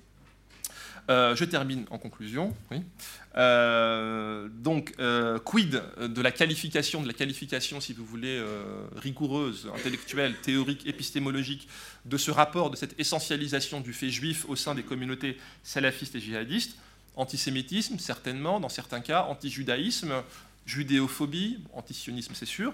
Euh, 1.10 1.36
je 1.36 1.44
termine 1.44 1.86
en 1.90 1.98
conclusion. 1.98 2.56
Euh, 3.36 4.48
donc, 4.50 4.94
euh, 5.00 5.38
quid 5.40 5.84
de 6.00 6.22
la 6.22 6.32
qualification, 6.32 7.02
de 7.02 7.08
la 7.08 7.14
qualification, 7.14 7.82
si 7.82 7.94
vous 7.94 8.06
voulez, 8.06 8.42
rigoureuse, 8.96 9.70
intellectuelle, 9.76 10.36
théorique, 10.42 10.88
épistémologique, 10.88 11.68
de 12.06 12.18
ce 12.18 12.32
rapport, 12.32 12.70
de 12.70 12.76
cette 12.76 13.00
essentialisation 13.00 13.82
du 13.82 13.94
fait 13.94 14.10
juif 14.10 14.46
au 14.48 14.56
sein 14.56 14.76
des 14.76 14.84
communautés 14.84 15.38
salafistes 15.64 16.16
et 16.16 16.20
djihadistes? 16.20 16.78
Antisémitisme, 17.16 18.00
certainement, 18.00 18.60
dans 18.60 18.70
certains 18.70 19.02
cas, 19.02 19.24
antijudaïsme, 19.24 20.14
judéophobie, 20.66 21.60
antisionisme, 21.74 22.34
c'est 22.34 22.48
sûr. 22.48 22.74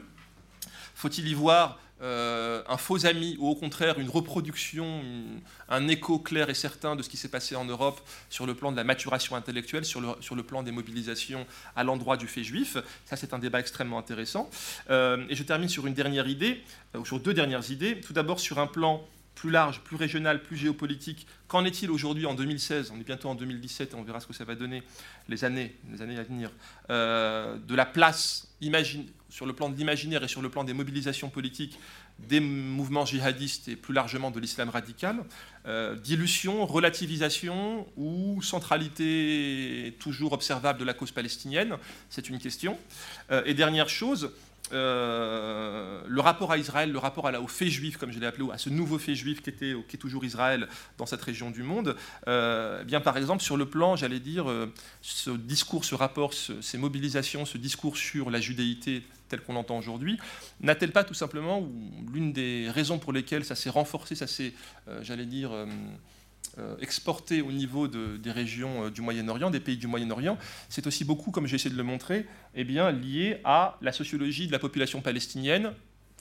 Faut-il 0.95 1.27
y 1.27 1.33
voir 1.33 1.79
euh, 2.01 2.63
un 2.69 2.77
faux 2.77 3.05
ami 3.05 3.35
ou 3.39 3.49
au 3.49 3.55
contraire 3.55 3.99
une 3.99 4.09
reproduction, 4.09 5.01
un 5.67 5.87
écho 5.89 6.17
clair 6.17 6.49
et 6.49 6.53
certain 6.53 6.95
de 6.95 7.03
ce 7.03 7.09
qui 7.09 7.17
s'est 7.17 7.27
passé 7.29 7.57
en 7.57 7.65
Europe 7.65 7.99
sur 8.29 8.45
le 8.45 8.55
plan 8.55 8.71
de 8.71 8.77
la 8.77 8.85
maturation 8.85 9.35
intellectuelle, 9.35 9.83
sur 9.83 9.99
le, 9.99 10.09
sur 10.21 10.35
le 10.35 10.43
plan 10.43 10.63
des 10.63 10.71
mobilisations 10.71 11.45
à 11.75 11.83
l'endroit 11.83 12.15
du 12.15 12.27
fait 12.27 12.43
juif. 12.43 12.77
Ça, 13.05 13.17
c'est 13.17 13.33
un 13.33 13.39
débat 13.39 13.59
extrêmement 13.59 13.99
intéressant. 13.99 14.49
Euh, 14.89 15.25
et 15.29 15.35
je 15.35 15.43
termine 15.43 15.67
sur 15.67 15.87
une 15.87 15.93
dernière 15.93 16.27
idée, 16.27 16.63
euh, 16.95 17.03
sur 17.03 17.19
deux 17.19 17.33
dernières 17.33 17.69
idées. 17.69 17.99
Tout 17.99 18.13
d'abord 18.13 18.39
sur 18.39 18.59
un 18.59 18.67
plan 18.67 19.05
plus 19.35 19.51
large, 19.51 19.81
plus 19.81 19.97
régional, 19.97 20.41
plus 20.41 20.55
géopolitique. 20.55 21.27
Qu'en 21.47 21.65
est-il 21.65 21.91
aujourd'hui 21.91 22.25
en 22.25 22.33
2016 22.33 22.91
On 22.95 22.99
est 22.99 23.03
bientôt 23.03 23.29
en 23.29 23.35
2017 23.35 23.91
et 23.91 23.95
on 23.95 24.03
verra 24.03 24.21
ce 24.21 24.27
que 24.27 24.33
ça 24.33 24.45
va 24.45 24.55
donner 24.55 24.83
les 25.27 25.43
années, 25.43 25.75
les 25.91 26.01
années 26.01 26.17
à 26.17 26.23
venir, 26.23 26.51
de 26.89 27.75
la 27.75 27.85
place 27.85 28.49
imagine, 28.61 29.05
sur 29.29 29.45
le 29.45 29.53
plan 29.53 29.69
de 29.69 29.75
l'imaginaire 29.75 30.23
et 30.23 30.27
sur 30.27 30.41
le 30.41 30.49
plan 30.49 30.63
des 30.63 30.73
mobilisations 30.73 31.29
politiques 31.29 31.79
des 32.27 32.39
mouvements 32.39 33.05
djihadistes 33.05 33.67
et 33.67 33.75
plus 33.75 33.93
largement 33.93 34.31
de 34.31 34.39
l'islam 34.39 34.69
radical, 34.69 35.23
euh, 35.65 35.95
dilution, 35.95 36.65
relativisation 36.65 37.87
ou 37.97 38.41
centralité 38.41 39.95
toujours 39.99 40.33
observable 40.33 40.79
de 40.79 40.85
la 40.85 40.93
cause 40.93 41.11
palestinienne, 41.11 41.77
c'est 42.09 42.29
une 42.29 42.39
question. 42.39 42.77
Euh, 43.31 43.41
et 43.45 43.53
dernière 43.53 43.89
chose, 43.89 44.31
euh, 44.71 46.03
le 46.07 46.21
rapport 46.21 46.51
à 46.51 46.57
Israël, 46.57 46.91
le 46.91 46.99
rapport 46.99 47.31
au 47.41 47.47
fait 47.47 47.69
juif, 47.69 47.97
comme 47.97 48.11
je 48.11 48.19
l'ai 48.19 48.27
appelé, 48.27 48.45
à 48.51 48.57
ce 48.57 48.69
nouveau 48.69 48.99
fait 48.99 49.15
juif 49.15 49.41
qui 49.41 49.49
est 49.49 49.97
toujours 49.97 50.25
Israël 50.25 50.67
dans 50.97 51.05
cette 51.05 51.21
région 51.21 51.49
du 51.49 51.63
monde, 51.63 51.95
eh 52.27 52.85
bien 52.85 53.01
par 53.01 53.17
exemple 53.17 53.41
sur 53.41 53.57
le 53.57 53.65
plan, 53.65 53.95
j'allais 53.95 54.19
dire, 54.19 54.45
ce 55.01 55.31
discours, 55.31 55.85
ce 55.85 55.95
rapport, 55.95 56.33
ces 56.33 56.77
mobilisations, 56.77 57.45
ce 57.45 57.57
discours 57.57 57.97
sur 57.97 58.29
la 58.29 58.39
judéité 58.39 59.03
telle 59.29 59.41
qu'on 59.41 59.53
l'entend 59.53 59.77
aujourd'hui, 59.77 60.19
n'a-t-elle 60.61 60.91
pas 60.91 61.03
tout 61.03 61.13
simplement, 61.13 61.61
ou 61.61 61.71
l'une 62.11 62.33
des 62.33 62.69
raisons 62.69 62.99
pour 62.99 63.13
lesquelles 63.13 63.45
ça 63.45 63.55
s'est 63.55 63.69
renforcé, 63.69 64.15
ça 64.15 64.27
s'est, 64.27 64.53
euh, 64.87 64.99
j'allais 65.01 65.25
dire, 65.25 65.51
euh, 65.51 65.65
euh, 66.57 66.75
exporté 66.81 67.41
au 67.41 67.51
niveau 67.51 67.87
des 67.87 68.31
régions 68.31 68.89
du 68.89 69.01
Moyen-Orient, 69.01 69.51
des 69.51 69.59
pays 69.59 69.77
du 69.77 69.87
Moyen-Orient, 69.87 70.37
c'est 70.67 70.87
aussi 70.87 71.05
beaucoup, 71.05 71.31
comme 71.31 71.47
j'ai 71.47 71.55
essayé 71.55 71.69
de 71.69 71.77
le 71.77 71.83
montrer, 71.83 72.25
eh 72.55 72.63
bien, 72.63 72.91
lié 72.91 73.39
à 73.43 73.77
la 73.81 73.91
sociologie 73.91 74.47
de 74.47 74.51
la 74.51 74.59
population 74.59 75.01
palestinienne, 75.01 75.73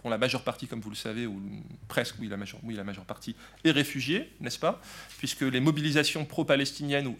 dont 0.05 0.11
la 0.11 0.19
majeure 0.19 0.45
partie, 0.45 0.67
comme 0.67 0.81
vous 0.81 0.91
le 0.91 0.97
savez, 0.97 1.27
ou 1.27 1.41
presque, 1.89 2.17
oui, 2.21 2.29
la 2.29 2.37
majeure, 2.37 2.61
oui, 2.63 2.75
la 2.75 2.85
majeure 2.85 3.05
partie, 3.05 3.35
est 3.65 3.71
réfugiée, 3.71 4.31
n'est-ce 4.41 4.59
pas? 4.59 4.81
Puisque 5.19 5.41
les 5.41 5.61
mobilisations 5.61 6.25
pro-palestiniennes 6.25 7.09
ou 7.09 7.17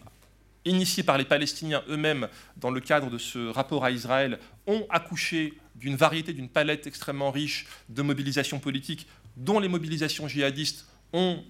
initiées 0.65 1.03
par 1.03 1.17
les 1.17 1.25
Palestiniens 1.25 1.83
eux-mêmes 1.89 2.27
dans 2.57 2.71
le 2.71 2.81
cadre 2.81 3.09
de 3.09 3.17
ce 3.17 3.49
rapport 3.49 3.85
à 3.85 3.91
Israël 3.91 4.39
ont 4.67 4.85
accouché 4.89 5.53
d'une 5.75 5.95
variété, 5.95 6.33
d'une 6.33 6.49
palette 6.49 6.87
extrêmement 6.87 7.31
riche 7.31 7.67
de 7.87 8.01
mobilisations 8.01 8.59
politiques, 8.59 9.07
dont 9.37 9.59
les 9.59 9.69
mobilisations 9.69 10.27
djihadistes 10.27 10.85
ont 11.13 11.43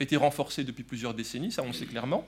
été 0.00 0.16
renforcées 0.16 0.64
depuis 0.64 0.82
plusieurs 0.82 1.14
décennies, 1.14 1.52
ça 1.52 1.62
on 1.62 1.68
le 1.68 1.72
sait 1.72 1.86
clairement. 1.86 2.26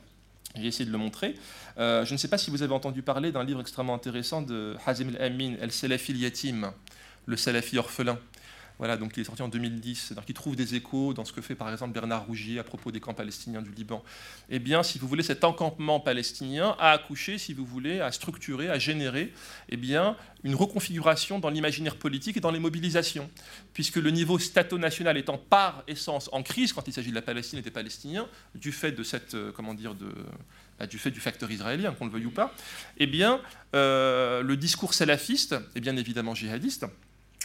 J'ai 0.56 0.66
essayé 0.66 0.84
de 0.84 0.90
le 0.90 0.98
montrer. 0.98 1.36
Euh, 1.78 2.04
je 2.04 2.12
ne 2.12 2.18
sais 2.18 2.26
pas 2.26 2.38
si 2.38 2.50
vous 2.50 2.62
avez 2.62 2.74
entendu 2.74 3.02
parler 3.02 3.30
d'un 3.30 3.44
livre 3.44 3.60
extrêmement 3.60 3.94
intéressant 3.94 4.42
de 4.42 4.76
Hazim 4.84 5.08
al-Amin, 5.14 5.54
El-Salafi 5.60 6.12
al-Yatim, 6.12 6.72
le 7.26 7.36
Salafi 7.36 7.78
orphelin. 7.78 8.18
Voilà, 8.80 8.96
donc 8.96 9.14
il 9.14 9.20
est 9.20 9.24
sorti 9.24 9.42
en 9.42 9.48
2010, 9.48 10.14
donc 10.14 10.24
il 10.26 10.32
trouve 10.32 10.56
des 10.56 10.74
échos 10.74 11.12
dans 11.12 11.26
ce 11.26 11.34
que 11.34 11.42
fait 11.42 11.54
par 11.54 11.70
exemple 11.70 11.92
Bernard 11.92 12.24
Rougier 12.24 12.58
à 12.58 12.64
propos 12.64 12.90
des 12.90 12.98
camps 12.98 13.12
palestiniens 13.12 13.60
du 13.60 13.70
Liban. 13.72 14.02
Eh 14.48 14.58
bien, 14.58 14.82
si 14.82 14.98
vous 14.98 15.06
voulez, 15.06 15.22
cet 15.22 15.44
encampement 15.44 16.00
palestinien 16.00 16.74
a 16.78 16.92
accouché, 16.92 17.36
si 17.36 17.52
vous 17.52 17.66
voulez, 17.66 18.00
a 18.00 18.10
structuré, 18.10 18.70
a 18.70 18.78
généré 18.78 19.34
eh 19.68 19.76
bien, 19.76 20.16
une 20.44 20.54
reconfiguration 20.54 21.40
dans 21.40 21.50
l'imaginaire 21.50 21.96
politique 21.96 22.38
et 22.38 22.40
dans 22.40 22.50
les 22.50 22.58
mobilisations, 22.58 23.28
puisque 23.74 23.96
le 23.96 24.10
niveau 24.10 24.38
stato-national 24.38 25.18
étant 25.18 25.36
par 25.36 25.84
essence 25.86 26.30
en 26.32 26.42
crise 26.42 26.72
quand 26.72 26.88
il 26.88 26.94
s'agit 26.94 27.10
de 27.10 27.14
la 27.14 27.20
Palestine 27.20 27.58
et 27.58 27.62
des 27.62 27.70
Palestiniens, 27.70 28.26
du 28.54 28.72
fait 28.72 28.92
de 28.92 29.02
cette, 29.02 29.34
euh, 29.34 29.52
comment 29.52 29.74
dire, 29.74 29.94
bah, 30.78 30.86
du 30.86 30.96
fait 30.96 31.10
du 31.10 31.20
facteur 31.20 31.50
israélien, 31.50 31.92
qu'on 31.92 32.06
le 32.06 32.12
veuille 32.12 32.24
ou 32.24 32.30
pas, 32.30 32.54
eh 32.96 33.06
bien, 33.06 33.42
euh, 33.74 34.42
le 34.42 34.56
discours 34.56 34.94
salafiste, 34.94 35.54
et 35.74 35.80
bien 35.80 35.98
évidemment 35.98 36.34
djihadiste, 36.34 36.86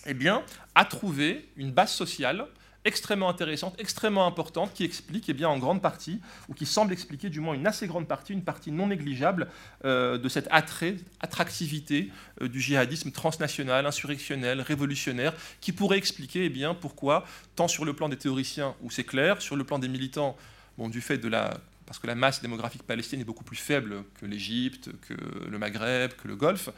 eh 0.05 0.13
bien, 0.13 0.43
a 0.75 0.85
trouvé 0.85 1.49
une 1.57 1.71
base 1.71 1.91
sociale 1.91 2.47
extrêmement 2.85 3.29
intéressante, 3.29 3.75
extrêmement 3.79 4.27
importante, 4.27 4.71
qui 4.73 4.83
explique 4.83 5.27
eh 5.27 5.45
en 5.45 5.57
grande 5.57 5.81
partie, 5.81 6.21
ou 6.47 6.53
qui 6.53 6.67
semble 6.67 6.93
expliquer 6.93 7.29
du 7.29 7.39
moins 7.39 7.55
une 7.55 7.65
assez 7.65 7.87
grande 7.87 8.07
partie, 8.07 8.31
une 8.31 8.43
partie 8.43 8.71
non 8.71 8.87
négligeable 8.87 9.47
euh, 9.83 10.17
de 10.19 10.29
cette 10.29 10.47
attrait, 10.51 10.97
attractivité 11.19 12.11
euh, 12.41 12.47
du 12.47 12.61
djihadisme 12.61 13.11
transnational, 13.11 13.85
insurrectionnel, 13.87 14.61
révolutionnaire, 14.61 15.33
qui 15.59 15.71
pourrait 15.71 15.97
expliquer 15.97 16.45
eh 16.45 16.73
pourquoi, 16.79 17.25
tant 17.55 17.67
sur 17.67 17.85
le 17.85 17.93
plan 17.93 18.07
des 18.07 18.17
théoriciens, 18.17 18.75
où 18.81 18.91
c'est 18.91 19.03
clair, 19.03 19.41
sur 19.41 19.55
le 19.55 19.63
plan 19.63 19.79
des 19.79 19.89
militants, 19.89 20.37
bon, 20.77 20.87
du 20.87 21.01
fait 21.01 21.17
de 21.17 21.27
la 21.27 21.57
parce 21.85 21.99
que 21.99 22.07
la 22.07 22.15
masse 22.15 22.41
démographique 22.41 22.83
palestinienne 22.83 23.21
est 23.21 23.25
beaucoup 23.25 23.43
plus 23.43 23.57
faible 23.57 24.03
que 24.19 24.25
l'Égypte, 24.25 24.89
que 25.07 25.13
le 25.49 25.57
Maghreb, 25.59 26.13
que 26.13 26.27
le 26.27 26.35
Golfe. 26.35 26.69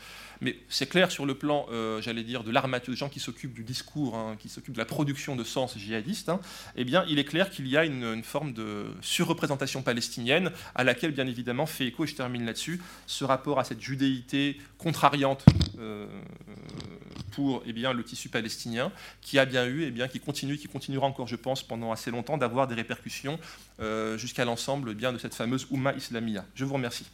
Mais 0.41 0.57
c'est 0.69 0.88
clair 0.88 1.11
sur 1.11 1.25
le 1.25 1.35
plan, 1.35 1.65
euh, 1.71 2.01
j'allais 2.01 2.23
dire, 2.23 2.43
de 2.43 2.51
l'armature, 2.51 2.93
des 2.93 2.97
gens 2.97 3.09
qui 3.09 3.19
s'occupent 3.19 3.53
du 3.53 3.63
discours, 3.63 4.15
hein, 4.15 4.35
qui 4.38 4.49
s'occupent 4.49 4.75
de 4.75 4.79
la 4.79 4.85
production 4.85 5.35
de 5.35 5.43
sens 5.43 5.77
djihadiste, 5.77 6.29
hein, 6.29 6.39
eh 6.75 6.84
bien, 6.84 7.05
il 7.07 7.19
est 7.19 7.25
clair 7.25 7.49
qu'il 7.49 7.67
y 7.67 7.77
a 7.77 7.85
une, 7.85 8.23
forme 8.23 8.53
de 8.53 8.85
surreprésentation 9.01 9.81
palestinienne 9.81 10.51
à 10.75 10.84
laquelle, 10.84 11.11
bien 11.11 11.27
évidemment, 11.27 11.65
fait 11.65 11.88
écho, 11.88 12.03
et 12.03 12.07
je 12.07 12.15
termine 12.15 12.45
là-dessus, 12.45 12.81
ce 13.05 13.23
rapport 13.23 13.59
à 13.59 13.63
cette 13.63 13.81
judéité 13.81 14.57
contrariante 14.77 15.45
euh, 15.79 16.07
pour 17.31 17.64
eh 17.65 17.73
bien, 17.73 17.94
le 17.94 18.03
tissu 18.03 18.30
palestinien, 18.30 18.91
qui 19.22 19.39
a 19.39 19.45
bien 19.45 19.65
eu, 19.65 19.84
et 19.84 19.88
eh 19.88 19.91
bien, 19.91 20.07
qui 20.07 20.19
continue, 20.19 20.57
qui 20.57 20.68
continuera 20.68 21.07
encore, 21.07 21.27
je 21.27 21.35
pense, 21.35 21.64
pendant 21.64 21.91
assez 21.91 22.11
longtemps, 22.11 22.38
d'avoir 22.38 22.68
des 22.68 22.76
répercussions 22.76 23.39
euh, 23.80 24.18
jusqu'à 24.18 24.45
l'ensemble 24.45 24.94
bien 24.94 25.14
de 25.14 25.18
cette 25.18 25.35
fameuse 25.35 25.68
Oumma 25.72 25.94
Islamia. 25.94 26.45
Je 26.56 26.65
vous 26.65 26.73
remercie. 26.73 27.06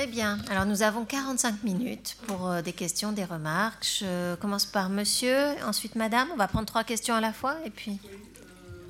Très 0.00 0.06
bien. 0.06 0.38
Alors 0.48 0.64
nous 0.64 0.82
avons 0.82 1.04
45 1.04 1.62
minutes 1.62 2.16
pour 2.26 2.48
euh, 2.48 2.62
des 2.62 2.72
questions, 2.72 3.12
des 3.12 3.26
remarques. 3.26 3.84
Je 3.84 4.34
commence 4.36 4.64
par 4.64 4.88
monsieur, 4.88 5.36
ensuite 5.66 5.94
madame. 5.94 6.28
On 6.32 6.36
va 6.36 6.48
prendre 6.48 6.64
trois 6.64 6.84
questions 6.84 7.14
à 7.14 7.20
la 7.20 7.34
fois 7.34 7.58
et 7.66 7.70
puis. 7.70 7.98
Euh, 8.06 8.08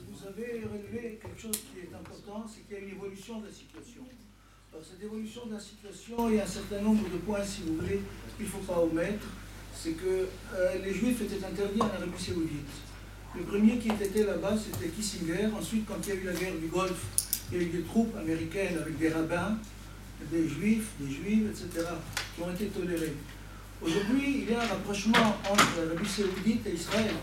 vous 0.09 0.27
avez 0.29 0.63
relevé 0.63 1.19
quelque 1.21 1.41
chose 1.41 1.57
qui 1.57 1.81
est 1.81 1.95
important, 1.95 2.45
c'est 2.47 2.61
qu'il 2.61 2.77
y 2.77 2.79
a 2.79 2.83
une 2.85 2.97
évolution 2.97 3.41
de 3.41 3.47
la 3.47 3.53
situation. 3.53 4.03
Cette 4.79 5.03
évolution 5.03 5.47
de 5.47 5.55
la 5.55 5.61
situation, 5.61 6.31
il 6.31 6.37
y 6.37 6.41
a 6.41 6.45
un 6.45 6.47
certain 6.47 6.81
nombre 6.81 7.03
de 7.11 7.19
points, 7.19 7.45
si 7.45 7.63
vous 7.67 7.77
voulez, 7.77 8.01
qu'il 8.37 8.47
ne 8.47 8.51
faut 8.51 8.59
pas 8.61 8.79
omettre. 8.79 9.27
C'est 9.75 9.93
que 9.93 10.29
euh, 10.55 10.79
les 10.83 10.95
juifs 10.95 11.21
étaient 11.21 11.45
interdits 11.45 11.83
en 11.83 11.87
Arabie 11.87 12.23
Saoudite. 12.23 12.71
Le 13.37 13.43
premier 13.43 13.79
qui 13.79 13.89
était 13.89 14.25
là-bas, 14.25 14.55
c'était 14.57 14.89
Kissinger. 14.89 15.49
Ensuite, 15.59 15.87
quand 15.87 15.97
il 16.05 16.09
y 16.09 16.13
a 16.13 16.15
eu 16.15 16.25
la 16.25 16.33
guerre 16.33 16.55
du 16.55 16.69
Golfe, 16.69 17.05
il 17.51 17.59
y 17.59 17.61
a 17.61 17.65
eu 17.65 17.71
des 17.71 17.83
troupes 17.83 18.17
américaines 18.17 18.79
avec 18.79 18.97
des 18.97 19.11
rabbins, 19.11 19.59
des 20.31 20.49
juifs, 20.49 20.91
des 21.01 21.11
juifs, 21.11 21.51
etc., 21.51 21.87
qui 22.35 22.43
ont 22.43 22.51
été 22.51 22.67
tolérés. 22.67 23.15
Aujourd'hui, 23.83 24.43
il 24.43 24.51
y 24.51 24.55
a 24.55 24.63
un 24.63 24.67
rapprochement 24.67 25.37
entre 25.51 25.67
l'Arabie 25.79 26.09
saoudite 26.09 26.67
et 26.67 26.75
Israël, 26.75 27.15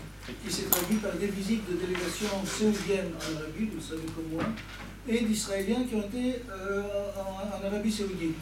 qui 0.44 0.52
s'est 0.52 0.66
traduit 0.66 0.98
par 0.98 1.12
des 1.16 1.28
visites 1.28 1.68
de 1.68 1.76
délégations 1.76 2.44
saoudiennes 2.44 3.12
en 3.16 3.36
Arabie, 3.36 3.66
vous 3.66 3.76
le 3.76 3.80
savez 3.80 4.06
comme 4.14 4.28
moi, 4.32 4.44
et 5.08 5.20
d'Israéliens 5.20 5.84
qui 5.88 5.94
ont 5.94 6.02
été 6.02 6.42
euh, 6.50 6.82
en, 7.16 7.66
Arabie 7.66 7.90
saoudite. 7.90 8.36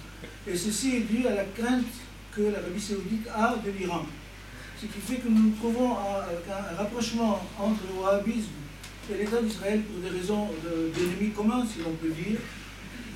Et 0.47 0.56
ceci 0.56 0.97
est 0.97 1.01
dû 1.01 1.26
à 1.26 1.34
la 1.34 1.44
crainte 1.44 1.84
que 2.34 2.43
l'Arabie 2.43 2.80
saoudite 2.80 3.28
a 3.34 3.55
de 3.64 3.70
l'Iran. 3.70 4.05
Ce 4.80 4.86
qui 4.86 5.01
fait 5.01 5.16
que 5.16 5.28
nous 5.28 5.43
nous 5.44 5.55
trouvons 5.56 5.97
avec 5.97 6.44
un, 6.51 6.76
rapprochement 6.76 7.40
entre 7.59 7.80
le 7.88 8.02
wahhabisme 8.02 8.51
et 9.10 9.18
l'État 9.18 9.40
d'Israël 9.40 9.82
pour 9.82 10.01
des 10.02 10.16
raisons 10.16 10.48
d'ennemis 10.94 11.32
communs, 11.32 11.64
si 11.64 11.78
l'on 11.82 11.93
peut 11.93 12.10
dire. 12.10 12.38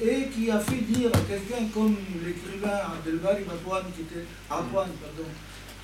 et 0.02 0.28
qui 0.28 0.51
a 0.51 0.59
fait 0.59 0.81
dire 0.81 1.10
à 1.12 1.18
quelqu'un 1.18 1.66
comme 1.74 1.97
l'écrivain 2.24 2.78
Abdelbari 2.94 3.44
Matouane, 3.44 3.93
qui 3.94 4.02
était, 4.02 4.24
pardon, 4.48 4.86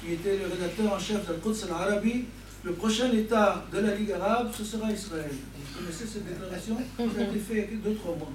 qui 0.01 0.13
était 0.15 0.39
le 0.39 0.47
rédacteur 0.55 0.95
en 0.95 0.99
chef 0.99 1.29
de 1.29 1.35
Quds 1.35 1.65
al-Arabi, 1.65 2.25
le 2.65 2.73
prochain 2.73 3.13
État 3.13 3.65
de 3.73 3.79
la 3.79 3.95
Ligue 3.95 4.13
arabe, 4.13 4.51
ce 4.57 4.65
sera 4.65 4.91
Israël. 4.91 5.31
Vous 5.79 5.85
connaissez 5.85 6.07
cette 6.07 6.27
déclaration 6.27 6.77
Ça 6.97 7.21
a 7.21 7.25
été 7.25 7.39
fait 7.39 7.53
il 7.53 7.59
y 7.59 7.63
a 7.63 7.67
deux, 7.85 7.95
trois 7.97 8.17
mois. 8.17 8.31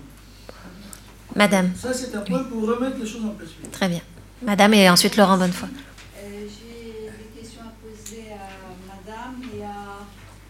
Madame. 1.36 1.72
Ça, 1.76 1.94
c'est 1.94 2.14
un 2.16 2.22
point 2.22 2.44
pour 2.44 2.62
remettre 2.68 2.98
les 2.98 3.06
choses 3.08 3.26
en 3.26 3.30
perspective. 3.30 3.70
Très 3.72 3.90
bien. 3.90 4.02
Madame 4.44 4.74
et 4.74 4.90
ensuite 4.90 5.16
Laurent 5.18 5.38
Bonnefoy. 5.38 5.70
Euh, 5.70 6.48
J'ai 6.48 7.10
des 7.12 7.40
questions 7.42 7.62
à 7.62 7.74
poser 7.82 8.26
à 8.34 8.50
madame 8.88 9.42
et 9.58 9.64
à 9.64 10.00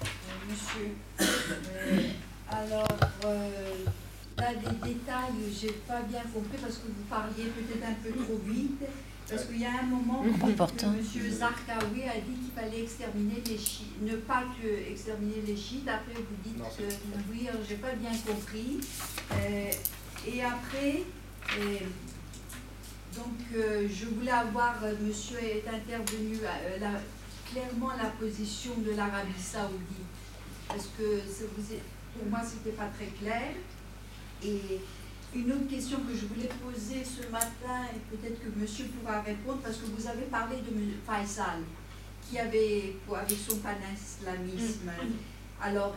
euh, 0.01 0.05
monsieur. 0.49 0.95
Euh, 1.21 2.01
alors, 2.49 2.87
euh, 3.25 3.49
là, 4.37 4.53
des 4.55 4.89
détails, 4.89 5.33
j'ai 5.59 5.71
pas 5.87 6.01
bien 6.01 6.21
compris 6.33 6.57
parce 6.61 6.75
que 6.75 6.87
vous 6.87 7.03
parliez 7.09 7.45
peut-être 7.55 7.85
un 7.87 7.93
peu 8.03 8.11
trop 8.23 8.39
vite. 8.45 8.81
Parce 9.31 9.45
qu'il 9.45 9.61
y 9.61 9.65
a 9.65 9.79
un 9.81 9.85
moment 9.85 10.23
où 10.25 10.45
Important. 10.45 10.93
M. 10.93 11.31
Zarqawi 11.31 12.03
a 12.03 12.15
dit 12.19 12.35
qu'il 12.35 12.51
fallait 12.53 12.83
exterminer 12.83 13.41
les 13.47 13.57
chiites, 13.57 14.01
ne 14.01 14.17
pas 14.17 14.43
que 14.61 14.91
exterminer 14.91 15.41
les 15.47 15.55
chiites. 15.55 15.87
Après, 15.87 16.13
vous 16.15 16.35
dites 16.43 16.57
Non, 16.57 16.65
que 16.65 16.83
oui, 17.31 17.47
j'ai 17.67 17.75
pas 17.75 17.93
bien 17.93 18.11
compris. 18.27 18.79
Euh, 19.31 19.71
et 20.27 20.43
après, 20.43 21.03
euh, 21.59 21.77
donc 23.15 23.37
euh, 23.55 23.87
je 23.89 24.05
voulais 24.07 24.31
avoir, 24.31 24.83
euh, 24.83 24.93
monsieur 25.01 25.37
est 25.41 25.63
intervenu, 25.67 26.35
euh, 26.43 26.77
la- 26.79 26.99
clairement 27.49 27.91
la 27.97 28.09
position 28.09 28.71
de 28.85 28.91
l'Arabie 28.91 29.31
saoudite. 29.41 30.07
Parce 30.67 30.89
que 30.97 31.19
ça 31.19 31.45
vous 31.55 31.73
est- 31.73 31.81
pour 32.17 32.29
moi, 32.29 32.39
c'était 32.45 32.75
pas 32.75 32.89
très 32.97 33.07
clair. 33.07 33.53
Et 34.43 34.79
une 35.33 35.51
autre 35.51 35.67
question 35.69 35.99
que 35.99 36.13
je 36.13 36.25
voulais 36.25 36.49
poser 36.61 37.03
ce 37.05 37.29
matin, 37.31 37.87
et 37.95 38.15
peut-être 38.15 38.39
que 38.41 38.59
monsieur 38.59 38.85
pourra 38.85 39.21
répondre, 39.21 39.59
parce 39.63 39.77
que 39.77 39.85
vous 39.85 40.07
avez 40.07 40.23
parlé 40.23 40.57
de 40.57 40.69
M. 40.69 40.91
Faisal, 41.05 41.61
qui 42.27 42.37
avait, 42.37 42.95
avec 43.13 43.37
son 43.37 43.57
panislamisme, 43.57 44.91
alors, 45.61 45.95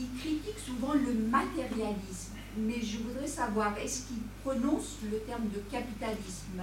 il 0.00 0.08
critique 0.18 0.58
souvent 0.58 0.94
le 0.94 1.12
matérialisme, 1.28 2.36
mais 2.56 2.80
je 2.80 2.98
voudrais 2.98 3.28
savoir, 3.28 3.76
est-ce 3.78 4.06
qu'il 4.08 4.22
prononce 4.42 4.96
le 5.10 5.18
terme 5.20 5.48
de 5.48 5.60
capitalisme? 5.70 6.62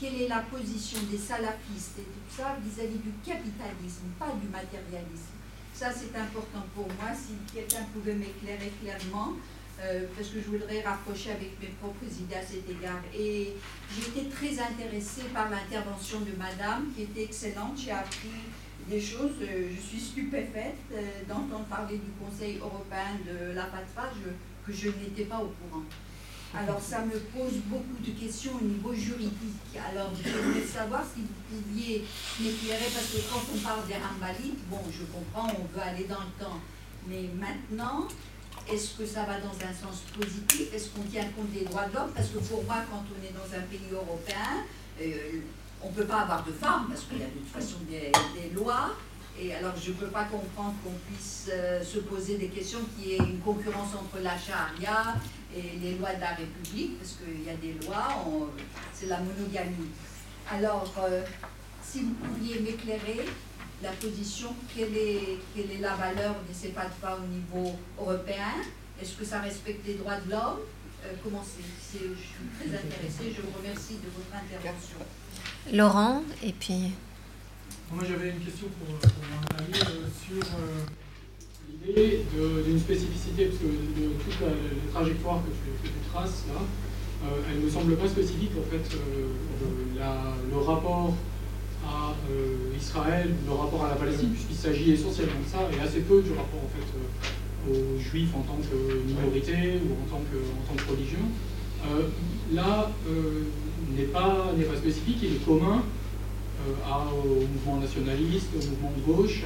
Quelle 0.00 0.22
est 0.22 0.28
la 0.28 0.40
position 0.40 0.98
des 1.10 1.18
salafistes 1.18 1.98
et 1.98 2.02
tout 2.02 2.36
ça 2.36 2.56
vis-à-vis 2.64 2.98
du 2.98 3.12
capitalisme, 3.24 4.06
pas 4.18 4.32
du 4.40 4.48
matérialisme? 4.48 5.34
Ça, 5.72 5.92
c'est 5.92 6.16
important 6.18 6.64
pour 6.74 6.86
moi. 6.86 7.10
Si 7.14 7.34
quelqu'un 7.52 7.84
pouvait 7.92 8.14
m'éclairer 8.14 8.72
clairement, 8.80 9.34
euh, 9.80 10.04
parce 10.16 10.28
que 10.28 10.40
je 10.40 10.46
voudrais 10.50 10.80
rapprocher 10.82 11.32
avec 11.32 11.60
mes 11.60 11.68
propres 11.80 12.04
idées 12.20 12.36
à 12.36 12.42
cet 12.46 12.68
égard. 12.68 13.02
Et 13.16 13.52
j'ai 13.94 14.08
été 14.08 14.28
très 14.28 14.58
intéressée 14.62 15.26
par 15.32 15.50
l'intervention 15.50 16.20
de 16.20 16.32
Madame, 16.38 16.86
qui 16.94 17.02
était 17.02 17.24
excellente. 17.24 17.76
J'ai 17.82 17.90
appris 17.92 18.28
des 18.88 19.00
choses. 19.00 19.32
Euh, 19.42 19.68
je 19.74 19.80
suis 19.80 20.00
stupéfaite 20.00 20.76
euh, 20.92 21.00
d'entendre 21.28 21.64
parler 21.64 21.98
du 21.98 22.10
Conseil 22.22 22.58
européen 22.58 23.18
de 23.26 23.52
la 23.54 23.68
je- 24.14 24.30
que 24.66 24.72
je 24.76 24.88
n'étais 24.88 25.24
pas 25.24 25.38
au 25.38 25.52
courant. 25.60 25.82
Alors 26.56 26.80
ça 26.80 27.04
me 27.04 27.18
pose 27.18 27.54
beaucoup 27.66 27.98
de 28.00 28.10
questions 28.12 28.52
au 28.60 28.64
niveau 28.64 28.94
juridique. 28.94 29.74
Alors 29.90 30.12
je 30.14 30.30
voulais 30.38 30.64
savoir 30.64 31.02
si 31.02 31.22
vous 31.22 31.56
pouviez 31.56 32.04
m'éclairer, 32.40 32.84
parce 32.94 33.08
que 33.10 33.18
quand 33.28 33.42
on 33.52 33.58
parle 33.58 33.86
des 33.88 33.94
Rambalites, 33.94 34.60
bon 34.70 34.78
je 34.88 35.02
comprends, 35.12 35.48
on 35.58 35.64
veut 35.76 35.82
aller 35.82 36.04
dans 36.04 36.20
le 36.20 36.44
temps. 36.44 36.60
Mais 37.08 37.28
maintenant, 37.36 38.06
est-ce 38.72 38.94
que 38.94 39.06
ça 39.06 39.24
va 39.24 39.38
dans 39.40 39.52
un 39.52 39.72
sens 39.72 40.02
positif? 40.18 40.72
Est-ce 40.72 40.88
qu'on 40.90 41.02
tient 41.02 41.24
compte 41.36 41.50
des 41.52 41.64
droits 41.64 41.86
de 41.86 41.94
l'homme? 41.94 42.10
Parce 42.14 42.28
que 42.28 42.38
pour 42.38 42.64
moi, 42.64 42.76
quand 42.90 43.04
on 43.12 43.24
est 43.24 43.32
dans 43.32 43.56
un 43.56 43.62
pays 43.62 43.88
européen, 43.92 44.64
euh, 45.00 45.40
on 45.82 45.90
ne 45.90 45.94
peut 45.94 46.06
pas 46.06 46.20
avoir 46.20 46.44
de 46.44 46.52
femmes, 46.52 46.86
parce 46.88 47.04
qu'il 47.04 47.18
y 47.18 47.22
a 47.22 47.26
de 47.26 47.32
toute 47.32 47.48
façon 47.48 47.76
des, 47.88 48.10
lois. 48.54 48.90
Et 49.38 49.52
alors, 49.54 49.74
je 49.76 49.90
ne 49.90 49.96
peux 49.96 50.06
pas 50.06 50.24
comprendre 50.24 50.74
qu'on 50.82 50.94
puisse 51.12 51.48
euh, 51.52 51.82
se 51.82 51.98
poser 51.98 52.38
des 52.38 52.48
questions, 52.48 52.78
qu'il 52.96 53.08
y 53.08 53.14
ait 53.14 53.18
une 53.18 53.40
concurrence 53.40 53.94
entre 53.94 54.22
la 54.22 54.38
charia 54.38 55.16
et 55.54 55.78
les 55.82 55.96
lois 55.96 56.14
de 56.14 56.20
la 56.20 56.34
République, 56.34 56.98
parce 56.98 57.18
qu'il 57.18 57.44
y 57.44 57.50
a 57.50 57.56
des 57.56 57.74
lois, 57.84 58.24
c'est 58.92 59.06
la 59.06 59.18
monogamie. 59.18 59.90
Alors, 60.50 60.92
euh, 61.02 61.22
si 61.82 62.00
vous 62.00 62.14
pouviez 62.14 62.60
m'éclairer 62.60 63.26
la 63.84 63.92
position, 63.92 64.48
quelle 64.74 64.96
est, 64.96 65.38
quelle 65.54 65.70
est 65.70 65.80
la 65.80 65.94
valeur 65.94 66.34
de 66.48 66.52
ces 66.54 66.68
fatwas 66.68 67.18
au 67.22 67.26
niveau 67.26 67.76
européen 68.00 68.52
Est-ce 69.00 69.12
que 69.12 69.24
ça 69.24 69.40
respecte 69.40 69.86
les 69.86 69.94
droits 69.94 70.16
de 70.24 70.30
l'homme? 70.30 70.60
Euh, 71.04 71.12
Comment 71.22 71.44
c'est 71.44 71.98
Je 71.98 71.98
suis 71.98 72.48
très 72.58 72.68
intéressée, 72.76 73.34
je 73.36 73.42
vous 73.42 73.52
remercie 73.58 73.94
de 73.94 74.08
votre 74.16 74.32
intervention. 74.34 74.96
Laurent 75.72 76.22
et 76.42 76.52
puis 76.52 76.92
Moi, 77.92 78.04
j'avais 78.08 78.30
une 78.30 78.40
question 78.40 78.66
pour, 78.78 78.96
pour 78.96 79.58
ami 79.58 79.74
euh, 79.74 80.08
sur 80.26 80.42
euh, 80.42 80.84
l'idée 81.86 82.24
de- 82.34 82.62
d'une 82.62 82.80
spécificité, 82.80 83.46
parce 83.46 83.58
que 83.60 83.66
de, 83.66 84.08
toute 84.24 84.40
la, 84.40 84.48
la 84.48 84.92
trajectoire 84.92 85.42
que 85.44 85.50
tu, 85.50 85.88
que 85.88 85.88
tu 85.94 86.10
traces 86.10 86.44
là, 86.48 86.60
euh, 87.26 87.42
elle 87.50 87.60
ne 87.60 87.64
me 87.66 87.70
semble 87.70 87.96
pas 87.96 88.08
spécifique 88.08 88.52
en 88.58 88.70
fait. 88.70 88.96
euh, 88.96 89.28
la- 89.98 90.34
le 90.50 90.56
rapport 90.58 91.14
à 91.86 92.14
euh, 92.30 92.76
Israël, 92.78 93.30
le 93.46 93.52
rapport 93.52 93.84
à 93.84 93.88
la 93.90 93.94
Palestine, 93.96 94.30
puisqu'il 94.30 94.56
s'agit 94.56 94.92
essentiellement 94.92 95.40
de 95.44 95.50
ça, 95.50 95.58
et 95.72 95.80
assez 95.80 96.00
peu 96.00 96.22
du 96.22 96.30
rapport 96.30 96.60
en 96.64 96.68
fait 96.68 96.88
euh, 96.96 97.96
aux 97.96 97.98
Juifs 98.00 98.34
en 98.34 98.40
tant 98.40 98.56
que 98.58 99.02
minorité 99.06 99.80
ou 99.84 99.92
en 100.04 100.16
tant 100.16 100.22
que, 100.30 100.36
en 100.36 100.62
tant 100.68 100.82
que 100.82 100.90
religion. 100.90 101.24
Euh, 101.86 102.08
là, 102.54 102.90
n'est 103.96 104.04
pas, 104.04 104.52
spécifique, 104.78 105.18
il 105.22 105.34
est 105.34 105.44
commun 105.44 105.82
au 106.66 107.40
mouvement 107.46 107.76
nationaliste, 107.80 108.48
au 108.54 108.64
mouvement 108.70 108.92
de 108.96 109.12
gauche. 109.12 109.42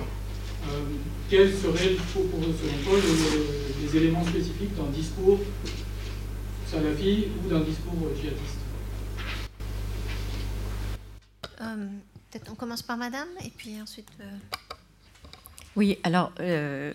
Quels 1.29 1.53
seraient, 1.53 1.97
pour, 2.13 2.27
pour- 2.27 2.41
selon 2.41 2.79
toi, 2.85 2.99
les, 3.83 3.97
éléments 3.97 4.25
spécifiques 4.25 4.77
d'un 4.77 4.91
discours 4.95 5.39
salafi 6.67 7.29
ou 7.45 7.49
d'un 7.49 7.61
discours 7.61 7.95
djihadiste? 8.15 8.59
Peut-être 12.31 12.51
on 12.51 12.55
commence 12.55 12.83
par 12.83 12.97
Madame 12.97 13.29
et 13.45 13.51
puis 13.51 13.81
ensuite. 13.81 14.09
euh, 14.21 14.31
Oui, 15.77 15.99
alors 16.03 16.33
euh, 16.41 16.93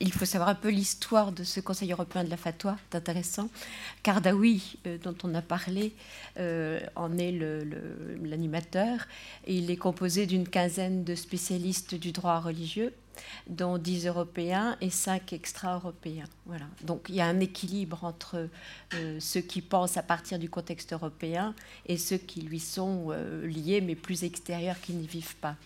il 0.00 0.12
faut 0.12 0.24
savoir 0.24 0.48
un 0.48 0.54
peu 0.54 0.70
l'histoire 0.70 1.32
de 1.32 1.44
ce 1.44 1.60
Conseil 1.60 1.92
européen 1.92 2.24
de 2.24 2.30
la 2.30 2.36
fatwa, 2.36 2.76
c'est 2.90 2.96
intéressant. 2.96 3.48
Kardawi, 4.02 4.78
euh, 4.86 4.98
dont 4.98 5.16
on 5.22 5.34
a 5.34 5.42
parlé, 5.42 5.94
en 6.96 7.18
est 7.18 7.32
l'animateur. 8.22 9.06
il 9.46 9.70
est 9.70 9.76
composé 9.76 10.26
d'une 10.26 10.48
quinzaine 10.48 11.04
de 11.04 11.14
spécialistes 11.14 11.94
du 11.94 12.12
droit 12.12 12.40
religieux, 12.40 12.92
dont 13.48 13.78
10 13.78 14.06
Européens 14.06 14.76
et 14.80 14.90
5 14.90 15.32
extra-européens. 15.32 16.26
Voilà. 16.46 16.66
Donc 16.82 17.06
il 17.08 17.14
y 17.14 17.20
a 17.20 17.26
un 17.26 17.40
équilibre 17.40 18.04
entre 18.04 18.48
euh, 18.94 19.20
ceux 19.20 19.40
qui 19.40 19.62
pensent 19.62 19.96
à 19.96 20.02
partir 20.02 20.38
du 20.38 20.48
contexte 20.48 20.92
européen 20.92 21.54
et 21.86 21.96
ceux 21.96 22.18
qui 22.18 22.42
lui 22.42 22.60
sont 22.60 23.08
euh, 23.10 23.46
liés, 23.46 23.80
mais 23.80 23.94
plus 23.94 24.24
extérieurs, 24.24 24.80
qui 24.80 24.92
n'y 24.92 25.06
vivent 25.06 25.36
pas 25.36 25.56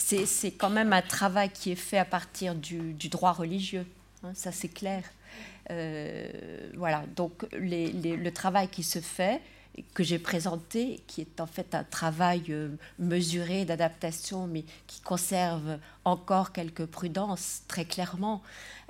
c'est 0.00 0.52
quand 0.52 0.70
même 0.70 0.92
un 0.92 1.02
travail 1.02 1.50
qui 1.50 1.70
est 1.72 1.76
fait 1.76 1.98
à 1.98 2.04
partir 2.04 2.54
du, 2.54 2.94
droit 3.08 3.32
religieux. 3.32 3.86
hein, 4.22 4.32
ça, 4.34 4.52
c'est 4.52 4.68
clair. 4.68 5.04
Euh, 5.70 6.70
voilà, 6.76 7.04
donc 7.14 7.46
le 7.52 8.30
travail 8.30 8.68
qui 8.68 8.82
se 8.82 8.98
fait, 8.98 9.40
que 9.94 10.02
j'ai 10.02 10.18
présenté, 10.18 11.02
qui 11.06 11.20
est 11.20 11.40
en 11.40 11.46
fait 11.46 11.74
un 11.74 11.84
travail 11.84 12.44
euh, 12.50 12.68
mesuré 12.98 13.64
d'adaptation, 13.64 14.46
mais 14.46 14.64
qui 14.86 15.00
conserve 15.00 15.78
encore 16.04 16.52
quelques 16.52 16.86
prudences, 16.86 17.62
très 17.68 17.84
clairement, 17.84 18.42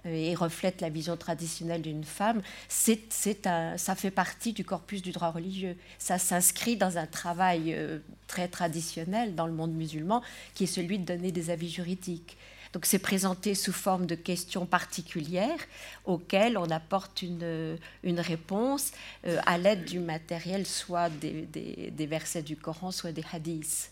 euh, 0.07 0.11
et 0.15 0.35
reflète 0.35 0.81
la 0.81 0.89
vision 0.89 1.17
traditionnelle 1.17 1.83
d'une 1.83 2.05
femme, 2.05 2.43
c'est, 2.69 3.01
c'est 3.11 3.47
un, 3.47 3.77
ça 3.77 3.95
fait 3.95 4.11
partie 4.11 4.53
du 4.53 4.65
corpus 4.65 5.03
du 5.03 5.13
droit 5.13 5.31
religieux. 5.31 5.77
Ça 5.99 6.19
s'inscrit 6.19 6.77
dans 6.77 6.99
un 6.99 7.07
travail 7.07 7.75
euh, 7.75 7.99
très 8.27 8.49
traditionnel 8.49 9.35
dans 9.35 9.47
le 9.47 9.53
monde 9.53 9.73
musulman, 9.73 10.23
qui 10.55 10.65
est 10.65 10.69
celui 10.69 10.99
de 10.99 11.05
donner 11.05 11.33
des 11.33 11.51
avis 11.51 11.71
juridiques. 11.71 12.37
Donc 12.73 12.87
c'est 12.87 13.01
présenté 13.01 13.55
sous 13.57 13.73
forme 13.73 14.07
de 14.07 14.15
questions 14.15 14.65
particulières 14.65 15.59
auxquelles 16.05 16.57
on 16.57 16.71
apporte 16.71 17.23
une, 17.23 17.77
une 18.05 18.21
réponse 18.21 18.93
euh, 19.27 19.41
à 19.45 19.59
l'aide 19.59 19.85
du 19.85 19.99
matériel, 19.99 20.67
soit 20.67 21.09
des, 21.11 21.43
des- 21.91 22.07
versets 22.07 22.43
du 22.43 22.57
Coran, 22.57 22.93
soit 22.93 23.11
des 23.13 23.25
hadiths. 23.33 23.91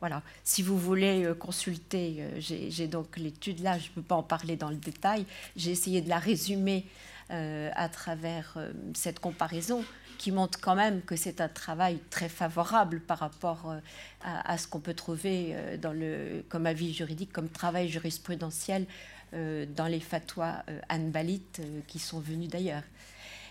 Voilà. 0.00 0.22
Si 0.44 0.62
vous 0.62 0.78
voulez 0.78 1.24
euh, 1.24 1.34
consulter, 1.34 2.16
euh, 2.20 2.40
j'ai 2.40 2.88
donc 2.88 3.16
l'étude 3.16 3.60
là, 3.60 3.78
je 3.78 3.88
ne 3.88 3.94
peux 3.94 4.02
pas 4.02 4.16
en 4.16 4.22
parler 4.22 4.56
dans 4.56 4.70
le 4.70 4.76
détail. 4.76 5.24
J'ai 5.56 5.70
essayé 5.70 6.00
de 6.02 6.08
la 6.08 6.18
résumer 6.18 6.84
à 7.32 7.88
travers 7.88 8.58
cette 8.92 9.20
comparaison 9.20 9.84
qui 10.20 10.32
montre 10.32 10.60
quand 10.60 10.74
même 10.74 11.00
que 11.00 11.16
c'est 11.16 11.40
un 11.40 11.48
travail 11.48 11.98
très 12.10 12.28
favorable 12.28 13.00
par 13.00 13.20
rapport 13.20 13.70
euh, 13.70 13.78
à, 14.22 14.58
ce 14.58 14.68
qu'on 14.68 14.78
peut 14.78 14.92
trouver 14.92 15.52
euh, 15.52 15.78
dans 15.78 15.94
le, 15.94 16.44
comme 16.50 16.66
avis 16.66 16.92
juridique, 16.92 17.32
comme 17.32 17.48
travail 17.48 17.88
jurisprudentiel 17.88 18.84
euh, 19.32 19.64
dans 19.64 19.86
les 19.86 20.00
fatwas 20.00 20.64
hanbalites 20.90 21.60
euh, 21.60 21.80
qui 21.86 21.98
sont 21.98 22.20
venus 22.20 22.50
d'ailleurs. 22.50 22.82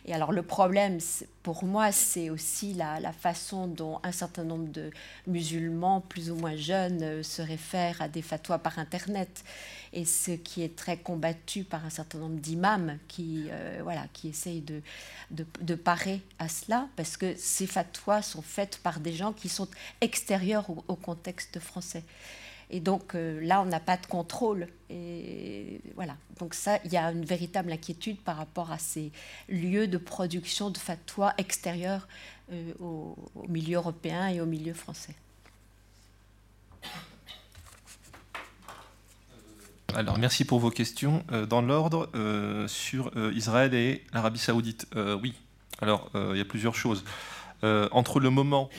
Et 0.06 0.14
alors 0.14 0.32
le 0.32 0.44
problème, 0.44 1.00
pour 1.44 1.64
moi, 1.64 1.92
c'est 1.92 2.30
aussi 2.30 2.74
la, 2.74 3.12
façon 3.12 3.68
dont 3.68 4.00
un 4.04 4.12
certain 4.12 4.44
nombre 4.44 4.70
de 4.70 4.92
musulmans, 5.28 6.02
plus 6.02 6.32
ou 6.32 6.36
moins 6.36 6.56
jeunes, 6.56 7.02
euh, 7.04 7.24
se 7.24 7.42
réfèrent 7.42 8.02
à 8.02 8.08
des 8.08 8.22
fatwas 8.22 8.60
par 8.60 8.80
Internet. 8.80 9.44
Et 9.92 10.06
ce 10.06 10.32
qui 10.32 10.64
est 10.64 10.76
très 10.76 10.98
combattu 10.98 11.64
par 11.64 11.86
un 11.86 11.90
certain 11.90 12.20
nombre 12.20 12.40
d'imams 12.40 12.98
qui, 13.08 13.48
euh, 13.50 13.80
voilà, 13.84 14.06
qui 14.14 14.30
essayent 14.30 14.62
de, 14.62 14.82
de, 15.32 15.76
parer 15.76 16.22
à 16.38 16.48
cela, 16.48 16.88
parce 16.96 17.18
que 17.18 17.36
ces 17.36 17.68
fatwas 17.68 18.22
sont 18.22 18.42
faites 18.42 18.78
par 18.78 19.00
des 19.00 19.14
gens 19.14 19.34
qui 19.34 19.50
sont 19.50 19.68
extérieurs 20.02 20.66
au 20.88 20.96
contexte 20.96 21.60
français. 21.60 22.04
Et 22.70 22.80
donc 22.80 23.16
euh, 23.16 23.40
là, 23.42 23.62
on 23.62 23.66
n'a 23.66 23.80
pas 23.80 23.98
de 23.98 24.06
contrôle. 24.06 24.68
Et 24.90 25.82
voilà. 25.96 26.16
Donc 26.40 26.54
ça, 26.54 26.80
il 26.86 26.94
y 26.94 26.98
a 26.98 27.12
une 27.12 27.26
véritable 27.26 27.72
inquiétude 27.72 28.20
par 28.20 28.38
rapport 28.38 28.72
à 28.72 28.78
ces 28.78 29.12
lieux 29.48 29.88
de 29.88 29.98
production 29.98 30.70
de 30.70 30.78
fatwa 30.78 31.34
extérieurs 31.38 32.08
euh, 32.52 32.74
au, 32.80 33.16
milieu 33.48 33.78
européen 33.78 34.28
et 34.28 34.40
au 34.40 34.46
milieu 34.46 34.74
français. 34.74 35.16
Alors, 39.96 40.20
merci 40.20 40.46
pour 40.46 40.60
vos 40.60 40.70
questions. 40.70 41.24
Euh, 41.32 41.48
dans 41.48 41.64
l'ordre, 41.64 42.10
sur 42.68 43.12
Israël 43.34 43.74
et 43.74 44.06
l'Arabie 44.14 44.40
saoudite, 44.40 44.88
oui. 45.22 45.34
Alors, 45.82 46.12
il 46.14 46.38
y 46.38 46.42
a 46.42 46.46
plusieurs 46.46 46.76
choses. 46.76 47.04
entre 47.64 48.20
le 48.20 48.30
moment 48.30 48.70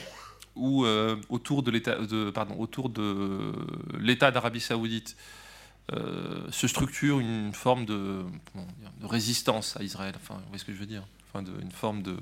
où 0.55 0.85
euh, 0.85 1.15
autour 1.29 1.63
de 1.63 1.71
l'État, 1.71 1.97
pardon, 2.33 2.55
autour 2.57 2.89
de 2.89 3.53
l'État 3.97 4.31
d'Arabie 4.31 4.59
Saoudite 4.59 5.15
euh, 5.93 6.49
se 6.51 6.67
structure 6.67 7.19
une 7.19 7.53
forme 7.53 7.85
de, 7.85 8.23
résistance 9.03 9.77
à 9.77 9.83
Israël. 9.83 10.13
Enfin, 10.15 10.35
vous 10.35 10.47
voyez 10.47 10.59
ce 10.59 10.65
que 10.65 10.73
je 10.73 10.77
veux 10.77 10.85
dire? 10.85 11.03
Enfin, 11.33 11.45
Une 11.61 11.71
forme 11.71 12.03
de, 12.03 12.15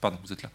pardon, 0.00 0.18
vous 0.24 0.32
êtes 0.32 0.42
là, 0.42 0.50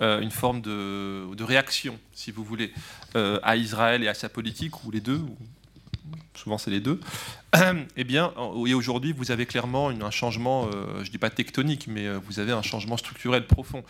euh, 0.00 0.20
une 0.20 0.30
forme 0.30 0.60
de, 0.60 1.42
réaction, 1.42 1.98
si 2.12 2.32
vous 2.32 2.44
voulez, 2.44 2.72
à 3.14 3.56
Israël 3.56 4.02
et 4.02 4.08
à 4.08 4.14
sa 4.14 4.28
politique, 4.28 4.84
ou 4.84 4.90
les 4.90 5.00
deux. 5.00 5.20
souvent 6.34 6.58
c'est 6.58 6.70
les 6.70 6.80
deux. 6.80 7.00
eh 7.96 8.04
bien, 8.04 8.32
et 8.66 8.74
aujourd'hui, 8.74 9.12
vous 9.12 9.30
avez 9.30 9.46
clairement 9.46 9.88
un 9.88 10.10
changement, 10.10 10.68
je 10.72 11.06
ne 11.06 11.10
dis 11.10 11.18
pas 11.18 11.30
tectonique, 11.30 11.86
mais 11.86 12.12
vous 12.16 12.40
avez 12.40 12.52
un 12.52 12.62
changement 12.62 12.96
structurel 12.96 13.46
profond. 13.46 13.84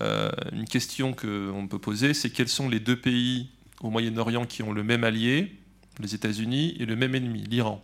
Euh, 0.00 0.30
une 0.52 0.64
question 0.64 1.12
qu'on 1.12 1.66
peut 1.68 1.78
poser, 1.78 2.14
c'est 2.14 2.30
quels 2.30 2.48
sont 2.48 2.68
les 2.68 2.80
deux 2.80 2.96
pays 2.96 3.50
au 3.80 3.90
Moyen-Orient 3.90 4.46
qui 4.46 4.62
ont 4.62 4.72
le 4.72 4.82
même 4.82 5.04
allié, 5.04 5.58
les 6.00 6.14
États-Unis, 6.14 6.76
et 6.78 6.86
le 6.86 6.96
même 6.96 7.14
ennemi, 7.14 7.42
l'Iran 7.42 7.82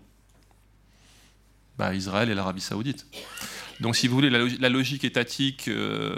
bah, 1.78 1.94
Israël 1.94 2.28
et 2.28 2.34
l'Arabie 2.34 2.60
saoudite. 2.60 3.06
Donc 3.80 3.94
si 3.94 4.08
vous 4.08 4.16
voulez, 4.16 4.30
la, 4.30 4.68
logique 4.68 5.04
étatique, 5.04 5.68
euh, 5.68 6.12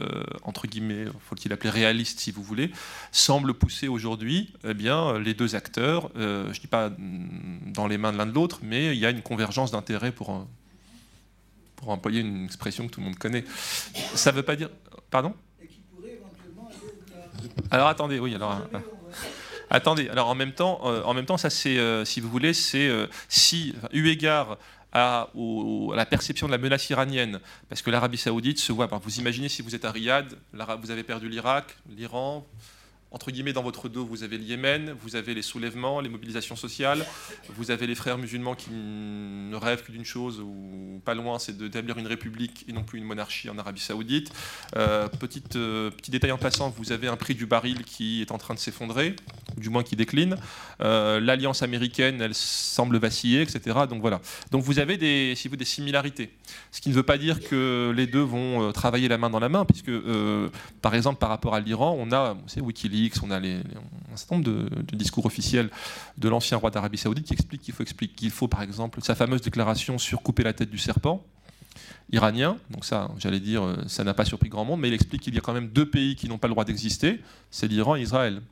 entre 0.45 0.67
guillemets, 0.67 1.05
faut-il 1.29 1.53
appeler 1.53 1.69
réaliste 1.69 2.19
si 2.19 2.31
vous 2.31 2.43
voulez, 2.43 2.71
semble 3.13 3.53
pousser 3.53 3.87
aujourd'hui 3.87 4.55
eh 4.65 4.73
bien, 4.73 5.19
les 5.19 5.35
deux 5.35 5.55
acteurs, 5.55 6.11
euh, 6.17 6.45
je 6.45 6.57
ne 6.57 6.61
dis 6.63 6.67
pas 6.67 6.91
dans 7.67 7.87
les 7.87 7.99
mains 7.99 8.13
de 8.13 8.17
l'un 8.17 8.25
de 8.25 8.33
l'autre, 8.33 8.61
mais 8.63 8.97
il 8.97 8.99
y 8.99 9.05
a 9.05 9.11
une 9.11 9.21
convergence 9.21 9.71
d'intérêts 9.71 10.13
pour, 10.13 10.47
pour 11.77 11.91
employer 11.91 12.21
une 12.21 12.47
expression 12.47 12.87
que 12.87 12.93
tout 12.93 13.01
le 13.01 13.07
monde 13.07 13.19
connaît. 13.19 13.45
Ça 14.15 14.33
ne 14.33 14.37
veut 14.37 14.43
pas 14.43 14.57
dire... 14.57 14.71
Pardon? 15.11 15.35
Alors 17.71 17.89
attendez, 17.89 18.19
oui, 18.19 18.35
alors. 18.35 18.61
Euh, 18.75 18.79
attendez, 19.71 20.09
alors 20.09 20.29
en 20.29 20.35
même 20.35 20.53
temps, 20.53 20.81
euh, 20.85 21.37
ça 21.37 21.51
c'est, 21.51 21.79
euh, 21.79 22.05
si 22.05 22.21
vous 22.21 22.29
voulez, 22.29 22.53
c'est 22.55 22.91
si, 23.29 23.75
eu 23.93 24.09
égard 24.09 24.59
à, 24.93 25.29
la 25.95 26.07
perception 26.07 26.47
de 26.47 26.53
la 26.53 26.59
menace 26.59 26.91
iranienne, 26.91 27.41
parce 27.69 27.83
que 27.83 27.91
l'Arabie 27.91 28.19
saoudite 28.19 28.59
se 28.59 28.73
voit, 28.73 28.87
vous 28.87 29.19
imaginez 29.19 29.49
si 29.49 29.63
vous 29.63 29.75
êtes 29.75 29.85
à 29.85 29.93
Riyad, 29.93 30.35
vous 30.53 30.91
avez 30.91 31.05
perdu 31.05 31.29
l'Irak, 31.29 31.77
l'Iran, 31.89 32.47
entre 33.13 33.33
guillemets, 33.33 33.53
dans 33.53 33.63
votre 33.63 33.89
dos, 33.89 34.05
vous 34.05 34.23
avez 34.23 34.39
le 34.39 34.45
Yémen, 34.45 34.95
vous 35.03 35.17
avez 35.17 35.35
les 35.35 35.43
soulèvements, 35.43 36.01
les 36.01 36.09
mobilisations 36.09 36.55
sociales, 36.55 37.05
vous 37.49 37.73
avez 37.73 37.89
les 37.89 37.97
frères 37.97 38.19
musulmans 38.19 38.55
qui 38.55 38.71
ne 38.71 39.57
rêvent 39.57 39.83
que 39.83 39.91
d'une 39.91 40.05
chose, 40.05 40.41
ou 40.41 41.01
pas 41.05 41.15
loin, 41.15 41.41
c'est 41.41 41.57
d'établir 41.59 41.99
une 41.99 42.07
république 42.07 42.65
et 42.69 42.73
non 42.73 42.85
plus 42.85 42.99
une 42.99 43.05
monarchie 43.05 43.51
en 43.51 43.59
Arabie 43.59 43.81
Saoudite. 43.81 44.33
Euh, 44.77 45.09
euh, 45.57 45.91
petit 45.91 46.11
détail 46.11 46.31
en 46.31 46.39
passant, 46.39 46.71
vous 46.71 46.93
avez 46.93 47.09
un 47.09 47.17
prix 47.17 47.35
du 47.35 47.47
baril 47.47 47.85
qui 47.85 48.23
est 48.23 48.31
en 48.31 48.39
train 48.39 48.55
de 48.55 48.61
s'effondrer, 48.61 49.17
du 49.57 49.71
moins 49.71 49.83
qui 49.83 49.97
décline. 49.97 50.37
Euh, 50.81 51.19
l'alliance 51.19 51.63
américaine, 51.63 52.21
elle 52.21 52.35
semble 52.35 52.99
vaciller, 52.99 53.43
etc. 53.43 53.81
Donc 53.89 54.01
voilà. 54.01 54.21
Donc 54.53 54.63
vous 54.63 54.79
avez 54.79 54.97
des, 54.97 55.35
si 55.35 55.49
vous, 55.49 55.57
des 55.57 55.65
similarités. 55.65 56.31
Ce 56.71 56.81
qui 56.81 56.91
ne 56.91 56.95
veut 56.95 57.03
pas 57.03 57.19
dire 57.19 57.41
que 57.41 57.93
les 57.97 58.07
deux 58.07 58.23
vont 58.23 58.73
travailler 58.73 59.09
la 59.09 59.19
main 59.19 59.31
dans 59.31 59.41
la 59.41 59.49
main, 59.49 59.65
puisque, 59.65 59.91
par 60.81 60.95
exemple, 60.95 61.19
par 61.19 61.29
rapport 61.29 61.55
à 61.55 61.61
l'Iran, 61.61 61.97
on 61.99 62.13
a, 62.13 62.37
c'est 62.47 62.61
Wikileaks, 62.61 63.00
on 63.23 63.31
a 63.31 63.39
un 63.39 64.17
certain 64.17 64.37
nombre 64.37 64.51
de, 64.51 64.97
discours 64.97 65.27
officiels 65.27 65.71
de 66.19 66.29
l'ancien 66.29 66.57
roi 66.57 66.71
d'Arabie 66.71 66.99
Saoudite 66.99 67.27
qui 67.27 67.35
explique 67.35 68.17
qu'il 68.17 68.31
faut 68.31 68.49
par 68.49 68.63
exemple, 68.63 69.01
sa 69.03 69.15
fameuse 69.15 69.41
déclaration 69.41 69.99
sur 69.99 70.23
couper 70.23 70.43
la 70.43 70.53
tête 70.53 70.71
du 70.71 70.79
serpent 70.79 71.25
iranien. 72.13 72.57
Donc 72.71 72.85
ça, 72.85 73.11
j'allais 73.19 73.41
dire, 73.41 73.77
ça 73.87 74.05
n'a 74.05 74.15
pas 74.15 74.25
surpris 74.25 74.49
grand 74.49 74.65
monde, 74.65 74.81
mais 74.81 74.89
il 74.89 74.95
explique 74.95 75.23
qu'il 75.23 75.35
y 75.35 75.39
a 75.39 75.41
quand 75.41 75.53
même 75.53 75.69
deux 75.69 75.89
pays 75.89 76.17
qui 76.17 76.29
n'ont 76.29 76.39
pas 76.39 76.49
le 76.49 76.55
droit 76.55 76.65
d'exister, 76.65 77.21
c'est 77.51 77.69
l'Iran 77.69 77.97
et 77.97 78.03
Israël. 78.03 78.43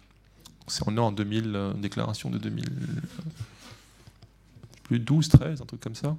On 0.87 0.97
est 0.97 1.01
en 1.01 1.13
2000, 1.13 1.53
euh, 1.55 1.73
déclaration 1.75 2.31
de 2.31 2.39
2000 2.39 2.65
plus 4.89 4.99
12, 4.99 5.29
13, 5.29 5.61
un 5.61 5.67
truc 5.67 5.81
comme 5.81 5.95
ça. 5.95 6.17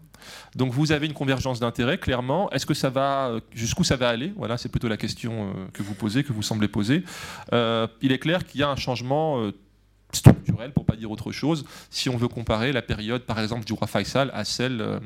Donc 0.56 0.72
vous 0.72 0.92
avez 0.92 1.08
une 1.08 1.14
convergence 1.14 1.60
d'intérêts, 1.60 1.98
clairement. 1.98 2.52
Est-ce 2.52 2.68
que 2.68 2.76
ça 2.76 2.92
va, 2.92 3.40
jusqu'où 3.52 3.84
ça 3.84 3.96
va 3.96 4.10
aller? 4.10 4.32
Voilà, 4.38 4.60
c'est 4.60 4.70
plutôt 4.70 4.88
la 4.88 4.98
question 4.98 5.50
euh, 5.50 5.54
que 5.74 5.82
vous 5.82 5.96
posez, 5.96 6.24
que 6.24 6.32
vous 6.32 6.44
semblez 6.44 6.68
poser. 6.68 7.04
Euh, 7.52 7.88
il 8.04 8.12
est 8.12 8.20
clair 8.20 8.46
qu'il 8.46 8.60
y 8.62 8.64
a 8.64 8.70
un 8.70 8.76
changement 8.76 9.40
euh, 9.40 9.54
structurel, 10.14 10.72
pour 10.72 10.86
pas 10.86 10.96
dire 10.96 11.10
autre 11.10 11.32
chose, 11.32 11.66
si 11.90 12.10
on 12.10 12.18
veut 12.18 12.28
comparer 12.28 12.72
la 12.72 12.84
période, 12.84 13.24
par 13.24 13.40
exemple, 13.40 13.66
du 13.66 13.74
roi 13.74 13.88
Faisal 13.88 14.30
à 14.36 14.46
celle 14.46 15.00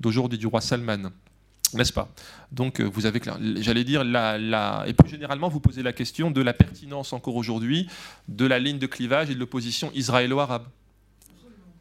d'aujourd'hui 0.00 0.38
du 0.38 0.48
roi 0.48 0.60
Salman. 0.60 1.10
N'est-ce 1.72 1.92
pas? 1.92 2.08
Donc, 2.50 2.80
vous 2.80 3.06
avez, 3.06 3.20
j'allais 3.56 3.84
dire, 3.84 4.04
la, 4.04 4.38
la, 4.38 4.84
et 4.86 4.92
plus 4.92 5.08
généralement, 5.08 5.48
vous 5.48 5.60
posez 5.60 5.82
la 5.82 5.92
question 5.92 6.30
de 6.30 6.40
la 6.40 6.52
pertinence 6.52 7.12
encore 7.12 7.34
aujourd'hui 7.36 7.88
de 8.28 8.46
la 8.46 8.58
ligne 8.58 8.78
de 8.78 8.86
clivage 8.86 9.30
et 9.30 9.34
de 9.34 9.40
l'opposition 9.40 9.90
israélo-arabe. 9.92 10.66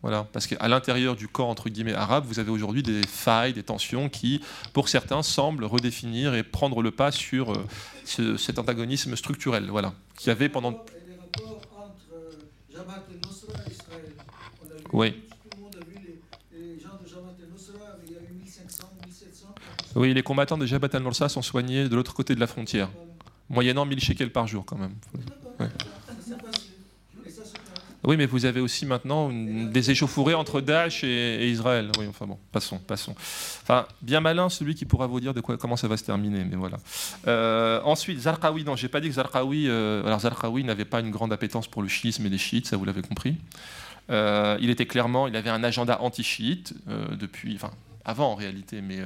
Voilà, 0.03 0.27
parce 0.33 0.47
qu'à 0.47 0.67
l'intérieur 0.67 1.15
du 1.15 1.29
corps 1.29 1.47
entre 1.47 1.69
guillemets 1.69 1.93
arabe, 1.93 2.25
vous 2.27 2.37
avez 2.37 2.51
aujourd'hui 2.51 2.83
des 2.83 3.03
failles, 3.07 3.53
des 3.53 3.63
tensions 3.63 4.09
qui, 4.09 4.41
pour 4.73 4.89
certains, 4.89 5.23
semblent 5.23 5.63
redéfinir 5.63 6.35
et 6.35 6.43
prendre 6.43 6.81
le 6.81 6.91
pas 6.91 7.13
sur 7.13 7.53
euh, 7.53 8.35
cet 8.37 8.59
antagonisme 8.59 9.15
structurel, 9.15 9.69
voilà, 9.69 9.93
qui 10.17 10.29
avait 10.29 10.49
pendant. 10.49 10.71
Euh, 10.73 10.75
oui. 14.91 15.13
Tout 15.13 15.57
le 15.57 15.63
monde 15.63 15.75
a 15.81 15.85
vu 15.85 15.95
les, 16.51 16.59
les 16.59 16.79
gens 16.81 16.99
de 17.01 17.07
Jabhat 17.07 17.35
el-Nusra, 17.41 17.95
il 18.05 18.11
y 18.11 18.15
a 18.17 18.19
eu 18.19 18.33
1500, 18.33 18.83
1700. 19.05 19.47
Oui, 19.95 20.13
les 20.13 20.21
combattants 20.21 20.57
de 20.57 20.65
Jabhat 20.65 20.89
el-Nusra 20.91 21.29
sont 21.29 21.41
soignés 21.41 21.87
de 21.87 21.95
l'autre 21.95 22.13
côté 22.13 22.35
de 22.35 22.41
la 22.41 22.47
frontière, 22.47 22.89
moyennant 23.49 23.85
1000 23.85 24.01
shekels 24.01 24.33
par 24.33 24.47
jour 24.47 24.65
quand 24.65 24.77
même. 24.77 24.95
Ouais. 25.61 25.67
Oui, 28.05 28.17
mais 28.17 28.25
vous 28.25 28.45
avez 28.45 28.59
aussi 28.59 28.85
maintenant 28.85 29.29
des 29.31 29.91
échauffourées 29.91 30.33
entre 30.33 30.59
Daesh 30.59 31.05
et, 31.05 31.49
Israël. 31.49 31.89
Oui, 31.97 32.05
enfin 32.09 32.25
bon, 32.25 32.37
passons, 32.51 32.77
passons. 32.77 33.15
Bien 34.01 34.19
malin 34.19 34.49
celui 34.49 34.75
qui 34.75 34.85
pourra 34.85 35.07
vous 35.07 35.21
dire 35.21 35.33
comment 35.59 35.77
ça 35.77 35.87
va 35.87 35.95
se 35.95 36.03
terminer, 36.03 36.43
mais 36.43 36.57
voilà. 36.57 36.77
Euh, 37.27 37.81
ensuite, 37.83 38.19
Zarqawi, 38.19 38.65
non, 38.65 38.75
j'ai 38.75 38.89
pas 38.89 38.99
dit 38.99 39.07
que 39.07 39.15
Zarqawi, 39.15 39.67
euh, 39.69 40.05
alors 40.05 40.19
Zarqawi 40.19 40.65
n'avait 40.65 40.85
pas 40.85 40.99
une 40.99 41.11
grande 41.11 41.31
appétence 41.31 41.67
pour 41.67 41.81
le 41.81 41.87
chiisme 41.87 42.25
et 42.25 42.29
les 42.29 42.37
chiites, 42.37 42.67
ça 42.67 42.75
vous 42.75 42.83
l'avez 42.83 43.01
compris. 43.01 43.37
Euh, 44.09 44.57
il 44.59 44.69
était 44.69 44.85
clairement, 44.85 45.27
il 45.27 45.35
avait 45.37 45.49
un 45.49 45.63
agenda 45.63 46.01
anti-chiite 46.01 46.73
depuis, 47.17 47.55
enfin, 47.55 47.71
avant 48.03 48.31
en 48.31 48.35
réalité, 48.35 48.81
mais 48.81 48.99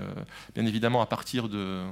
bien 0.55 0.65
évidemment 0.65 1.01
à 1.01 1.05
partir 1.05 1.49
de 1.49 1.83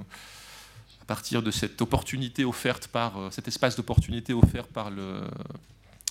à 1.02 1.06
partir 1.06 1.44
de 1.44 1.52
cette 1.52 1.80
opportunité 1.84 2.46
offerte 2.46 2.88
par 2.88 3.14
cet 3.30 3.48
espace 3.48 3.76
d'opportunité 3.76 4.34
offert 4.34 4.66
par 4.66 4.90
le 4.90 5.22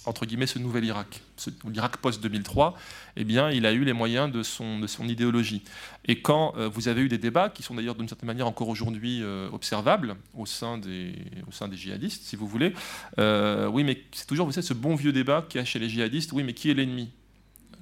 entre 0.06 0.26
guillemets, 0.26 0.46
ce 0.46 0.58
nouvel 0.58 0.84
Irak, 0.84 1.22
l'Irak 1.66 1.96
post-2003, 1.98 2.74
eh 3.16 3.24
bien, 3.24 3.50
il 3.50 3.66
a 3.66 3.72
eu 3.72 3.84
les 3.84 3.92
moyens 3.92 4.30
de 4.30 4.42
son, 4.42 4.80
idéologie. 5.06 5.62
Et 6.06 6.20
quand 6.20 6.54
euh, 6.56 6.68
vous 6.68 6.88
avez 6.88 7.02
eu 7.02 7.08
des 7.08 7.18
débats, 7.18 7.48
qui 7.48 7.62
sont 7.62 7.74
d'ailleurs 7.74 7.94
d'une 7.94 8.08
certaine 8.08 8.26
manière 8.26 8.46
encore 8.46 8.68
aujourd'hui 8.68 9.22
euh, 9.22 9.48
observables 9.50 10.16
au 10.34 10.46
sein, 10.46 10.78
des, 10.78 11.14
au 11.46 11.52
sein 11.52 11.68
des 11.68 11.76
djihadistes, 11.76 12.24
si 12.24 12.36
vous 12.36 12.46
voulez, 12.46 12.74
euh, 13.18 13.66
oui, 13.66 13.84
mais 13.84 14.02
c'est 14.12 14.26
toujours, 14.26 14.46
vous 14.46 14.52
savez, 14.52 14.66
ce 14.66 14.74
bon 14.74 14.94
vieux 14.94 15.12
débat 15.12 15.44
qu'il 15.48 15.58
y 15.58 15.62
a 15.62 15.64
chez 15.64 15.78
les 15.78 15.88
djihadistes, 15.88 16.32
oui, 16.32 16.42
mais 16.42 16.54
qui 16.54 16.70
est 16.70 16.74
l'ennemi? 16.74 17.10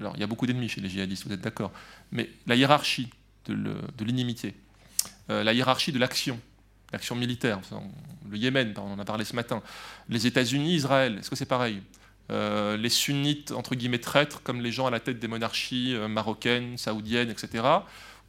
Alors, 0.01 0.15
il 0.17 0.21
y 0.21 0.25
a 0.25 0.27
beaucoup 0.27 0.47
d'ennemis 0.47 0.69
chez 0.69 0.81
les 0.81 0.89
djihadistes, 0.89 1.27
vous 1.27 1.33
êtes 1.33 1.41
d'accord, 1.41 1.73
mais 2.11 2.31
la 2.47 2.57
hiérarchie 2.57 3.11
de 3.47 4.05
l'inimité, 4.05 4.55
la 5.29 5.53
hiérarchie 5.53 5.93
de 5.93 5.99
l'action, 5.99 6.39
l'action 6.93 7.17
militaire, 7.17 7.61
le 8.31 8.37
Yémen, 8.37 8.75
on 8.77 8.93
en 8.93 8.99
a 8.99 9.05
parlé 9.05 9.25
ce 9.25 9.35
matin, 9.35 9.63
les 10.09 10.27
États-Unis, 10.27 10.75
Israël, 10.75 11.19
est-ce 11.19 11.31
que 11.31 11.37
c'est 11.37 11.47
pareil? 11.47 11.83
Euh, 12.31 12.77
les 12.77 12.89
sunnites, 12.89 13.53
entre 13.53 13.75
guillemets, 13.75 13.99
traîtres, 13.99 14.43
comme 14.43 14.61
les 14.61 14.73
gens 14.73 14.87
à 14.87 14.91
la 14.91 15.01
tête 15.01 15.19
des 15.19 15.29
monarchies 15.29 15.95
euh, 15.95 16.09
marocaines, 16.09 16.79
saoudiennes, 16.79 17.31
etc. 17.31 17.65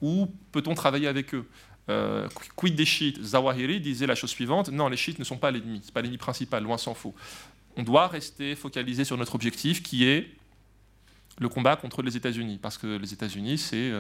Ou 0.01 0.27
peut-on 0.51 0.73
travailler 0.75 1.07
avec 1.07 1.33
eux 1.33 1.47
Euh, 1.89 2.29
quid 2.55 2.75
des 2.75 2.85
chiites? 2.85 3.21
Zawahiri 3.21 3.81
disait 3.81 4.07
la 4.07 4.15
chose 4.15 4.29
suivante 4.29 4.69
non, 4.69 4.87
les 4.87 4.95
chiites 4.95 5.19
ne 5.19 5.25
sont 5.25 5.35
pas 5.37 5.51
l'ennemi, 5.51 5.81
ce 5.81 5.87
n'est 5.87 5.91
pas 5.91 6.01
l'ennemi 6.01 6.17
principal, 6.17 6.63
loin 6.63 6.77
s'en 6.77 6.93
faut. 6.93 7.13
On 7.75 7.83
doit 7.83 8.07
rester 8.07 8.55
focalisé 8.55 9.03
sur 9.03 9.17
notre 9.17 9.35
objectif 9.35 9.83
qui 9.83 10.05
est 10.05 10.31
le 11.39 11.49
combat 11.49 11.75
contre 11.75 12.01
les 12.01 12.15
États-Unis, 12.15 12.57
parce 12.61 12.77
que 12.77 12.95
les 12.95 13.11
États-Unis, 13.11 13.57
c'est, 13.57 13.91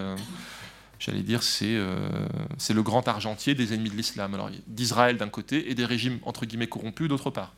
j'allais 0.97 1.23
dire, 1.23 1.43
c'est, 1.43 1.75
le 1.75 2.81
grand 2.83 3.05
argentier 3.09 3.53
des 3.53 3.73
ennemis 3.73 3.89
de 3.89 3.97
l'islam, 3.97 4.31
d'Israël 4.65 5.17
d'un 5.17 5.29
côté 5.29 5.69
et 5.69 5.75
des 5.75 5.85
régimes 5.85 6.19
entre 6.23 6.45
guillemets 6.45 6.67
corrompus 6.67 7.09
d'autre 7.09 7.31
part. 7.31 7.53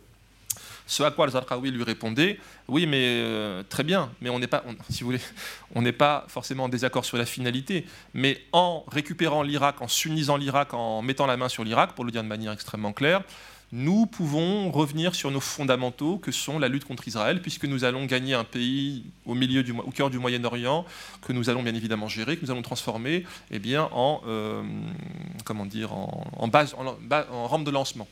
Ce 0.87 1.03
à 1.03 1.11
quoi 1.11 1.25
Al-Zarqawi 1.25 1.71
lui 1.71 1.83
répondait 1.83 2.39
Oui, 2.67 2.85
mais 2.85 3.03
euh, 3.03 3.63
très 3.67 3.83
bien, 3.83 4.11
mais 4.21 4.29
on 4.29 4.39
n'est 4.39 4.47
pas, 4.47 4.63
si 4.89 5.01
vous 5.01 5.07
voulez, 5.07 5.21
on 5.75 5.81
n'est 5.81 5.91
pas 5.91 6.25
forcément 6.27 6.65
en 6.65 6.69
désaccord 6.69 7.05
sur 7.05 7.17
la 7.17 7.25
finalité. 7.25 7.85
Mais 8.13 8.41
en 8.51 8.83
récupérant 8.87 9.41
l'Irak, 9.41 9.81
en 9.81 9.87
sunnisant 9.87 10.37
l'Irak, 10.37 10.73
en 10.73 11.01
mettant 11.01 11.25
la 11.25 11.37
main 11.37 11.49
sur 11.49 11.63
l'Irak, 11.63 11.93
pour 11.93 12.05
le 12.05 12.11
dire 12.11 12.23
de 12.23 12.27
manière 12.27 12.51
extrêmement 12.51 12.93
claire, 12.93 13.21
nous 13.71 14.05
pouvons 14.05 14.71
revenir 14.71 15.15
sur 15.15 15.31
nos 15.31 15.39
fondamentaux 15.39 16.19
que 16.19 16.31
sont 16.31 16.59
la 16.59 16.67
lutte 16.67 16.85
contre 16.85 17.07
Israël, 17.07 17.41
puisque 17.41 17.65
nous 17.65 17.83
allons 17.83 18.05
gagner 18.05 18.35
un 18.35 18.43
pays 18.43 19.05
au, 19.25 19.33
milieu 19.33 19.63
du, 19.63 19.71
au 19.71 19.89
cœur 19.89 20.11
du 20.11 20.19
Moyen-Orient, 20.19 20.85
que 21.21 21.33
nous 21.33 21.49
allons 21.49 21.63
bien 21.63 21.73
évidemment 21.73 22.07
gérer, 22.07 22.37
que 22.37 22.45
nous 22.45 22.51
allons 22.51 22.61
transformer 22.61 23.25
eh 23.49 23.57
bien, 23.57 23.89
en, 23.91 24.21
euh, 24.27 24.61
comment 25.45 25.65
dire, 25.65 25.93
en, 25.93 26.47
base, 26.47 26.75
en 26.75 27.47
rampe 27.47 27.63
de 27.63 27.71
lancement 27.71 28.07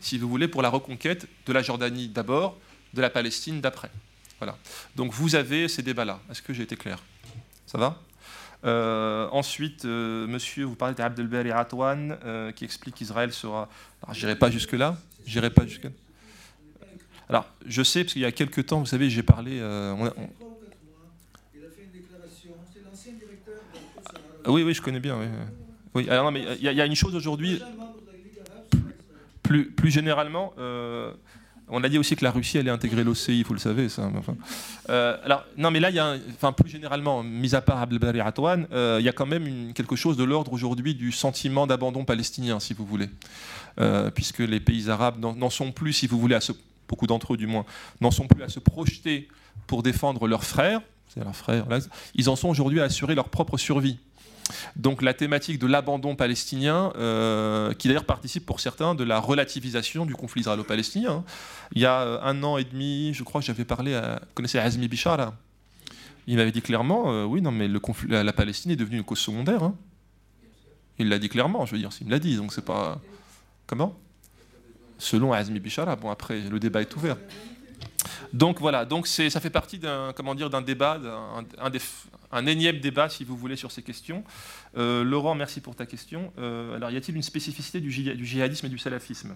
si 0.00 0.18
vous 0.18 0.28
voulez, 0.28 0.48
pour 0.48 0.62
la 0.62 0.68
reconquête 0.68 1.26
de 1.46 1.52
la 1.52 1.62
Jordanie 1.62 2.08
d'abord, 2.08 2.58
de 2.94 3.00
la 3.00 3.10
Palestine 3.10 3.60
d'après. 3.60 3.90
Voilà. 4.38 4.56
Donc 4.96 5.12
vous 5.12 5.34
avez 5.34 5.68
ces 5.68 5.82
débats-là. 5.82 6.20
Est-ce 6.30 6.42
que 6.42 6.52
j'ai 6.52 6.62
été 6.62 6.76
clair? 6.76 7.02
Ça 7.66 7.78
va? 7.78 8.00
Euh, 8.64 9.28
ensuite, 9.32 9.84
euh, 9.84 10.26
monsieur, 10.26 10.64
vous 10.64 10.74
parlez 10.74 10.94
d'Abdelbari 10.94 11.50
Atwan 11.50 12.18
euh, 12.24 12.52
qui 12.52 12.64
explique 12.64 12.94
qu'Israël 12.94 13.32
sera. 13.32 13.68
Alors, 14.02 14.14
j'irai 14.14 14.36
pas 14.36 14.50
jusque-là. 14.50 14.96
J'irai 15.26 15.50
pas 15.50 15.66
jusque 15.66 15.84
-là. 15.84 15.92
Alors, 17.28 17.46
je 17.64 17.82
sais, 17.82 18.02
parce 18.02 18.14
qu'il 18.14 18.22
y 18.22 18.26
a 18.26 18.32
quelques 18.32 18.66
temps, 18.66 18.80
vous 18.80 18.86
savez, 18.86 19.08
j'ai 19.08 19.22
parlé. 19.22 19.62
Oui, 24.46 24.62
oui, 24.62 24.74
je 24.74 24.82
connais 24.82 25.00
bien. 25.00 25.16
Oui, 25.16 25.26
oui. 25.94 26.10
Alors, 26.10 26.24
non, 26.24 26.30
mais 26.32 26.44
il 26.58 26.64
y, 26.64 26.80
a 26.80 26.86
une 26.86 26.96
chose 26.96 27.14
aujourd'hui 27.14 27.60
plus, 29.50 29.90
généralement, 29.90 30.52
euh, 30.58 31.12
on 31.68 31.82
a 31.82 31.88
dit 31.88 31.98
aussi 31.98 32.16
que 32.16 32.24
la 32.24 32.30
Russie 32.30 32.58
allait 32.58 32.70
intégrer 32.70 33.04
l'OCI, 33.04 33.42
vous 33.42 33.54
le 33.54 33.60
savez, 33.60 33.88
ça. 33.88 34.10
Euh, 34.88 35.16
alors, 35.24 35.44
non, 35.56 35.70
mais 35.70 35.80
là, 35.80 35.90
il 35.90 35.96
y 35.96 35.98
a, 35.98 36.16
enfin, 36.34 36.52
plus 36.52 36.70
généralement, 36.70 37.22
mis 37.22 37.54
à 37.54 37.60
part 37.60 37.80
Abdelbari 37.80 38.20
Atwan, 38.20 38.66
euh, 38.72 38.98
il 39.00 39.04
y 39.04 39.08
a 39.08 39.12
quand 39.12 39.26
même 39.26 39.72
quelque 39.74 39.96
chose 39.96 40.16
de 40.16 40.24
l'ordre 40.24 40.52
aujourd'hui 40.52 40.94
du 40.94 41.12
sentiment 41.12 41.66
d'abandon 41.66 42.04
palestinien, 42.04 42.60
si 42.60 42.74
vous 42.74 42.84
voulez, 42.84 43.08
puisque 44.14 44.40
les 44.40 44.60
pays 44.60 44.90
arabes 44.90 45.18
n'en 45.20 45.50
sont 45.50 45.72
plus, 45.72 45.92
si 45.92 46.06
vous 46.06 46.18
voulez, 46.18 46.34
à 46.34 46.40
beaucoup 46.88 47.06
d'entre 47.06 47.34
eux 47.34 47.36
du 47.36 47.46
moins, 47.46 47.64
n'en 48.00 48.10
sont 48.10 48.26
plus 48.26 48.42
à 48.42 48.48
se 48.48 48.58
projeter 48.58 49.28
pour 49.66 49.82
défendre 49.82 50.26
leurs 50.26 50.44
frères, 50.44 50.80
c'est 51.08 51.22
leurs 51.24 51.36
frères, 51.36 51.66
ils 52.14 52.28
en 52.28 52.36
sont 52.36 52.48
aujourd'hui 52.48 52.80
à 52.80 52.84
assurer 52.84 53.14
leur 53.14 53.28
propre 53.28 53.56
survie. 53.56 53.98
Donc 54.76 55.02
la 55.02 55.14
thématique 55.14 55.58
de 55.58 55.66
l'abandon 55.66 56.16
palestinien, 56.16 56.92
euh, 56.96 57.72
qui 57.74 57.88
d'ailleurs 57.88 58.04
participe 58.04 58.46
pour 58.46 58.60
certains 58.60 58.94
de 58.94 59.04
la 59.04 59.18
relativisation 59.18 60.06
du 60.06 60.14
conflit 60.14 60.42
israélo-palestinien. 60.42 61.24
Il 61.72 61.82
y 61.82 61.86
a 61.86 62.00
euh, 62.00 62.18
un 62.22 62.42
an 62.42 62.58
et 62.58 62.64
demi, 62.64 63.12
je 63.14 63.22
crois 63.22 63.40
que 63.40 63.46
j'avais 63.46 63.64
parlé 63.64 63.94
à... 63.94 64.20
Vous 64.20 64.34
connaissez 64.34 64.58
Azmi 64.58 64.88
Bishara 64.88 65.34
Il 66.26 66.36
m'avait 66.36 66.52
dit 66.52 66.62
clairement, 66.62 67.12
euh, 67.12 67.24
oui, 67.24 67.42
non, 67.42 67.50
mais 67.50 67.68
le 67.68 67.80
conflit, 67.80 68.08
la 68.08 68.32
Palestine 68.32 68.70
est 68.70 68.76
devenue 68.76 68.98
une 68.98 69.04
cause 69.04 69.18
secondaire. 69.18 69.62
Hein. 69.62 69.74
Il 70.98 71.08
l'a 71.08 71.18
dit 71.18 71.28
clairement, 71.28 71.64
je 71.66 71.72
veux 71.72 71.78
dire, 71.78 71.92
s'il 71.92 72.06
me 72.06 72.10
l'a 72.10 72.18
dit, 72.18 72.36
donc 72.36 72.52
c'est 72.52 72.64
pas... 72.64 73.00
Comment? 73.66 73.96
Selon 74.98 75.32
Azmi 75.32 75.60
Bishara, 75.60 75.96
bon 75.96 76.10
après, 76.10 76.40
le 76.40 76.60
débat 76.60 76.82
est 76.82 76.96
ouvert. 76.96 77.16
Donc 78.32 78.60
voilà, 78.60 78.84
donc 78.84 79.06
ça 79.06 79.40
fait 79.40 79.50
partie 79.50 79.78
d'un 79.78 80.12
comment 80.14 80.34
dire 80.34 80.50
d'un 80.50 80.62
débat, 80.62 81.00
un, 81.58 81.72
un, 82.30 82.46
énième 82.46 82.78
débat 82.78 83.08
si 83.08 83.24
vous 83.24 83.36
voulez 83.36 83.56
sur 83.56 83.72
ces 83.72 83.82
questions. 83.82 84.22
Euh, 84.76 85.02
Laurent, 85.02 85.34
merci 85.34 85.60
pour 85.60 85.74
ta 85.74 85.84
question. 85.84 86.32
Euh, 86.38 86.76
alors 86.76 86.90
y 86.90 86.96
a-t-il 86.96 87.16
une 87.16 87.22
spécificité 87.22 87.80
du, 87.80 87.90
djihadisme 87.90 88.66
et 88.66 88.68
du 88.68 88.78
salafisme 88.78 89.34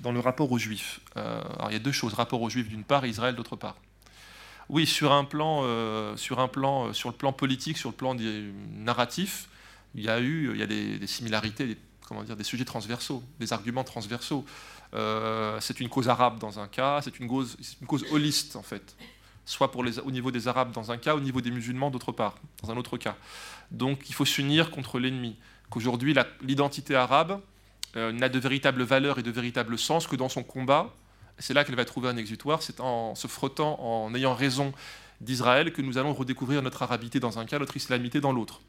dans 0.00 0.12
le 0.12 0.20
rapport 0.20 0.52
aux 0.52 0.58
juifs? 0.58 1.00
Euh, 1.16 1.40
Alors 1.58 1.70
il 1.70 1.72
y 1.72 1.76
a 1.76 1.80
deux 1.80 1.92
choses 1.92 2.12
rapport 2.12 2.42
aux 2.42 2.50
juifs 2.50 2.68
d'une 2.68 2.84
part 2.84 3.06
Israël 3.06 3.34
d'autre 3.34 3.56
part. 3.56 3.76
Oui, 4.68 4.86
sur 4.86 5.12
un 5.12 5.24
plan, 5.24 5.64
sur 6.16 6.38
un 6.38 6.46
plan, 6.46 6.92
sur 6.92 7.08
le 7.08 7.16
plan 7.16 7.32
politique, 7.32 7.76
sur 7.76 7.88
le 7.88 7.96
plan 7.96 8.14
des 8.14 8.52
narratifs, 8.72 9.48
il 9.96 10.04
y 10.04 10.08
a 10.08 10.20
eu, 10.20 10.52
il 10.52 10.60
y 10.60 10.62
a 10.62 10.66
des, 10.68 10.96
des 10.96 11.06
similarités, 11.08 11.66
des, 11.66 11.78
comment 12.06 12.22
dire, 12.22 12.36
des 12.36 12.44
sujets 12.44 12.64
transversaux, 12.64 13.22
des 13.40 13.52
arguments 13.52 13.82
transversaux. 13.82 14.44
Euh, 14.94 15.58
c'est 15.60 15.80
une 15.80 15.88
cause 15.88 16.08
arabe 16.08 16.38
dans 16.38 16.58
un 16.58 16.66
cas, 16.66 17.00
c'est 17.02 17.20
une 17.20 17.28
cause, 17.28 17.56
holiste 18.10 18.56
en 18.56 18.62
fait, 18.62 18.96
soit 19.44 19.70
pour 19.70 19.84
au 20.04 20.10
niveau 20.10 20.30
des 20.30 20.48
arabes 20.48 20.72
dans 20.72 20.90
un 20.90 20.98
cas, 20.98 21.14
au 21.14 21.20
niveau 21.20 21.40
des 21.40 21.50
musulmans 21.50 21.90
d'autre 21.90 22.12
part, 22.12 22.36
dans 22.62 22.70
un 22.70 22.76
autre 22.76 22.96
cas. 22.96 23.16
Donc 23.70 24.08
il 24.08 24.14
faut 24.14 24.24
s'unir 24.24 24.70
contre 24.70 24.98
l'ennemi. 24.98 25.36
Qu'aujourd'hui 25.70 26.16
l'identité 26.42 26.96
arabe 26.96 27.40
euh, 27.96 28.10
n'a 28.10 28.28
de 28.28 28.38
véritable 28.38 28.82
valeur 28.82 29.18
et 29.20 29.22
de 29.22 29.30
véritable 29.30 29.78
sens 29.78 30.06
que 30.06 30.16
dans 30.16 30.28
son 30.28 30.42
combat. 30.42 30.92
C'est 31.38 31.54
là 31.54 31.64
qu'elle 31.64 31.76
va 31.76 31.84
trouver 31.84 32.08
un 32.08 32.16
exutoire, 32.16 32.60
c'est 32.60 32.80
en 32.80 33.14
se 33.14 33.26
frottant, 33.26 33.80
en 33.80 34.14
ayant 34.14 34.34
raison 34.34 34.74
d'Israël 35.20 35.72
que 35.72 35.80
nous 35.80 35.96
allons 35.96 36.12
redécouvrir 36.12 36.62
notre 36.62 36.82
arabité 36.82 37.18
dans 37.20 37.38
un 37.38 37.46
cas, 37.46 37.58
notre 37.58 37.76
islamité 37.76 38.20
dans 38.20 38.32
l'autre. 38.32 38.60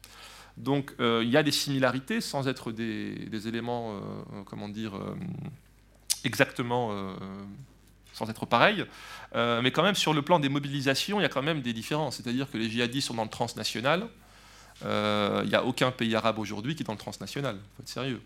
Donc 0.56 0.94
euh, 1.00 1.22
il 1.24 1.30
y 1.30 1.36
a 1.36 1.42
des 1.42 1.50
similarités 1.50 2.20
sans 2.20 2.46
être 2.46 2.72
des, 2.72 3.48
éléments, 3.48 4.00
comment 4.46 4.68
dire, 4.68 4.94
exactement 6.24 6.90
euh, 6.92 7.14
sans 8.12 8.28
être 8.28 8.46
pareil, 8.46 8.84
euh, 9.34 9.62
mais 9.62 9.70
quand 9.70 9.82
même 9.82 9.94
sur 9.94 10.12
le 10.12 10.22
plan 10.22 10.38
des 10.38 10.48
mobilisations, 10.48 11.18
il 11.18 11.22
y 11.22 11.26
a 11.26 11.30
quand 11.30 11.42
même 11.42 11.62
des 11.62 11.72
différences. 11.72 12.16
C'est-à-dire 12.16 12.50
que 12.50 12.58
les 12.58 12.68
djihadistes 12.68 13.08
sont 13.08 13.14
dans 13.14 13.24
le 13.24 13.30
transnational. 13.30 14.06
Euh, 14.84 15.40
il 15.44 15.48
n'y 15.48 15.54
a 15.54 15.64
aucun 15.64 15.90
pays 15.90 16.14
arabe 16.14 16.38
aujourd'hui 16.38 16.74
qui 16.74 16.82
est 16.82 16.86
dans 16.86 16.92
le 16.92 16.98
transnational. 16.98 17.56
Il 17.56 17.76
faut 17.76 17.82
être 17.82 17.88
sérieux. 17.88 18.22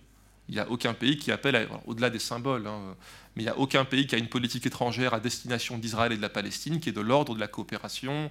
Il 0.49 0.55
n'y 0.55 0.61
a 0.61 0.71
aucun 0.71 0.95
pays 0.95 1.19
qui 1.19 1.33
appelle, 1.33 1.69
au-delà 1.87 2.09
des 2.09 2.21
symboles, 2.21 2.69
hein, 2.69 2.95
mais 3.35 3.43
il 3.43 3.47
n'y 3.47 3.51
a 3.51 3.59
aucun 3.59 3.85
pays 3.85 4.07
qui 4.07 4.15
a 4.15 4.19
une 4.19 4.29
politique 4.29 4.65
étrangère 4.65 5.13
à 5.13 5.19
destination 5.19 5.77
d'Israël 5.77 6.13
et 6.13 6.17
de 6.17 6.23
la 6.23 6.29
Palestine 6.29 6.79
qui 6.79 6.91
est 6.91 6.93
de 6.93 7.01
l'ordre 7.01 7.35
de 7.35 7.41
la 7.41 7.49
coopération, 7.49 8.31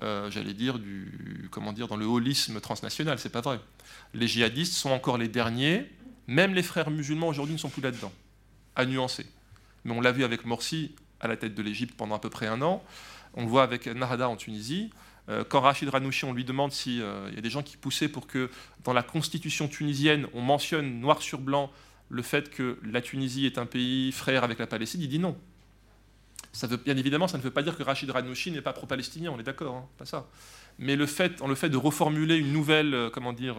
j'allais 0.00 0.54
dire, 0.54 0.78
comment 1.50 1.72
dire, 1.72 1.88
dans 1.88 1.96
le 1.96 2.06
holisme 2.06 2.60
transnational. 2.60 3.18
C'est 3.18 3.30
pas 3.30 3.40
vrai. 3.40 3.58
Les 4.14 4.28
djihadistes 4.28 4.74
sont 4.74 4.90
encore 4.90 5.18
les 5.18 5.26
derniers. 5.26 5.90
Même 6.28 6.54
les 6.54 6.62
frères 6.62 6.90
musulmans 6.90 7.28
aujourd'hui 7.28 7.54
ne 7.54 7.58
sont 7.58 7.68
plus 7.68 7.82
là-dedans 7.82 8.12
à 8.76 8.86
nuancer. 8.86 9.26
Mais 9.84 9.92
on 9.92 10.00
l'a 10.00 10.12
vu 10.12 10.24
avec 10.24 10.44
Morsi 10.44 10.94
à 11.20 11.28
la 11.28 11.36
tête 11.36 11.54
de 11.54 11.62
l'Égypte 11.62 11.94
pendant 11.96 12.14
à 12.14 12.18
peu 12.18 12.30
près 12.30 12.46
un 12.46 12.62
an. 12.62 12.82
On 13.34 13.42
le 13.42 13.48
voit 13.48 13.62
avec 13.62 13.86
Nahada 13.86 14.28
en 14.28 14.36
Tunisie. 14.36 14.90
Euh, 15.28 15.44
quand 15.48 15.60
Rachid 15.60 15.88
Ranouchi, 15.88 16.24
on 16.24 16.32
lui 16.32 16.44
demande 16.44 16.72
s'il 16.72 17.02
euh, 17.02 17.30
y 17.34 17.38
a 17.38 17.40
des 17.40 17.50
gens 17.50 17.62
qui 17.62 17.76
poussaient 17.76 18.08
pour 18.08 18.26
que 18.26 18.50
dans 18.84 18.92
la 18.92 19.02
constitution 19.02 19.66
tunisienne, 19.66 20.26
on 20.34 20.40
mentionne 20.40 21.00
noir 21.00 21.20
sur 21.20 21.40
blanc 21.40 21.70
le 22.08 22.22
fait 22.22 22.50
que 22.50 22.78
la 22.84 23.00
Tunisie 23.00 23.46
est 23.46 23.58
un 23.58 23.66
pays 23.66 24.12
frère 24.12 24.44
avec 24.44 24.60
la 24.60 24.68
Palestine, 24.68 25.00
il 25.00 25.08
dit 25.08 25.18
non. 25.18 25.36
Bien 26.84 26.96
évidemment, 26.96 27.28
ça 27.28 27.36
ne 27.36 27.42
veut 27.42 27.50
pas 27.50 27.62
dire 27.62 27.76
que 27.76 27.82
Rachid 27.82 28.08
Ranouchi 28.10 28.50
n'est 28.50 28.62
pas 28.62 28.72
pro-palestinien, 28.72 29.30
on 29.30 29.38
est 29.38 29.42
d'accord, 29.42 29.74
hein, 29.74 29.88
pas 29.98 30.06
ça. 30.06 30.26
Mais 30.78 30.96
le 30.96 31.04
fait, 31.06 31.42
le 31.42 31.54
fait 31.54 31.68
de 31.68 31.76
reformuler 31.76 32.36
une 32.36 32.52
nouvelle, 32.52 32.94
euh, 32.94 33.10
comment 33.10 33.32
dire, 33.32 33.56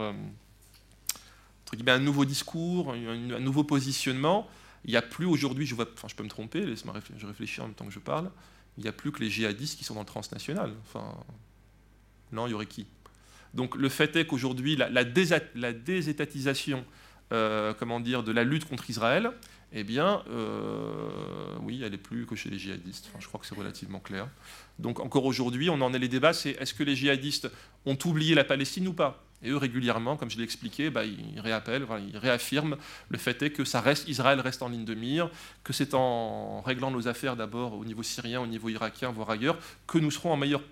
un 1.88 1.99
nouveau 1.99 2.26
discours, 2.26 2.94
un 2.94 3.39
nouveau 3.39 3.64
positionnement, 3.65 4.48
il 4.88 4.91
n'y 4.91 4.97
a 4.97 5.01
plus 5.01 5.26
aujourd'hui, 5.26 5.65
je, 5.65 5.76
enfin, 5.76 6.07
je 6.07 6.15
peux 6.15 6.23
me 6.23 6.30
tromper, 6.30 6.65
laisse-moi 6.65 6.93
réfléchir, 6.93 7.19
je 7.19 7.27
réfléchis 7.27 7.61
en 7.61 7.65
même 7.65 7.76
temps 7.76 7.85
que 7.85 7.91
je 7.91 7.99
parle, 7.99 8.31
il 8.77 8.84
n'y 8.84 8.89
a 8.89 8.93
plus 8.93 9.11
que 9.11 9.19
les 9.19 9.30
djihadistes 9.30 9.77
qui 9.77 9.84
sont 9.84 9.95
dans 9.95 10.01
le 10.01 10.05
transnational. 10.05 10.73
Enfin, 10.81 11.14
non, 12.31 12.47
il 12.47 12.51
y 12.51 12.53
aurait 12.53 12.68
qui? 12.68 12.88
Donc 13.53 13.76
le 13.76 13.89
fait 13.89 14.15
est 14.15 14.26
qu'aujourd'hui, 14.26 14.76
la, 14.76 14.89
la, 14.89 15.03
désétatisation 15.73 16.85
euh, 17.34 17.73
comment 17.73 17.99
dire, 17.99 18.23
de 18.23 18.31
la 18.31 18.43
lutte 18.43 18.65
contre 18.65 18.89
Israël, 18.89 19.31
eh 19.73 19.84
bien, 19.84 20.23
euh, 20.30 21.09
oui, 21.61 21.81
elle 21.84 21.93
est 21.93 21.97
plus 21.97 22.26
que 22.26 22.35
chez 22.35 22.49
les 22.49 22.57
djihadistes. 22.57 23.09
je 23.19 23.27
crois 23.27 23.39
que 23.39 23.45
c'est 23.45 23.55
relativement 23.55 23.99
clair. 23.99 24.30
Donc 24.80 25.01
encore 25.01 25.26
aujourd'hui, 25.26 25.69
on 25.69 25.81
en 25.81 25.93
est 25.93 25.99
les 25.99 26.07
débats, 26.07 26.34
c'est 26.34 26.51
est-ce 26.51 26.73
que 26.73 26.84
les 26.84 26.95
djihadistes 26.95 27.49
ont 27.85 27.97
oublié 28.05 28.35
la 28.35 28.45
Palestine 28.45 28.88
ou 28.88 28.93
pas? 28.93 29.27
Et 29.43 29.49
eux, 29.49 29.57
régulièrement, 29.57 30.18
comme 30.18 30.31
je 30.31 30.38
l'ai 30.38 30.43
expliqué, 30.43 30.89
bah, 30.89 31.05
ils 31.05 31.39
réappellent, 31.39 31.85
ils 32.09 32.18
réaffirment 32.18 32.76
le 33.09 33.18
fait 33.18 33.41
est 33.43 33.51
que 33.51 33.65
ça 33.65 33.81
reste, 33.81 34.07
Israël 34.07 34.39
reste 34.39 34.64
en 34.64 34.69
ligne 34.69 34.85
de 34.85 34.95
mire, 34.95 35.30
que 35.64 35.73
c'est 35.73 35.93
en 35.93 36.61
réglant 36.61 36.89
nos 36.89 37.07
affaires 37.07 37.35
d'abord 37.35 37.73
au 37.73 37.85
niveau 37.85 38.01
syrien, 38.01 38.41
au 38.41 38.47
niveau 38.47 38.69
irakien, 38.69 39.11
voire 39.11 39.30
ailleurs, 39.30 39.59
que 39.85 39.99
nous 39.99 40.09
serons 40.09 40.31
en 40.31 40.38
meilleure, 40.38 40.64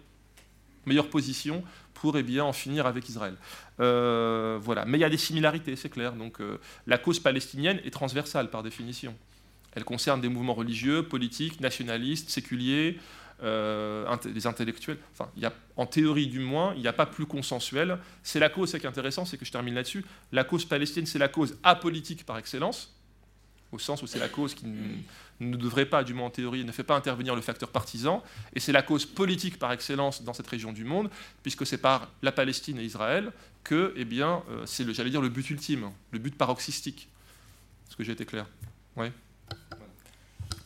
meilleure 0.87 1.09
position 1.09 1.63
pour 1.93 2.17
eh 2.17 2.23
bien, 2.23 2.43
en 2.43 2.53
finir 2.53 2.87
avec 2.87 3.07
Israël. 3.07 3.35
Euh, 3.79 4.59
voilà. 4.61 4.85
Mais 4.85 4.97
il 4.97 5.01
y 5.01 5.05
a 5.05 5.09
des 5.09 5.17
similarités, 5.17 5.75
c'est 5.75 5.89
clair. 5.89 6.13
Donc, 6.13 6.41
euh, 6.41 6.59
la 6.87 6.97
cause 6.97 7.19
palestinienne 7.19 7.79
est 7.85 7.91
transversale 7.91 8.49
par 8.49 8.63
définition. 8.63 9.15
Elle 9.73 9.83
concerne 9.83 10.21
des 10.21 10.29
mouvements 10.29 10.53
religieux, 10.53 11.03
politiques, 11.03 11.59
nationalistes, 11.59 12.29
séculiers, 12.29 12.99
euh, 13.43 14.15
les 14.33 14.47
intellectuels, 14.47 14.97
enfin, 15.13 15.29
en 15.75 15.85
théorie 15.85 16.27
du 16.27 16.39
moins, 16.39 16.73
il 16.75 16.81
n'y 16.81 16.87
a 16.87 16.93
pas 16.93 17.05
plus 17.05 17.25
consensuel. 17.25 17.97
C'est 18.23 18.39
la 18.39 18.49
cause, 18.49 18.71
c'est 18.71 18.79
qui 18.79 18.85
est 18.85 18.89
intéressant, 18.89 19.25
c'est 19.25 19.37
que 19.37 19.45
je 19.45 19.51
termine 19.51 19.75
là-dessus. 19.75 20.05
La 20.31 20.43
cause 20.43 20.65
palestinienne, 20.65 21.05
c'est 21.05 21.19
la 21.19 21.27
cause 21.27 21.57
apolitique 21.63 22.25
par 22.25 22.37
excellence, 22.37 22.93
au 23.71 23.79
sens 23.79 24.01
où 24.01 24.07
c'est 24.07 24.19
la 24.19 24.29
cause 24.29 24.53
qui 24.55 24.65
ne 25.39 25.57
devrait 25.57 25.85
pas, 25.85 26.03
du 26.03 26.13
moins 26.13 26.27
en 26.27 26.29
théorie, 26.29 26.63
ne 26.63 26.71
fait 26.71 26.83
pas 26.83 26.95
intervenir 26.95 27.35
le 27.35 27.41
facteur 27.41 27.69
partisan, 27.69 28.23
et 28.53 28.59
c'est 28.59 28.71
la 28.71 28.81
cause 28.81 29.05
politique 29.05 29.59
par 29.59 29.71
excellence 29.73 30.23
dans 30.23 30.33
cette 30.33 30.47
région 30.47 30.71
du 30.71 30.85
monde, 30.85 31.09
puisque 31.43 31.65
c'est 31.65 31.77
par 31.77 32.09
la 32.21 32.31
Palestine 32.31 32.79
et 32.79 32.83
Israël 32.83 33.33
que, 33.63 33.93
eh 33.97 34.05
bien, 34.05 34.43
euh, 34.49 34.65
c'est, 34.65 34.91
j'allais 34.93 35.09
dire, 35.09 35.21
le 35.21 35.29
but 35.29 35.49
ultime, 35.49 35.91
le 36.11 36.19
but 36.19 36.37
paroxystique. 36.37 37.09
Est-ce 37.89 37.97
que 37.97 38.03
j'ai 38.03 38.13
été 38.13 38.25
clair? 38.25 38.45
Oui? 38.95 39.07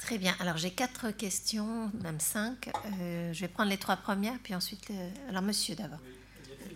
Très 0.09 0.17
bien. 0.17 0.33
Alors 0.39 0.57
j'ai 0.57 0.71
quatre 0.71 1.11
questions, 1.11 1.91
même 2.01 2.19
cinq. 2.19 2.71
Euh, 2.99 3.31
je 3.31 3.41
vais 3.41 3.47
prendre 3.47 3.69
les 3.69 3.77
trois 3.77 3.95
premières, 3.95 4.39
puis 4.41 4.55
ensuite. 4.55 4.89
Euh, 4.89 5.09
alors 5.29 5.43
monsieur 5.43 5.75
d'abord. 5.75 5.99
Oui, 6.01 6.15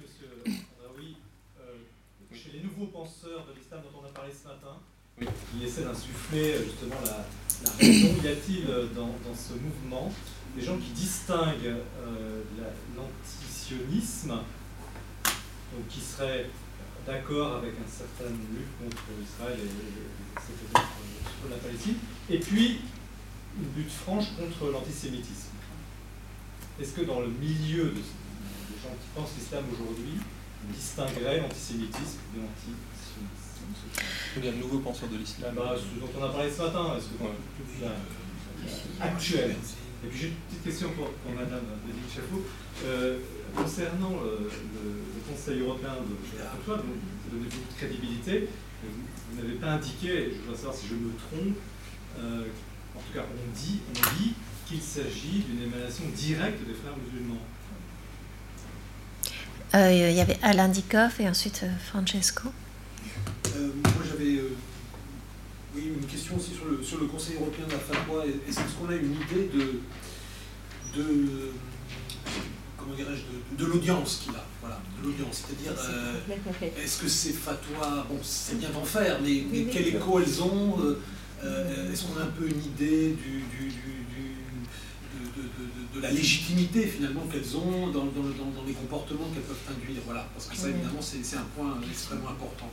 monsieur 0.04 0.54
oui, 0.96 1.18
euh, 1.60 1.78
chez 2.32 2.52
les 2.52 2.60
nouveaux 2.60 2.86
penseurs 2.86 3.48
de 3.48 3.58
l'islam 3.58 3.82
dont 3.92 4.02
on 4.04 4.06
a 4.06 4.10
parlé 4.10 4.32
ce 4.32 4.48
matin, 4.48 4.78
qui 5.18 5.66
essaient 5.66 5.84
d'insuffler 5.84 6.64
justement 6.64 7.02
la, 7.04 7.26
la 7.64 7.72
raison, 7.80 8.24
y 8.24 8.28
a-t-il 8.28 8.66
dans, 8.94 9.08
dans, 9.08 9.36
ce 9.36 9.54
mouvement 9.54 10.14
des 10.56 10.62
gens 10.62 10.78
qui 10.78 10.92
distinguent 10.92 11.78
l'antisionisme, 12.96 14.30
donc 14.30 15.88
qui 15.90 16.02
seraient 16.02 16.52
d'accord 17.08 17.56
avec 17.56 17.72
une 17.80 17.92
certaine 17.92 18.38
lutte 18.54 18.78
contre 18.78 19.04
Israël 19.24 19.58
et, 19.58 19.64
et, 19.64 20.78
et 20.78 21.50
la 21.50 21.58
Palestine, 21.58 21.96
et 22.30 22.38
puis 22.38 22.80
une 23.58 23.82
lutte 23.82 23.92
franche 23.92 24.26
contre 24.38 24.72
l'antisémitisme. 24.72 25.54
Est-ce 26.82 26.94
que 26.94 27.02
dans 27.02 27.20
le 27.20 27.28
milieu 27.28 27.86
de, 27.86 27.92
des 27.92 28.80
gens 28.82 28.94
qui 29.00 29.08
pensent 29.16 29.34
l'islam 29.38 29.64
aujourd'hui, 29.72 30.18
on 30.66 30.74
distinguerait 30.74 31.40
l'antisémitisme 31.42 32.20
de 32.34 32.42
l'antisionisme 32.42 32.82
Il 34.38 34.46
y 34.46 34.48
a 34.50 34.52
un 34.52 34.56
nouveau 34.56 34.80
penseur 34.80 35.10
de 35.10 35.18
l'islam. 35.18 35.54
Bah, 35.56 35.76
ce 35.78 36.00
dont 36.00 36.10
on 36.20 36.24
a 36.24 36.30
parlé 36.30 36.52
ce 36.52 36.62
matin, 36.62 36.98
est-ce 36.98 37.08
que 37.08 37.24
ouais. 37.24 37.30
euh, 37.84 39.06
actuel? 39.06 39.56
Et 40.04 40.08
puis 40.08 40.20
j'ai 40.20 40.28
une 40.28 40.34
petite 40.50 40.64
question 40.64 40.90
pour, 40.90 41.12
pour 41.12 41.32
Madame 41.32 41.62
Chaffot. 42.14 42.44
Euh, 42.86 43.20
concernant 43.56 44.10
le, 44.24 44.50
le, 44.50 44.90
le, 45.14 45.22
Conseil 45.30 45.62
européen 45.62 45.94
de, 46.02 46.38
de 46.38 46.44
la 46.44 46.52
vous 46.76 46.84
donnez 47.32 47.46
beaucoup 47.46 47.74
de 47.74 47.78
crédibilité. 47.78 48.50
Vous, 48.84 48.90
vous 49.32 49.42
n'avez 49.42 49.56
pas 49.56 49.74
indiqué, 49.74 50.32
je 50.34 50.42
voudrais 50.42 50.58
savoir 50.58 50.76
si 50.76 50.88
je 50.88 50.96
me 50.96 51.12
trompe, 51.14 51.56
euh, 52.20 52.46
en 52.96 53.00
tout 53.00 53.14
cas 53.14 53.24
on 53.24 53.60
dit, 53.60 53.80
on 53.90 54.18
dit 54.20 54.34
qu'il 54.68 54.82
s'agit 54.82 55.44
d'une 55.48 55.64
émanation 55.64 56.04
directe 56.16 56.66
des 56.68 56.74
frères 56.74 56.96
musulmans. 56.98 57.42
Euh, 59.76 60.10
il 60.10 60.16
y 60.16 60.22
avait 60.22 60.38
Alain 60.44 60.68
Dikoff 60.70 61.20
et 61.20 61.28
ensuite 61.28 61.62
euh, 61.64 61.72
Francesco. 61.90 62.50
Euh, 63.56 63.70
moi 63.84 64.04
j'avais 64.08 64.36
euh, 64.38 64.56
oui, 65.76 65.92
une 66.00 66.06
question 66.06 66.36
aussi 66.38 66.54
sur 66.54 66.66
le, 66.66 66.84
sur 66.84 67.00
le 67.00 67.08
Conseil 67.08 67.36
européen 67.38 67.66
de 67.66 67.72
la 67.72 67.80
fatwa. 67.80 68.24
Est-ce 68.26 68.60
qu'on 68.76 68.90
a 68.90 68.96
une 68.96 69.14
idée 69.14 69.50
de, 69.52 69.82
de 70.96 71.52
comment 72.78 72.96
dirais-je, 72.96 73.56
de, 73.56 73.64
de 73.64 73.72
l'audience 73.72 74.22
qu'il 74.24 74.36
a, 74.36 74.46
voilà, 74.62 74.80
de 75.00 75.08
l'audience. 75.08 75.44
C'est-à-dire, 75.48 75.74
euh, 75.90 76.20
est-ce 76.84 77.02
que 77.02 77.08
ces 77.08 77.34
fatwas, 77.34 78.06
bon, 78.10 78.20
c'est 78.22 78.60
bien 78.60 78.70
d'en 78.70 78.84
faire, 78.86 79.20
mais, 79.24 79.44
mais 79.52 79.66
quel 79.72 79.88
écho 79.88 80.20
elles 80.20 80.44
ont 80.44 80.80
euh, 80.82 81.00
Est-ce 81.92 82.04
qu'on 82.06 82.20
a 82.20 82.24
un 82.24 82.34
peu 82.38 82.48
une 82.48 82.64
idée 82.64 83.10
du, 83.10 83.44
du, 83.54 83.68
du, 83.70 84.26
de, 85.36 85.42
de, 85.42 85.96
de, 85.96 86.02
la 86.02 86.12
légitimité 86.12 86.88
finalement 86.88 87.22
qu'elles 87.32 87.56
ont 87.58 87.88
dans, 87.88 88.06
dans, 88.06 88.22
dans, 88.22 88.52
dans 88.56 88.66
les 88.66 88.74
comportements 88.74 89.28
qu'elles 89.34 89.44
peuvent 89.44 89.58
induire? 89.76 90.02
Voilà, 90.06 90.28
parce 90.34 90.48
que 90.48 90.56
ça 90.56 90.70
évidemment 90.70 91.02
c'est 91.02 91.38
un 91.38 91.48
point 91.56 91.78
extrêmement 91.90 92.30
important. 92.30 92.70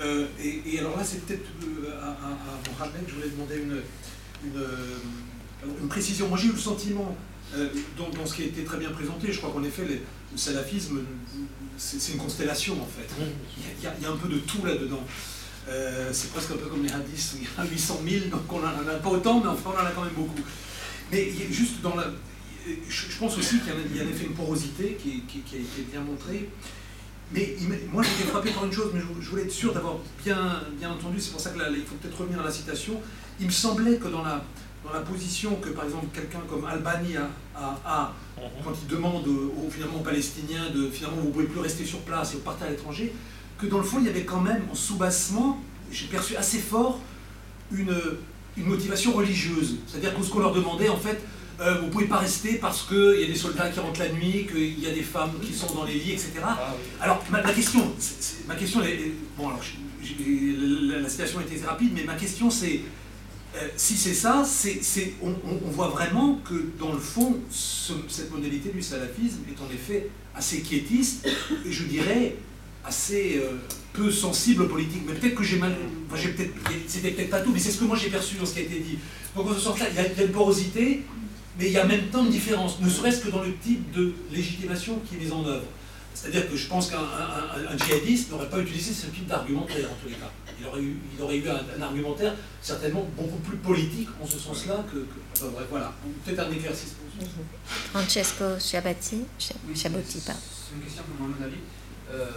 Euh, 0.00 0.26
et, 0.42 0.62
et, 0.66 0.78
alors 0.80 0.96
là, 0.96 1.04
c'est 1.04 1.24
peut-être 1.24 1.48
euh, 1.62 2.00
à, 2.02 2.08
à, 2.08 2.30
à 2.32 2.60
Mohamed, 2.68 3.04
je 3.06 3.14
voulais 3.14 3.28
demander 3.28 3.56
une, 3.56 3.80
une, 4.44 4.66
une 5.82 5.88
précision. 5.88 6.28
Moi, 6.28 6.36
j'ai 6.36 6.48
eu 6.48 6.52
le 6.52 6.58
sentiment, 6.58 7.16
euh, 7.54 7.68
dans, 7.96 8.08
dans, 8.10 8.26
ce 8.26 8.34
qui 8.34 8.42
a 8.42 8.46
été 8.46 8.64
très 8.64 8.78
bien 8.78 8.90
présenté, 8.90 9.32
je 9.32 9.38
crois 9.38 9.52
qu'en 9.52 9.62
effet, 9.62 9.84
les, 9.84 10.02
le 10.32 10.36
salafisme, 10.36 10.98
c'est 11.78 12.12
une 12.12 12.18
constellation 12.18 12.74
en 12.74 12.86
fait. 12.86 13.08
Il 13.78 13.84
y, 13.84 13.86
a, 13.86 13.94
il 13.96 14.02
y 14.02 14.06
a 14.06 14.10
un 14.10 14.16
peu 14.16 14.28
de 14.28 14.38
tout 14.38 14.64
là-dedans. 14.64 15.02
Euh, 15.68 16.10
c'est 16.12 16.30
presque 16.30 16.50
un 16.50 16.56
peu 16.56 16.66
comme 16.66 16.82
les 16.82 16.92
hadiths, 16.92 17.36
il 17.36 17.44
y 17.44 17.48
en 17.58 17.62
a 17.62 17.66
800 17.66 18.00
000, 18.06 18.24
donc 18.26 18.52
on 18.52 18.58
n'en 18.58 18.66
a 18.66 18.98
pas 19.02 19.08
autant, 19.08 19.40
mais 19.40 19.48
enfin 19.48 19.70
on 19.74 19.82
en 19.82 19.86
a 19.86 19.90
quand 19.90 20.04
même 20.04 20.14
beaucoup. 20.14 20.42
Mais 21.10 21.30
juste 21.50 21.80
dans 21.80 21.96
la. 21.96 22.04
Je 22.88 23.18
pense 23.18 23.36
aussi 23.36 23.58
qu'il 23.58 23.96
y, 23.96 24.00
a 24.00 24.04
en 24.04 24.08
effet 24.08 24.24
une 24.24 24.32
porosité 24.32 24.96
qui, 25.00 25.22
qui, 25.28 25.40
qui 25.40 25.56
a 25.56 25.58
été 25.58 25.82
bien 25.90 26.00
montrée. 26.00 26.48
Mais 27.32 27.56
moi 27.92 28.02
j'étais 28.02 28.28
frappé 28.30 28.50
par 28.50 28.64
une 28.64 28.72
chose, 28.72 28.90
mais 28.94 29.00
je, 29.20 29.28
voulais 29.28 29.42
être 29.42 29.50
sûr 29.50 29.72
d'avoir 29.72 29.96
bien, 30.22 30.62
bien 30.78 30.90
entendu, 30.90 31.20
c'est 31.20 31.30
pour 31.30 31.40
ça 31.40 31.50
qu'il 31.50 31.84
faut 31.84 31.96
peut-être 31.96 32.18
revenir 32.18 32.40
à 32.40 32.44
la 32.44 32.50
citation. 32.50 33.00
Il 33.40 33.46
me 33.46 33.50
semblait 33.50 33.96
que 33.96 34.08
dans 34.08 34.22
la, 34.22 34.44
dans 34.84 34.92
la 34.92 35.00
position 35.00 35.56
que 35.56 35.70
par 35.70 35.84
exemple 35.84 36.06
quelqu'un 36.12 36.40
comme 36.48 36.64
Albani 36.64 37.16
a, 37.16 37.28
a, 37.56 37.80
a, 37.84 38.12
quand 38.62 38.72
il 38.82 38.88
demande 38.88 39.26
aux, 39.26 39.70
finalement, 39.70 39.96
aux 39.96 40.04
Palestiniens 40.04 40.70
de 40.74 40.88
finalement 40.90 41.16
vous 41.16 41.28
ne 41.28 41.32
pouvez 41.32 41.46
plus 41.46 41.60
rester 41.60 41.84
sur 41.84 42.00
place 42.00 42.32
et 42.32 42.36
vous 42.36 42.42
partez 42.42 42.66
à 42.66 42.70
l'étranger, 42.70 43.12
que 43.58 43.66
dans 43.66 43.78
le 43.78 43.84
fond 43.84 43.98
il 44.00 44.06
y 44.06 44.08
avait 44.08 44.24
quand 44.24 44.40
même 44.40 44.62
en 44.70 44.74
soubassement, 44.74 45.60
j'ai 45.90 46.06
perçu 46.06 46.36
assez 46.36 46.58
fort 46.58 47.00
une, 47.72 47.96
une 48.56 48.66
motivation 48.66 49.12
religieuse. 49.12 49.78
C'est-à-dire 49.86 50.16
que 50.16 50.22
ce 50.22 50.30
qu'on 50.30 50.40
leur 50.40 50.52
demandait 50.52 50.88
en 50.88 50.96
fait, 50.96 51.20
euh, 51.60 51.78
vous 51.78 51.86
ne 51.86 51.90
pouvez 51.90 52.06
pas 52.06 52.18
rester 52.18 52.54
parce 52.54 52.82
qu'il 52.82 53.20
y 53.20 53.24
a 53.24 53.26
des 53.26 53.36
soldats 53.36 53.68
qui 53.68 53.78
rentrent 53.78 54.00
la 54.00 54.08
nuit, 54.08 54.46
qu'il 54.50 54.80
y 54.80 54.86
a 54.88 54.92
des 54.92 55.02
femmes 55.02 55.32
qui 55.40 55.52
sont 55.52 55.72
dans 55.72 55.84
les 55.84 55.94
lits, 55.94 56.12
etc. 56.12 56.32
Ah, 56.42 56.74
oui. 56.76 56.82
Alors, 57.00 57.22
ma, 57.30 57.42
ma, 57.42 57.52
question, 57.52 57.80
c 57.98 58.14
est, 58.18 58.22
c 58.22 58.36
est, 58.40 58.48
ma 58.48 58.56
question 58.56 58.82
est, 58.82 59.12
bon, 59.38 59.48
alors, 59.48 59.60
la, 60.02 60.98
la, 61.00 61.08
citation 61.08 61.40
était 61.40 61.64
rapide, 61.64 61.92
mais 61.94 62.02
ma 62.02 62.14
question 62.14 62.50
c'est, 62.50 62.80
euh, 63.56 63.68
si 63.76 63.96
c'est 63.96 64.14
ça, 64.14 64.44
c'est, 64.44 65.14
on, 65.22 65.32
on, 65.46 65.70
voit 65.70 65.88
vraiment 65.88 66.40
que 66.44 66.70
dans 66.78 66.92
le 66.92 66.98
fond, 66.98 67.36
ce, 67.50 67.92
cette 68.08 68.32
modalité 68.32 68.70
du 68.70 68.82
salafisme 68.82 69.42
est 69.48 69.62
en 69.62 69.72
effet 69.72 70.10
assez 70.34 70.60
quiétiste, 70.60 71.28
et 71.64 71.70
je 71.70 71.84
dirais 71.84 72.34
assez 72.84 73.38
euh, 73.38 73.56
peu 73.92 74.10
sensible 74.10 74.62
aux 74.62 74.68
politiques. 74.68 75.02
Mais 75.06 75.14
peut-être 75.14 75.34
que 75.34 75.44
j'ai 75.44 75.58
mal, 75.58 75.74
enfin, 76.06 76.20
j'ai 76.20 76.30
peut-être, 76.30 76.52
c'était 76.86 77.10
peut-être 77.12 77.30
pas 77.30 77.40
tout, 77.40 77.52
mais 77.52 77.58
c'est 77.58 77.70
ce 77.70 77.78
que 77.78 77.84
moi 77.84 77.96
j'ai 77.96 78.10
perçu 78.10 78.36
dans 78.36 78.46
ce 78.46 78.54
qui 78.54 78.60
a 78.60 78.62
été 78.62 78.80
dit. 78.80 78.98
Donc 79.34 79.48
en 79.48 79.54
ce 79.54 79.60
sens-là, 79.60 79.86
il 79.90 79.96
y, 79.96 80.20
a 80.20 80.24
une 80.24 80.32
porosité, 80.32 81.02
mais 81.58 81.66
il 81.66 81.72
y 81.72 81.78
a 81.78 81.84
en 81.84 81.88
même 81.88 82.08
temps 82.08 82.24
une 82.24 82.30
différence, 82.30 82.80
ne 82.80 82.88
serait-ce 82.88 83.20
que 83.22 83.30
dans 83.30 83.42
le 83.42 83.56
type 83.56 83.90
de 83.92 84.14
légitimation 84.30 85.00
qui 85.08 85.16
est 85.16 85.18
mise 85.18 85.32
en 85.32 85.44
œuvre. 85.46 85.64
C'est-à-dire 86.14 86.48
que 86.48 86.56
je 86.56 86.68
pense 86.68 86.90
qu'un 86.90 86.98
un, 86.98 87.72
un 87.72 87.76
djihadiste 87.76 88.30
n'aurait 88.30 88.48
pas 88.48 88.60
utilisé 88.60 88.92
ce 88.92 89.06
type 89.06 89.26
d'argumentaire 89.26 89.90
en 89.90 89.96
tous 90.00 90.08
les 90.08 90.14
cas. 90.14 90.30
Il 90.60 90.66
aurait 90.66 90.80
eu, 90.80 90.96
il 91.16 91.22
aurait 91.22 91.36
eu 91.38 91.48
un, 91.48 91.60
un 91.76 91.82
argumentaire 91.82 92.34
certainement 92.62 93.04
beaucoup 93.16 93.38
plus 93.38 93.56
politique 93.56 94.08
en 94.22 94.26
ce 94.26 94.38
sens-là 94.38 94.84
que, 94.90 94.98
que 94.98 95.20
enfin, 95.36 95.46
bref, 95.52 95.66
voilà. 95.70 95.92
Peut-être 96.24 96.38
un 96.38 96.52
éclaircissement. 96.52 97.04
Francesco 97.92 98.44
Chabati, 98.60 99.24
Chabotti, 99.74 100.18
pardon. 100.20 100.40
C'est 100.40 100.76
une 100.76 100.82
question 100.82 101.02
pour 101.02 101.26
Mohamed 101.26 101.42
Ali. 101.42 101.56
Euh, 102.10 102.30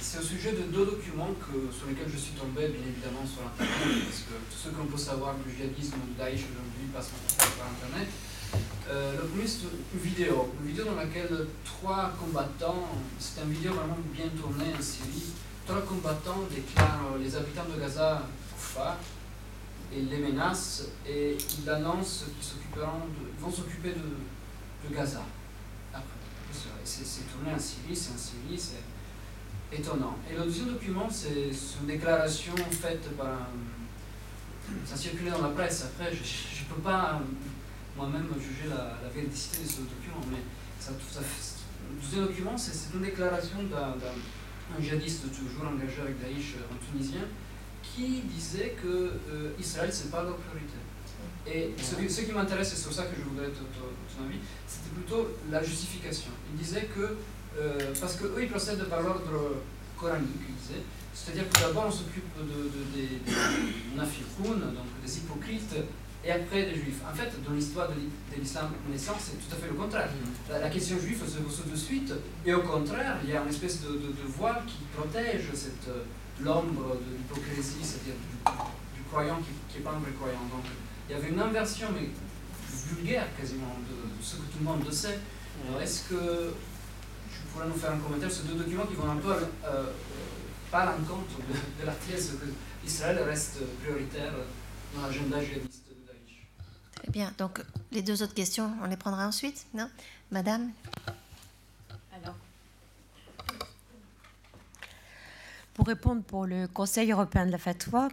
c'est 0.00 0.18
un 0.18 0.22
sujet 0.22 0.52
de 0.52 0.62
deux 0.72 0.86
documents 0.86 1.34
que, 1.38 1.72
sur 1.72 1.86
lesquels 1.86 2.10
je 2.10 2.16
suis 2.16 2.32
tombé, 2.32 2.68
bien 2.68 2.80
évidemment, 2.80 3.24
sur 3.26 3.42
Internet, 3.44 4.04
parce 4.08 4.22
que 4.24 4.34
tout 4.50 4.58
ce 4.58 4.68
qu'on 4.70 4.86
peut 4.86 4.98
savoir 4.98 5.34
du 5.36 5.54
djihadisme 5.54 5.96
de 6.08 6.18
Daesh 6.18 6.48
aujourd'hui 6.48 6.88
passe 6.92 7.10
par 7.38 7.68
Internet. 7.68 8.08
Euh, 8.90 9.12
le 9.12 9.28
premier, 9.28 9.46
c'est 9.46 9.68
une 9.94 10.00
vidéo. 10.00 10.52
Une 10.60 10.68
vidéo 10.68 10.84
dans 10.86 10.96
laquelle 10.96 11.46
trois 11.64 12.12
combattants, 12.18 12.88
c'est 13.18 13.42
une 13.42 13.52
vidéo 13.52 13.74
vraiment 13.74 13.98
bien 14.12 14.28
tournée 14.40 14.72
en 14.76 14.82
Syrie, 14.82 15.32
trois 15.66 15.82
combattants 15.82 16.42
déclarent 16.50 17.16
les 17.20 17.36
habitants 17.36 17.66
de 17.74 17.80
Gaza 17.80 18.22
kuffar 18.54 18.96
et 19.94 20.00
les 20.00 20.18
menacent 20.18 20.88
et 21.06 21.36
ils 21.36 21.70
annoncent 21.70 22.24
qu'ils 22.40 22.80
vont 23.40 23.50
s'occuper 23.50 23.90
de, 23.90 24.88
de, 24.88 24.94
Gaza. 24.94 25.22
C'est 26.84 27.32
tourné 27.32 27.54
en 27.54 27.58
Syrie, 27.58 27.94
c'est 27.94 28.12
en 28.12 28.18
Syrie, 28.18 28.58
c'est 28.58 28.82
étonnant. 29.72 30.16
Et 30.30 30.36
le 30.36 30.44
deuxième 30.44 30.68
document, 30.68 31.08
c'est 31.10 31.50
une 31.80 31.86
déclaration 31.86 32.54
faite 32.70 33.16
par 33.16 33.26
un... 33.26 33.48
Ça 34.86 34.96
circulait 34.96 35.30
dans 35.30 35.42
la 35.42 35.48
presse. 35.48 35.84
Après, 35.84 36.12
je 36.12 36.18
ne 36.18 36.74
peux 36.74 36.80
pas 36.82 37.20
moi-même 37.96 38.28
juger 38.38 38.68
la, 38.68 38.98
la, 39.02 39.08
véridicité 39.14 39.64
de 39.64 39.68
ce 39.68 39.80
document, 39.80 40.22
mais 40.30 40.38
ça, 40.80 40.92
le 40.92 42.00
deuxième 42.00 42.26
document, 42.26 42.56
c'est 42.56 42.94
une 42.94 43.02
déclaration 43.02 43.58
d'un 43.64 44.80
djihadiste 44.80 45.24
toujours 45.32 45.68
engagé 45.68 46.00
avec 46.00 46.20
Daesh 46.20 46.54
en 46.72 46.90
tunisien 46.90 47.22
qui 47.82 48.22
disait 48.22 48.76
que 48.82 49.12
euh, 49.28 49.52
Israël, 49.58 49.90
c'est 49.92 50.10
pas 50.10 50.22
leur 50.22 50.36
priorité. 50.36 50.78
Et 51.46 51.74
ce, 51.76 52.08
ce 52.08 52.20
qui 52.22 52.32
m'intéresse, 52.32 52.72
et 52.72 52.76
c'est 52.76 52.82
sur 52.82 52.92
ça 52.92 53.04
que 53.04 53.16
je 53.16 53.22
voudrais 53.22 53.48
ton 53.48 54.24
avis, 54.24 54.38
c'était 54.66 54.94
plutôt 54.94 55.36
la 55.50 55.62
justification. 55.62 56.30
Il 56.52 56.58
disait 56.58 56.88
que, 56.94 57.16
euh, 57.58 57.92
parce 58.00 58.16
qu'eux, 58.16 58.38
ils 58.40 58.48
procèdent 58.48 58.84
par 58.84 59.02
l'ordre 59.02 59.56
coranique, 59.98 60.28
c'est-à-dire 61.14 61.48
que 61.48 61.60
d'abord 61.60 61.84
on 61.88 61.90
s'occupe 61.90 62.24
de, 62.36 62.42
de, 62.42 62.62
de, 62.64 62.84
des, 62.94 63.02
des 63.02 63.96
donc 63.96 64.86
des 65.04 65.18
hypocrites, 65.18 65.74
et 66.24 66.30
après 66.30 66.66
les 66.66 66.74
juifs. 66.74 67.00
En 67.10 67.14
fait, 67.14 67.30
dans 67.44 67.52
l'histoire 67.52 67.88
de 67.88 67.94
l'islam 68.38 68.70
naissant, 68.90 69.16
c'est 69.18 69.36
tout 69.36 69.54
à 69.54 69.56
fait 69.56 69.68
le 69.68 69.74
contraire. 69.74 70.08
Mm. 70.08 70.52
La, 70.60 70.70
question 70.70 70.98
juive 70.98 71.20
se 71.26 71.38
pose 71.38 71.70
de 71.70 71.76
suite, 71.76 72.12
et 72.46 72.54
au 72.54 72.62
contraire, 72.62 73.18
il 73.24 73.30
y 73.30 73.36
a 73.36 73.42
une 73.42 73.48
espèce 73.48 73.82
de, 73.82 73.88
de, 73.92 74.26
voile 74.28 74.62
qui 74.66 74.78
protège 74.96 75.48
cette 75.54 75.88
euh, 75.88 76.04
l'ombre 76.40 76.96
de 76.96 77.16
l'hypocrisie, 77.16 77.82
c'est-à-dire 77.82 78.14
du, 78.14 79.02
croyant 79.10 79.40
qui 79.68 79.76
n'est 79.76 79.84
pas 79.84 79.90
un 79.90 79.98
vrai 79.98 80.12
croyant. 80.12 80.40
Donc, 80.50 80.64
il 81.08 81.12
y 81.12 81.18
avait 81.18 81.28
une 81.28 81.40
inversion, 81.40 81.88
mais 81.92 82.08
vulgaire 82.88 83.26
quasiment, 83.38 83.76
de, 83.88 84.24
ce 84.24 84.36
que 84.36 84.42
tout 84.42 84.58
le 84.60 84.64
monde 84.64 84.90
sait. 84.90 85.18
Alors, 85.66 85.82
est-ce 85.82 86.08
que 86.08 86.54
tu 87.52 87.58
pourrais 87.58 87.68
nous 87.68 87.78
faire 87.78 87.92
un 87.92 87.98
commentaire 87.98 88.32
sur 88.32 88.44
deux 88.44 88.54
documents 88.54 88.86
qui 88.86 88.94
vont 88.94 89.10
un 89.10 89.16
peu 89.16 89.34
euh, 89.66 89.84
pas 90.70 90.80
à 90.80 90.86
l'encontre 90.86 91.36
de, 91.80 91.86
la 91.86 91.92
thèse 91.92 92.38
que 92.40 92.86
Israël 92.86 93.18
reste 93.18 93.58
prioritaire 93.82 94.32
dans 94.94 95.02
l'agenda 95.02 95.38
djihadiste 95.42 95.84
de 95.88 96.06
Daesh 96.06 96.46
Très 96.94 97.10
bien. 97.12 97.32
Donc, 97.36 97.62
les 97.90 98.00
deux 98.00 98.22
autres 98.22 98.32
questions, 98.32 98.72
on 98.82 98.86
les 98.86 98.96
prendra 98.96 99.26
ensuite, 99.26 99.66
non? 99.74 99.90
Madame? 100.30 100.70
Alors. 102.14 102.36
Pour 105.74 105.86
répondre 105.86 106.22
pour 106.22 106.46
le 106.46 106.66
Conseil 106.68 107.12
européen 107.12 107.44
de 107.44 107.50
la 107.50 107.58
fatwa, 107.58 108.08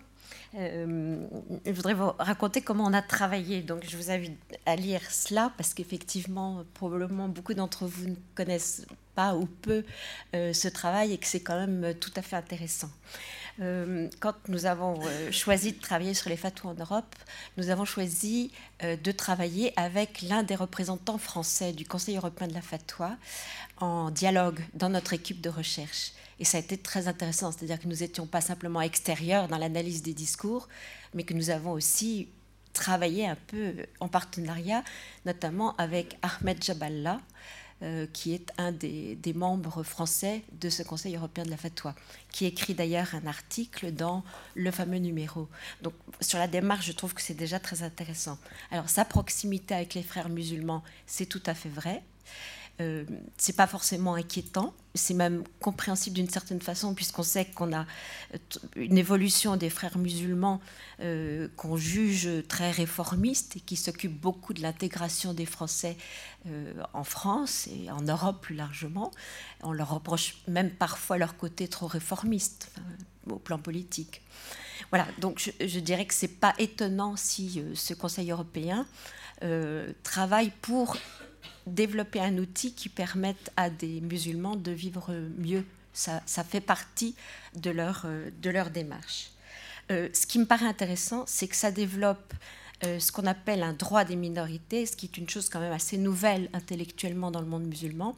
euh, 0.55 1.17
je 1.65 1.71
voudrais 1.71 1.93
vous 1.93 2.11
raconter 2.17 2.61
comment 2.61 2.85
on 2.85 2.93
a 2.93 3.01
travaillé. 3.01 3.61
Donc, 3.61 3.83
je 3.87 3.95
vous 3.97 4.09
invite 4.11 4.37
à 4.65 4.75
lire 4.75 5.01
cela 5.11 5.51
parce 5.57 5.73
qu'effectivement, 5.73 6.63
probablement 6.73 7.27
beaucoup 7.27 7.53
d'entre 7.53 7.85
vous 7.85 8.09
ne 8.09 8.15
connaissent 8.35 8.85
pas 9.15 9.35
ou 9.35 9.45
peu 9.45 9.83
euh, 10.35 10.53
ce 10.53 10.67
travail 10.67 11.13
et 11.13 11.17
que 11.17 11.27
c'est 11.27 11.41
quand 11.41 11.59
même 11.59 11.93
tout 11.95 12.11
à 12.15 12.21
fait 12.21 12.35
intéressant. 12.35 12.89
Euh, 13.61 14.07
quand 14.19 14.35
nous 14.47 14.65
avons 14.65 15.01
choisi 15.31 15.73
de 15.73 15.81
travailler 15.81 16.13
sur 16.13 16.29
les 16.29 16.37
fatwas 16.37 16.69
en 16.69 16.75
Europe, 16.75 17.15
nous 17.57 17.69
avons 17.69 17.85
choisi 17.85 18.51
de 18.81 19.11
travailler 19.11 19.73
avec 19.75 20.21
l'un 20.21 20.43
des 20.43 20.55
représentants 20.55 21.17
français 21.17 21.73
du 21.73 21.85
Conseil 21.85 22.15
européen 22.15 22.47
de 22.47 22.53
la 22.53 22.61
fatwa 22.61 23.17
en 23.77 24.11
dialogue 24.11 24.61
dans 24.73 24.89
notre 24.89 25.13
équipe 25.13 25.41
de 25.41 25.49
recherche. 25.49 26.13
Et 26.39 26.45
ça 26.45 26.57
a 26.57 26.61
été 26.61 26.77
très 26.77 27.07
intéressant, 27.07 27.51
c'est-à-dire 27.51 27.79
que 27.79 27.87
nous 27.87 27.97
n'étions 27.97 28.25
pas 28.25 28.41
simplement 28.41 28.81
extérieurs 28.81 29.47
dans 29.47 29.57
l'analyse 29.57 30.01
des 30.01 30.13
discours, 30.13 30.67
mais 31.13 31.23
que 31.23 31.33
nous 31.33 31.49
avons 31.49 31.71
aussi 31.71 32.29
travaillé 32.73 33.27
un 33.27 33.35
peu 33.35 33.85
en 33.99 34.07
partenariat, 34.07 34.83
notamment 35.25 35.75
avec 35.75 36.17
Ahmed 36.21 36.63
Jaballa, 36.63 37.19
euh, 37.81 38.07
qui 38.11 38.33
est 38.33 38.51
un 38.57 38.73
des, 38.73 39.17
membres 39.33 39.83
français 39.83 40.43
de 40.51 40.69
ce 40.69 40.83
Conseil 40.83 41.15
européen 41.15 41.45
de 41.45 41.49
la 41.49 41.55
fatwa, 41.55 41.95
qui 42.29 42.45
écrit 42.45 42.73
d'ailleurs 42.73 43.15
un 43.15 43.25
article 43.25 43.93
dans 43.93 44.25
le 44.55 44.69
fameux 44.69 44.97
numéro. 44.97 45.47
Donc 45.81 45.93
sur 46.19 46.39
la 46.39 46.47
démarche, 46.47 46.85
je 46.85 46.91
trouve 46.91 47.13
que 47.13 47.21
c'est 47.21 47.33
déjà 47.33 47.57
très 47.57 47.81
intéressant. 47.81 48.37
Alors 48.69 48.89
sa 48.89 49.05
proximité 49.05 49.75
avec 49.75 49.93
les 49.93 50.03
frères 50.03 50.27
musulmans, 50.27 50.83
c'est 51.07 51.25
tout 51.25 51.43
à 51.45 51.53
fait 51.53 51.69
vrai. 51.69 52.03
Euh, 52.81 53.03
c'est 53.37 53.55
pas 53.55 53.67
forcément 53.67 54.13
inquiétant, 54.15 54.73
c'est 54.95 55.13
même 55.13 55.43
compréhensible 55.59 56.15
d'une 56.15 56.29
certaine 56.29 56.61
façon, 56.61 56.93
puisqu'on 56.93 57.23
sait 57.23 57.43
qu'on 57.45 57.73
a 57.73 57.81
euh, 57.81 58.37
une 58.77 58.97
évolution 58.97 59.57
des 59.57 59.69
frères 59.69 59.97
musulmans 59.97 60.61
euh, 61.01 61.49
qu'on 61.57 61.75
juge 61.75 62.29
très 62.47 62.71
réformiste 62.71 63.57
et 63.57 63.59
qui 63.59 63.75
s'occupe 63.75 64.17
beaucoup 64.17 64.53
de 64.53 64.61
l'intégration 64.61 65.33
des 65.33 65.45
Français 65.45 65.97
en 66.93 67.03
France 67.03 67.67
et 67.67 67.91
en 67.91 68.01
Europe 68.01 68.41
plus 68.41 68.55
largement. 68.55 69.11
On 69.61 69.73
leur 69.73 69.93
reproche 69.93 70.37
même 70.47 70.71
parfois 70.71 71.17
leur 71.17 71.35
côté 71.35 71.67
trop 71.67 71.85
réformiste 71.85 72.71
au 73.29 73.35
plan 73.35 73.59
politique. 73.59 74.21
Voilà, 74.89 75.05
donc 75.19 75.39
je, 75.39 75.67
je 75.67 75.79
dirais 75.81 76.05
que 76.05 76.13
c'est 76.13 76.39
pas 76.39 76.53
étonnant 76.57 77.17
si 77.17 77.61
ce 77.73 77.93
Conseil 77.93 78.31
européen 78.31 78.87
travaille 80.01 80.51
pour 80.61 80.95
développer 81.69 82.19
un 82.19 82.37
outil 82.37 82.73
qui 82.73 82.89
permette 82.89 83.51
à 83.57 83.69
des 83.69 84.01
musulmans 84.01 84.55
de 84.55 84.71
vivre 84.71 85.13
mieux. 85.37 85.65
Ça, 85.93 86.21
fait 86.43 86.61
partie 86.61 87.15
de 87.55 87.71
leur, 87.71 88.03
euh, 88.05 88.29
de 88.41 88.49
leur 88.49 88.69
démarche. 88.69 89.31
Euh, 89.91 90.07
ce 90.13 90.25
qui 90.27 90.39
me 90.39 90.45
paraît 90.45 90.67
intéressant, 90.67 91.25
c'est 91.27 91.47
que 91.47 91.55
ça 91.55 91.71
développe 91.71 92.33
euh, 92.85 92.99
ce 92.99 93.11
qu'on 93.11 93.25
appelle 93.25 93.63
un 93.63 93.73
droit 93.73 94.05
des 94.05 94.15
minorités, 94.15 94.85
ce 94.85 94.95
qui 94.95 95.07
est 95.07 95.17
une 95.17 95.27
chose 95.27 95.49
quand 95.49 95.59
même 95.59 95.73
assez 95.73 95.97
nouvelle 95.97 96.49
intellectuellement 96.53 97.31
dans 97.31 97.41
le 97.41 97.47
monde 97.47 97.65
musulman, 97.65 98.15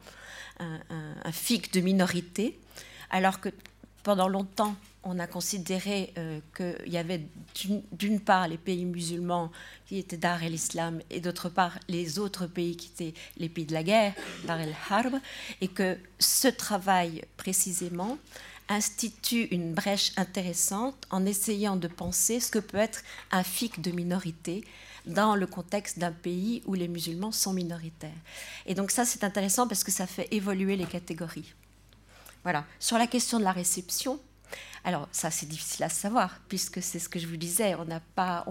un, 0.60 0.80
un, 0.90 1.14
un 1.24 1.32
fic 1.32 1.72
de 1.72 1.80
minorité, 1.80 2.58
alors 3.10 3.40
que 3.40 3.48
pendant 4.04 4.28
longtemps, 4.28 4.76
on 5.04 5.18
a 5.18 5.26
considéré 5.26 6.12
euh, 6.16 6.40
qu'il 6.56 6.92
y 6.92 6.96
avait 6.96 7.26
d'une 7.92 8.20
part 8.20 8.48
les 8.48 8.58
pays 8.58 8.84
musulmans 8.84 9.50
qui 9.86 9.98
étaient 9.98 10.16
Dar 10.16 10.42
el-Islam 10.42 11.00
et 11.10 11.20
d'autre 11.20 11.48
part 11.48 11.78
les 11.88 12.18
autres 12.18 12.46
pays 12.46 12.76
qui 12.76 12.88
étaient 12.88 13.20
les 13.36 13.48
pays 13.48 13.66
de 13.66 13.74
la 13.74 13.82
guerre, 13.82 14.14
Dar 14.44 14.60
el-Harb, 14.60 15.14
et 15.60 15.68
que 15.68 15.98
ce 16.18 16.48
travail 16.48 17.24
précisément 17.36 18.18
institue 18.68 19.44
une 19.50 19.74
brèche 19.74 20.12
intéressante 20.16 21.06
en 21.10 21.26
essayant 21.26 21.76
de 21.76 21.88
penser 21.88 22.40
ce 22.40 22.50
que 22.50 22.60
peut 22.60 22.78
être 22.78 23.02
un 23.30 23.42
fic 23.42 23.80
de 23.80 23.90
minorité 23.90 24.64
dans 25.04 25.34
le 25.34 25.48
contexte 25.48 25.98
d'un 25.98 26.12
pays 26.12 26.62
où 26.66 26.74
les 26.74 26.86
musulmans 26.86 27.32
sont 27.32 27.52
minoritaires. 27.52 28.10
Et 28.66 28.74
donc 28.74 28.92
ça 28.92 29.04
c'est 29.04 29.24
intéressant 29.24 29.66
parce 29.66 29.82
que 29.82 29.90
ça 29.90 30.06
fait 30.06 30.28
évoluer 30.30 30.76
les 30.76 30.86
catégories. 30.86 31.54
Voilà. 32.44 32.64
Sur 32.78 32.98
la 32.98 33.06
question 33.06 33.38
de 33.38 33.44
la 33.44 33.52
réception, 33.52 34.20
alors 34.84 35.08
ça 35.12 35.30
c'est 35.30 35.46
difficile 35.46 35.84
à 35.84 35.88
savoir 35.88 36.38
puisque 36.48 36.82
c'est 36.82 36.98
ce 36.98 37.08
que 37.08 37.18
je 37.18 37.26
vous 37.26 37.36
disais, 37.36 37.74
on 37.74 37.84
n'a 37.84 38.00
pas, 38.14 38.44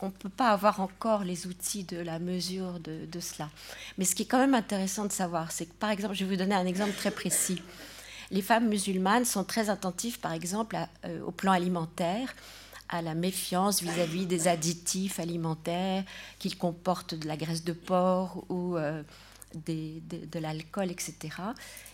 on 0.00 0.10
peut 0.10 0.28
pas 0.28 0.50
avoir 0.50 0.80
encore 0.80 1.24
les 1.24 1.46
outils 1.46 1.84
de 1.84 1.98
la 1.98 2.18
mesure 2.18 2.78
de, 2.80 3.20
cela. 3.20 3.50
Mais 3.96 4.04
ce 4.04 4.14
qui 4.14 4.22
est 4.22 4.26
quand 4.26 4.38
même 4.38 4.54
intéressant 4.54 5.04
de 5.04 5.12
savoir, 5.12 5.50
c'est 5.50 5.66
que 5.66 5.74
par 5.74 5.90
exemple, 5.90 6.14
je 6.14 6.24
vais 6.24 6.30
vous 6.30 6.36
donner 6.36 6.54
un 6.54 6.66
exemple 6.66 6.92
très 6.92 7.10
précis. 7.10 7.62
Les 8.30 8.42
femmes 8.42 8.68
musulmanes 8.68 9.24
sont 9.24 9.44
très 9.44 9.70
attentives, 9.70 10.20
par 10.20 10.32
exemple, 10.32 10.76
euh, 11.04 11.22
au 11.22 11.30
plan 11.30 11.52
alimentaire, 11.52 12.34
à 12.90 13.02
la 13.02 13.14
méfiance 13.14 13.82
vis-à-vis 13.82 14.26
des 14.26 14.48
additifs 14.48 15.18
alimentaires 15.18 16.04
qu'ils 16.38 16.56
comportent 16.56 17.14
de 17.14 17.26
la 17.26 17.36
graisse 17.36 17.64
de 17.64 17.72
porc 17.72 18.44
ou 18.48 18.76
euh, 18.76 19.02
de 19.54 20.38
l'alcool, 20.38 20.90
etc. 20.90 21.16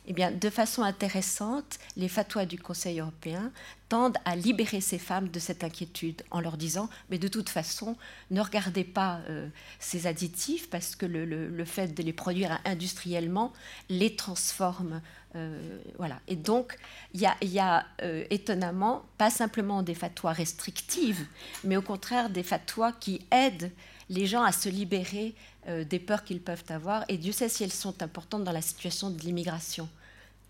Eh 0.06 0.12
bien, 0.12 0.30
de 0.30 0.50
façon 0.50 0.82
intéressante, 0.82 1.78
les 1.96 2.08
fatwas 2.08 2.46
du 2.46 2.58
Conseil 2.58 3.00
européen 3.00 3.52
tendent 3.88 4.18
à 4.24 4.34
libérer 4.34 4.80
ces 4.80 4.98
femmes 4.98 5.28
de 5.28 5.38
cette 5.38 5.62
inquiétude 5.62 6.22
en 6.30 6.40
leur 6.40 6.56
disant, 6.56 6.88
mais 7.10 7.18
de 7.18 7.28
toute 7.28 7.48
façon, 7.48 7.96
ne 8.30 8.40
regardez 8.40 8.84
pas 8.84 9.20
euh, 9.28 9.48
ces 9.78 10.06
additifs 10.06 10.68
parce 10.68 10.96
que 10.96 11.06
le, 11.06 11.64
fait 11.64 11.94
de 11.94 12.02
les 12.02 12.12
produire 12.12 12.60
industriellement 12.64 13.52
les 13.88 14.16
transforme. 14.16 15.00
Euh, 15.36 15.78
voilà. 15.98 16.20
Et 16.28 16.36
donc, 16.36 16.76
il 17.12 17.20
y 17.20 17.58
a, 17.58 17.86
euh, 18.02 18.24
étonnamment 18.30 19.04
pas 19.18 19.30
simplement 19.30 19.82
des 19.82 19.94
fatwas 19.94 20.32
restrictives, 20.32 21.26
mais 21.62 21.76
au 21.76 21.82
contraire 21.82 22.30
des 22.30 22.42
fatwas 22.42 22.92
qui 22.92 23.20
aident 23.30 23.72
les 24.10 24.26
gens 24.26 24.42
à 24.42 24.52
se 24.52 24.68
libérer 24.68 25.34
euh, 25.66 25.84
des 25.84 25.98
peurs 25.98 26.24
qu'ils 26.24 26.40
peuvent 26.40 26.64
avoir. 26.68 27.04
Et 27.08 27.16
Dieu 27.16 27.32
sait 27.32 27.48
si 27.48 27.64
elles 27.64 27.72
sont 27.72 28.02
importantes 28.02 28.44
dans 28.44 28.52
la 28.52 28.60
situation 28.60 29.10
de 29.10 29.18
l'immigration. 29.20 29.88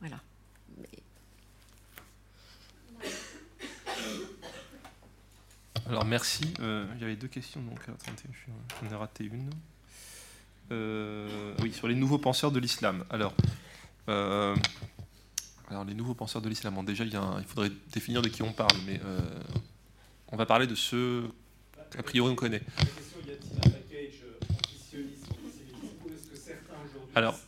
Voilà. 0.00 0.20
Alors 5.86 6.04
merci. 6.04 6.42
Euh, 6.60 6.86
avait 7.00 7.14
deux 7.14 7.28
questions, 7.28 7.60
donc 7.62 7.78
j'en 7.86 8.90
ai 8.90 8.94
raté 8.94 9.24
une. 9.24 9.50
Euh, 10.72 11.54
oui, 11.60 11.72
sur 11.72 11.86
les 11.86 11.94
nouveaux 11.94 12.18
penseurs 12.18 12.50
de 12.50 12.58
l'islam. 12.58 13.04
Alors, 13.10 13.34
alors, 14.06 15.84
les 15.86 15.94
nouveaux 15.94 16.14
penseurs 16.14 16.42
de 16.42 16.48
l'islam. 16.48 16.84
déjà, 16.84 17.04
il, 17.04 17.12
il, 17.38 17.44
faudrait 17.44 17.70
définir 17.92 18.20
de 18.20 18.28
qui 18.28 18.42
on 18.42 18.52
parle, 18.52 18.76
mais 18.86 19.00
on 20.28 20.36
va 20.36 20.46
parler 20.46 20.66
de 20.66 20.74
ceux 20.74 21.30
qu'a 21.90 22.02
priori 22.02 22.32
on 22.32 22.34
connaît. 22.34 22.62
Alors, 27.14 27.38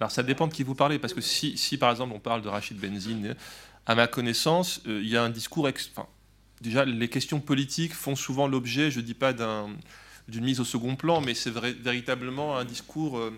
alors 0.00 0.10
ça 0.10 0.22
dépend 0.22 0.46
de 0.46 0.52
qui 0.52 0.62
vous 0.62 0.74
parlez, 0.74 0.98
parce 0.98 1.14
que 1.14 1.20
si, 1.20 1.56
si 1.56 1.78
par 1.78 1.90
exemple 1.90 2.12
on 2.14 2.20
parle 2.20 2.42
de 2.42 2.48
Rachid 2.48 2.78
Benzine, 2.78 3.36
à 3.86 3.94
ma 3.94 4.06
connaissance, 4.06 4.80
euh, 4.86 5.00
il 5.02 5.08
y 5.08 5.16
a 5.16 5.22
un 5.22 5.30
discours... 5.30 5.66
Enfin, 5.66 6.06
déjà, 6.60 6.84
les 6.84 7.08
questions 7.08 7.40
politiques 7.40 7.92
font 7.92 8.16
souvent 8.16 8.48
l'objet, 8.48 8.90
je 8.90 9.00
ne 9.00 9.04
dis 9.04 9.14
pas 9.14 9.32
d'une 9.32 10.44
mise 10.44 10.60
au 10.60 10.64
second 10.64 10.96
plan, 10.96 11.20
mais 11.20 11.34
c'est 11.34 11.52
véritablement 11.52 12.56
un 12.56 12.64
discours 12.64 13.18
euh, 13.18 13.30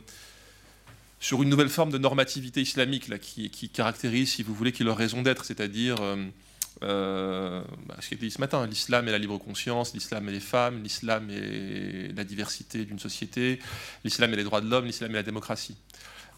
sur 1.20 1.42
une 1.42 1.48
nouvelle 1.48 1.68
forme 1.68 1.90
de 1.90 1.98
normativité 1.98 2.60
islamique 2.60 3.08
là, 3.08 3.18
qui, 3.18 3.50
qui, 3.50 3.68
caractérise, 3.68 4.32
si 4.32 4.42
vous 4.42 4.54
voulez, 4.54 4.72
qui 4.72 4.84
leur 4.84 4.96
raison 4.96 5.22
d'être, 5.22 5.44
c'est-à-dire... 5.44 5.96
Euh, 6.00 6.26
euh, 6.82 7.62
bah, 7.86 7.96
ce 8.00 8.08
qui 8.08 8.14
été 8.14 8.26
dit 8.26 8.30
ce 8.30 8.40
matin, 8.40 8.66
l'islam 8.66 9.08
et 9.08 9.10
la 9.10 9.18
libre 9.18 9.38
conscience, 9.38 9.94
l'islam 9.94 10.28
et 10.28 10.32
les 10.32 10.40
femmes, 10.40 10.82
l'islam 10.82 11.30
et 11.30 12.12
la 12.14 12.24
diversité 12.24 12.84
d'une 12.84 12.98
société, 12.98 13.58
l'islam 14.04 14.32
et 14.34 14.36
les 14.36 14.44
droits 14.44 14.60
de 14.60 14.68
l'homme, 14.68 14.84
l'islam 14.84 15.10
et 15.12 15.14
la 15.14 15.22
démocratie. 15.22 15.76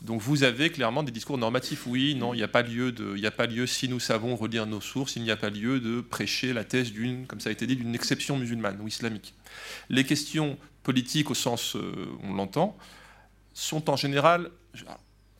Donc 0.03 0.21
vous 0.21 0.45
avez 0.45 0.71
clairement 0.71 1.03
des 1.03 1.11
discours 1.11 1.39
normatifs. 1.39 1.87
Oui, 1.87 2.15
non, 2.15 2.33
il 2.33 2.37
n'y 2.37 2.45
a 2.45 2.49
pas 2.49 2.63
lieu 2.63 2.93
de, 2.93 3.15
il 3.17 3.21
n'y 3.21 3.27
a 3.27 3.33
pas 3.33 3.47
lieu 3.47 3.67
si 3.67 3.89
nous 3.89 3.99
savons 3.99 4.37
relire 4.37 4.67
nos 4.67 4.81
sources, 4.81 5.17
il 5.17 5.23
n'y 5.23 5.31
a 5.31 5.37
pas 5.37 5.51
lieu 5.51 5.81
de 5.81 6.01
prêcher 6.01 6.53
la 6.53 6.65
thèse 6.65 6.93
d'une, 6.93 7.27
comme 7.27 7.41
ça 7.41 7.49
a 7.49 7.53
été 7.53 7.67
dit, 7.67 7.75
d'une 7.75 7.95
exception 7.95 8.39
musulmane 8.39 8.81
ou 8.81 8.87
islamique. 8.87 9.35
Les 9.89 10.05
questions 10.05 10.57
politiques 10.85 11.31
au 11.31 11.35
sens, 11.35 11.75
euh, 11.75 12.07
on 12.23 12.35
l'entend, 12.35 12.77
sont 13.55 13.91
en 13.91 13.97
général, 13.97 14.51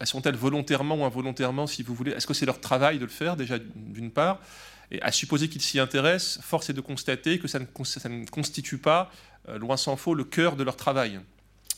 elles 0.01 0.07
sont-elles 0.07 0.35
volontairement 0.35 0.97
ou 0.97 1.05
involontairement, 1.05 1.69
si 1.69 1.85
vous 1.85 1.95
voulez, 1.95 2.11
est-ce 2.13 2.27
que 2.27 2.35
c'est 2.35 2.47
leur 2.47 2.61
travail 2.61 2.99
de 2.99 3.05
le 3.05 3.11
faire 3.11 3.37
déjà 3.37 3.59
d'une 3.59 4.11
part 4.11 4.41
et 4.91 5.01
à 5.03 5.13
supposer 5.13 5.49
qu'ils 5.49 5.63
s'y 5.63 5.79
intéressent, 5.79 6.41
force 6.43 6.71
est 6.71 6.73
de 6.73 6.81
constater 6.81 7.39
que 7.39 7.49
ça 7.49 7.59
ne, 7.59 8.25
constitue 8.27 8.79
pas, 8.79 9.13
euh, 9.49 9.59
loin 9.59 9.77
s'en 9.77 9.97
faut, 9.97 10.15
le 10.15 10.25
cœur 10.25 10.57
de 10.57 10.63
leur 10.63 10.77
travail. 10.77 11.21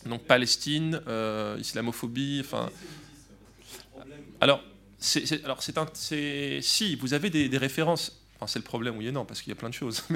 Donc 0.06 0.24
Palestine, 0.24 1.00
euh, 1.08 1.56
islamophobie, 1.60 2.40
enfin. 2.44 2.70
Alors, 4.40 4.62
alors 5.44 5.62
c'est 5.62 6.60
si 6.62 6.96
vous 6.96 7.14
avez 7.14 7.30
des, 7.30 7.58
références, 7.58 8.22
c'est 8.46 8.58
le 8.58 8.64
problème, 8.64 8.96
oui 8.96 9.08
et 9.08 9.12
non, 9.12 9.24
parce 9.24 9.42
qu'il 9.42 9.50
y 9.50 9.52
a 9.52 9.56
plein 9.56 9.68
de 9.68 9.74
choses. 9.74 10.04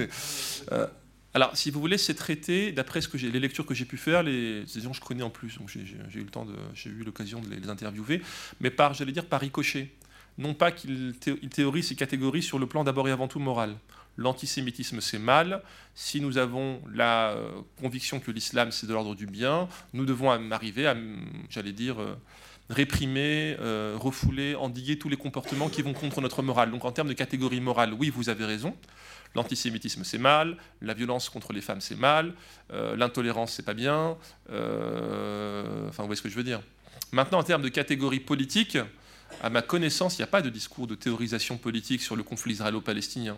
Euh, 0.72 0.86
alors, 1.34 1.56
si 1.56 1.72
vous 1.72 1.80
voulez, 1.80 1.98
c'est 1.98 2.14
traité 2.14 2.70
d'après 2.70 3.00
ce 3.00 3.08
que 3.08 3.16
les 3.16 3.40
lectures 3.40 3.66
que 3.66 3.74
j'ai 3.74 3.84
pu 3.84 3.96
faire, 3.96 4.22
les, 4.22 4.64
gens 4.66 4.90
que 4.90 4.96
je 4.96 5.00
connais 5.00 5.24
en 5.24 5.30
plus, 5.30 5.58
donc 5.58 5.68
j'ai, 5.68 5.80
eu 5.80 6.22
le 6.22 6.30
temps 6.30 6.46
j'ai 6.74 6.90
eu 6.90 7.02
l'occasion 7.02 7.40
de 7.40 7.52
les, 7.52 7.68
interviewer, 7.68 8.22
mais 8.60 8.70
par, 8.70 8.94
j'allais 8.94 9.10
dire, 9.10 9.26
par 9.26 9.40
ricochet. 9.40 9.90
Non 10.36 10.55
pas 10.55 10.73
qu'il 10.73 11.15
théorise 11.19 11.89
ces 11.89 11.97
catégories 11.97 12.43
sur 12.43 12.59
le 12.59 12.66
plan 12.66 12.85
d'abord 12.85 13.09
et 13.09 13.12
avant 13.12 13.28
tout 13.28 13.39
moral 13.39 13.77
l'antisémitisme 14.16 15.01
c'est 15.01 15.19
mal, 15.19 15.62
si 15.94 16.20
nous 16.20 16.39
avons 16.39 16.81
la 16.93 17.31
euh, 17.31 17.51
conviction 17.81 18.20
que 18.20 18.31
l'islam 18.31 18.70
c'est 18.70 18.86
de 18.86 18.93
l'ordre 18.93 19.15
du 19.15 19.27
bien, 19.27 19.69
nous 19.93 20.05
devons 20.05 20.31
arriver 20.31 20.86
à, 20.86 20.97
j'allais 21.51 21.73
dire, 21.73 22.01
euh, 22.01 22.16
réprimer, 22.70 23.56
euh, 23.61 23.97
refouler, 23.98 24.55
endiguer 24.55 24.98
tous 24.98 25.09
les 25.09 25.16
comportements 25.16 25.69
qui 25.69 25.82
vont 25.82 25.93
contre 25.93 26.20
notre 26.20 26.43
morale. 26.43 26.70
Donc 26.70 26.85
en 26.85 26.93
termes 26.93 27.09
de 27.09 27.15
catégorie 27.15 27.61
morale, 27.61 27.93
oui, 27.93 28.11
vous 28.11 28.28
avez 28.28 28.44
raison. 28.44 28.74
L'antisémitisme 29.35 30.05
c'est 30.05 30.19
mal, 30.19 30.56
la 30.81 30.94
violence 30.94 31.28
contre 31.28 31.52
les 31.52 31.61
femmes 31.61 31.81
c'est 31.81 31.98
mal, 31.98 32.35
l'intolérance 32.70 33.55
c'est 33.55 33.65
pas 33.65 33.74
bien. 33.74 34.16
enfin, 34.48 36.02
vous 36.02 36.06
voyez 36.06 36.15
ce 36.15 36.23
que 36.23 36.28
je 36.28 36.36
veux 36.36 36.44
dire. 36.44 36.61
Maintenant, 37.11 37.40
en 37.40 37.43
termes 37.43 37.62
de 37.62 37.69
catégorie 37.69 38.20
politique, 38.20 38.78
à 39.43 39.51
ma 39.51 39.62
connaissance, 39.62 40.19
il 40.19 40.20
n'y 40.20 40.24
a 40.24 40.28
pas 40.28 40.43
de 40.43 40.51
discours 40.51 40.86
de 40.86 40.94
théorisation 40.94 41.56
politique 41.56 42.02
sur 42.02 42.16
le 42.16 42.23
conflit 42.23 42.55
israélo-palestinien. 42.55 43.36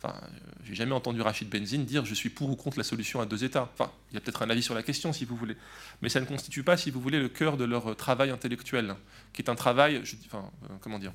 Enfin, 0.00 0.14
euh, 0.22 0.26
j'ai 0.64 0.74
jamais 0.74 0.92
entendu 0.92 1.20
Rachid 1.20 1.48
Benzine 1.48 1.84
dire 1.84 2.04
je 2.04 2.14
suis 2.14 2.28
pour 2.28 2.50
ou 2.50 2.56
contre 2.56 2.78
la 2.78 2.84
solution 2.84 3.20
à 3.20 3.26
deux 3.26 3.44
États. 3.44 3.68
Enfin, 3.74 3.90
il 4.10 4.14
y 4.14 4.16
a 4.16 4.20
peut-être 4.20 4.42
un 4.42 4.50
avis 4.50 4.62
sur 4.62 4.74
la 4.74 4.82
question 4.82 5.12
si 5.12 5.24
vous 5.24 5.36
voulez, 5.36 5.56
mais 6.02 6.08
ça 6.08 6.20
ne 6.20 6.24
constitue 6.24 6.62
pas, 6.62 6.76
si 6.76 6.90
vous 6.90 7.00
voulez, 7.00 7.18
le 7.18 7.28
cœur 7.28 7.56
de 7.56 7.64
leur 7.64 7.96
travail 7.96 8.30
intellectuel, 8.30 8.94
qui 9.32 9.42
est 9.42 9.50
un 9.50 9.56
travail, 9.56 10.02
enfin, 10.26 10.48
euh, 10.64 10.74
comment 10.80 10.98
dire, 10.98 11.12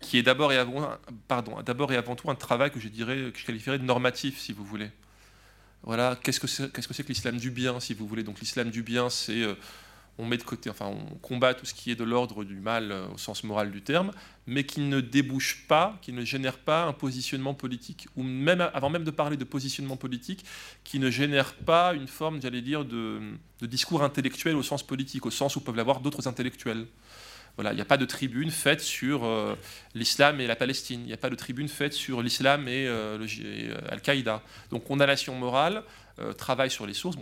qui 0.00 0.18
est 0.18 0.22
d'abord 0.22 0.52
et 0.52 0.58
avant, 0.58 0.90
pardon, 1.26 1.62
d'abord 1.62 1.92
et 1.92 1.96
avant 1.96 2.16
tout 2.16 2.30
un 2.30 2.34
travail 2.34 2.70
que 2.70 2.80
je 2.80 2.88
qualifierais 3.44 3.78
de 3.78 3.84
normatif, 3.84 4.38
si 4.38 4.52
vous 4.52 4.64
voulez. 4.64 4.90
Voilà, 5.84 6.18
qu'est-ce 6.22 6.40
que 6.40 6.46
c'est, 6.46 6.70
que, 6.72 7.08
l'islam 7.08 7.36
du 7.36 7.50
bien, 7.50 7.78
si 7.78 7.92
vous 7.92 8.06
voulez? 8.06 8.22
Donc 8.22 8.40
l'islam 8.40 8.70
du 8.70 8.82
bien, 8.82 9.10
c'est 9.10 9.42
euh, 9.42 9.54
on 10.18 10.26
met 10.26 10.36
de 10.36 10.42
côté, 10.44 10.70
enfin, 10.70 10.86
on 10.86 11.16
combat 11.16 11.54
tout 11.54 11.66
ce 11.66 11.74
qui 11.74 11.90
est 11.90 11.96
de 11.96 12.04
l'ordre 12.04 12.44
du 12.44 12.56
mal 12.56 12.92
euh, 12.92 13.08
au 13.12 13.18
sens 13.18 13.42
moral 13.42 13.70
du 13.70 13.82
terme, 13.82 14.12
mais 14.46 14.64
qui 14.64 14.80
ne 14.80 15.00
débouche 15.00 15.66
pas, 15.66 15.98
qui 16.02 16.12
ne 16.12 16.24
génère 16.24 16.58
pas 16.58 16.84
un 16.84 16.92
positionnement 16.92 17.54
politique, 17.54 18.06
ou 18.16 18.22
même 18.22 18.60
avant 18.60 18.90
même 18.90 19.04
de 19.04 19.10
parler 19.10 19.36
de 19.36 19.44
positionnement 19.44 19.96
politique, 19.96 20.44
qui 20.84 20.98
ne 20.98 21.10
génère 21.10 21.54
pas 21.54 21.94
une 21.94 22.06
forme, 22.06 22.40
j'allais 22.40 22.62
dire, 22.62 22.84
de, 22.84 23.20
discours 23.62 24.02
intellectuel 24.02 24.56
au 24.56 24.62
sens 24.62 24.82
politique, 24.82 25.26
au 25.26 25.30
sens 25.30 25.56
où 25.56 25.60
peuvent 25.60 25.76
l'avoir 25.76 26.00
d'autres 26.00 26.28
intellectuels. 26.28 26.86
Voilà, 27.56 27.72
il 27.72 27.76
n'y 27.76 27.82
a 27.82 27.86
pas 27.86 27.96
de 27.96 28.04
tribune 28.04 28.50
faite 28.50 28.80
sur 28.80 29.24
euh, 29.24 29.54
l'islam 29.94 30.40
et 30.40 30.46
la 30.46 30.56
Palestine. 30.56 31.00
Il 31.00 31.06
n'y 31.06 31.12
a 31.12 31.16
pas 31.16 31.30
de 31.30 31.36
tribune 31.36 31.68
faite 31.68 31.92
sur 31.92 32.20
l'islam 32.20 32.66
et, 32.68 32.86
euh, 32.86 33.26
Al-Qaïda. 33.88 34.42
Donc, 34.70 34.84
condamnation 34.84 35.34
morale, 35.36 35.82
travail 36.36 36.70
sur 36.70 36.86
les 36.86 36.94
sources. 36.94 37.16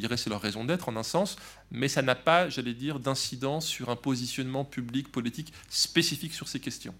Dirais 0.00 0.16
c'est 0.16 0.30
leur 0.30 0.40
raison 0.40 0.64
d'être 0.64 0.88
en 0.88 0.96
un 0.96 1.02
sens, 1.02 1.36
mais 1.70 1.88
ça 1.88 2.02
n'a 2.02 2.14
pas, 2.14 2.48
j'allais 2.48 2.74
dire, 2.74 3.00
d'incidence 3.00 3.66
sur 3.66 3.90
un 3.90 3.96
positionnement 3.96 4.64
public, 4.64 5.10
politique 5.10 5.52
spécifique 5.68 6.34
sur 6.34 6.48
ces 6.48 6.60
questions. 6.60 6.94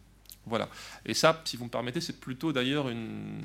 Voilà. 0.47 0.68
Et 1.05 1.14
ça, 1.14 1.43
si 1.44 1.56
vous 1.56 1.64
me 1.64 1.70
permettez, 1.70 2.01
c'est 2.01 2.20
plutôt 2.20 2.52
d'ailleurs 2.52 2.89
une, 2.89 3.40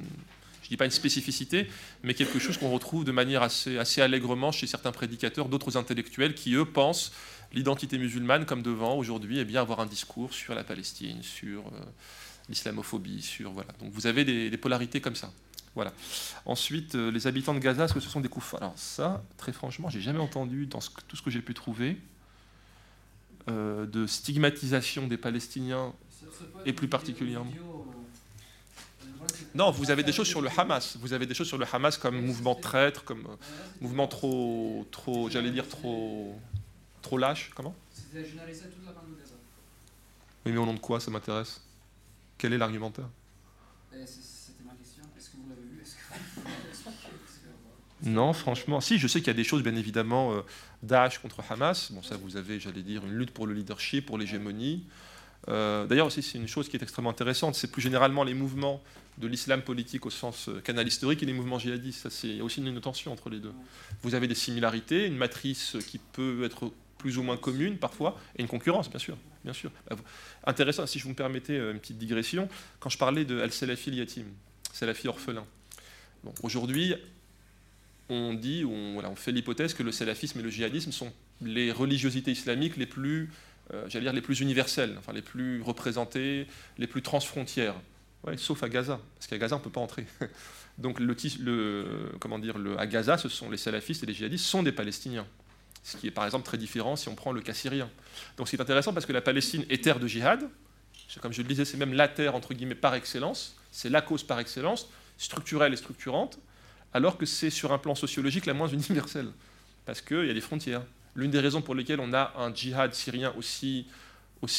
je 0.61 0.67
ne 0.67 0.69
dis 0.69 0.77
pas 0.77 0.85
une 0.85 0.91
spécificité, 0.91 1.67
mais 2.03 2.13
quelque 2.13 2.39
chose 2.39 2.57
qu'on 2.57 2.71
retrouve 2.71 3.03
de 3.03 3.11
manière 3.11 3.41
assez, 3.41 3.77
assez 3.77 4.01
allègrement 4.01 4.51
chez 4.51 4.67
certains 4.67 4.91
prédicateurs, 4.91 5.49
d'autres 5.49 5.77
intellectuels 5.77 6.35
qui, 6.35 6.53
eux, 6.53 6.65
pensent 6.65 7.11
l'identité 7.53 7.97
musulmane 7.97 8.45
comme 8.45 8.61
devant, 8.61 8.95
aujourd'hui, 8.95 9.37
et 9.37 9.41
eh 9.41 9.45
bien, 9.45 9.61
avoir 9.61 9.79
un 9.79 9.85
discours 9.85 10.33
sur 10.33 10.53
la 10.53 10.63
Palestine, 10.63 11.21
sur 11.23 11.67
euh, 11.67 11.81
l'islamophobie, 12.47 13.21
sur... 13.21 13.51
Voilà. 13.51 13.71
Donc 13.79 13.91
vous 13.91 14.07
avez 14.07 14.23
des 14.23 14.57
polarités 14.57 15.01
comme 15.01 15.15
ça. 15.15 15.33
Voilà. 15.75 15.93
Ensuite, 16.45 16.95
euh, 16.95 17.11
les 17.11 17.27
habitants 17.27 17.53
de 17.53 17.59
Gaza, 17.59 17.85
est-ce 17.85 17.93
que 17.93 17.99
ce 17.99 18.09
sont 18.09 18.19
des 18.19 18.27
koufars 18.29 18.61
Alors 18.61 18.77
ça, 18.77 19.23
très 19.37 19.53
franchement, 19.53 19.89
j'ai 19.89 20.01
jamais 20.01 20.19
entendu 20.19 20.65
dans 20.65 20.79
tout 21.07 21.15
ce 21.15 21.21
que 21.21 21.29
j'ai 21.29 21.41
pu 21.41 21.53
trouver 21.53 21.97
euh, 23.49 23.85
de 23.85 24.05
stigmatisation 24.05 25.07
des 25.07 25.17
Palestiniens 25.17 25.93
et 26.65 26.73
plus 26.73 26.87
particulièrement. 26.87 27.51
Non, 29.55 29.71
vous 29.71 29.91
avez 29.91 30.03
des 30.03 30.11
choses 30.11 30.27
sur 30.27 30.41
le 30.41 30.49
Hamas. 30.57 30.97
Vous 30.97 31.13
avez 31.13 31.25
des 31.25 31.33
choses 31.33 31.47
sur 31.47 31.57
le 31.57 31.65
Hamas 31.71 31.97
comme 31.97 32.19
mouvement 32.21 32.55
traître, 32.55 33.03
comme 33.03 33.25
euh, 33.25 33.35
mouvement 33.81 34.07
trop, 34.07 34.85
trop, 34.91 35.29
j'allais 35.29 35.51
dire 35.51 35.67
trop, 35.67 36.37
trop 37.01 37.17
lâche. 37.17 37.51
Comment? 37.55 37.75
Oui, 40.45 40.51
mais 40.51 40.57
au 40.57 40.65
nom 40.65 40.73
de 40.73 40.79
quoi 40.79 40.99
ça 40.99 41.11
m'intéresse? 41.11 41.61
Quel 42.37 42.53
est 42.53 42.57
l'argumentaire? 42.57 43.07
Non, 48.03 48.33
franchement, 48.33 48.81
si, 48.81 48.97
je 48.97 49.07
sais 49.07 49.19
qu'il 49.19 49.27
y 49.27 49.31
a 49.31 49.35
des 49.35 49.43
choses, 49.43 49.61
bien 49.61 49.75
évidemment, 49.75 50.33
euh, 50.33 50.41
Daesh 50.81 51.19
contre 51.19 51.41
Hamas. 51.49 51.91
Bon, 51.91 52.01
ça, 52.01 52.17
vous 52.17 52.35
avez, 52.35 52.59
j'allais 52.59 52.81
dire, 52.81 53.05
une 53.05 53.13
lutte 53.13 53.31
pour 53.31 53.45
le 53.45 53.53
leadership, 53.53 54.07
pour 54.07 54.17
l'hégémonie. 54.17 54.85
Euh, 55.49 55.85
d'ailleurs, 55.85 56.07
aussi, 56.07 56.23
c'est 56.23 56.37
une 56.37 56.47
chose 56.47 56.67
qui 56.67 56.77
est 56.77 56.83
extrêmement 56.83 57.11
intéressante. 57.11 57.55
C'est 57.55 57.71
plus 57.71 57.81
généralement 57.81 58.23
les 58.23 58.33
mouvements 58.33 58.81
de 59.17 59.27
l'islam 59.27 59.61
politique 59.61 60.05
au 60.05 60.09
sens 60.09 60.49
euh, 60.49 60.61
canal 60.61 60.87
historique 60.87 61.21
et 61.21 61.25
les 61.27 61.33
mouvements 61.33 61.59
djihadistes. 61.59 62.07
Il 62.23 62.37
y 62.37 62.39
a 62.39 62.43
aussi 62.43 62.61
une 62.61 62.81
tension 62.81 63.11
entre 63.11 63.29
les 63.29 63.39
deux. 63.39 63.53
Vous 64.01 64.15
avez 64.15 64.27
des 64.27 64.35
similarités, 64.35 65.05
une 65.05 65.17
matrice 65.17 65.77
qui 65.87 65.99
peut 65.99 66.43
être 66.43 66.71
plus 66.97 67.17
ou 67.17 67.23
moins 67.23 67.37
commune 67.37 67.77
parfois, 67.77 68.19
et 68.35 68.41
une 68.41 68.47
concurrence, 68.47 68.89
bien 68.89 68.99
sûr. 68.99 69.17
Bien 69.43 69.53
sûr. 69.53 69.71
Bah, 69.89 69.95
intéressant, 70.45 70.85
si 70.85 70.99
je 70.99 71.03
vous 71.03 71.09
me 71.09 71.15
permettez 71.15 71.57
une 71.57 71.79
petite 71.79 71.97
digression, 71.97 72.47
quand 72.79 72.89
je 72.89 72.97
parlais 72.97 73.25
de 73.25 73.39
Al-Salafi 73.39 73.91
Yatim, 73.91 74.25
Salafi 74.71 75.07
orphelin. 75.07 75.45
Bon, 76.23 76.33
Aujourd'hui, 76.43 76.93
on 78.11 78.33
dit, 78.33 78.65
on, 78.65 79.15
fait 79.15 79.31
l'hypothèse 79.31 79.73
que 79.73 79.83
le 79.83 79.91
salafisme 79.91 80.39
et 80.39 80.43
le 80.43 80.49
djihadisme 80.49 80.91
sont 80.91 81.11
les 81.41 81.71
religiosités 81.71 82.31
islamiques 82.31 82.77
les 82.77 82.85
plus, 82.85 83.31
euh, 83.73 83.85
j'allais 83.87 84.05
dire, 84.05 84.13
les 84.13 84.21
plus 84.21 84.41
universelles, 84.41 84.95
enfin 84.99 85.13
les 85.13 85.21
plus 85.21 85.61
représentées, 85.61 86.47
les 86.77 86.87
plus 86.87 87.01
transfrontières. 87.01 87.75
Sauf 88.37 88.61
à 88.61 88.69
Gaza, 88.69 88.99
parce 89.15 89.27
qu'à 89.27 89.39
Gaza 89.39 89.55
on 89.55 89.59
ne 89.59 89.63
peut 89.63 89.71
pas 89.71 89.81
entrer. 89.81 90.05
Donc 90.77 90.99
le, 90.99 91.15
comment 92.19 92.37
dire, 92.37 92.55
à 92.77 92.85
Gaza, 92.85 93.17
ce 93.17 93.29
sont 93.29 93.49
les 93.49 93.57
salafistes 93.57 94.03
et 94.03 94.05
les 94.05 94.13
djihadistes 94.13 94.45
sont 94.45 94.61
des 94.61 94.71
Palestiniens. 94.71 95.25
Ce 95.83 95.97
qui 95.97 96.07
est 96.07 96.11
par 96.11 96.25
exemple 96.25 96.45
très 96.45 96.59
différent 96.59 96.95
si 96.95 97.09
on 97.09 97.15
prend 97.15 97.31
le 97.31 97.41
cas 97.41 97.53
syrien. 97.53 97.89
Donc 98.37 98.47
c'est 98.47 98.61
intéressant 98.61 98.93
parce 98.93 99.07
que 99.07 99.13
la 99.13 99.21
Palestine 99.21 99.65
est 99.69 99.83
terre 99.83 99.99
de 99.99 100.07
djihad. 100.07 100.47
Comme 101.19 101.33
je 101.33 101.41
le 101.41 101.47
disais, 101.47 101.65
c'est 101.65 101.77
même 101.77 101.93
la 101.93 102.07
terre 102.07 102.35
entre 102.35 102.53
guillemets 102.53 102.75
par 102.75 102.93
excellence. 102.93 103.57
C'est 103.71 103.89
la 103.89 104.01
cause 104.01 104.23
par 104.23 104.39
excellence, 104.39 104.89
structurelle 105.17 105.73
et 105.73 105.77
structurante 105.77 106.39
alors 106.93 107.17
que 107.17 107.25
c'est 107.25 107.49
sur 107.49 107.71
un 107.71 107.77
plan 107.77 107.95
sociologique 107.95 108.45
la 108.45 108.53
moins 108.53 108.67
universelle, 108.67 109.27
parce 109.85 110.01
qu'il 110.01 110.25
y 110.25 110.29
a 110.29 110.33
des 110.33 110.41
frontières. 110.41 110.83
L'une 111.15 111.31
des 111.31 111.39
raisons 111.39 111.61
pour 111.61 111.75
lesquelles 111.75 111.99
on 111.99 112.13
a 112.13 112.33
un 112.37 112.53
djihad 112.53 112.93
syrien 112.93 113.33
aussi, 113.37 113.87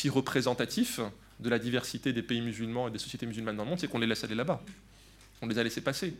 représentatif 0.08 1.00
de 1.40 1.48
la 1.48 1.58
diversité 1.58 2.12
des 2.12 2.22
pays 2.22 2.40
musulmans 2.40 2.88
et 2.88 2.90
des 2.90 2.98
sociétés 2.98 3.26
musulmanes 3.26 3.56
dans 3.56 3.64
le 3.64 3.70
monde, 3.70 3.80
c'est 3.80 3.88
qu'on 3.88 3.98
les 3.98 4.06
laisse 4.06 4.22
aller 4.24 4.34
là-bas. 4.34 4.62
On 5.40 5.46
les 5.46 5.58
a 5.58 5.64
laissés 5.64 5.80
passer. 5.80 6.14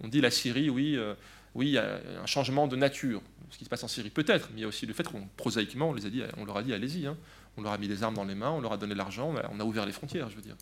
On 0.00 0.08
dit 0.08 0.20
la 0.20 0.30
Syrie, 0.30 0.68
oui, 0.68 0.96
euh, 0.96 1.14
oui, 1.54 1.68
il 1.68 1.72
y 1.72 1.78
a 1.78 1.98
un 2.22 2.26
changement 2.26 2.66
de 2.66 2.76
nature. 2.76 3.22
Ce 3.50 3.58
qui 3.58 3.64
se 3.64 3.70
passe 3.70 3.84
en 3.84 3.88
Syrie, 3.88 4.10
peut-être, 4.10 4.48
mais 4.52 4.58
il 4.58 4.62
y 4.62 4.64
a 4.64 4.68
aussi 4.68 4.86
le 4.86 4.92
fait 4.92 5.04
qu'on, 5.04 5.26
prosaïquement, 5.36 5.90
on, 5.90 5.94
les 5.94 6.04
a 6.04 6.10
dit, 6.10 6.22
on 6.36 6.44
leur 6.44 6.58
a 6.58 6.62
dit, 6.62 6.74
allez-y. 6.74 7.06
Hein. 7.06 7.16
On 7.56 7.62
leur 7.62 7.72
a 7.72 7.78
mis 7.78 7.88
des 7.88 8.02
armes 8.02 8.14
dans 8.14 8.24
les 8.24 8.34
mains, 8.34 8.50
on 8.50 8.60
leur 8.60 8.72
a 8.72 8.76
donné 8.76 8.94
l'argent, 8.94 9.34
on 9.50 9.60
a 9.60 9.64
ouvert 9.64 9.86
les 9.86 9.92
frontières, 9.92 10.28
je 10.28 10.36
veux 10.36 10.42
dire. 10.42 10.56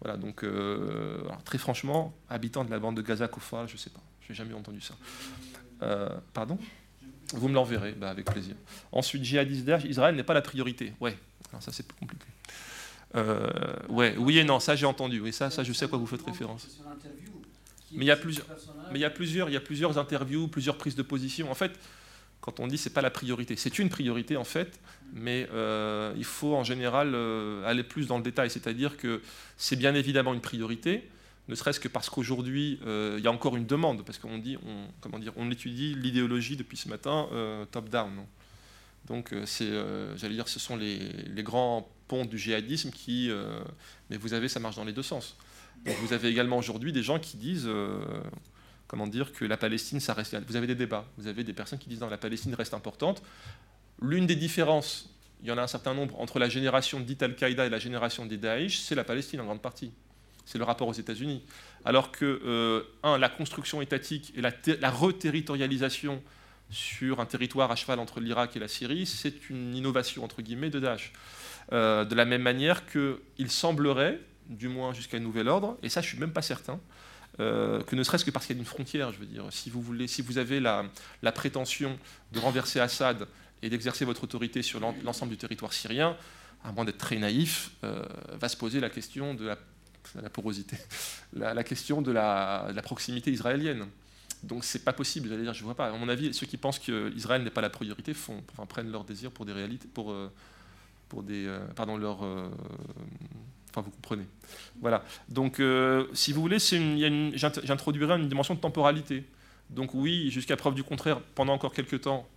Voilà, 0.00 0.16
donc, 0.16 0.42
euh, 0.42 1.22
très 1.44 1.58
franchement, 1.58 2.14
habitant 2.30 2.64
de 2.64 2.70
la 2.70 2.78
bande 2.78 2.96
de 2.96 3.02
Gaza, 3.02 3.28
Kofa, 3.28 3.66
je 3.66 3.74
ne 3.74 3.78
sais 3.78 3.90
pas. 3.90 4.00
J'ai 4.26 4.34
jamais 4.34 4.54
entendu 4.54 4.80
ça. 4.80 4.94
Euh, 5.82 6.08
pardon? 6.32 6.58
Vous 7.34 7.48
me 7.48 7.54
l'enverrez, 7.54 7.92
bah, 7.92 8.10
avec 8.10 8.26
plaisir. 8.26 8.54
Ensuite, 8.92 9.24
djihadiste 9.24 9.68
Israël 9.84 10.16
n'est 10.16 10.24
pas 10.24 10.34
la 10.34 10.42
priorité. 10.42 10.92
Ouais, 11.00 11.16
ça 11.60 11.72
c'est 11.72 11.86
plus 11.86 11.96
compliqué. 11.98 12.26
Euh, 13.16 13.48
ouais, 13.88 14.14
oui 14.18 14.38
et 14.38 14.44
non, 14.44 14.60
ça 14.60 14.76
j'ai 14.76 14.86
entendu. 14.86 15.20
Oui, 15.20 15.32
ça, 15.32 15.50
ça 15.50 15.64
je 15.64 15.72
sais 15.72 15.86
à 15.86 15.88
quoi 15.88 15.98
vous 15.98 16.06
faites 16.06 16.22
référence. 16.22 16.66
Mais 17.92 18.04
il 18.04 18.08
y 18.08 18.10
a 18.10 18.16
plusieurs, 18.16 18.46
il 18.94 19.00
y 19.00 19.04
a 19.56 19.60
plusieurs, 19.60 19.98
interviews, 19.98 20.48
plusieurs 20.48 20.76
prises 20.76 20.94
de 20.94 21.02
position. 21.02 21.50
En 21.50 21.54
fait, 21.54 21.72
quand 22.40 22.60
on 22.60 22.68
dit 22.68 22.78
c'est 22.78 22.90
pas 22.90 23.02
la 23.02 23.10
priorité. 23.10 23.56
C'est 23.56 23.78
une 23.78 23.88
priorité 23.88 24.36
en 24.36 24.44
fait, 24.44 24.78
mais 25.12 25.48
euh, 25.52 26.12
il 26.16 26.24
faut 26.24 26.54
en 26.54 26.62
général 26.62 27.14
aller 27.64 27.82
plus 27.82 28.06
dans 28.06 28.16
le 28.16 28.22
détail. 28.22 28.50
C'est-à-dire 28.50 28.96
que 28.96 29.22
c'est 29.56 29.76
bien 29.76 29.94
évidemment 29.94 30.34
une 30.34 30.40
priorité, 30.40 31.08
ne 31.50 31.54
serait-ce 31.54 31.80
que 31.80 31.88
parce 31.88 32.08
qu'aujourd'hui 32.08 32.80
euh, 32.86 33.16
il 33.18 33.24
y 33.24 33.26
a 33.26 33.32
encore 33.32 33.56
une 33.56 33.66
demande, 33.66 34.04
parce 34.04 34.18
qu'on 34.18 34.38
dit, 34.38 34.56
on, 34.64 34.86
comment 35.00 35.18
dire, 35.18 35.32
on 35.36 35.50
étudie 35.50 35.94
l'idéologie 35.94 36.56
depuis 36.56 36.76
ce 36.76 36.88
matin 36.88 37.28
top-down. 37.70 38.12
Donc 39.06 39.34
c'est, 39.44 39.70
j'allais 40.16 40.34
dire, 40.34 40.48
ce 40.48 40.60
sont 40.60 40.76
les, 40.76 40.98
les, 40.98 41.42
grands 41.42 41.90
ponts 42.06 42.24
du 42.24 42.38
djihadisme 42.38 42.90
qui, 42.90 43.30
mais 44.08 44.16
vous 44.16 44.34
avez, 44.34 44.48
ça 44.48 44.60
marche 44.60 44.76
dans 44.76 44.84
les 44.84 44.92
deux 44.92 45.02
sens. 45.02 45.36
Vous 45.84 46.12
avez 46.12 46.28
également 46.28 46.58
aujourd'hui 46.58 46.92
des 46.92 47.02
gens 47.02 47.18
qui 47.18 47.36
disent 47.36 47.68
comment 48.90 49.06
dire, 49.06 49.32
que 49.32 49.44
la 49.44 49.56
Palestine, 49.56 50.00
ça 50.00 50.14
reste. 50.14 50.36
Vous 50.48 50.56
avez 50.56 50.66
des 50.66 50.74
débats, 50.74 51.04
vous 51.16 51.28
avez 51.28 51.44
des 51.44 51.52
personnes 51.52 51.78
qui 51.78 51.88
disent 51.88 52.00
que 52.00 52.04
la 52.06 52.18
Palestine 52.18 52.52
reste 52.54 52.74
importante. 52.74 53.22
L'une 54.02 54.26
des 54.26 54.34
différences, 54.34 55.08
il 55.42 55.48
y 55.48 55.52
en 55.52 55.58
a 55.58 55.62
un 55.62 55.68
certain 55.68 55.94
nombre, 55.94 56.18
entre 56.20 56.40
la 56.40 56.48
génération 56.48 56.98
dite 56.98 57.22
Al-Qaïda 57.22 57.66
et 57.66 57.70
la 57.70 57.78
génération 57.78 58.26
des 58.26 58.36
Daesh, 58.36 58.80
c'est 58.80 58.96
la 58.96 59.04
Palestine 59.04 59.40
en 59.42 59.44
grande 59.44 59.62
partie. 59.62 59.92
C'est 60.46 60.58
le 60.58 60.64
rapport 60.64 60.88
aux 60.88 60.92
États-Unis. 60.92 61.42
Alors 61.84 62.12
que, 62.12 62.24
euh, 62.44 62.82
un, 63.02 63.18
la 63.18 63.28
construction 63.28 63.80
étatique 63.80 64.32
et 64.36 64.40
la, 64.40 64.52
la 64.80 64.90
reterritorialisation 64.90 66.22
sur 66.70 67.20
un 67.20 67.26
territoire 67.26 67.70
à 67.70 67.76
cheval 67.76 67.98
entre 67.98 68.20
l'Irak 68.20 68.56
et 68.56 68.60
la 68.60 68.68
Syrie, 68.68 69.06
c'est 69.06 69.50
une 69.50 69.74
innovation, 69.74 70.24
entre 70.24 70.42
guillemets, 70.42 70.70
de 70.70 70.78
Daesh. 70.78 71.12
Euh, 71.72 72.04
de 72.04 72.14
la 72.14 72.24
même 72.24 72.42
manière 72.42 72.84
qu'il 72.86 73.50
semblerait, 73.50 74.20
du 74.48 74.68
moins 74.68 74.92
jusqu'à 74.92 75.18
nouvel 75.18 75.48
ordre, 75.48 75.76
et 75.82 75.88
ça 75.88 76.00
je 76.00 76.06
ne 76.06 76.10
suis 76.10 76.18
même 76.18 76.32
pas 76.32 76.42
certain, 76.42 76.80
euh, 77.38 77.82
que 77.82 77.96
ne 77.96 78.02
serait-ce 78.02 78.24
que 78.24 78.30
parce 78.30 78.46
qu'il 78.46 78.56
y 78.56 78.58
a 78.58 78.60
une 78.60 78.66
frontière, 78.66 79.12
je 79.12 79.18
veux 79.18 79.26
dire. 79.26 79.44
Si 79.50 79.70
vous, 79.70 79.80
voulez, 79.80 80.08
si 80.08 80.22
vous 80.22 80.38
avez 80.38 80.60
la, 80.60 80.84
prétention 81.32 81.98
de 82.32 82.38
renverser 82.38 82.80
Assad 82.80 83.26
et 83.62 83.70
d'exercer 83.70 84.04
votre 84.04 84.24
autorité 84.24 84.62
sur 84.62 84.80
l'ensemble 85.04 85.30
du 85.30 85.38
territoire 85.38 85.72
syrien, 85.72 86.16
à 86.64 86.72
moins 86.72 86.84
d'être 86.84 86.98
très 86.98 87.16
naïf, 87.16 87.70
va 87.82 88.48
se 88.48 88.56
poser 88.56 88.80
la 88.80 88.90
question 88.90 89.34
de 89.34 89.46
la, 89.46 89.58
porosité, 90.32 90.76
la, 91.32 91.64
question 91.64 92.02
de 92.02 92.12
la, 92.12 92.72
proximité 92.82 93.30
israélienne. 93.30 93.86
Donc 94.42 94.64
c'est 94.64 94.84
pas 94.84 94.94
possible, 94.94 95.28
j'allais 95.28 95.42
dire, 95.42 95.52
je 95.52 95.62
vois 95.62 95.74
pas. 95.74 95.88
À 95.88 95.92
mon 95.92 96.08
avis, 96.08 96.32
ceux 96.32 96.46
qui 96.46 96.56
pensent 96.56 96.78
qu'Israël 96.78 97.42
n'est 97.42 97.50
pas 97.50 97.60
la 97.60 97.70
priorité 97.70 98.14
prennent 98.68 98.90
leur 98.90 99.04
désir 99.04 99.30
pour 99.30 99.44
des 99.44 99.52
réalités, 99.52 99.86
pour, 99.92 100.12
euh, 100.12 100.32
pour 101.08 101.22
des, 101.22 101.54
pardon, 101.76 101.98
leur 101.98 102.24
Enfin, 103.70 103.82
vous 103.82 103.90
comprenez. 103.90 104.24
Voilà. 104.80 105.04
Donc, 105.28 105.60
euh, 105.60 106.06
si 106.12 106.32
vous 106.32 106.40
voulez, 106.40 106.58
j'introduirai 106.58 108.14
une 108.16 108.28
dimension 108.28 108.54
de 108.54 108.60
temporalité. 108.60 109.24
Donc, 109.70 109.94
oui, 109.94 110.30
jusqu'à 110.30 110.56
preuve 110.56 110.74
du 110.74 110.82
contraire, 110.82 111.20
pendant 111.34 111.52
encore 111.52 111.72
quelques 111.72 112.00
temps, 112.00 112.28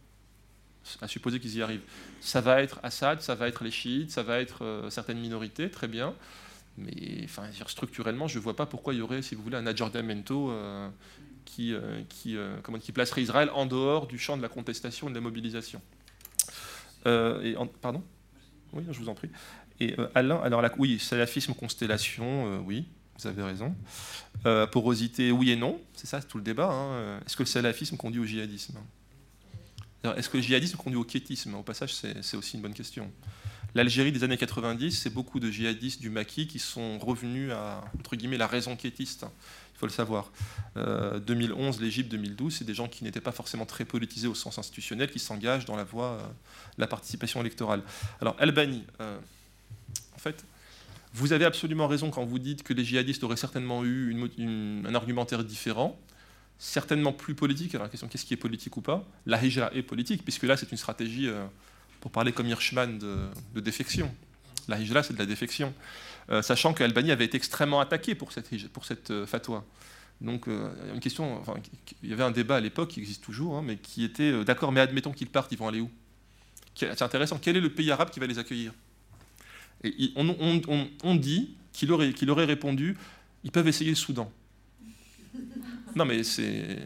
à 1.01 1.07
supposer 1.07 1.39
qu'ils 1.39 1.57
y 1.57 1.61
arrivent, 1.61 1.83
ça 2.19 2.41
va 2.41 2.61
être 2.61 2.79
Assad, 2.83 3.21
ça 3.21 3.35
va 3.35 3.47
être 3.47 3.63
les 3.63 3.71
chiites, 3.71 4.11
ça 4.11 4.21
va 4.21 4.39
être 4.39 4.63
euh, 4.63 4.89
certaines 4.89 5.19
minorités, 5.19 5.71
très 5.71 5.87
bien. 5.87 6.13
Mais 6.77 7.21
enfin, 7.23 7.43
structurellement, 7.67 8.27
je 8.27 8.39
ne 8.39 8.43
vois 8.43 8.55
pas 8.55 8.65
pourquoi 8.65 8.93
il 8.93 8.97
y 8.97 9.01
aurait, 9.01 9.21
si 9.21 9.35
vous 9.35 9.43
voulez, 9.43 9.57
un 9.57 9.67
adjordamento 9.67 10.51
euh, 10.51 10.89
qui, 11.45 11.73
qui, 12.09 12.35
comment, 12.63 12.79
qui 12.79 12.91
placerait 12.91 13.21
Israël 13.21 13.49
en 13.53 13.65
dehors 13.65 14.07
du 14.07 14.17
champ 14.17 14.37
de 14.37 14.41
la 14.41 14.49
contestation 14.49 15.07
et 15.07 15.09
de 15.11 15.15
la 15.15 15.21
mobilisation. 15.21 15.81
et 17.05 17.55
pardon? 17.81 18.03
Oui, 18.73 18.83
je 18.89 18.97
vous 18.97 19.09
en 19.09 19.13
prie. 19.13 19.29
Et 19.79 19.95
euh, 19.99 20.07
Alain, 20.15 20.39
alors 20.43 20.61
là, 20.61 20.71
oui, 20.77 20.99
salafisme, 20.99 21.53
constellation, 21.53 22.47
euh, 22.47 22.59
oui, 22.59 22.85
vous 23.19 23.27
avez 23.27 23.43
raison. 23.43 23.75
Euh, 24.45 24.67
porosité, 24.67 25.31
oui 25.31 25.51
et 25.51 25.55
non, 25.55 25.79
c'est 25.95 26.07
ça 26.07 26.21
tout 26.21 26.37
le 26.37 26.43
débat. 26.43 26.71
Hein. 26.71 27.19
Est-ce 27.25 27.37
que 27.37 27.43
le 27.43 27.47
salafisme 27.47 27.97
conduit 27.97 28.19
au 28.19 28.25
djihadisme? 28.25 28.77
Est-ce 30.03 30.27
que 30.27 30.37
le 30.37 30.43
djihadisme 30.43 30.77
conduit 30.77 30.99
au 30.99 31.05
quiétisme? 31.05 31.55
Au 31.55 31.63
passage, 31.63 31.93
c'est 31.93 32.35
aussi 32.35 32.57
une 32.57 32.61
bonne 32.61 32.73
question. 32.73 33.09
L'Algérie 33.75 34.11
des 34.11 34.23
années 34.23 34.37
90, 34.37 34.91
c'est 34.91 35.09
beaucoup 35.09 35.39
de 35.39 35.49
djihadistes 35.49 36.01
du 36.01 36.09
maquis 36.09 36.47
qui 36.47 36.59
sont 36.59 36.99
revenus 36.99 37.51
à, 37.51 37.83
entre 37.99 38.15
guillemets, 38.15 38.37
la 38.37 38.47
raison 38.47 38.75
quiétiste. 38.75 39.25
Il 39.75 39.79
faut 39.79 39.87
le 39.87 39.91
savoir. 39.91 40.31
2011, 40.75 41.81
l'Égypte, 41.81 42.11
2012, 42.11 42.57
c'est 42.57 42.65
des 42.65 42.75
gens 42.75 42.87
qui 42.87 43.03
n'étaient 43.03 43.19
pas 43.19 43.31
forcément 43.31 43.65
très 43.65 43.83
politisés 43.83 44.27
au 44.27 44.35
sens 44.35 44.59
institutionnel, 44.59 45.09
qui 45.09 45.19
s'engagent 45.19 45.65
dans 45.65 45.75
la 45.75 45.83
voie 45.83 46.19
de 46.77 46.81
la 46.81 46.87
participation 46.87 47.41
électorale. 47.41 47.81
Alors, 48.21 48.35
Albanie, 48.39 48.83
fait, 50.23 50.45
vous 51.13 51.33
avez 51.33 51.45
absolument 51.45 51.87
raison 51.87 52.09
quand 52.09 52.25
vous 52.25 52.39
dites 52.39 52.63
que 52.63 52.73
les 52.73 52.83
djihadistes 52.83 53.23
auraient 53.23 53.37
certainement 53.37 53.85
eu 53.85 54.15
un 54.85 54.95
argumentaire 54.95 55.43
différent, 55.43 55.99
certainement 56.57 57.13
plus 57.13 57.35
politique. 57.35 57.75
Alors 57.75 57.85
la 57.85 57.89
question, 57.89 58.07
qu'est-ce 58.07 58.25
qui 58.25 58.33
est 58.33 58.37
politique 58.37 58.75
ou 58.77 58.81
pas? 58.81 59.05
La 59.25 59.43
hijra 59.43 59.71
est 59.73 59.83
politique, 59.83 60.23
puisque 60.23 60.43
là, 60.43 60.57
c'est 60.57 60.71
une 60.71 60.77
stratégie, 60.77 61.27
euh, 61.27 61.45
pour 62.03 62.11
parler 62.11 62.33
comme 62.33 62.47
Hirschman, 62.47 62.99
de, 62.99 63.61
défection. 63.61 64.13
La 64.67 64.77
hijra, 64.77 65.03
c'est 65.03 65.13
de 65.13 65.19
la 65.19 65.25
défection. 65.25 65.73
Euh, 66.29 66.41
sachant 66.41 66.73
qu'Albanie 66.73 67.11
avait 67.11 67.23
été 67.23 67.37
extrêmement 67.37 67.79
attaquée 67.79 68.13
pour 68.13 68.33
cette, 68.33 68.51
euh, 69.11 69.25
fatwa. 69.25 69.63
Donc, 70.19 70.47
une 70.47 70.99
question, 70.99 71.39
enfin, 71.39 71.53
il 72.01 72.09
y 72.09 72.13
avait 72.13 72.23
un 72.23 72.31
débat 72.31 72.57
à 72.57 72.59
l'époque 72.59 72.89
qui 72.89 72.99
existe 72.99 73.23
toujours, 73.23 73.55
hein, 73.55 73.63
mais 73.65 73.77
qui 73.77 74.03
était 74.03 74.43
d'accord, 74.43 74.73
mais 74.73 74.81
admettons 74.81 75.13
qu'ils 75.13 75.29
partent, 75.29 75.53
ils 75.53 75.57
vont 75.57 75.69
aller 75.69 75.79
où? 75.79 75.89
C'est 76.75 77.01
intéressant. 77.01 77.39
Quel 77.41 77.55
est 77.55 77.61
le 77.61 77.69
pays 77.69 77.89
arabe 77.89 78.09
qui 78.09 78.19
va 78.19 78.27
les 78.27 78.37
accueillir? 78.37 78.73
Et 79.85 80.11
on, 80.17 81.15
dit 81.15 81.55
qu'il 81.71 81.89
aurait, 81.93 82.11
qu'il 82.11 82.29
aurait 82.29 82.45
répondu 82.45 82.97
ils 83.45 83.51
peuvent 83.51 83.67
essayer 83.67 83.91
le 83.91 83.95
Soudan. 83.95 84.29
Non, 85.95 86.03
mais 86.03 86.23
c'est. 86.23 86.79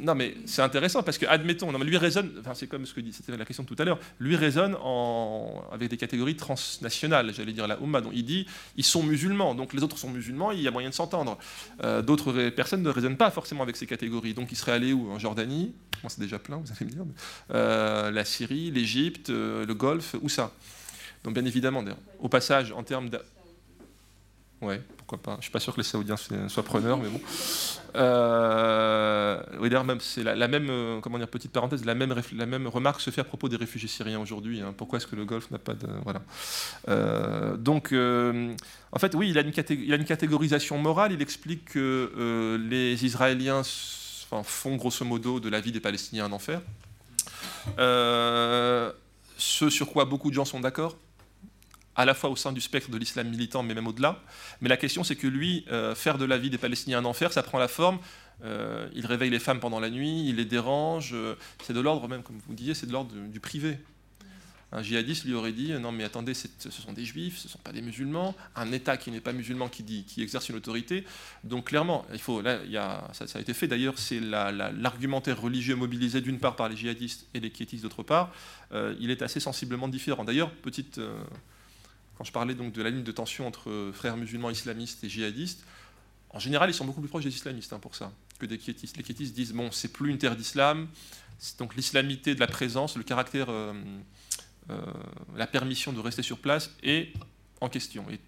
Non, 0.00 0.14
mais 0.14 0.34
c'est 0.46 0.62
intéressant 0.62 1.02
parce 1.02 1.18
que, 1.18 1.26
admettons, 1.26 1.70
non, 1.70 1.78
mais 1.78 1.84
lui 1.84 1.98
raisonne, 1.98 2.32
enfin, 2.40 2.54
c'est 2.54 2.66
comme 2.66 2.86
ce 2.86 2.94
que 2.94 3.00
dit, 3.00 3.14
la 3.28 3.44
question 3.44 3.64
de 3.64 3.68
tout 3.68 3.76
à 3.78 3.84
l'heure, 3.84 3.98
lui 4.18 4.34
raisonne 4.34 4.74
en, 4.82 5.62
avec 5.72 5.90
des 5.90 5.96
catégories 5.96 6.36
transnationales, 6.36 7.32
j'allais 7.34 7.52
dire 7.52 7.66
la 7.66 7.80
Oumma. 7.80 8.00
Donc 8.00 8.12
il 8.14 8.24
dit, 8.24 8.46
ils 8.76 8.84
sont 8.84 9.02
musulmans, 9.02 9.54
donc 9.54 9.74
les 9.74 9.82
autres 9.82 9.98
sont 9.98 10.10
musulmans, 10.10 10.52
il 10.52 10.60
y 10.60 10.68
a 10.68 10.70
moyen 10.70 10.88
de 10.88 10.94
s'entendre. 10.94 11.38
Euh, 11.84 12.02
d'autres 12.02 12.50
personnes 12.50 12.82
ne 12.82 12.88
raisonnent 12.90 13.18
pas 13.18 13.30
forcément 13.30 13.62
avec 13.62 13.76
ces 13.76 13.86
catégories. 13.86 14.34
Donc 14.34 14.50
il 14.52 14.56
serait 14.56 14.72
allé 14.72 14.92
où? 14.92 15.10
En 15.10 15.18
Jordanie? 15.18 15.74
Moi, 16.02 16.08
c'est 16.08 16.20
déjà 16.20 16.38
plein, 16.38 16.56
vous 16.56 16.72
allez 16.72 16.86
me 16.86 16.90
dire. 16.90 17.04
Euh, 17.52 18.10
la 18.10 18.24
Syrie, 18.24 18.70
l'Égypte, 18.70 19.30
euh, 19.30 19.66
le 19.66 19.74
Golfe, 19.74 20.16
où 20.22 20.28
ça? 20.28 20.52
Donc 21.24 21.34
bien 21.34 21.44
évidemment, 21.44 21.84
au 22.18 22.28
passage, 22.28 22.72
en 22.72 22.82
termes 22.82 23.10
de... 23.10 23.20
Ouais, 24.62 24.82
pourquoi 24.98 25.18
pas. 25.18 25.36
Je 25.38 25.44
suis 25.44 25.50
pas 25.50 25.58
sûr 25.58 25.72
que 25.72 25.78
les 25.80 25.84
Saoudiens 25.84 26.16
soient 26.16 26.62
preneurs, 26.62 26.98
mais 26.98 27.08
bon. 27.08 27.20
Euh, 27.96 29.42
oui, 29.58 29.70
d'ailleurs, 29.70 29.86
c'est 30.00 30.22
la, 30.22 30.48
même, 30.48 30.68
euh, 30.68 31.00
comment 31.00 31.16
dire, 31.16 31.28
petite 31.28 31.50
parenthèse, 31.50 31.84
la 31.86 31.94
même, 31.94 32.66
remarque 32.66 33.00
se 33.00 33.10
fait 33.10 33.22
à 33.22 33.24
propos 33.24 33.48
des 33.48 33.56
réfugiés 33.56 33.88
syriens 33.88 34.20
aujourd'hui. 34.20 34.60
Hein. 34.60 34.74
Pourquoi 34.76 34.98
est-ce 34.98 35.06
que 35.06 35.16
le 35.16 35.24
Golfe 35.24 35.50
n'a 35.50 35.58
pas 35.58 35.72
de... 35.72 35.86
Voilà. 36.04 36.20
Euh, 36.90 37.56
donc, 37.56 37.94
en 37.94 38.98
fait, 38.98 39.14
oui, 39.14 39.30
il 39.30 39.38
a 39.38 39.96
une 39.96 40.04
catégorisation 40.04 40.76
morale. 40.76 41.12
Il 41.12 41.22
explique 41.22 41.64
que 41.64 42.58
les 42.68 43.04
Israéliens 43.04 43.62
font 44.44 44.76
grosso 44.76 45.06
modo 45.06 45.40
de 45.40 45.48
la 45.48 45.60
vie 45.60 45.72
des 45.72 45.80
Palestiniens 45.80 46.26
un 46.26 46.32
enfer. 46.32 46.60
ce 47.78 49.70
sur 49.70 49.90
quoi 49.90 50.04
beaucoup 50.04 50.28
de 50.28 50.34
gens 50.34 50.44
sont 50.44 50.60
d'accord, 50.60 50.96
à 51.96 52.04
la 52.04 52.14
fois 52.14 52.30
au 52.30 52.36
sein 52.36 52.52
du 52.52 52.60
spectre 52.60 52.90
de 52.90 52.96
l'islam 52.96 53.28
militant, 53.28 53.62
mais 53.62 53.74
même 53.74 53.86
au-delà. 53.86 54.22
Mais 54.60 54.68
la 54.68 54.76
question, 54.76 55.04
c'est 55.04 55.16
que 55.16 55.26
lui, 55.26 55.64
euh, 55.70 55.94
faire 55.94 56.18
de 56.18 56.24
la 56.24 56.38
vie 56.38 56.50
des 56.50 56.58
Palestiniens 56.58 56.98
un 56.98 57.04
enfer, 57.04 57.32
ça 57.32 57.42
prend 57.42 57.58
la 57.58 57.68
forme. 57.68 57.98
Euh, 58.42 58.88
il 58.94 59.04
réveille 59.06 59.30
les 59.30 59.38
femmes 59.38 59.60
pendant 59.60 59.80
la 59.80 59.90
nuit, 59.90 60.28
il 60.28 60.36
les 60.36 60.44
dérange. 60.44 61.10
Euh, 61.12 61.34
c'est 61.62 61.74
de 61.74 61.80
l'ordre, 61.80 62.08
même 62.08 62.22
comme 62.22 62.38
vous 62.46 62.54
disiez, 62.54 62.74
c'est 62.74 62.86
de 62.86 62.92
l'ordre 62.92 63.14
du 63.14 63.40
privé. 63.40 63.78
Un 64.72 64.82
djihadiste 64.82 65.24
lui 65.24 65.34
aurait 65.34 65.50
dit 65.50 65.72
non 65.72 65.90
mais 65.90 66.04
attendez, 66.04 66.32
ce 66.32 66.46
sont 66.70 66.92
des 66.92 67.04
juifs, 67.04 67.38
ce 67.38 67.48
ne 67.48 67.50
sont 67.50 67.58
pas 67.58 67.72
des 67.72 67.82
musulmans. 67.82 68.36
Un 68.54 68.70
État 68.70 68.96
qui 68.96 69.10
n'est 69.10 69.20
pas 69.20 69.32
musulman 69.32 69.68
qui, 69.68 70.04
exerce 70.18 70.48
une 70.48 70.54
autorité. 70.54 71.04
Donc 71.42 71.66
clairement, 71.66 72.06
il 72.12 72.20
faut, 72.20 72.40
ça, 72.40 73.24
a 73.34 73.40
été 73.40 73.52
fait 73.52 73.66
d'ailleurs, 73.66 73.98
c'est 73.98 74.20
l'argumentaire 74.20 75.40
religieux 75.40 75.74
mobilisé 75.74 76.20
d'une 76.20 76.38
part 76.38 76.54
par 76.54 76.68
les 76.68 76.76
djihadistes 76.76 77.26
et 77.34 77.40
les 77.40 77.50
quiétistes 77.50 77.82
d'autre 77.82 78.04
part. 78.04 78.32
il 78.72 79.10
est 79.10 79.22
assez 79.22 79.40
sensiblement 79.40 79.88
différent. 79.88 80.22
D'ailleurs, 80.22 80.52
petite 80.52 81.00
quand 82.20 82.24
je 82.24 82.32
parlais 82.32 82.54
donc 82.54 82.74
de 82.74 82.82
la 82.82 82.90
ligne 82.90 83.02
de 83.02 83.12
tension 83.12 83.46
entre 83.46 83.92
frères 83.94 84.18
musulmans 84.18 84.50
islamistes 84.50 85.02
et 85.04 85.08
djihadistes, 85.08 85.64
en 86.28 86.38
général, 86.38 86.68
ils 86.68 86.74
sont 86.74 86.84
beaucoup 86.84 87.00
plus 87.00 87.08
proches 87.08 87.24
des 87.24 87.34
islamistes 87.34 87.72
hein, 87.72 87.78
pour 87.78 87.94
ça 87.94 88.12
que 88.38 88.44
des 88.44 88.58
quiétistes. 88.58 88.98
Les 88.98 89.02
quiétistes 89.02 89.34
disent 89.34 89.54
bon, 89.54 89.72
c'est 89.72 89.90
plus 89.90 90.10
une 90.10 90.18
terre 90.18 90.36
d'islam, 90.36 90.86
donc 91.58 91.74
l'islamité 91.76 92.34
de 92.34 92.40
la 92.40 92.46
présence, 92.46 92.98
le 92.98 93.04
caractère, 93.04 93.48
euh, 93.48 93.72
euh, 94.68 94.82
la 95.34 95.46
permission 95.46 95.94
de 95.94 96.00
rester 96.00 96.22
sur 96.22 96.36
place 96.36 96.70
est 96.82 97.14
en 97.62 97.70
question, 97.70 98.04
est, 98.10 98.20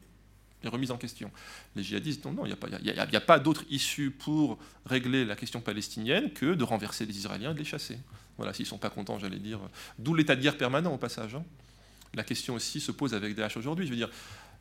remise 0.67 0.91
en 0.91 0.97
question. 0.97 1.31
Les 1.77 1.83
djihadistes, 1.83 2.25
non, 2.25 2.33
non, 2.33 2.47
il 2.47 2.57
n'y 2.83 2.99
a, 2.99 3.03
a, 3.03 3.21
pas 3.21 3.39
d'autre 3.39 3.67
issue 3.69 4.11
pour 4.11 4.59
régler 4.87 5.27
la 5.27 5.37
question 5.37 5.61
palestinienne 5.61 6.33
que 6.33 6.55
de 6.55 6.65
renverser 6.65 7.05
les 7.05 7.19
Israéliens 7.19 7.51
et 7.51 7.55
de 7.55 7.59
les 7.59 7.67
chasser. 7.67 7.99
Voilà, 8.39 8.55
s'ils 8.55 8.65
ne 8.65 8.71
sont 8.71 8.79
pas 8.79 8.89
contents, 8.89 9.19
j'allais 9.19 9.39
dire. 9.39 9.61
D'où 9.99 10.15
l'état 10.15 10.35
de 10.35 10.41
guerre 10.41 10.57
permanent 10.57 10.95
au 10.95 10.99
passage. 10.99 11.35
Hein 11.35 11.45
la 12.15 12.25
question 12.25 12.55
aussi 12.55 12.81
se 12.81 12.93
pose 12.93 13.15
avec 13.15 13.35
Daesh 13.35 13.57
aujourd'hui. 13.57 13.87
Je 13.87 13.91
veux 13.91 13.97
dire, 13.97 14.11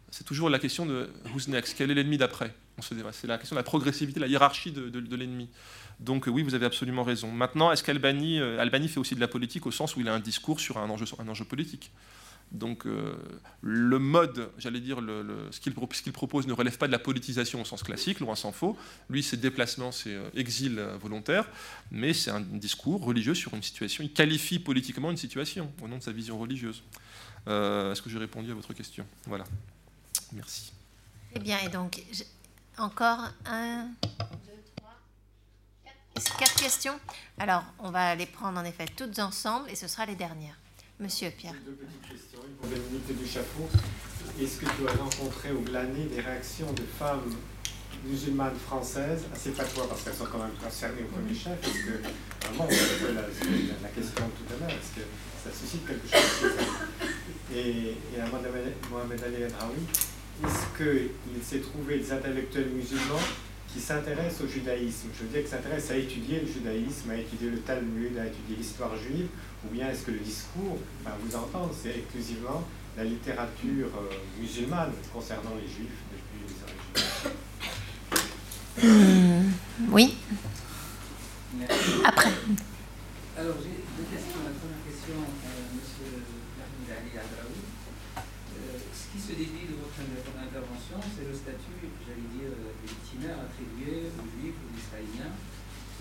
c'est 0.09 0.23
toujours 0.23 0.49
la 0.49 0.59
question 0.59 0.85
de 0.85 1.09
who's 1.33 1.47
next, 1.47 1.75
quel 1.77 1.91
est 1.91 1.93
l'ennemi 1.93 2.17
d'après? 2.17 2.53
C'est 2.81 3.27
la 3.27 3.37
question 3.37 3.55
de 3.55 3.59
la 3.59 3.63
progressivité, 3.63 4.19
la 4.19 4.27
hiérarchie 4.27 4.71
de, 4.71 5.15
l'ennemi. 5.15 5.49
Donc 5.99 6.25
oui, 6.27 6.41
vous 6.41 6.55
avez 6.55 6.65
absolument 6.65 7.03
raison. 7.03 7.31
Maintenant, 7.31 7.71
est-ce 7.71 7.83
qu'Albanie 7.83 8.39
Albanie 8.39 8.87
fait 8.87 8.99
aussi 8.99 9.13
de 9.13 9.19
la 9.19 9.27
politique 9.27 9.67
au 9.67 9.71
sens 9.71 9.95
où 9.95 9.99
il 9.99 10.07
a 10.07 10.13
un 10.13 10.19
discours 10.19 10.59
sur 10.59 10.77
un 10.77 10.89
enjeu, 10.89 11.45
politique? 11.45 11.91
Donc 12.51 12.85
euh, 12.85 13.13
le 13.61 13.97
mode, 13.97 14.49
j'allais 14.57 14.81
dire, 14.81 14.99
ce 15.51 15.59
qu'il 15.59 16.11
propose 16.11 16.47
ne 16.47 16.53
relève 16.53 16.77
pas 16.77 16.87
de 16.87 16.91
la 16.91 16.99
politisation 16.99 17.61
au 17.61 17.65
sens 17.65 17.81
classique, 17.81 18.19
loin 18.19 18.35
s'en 18.35 18.51
faut. 18.51 18.77
Lui, 19.09 19.23
ses 19.23 19.37
déplacements, 19.37 19.91
c'est 19.91 20.13
euh, 20.13 20.29
exil 20.35 20.77
euh, 20.77 20.97
volontaire, 20.97 21.47
mais 21.91 22.13
c'est 22.13 22.31
un 22.31 22.41
discours 22.41 23.03
religieux 23.03 23.35
sur 23.35 23.53
une 23.53 23.63
situation. 23.63 24.03
Il 24.03 24.11
qualifie 24.11 24.59
politiquement 24.59 25.11
une 25.11 25.17
situation 25.17 25.71
au 25.81 25.87
nom 25.87 25.97
de 25.97 26.03
sa 26.03 26.11
vision 26.11 26.37
religieuse. 26.37 26.83
Est-ce 27.47 28.01
que 28.01 28.09
j'ai 28.09 28.19
répondu 28.19 28.51
à 28.51 28.53
votre 28.53 28.73
question? 28.73 29.05
Voilà. 29.25 29.43
Merci. 30.33 30.71
Eh 31.33 31.39
bien, 31.39 31.57
et 31.59 31.69
donc, 31.69 32.01
encore 32.77 33.19
un, 33.45 33.85
deux, 34.01 34.61
trois, 34.75 34.95
quatre, 35.85 36.37
quatre 36.37 36.55
questions. 36.55 36.99
Alors, 37.37 37.63
on 37.79 37.89
va 37.89 38.15
les 38.15 38.25
prendre 38.25 38.59
en 38.59 38.65
effet 38.65 38.85
toutes 38.95 39.19
ensemble 39.19 39.69
et 39.69 39.75
ce 39.75 39.87
sera 39.87 40.05
les 40.05 40.15
dernières. 40.15 40.57
Monsieur 40.99 41.31
Pierre. 41.31 41.55
Deux 41.65 41.71
petites 41.71 42.01
questions. 42.01 42.39
Une 42.47 42.53
pour 42.55 42.69
Dominique 42.69 43.17
du 43.17 43.27
Chapeau. 43.27 43.67
Est-ce 44.39 44.57
que 44.59 44.65
tu 44.65 44.87
as 44.87 44.91
rencontré 44.91 45.51
ou 45.51 45.61
glané 45.61 46.05
des 46.05 46.21
réactions 46.21 46.71
de 46.73 46.83
femmes 46.83 47.33
musulmanes 48.05 48.55
françaises? 48.55 49.23
Assez 49.33 49.51
patois 49.51 49.87
parce 49.89 50.03
qu'elles 50.03 50.13
sont 50.13 50.27
quand 50.31 50.39
même 50.39 50.55
concernées 50.63 51.03
au 51.03 51.07
premier 51.07 51.33
chef 51.33 51.57
Est-ce 51.63 51.85
que, 51.85 52.47
vraiment, 52.47 52.67
on 52.69 53.13
la, 53.13 53.21
la, 53.21 53.89
question 53.89 54.23
tout 54.37 54.53
à 54.53 54.59
l'heure, 54.59 54.69
est-ce 54.69 55.01
que 55.01 55.07
ça 55.43 55.57
suscite 55.57 55.87
quelque 55.87 56.07
chose 56.07 56.51
Et, 57.53 57.97
et 58.15 58.21
à 58.21 58.25
Mohamed 58.27 59.23
Ali 59.23 59.43
Raoui, 59.59 59.83
est-ce 60.43 60.77
qu'il 60.77 61.43
s'est 61.43 61.59
trouvé 61.59 61.97
des 61.99 62.11
intellectuels 62.11 62.69
musulmans 62.69 63.19
qui 63.67 63.79
s'intéressent 63.79 64.41
au 64.41 64.47
judaïsme? 64.47 65.09
Je 65.17 65.23
veux 65.23 65.29
dire, 65.29 65.43
qui 65.43 65.49
s'intéressent 65.49 65.91
à 65.91 65.97
étudier 65.97 66.39
le 66.39 66.47
judaïsme, 66.47 67.11
à 67.11 67.17
étudier 67.17 67.49
le 67.49 67.59
Talmud, 67.59 68.17
à 68.17 68.27
étudier 68.27 68.55
l'histoire 68.57 68.95
juive, 68.95 69.27
ou 69.65 69.69
bien 69.73 69.89
est-ce 69.89 70.03
que 70.03 70.11
le 70.11 70.19
discours, 70.19 70.77
enfin 71.03 71.15
vous 71.21 71.35
entendre, 71.35 71.71
c'est 71.79 71.89
exclusivement 71.89 72.63
la 72.97 73.03
littérature 73.03 73.87
euh, 73.95 74.15
musulmane 74.39 74.91
concernant 75.13 75.55
les 75.55 75.67
juifs 75.67 76.01
depuis 76.11 76.39
les 76.47 76.53
origines 76.63 77.37
hmm, 78.81 79.51
Oui. 79.91 80.17
Après. 82.03 82.31
Alors 83.37 83.55
j'ai 83.63 83.77
deux 83.97 84.09
questions. 84.11 84.41
La 84.43 84.51
première 84.59 84.83
question, 84.85 85.15
euh, 85.15 85.71
M. 85.71 85.79
Ali 86.91 87.11
Adraoui. 87.17 87.63
Euh, 88.17 88.77
ce 89.31 89.37
dédie 89.37 89.63
de 89.63 89.79
votre 89.79 89.95
intervention, 90.35 90.99
c'est 91.15 91.23
le 91.23 91.31
statut, 91.31 91.79
j'allais 92.03 92.27
dire, 92.35 92.51
victimaire 92.83 93.39
attribué 93.39 94.11
aux 94.11 94.27
juifs, 94.27 94.59
aux 94.59 94.75
israéliens, 94.75 95.31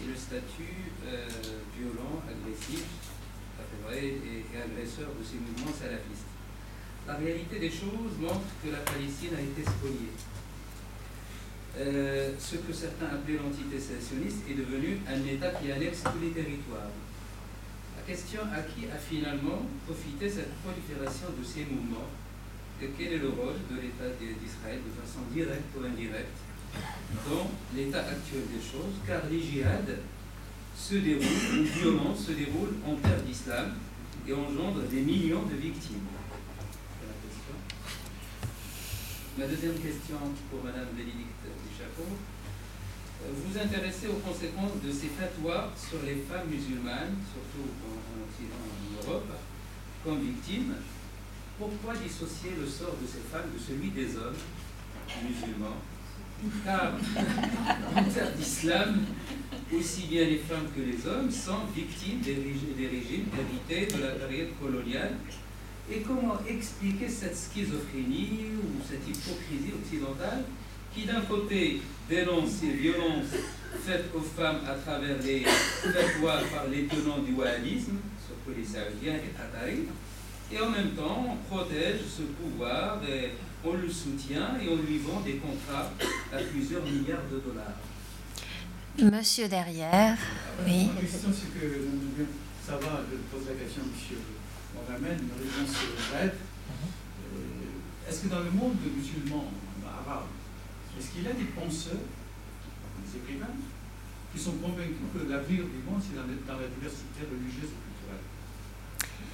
et 0.02 0.06
le 0.10 0.16
statut 0.18 0.90
violent, 1.78 2.18
agressif 2.26 2.82
et, 3.94 4.50
agresseurs 4.50 5.14
de 5.14 5.22
ces 5.22 5.38
mouvements 5.38 5.70
salafistes. 5.70 6.26
La 7.06 7.14
réalité 7.14 7.60
des 7.60 7.70
choses 7.70 8.18
montre 8.18 8.50
que 8.64 8.70
la 8.70 8.82
Palestine 8.82 9.30
a 9.38 9.42
été 9.42 9.62
spoliée. 9.62 10.14
Euh, 11.78 12.34
ce 12.34 12.56
que 12.56 12.72
certains 12.72 13.14
appelaient 13.14 13.38
l'entité 13.38 13.78
sécessionniste 13.78 14.42
est 14.50 14.58
devenu 14.58 14.98
un 15.06 15.22
État 15.22 15.54
qui 15.54 15.70
annexe 15.70 16.02
tous 16.02 16.18
les 16.18 16.34
territoires. 16.34 16.90
La 17.94 18.02
question 18.02 18.42
à 18.50 18.62
qui 18.66 18.90
a 18.90 18.98
finalement 18.98 19.62
profité 19.86 20.28
cette 20.28 20.50
prolifération 20.66 21.30
de 21.38 21.44
ces 21.46 21.62
mouvements 21.70 22.10
quel 22.80 23.12
est 23.12 23.18
le 23.18 23.28
rôle 23.28 23.60
de 23.70 23.76
l'État 23.76 24.08
d'Israël 24.16 24.80
de 24.80 24.92
façon 25.00 25.20
directe 25.32 25.68
ou 25.76 25.84
indirecte 25.84 26.38
dans 27.28 27.50
l'état 27.76 28.00
actuel 28.00 28.44
des 28.48 28.62
choses, 28.62 28.94
car 29.06 29.22
les 29.30 29.40
djihad 29.40 29.98
se 30.76 30.94
déroule, 30.94 31.24
une 31.52 31.64
violence 31.64 32.26
se 32.26 32.32
déroule 32.32 32.74
en 32.86 32.94
terre 32.96 33.20
d'islam 33.26 33.74
et 34.26 34.32
engendre 34.32 34.82
des 34.88 35.00
millions 35.02 35.42
de 35.42 35.56
victimes. 35.56 36.08
La, 37.02 37.12
question. 37.20 37.54
Ma 39.36 39.46
deuxième 39.46 39.78
question 39.78 40.18
pour 40.50 40.64
Madame 40.64 40.88
Bénédicte 40.96 41.44
Duchapeau. 41.68 42.08
Euh, 43.22 43.28
vous 43.34 43.58
intéressez 43.58 44.08
aux 44.08 44.22
conséquences 44.24 44.80
de 44.82 44.90
ces 44.90 45.08
fatwas 45.08 45.68
sur 45.76 46.00
les 46.06 46.24
femmes 46.24 46.48
musulmanes, 46.48 47.16
surtout 47.28 47.68
en, 47.84 48.24
Occident, 48.24 48.64
en 48.64 49.04
Europe, 49.04 49.32
comme 50.04 50.20
victimes. 50.20 50.74
Pourquoi 51.60 51.92
dissocier 51.94 52.52
le 52.58 52.66
sort 52.66 52.96
de 52.96 53.06
ces 53.06 53.20
femmes 53.30 53.52
de 53.52 53.60
celui 53.60 53.90
des 53.90 54.16
hommes 54.16 54.40
musulmans 55.22 55.76
car 56.64 56.94
en 57.94 58.04
terre 58.04 58.32
d'islam, 58.32 59.04
aussi 59.70 60.06
bien 60.06 60.24
les 60.24 60.38
femmes 60.38 60.68
que 60.74 60.80
les 60.80 61.06
hommes 61.06 61.30
sont 61.30 61.66
victimes 61.76 62.20
des, 62.20 62.32
régimes 62.88 63.26
hérités 63.36 63.94
de 63.94 64.02
la 64.02 64.12
période 64.12 64.48
coloniale? 64.58 65.16
Et 65.92 66.00
comment 66.00 66.38
expliquer 66.48 67.10
cette 67.10 67.36
schizophrénie 67.36 68.52
ou 68.56 68.80
cette 68.88 69.06
hypocrisie 69.06 69.74
occidentale 69.84 70.44
qui 70.94 71.04
d'un 71.04 71.20
côté 71.20 71.82
dénonce 72.08 72.52
ces 72.52 72.70
violences 72.70 73.36
faites 73.84 74.06
aux 74.14 74.22
femmes 74.22 74.60
à 74.66 74.76
travers 74.76 75.18
les 75.22 75.40
fatwas 75.40 76.40
par 76.54 76.68
les 76.68 76.86
tenants 76.86 77.18
du 77.18 77.34
wahhabisme, 77.34 77.98
surtout 78.26 78.58
les 78.58 78.64
saoudiens 78.64 79.16
et 79.16 79.36
tataris, 79.36 79.84
et 80.52 80.60
en 80.60 80.70
même 80.70 80.90
temps 80.90 81.36
protège 81.48 82.00
ce 82.08 82.22
pouvoir 82.22 83.00
et 83.08 83.32
on 83.64 83.74
le 83.74 83.88
soutient 83.90 84.56
et 84.60 84.68
on 84.68 84.76
lui 84.76 84.98
vend 84.98 85.20
des 85.20 85.36
contrats 85.36 85.90
à 86.32 86.38
plusieurs 86.38 86.82
milliards 86.82 87.28
de 87.30 87.38
dollars. 87.38 87.78
Monsieur 88.98 89.48
derrière, 89.48 90.18
oui. 90.66 90.88
Ma 90.94 91.00
question, 91.00 91.30
c'est 91.32 91.58
que 91.58 91.86
ça 92.66 92.76
va, 92.76 93.00
je 93.10 93.16
pose 93.30 93.46
la 93.48 93.54
question 93.54 93.82
à 93.82 93.86
M. 93.86 94.18
Mohamed, 94.74 95.18
une 95.22 95.34
réponse 95.40 95.76
brève. 96.10 96.34
Euh, 96.34 98.08
est-ce 98.08 98.22
que 98.24 98.28
dans 98.28 98.40
le 98.40 98.50
monde 98.50 98.76
musulman, 98.96 99.46
arabe, 99.86 100.26
est-ce 100.98 101.10
qu'il 101.10 101.22
y 101.22 101.28
a 101.28 101.32
des 101.32 101.50
penseurs, 101.56 102.02
des 103.00 103.18
écrivains, 103.18 103.54
qui 104.34 104.38
sont 104.38 104.52
convaincus 104.62 105.10
que 105.14 105.30
l'avenir 105.30 105.64
du 105.64 105.82
monde, 105.86 106.02
c'est 106.02 106.14
dans, 106.14 106.26
la 106.26 106.68
diversité 106.68 107.26
religieuse 107.26 107.74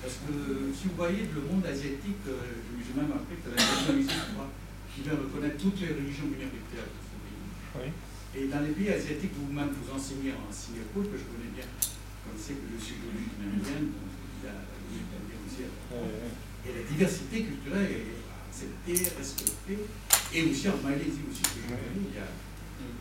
Parce 0.06 0.22
que 0.22 0.70
si 0.70 0.86
vous 0.86 0.94
voyez 0.94 1.26
le 1.34 1.42
monde 1.50 1.66
asiatique, 1.66 2.22
euh, 2.30 2.62
j'ai 2.78 2.94
même 2.94 3.10
appris 3.10 3.42
que 3.42 3.50
la 3.50 3.58
qui 3.58 5.02
vient 5.02 5.18
reconnaître 5.18 5.58
toutes 5.58 5.82
les 5.82 5.98
religions 5.98 6.30
minoritaires 6.30 6.86
de 6.86 7.00
ce 7.02 7.18
pays. 7.18 7.42
Oui. 7.74 7.90
Et 8.38 8.46
dans 8.46 8.62
les 8.62 8.70
pays 8.70 8.94
asiatiques, 8.94 9.34
vous-même 9.34 9.74
vous 9.74 9.90
enseignez 9.90 10.30
en 10.30 10.46
Singapour, 10.46 11.10
que 11.10 11.18
je 11.18 11.26
connais 11.26 11.50
bien, 11.50 11.66
comme 12.22 12.38
c'est 12.38 12.54
que 12.54 12.70
je 12.70 12.78
suis 12.78 13.02
d'origine 13.02 13.50
indienne, 13.50 13.90
donc 13.98 14.14
il 14.14 14.46
y 14.46 15.34
a 15.34 15.42
aussi. 15.42 15.66
Et 15.66 16.70
la 16.70 16.86
diversité 16.86 17.42
culturelle 17.42 17.90
est 17.90 18.22
acceptée, 18.46 19.10
respectée, 19.10 19.90
et 19.90 20.40
aussi 20.46 20.70
en 20.70 20.78
Malaisie 20.86 21.26
aussi, 21.26 21.42
que 21.42 21.66
je 21.66 21.74
connais. 21.74 21.98
Il 21.98 22.14
y 22.14 22.22
a... 22.22 22.30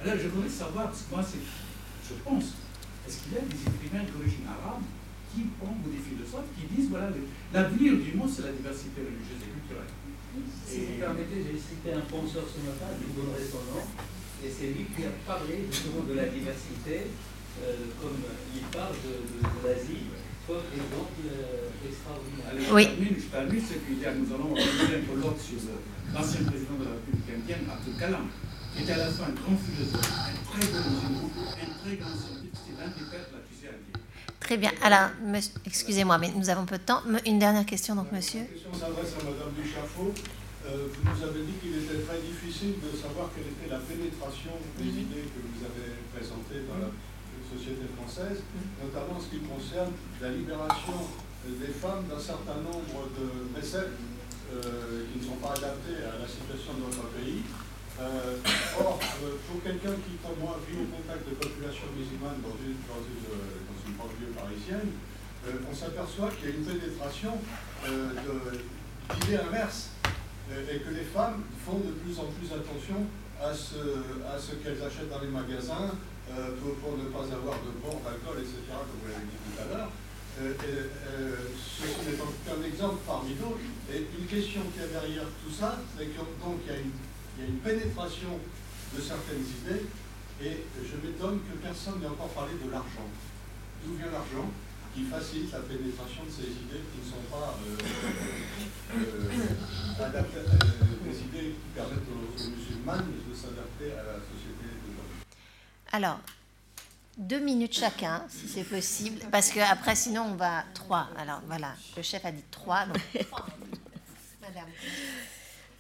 Alors 0.01 0.17
je 0.17 0.25
voudrais 0.33 0.49
savoir, 0.49 0.89
parce 0.89 1.05
que 1.05 1.13
moi, 1.13 1.21
je 1.21 2.15
pense, 2.25 2.57
est-ce 3.05 3.21
qu'il 3.21 3.37
y 3.37 3.37
a 3.37 3.45
des 3.45 3.61
écrivains 3.61 4.09
d'origine 4.09 4.49
arabe 4.49 4.81
qui 5.35 5.51
prennent 5.59 5.83
des 5.83 5.99
philosophes 5.99 6.47
qui 6.55 6.63
disent, 6.71 6.87
voilà, 6.89 7.11
l'avenir 7.51 7.99
du 7.99 8.15
monde, 8.15 8.31
c'est 8.31 8.47
la 8.47 8.55
diversité 8.55 9.03
religieuse 9.03 9.43
et 9.43 9.51
culturelle. 9.51 9.91
Si 10.63 10.79
vous 10.79 10.95
permettez, 11.03 11.43
j'ai 11.43 11.59
cité 11.59 11.91
un 11.91 12.07
penseur 12.07 12.47
ce 12.47 12.63
matin, 12.63 12.87
je 12.95 13.03
vous 13.03 13.19
donnerai 13.19 13.43
son 13.43 13.63
nom 13.75 13.83
et 14.43 14.47
c'est 14.47 14.71
lui 14.71 14.87
qui 14.95 15.03
a 15.03 15.11
parlé 15.27 15.67
justement 15.67 16.07
de 16.07 16.15
la 16.15 16.27
diversité, 16.31 17.11
euh, 17.63 17.91
comme 17.99 18.19
il 18.55 18.63
parle 18.71 18.95
de, 19.03 19.13
de, 19.27 19.37
de 19.43 19.59
l'Asie 19.63 20.11
comme 20.45 20.61
exemple 20.77 21.25
euh, 21.25 21.71
extraordinaire. 21.81 22.53
Oui. 22.69 22.85
Je 23.17 23.27
termine 23.33 23.65
ce 23.65 23.81
qu'il 23.81 23.97
y 23.97 24.05
a. 24.05 24.13
Nous 24.13 24.29
allons 24.29 24.53
organiser 24.53 25.01
un 25.01 25.05
colloque 25.09 25.41
sur 25.41 25.57
l'ancien 26.13 26.45
président 26.45 26.77
de 26.77 26.85
la 26.85 26.93
République 27.01 27.31
indienne, 27.33 27.65
Abdul 27.65 27.97
Kalam, 27.97 28.29
qui 28.75 28.83
était 28.83 28.93
à 28.93 28.97
la 28.97 29.09
fois 29.09 29.25
un 29.25 29.33
grand 29.33 29.57
philosophe, 29.57 30.05
un 30.05 30.37
très 30.45 30.67
bon 30.69 30.85
ingénieur, 30.85 31.33
un 31.33 31.71
très 31.81 31.95
grand 31.97 32.13
scientifique. 32.13 32.53
C'est 32.61 32.77
l'un 32.77 32.93
des 32.93 33.05
pères 33.09 33.25
de 33.25 33.33
la 33.33 33.43
fusée 33.49 33.73
indienne. 33.73 34.04
Très 34.45 34.61
bien. 34.61 34.69
Alors, 34.85 35.09
excusez-moi, 35.65 36.19
mais 36.21 36.29
nous 36.37 36.53
avons 36.53 36.69
peu 36.69 36.77
de 36.77 36.85
temps. 36.85 37.01
Une 37.25 37.41
dernière 37.41 37.65
question, 37.65 37.97
donc, 37.97 38.13
monsieur. 38.13 38.45
La 38.45 38.53
question 38.53 38.69
s'adresse 38.77 39.17
à 39.17 39.25
Madame 39.25 39.49
Duchafaud. 39.57 40.13
Euh, 40.69 40.85
vous 40.85 41.01
nous 41.01 41.21
avez 41.25 41.41
dit 41.49 41.57
qu'il 41.57 41.73
était 41.81 42.05
très 42.05 42.21
difficile 42.21 42.77
de 42.77 42.93
savoir 42.93 43.33
quelle 43.33 43.49
était 43.49 43.73
la 43.73 43.81
pénétration 43.81 44.53
des 44.77 44.85
mhm. 44.85 45.01
idées 45.01 45.25
que 45.33 45.41
vous 45.41 45.61
avez 45.65 45.97
présentées 46.13 46.61
dans 46.69 46.77
la 46.77 46.93
société 47.41 47.89
française, 47.97 48.45
mhm. 48.45 48.85
notamment 48.85 49.17
en 49.17 49.21
ce 49.25 49.33
qui 49.33 49.41
concerne 49.41 49.97
la 50.21 50.29
libération 50.29 51.09
des 51.49 51.73
femmes 51.73 52.05
d'un 52.05 52.21
certain 52.21 52.61
nombre 52.61 53.09
de 53.17 53.49
préceptes 53.49 53.97
euh, 53.97 55.09
qui 55.09 55.25
ne 55.25 55.25
sont 55.25 55.41
pas 55.41 55.57
adaptés 55.57 56.05
à 56.05 56.21
la 56.21 56.29
situation 56.29 56.77
de 56.77 56.85
notre 56.85 57.09
pays. 57.17 57.41
Euh, 57.97 58.37
or, 58.77 59.01
pour 59.01 59.57
quelqu'un 59.65 59.97
qui, 60.05 60.21
comme 60.21 60.37
moi, 60.37 60.61
vit 60.69 60.77
au 60.77 60.89
contact 60.93 61.25
de 61.25 61.33
populations 61.33 61.89
musulmanes 61.97 62.45
dans 62.45 62.53
une, 62.61 62.77
dans 62.85 63.01
une, 63.01 63.25
dans 63.25 63.41
une 63.41 63.54
parisienne, 64.35 64.91
on 65.69 65.75
s'aperçoit 65.75 66.29
qu'il 66.31 66.49
y 66.49 66.51
a 66.53 66.55
une 66.55 66.65
pénétration 66.65 67.37
d'idées 67.83 69.37
inverses 69.37 69.89
et 70.51 70.79
que 70.79 70.89
les 70.89 71.03
femmes 71.03 71.43
font 71.65 71.79
de 71.79 71.91
plus 71.91 72.17
en 72.19 72.25
plus 72.33 72.47
attention 72.53 73.05
à 73.41 73.53
ce, 73.53 74.55
qu'elles 74.63 74.81
achètent 74.81 75.09
dans 75.09 75.21
les 75.21 75.27
magasins 75.27 75.91
euh, 76.31 76.55
pour, 76.81 76.97
ne 76.97 77.05
pas 77.13 77.25
avoir 77.33 77.59
de 77.61 77.71
bon 77.83 78.01
d'alcool, 78.01 78.41
etc., 78.41 78.73
comme 78.73 78.99
vous 79.03 79.11
l'avez 79.11 79.25
dit 79.29 79.41
tout 79.45 79.61
à 79.61 79.65
l'heure. 79.69 79.91
Euh, 80.41 80.51
euh, 80.51 81.35
ceci 81.55 82.09
n'est 82.09 82.17
qu'un 82.17 82.61
exemple 82.65 82.99
parmi 83.05 83.35
d'autres. 83.35 83.61
Et 83.93 84.07
une 84.17 84.25
question 84.25 84.61
qui 84.73 84.81
est 84.81 84.91
derrière 84.91 85.27
tout 85.43 85.51
ça, 85.51 85.77
c'est 85.95 86.05
qu'il 86.05 86.17
y, 86.17 87.39
y, 87.39 87.43
a 87.43 87.47
une 87.47 87.59
pénétration 87.59 88.39
de 88.95 89.01
certaines 89.01 89.45
idées, 89.45 89.85
et 90.41 90.65
je 90.81 90.95
m'étonne 91.05 91.39
que 91.39 91.57
personne 91.61 91.99
n'ait 91.99 92.07
encore 92.07 92.29
parlé 92.29 92.53
de 92.63 92.71
l'argent. 92.71 93.07
D'où 93.85 93.93
vient 93.95 94.11
l'argent 94.11 94.49
qui 94.95 95.03
facilite 95.03 95.51
la 95.51 95.59
pénétration 95.59 96.23
de 96.23 96.29
ces 96.31 96.49
idées 96.49 96.81
qui 96.91 97.05
ne 97.05 97.11
sont 97.11 97.21
pas 97.29 97.57
euh, 97.61 97.77
euh, 98.95 100.03
adaptées, 100.03 100.37
euh, 100.39 101.03
des 101.03 101.19
idées 101.19 101.55
qui 101.55 101.69
permettent 101.75 102.07
aux, 102.09 102.41
aux 102.41 102.49
musulmanes 102.49 103.11
de 103.29 103.35
s'adapter 103.35 103.91
à 103.91 104.03
la 104.03 104.13
société 104.13 104.63
d'aujourd'hui. 104.81 105.17
Alors, 105.91 106.19
deux 107.17 107.39
minutes 107.39 107.73
chacun, 107.77 108.23
si 108.29 108.47
c'est 108.47 108.63
possible, 108.63 109.19
parce 109.31 109.49
que 109.51 109.59
après, 109.59 109.95
sinon, 109.95 110.23
on 110.31 110.35
va 110.35 110.63
trois. 110.73 111.09
Alors 111.17 111.41
voilà, 111.47 111.75
le 111.95 112.01
chef 112.01 112.25
a 112.25 112.31
dit 112.31 112.43
trois, 112.51 112.85
donc. 112.85 112.97
Madame. 114.41 114.69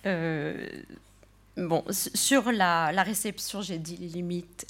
Euh, 0.05 0.67
bon, 1.57 1.83
sur 1.89 2.51
la, 2.51 2.91
la 2.91 3.03
réception, 3.03 3.61
j'ai 3.61 3.79
dit 3.79 3.97
les 3.97 4.07
limites 4.07 4.67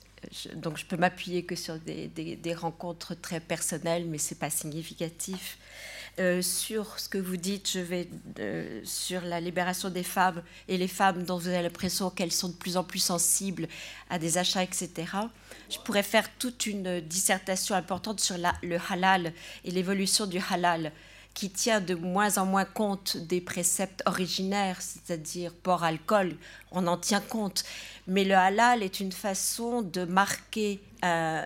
donc 0.55 0.77
je 0.77 0.85
peux 0.85 0.97
m'appuyer 0.97 1.43
que 1.43 1.55
sur 1.55 1.77
des, 1.79 2.53
rencontres 2.55 3.15
très 3.15 3.39
personnelles, 3.39 4.05
mais 4.05 4.17
c'est 4.17 4.39
pas 4.39 4.49
significatif. 4.49 5.57
Euh, 6.17 6.41
sur 6.41 6.97
ce 6.97 7.09
que 7.09 7.17
vous 7.17 7.35
dites, 7.35 7.69
je 7.69 7.79
vais 7.79 8.07
euh, 8.39 8.79
sur 8.85 9.21
la 9.21 9.41
libération 9.41 9.89
des 9.89 10.03
femmes 10.03 10.41
et 10.69 10.77
les 10.77 10.87
femmes 10.87 11.23
dont 11.23 11.37
vous 11.37 11.49
avez 11.49 11.61
l'impression 11.61 12.09
qu'elles 12.09 12.31
sont 12.31 12.49
de 12.49 12.53
plus 12.53 12.77
en 12.77 12.85
plus 12.85 12.99
sensibles 12.99 13.67
à 14.09 14.17
des 14.17 14.37
achats, 14.37 14.63
etc. 14.63 14.89
Je 15.69 15.77
pourrais 15.79 16.03
faire 16.03 16.29
toute 16.37 16.67
une 16.67 17.01
dissertation 17.01 17.75
importante 17.75 18.21
sur 18.21 18.37
le 18.63 18.77
halal 18.89 19.33
et 19.65 19.71
l'évolution 19.71 20.25
du 20.25 20.39
halal 20.49 20.93
qui 21.35 21.49
tient 21.49 21.81
de 21.81 21.93
moins 21.93 22.37
en 22.37 22.45
moins 22.45 22.65
compte 22.65 23.17
des 23.17 23.41
préceptes 23.41 24.01
originaires, 24.05 24.81
c'est-à-dire 24.81 25.53
port 25.53 25.83
alcool, 25.83 26.35
on 26.71 26.87
en 26.87 26.97
tient 26.97 27.19
compte. 27.19 27.65
Mais 28.07 28.23
le 28.23 28.35
halal 28.35 28.81
est 28.81 29.01
une 29.01 29.11
façon 29.11 29.81
de 29.81 30.05
marquer 30.05 30.81
euh, 31.03 31.43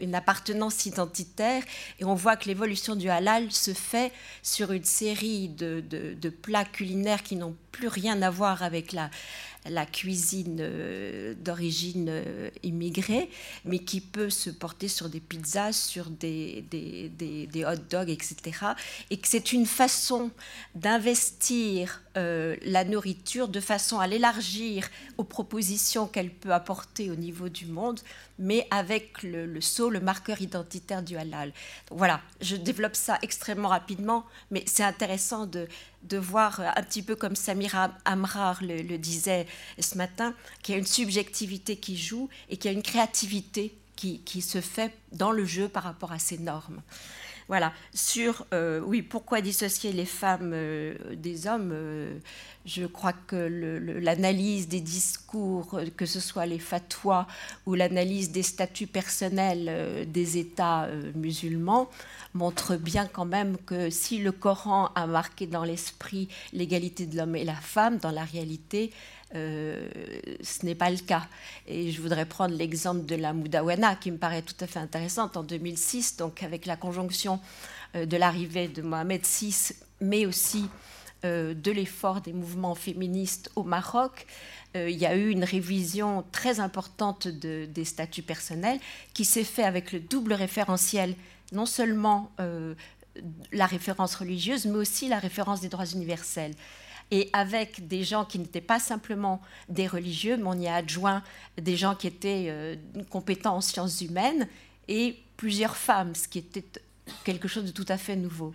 une, 0.00 0.14
appartenance 0.14 0.86
identitaire 0.86 1.62
et 2.00 2.04
on 2.04 2.14
voit 2.14 2.36
que 2.36 2.46
l'évolution 2.46 2.96
du 2.96 3.10
halal 3.10 3.52
se 3.52 3.74
fait 3.74 4.12
sur 4.42 4.72
une 4.72 4.84
série 4.84 5.48
de 5.48 6.30
plats 6.30 6.64
culinaires 6.64 7.22
qui 7.22 7.36
n'ont 7.36 7.54
plus 7.70 7.88
rien 7.88 8.22
à 8.22 8.30
voir 8.30 8.62
avec 8.62 8.92
la, 8.92 9.10
la 9.68 9.86
cuisine 9.86 10.58
euh, 10.60 11.34
d'origine 11.34 12.08
euh, 12.08 12.50
immigrée, 12.62 13.30
mais 13.64 13.78
qui 13.78 14.00
peut 14.00 14.30
se 14.30 14.50
porter 14.50 14.88
sur 14.88 15.08
des 15.08 15.20
pizzas, 15.20 15.72
sur 15.72 16.10
des, 16.10 16.64
des, 16.70 17.08
des, 17.10 17.46
des 17.46 17.64
hot 17.64 17.76
dogs, 17.90 18.10
etc. 18.10 18.36
Et 19.10 19.18
que 19.18 19.28
c'est 19.28 19.52
une 19.52 19.66
façon 19.66 20.30
d'investir 20.74 22.02
euh, 22.16 22.56
la 22.62 22.84
nourriture 22.84 23.48
de 23.48 23.60
façon 23.60 23.98
à 23.98 24.06
l'élargir 24.06 24.88
aux 25.18 25.24
propositions 25.24 26.06
qu'elle 26.06 26.30
peut 26.30 26.52
apporter 26.52 27.10
au 27.10 27.16
niveau 27.16 27.48
du 27.48 27.66
monde, 27.66 28.00
mais 28.38 28.66
avec 28.70 29.22
le, 29.22 29.46
le 29.46 29.60
sceau, 29.60 29.90
le 29.90 30.00
marqueur 30.00 30.40
identitaire 30.40 31.02
du 31.02 31.16
halal. 31.16 31.52
Voilà, 31.90 32.20
je 32.40 32.56
développe 32.56 32.96
ça 32.96 33.18
extrêmement 33.22 33.68
rapidement, 33.68 34.24
mais 34.50 34.64
c'est 34.66 34.84
intéressant 34.84 35.46
de, 35.46 35.68
de 36.04 36.18
voir 36.18 36.60
un 36.60 36.82
petit 36.82 37.02
peu 37.02 37.16
comme 37.16 37.36
Samira 37.36 37.90
Amrar 38.04 38.62
le, 38.62 38.82
le 38.82 38.98
disait 38.98 39.46
ce 39.78 39.96
matin, 39.96 40.34
qu'il 40.62 40.74
y 40.74 40.76
a 40.76 40.78
une 40.78 40.86
subjectivité 40.86 41.76
qui 41.76 41.96
joue 41.96 42.28
et 42.48 42.56
qu'il 42.56 42.70
y 42.70 42.74
a 42.74 42.76
une 42.76 42.82
créativité 42.82 43.76
qui, 43.96 44.20
qui, 44.20 44.42
se 44.42 44.60
fait 44.60 44.94
dans 45.10 45.32
le 45.32 45.44
jeu 45.44 45.68
par 45.68 45.82
rapport 45.82 46.12
à 46.12 46.20
ces 46.20 46.38
normes. 46.38 46.80
Voilà, 47.48 47.72
sur, 47.94 48.44
euh, 48.52 48.80
oui, 48.84 49.00
pourquoi 49.00 49.40
dissocier 49.40 49.92
les 49.92 50.04
femmes 50.04 50.52
euh, 50.52 50.94
des 51.14 51.46
hommes 51.46 51.70
euh, 51.72 52.18
Je 52.66 52.84
crois 52.84 53.14
que 53.14 53.36
l'analyse 54.02 54.68
des 54.68 54.82
discours, 54.82 55.80
que 55.96 56.04
ce 56.04 56.20
soit 56.20 56.44
les 56.44 56.58
fatwas 56.58 57.26
ou 57.64 57.74
l'analyse 57.74 58.32
des 58.32 58.42
statuts 58.42 58.86
personnels 58.86 60.06
des 60.12 60.36
États 60.36 60.88
musulmans, 61.14 61.88
montre 62.34 62.76
bien 62.76 63.06
quand 63.06 63.24
même 63.24 63.56
que 63.64 63.88
si 63.88 64.18
le 64.18 64.32
Coran 64.32 64.90
a 64.94 65.06
marqué 65.06 65.46
dans 65.46 65.64
l'esprit 65.64 66.28
l'égalité 66.52 67.06
de 67.06 67.16
l'homme 67.16 67.36
et 67.36 67.44
la 67.44 67.54
femme, 67.54 67.96
dans 67.96 68.10
la 68.10 68.24
réalité, 68.24 68.92
euh, 69.34 69.88
ce 70.42 70.64
n'est 70.64 70.74
pas 70.74 70.90
le 70.90 70.98
cas. 70.98 71.26
Et 71.66 71.90
je 71.90 72.00
voudrais 72.00 72.24
prendre 72.24 72.54
l'exemple 72.54 73.04
de 73.04 73.14
la 73.14 73.32
Moudawana 73.32 73.96
qui 73.96 74.10
me 74.10 74.16
paraît 74.16 74.42
tout 74.42 74.54
à 74.60 74.66
fait 74.66 74.78
intéressante 74.78 75.36
en 75.36 75.42
2006, 75.42 76.16
donc 76.16 76.42
avec 76.42 76.66
la 76.66 76.76
conjonction 76.76 77.40
euh, 77.94 78.06
de 78.06 78.16
l'arrivée 78.16 78.68
de 78.68 78.82
Mohamed 78.82 79.22
VI, 79.24 79.74
mais 80.00 80.24
aussi 80.24 80.68
euh, 81.24 81.52
de 81.52 81.70
l'effort 81.70 82.20
des 82.20 82.32
mouvements 82.32 82.74
féministes 82.74 83.50
au 83.56 83.62
Maroc. 83.62 84.26
Il 84.74 84.90
y 84.90 85.06
a 85.06 85.16
eu 85.16 85.30
une 85.30 85.44
révision 85.44 86.24
très 86.30 86.60
importante 86.60 87.26
de, 87.26 87.64
des 87.64 87.86
statuts 87.86 88.22
personnels 88.22 88.78
qui 89.12 89.24
s'est 89.24 89.42
fait 89.42 89.64
avec 89.64 89.92
le 89.92 89.98
double 89.98 90.34
référentiel, 90.34 91.16
non 91.52 91.66
seulement 91.66 92.30
la 93.50 93.66
référence 93.66 94.14
religieuse, 94.14 94.66
mais 94.66 94.76
aussi 94.76 95.08
la 95.08 95.18
référence 95.18 95.62
des 95.62 95.68
droits 95.68 95.86
universels 95.86 96.54
et 97.10 97.30
avec 97.32 97.88
des 97.88 98.04
gens 98.04 98.24
qui 98.24 98.38
n'étaient 98.38 98.60
pas 98.60 98.78
simplement 98.78 99.40
des 99.68 99.86
religieux, 99.86 100.36
mais 100.36 100.46
on 100.46 100.58
y 100.58 100.68
a 100.68 100.76
adjoint 100.76 101.22
des 101.56 101.76
gens 101.76 101.94
qui 101.94 102.06
étaient 102.06 102.46
euh, 102.48 102.76
compétents 103.10 103.56
en 103.56 103.60
sciences 103.60 104.00
humaines 104.00 104.48
et 104.88 105.16
plusieurs 105.36 105.76
femmes, 105.76 106.14
ce 106.14 106.28
qui 106.28 106.38
était 106.38 106.64
quelque 107.24 107.48
chose 107.48 107.64
de 107.64 107.70
tout 107.70 107.86
à 107.88 107.96
fait 107.96 108.16
nouveau. 108.16 108.54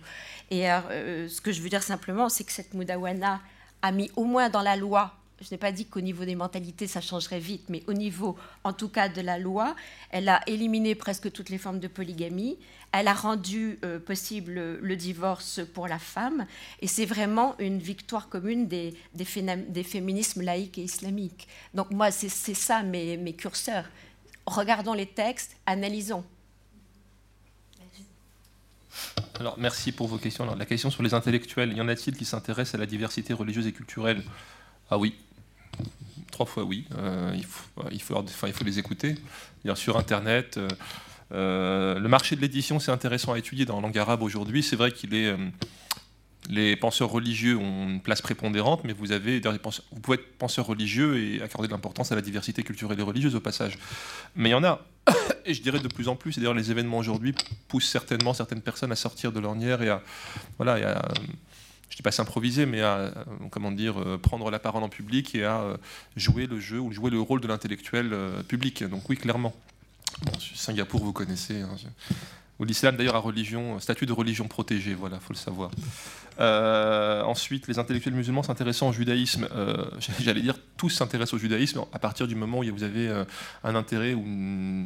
Et 0.50 0.70
euh, 0.70 1.28
ce 1.28 1.40
que 1.40 1.52
je 1.52 1.60
veux 1.60 1.68
dire 1.68 1.82
simplement, 1.82 2.28
c'est 2.28 2.44
que 2.44 2.52
cette 2.52 2.74
Moudawana 2.74 3.40
a 3.82 3.92
mis 3.92 4.10
au 4.16 4.24
moins 4.24 4.48
dans 4.48 4.62
la 4.62 4.76
loi 4.76 5.14
je 5.40 5.48
n'ai 5.50 5.58
pas 5.58 5.72
dit 5.72 5.86
qu'au 5.86 6.00
niveau 6.00 6.24
des 6.24 6.36
mentalités, 6.36 6.86
ça 6.86 7.00
changerait 7.00 7.40
vite, 7.40 7.68
mais 7.68 7.82
au 7.86 7.92
niveau, 7.92 8.36
en 8.62 8.72
tout 8.72 8.88
cas, 8.88 9.08
de 9.08 9.20
la 9.20 9.38
loi, 9.38 9.74
elle 10.10 10.28
a 10.28 10.40
éliminé 10.48 10.94
presque 10.94 11.30
toutes 11.32 11.50
les 11.50 11.58
formes 11.58 11.80
de 11.80 11.88
polygamie. 11.88 12.56
Elle 12.96 13.08
a 13.08 13.12
rendu 13.12 13.80
euh, 13.84 13.98
possible 13.98 14.78
le 14.80 14.94
divorce 14.94 15.60
pour 15.74 15.88
la 15.88 15.98
femme. 15.98 16.46
Et 16.80 16.86
c'est 16.86 17.06
vraiment 17.06 17.56
une 17.58 17.80
victoire 17.80 18.28
commune 18.28 18.68
des, 18.68 18.94
des, 19.14 19.24
féminismes 19.24 20.42
laïques 20.42 20.78
et 20.78 20.84
islamiques. 20.84 21.48
Donc 21.74 21.90
moi, 21.90 22.12
c'est 22.12 22.28
ça 22.28 22.84
mes, 22.84 23.16
mes 23.16 23.32
curseurs. 23.32 23.86
Regardons 24.46 24.92
les 24.92 25.06
textes, 25.06 25.56
analysons. 25.66 26.24
Alors, 29.40 29.58
merci 29.58 29.90
pour 29.90 30.06
vos 30.06 30.18
questions. 30.18 30.46
La 30.54 30.64
question 30.64 30.88
sur 30.88 31.02
les 31.02 31.14
intellectuels, 31.14 31.76
y 31.76 31.80
en 31.80 31.88
a-t-il 31.88 32.16
qui 32.16 32.24
s'intéressent 32.24 32.76
à 32.76 32.78
la 32.78 32.86
diversité 32.86 33.32
religieuse 33.32 33.66
et 33.66 33.72
culturelle? 33.72 34.22
Ah 34.88 34.98
oui, 34.98 35.16
trois 36.30 36.46
fois 36.46 36.62
oui. 36.62 36.86
Euh, 36.96 37.32
il, 37.34 37.44
faut, 37.44 37.82
il, 37.90 38.00
faut, 38.00 38.64
les 38.64 38.78
écouter. 38.78 39.16
Sur 39.74 39.96
Internet, 39.96 40.58
euh, 40.58 40.68
euh, 41.34 41.98
le 41.98 42.08
marché 42.08 42.36
de 42.36 42.40
l'édition, 42.40 42.78
c'est 42.78 42.92
intéressant 42.92 43.32
à 43.32 43.38
étudier 43.38 43.64
dans 43.64 43.76
la 43.76 43.82
langue 43.82 43.98
arabe 43.98 44.22
aujourd'hui. 44.22 44.62
C'est 44.62 44.76
vrai 44.76 44.92
qu'il 44.92 45.14
est. 45.14 45.26
Euh, 45.26 45.36
les 46.50 46.76
penseurs 46.76 47.08
religieux 47.08 47.56
ont 47.56 47.88
une 47.88 48.02
place 48.02 48.20
prépondérante, 48.20 48.84
mais 48.84 48.92
vous, 48.92 49.06
pouvez 50.02 50.18
être 50.18 50.38
penseur 50.38 50.66
religieux 50.66 51.18
et 51.18 51.40
accorder 51.40 51.68
de 51.68 51.72
l'importance 51.72 52.12
à 52.12 52.16
la 52.16 52.20
diversité 52.20 52.62
culturelle 52.62 53.00
et 53.00 53.02
religieuse 53.02 53.34
au 53.34 53.40
passage. 53.40 53.78
Mais 54.36 54.50
il 54.50 54.52
y 54.52 54.54
en 54.54 54.62
a, 54.62 54.84
et 55.46 55.54
je 55.54 55.62
dirais 55.62 55.78
de 55.78 55.88
plus 55.88 56.06
en 56.06 56.16
plus, 56.16 56.36
et 56.36 56.40
d'ailleurs 56.42 56.52
les 56.52 56.70
événements 56.70 56.98
aujourd'hui 56.98 57.34
poussent 57.66 57.88
certainement 57.88 58.34
certaines 58.34 58.60
personnes 58.60 58.92
à 58.92 58.96
sortir 58.96 59.32
de 59.32 59.40
l'ornière 59.40 59.80
et 59.80 59.88
à, 59.88 60.02
voilà, 60.58 60.98
à 60.98 61.08
je 61.94 61.98
ne 61.98 62.00
dis 62.00 62.02
pas 62.02 62.10
s'improviser, 62.10 62.66
mais 62.66 62.80
à 62.80 63.12
comment 63.52 63.70
dire, 63.70 64.00
euh, 64.00 64.18
prendre 64.18 64.50
la 64.50 64.58
parole 64.58 64.82
en 64.82 64.88
public 64.88 65.32
et 65.36 65.44
à 65.44 65.60
euh, 65.60 65.76
jouer 66.16 66.48
le 66.48 66.58
jeu 66.58 66.80
ou 66.80 66.90
jouer 66.90 67.08
le 67.08 67.20
rôle 67.20 67.40
de 67.40 67.46
l'intellectuel 67.46 68.10
euh, 68.12 68.42
public. 68.42 68.82
Donc 68.82 69.08
oui, 69.08 69.16
clairement. 69.16 69.54
Singapour, 70.54 71.02
vous 71.02 71.12
connaissez. 71.12 71.60
Hein, 71.60 71.76
où 72.58 72.64
l'islam 72.64 72.96
d'ailleurs 72.96 73.16
a 73.16 73.20
religion, 73.20 73.80
statut 73.80 74.06
de 74.06 74.12
religion 74.12 74.46
protégée, 74.46 74.94
voilà, 74.94 75.18
faut 75.18 75.32
le 75.32 75.38
savoir. 75.38 75.70
Euh, 76.40 77.22
ensuite, 77.22 77.66
les 77.68 77.78
intellectuels 77.78 78.14
musulmans 78.14 78.42
s'intéressant 78.42 78.88
au 78.88 78.92
judaïsme, 78.92 79.48
euh, 79.54 79.84
j'allais 80.20 80.40
dire 80.40 80.56
tous 80.76 80.90
s'intéressent 80.90 81.34
au 81.34 81.38
judaïsme 81.38 81.84
à 81.92 81.98
partir 81.98 82.28
du 82.28 82.34
moment 82.34 82.60
où 82.60 82.74
vous 82.74 82.82
avez 82.82 83.08
euh, 83.08 83.24
un 83.64 83.74
intérêt 83.74 84.14
ou 84.14 84.24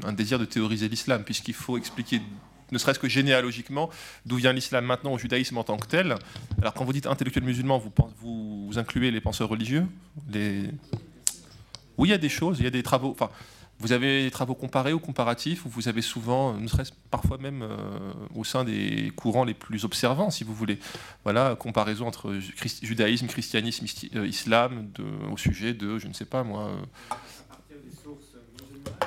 un 0.05 0.13
désir 0.13 0.39
de 0.39 0.45
théoriser 0.45 0.89
l'islam, 0.89 1.25
puisqu'il 1.25 1.55
faut 1.55 1.77
expliquer 1.77 2.23
ne 2.71 2.77
serait-ce 2.77 2.99
que 2.99 3.09
généalogiquement, 3.09 3.89
d'où 4.27 4.37
vient 4.37 4.53
l'islam 4.53 4.85
maintenant 4.85 5.15
au 5.15 5.19
judaïsme 5.19 5.57
en 5.57 5.65
tant 5.65 5.79
que 5.79 5.87
tel. 5.87 6.17
Alors 6.61 6.75
quand 6.75 6.85
vous 6.85 6.93
dites 6.93 7.07
intellectuel 7.07 7.45
musulman, 7.45 7.83
vous, 8.21 8.71
incluez 8.77 9.11
les 9.11 9.23
penseurs 9.23 9.49
religieux. 9.49 9.87
Oui, 10.35 12.09
il 12.09 12.11
y 12.11 12.13
a 12.13 12.19
des 12.19 12.29
choses, 12.29 12.59
il 12.59 12.65
y 12.65 12.67
a 12.67 12.71
des 12.71 12.83
travaux. 12.83 13.17
Vous 13.81 13.93
avez 13.93 14.25
des 14.25 14.31
travaux 14.31 14.55
comparés 14.55 14.93
ou 14.93 14.99
comparatifs, 14.99 15.65
où 15.65 15.69
vous 15.69 15.89
avez 15.89 16.03
souvent, 16.03 16.55
ne 16.55 16.67
serait-ce 16.67 16.93
parfois 17.11 17.39
même 17.39 17.65
au 18.35 18.43
sein 18.45 18.65
des 18.65 19.13
courants 19.15 19.45
les 19.45 19.55
plus 19.55 19.85
observants, 19.85 20.31
si 20.31 20.43
vous 20.43 20.55
voulez, 20.55 20.79
voilà, 21.25 21.55
comparaison 21.55 22.07
entre 22.07 22.39
judaïsme, 22.83 23.27
christianisme, 23.29 23.87
islam, 24.27 24.91
au 25.33 25.37
sujet 25.37 25.75
de, 25.75 25.99
je 25.99 26.09
ne 26.09 26.13
sais 26.13 26.25
pas 26.25 26.43
moi, 26.43 26.73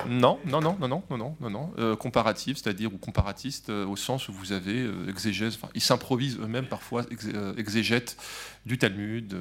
non, 0.07 0.39
non, 0.45 0.61
non, 0.61 0.77
non, 0.79 0.87
non, 0.87 1.03
non, 1.09 1.35
non, 1.39 1.49
non. 1.49 1.73
Euh, 1.77 1.95
comparative, 1.95 2.57
c'est-à-dire 2.57 2.93
ou 2.93 2.97
comparatiste 2.97 3.69
euh, 3.69 3.85
au 3.85 3.95
sens 3.95 4.29
où 4.29 4.33
vous 4.33 4.51
avez 4.51 4.81
euh, 4.81 5.09
exégèse, 5.09 5.57
ils 5.75 5.81
s'improvisent 5.81 6.39
eux-mêmes 6.39 6.67
parfois 6.67 7.03
ex, 7.11 7.27
euh, 7.33 7.55
exégètes 7.55 8.17
du 8.65 8.77
Talmud, 8.77 9.35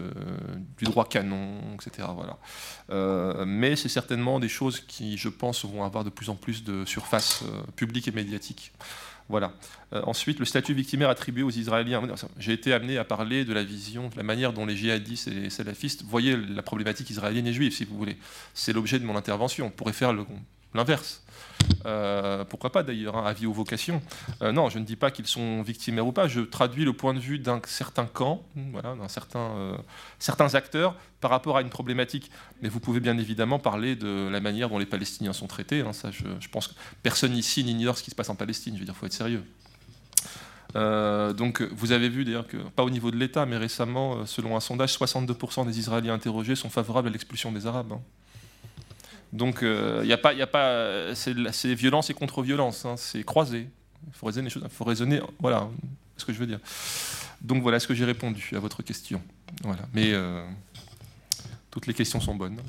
du 0.78 0.85
droit 0.85 1.05
canon, 1.05 1.60
etc. 1.74 2.09
Voilà. 2.14 3.44
mais 3.44 3.77
c'est 3.77 3.90
certainement 3.90 4.40
des 4.40 4.48
choses 4.48 4.81
qui, 4.81 5.18
je 5.18 5.28
pense, 5.28 5.66
vont 5.66 5.85
avoir 5.85 6.05
de 6.05 6.10
plus 6.10 6.31
en 6.31 6.36
plus 6.36 6.64
de 6.64 6.86
surface 6.86 7.44
publique 7.77 8.09
et 8.09 8.12
médiatique. 8.12 8.72
Voilà. 9.31 9.52
Euh, 9.93 10.02
ensuite, 10.07 10.40
le 10.40 10.44
statut 10.44 10.74
victimaire 10.74 11.09
attribué 11.09 11.44
aux 11.44 11.51
Israéliens. 11.51 12.02
J'ai 12.39 12.52
été 12.52 12.73
amené 12.73 12.98
à 12.98 13.05
parler 13.05 13.44
de 13.44 13.52
la 13.52 13.62
vision, 13.62 14.09
de 14.09 14.16
la 14.16 14.24
manière 14.24 14.52
dont 14.52 14.66
les 14.66 14.77
djihadistes 14.77 15.28
et 15.28 15.31
les 15.31 15.51
salafistes 15.51 16.02
voyaient 16.02 16.36
la 16.36 16.62
problématique 16.62 17.09
israélienne 17.11 17.47
et 17.47 17.52
juive, 17.52 17.73
si 17.73 17.85
vous 17.85 17.97
voulez. 17.97 18.19
C'est 18.55 18.73
l'objet 18.73 18.98
de 18.98 19.05
mon 19.05 19.16
intervention. 19.16 19.66
On 19.66 19.70
pourrait 19.70 19.93
faire 19.93 20.12
l'inverse. 20.74 21.23
Euh, 21.87 22.45
pourquoi 22.45 22.70
pas 22.70 22.82
d'ailleurs, 22.82 23.27
avis 23.27 23.47
aux 23.47 23.53
vocations. 23.53 24.03
Euh, 24.43 24.53
non, 24.53 24.69
je 24.69 24.78
ne 24.78 24.85
dis 24.85 24.97
pas 24.97 25.11
qu'ils 25.11 25.27
sont 25.27 25.62
victimaires 25.62 26.07
ou 26.07 26.12
pas, 26.12 26.28
je 26.28 26.41
traduis 26.41 26.85
le 26.85 26.93
point 26.93 27.15
de 27.15 27.19
vue 27.19 27.39
d'un 27.39 27.61
certain 27.66 28.07
camp, 28.07 28.43
voilà, 28.73 28.95
d'un 28.95 29.09
certain, 29.09 29.51
euh, 29.57 29.77
certains 30.19 30.55
acteurs 30.55 30.95
par 31.20 31.31
rapport 31.31 31.57
à 31.57 31.62
une 31.62 31.70
problématique. 31.70 32.31
Mais 32.62 32.69
vous 32.69 32.81
pouvez 32.81 33.01
bien 33.01 33.16
évidemment 33.19 33.59
parler 33.59 33.97
de 33.97 34.28
la 34.31 34.41
manière 34.41 34.69
dont 34.69 34.78
les 34.78 34.87
Palestiniens 34.87 35.32
sont 35.32 35.47
traités. 35.47 35.81
Hein, 35.81 35.93
ça, 35.93 36.11
je, 36.11 36.49
pense 36.49 36.69
que 36.69 36.74
personne 37.03 37.37
ici 37.37 37.65
n'ignore 37.65 37.97
ce 37.97 38.03
qui 38.03 38.11
se 38.11 38.16
passe 38.16 38.31
en 38.31 38.35
Palestine. 38.35 38.74
Je 38.74 38.81
veux 38.81 38.85
dire, 38.85 38.95
il 38.97 38.99
faut 38.99 39.07
être 39.07 39.12
sérieux. 39.12 39.45
donc, 40.74 41.62
vous 41.62 41.93
avez 41.93 42.09
vu 42.09 42.24
d'ailleurs 42.24 42.47
que, 42.47 42.57
pas 42.57 42.85
au 42.85 42.91
niveau 42.91 43.11
de 43.11 43.16
l'État, 43.16 43.47
mais 43.47 43.57
récemment, 43.57 44.27
selon 44.27 44.57
un 44.57 44.61
sondage, 44.61 44.97
62% 44.97 45.66
des 45.66 45.78
Israéliens 45.78 46.15
interrogés 46.15 46.55
sont 46.55 46.70
favorables 46.70 47.09
à 47.09 47.11
l'expulsion 47.11 47.53
des 47.53 47.66
Arabes. 47.66 47.93
Hein. 47.93 48.01
Donc 49.32 49.59
il 49.62 49.69
euh, 49.69 50.05
n'y 50.05 50.12
a 50.12 50.19
pas, 50.19 51.15
c'est 51.15 51.74
violence 51.74 52.11
et 52.11 52.15
contre-violence, 52.15 52.85
hein, 52.85 52.97
c'est 52.97 53.23
croisé. 53.23 53.69
Il 54.07 54.12
faut 54.12 54.27
raisonner, 54.27 54.51
faut 54.51 54.85
raisonner, 54.85 55.20
voilà, 55.39 55.69
ce 56.16 56.24
que 56.24 56.32
je 56.32 56.39
veux 56.39 56.47
dire. 56.47 56.59
Donc 57.40 57.62
voilà 57.62 57.78
ce 57.78 57.86
que 57.86 57.94
j'ai 57.94 58.05
répondu 58.05 58.51
à 58.57 58.59
votre 58.59 58.82
question. 58.82 59.23
Mais 59.93 60.12
euh, 60.12 60.44
toutes 61.70 61.86
les 61.86 61.94
questions 61.94 62.20
sont 62.20 62.35
bonnes. 62.35 62.61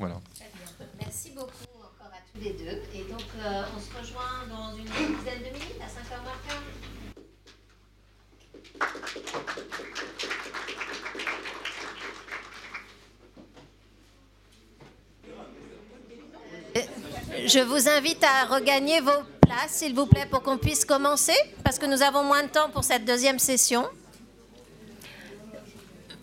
Merci 1.00 1.32
beaucoup 1.36 1.50
encore 1.80 2.12
à 2.14 2.22
tous 2.32 2.44
les 2.44 2.54
deux. 2.54 2.82
Et 2.94 3.10
donc 3.10 3.26
euh, 3.40 3.64
on 3.76 3.80
se 3.80 3.90
rejoint 3.98 4.46
dans 4.50 4.76
une 4.76 4.86
dizaine 4.86 5.40
de 5.40 5.46
minutes 5.46 5.82
à 5.82 5.88
5h15. 5.88 6.62
Je 17.34 17.60
vous 17.60 17.88
invite 17.88 18.22
à 18.24 18.44
regagner 18.46 19.00
vos 19.00 19.24
places, 19.40 19.72
s'il 19.72 19.96
vous 19.96 20.06
plaît, 20.06 20.26
pour 20.30 20.42
qu'on 20.44 20.58
puisse 20.58 20.84
commencer, 20.84 21.36
parce 21.64 21.80
que 21.80 21.86
nous 21.86 22.02
avons 22.02 22.24
moins 22.24 22.44
de 22.44 22.50
temps 22.50 22.70
pour 22.70 22.84
cette 22.84 23.06
deuxième 23.06 23.40
session. 23.40 23.88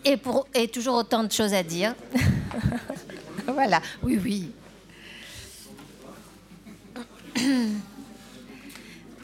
Et, 0.05 0.17
pour, 0.17 0.47
et 0.53 0.67
toujours 0.67 0.95
autant 0.95 1.23
de 1.23 1.31
choses 1.31 1.53
à 1.53 1.63
dire. 1.63 1.95
voilà, 3.47 3.81
oui, 4.03 4.19
oui. 4.23 4.51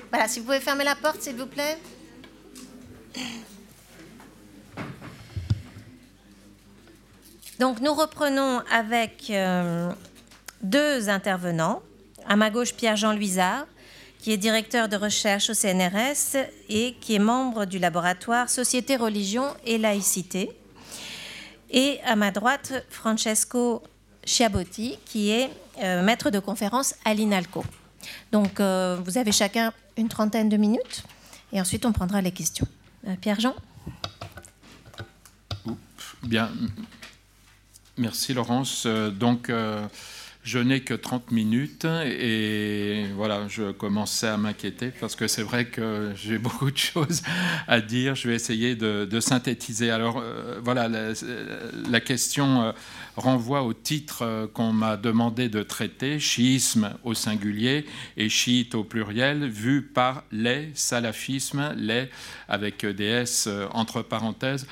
voilà, 0.09 0.27
si 0.27 0.39
vous 0.39 0.45
pouvez 0.45 0.59
fermer 0.59 0.83
la 0.83 0.95
porte, 0.95 1.21
s'il 1.21 1.35
vous 1.35 1.45
plaît. 1.45 1.77
Donc 7.59 7.79
nous 7.79 7.93
reprenons 7.93 8.63
avec... 8.71 9.29
Euh, 9.29 9.93
deux 10.61 11.09
intervenants. 11.09 11.81
À 12.27 12.35
ma 12.35 12.49
gauche, 12.49 12.73
Pierre-Jean 12.73 13.13
Luisard, 13.13 13.65
qui 14.19 14.31
est 14.31 14.37
directeur 14.37 14.89
de 14.89 14.95
recherche 14.95 15.51
au 15.51 15.53
CNRS 15.53 16.35
et 16.69 16.95
qui 16.99 17.15
est 17.15 17.19
membre 17.19 17.65
du 17.65 17.77
laboratoire 17.77 18.49
Société, 18.49 18.95
Religion 18.95 19.45
et 19.65 19.77
Laïcité. 19.77 20.51
Et 21.69 21.99
à 22.05 22.15
ma 22.15 22.31
droite, 22.31 22.85
Francesco 22.89 23.83
Chiabotti, 24.25 24.97
qui 25.05 25.29
est 25.29 25.49
euh, 25.83 26.03
maître 26.03 26.29
de 26.29 26.39
conférence 26.39 26.95
à 27.05 27.13
l'INALCO. 27.13 27.63
Donc, 28.31 28.59
euh, 28.59 28.97
vous 29.03 29.17
avez 29.17 29.31
chacun 29.31 29.73
une 29.97 30.09
trentaine 30.09 30.49
de 30.49 30.57
minutes 30.57 31.03
et 31.53 31.61
ensuite 31.61 31.85
on 31.85 31.91
prendra 31.91 32.21
les 32.21 32.31
questions. 32.31 32.67
Euh, 33.07 33.15
Pierre-Jean 33.19 33.55
Bien. 36.23 36.51
Merci 37.97 38.33
Laurence. 38.33 38.87
Donc, 38.87 39.51
je 40.45 40.59
n'ai 40.59 40.81
que 40.81 40.93
30 40.93 41.31
minutes 41.31 41.85
et 41.85 43.07
voilà, 43.15 43.47
je 43.47 43.71
commençais 43.71 44.27
à 44.27 44.37
m'inquiéter 44.37 44.91
parce 45.01 45.15
que 45.15 45.27
c'est 45.27 45.41
vrai 45.41 45.65
que 45.65 46.11
j'ai 46.15 46.37
beaucoup 46.45 46.69
de 46.69 46.77
choses 46.77 47.23
à 47.67 47.81
dire. 47.81 48.13
Je 48.13 48.27
vais 48.27 48.35
essayer 48.35 48.75
de, 48.75 49.19
synthétiser. 49.19 49.89
Alors 49.89 50.21
euh, 50.21 50.59
voilà, 50.63 50.87
la, 50.87 51.99
question 51.99 52.61
euh, 52.61 52.71
renvoie 53.15 53.63
au 53.63 53.73
titre 53.73 54.19
euh, 54.21 54.45
qu'on 54.45 54.71
m'a 54.71 54.97
demandé 54.97 55.49
de 55.49 55.63
traiter, 55.63 56.19
chiisme 56.19 56.91
au 57.03 57.15
singulier 57.15 57.87
et 58.15 58.29
chiite 58.29 58.75
au 58.75 58.83
pluriel, 58.83 59.49
vu 59.49 59.81
par 59.81 60.25
les 60.31 60.69
salafismes, 60.75 61.73
les 61.75 62.09
avec 62.47 62.85
des 62.85 63.05
S 63.05 63.49
entre 63.71 64.03
parenthèses. 64.03 64.67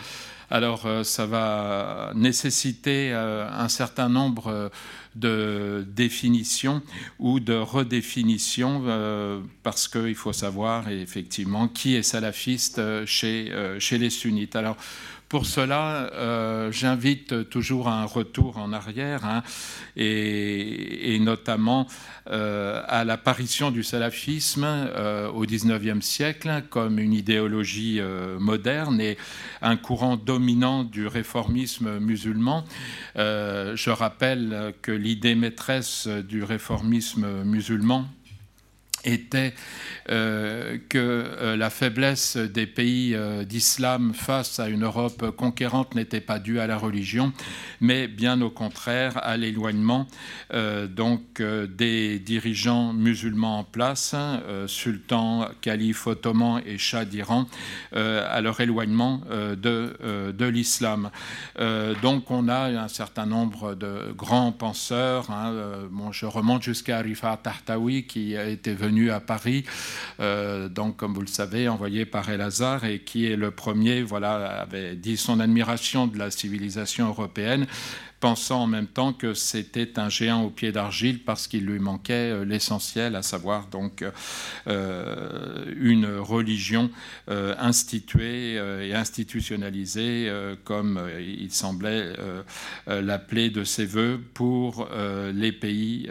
Alors 0.52 0.88
ça 1.04 1.26
va 1.26 2.12
nécessiter 2.14 3.12
un 3.12 3.70
certain 3.70 4.08
nombre 4.08 4.70
définition 5.16 6.82
ou 7.20 7.40
de 7.40 7.54
redéfinition, 7.54 8.84
euh, 8.86 9.42
parce 9.64 9.88
qu'il 9.88 10.16
faut 10.16 10.34
savoir 10.34 10.90
effectivement 10.90 11.68
qui 11.68 11.96
est 11.96 12.04
salafiste 12.04 12.80
euh, 12.80 13.06
chez, 13.06 13.52
euh, 13.52 13.80
chez 13.80 13.98
les 13.98 14.10
sunnites. 14.10 14.56
Pour 15.34 15.48
cela, 15.48 16.12
euh, 16.14 16.72
j'invite 16.72 17.50
toujours 17.50 17.88
à 17.88 18.00
un 18.00 18.06
retour 18.06 18.60
en 18.60 18.72
arrière, 18.72 19.26
hein, 19.26 19.42
et, 19.98 21.18
notamment 21.20 21.88
euh, 22.30 22.84
à 22.88 23.04
l'apparition 23.04 23.72
du 23.72 23.82
salafisme 23.82 24.64
euh, 24.64 25.28
au 25.30 25.42
XIXe 25.42 26.06
siècle 26.06 26.62
comme 26.70 27.00
une 27.00 27.14
idéologie 27.14 28.00
moderne 28.38 29.02
et 29.02 29.18
un 29.64 29.76
courant 29.76 30.18
dominant 30.18 30.84
du 30.84 31.08
réformisme 31.08 31.98
musulman. 31.98 32.64
je 33.16 33.90
rappelle 33.90 34.76
que 34.84 34.92
l'idée 34.92 35.34
maîtresse 35.34 36.08
du 36.08 36.44
réformisme 36.44 37.42
musulman 37.44 38.06
était 39.06 39.54
euh, 40.10 40.78
que 40.90 40.98
euh, 40.98 41.56
la 41.56 41.70
faiblesse 41.70 42.36
des 42.38 42.68
pays 42.68 43.16
euh, 43.16 43.44
d'islam 43.44 44.14
face 44.14 44.60
à 44.60 44.68
une 44.68 44.84
Europe 44.84 45.32
conquérante 45.36 45.96
n'était 45.96 46.22
pas 46.22 46.40
due 46.40 46.60
à 46.60 46.68
la 46.68 46.78
religion, 46.78 47.32
mais 47.80 48.08
bien 48.08 48.42
au 48.42 48.50
contraire 48.50 49.18
à 49.24 49.38
l'éloignement 49.38 50.08
des 50.52 52.20
dirigeants 52.20 52.94
musulmans 52.94 53.60
en 53.60 53.64
place, 53.64 54.16
sultan, 54.68 55.48
calife 55.62 56.08
ottoman 56.08 56.62
et 56.66 56.78
shah 56.78 57.06
d'Iran, 57.06 57.48
à 57.94 58.42
leur 58.42 58.60
éloignement 58.60 59.22
de, 59.32 60.32
de 60.32 60.46
l'islam. 60.46 61.10
donc 62.02 62.30
on 62.32 62.48
a 62.48 62.70
un 62.70 62.88
certain 62.88 63.26
nombre 63.26 63.76
de 63.76 64.12
grands 64.16 64.52
penseurs. 64.52 65.30
Hein, 65.32 65.54
bon, 65.92 66.12
je 66.12 66.26
remonte 66.26 66.64
jusqu'à 66.64 67.00
Rifat 67.00 67.38
Tahtawi 67.38 68.04
qui 68.04 68.36
a 68.38 68.46
été 68.46 68.74
à 69.12 69.20
Paris, 69.20 69.66
euh, 70.20 70.70
donc 70.70 70.98
comme 70.98 71.14
vous 71.14 71.22
le 71.22 71.28
savez, 71.28 71.68
envoyé 71.68 72.06
par 72.06 72.30
El 72.30 72.44
et 72.84 73.00
qui 73.00 73.28
est 73.28 73.36
le 73.36 73.52
premier, 73.52 74.02
voilà, 74.02 74.62
avait 74.62 74.96
dit 74.96 75.18
son 75.18 75.40
admiration 75.40 76.08
de 76.08 76.18
la 76.18 76.32
civilisation 76.32 77.08
européenne 77.08 77.68
pensant 78.24 78.62
en 78.62 78.68
même 78.68 78.88
temps 78.88 79.12
que 79.12 79.34
c'était 79.34 80.00
un 80.00 80.08
géant 80.08 80.44
au 80.44 80.50
pied 80.50 80.72
d'argile 80.72 81.22
parce 81.26 81.46
qu'il 81.46 81.66
lui 81.66 81.80
manquait 81.80 82.32
euh, 82.32 82.46
l'essentiel, 82.46 83.18
à 83.18 83.22
savoir 83.22 83.68
donc 83.68 84.06
euh, 84.68 85.66
une 85.76 86.06
religion 86.06 86.90
euh, 87.30 87.54
instituée 87.60 88.54
et 88.54 88.94
institutionnalisée, 88.96 90.32
comme 90.64 91.02
il 91.20 91.52
semblait 91.52 92.14
l'appeler 92.88 93.50
de 93.50 93.66
ses 93.66 93.86
voeux 93.86 94.22
pour 94.34 94.88
les 95.34 95.52
pays 95.52 96.10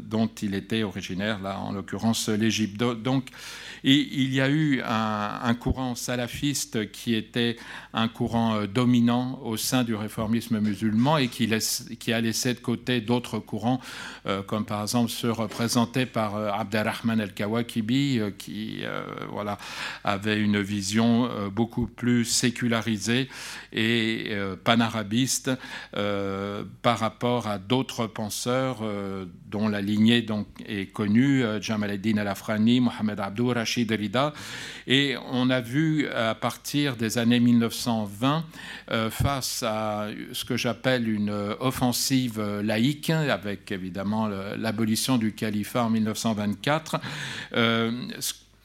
dont 0.00 0.30
il 0.42 0.54
était 0.54 0.82
originaire, 0.82 1.40
là 1.40 1.60
en 1.60 1.72
l'occurrence 1.72 2.28
l'Égypte. 2.28 2.78
Donc, 2.78 3.26
il 3.84 4.34
y 4.34 4.40
a 4.40 4.48
eu 4.48 4.82
un, 4.84 5.54
courant 5.54 5.94
salafiste 5.94 6.90
qui 6.90 7.14
était 7.14 7.56
un 7.92 8.08
courant 8.08 8.64
dominant 8.64 9.40
au 9.44 9.56
sein 9.56 9.84
du 9.84 9.94
réformisme 9.94 10.58
musulman 10.60 11.18
qui, 11.28 12.12
a 12.12 12.20
laissé 12.20 12.54
de 12.54 12.58
côté 12.58 13.00
d'autres 13.00 13.38
courants, 13.38 13.80
euh, 14.26 14.42
comme 14.42 14.64
par 14.64 14.82
exemple 14.82 15.10
ceux 15.10 15.30
représentés 15.30 16.06
par 16.06 16.36
euh, 16.36 16.50
Abdelrahman 16.50 17.20
el-Kawakibi, 17.20 18.20
qui 18.38 18.82
voilà, 19.30 19.58
avait 20.04 20.38
une 20.38 20.60
vision 20.60 21.28
beaucoup 21.50 21.86
plus 21.86 22.24
sécularisée 22.24 23.28
et 23.72 24.32
panarabiste 24.64 25.50
par 25.92 26.98
rapport 26.98 27.46
à 27.46 27.58
d'autres 27.58 28.06
penseurs 28.06 28.82
dont 29.46 29.68
la 29.68 29.80
lignée 29.80 30.22
donc, 30.22 30.46
est 30.66 30.92
connue, 30.92 31.44
Jamal 31.60 31.90
el-Din 31.90 32.18
al-Afrani, 32.18 32.80
Mohamed 32.80 33.20
Abdou, 33.20 33.52
et 34.86 35.16
on 35.30 35.50
a 35.50 35.60
vu 35.60 36.08
à 36.08 36.34
partir 36.34 36.96
des 36.96 37.18
années 37.18 37.40
1920, 37.40 38.44
euh, 38.90 39.10
face 39.10 39.62
à 39.62 40.08
ce 40.32 40.44
que 40.44 40.56
j'appelle 40.56 41.08
une 41.08 41.17
offensive 41.60 42.40
laïque, 42.62 43.10
avec 43.10 43.72
évidemment 43.72 44.28
l'abolition 44.28 45.18
du 45.18 45.32
califat 45.32 45.84
en 45.84 45.90
1924, 45.90 47.00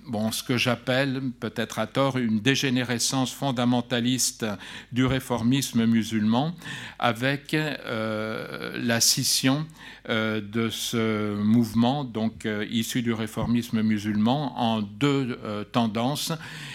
bon, 0.06 0.32
ce 0.32 0.44
que 0.44 0.58
j'appelle, 0.58 1.22
peut-être 1.40 1.80
à 1.80 1.88
tort, 1.88 2.18
une 2.18 2.40
dégénérescence 2.40 3.34
fondamentaliste 3.34 4.46
du 4.92 5.06
réformisme 5.06 5.86
musulman, 5.86 6.54
avec 7.00 7.54
euh, 7.54 8.78
la 8.82 9.00
scission 9.00 9.66
euh, 10.10 10.42
de 10.42 10.70
ce 10.70 11.36
mouvement, 11.36 12.04
donc 12.04 12.46
euh, 12.46 12.66
issu 12.70 13.02
du 13.02 13.14
réformisme 13.14 13.82
musulman, 13.82 14.60
en 14.60 14.82
deux 14.82 15.40
tendances. 15.72 16.32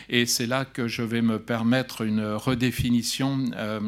Et 0.09 0.27
c'est 0.27 0.47
là 0.47 0.65
que 0.65 0.89
je 0.89 1.03
vais 1.03 1.23
me 1.23 1.39
permettre 1.39 2.03
une 2.03 2.25
redéfinition 2.25 3.45
euh, 3.57 3.81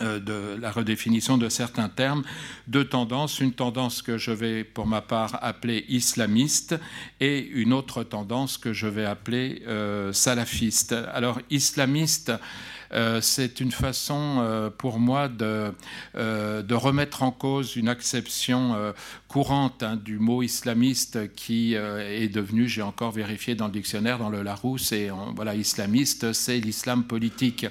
de 0.00 0.56
la 0.60 0.70
redéfinition 0.70 1.38
de 1.38 1.48
certains 1.48 1.88
termes, 1.88 2.22
deux 2.66 2.84
tendances, 2.84 3.40
une 3.40 3.52
tendance 3.52 4.02
que 4.02 4.18
je 4.18 4.30
vais 4.30 4.64
pour 4.64 4.86
ma 4.86 5.00
part 5.00 5.38
appeler 5.42 5.84
islamiste 5.88 6.74
et 7.20 7.38
une 7.38 7.72
autre 7.72 8.02
tendance 8.02 8.58
que 8.58 8.72
je 8.72 8.86
vais 8.86 9.04
appeler 9.04 9.62
euh, 9.66 10.12
salafiste. 10.12 10.92
Alors 10.92 11.40
islamiste, 11.50 12.32
euh, 12.92 13.20
c'est 13.20 13.60
une 13.60 13.72
façon 13.72 14.70
pour 14.78 15.00
moi 15.00 15.28
de, 15.28 15.72
de, 16.14 16.74
remettre 16.74 17.22
en 17.22 17.32
cause 17.32 17.76
une 17.76 17.88
acception 17.88 18.92
courante 19.28 19.82
hein, 19.82 19.96
du 19.96 20.18
mot 20.18 20.42
islamiste 20.42 21.32
qui 21.34 21.74
est 21.74 22.32
devenu, 22.32 22.68
j'ai 22.68 22.82
encore 22.82 23.12
vérifié 23.12 23.54
dans 23.54 23.66
le 23.66 23.72
dictionnaire, 23.72 24.18
dans 24.18 24.30
le 24.30 24.42
Larousse, 24.42 24.92
et 24.92 25.10
voilà, 25.34 25.54
islamiste, 25.54 26.32
c'est 26.32 26.58
l'islam 26.58 27.04
politique. 27.04 27.66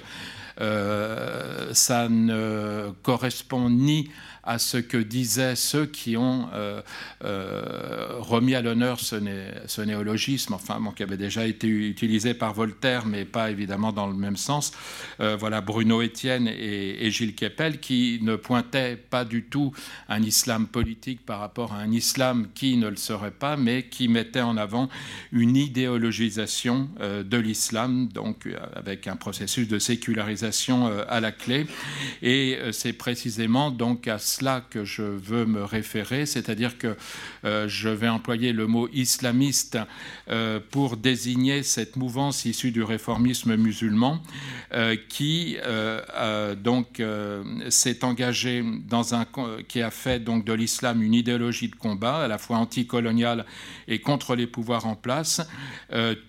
Euh, 0.60 1.68
ça 1.72 2.08
ne 2.08 2.90
correspond 3.02 3.68
ni 3.68 4.10
à 4.46 4.58
ce 4.58 4.76
que 4.76 4.96
disaient 4.96 5.56
ceux 5.56 5.86
qui 5.86 6.16
ont 6.16 6.48
euh, 6.54 6.80
euh, 7.24 8.14
remis 8.20 8.54
à 8.54 8.62
l'honneur 8.62 9.00
ce, 9.00 9.16
ce, 9.66 9.82
néologisme, 9.82 10.54
enfin, 10.54 10.80
qui 10.94 11.02
avait 11.02 11.16
déjà 11.16 11.46
été 11.46 11.66
utilisé 11.66 12.32
par 12.32 12.54
Voltaire, 12.54 13.06
mais 13.06 13.24
pas 13.24 13.50
évidemment 13.50 13.92
dans 13.92 14.06
le 14.06 14.14
même 14.14 14.36
sens. 14.36 14.72
Euh, 15.20 15.36
voilà 15.36 15.60
Bruno 15.60 16.00
Étienne 16.00 16.48
et, 16.48 17.10
Gilles 17.10 17.34
Kepel 17.34 17.80
qui 17.80 18.18
ne 18.22 18.36
pointaient 18.36 18.96
pas 18.96 19.24
du 19.24 19.44
tout 19.44 19.72
un 20.08 20.22
islam 20.22 20.66
politique 20.66 21.24
par 21.24 21.40
rapport 21.40 21.72
à 21.72 21.78
un 21.78 21.90
islam 21.90 22.48
qui 22.54 22.76
ne 22.76 22.88
le 22.88 22.96
serait 22.96 23.30
pas, 23.30 23.56
mais 23.56 23.84
qui 23.84 24.08
mettait 24.08 24.40
en 24.40 24.56
avant 24.56 24.88
une 25.32 25.56
idéologisation 25.56 26.88
de 27.00 27.36
l'islam, 27.36 28.08
donc 28.08 28.48
avec 28.74 29.06
un 29.06 29.16
processus 29.16 29.66
de 29.68 29.78
sécularisation 29.78 30.90
à 31.08 31.20
la 31.20 31.32
clé. 31.32 31.66
Et 32.22 32.58
c'est 32.72 32.92
précisément 32.92 33.70
donc 33.70 34.08
à 34.08 34.18
cela 34.36 34.60
que 34.60 34.84
je 34.84 35.02
veux 35.02 35.46
me 35.46 35.64
référer, 35.64 36.26
c'est-à-dire 36.26 36.78
que 36.78 36.96
euh, 37.44 37.68
je 37.68 37.88
vais 37.88 38.08
employer 38.08 38.52
le 38.52 38.66
mot 38.66 38.88
islamiste 38.92 39.78
euh, 40.28 40.60
pour 40.70 40.96
désigner 40.96 41.62
cette 41.62 41.96
mouvance 41.96 42.44
issue 42.44 42.70
du 42.70 42.82
réformisme 42.82 43.56
musulman 43.56 44.22
euh, 44.72 44.96
qui 45.08 45.56
donc 46.62 47.02
s'est 47.68 48.04
engagé 48.04 48.64
dans 48.88 49.14
un 49.14 49.26
qui 49.68 49.82
a 49.82 49.90
fait 49.90 50.20
donc 50.20 50.44
de 50.44 50.52
l'islam 50.52 51.02
une 51.02 51.14
idéologie 51.14 51.68
de 51.68 51.74
combat 51.74 52.24
à 52.24 52.28
la 52.28 52.38
fois 52.38 52.58
anticoloniale 52.58 53.44
et 53.88 54.00
contre 54.00 54.34
les 54.34 54.46
pouvoirs 54.46 54.86
en 54.86 54.94
place, 54.94 55.40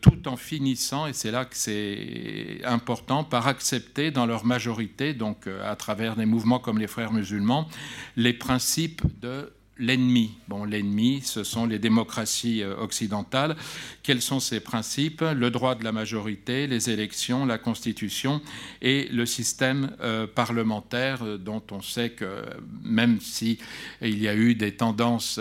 tout 0.02 0.28
en 0.28 0.38
finissant 0.38 1.08
et 1.08 1.14
c'est 1.14 1.32
là 1.32 1.46
que 1.46 1.56
c'est 1.56 2.62
important 2.64 3.24
par 3.24 3.48
accepter 3.48 4.12
dans 4.12 4.26
leur 4.26 4.46
majorité 4.46 5.14
donc 5.14 5.48
à 5.64 5.76
travers 5.76 6.16
des 6.16 6.26
mouvements 6.26 6.60
comme 6.60 6.78
les 6.80 6.88
frères 6.88 7.12
musulmans 7.12 7.68
les 8.16 8.34
principes 8.34 9.04
de 9.22 9.54
l'ennemi. 9.80 10.38
Bon, 10.48 10.66
l'ennemi, 10.66 11.22
ce 11.24 11.44
sont 11.44 11.66
les 11.66 11.80
démocraties 11.80 12.64
euh, 12.64 12.76
occidentales. 12.78 13.56
Quels 14.04 14.22
sont 14.22 14.40
ces 14.40 14.60
principes? 14.60 15.22
Le 15.22 15.50
droit 15.52 15.76
de 15.76 15.84
la 15.84 15.92
majorité, 15.92 16.68
les 16.68 16.90
élections, 16.90 17.46
la 17.46 17.58
constitution 17.58 18.42
et 18.82 19.08
le 19.12 19.26
système 19.26 19.92
euh, 20.02 20.28
parlementaire, 20.28 21.24
euh, 21.24 21.38
dont 21.38 21.64
on 21.72 21.82
sait 21.82 22.10
que 22.12 22.44
même 22.84 23.20
si 23.22 23.60
il 24.02 24.22
y 24.22 24.28
a 24.28 24.36
eu 24.36 24.56
des 24.56 24.74
tendances 24.74 25.40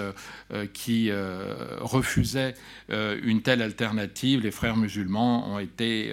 qui 0.73 1.11
refusaient 1.81 2.55
une 2.89 3.43
telle 3.43 3.63
alternative, 3.63 4.41
les 4.43 4.51
frères 4.51 4.77
musulmans 4.77 5.49
ont 5.53 5.59
été 5.59 6.13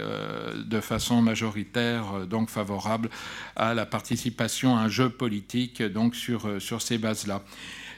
de 0.55 0.79
façon 0.79 1.21
majoritaire 1.21 2.27
donc 2.27 2.49
favorables 2.49 3.09
à 3.55 3.73
la 3.73 3.85
participation 3.85 4.75
à 4.75 4.81
un 4.81 4.89
jeu 4.89 5.09
politique 5.09 5.81
donc 5.81 6.15
sur, 6.15 6.61
sur 6.61 6.81
ces 6.81 6.97
bases-là. 6.97 7.43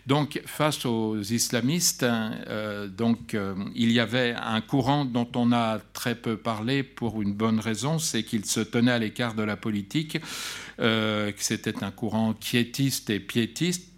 Donc, 0.06 0.40
face 0.46 0.86
aux 0.86 1.20
islamistes, 1.20 2.04
euh, 2.04 2.88
donc, 2.88 3.34
euh, 3.34 3.56
il 3.74 3.92
y 3.92 4.00
avait 4.00 4.36
un 4.40 4.62
courant 4.62 5.04
dont 5.04 5.28
on 5.36 5.52
a 5.52 5.80
très 5.94 6.14
peu 6.14 6.38
parlé 6.38 6.84
pour 6.84 7.24
une 7.24 7.34
bonne 7.34 7.60
raison, 7.60 7.98
c'est 7.98 8.22
qu'il 8.22 8.46
se 8.46 8.60
tenait 8.60 8.92
à 8.92 9.00
l'écart 9.00 9.34
de 9.34 9.42
la 9.42 9.58
politique, 9.58 10.20
euh, 10.80 11.32
que 11.32 11.44
c'était 11.44 11.84
un 11.84 11.90
courant 11.90 12.34
quiétiste 12.34 13.10
et 13.10 13.20
piétiste 13.20 13.95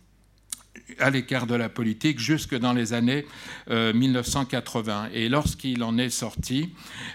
à 0.99 1.09
l'écart 1.09 1.47
de 1.47 1.55
la 1.55 1.69
politique 1.69 2.19
jusque 2.19 2.55
dans 2.55 2.73
les 2.73 2.93
années 2.93 3.25
1980. 3.69 5.05
Euh, 5.05 5.09
Et 5.13 5.29
lorsqu'il 5.29 5.83
en 5.83 5.97
est 5.97 6.09
sorti, 6.09 6.73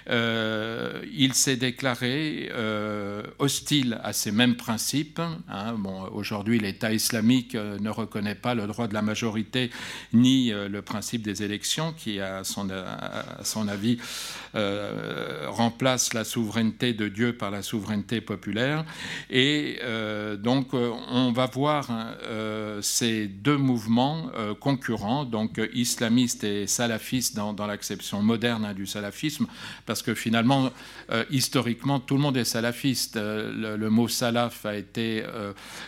euh, 0.09 1.03
il 1.13 1.35
s'est 1.35 1.57
déclaré 1.57 2.51
euh, 2.53 3.23
hostile 3.39 3.99
à 4.03 4.13
ces 4.13 4.33
mêmes 4.33 4.57
principes. 4.57 5.21
Hein. 5.21 5.77
Aujourd'hui, 6.13 6.59
l'État 6.59 6.93
islamique 6.93 7.55
ne 7.55 7.91
reconnaît 7.91 8.35
pas 8.35 8.55
le 8.55 8.67
droit 8.67 8.89
de 8.89 8.95
la 8.95 9.03
majorité 9.03 9.71
ni 10.13 10.51
le 10.51 10.83
principe 10.83 11.23
des 11.23 11.43
élections, 11.43 11.93
qui, 11.93 12.21
à 12.21 12.45
son, 12.45 12.71
à 12.71 13.45
son 13.45 13.69
avis, 13.69 13.99
remplace 15.47 16.15
la 16.15 16.25
souveraineté 16.25 16.93
de 16.93 17.09
Dieu 17.09 17.35
par 17.35 17.51
la 17.51 17.63
souveraineté 17.63 18.21
populaire. 18.21 18.85
Et 19.31 19.79
donc, 20.39 20.75
on 20.75 21.33
va 21.33 21.47
voir 21.47 21.91
hein, 21.91 22.15
ces 22.81 23.27
deux 23.27 23.57
mouvements 23.57 23.72
euh, 24.35 24.55
concurrents, 24.55 25.25
donc 25.25 25.59
euh, 25.59 25.69
islamistes 25.73 26.45
et 26.45 26.67
salafistes 26.67 27.37
dans, 27.37 27.67
l'acception 27.67 28.23
moderne 28.23 28.65
hein, 28.65 28.75
du 28.75 28.87
salafisme, 28.87 29.47
parce 29.87 30.03
que 30.03 30.15
finalement, 30.15 30.71
euh, 31.11 31.25
historiquement, 31.31 32.01
tout 32.01 32.17
le 32.17 32.21
monde 32.21 32.37
est 32.37 32.45
salafiste. 32.45 33.17
Le, 33.17 33.89
mot 33.89 34.09
salaf 34.09 34.65
a 34.67 34.77
été 34.77 35.25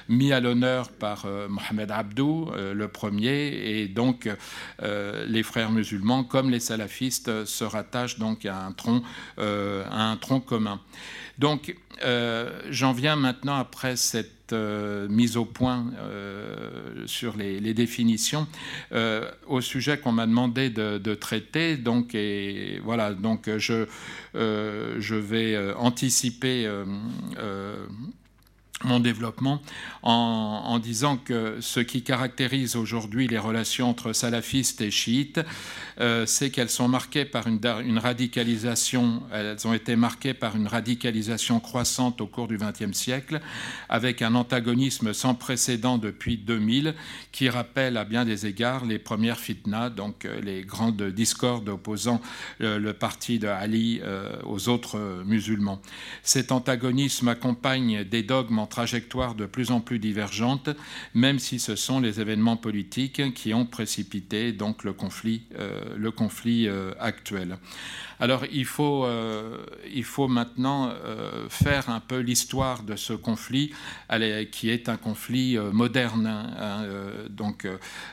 mis 0.09 0.33
à 0.33 0.41
l'honneur 0.41 0.91
par 0.91 1.27
Mohamed 1.49 1.91
Abdou, 1.91 2.51
le 2.55 2.89
premier, 2.89 3.81
et 3.81 3.89
donc 3.89 4.29
les 4.83 5.43
frères 5.43 5.71
musulmans, 5.71 6.25
comme 6.25 6.51
les 6.51 6.61
salafistes, 6.61 7.45
se 7.45 7.65
rattachent 7.65 8.19
donc 8.19 8.45
à 8.45 8.67
un 8.67 10.17
tronc 10.17 10.41
commun. 10.41 10.81
Donc, 11.39 11.75
j'en 12.03 12.93
viens 12.93 13.17
maintenant 13.17 13.57
après 13.57 13.97
cette 13.97 14.35
euh, 14.53 15.09
mise 15.09 15.39
au 15.39 15.47
point 15.47 15.87
euh, 15.99 17.07
sur 17.07 17.35
les, 17.35 17.73
définitions 17.73 18.47
euh, 18.93 19.31
au 19.47 19.63
sujet 19.63 19.97
qu'on 19.97 20.13
m'a 20.13 20.27
demandé 20.27 20.69
de, 20.69 21.15
traiter. 21.15 21.77
Donc, 21.77 22.15
voilà, 22.85 23.15
donc 23.15 23.49
je, 23.57 23.87
je 24.35 25.15
vais 25.15 25.73
anticiper 25.77 26.69
mon 28.85 29.01
développement 29.01 29.63
en, 30.03 30.79
disant 30.79 31.17
que 31.17 31.57
ce 31.61 31.81
qui 31.81 32.03
caractérise 32.03 32.77
aujourd'hui 32.77 33.27
les 33.27 33.39
relations 33.39 33.89
entre 33.89 34.13
salafistes 34.13 34.81
et 34.81 34.91
chiites, 34.91 35.41
euh, 36.01 36.27
c'est 36.27 36.51
qu'elles 36.51 36.71
sont 36.71 36.89
marquées 36.89 37.25
par 37.25 37.47
une, 37.47 37.99
radicalisation, 37.99 39.23
elles 39.33 39.67
ont 39.67 39.75
été 39.75 39.97
marquées 39.97 40.35
par 40.35 40.57
une 40.57 40.67
radicalisation 40.67 41.61
croissante 41.61 42.21
au 42.21 42.27
cours 42.27 42.49
du 42.49 42.59
XXe 42.59 42.97
siècle, 42.97 43.41
avec 43.89 44.23
un 44.23 44.35
antagonisme 44.35 45.13
sans 45.13 45.35
précédent 45.35 45.99
depuis 45.99 46.37
2000, 46.37 46.95
qui 47.33 47.49
rappelle 47.49 47.97
à 47.97 48.05
bien 48.05 48.25
des 48.25 48.47
égards 48.47 48.85
les 48.85 48.99
premières 48.99 49.39
fitnas, 49.39 49.91
donc 49.91 50.25
euh, 50.25 50.41
les 50.41 50.63
grandes 50.63 51.03
discordes 51.03 51.69
opposant 51.69 52.21
le, 52.59 52.79
le 52.79 52.93
parti 52.93 53.39
de 53.39 53.49
Ali 53.49 54.01
euh, 54.03 54.37
aux 54.45 54.69
autres 54.69 55.23
musulmans. 55.25 55.81
Cet 56.23 56.53
antagonisme 56.53 57.29
accompagne 57.29 58.05
des 58.05 58.23
dogmes 58.23 58.59
en 58.59 58.67
trajectoire 58.67 59.35
de 59.35 59.47
plus 59.47 59.71
en 59.71 59.81
plus 59.81 59.99
divergente, 59.99 60.71
même 61.15 61.39
si 61.39 61.59
ce 61.59 61.77
sont 61.77 62.01
les 62.01 62.21
événements 62.21 62.57
politiques 62.57 63.35
qui 63.35 63.55
ont 63.55 63.67
précipité 63.67 64.53
donc 64.53 64.85
le 64.85 64.93
conflit, 64.93 65.43
euh, 65.59 65.84
le 65.97 66.11
conflit 66.11 66.69
euh, 66.69 66.93
actuel. 67.01 67.59
Alors 68.21 68.45
il 68.53 68.65
faut, 68.65 69.05
euh, 69.05 69.59
il 69.93 70.05
faut 70.05 70.29
maintenant 70.29 70.89
euh, 70.89 71.49
faire 71.49 71.91
un 71.91 72.01
peu 72.01 72.19
l'histoire 72.19 72.83
de 72.83 72.97
ce 72.97 73.13
conflit, 73.13 73.73
qui 74.51 74.71
est 74.71 74.89
un 74.89 74.97
conflit 74.97 75.57
euh, 75.57 75.73
moderne. 75.73 76.27
Hein, 76.27 76.87
donc 77.29 77.67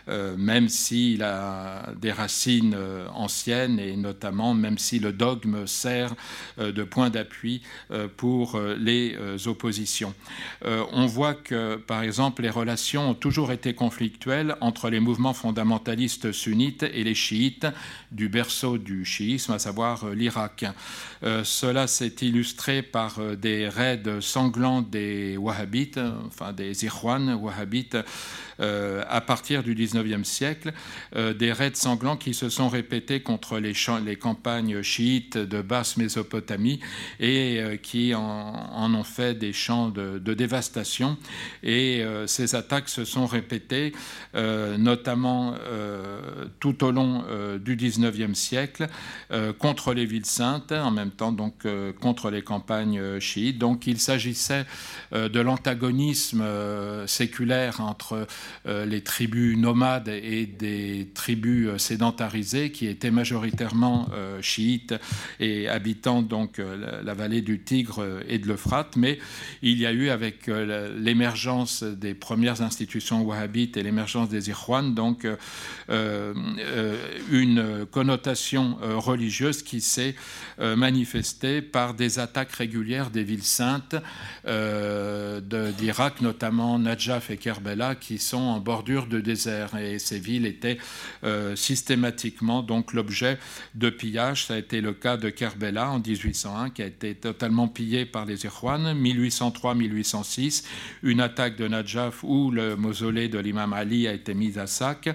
même 0.07 0.69
s'il 0.69 1.23
a 1.23 1.93
des 1.99 2.11
racines 2.11 2.75
anciennes 3.13 3.79
et 3.79 3.95
notamment 3.95 4.53
même 4.53 4.77
si 4.77 4.99
le 4.99 5.11
dogme 5.11 5.67
sert 5.67 6.13
de 6.57 6.83
point 6.83 7.09
d'appui 7.09 7.61
pour 8.17 8.59
les 8.59 9.15
oppositions. 9.47 10.13
on 10.63 11.05
voit 11.05 11.33
que 11.33 11.75
par 11.75 12.03
exemple 12.03 12.41
les 12.41 12.49
relations 12.49 13.11
ont 13.11 13.13
toujours 13.13 13.51
été 13.51 13.73
conflictuelles 13.73 14.55
entre 14.61 14.89
les 14.89 14.99
mouvements 14.99 15.33
fondamentalistes 15.33 16.31
sunnites 16.31 16.83
et 16.83 17.03
les 17.03 17.15
chiites 17.15 17.60
du 18.11 18.29
berceau 18.29 18.77
du 18.77 19.05
chiisme, 19.05 19.53
à 19.53 19.59
savoir 19.59 20.03
euh, 20.03 20.13
l'Irak. 20.13 20.65
Euh, 21.23 21.43
cela 21.43 21.87
s'est 21.87 22.15
illustré 22.21 22.81
par 22.81 23.19
euh, 23.19 23.35
des 23.35 23.69
raids 23.69 24.19
sanglants 24.19 24.81
des 24.81 25.37
wahhabites, 25.37 25.99
enfin 26.27 26.53
des 26.53 26.85
Ikhwan 26.85 27.35
wahhabites, 27.35 27.97
à 28.59 29.21
partir 29.21 29.63
du 29.63 29.73
19e 29.73 30.23
siècle, 30.23 30.71
des 31.15 31.51
raids 31.51 31.73
sanglants 31.73 32.15
qui 32.15 32.35
se 32.35 32.47
sont 32.47 32.69
répétés 32.69 33.21
contre 33.21 33.57
les, 33.57 33.73
campagnes 34.15 34.83
chiites 34.83 35.35
de 35.35 35.63
basse 35.63 35.97
Mésopotamie 35.97 36.79
et 37.19 37.79
qui 37.81 38.13
en, 38.13 38.93
ont 38.93 39.03
fait 39.03 39.33
des 39.33 39.51
champs 39.51 39.89
de, 39.89 40.19
de 40.19 40.33
dévastation. 40.35 41.17
Et 41.63 42.05
ces 42.27 42.53
attaques 42.53 42.89
se 42.89 43.03
sont 43.03 43.25
répétées, 43.25 43.93
notamment 44.35 45.55
tout 46.59 46.83
au 46.83 46.91
long 46.91 47.23
du 47.59 47.75
19e 47.75 48.33
siècle, 48.33 48.87
contre 49.59 49.93
les 49.93 50.05
villes 50.05 50.25
saintes, 50.25 50.71
en 50.71 50.91
même 50.91 51.11
temps 51.11 51.31
donc 51.31 51.65
euh, 51.65 51.91
contre 51.93 52.29
les 52.29 52.41
campagnes 52.41 52.99
euh, 52.99 53.19
chiites. 53.19 53.57
Donc 53.57 53.87
il 53.87 53.99
s'agissait 53.99 54.65
euh, 55.13 55.29
de 55.29 55.39
l'antagonisme 55.39 56.43
séculaire 57.05 57.81
entre 57.81 58.27
les 58.65 59.01
tribus 59.01 59.57
nomades 59.57 60.07
et 60.07 60.45
des 60.45 61.09
tribus 61.13 61.77
sédentarisées 61.77 62.71
qui 62.71 62.87
étaient 62.87 63.11
majoritairement 63.11 64.07
chiites 64.41 64.93
et 65.39 65.67
habitant 65.67 66.21
donc 66.21 66.59
la 66.59 67.13
vallée 67.13 67.41
du 67.41 67.61
Tigre 67.61 68.21
et 68.27 68.39
de 68.39 68.47
l'Euphrate. 68.47 68.95
Mais 68.95 69.19
il 69.61 69.79
y 69.79 69.85
a 69.85 69.91
eu 69.91 70.09
avec 70.09 70.47
l'émergence 70.47 71.83
des 71.83 72.13
premières 72.13 72.61
institutions 72.61 73.21
wahhabites 73.23 73.77
et 73.77 73.83
l'émergence 73.83 74.29
des 74.29 74.49
Ikhwan 74.49 74.93
donc 74.93 75.27
une 77.41 77.85
connotation 77.85 78.77
religieuse 78.81 79.63
qui 79.63 79.81
s'est 79.81 80.11
euh, 80.11 80.13
manifestée 80.61 81.61
par 81.61 81.93
des 81.93 82.19
attaques 82.19 82.51
régulières 82.51 83.09
des 83.09 83.23
villes 83.23 83.43
saintes 83.43 83.95
euh, 84.47 85.39
d'Irak, 85.77 86.21
notamment 86.21 86.79
Najaf 86.79 87.29
et 87.29 87.37
Kerbela, 87.37 87.95
qui 87.95 88.17
sont 88.17 88.37
en 88.37 88.59
bordure 88.59 89.07
de 89.07 89.19
désert. 89.19 89.75
Et 89.75 89.99
ces 89.99 90.19
villes 90.19 90.45
étaient 90.45 90.77
euh, 91.23 91.55
systématiquement 91.55 92.65
l'objet 92.93 93.37
de 93.75 93.89
pillages. 93.89 94.45
Ça 94.45 94.55
a 94.55 94.57
été 94.57 94.81
le 94.81 94.93
cas 94.93 95.17
de 95.17 95.29
Kerbela 95.29 95.89
en 95.91 95.99
1801, 95.99 96.69
qui 96.71 96.81
a 96.81 96.85
été 96.85 97.15
totalement 97.15 97.67
pillé 97.67 98.05
par 98.05 98.25
les 98.25 98.45
Ikhwan. 98.45 98.93
1803-1806, 98.93 100.63
une 101.03 101.21
attaque 101.21 101.57
de 101.57 101.67
Najaf 101.67 102.23
où 102.23 102.51
le 102.51 102.75
mausolée 102.75 103.27
de 103.27 103.39
l'imam 103.39 103.73
Ali 103.73 104.07
a 104.07 104.13
été 104.13 104.33
mis 104.33 104.57
à 104.57 104.67
sac. 104.67 105.09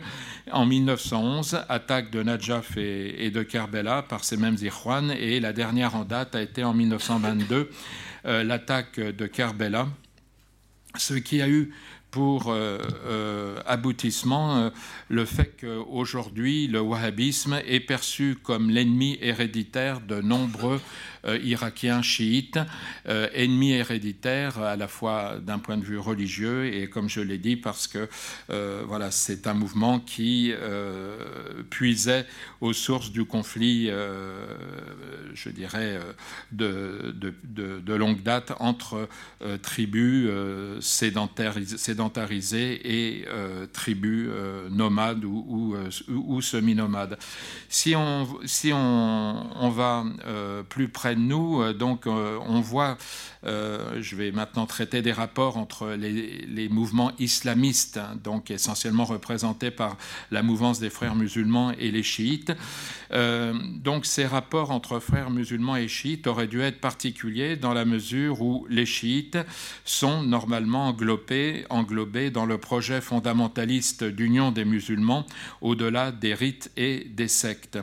En 0.52 0.66
1911, 0.66 1.60
attaque 1.68 2.10
de 2.10 2.22
Najaf 2.22 2.76
et, 2.76 3.30
de 3.30 3.42
Kerbela 3.42 4.02
par 4.02 4.24
ces 4.24 4.36
mêmes 4.36 4.56
Ikhwan. 4.60 5.10
Et 5.10 5.35
la 5.40 5.52
dernière 5.52 5.94
en 5.96 6.04
date 6.04 6.34
a 6.34 6.42
été 6.42 6.64
en 6.64 6.74
1922, 6.74 7.70
euh, 8.26 8.44
l'attaque 8.44 8.98
de 9.00 9.26
Kerbela, 9.26 9.88
ce 10.96 11.14
qui 11.14 11.42
a 11.42 11.48
eu 11.48 11.72
pour 12.10 12.48
euh, 12.48 12.78
euh, 13.04 13.60
aboutissement 13.66 14.70
le 15.08 15.24
fait 15.24 15.54
qu'aujourd'hui 15.60 16.66
le 16.66 16.80
wahhabisme 16.80 17.60
est 17.66 17.80
perçu 17.80 18.38
comme 18.42 18.70
l'ennemi 18.70 19.18
héréditaire 19.20 20.00
de 20.00 20.20
nombreux 20.20 20.80
irakien 21.42 22.02
chiite, 22.02 22.58
euh, 23.08 23.28
ennemi 23.32 23.72
héréditaire 23.72 24.58
à 24.58 24.76
la 24.76 24.88
fois 24.88 25.36
d'un 25.40 25.58
point 25.58 25.76
de 25.76 25.84
vue 25.84 25.98
religieux 25.98 26.72
et 26.72 26.88
comme 26.88 27.08
je 27.08 27.20
l'ai 27.20 27.38
dit 27.38 27.56
parce 27.56 27.86
que 27.86 28.08
euh, 28.50 28.82
voilà 28.86 29.10
c'est 29.10 29.46
un 29.46 29.54
mouvement 29.54 30.00
qui 30.00 30.52
puisait 31.70 32.26
aux 32.60 32.72
sources 32.72 33.10
du 33.10 33.24
conflit, 33.24 33.90
je 35.34 35.48
dirais 35.50 35.98
de, 36.52 37.14
de, 37.44 37.94
longue 37.94 38.22
date 38.22 38.52
entre 38.58 39.08
tribus 39.62 40.30
sédentarisées 40.80 42.80
et 42.84 43.26
tribus 43.72 44.28
nomades 44.70 45.24
ou, 45.24 45.76
ou, 46.08 46.40
semi-nomades. 46.40 47.18
Si 47.68 47.94
on, 47.96 48.28
si 48.44 48.72
on, 48.72 49.46
on 49.56 49.70
va 49.70 50.04
plus 50.68 50.88
près 50.88 51.15
nous. 51.16 51.62
Euh, 51.62 51.72
donc 51.72 52.06
euh, 52.06 52.38
on 52.46 52.60
voit, 52.60 52.96
euh, 53.44 54.00
je 54.00 54.16
vais 54.16 54.32
maintenant 54.32 54.66
traiter 54.66 55.02
des 55.02 55.12
rapports 55.12 55.56
entre 55.56 55.90
les, 55.90 56.68
mouvements 56.68 57.12
islamistes, 57.18 57.98
hein, 57.98 58.16
donc 58.22 58.50
essentiellement 58.50 59.04
représentés 59.04 59.70
par 59.70 59.96
la 60.30 60.42
mouvance 60.42 60.80
des 60.80 60.90
frères 60.90 61.14
musulmans 61.14 61.72
et 61.72 61.90
les 61.90 62.02
chiites. 62.02 62.52
donc 63.10 64.04
ces 64.04 64.26
rapports 64.26 64.70
entre 64.72 64.98
frères 64.98 65.30
musulmans 65.30 65.76
et 65.76 65.88
chiites 65.88 66.26
auraient 66.26 66.48
dû 66.48 66.60
être 66.60 66.80
particuliers 66.80 67.56
dans 67.56 67.72
la 67.72 67.84
mesure 67.84 68.42
où 68.42 68.66
les 68.68 68.86
chiites 68.86 69.38
sont 69.84 70.22
normalement 70.22 70.88
englobés, 70.88 71.64
englobés 71.70 72.30
dans 72.30 72.46
le 72.46 72.58
projet 72.58 73.00
fondamentaliste 73.00 74.02
d'union 74.02 74.50
des 74.50 74.64
musulmans 74.64 75.24
au-delà 75.60 76.10
des 76.10 76.34
rites 76.34 76.70
et 76.76 77.04
des 77.04 77.28
sectes. 77.28 77.78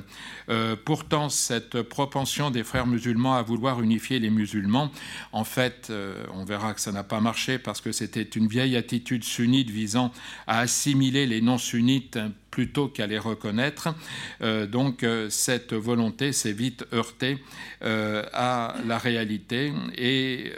pourtant, 0.85 1.29
cette 1.29 1.81
propension 1.83 2.51
des 2.51 2.63
frères 2.63 2.87
musulmans 2.87 3.12
à 3.13 3.41
vouloir 3.41 3.81
unifier 3.81 4.19
les 4.19 4.29
musulmans. 4.29 4.91
En 5.31 5.43
fait, 5.43 5.87
euh, 5.89 6.23
on 6.33 6.43
verra 6.43 6.73
que 6.73 6.81
ça 6.81 6.91
n'a 6.91 7.03
pas 7.03 7.19
marché 7.19 7.57
parce 7.57 7.81
que 7.81 7.91
c'était 7.91 8.23
une 8.23 8.47
vieille 8.47 8.75
attitude 8.75 9.23
sunnite 9.23 9.69
visant 9.69 10.11
à 10.47 10.59
assimiler 10.59 11.25
les 11.25 11.41
non-sunnites 11.41 12.19
plutôt 12.51 12.87
qu'à 12.87 13.07
les 13.07 13.17
reconnaître. 13.17 13.95
Euh, 14.41 14.67
donc 14.67 15.03
euh, 15.03 15.27
cette 15.29 15.73
volonté 15.73 16.33
s'est 16.33 16.51
vite 16.51 16.85
heurtée 16.93 17.39
à 17.81 18.75
la 18.87 18.97
réalité 18.97 19.73
et 19.97 20.53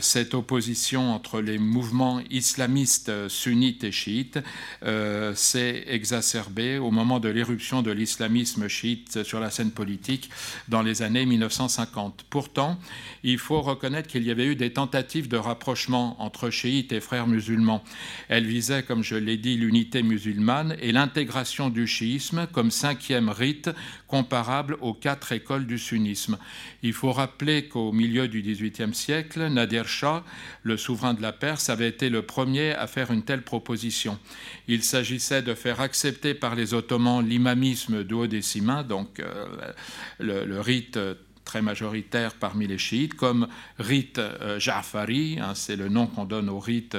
cette 0.00 0.34
opposition 0.34 1.14
entre 1.14 1.40
les 1.40 1.56
mouvements 1.56 2.20
islamistes 2.30 3.28
sunnites 3.28 3.82
et 3.84 3.92
chiites 3.92 4.38
s'est 5.34 5.84
exacerbée 5.86 6.76
au 6.76 6.90
moment 6.90 7.18
de 7.18 7.30
l'éruption 7.30 7.80
de 7.80 7.90
l'islamisme 7.90 8.68
chiite 8.68 9.22
sur 9.22 9.40
la 9.40 9.50
scène 9.50 9.70
politique 9.70 10.28
dans 10.68 10.82
les 10.82 11.00
années 11.00 11.24
1950. 11.48 12.24
Pourtant, 12.30 12.78
il 13.22 13.38
faut 13.38 13.60
reconnaître 13.60 14.08
qu'il 14.08 14.22
y 14.22 14.30
avait 14.30 14.46
eu 14.46 14.56
des 14.56 14.72
tentatives 14.72 15.28
de 15.28 15.36
rapprochement 15.36 16.20
entre 16.22 16.50
chiites 16.50 16.92
et 16.92 17.00
frères 17.00 17.26
musulmans. 17.26 17.82
Elles 18.28 18.46
visaient, 18.46 18.82
comme 18.82 19.02
je 19.02 19.16
l'ai 19.16 19.36
dit, 19.36 19.56
l'unité 19.56 20.02
musulmane 20.02 20.76
et 20.80 20.92
l'intégration 20.92 21.70
du 21.70 21.86
chiisme 21.86 22.46
comme 22.52 22.70
cinquième 22.70 23.28
rite 23.28 23.70
comparable 24.06 24.76
aux 24.80 24.94
quatre 24.94 25.32
écoles 25.32 25.66
du 25.66 25.78
sunnisme. 25.78 26.38
Il 26.82 26.92
faut 26.92 27.12
rappeler 27.12 27.68
qu'au 27.68 27.92
milieu 27.92 28.28
du 28.28 28.42
XVIIIe 28.42 28.94
siècle, 28.94 29.48
Nadir 29.48 29.86
Shah, 29.86 30.24
le 30.62 30.76
souverain 30.76 31.14
de 31.14 31.22
la 31.22 31.32
Perse, 31.32 31.68
avait 31.68 31.88
été 31.88 32.08
le 32.08 32.22
premier 32.22 32.72
à 32.72 32.86
faire 32.86 33.10
une 33.10 33.22
telle 33.22 33.42
proposition. 33.42 34.18
Il 34.66 34.82
s'agissait 34.82 35.42
de 35.42 35.54
faire 35.54 35.80
accepter 35.80 36.34
par 36.34 36.54
les 36.54 36.74
Ottomans 36.74 37.26
l'imamisme 37.26 38.04
duodécimain, 38.04 38.82
donc 38.82 39.20
euh, 39.20 39.46
le, 40.18 40.60
rite 40.60 40.98
très 41.48 41.62
majoritaire 41.62 42.34
parmi 42.34 42.66
les 42.66 42.76
chiites, 42.76 43.14
comme 43.14 43.48
rite 43.78 44.20
Ja'fari, 44.58 45.38
hein, 45.40 45.54
c'est 45.54 45.76
le 45.76 45.88
nom 45.88 46.06
qu'on 46.06 46.26
donne 46.26 46.50
au 46.50 46.60
rite 46.60 46.94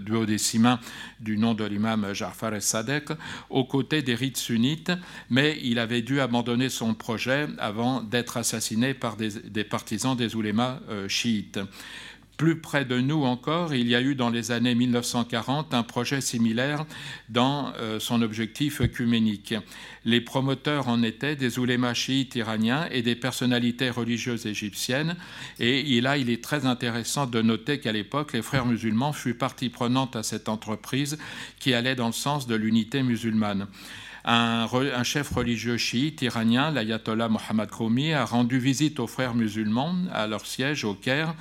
duodécimain 0.00 0.78
du 1.20 1.38
nom 1.38 1.54
de 1.54 1.64
l'imam 1.64 2.12
Ja'far 2.12 2.54
el-Sadek, 2.54 3.08
aux 3.48 3.64
côtés 3.64 4.02
des 4.02 4.14
rites 4.14 4.36
sunnites, 4.36 4.92
mais 5.30 5.58
il 5.62 5.78
avait 5.78 6.02
dû 6.02 6.20
abandonner 6.20 6.68
son 6.68 6.92
projet 6.92 7.48
avant 7.56 8.02
d'être 8.02 8.36
assassiné 8.36 8.92
par 8.92 9.16
des, 9.16 9.30
des 9.30 9.64
partisans 9.64 10.14
des 10.14 10.36
oulémas 10.36 10.80
chiites. 11.08 11.58
Plus 12.36 12.60
près 12.60 12.84
de 12.84 12.98
nous 13.00 13.22
encore, 13.22 13.74
il 13.74 13.86
y 13.86 13.94
a 13.94 14.00
eu 14.00 14.16
dans 14.16 14.28
les 14.28 14.50
années 14.50 14.74
1940 14.74 15.72
un 15.72 15.84
projet 15.84 16.20
similaire 16.20 16.84
dans 17.28 17.72
euh, 17.78 18.00
son 18.00 18.22
objectif 18.22 18.80
œcuménique. 18.80 19.54
Les 20.04 20.20
promoteurs 20.20 20.88
en 20.88 21.04
étaient 21.04 21.36
des 21.36 21.60
oulémas 21.60 21.94
chiites 21.94 22.34
iraniens 22.34 22.88
et 22.90 23.02
des 23.02 23.14
personnalités 23.14 23.88
religieuses 23.88 24.46
égyptiennes. 24.46 25.16
Et 25.60 26.00
là, 26.00 26.18
il 26.18 26.28
est 26.28 26.42
très 26.42 26.66
intéressant 26.66 27.26
de 27.26 27.40
noter 27.40 27.78
qu'à 27.78 27.92
l'époque, 27.92 28.32
les 28.32 28.42
frères 28.42 28.66
musulmans 28.66 29.12
furent 29.12 29.38
partie 29.38 29.68
prenante 29.68 30.16
à 30.16 30.24
cette 30.24 30.48
entreprise 30.48 31.18
qui 31.60 31.72
allait 31.72 31.94
dans 31.94 32.08
le 32.08 32.12
sens 32.12 32.46
de 32.48 32.56
l'unité 32.56 33.02
musulmane. 33.02 33.68
Un, 34.26 35.02
chef 35.02 35.34
religieux 35.34 35.76
chiite 35.76 36.22
iranien, 36.22 36.70
l'ayatollah 36.70 37.28
Mohammad 37.28 37.68
Khoumi, 37.68 38.14
a 38.14 38.24
rendu 38.24 38.58
visite 38.58 38.98
aux 38.98 39.06
frères 39.06 39.34
musulmans 39.34 39.94
à 40.12 40.26
leur 40.26 40.46
siège 40.46 40.84
au 40.84 40.94
Caire, 40.94 41.34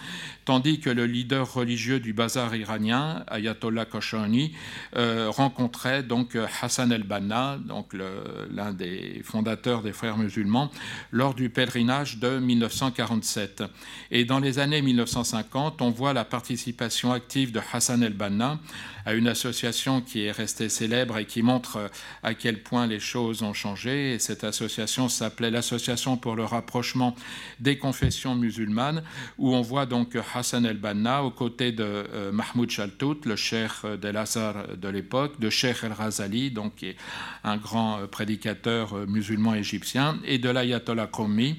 tandis 0.43 0.81
que 0.81 0.89
le 0.89 1.05
leader 1.05 1.53
religieux 1.53 2.01
du 2.01 2.11
bazar 2.11 2.53
iranien, 2.53 3.23
Ayatollah 3.27 3.85
Khoshani, 3.85 4.53
euh, 4.97 5.29
rencontrait 5.29 6.03
donc 6.03 6.37
Hassan 6.61 6.91
el-Banna, 6.91 7.57
donc 7.65 7.93
l'un 7.93 8.73
des 8.73 9.21
fondateurs 9.23 9.81
des 9.81 9.93
frères 9.93 10.17
musulmans, 10.17 10.69
lors 11.11 11.35
du 11.35 11.49
pèlerinage 11.49 12.17
de 12.17 12.39
1947. 12.39 13.63
Et 14.11 14.25
dans 14.25 14.39
les 14.39 14.59
années 14.59 14.81
1950, 14.81 15.81
on 15.81 15.89
voit 15.89 16.11
la 16.11 16.25
participation 16.25 17.13
active 17.13 17.53
de 17.53 17.61
Hassan 17.71 18.03
el-Banna 18.03 18.59
à 19.05 19.13
une 19.13 19.27
association 19.27 20.01
qui 20.01 20.25
est 20.25 20.31
restée 20.31 20.69
célèbre 20.69 21.17
et 21.17 21.25
qui 21.25 21.41
montre 21.41 21.89
à 22.23 22.33
quel 22.33 22.61
point 22.61 22.72
les 22.81 22.99
choses 22.99 23.43
ont 23.43 23.53
changé. 23.53 24.13
Et 24.13 24.19
cette 24.19 24.43
association 24.43 25.07
s'appelait 25.09 25.51
l'Association 25.51 26.17
pour 26.17 26.35
le 26.35 26.43
rapprochement 26.43 27.15
des 27.59 27.77
confessions 27.77 28.35
musulmanes, 28.35 29.03
où 29.37 29.53
on 29.53 29.61
voit 29.61 29.85
donc 29.85 30.17
Hassan 30.33 30.65
el-Banna 30.65 31.23
aux 31.23 31.31
côtés 31.31 31.71
de 31.71 31.83
euh, 31.83 32.31
Mahmoud 32.31 32.69
Chaltout, 32.69 33.17
le 33.25 33.35
cheikh 33.35 33.85
del 34.01 34.17
Azhar 34.17 34.75
de 34.75 34.87
l'époque, 34.89 35.39
de 35.39 35.49
Cheikh 35.49 35.83
el-Razali, 35.83 36.51
donc 36.51 36.85
un 37.43 37.57
grand 37.57 37.99
euh, 37.99 38.07
prédicateur 38.07 38.93
euh, 38.93 39.05
musulman 39.05 39.55
égyptien, 39.55 40.19
et 40.25 40.37
de 40.39 40.49
l'ayatollah 40.49 41.07
Khomeini. 41.07 41.55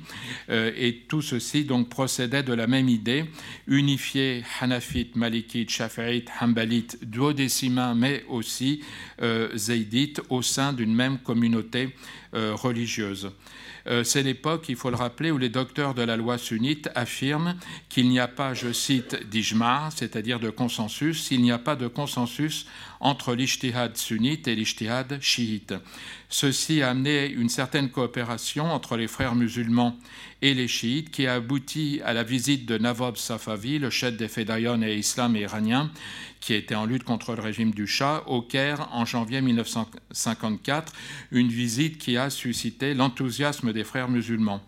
et 0.48 1.04
tout 1.08 1.22
ceci 1.22 1.64
donc 1.64 1.88
procédait 1.88 2.42
de 2.42 2.52
la 2.52 2.66
même 2.66 2.88
idée, 2.88 3.24
unifier 3.66 4.42
Hanafite, 4.60 5.16
Malikite, 5.16 5.70
Shafi'ite, 5.70 6.28
Hanbalite, 6.40 6.98
duodécimain, 7.02 7.94
mais 7.94 8.24
aussi 8.28 8.82
zaydite 9.54 10.20
au 10.28 10.42
sein 10.42 10.72
d'une 10.72 10.94
même 10.94 11.03
communauté 11.22 11.94
religieuse. 12.32 13.30
Euh, 13.86 14.02
c'est 14.02 14.22
l'époque, 14.22 14.66
il 14.68 14.76
faut 14.76 14.90
le 14.90 14.96
rappeler, 14.96 15.30
où 15.30 15.38
les 15.38 15.50
docteurs 15.50 15.94
de 15.94 16.02
la 16.02 16.16
loi 16.16 16.38
sunnite 16.38 16.88
affirment 16.94 17.56
qu'il 17.88 18.08
n'y 18.08 18.18
a 18.18 18.28
pas, 18.28 18.54
je 18.54 18.72
cite, 18.72 19.28
d'ijma, 19.28 19.90
c'est-à-dire 19.94 20.40
de 20.40 20.50
consensus, 20.50 21.24
s'il 21.24 21.42
n'y 21.42 21.52
a 21.52 21.58
pas 21.58 21.76
de 21.76 21.86
consensus 21.86 22.66
entre 23.00 23.34
l'ijtihad 23.34 23.96
sunnite 23.96 24.48
et 24.48 24.54
l'ijtihad 24.54 25.18
chiite. 25.20 25.74
Ceci 26.36 26.82
a 26.82 26.90
amené 26.90 27.30
une 27.30 27.48
certaine 27.48 27.90
coopération 27.90 28.64
entre 28.64 28.96
les 28.96 29.06
frères 29.06 29.36
musulmans 29.36 29.96
et 30.42 30.52
les 30.52 30.66
chiites 30.66 31.12
qui 31.12 31.28
a 31.28 31.34
abouti 31.34 32.00
à 32.04 32.12
la 32.12 32.24
visite 32.24 32.66
de 32.66 32.76
Nawab 32.76 33.16
Safavi, 33.16 33.78
le 33.78 33.88
chef 33.88 34.16
des 34.16 34.26
Fédaillons 34.26 34.82
et 34.82 34.96
islam 34.96 35.36
iranien, 35.36 35.92
qui 36.40 36.52
était 36.52 36.74
en 36.74 36.84
lutte 36.84 37.04
contre 37.04 37.34
le 37.34 37.40
régime 37.40 37.70
du 37.70 37.86
Shah, 37.86 38.24
au 38.26 38.42
Caire 38.42 38.88
en 38.92 39.06
janvier 39.06 39.40
1954, 39.40 40.92
une 41.30 41.48
visite 41.48 41.96
qui 41.96 42.18
a 42.18 42.28
suscité 42.28 42.92
l'enthousiasme 42.92 43.72
des 43.72 43.84
frères 43.84 44.10
musulmans. 44.10 44.60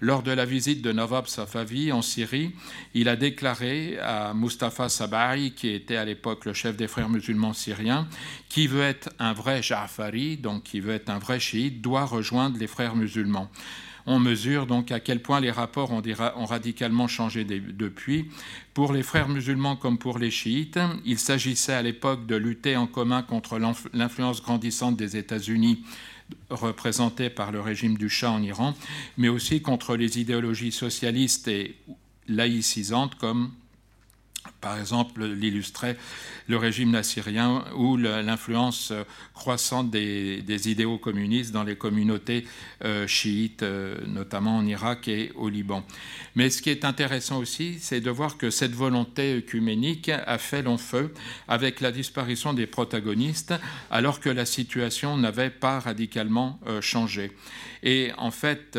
Lors 0.00 0.22
de 0.22 0.32
la 0.32 0.44
visite 0.44 0.82
de 0.82 0.92
Nawab 0.92 1.28
Safavi 1.28 1.92
en 1.92 2.02
Syrie, 2.02 2.50
il 2.92 3.08
a 3.08 3.16
déclaré 3.16 3.96
à 4.00 4.34
Mustafa 4.34 4.90
Sabari, 4.90 5.52
qui 5.52 5.68
était 5.68 5.96
à 5.96 6.04
l'époque 6.04 6.44
le 6.44 6.52
chef 6.52 6.76
des 6.76 6.88
frères 6.88 7.08
musulmans 7.08 7.54
syriens, 7.54 8.06
qui 8.50 8.66
veut 8.66 8.82
être 8.82 9.08
un 9.18 9.32
vrai 9.32 9.62
Ja'fari, 9.62 10.36
donc 10.36 10.64
qui 10.64 10.80
veut 10.80 10.92
être 10.92 11.08
un 11.12 11.18
vrai 11.18 11.40
chiite, 11.40 11.80
doit 11.80 12.04
rejoindre 12.04 12.58
les 12.58 12.66
frères 12.66 12.96
musulmans. 12.96 13.50
On 14.06 14.18
mesure 14.18 14.66
donc 14.66 14.90
à 14.90 14.98
quel 14.98 15.22
point 15.22 15.40
les 15.40 15.50
rapports 15.50 15.92
ont, 15.92 16.02
radicalement 16.44 17.06
changé 17.06 17.44
depuis. 17.44 18.30
Pour 18.74 18.92
les 18.92 19.02
frères 19.02 19.28
musulmans 19.28 19.76
comme 19.76 19.98
pour 19.98 20.18
les 20.18 20.30
chiites, 20.30 20.78
il 21.04 21.18
s'agissait 21.18 21.74
à 21.74 21.82
l'époque 21.82 22.26
de 22.26 22.34
lutter 22.34 22.76
en 22.76 22.86
commun 22.86 23.22
contre 23.22 23.60
l'influence 23.92 24.42
grandissante 24.42 24.96
des 24.96 25.16
États-Unis 25.16 25.84
représentée 26.50 27.30
par 27.30 27.52
le 27.52 27.60
régime 27.60 27.96
du 27.96 28.08
Shah 28.08 28.30
en 28.30 28.42
Iran, 28.42 28.74
mais 29.18 29.28
aussi 29.28 29.60
contre 29.60 29.96
les 29.96 30.18
idéologies 30.18 30.72
socialistes 30.72 31.46
et 31.46 31.76
laïcisantes 32.26 33.16
comme 33.16 33.52
par 34.62 34.78
exemple, 34.78 35.22
l'illustrait 35.26 35.98
le 36.48 36.56
régime 36.56 36.92
nassirien 36.92 37.64
ou 37.76 37.96
l'influence 37.98 38.92
croissante 39.34 39.90
des, 39.90 40.70
idéaux 40.70 40.98
communistes 40.98 41.50
dans 41.50 41.64
les 41.64 41.74
communautés 41.74 42.46
euh, 42.84 43.06
chiites, 43.08 43.64
euh, 43.64 43.96
notamment 44.06 44.58
en 44.58 44.66
Irak 44.66 45.08
et 45.08 45.32
au 45.34 45.48
Liban. 45.48 45.84
Mais 46.36 46.48
ce 46.48 46.62
qui 46.62 46.70
est 46.70 46.84
intéressant 46.84 47.38
aussi, 47.38 47.78
c'est 47.80 48.00
de 48.00 48.10
voir 48.10 48.38
que 48.38 48.50
cette 48.50 48.72
volonté 48.72 49.34
œcuménique 49.36 50.08
a 50.08 50.38
fait 50.38 50.62
long 50.62 50.78
feu 50.78 51.12
avec 51.48 51.80
la 51.80 51.90
disparition 51.90 52.54
des 52.54 52.66
protagonistes, 52.66 53.54
alors 53.90 54.20
que 54.20 54.30
la 54.30 54.46
situation 54.46 55.16
n'avait 55.16 55.50
pas 55.50 55.80
radicalement 55.80 56.60
euh, 56.68 56.80
changé. 56.80 57.32
Et 57.82 58.12
en 58.16 58.30
fait, 58.30 58.78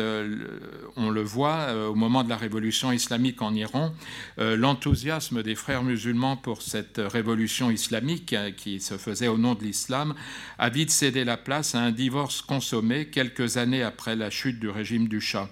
on 0.96 1.10
le 1.10 1.22
voit 1.22 1.74
au 1.88 1.94
moment 1.94 2.24
de 2.24 2.28
la 2.28 2.36
révolution 2.36 2.90
islamique 2.90 3.42
en 3.42 3.54
Iran, 3.54 3.92
l'enthousiasme 4.38 5.42
des 5.42 5.54
frères 5.54 5.82
musulmans 5.82 6.36
pour 6.36 6.62
cette 6.62 6.98
révolution 6.98 7.70
islamique 7.70 8.34
qui 8.56 8.80
se 8.80 8.96
faisait 8.96 9.28
au 9.28 9.38
nom 9.38 9.54
de 9.54 9.62
l'islam 9.62 10.14
a 10.58 10.70
vite 10.70 10.90
cédé 10.90 11.24
la 11.24 11.36
place 11.36 11.74
à 11.74 11.80
un 11.80 11.90
divorce 11.90 12.42
consommé 12.42 13.06
quelques 13.06 13.56
années 13.56 13.82
après 13.82 14.16
la 14.16 14.30
chute 14.30 14.58
du 14.58 14.68
régime 14.68 15.08
du 15.08 15.20
Shah. 15.20 15.48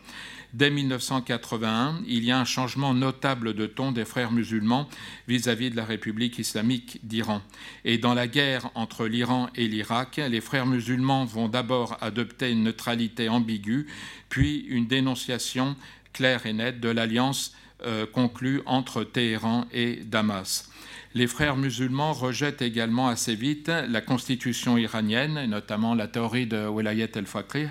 Dès 0.52 0.70
1981, 0.70 2.02
il 2.06 2.24
y 2.24 2.30
a 2.30 2.38
un 2.38 2.44
changement 2.44 2.92
notable 2.92 3.54
de 3.54 3.64
ton 3.64 3.90
des 3.90 4.04
frères 4.04 4.32
musulmans 4.32 4.86
vis-à-vis 5.26 5.70
de 5.70 5.76
la 5.76 5.86
République 5.86 6.38
islamique 6.38 7.00
d'Iran. 7.02 7.40
Et 7.86 7.96
dans 7.96 8.12
la 8.12 8.26
guerre 8.26 8.70
entre 8.74 9.06
l'Iran 9.06 9.48
et 9.54 9.66
l'Irak, 9.66 10.20
les 10.28 10.42
frères 10.42 10.66
musulmans 10.66 11.24
vont 11.24 11.48
d'abord 11.48 11.96
adopter 12.02 12.50
une 12.50 12.64
neutralité 12.64 13.30
ambiguë, 13.30 13.86
puis 14.28 14.66
une 14.68 14.86
dénonciation 14.86 15.74
claire 16.12 16.44
et 16.44 16.52
nette 16.52 16.80
de 16.80 16.90
l'alliance 16.90 17.54
euh, 17.84 18.04
conclue 18.06 18.60
entre 18.66 19.04
Téhéran 19.04 19.64
et 19.72 20.00
Damas. 20.04 20.68
Les 21.14 21.26
frères 21.26 21.56
musulmans 21.56 22.14
rejettent 22.14 22.62
également 22.62 23.08
assez 23.08 23.34
vite 23.34 23.68
la 23.68 24.00
constitution 24.00 24.78
iranienne, 24.78 25.44
notamment 25.46 25.94
la 25.94 26.08
théorie 26.08 26.46
de 26.46 26.66
Wilayat 26.66 27.08
el-Faqih, 27.16 27.68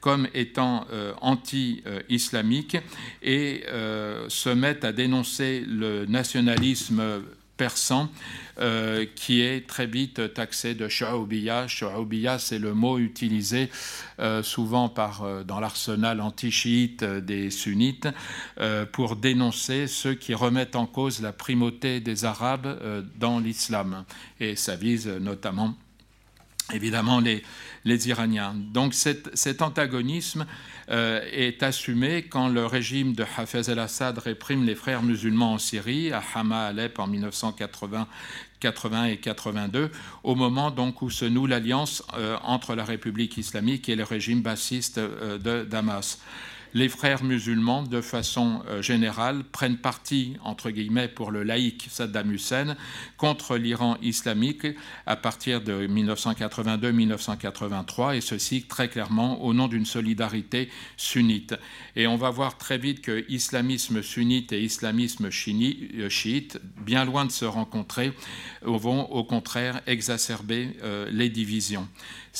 comme 0.00 0.28
étant 0.34 0.86
euh, 0.92 1.12
anti-islamique 1.20 2.76
et 3.22 3.64
euh, 3.68 4.28
se 4.28 4.50
mettent 4.50 4.84
à 4.84 4.92
dénoncer 4.92 5.64
le 5.66 6.06
nationalisme 6.06 7.02
persan 7.56 8.08
euh, 8.60 9.04
qui 9.16 9.40
est 9.40 9.66
très 9.66 9.86
vite 9.86 10.32
taxé 10.32 10.74
de 10.74 10.88
Sha'oubiya. 10.88 11.66
Sha'oubiya, 11.66 12.38
c'est 12.38 12.60
le 12.60 12.72
mot 12.74 12.98
utilisé 12.98 13.68
souvent 14.42 14.88
par, 14.88 15.44
dans 15.44 15.58
l'arsenal 15.58 16.20
anti-chiite 16.20 17.02
des 17.04 17.50
sunnites 17.50 18.08
pour 18.92 19.16
dénoncer 19.16 19.86
ceux 19.86 20.14
qui 20.14 20.34
remettent 20.34 20.76
en 20.76 20.86
cause 20.86 21.20
la 21.20 21.32
primauté 21.32 22.00
des 22.00 22.24
Arabes 22.24 22.78
dans 23.16 23.40
l'islam. 23.40 24.04
Et 24.40 24.54
ça 24.56 24.76
vise 24.76 25.08
notamment, 25.08 25.74
évidemment, 26.72 27.20
les, 27.20 27.42
les 27.84 28.08
Iraniens. 28.08 28.54
Donc 28.54 28.94
cet, 28.94 29.62
antagonisme 29.62 30.46
est 30.88 31.62
assumé 31.62 32.22
quand 32.22 32.48
le 32.48 32.64
régime 32.64 33.12
de 33.12 33.24
Hafez 33.36 33.70
el-Assad 33.70 34.18
réprime 34.18 34.64
les 34.64 34.74
frères 34.74 35.02
musulmans 35.02 35.54
en 35.54 35.58
Syrie, 35.58 36.12
à 36.12 36.22
Hama, 36.34 36.66
Alep 36.66 36.98
en 36.98 37.06
1980 37.06 38.06
80 38.60 39.04
et 39.06 39.16
82, 39.18 39.90
au 40.22 40.34
moment 40.34 40.70
donc 40.70 41.02
où 41.02 41.10
se 41.10 41.24
noue 41.24 41.46
l'alliance 41.46 42.02
euh, 42.14 42.36
entre 42.42 42.74
la 42.74 42.84
République 42.84 43.36
islamique 43.36 43.88
et 43.88 43.96
le 43.96 44.04
régime 44.04 44.42
bassiste 44.42 44.98
euh, 44.98 45.38
de 45.38 45.64
Damas. 45.64 46.18
Les 46.74 46.88
frères 46.88 47.24
musulmans, 47.24 47.82
de 47.82 48.00
façon 48.00 48.62
euh, 48.68 48.82
générale, 48.82 49.44
prennent 49.44 49.78
parti, 49.78 50.36
entre 50.42 50.70
guillemets, 50.70 51.08
pour 51.08 51.30
le 51.30 51.42
laïc 51.42 51.86
Saddam 51.90 52.32
Hussein 52.32 52.76
contre 53.16 53.56
l'Iran 53.56 53.96
islamique 54.02 54.66
à 55.06 55.16
partir 55.16 55.60
de 55.60 55.86
1982-1983, 55.86 58.16
et 58.16 58.20
ceci 58.20 58.64
très 58.64 58.88
clairement 58.88 59.42
au 59.42 59.54
nom 59.54 59.68
d'une 59.68 59.86
solidarité 59.86 60.68
sunnite. 60.96 61.54
Et 61.96 62.06
on 62.06 62.16
va 62.16 62.30
voir 62.30 62.58
très 62.58 62.78
vite 62.78 63.00
que 63.00 63.24
islamisme 63.28 64.02
sunnite 64.02 64.52
et 64.52 64.62
islamisme 64.62 65.26
euh, 65.26 66.08
chiite, 66.08 66.60
bien 66.80 67.04
loin 67.04 67.24
de 67.24 67.32
se 67.32 67.44
rencontrer, 67.44 68.12
vont 68.62 69.10
au 69.10 69.24
contraire 69.24 69.80
exacerber 69.86 70.76
euh, 70.82 71.08
les 71.10 71.28
divisions. 71.28 71.88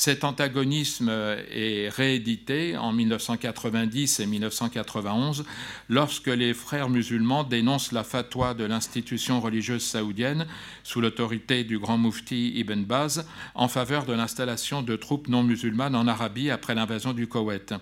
Cet 0.01 0.23
antagonisme 0.23 1.09
est 1.51 1.89
réédité 1.89 2.77
en 2.77 2.93
1990 2.93 4.21
et 4.21 4.27
1991 4.27 5.43
lorsque 5.89 6.27
les 6.27 6.53
frères 6.53 6.87
musulmans 6.87 7.43
dénoncent 7.43 7.91
la 7.91 8.05
fatwa 8.05 8.53
de 8.53 8.63
l'institution 8.63 9.41
religieuse 9.41 9.83
saoudienne 9.83 10.47
sous 10.85 11.01
l'autorité 11.01 11.65
du 11.65 11.79
grand 11.79 11.97
moufti 11.97 12.53
Ibn 12.55 12.83
Baz 12.83 13.27
en 13.55 13.67
faveur 13.67 14.05
de 14.05 14.13
l'installation 14.13 14.83
de 14.83 14.95
troupes 14.95 15.27
non 15.27 15.43
musulmanes 15.43 15.95
en 15.95 16.07
Arabie 16.07 16.49
après 16.49 16.75
l'invasion 16.75 17.11
du 17.11 17.27
Koweït. 17.27 17.73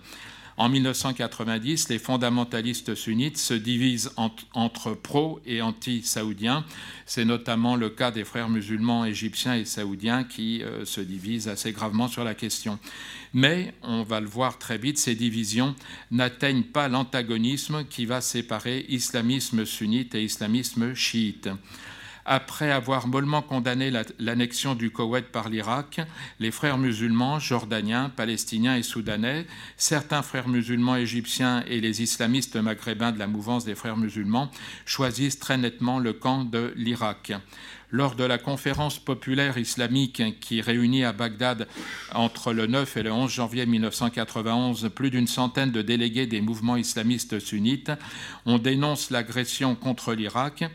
En 0.57 0.69
1990, 0.69 1.89
les 1.89 1.99
fondamentalistes 1.99 2.95
sunnites 2.95 3.37
se 3.37 3.53
divisent 3.53 4.11
entre 4.53 4.95
pro 4.95 5.39
et 5.45 5.61
anti-saoudiens. 5.61 6.65
C'est 7.05 7.25
notamment 7.25 7.75
le 7.75 7.91
cas 7.91 8.09
des 8.09 8.23
frères 8.23 8.49
musulmans 8.49 9.05
égyptiens 9.05 9.53
et 9.53 9.65
saoudiens 9.65 10.23
qui 10.23 10.63
euh, 10.63 10.83
se 10.83 10.99
divisent 10.99 11.47
assez 11.47 11.73
gravement 11.73 12.07
sur 12.07 12.23
la 12.23 12.33
question. 12.33 12.79
Mais, 13.35 13.75
on 13.83 14.01
va 14.01 14.19
le 14.19 14.25
voir 14.25 14.57
très 14.57 14.79
vite, 14.79 14.97
ces 14.97 15.13
divisions 15.13 15.75
n'atteignent 16.09 16.63
pas 16.63 16.87
l'antagonisme 16.87 17.85
qui 17.85 18.07
va 18.07 18.19
séparer 18.19 18.83
islamisme 18.89 19.63
sunnite 19.63 20.15
et 20.15 20.23
islamisme 20.23 20.95
chiite. 20.95 21.49
Après 22.30 22.72
avoir 22.72 23.07
mollement 23.07 23.41
condamné 23.41 23.89
l'annexion 24.19 24.75
du 24.75 24.91
Koweït 24.91 25.27
par 25.31 25.47
l'Irak, 25.47 26.01
les 26.41 26.51
frères 26.51 26.77
musulmans, 26.77 27.39
jordaniens, 27.39 28.09
palestiniens 28.09 28.75
et 28.75 28.83
soudanais, 28.83 29.47
certains 29.77 30.22
frères 30.22 30.49
musulmans 30.49 30.97
égyptiens 30.97 31.64
et 31.67 31.80
les 31.80 32.01
islamistes 32.01 32.57
maghrébins 32.57 33.14
de 33.14 33.19
la 33.19 33.27
mouvance 33.27 33.64
des 33.64 33.75
frères 33.75 33.95
musulmans 33.95 34.51
choisissent 34.85 35.39
très 35.39 35.57
nettement 35.57 35.99
le 35.99 36.11
camp 36.11 36.43
de 36.43 36.73
l'Irak 36.75 37.31
lors 37.91 38.16
de 38.16 38.24
la 38.24 38.38
conférence 38.38 38.99
populaire 38.99 39.57
islamique 39.57 40.22
qui 40.41 40.61
réunit 40.61 41.06
à 41.06 41.14
Bagdad 41.14 41.67
entre 42.14 42.53
le 42.53 42.67
9 42.67 42.98
et 42.98 43.03
le 43.03 43.11
11 43.11 43.32
janvier 43.32 43.66
1991 43.66 44.90
plus 44.93 45.09
d'une 45.09 45.27
centaine 45.27 45.72
de 45.72 45.82
délégués 45.82 46.27
des 46.27 46.41
mouvements 46.41 46.77
islamistes 46.77 47.40
sunnites, 47.40 47.91
on 48.45 48.57
dénonce 48.57 49.09
l'agression 49.09 49.75
contre 49.75 50.14
l'Irak 50.14 50.66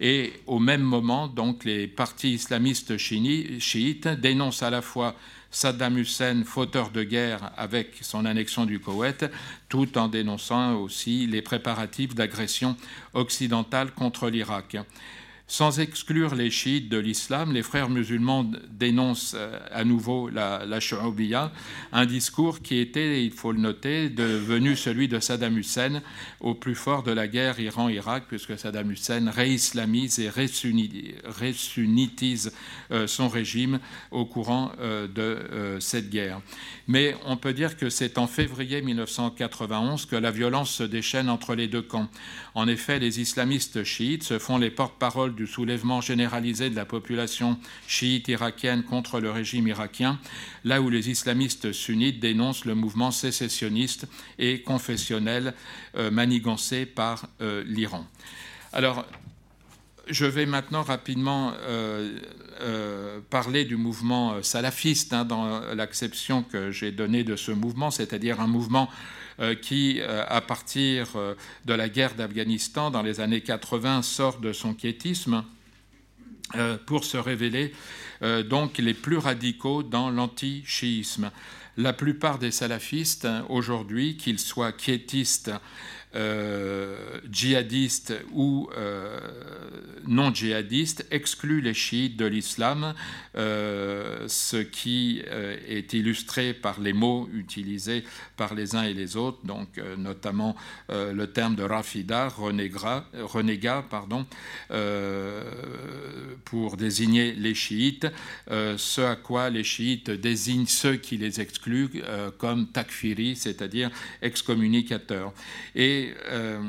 et 0.00 0.32
au 0.46 0.58
même 0.58 0.82
moment, 0.82 1.28
donc, 1.28 1.64
les 1.64 1.86
partis 1.86 2.32
islamistes 2.32 2.96
chiites 2.96 4.08
dénoncent 4.08 4.62
à 4.62 4.70
la 4.70 4.82
fois 4.82 5.16
Saddam 5.50 5.98
Hussein, 5.98 6.42
fauteur 6.44 6.90
de 6.90 7.02
guerre 7.02 7.50
avec 7.56 7.98
son 8.02 8.24
annexion 8.24 8.66
du 8.66 8.78
Koweït, 8.78 9.26
tout 9.68 9.98
en 9.98 10.08
dénonçant 10.08 10.76
aussi 10.76 11.26
les 11.26 11.42
préparatifs 11.42 12.14
d'agression 12.14 12.76
occidentale 13.14 13.90
contre 13.90 14.30
l'Irak. 14.30 14.76
Sans 15.50 15.78
exclure 15.80 16.36
les 16.36 16.48
chiites 16.48 16.88
de 16.88 16.96
l'islam, 16.96 17.52
les 17.52 17.64
frères 17.64 17.88
musulmans 17.88 18.48
dénoncent 18.70 19.34
euh, 19.36 19.58
à 19.72 19.82
nouveau 19.82 20.28
la, 20.28 20.64
la 20.64 20.78
un 21.92 22.06
discours 22.06 22.62
qui 22.62 22.78
était, 22.78 23.24
il 23.24 23.32
faut 23.32 23.50
le 23.50 23.58
noter, 23.58 24.10
devenu 24.10 24.76
celui 24.76 25.08
de 25.08 25.18
Saddam 25.18 25.58
Hussein 25.58 26.02
au 26.38 26.54
plus 26.54 26.76
fort 26.76 27.02
de 27.02 27.10
la 27.10 27.26
guerre 27.26 27.58
Iran-Irak, 27.58 28.26
puisque 28.28 28.56
Saddam 28.56 28.92
Hussein 28.92 29.28
réislamise 29.28 30.20
et 30.20 30.28
résunnitise 30.28 32.52
euh, 32.92 33.08
son 33.08 33.28
régime 33.28 33.80
au 34.12 34.26
courant 34.26 34.70
euh, 34.78 35.08
de 35.08 35.80
cette 35.80 36.10
guerre. 36.10 36.40
Mais 36.86 37.16
on 37.26 37.36
peut 37.36 37.54
dire 37.54 37.76
que 37.76 37.90
c'est 37.90 38.18
en 38.18 38.28
février 38.28 38.82
1991 38.82 40.06
que 40.06 40.14
la 40.14 40.30
violence 40.30 40.70
se 40.70 40.84
déchaîne 40.84 41.28
entre 41.28 41.56
les 41.56 41.66
deux 41.66 41.82
camps. 41.82 42.08
En 42.54 42.66
effet, 42.66 42.98
les 42.98 43.20
islamistes 43.20 43.84
chiites 43.84 44.24
se 44.24 44.38
font 44.38 44.58
les 44.58 44.70
porte-parole 44.70 45.34
du 45.34 45.46
soulèvement 45.46 46.00
généralisé 46.00 46.68
de 46.68 46.76
la 46.76 46.84
population 46.84 47.58
chiite 47.86 48.28
irakienne 48.28 48.82
contre 48.82 49.20
le 49.20 49.30
régime 49.30 49.68
irakien, 49.68 50.18
là 50.64 50.82
où 50.82 50.90
les 50.90 51.10
islamistes 51.10 51.72
sunnites 51.72 52.18
dénoncent 52.18 52.64
le 52.64 52.74
mouvement 52.74 53.12
sécessionniste 53.12 54.06
et 54.38 54.62
confessionnel 54.62 55.54
euh, 55.96 56.10
manigancé 56.10 56.86
par 56.86 57.28
euh, 57.40 57.62
l'Iran. 57.66 58.04
Alors, 58.72 59.06
je 60.08 60.26
vais 60.26 60.46
maintenant 60.46 60.82
rapidement 60.82 61.52
euh, 61.62 63.20
parler 63.30 63.64
du 63.64 63.76
mouvement 63.76 64.42
salafiste 64.42 65.12
hein, 65.12 65.24
dans 65.24 65.60
l'acception 65.74 66.42
que 66.42 66.72
j'ai 66.72 66.90
donnée 66.90 67.22
de 67.22 67.36
ce 67.36 67.52
mouvement, 67.52 67.92
c'est-à-dire 67.92 68.40
un 68.40 68.48
mouvement 68.48 68.88
qui, 69.54 70.00
euh, 70.00 70.24
à 70.28 70.40
partir 70.40 71.16
euh, 71.16 71.34
de 71.64 71.74
la 71.74 71.88
guerre 71.88 72.14
d'Afghanistan 72.14 72.90
dans 72.90 73.02
les 73.02 73.20
années 73.20 73.40
80, 73.40 74.02
sort 74.02 74.38
de 74.38 74.52
son 74.52 74.74
quiétisme 74.74 75.44
pour 76.84 77.04
se 77.04 77.16
révéler 77.16 77.72
donc 78.48 78.78
les 78.78 78.92
plus 78.92 79.18
radicaux 79.18 79.84
dans 79.84 80.10
l'anti-chiisme. 80.10 81.30
La 81.76 81.92
plupart 81.92 82.40
des 82.40 82.50
salafistes 82.50 83.28
aujourd'hui, 83.48 84.16
qu'ils 84.16 84.40
soient 84.40 84.72
quiétistes 84.72 85.52
euh, 86.16 87.20
djihadistes 87.30 88.14
ou 88.32 88.68
euh, 88.76 89.20
non 90.08 90.34
djihadistes 90.34 91.06
excluent 91.12 91.60
les 91.60 91.74
chiites 91.74 92.16
de 92.16 92.26
l'islam, 92.26 92.94
euh, 93.36 94.26
ce 94.26 94.56
qui 94.56 95.22
est 95.68 95.92
illustré 95.92 96.52
par 96.52 96.80
les 96.80 96.92
mots 96.92 97.28
utilisés 97.32 98.02
par 98.36 98.54
les 98.54 98.74
uns 98.74 98.82
et 98.82 98.92
les 98.92 99.16
autres, 99.16 99.38
donc 99.44 99.80
notamment 99.98 100.56
le 100.88 101.26
terme 101.26 101.54
de 101.54 101.62
rafida, 101.62 102.28
renégat, 102.28 103.84
pardon, 103.88 104.26
pour 106.44 106.76
désigner 106.76 107.32
les 107.32 107.54
chiites, 107.54 108.06
ce 108.48 109.00
à 109.02 109.16
quoi 109.16 109.50
les 109.50 109.64
chiites 109.64 110.10
désignent 110.10 110.66
ceux 110.66 110.96
qui 110.96 111.18
les 111.18 111.40
excluent 111.40 112.02
comme 112.38 112.68
takfiri, 112.68 113.36
c'est-à-dire 113.36 113.90
excommunicateurs. 114.22 115.32
Et 115.74 115.99
euh, 116.30 116.60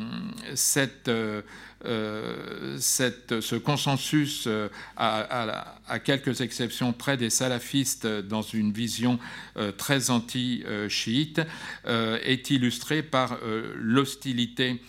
cette, 0.56 1.08
euh, 1.08 1.42
euh, 1.86 2.78
ce 2.78 3.56
consensus, 3.56 4.48
à, 4.98 6.00
quelques 6.04 6.42
exceptions 6.42 6.94
près 6.94 7.18
des 7.18 7.30
salafistes, 7.30 8.06
dans 8.06 8.42
une 8.42 8.72
vision 8.72 9.20
très 9.78 10.10
anti-chiite, 10.10 11.42
est 11.86 12.50
illustré 12.52 13.02
par 13.02 13.40
l'hostilité 13.76 14.80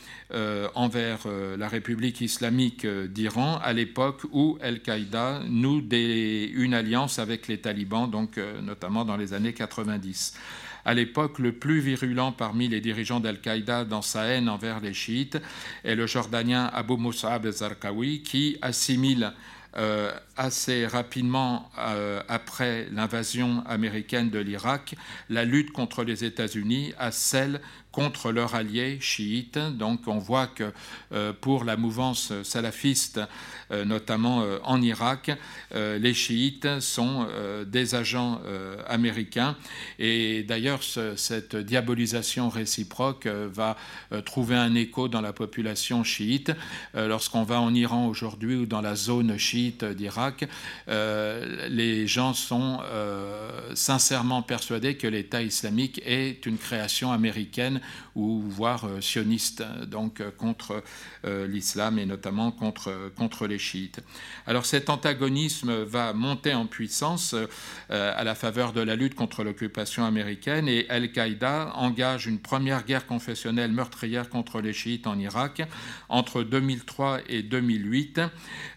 envers 0.75 1.21
la 1.57 1.69
République 1.69 2.21
islamique 2.21 2.87
d'Iran 2.87 3.59
à 3.63 3.73
l'époque 3.73 4.23
où 4.33 4.59
Al-Qaïda 4.61 5.41
noue 5.49 5.83
une 5.91 6.75
alliance 6.75 7.19
avec 7.19 7.49
les 7.49 7.59
talibans, 7.59 8.11
donc 8.11 8.39
notamment 8.63 9.05
dans 9.05 9.17
les 9.17 9.33
années 9.33 9.55
90 9.55 10.35
à 10.85 10.95
l'époque 10.95 11.39
le 11.39 11.53
plus 11.53 11.81
virulent 11.81 12.33
parmi 12.33 12.69
les 12.69 12.81
dirigeants 12.81 13.21
d'Al-Qaïda 13.21 13.85
dans 13.85 14.03
sa 14.03 14.25
haine 14.25 14.49
envers 14.49 14.81
les 14.81 14.95
chiites 14.95 15.39
est 15.85 15.95
le 15.95 16.07
jordanien 16.07 16.71
Abu 16.73 16.97
Mus'ab 16.97 17.49
Zarqawi 17.51 18.23
qui 18.23 18.59
assimile 18.63 19.33
euh, 19.79 20.13
assez 20.37 20.87
rapidement 20.87 21.71
euh, 21.79 22.21
après 22.29 22.89
l'invasion 22.93 23.65
américaine 23.67 24.29
de 24.29 24.39
l'Irak 24.39 24.97
la 25.31 25.47
lutte 25.47 25.73
contre 25.73 26.05
les 26.05 26.25
États-Unis 26.25 26.93
à 26.99 27.11
celle 27.11 27.61
contre 27.93 28.33
leurs 28.33 28.55
alliés 28.55 28.99
chiites. 29.01 29.59
Donc 29.59 30.09
on 30.09 30.19
voit 30.19 30.49
que 30.49 30.73
euh, 31.13 31.33
pour 31.39 31.65
la 31.65 31.77
mouvance 31.77 32.33
salafiste, 32.43 33.21
euh, 33.71 33.85
notamment 33.85 34.43
euh, 34.43 34.59
en 34.65 34.81
Irak, 34.81 35.31
les 35.75 36.15
chiites 36.15 36.81
sont 36.81 37.27
des 37.67 37.95
agents 37.95 38.41
américains. 38.87 39.57
Et 39.99 40.43
d'ailleurs, 40.43 40.83
cette 40.83 41.57
diabolisation 41.57 42.49
réciproque 42.49 43.27
va 43.27 43.77
trouver 44.25 44.57
un 44.57 44.75
écho 44.75 45.09
dans 45.09 45.21
la 45.21 45.33
population 45.33 46.05
chiite. 46.05 46.53
Lorsqu'on 46.95 47.45
va 47.45 47.61
en 47.61 47.75
Iran 47.75 48.07
aujourd'hui 48.07 48.57
ou 48.57 48.67
dans 48.67 48.81
la 48.81 48.95
zone 48.95 49.39
chiite 49.39 49.85
d'Irak, 49.85 50.47
les 50.89 52.07
gens 52.07 52.35
sont 52.35 52.81
sincèrement 53.75 54.43
persuadés 54.43 54.97
que 54.97 55.07
l'État 55.07 55.43
islamique 55.43 56.03
est 56.05 56.45
une 56.47 56.59
création 56.59 57.13
américaine 57.13 57.82
ou 58.15 58.41
voire 58.41 58.87
sionistes, 59.01 59.65
donc 59.87 60.23
contre 60.37 60.83
l'islam 61.25 61.99
et 61.99 62.07
notamment 62.07 62.51
contre, 62.51 63.13
contre 63.17 63.47
les 63.47 63.59
chiites. 63.59 64.01
Alors 64.47 64.67
cet 64.67 64.91
antagonisme 64.91 65.83
va 65.85 66.13
monter 66.13 66.55
en 66.55 66.67
puissance 66.67 67.35
à 67.89 68.25
la 68.25 68.35
faveur 68.35 68.73
de 68.73 68.81
la 68.81 68.97
lutte 68.97 69.15
contre 69.15 69.45
l'occupation 69.45 70.05
américaine 70.05 70.69
et 70.69 70.89
Al-Qaïda 70.89 71.73
engage 71.75 72.27
une 72.27 72.39
première 72.39 72.85
guerre 72.85 73.07
confessionnelle 73.07 73.73
meurtrière 73.73 74.29
contre 74.29 74.61
les 74.61 74.73
chiites 74.73 75.07
en 75.07 75.19
Irak 75.19 75.63
entre 76.09 76.43
2003 76.43 77.21
et 77.29 77.43
2008, 77.43 78.21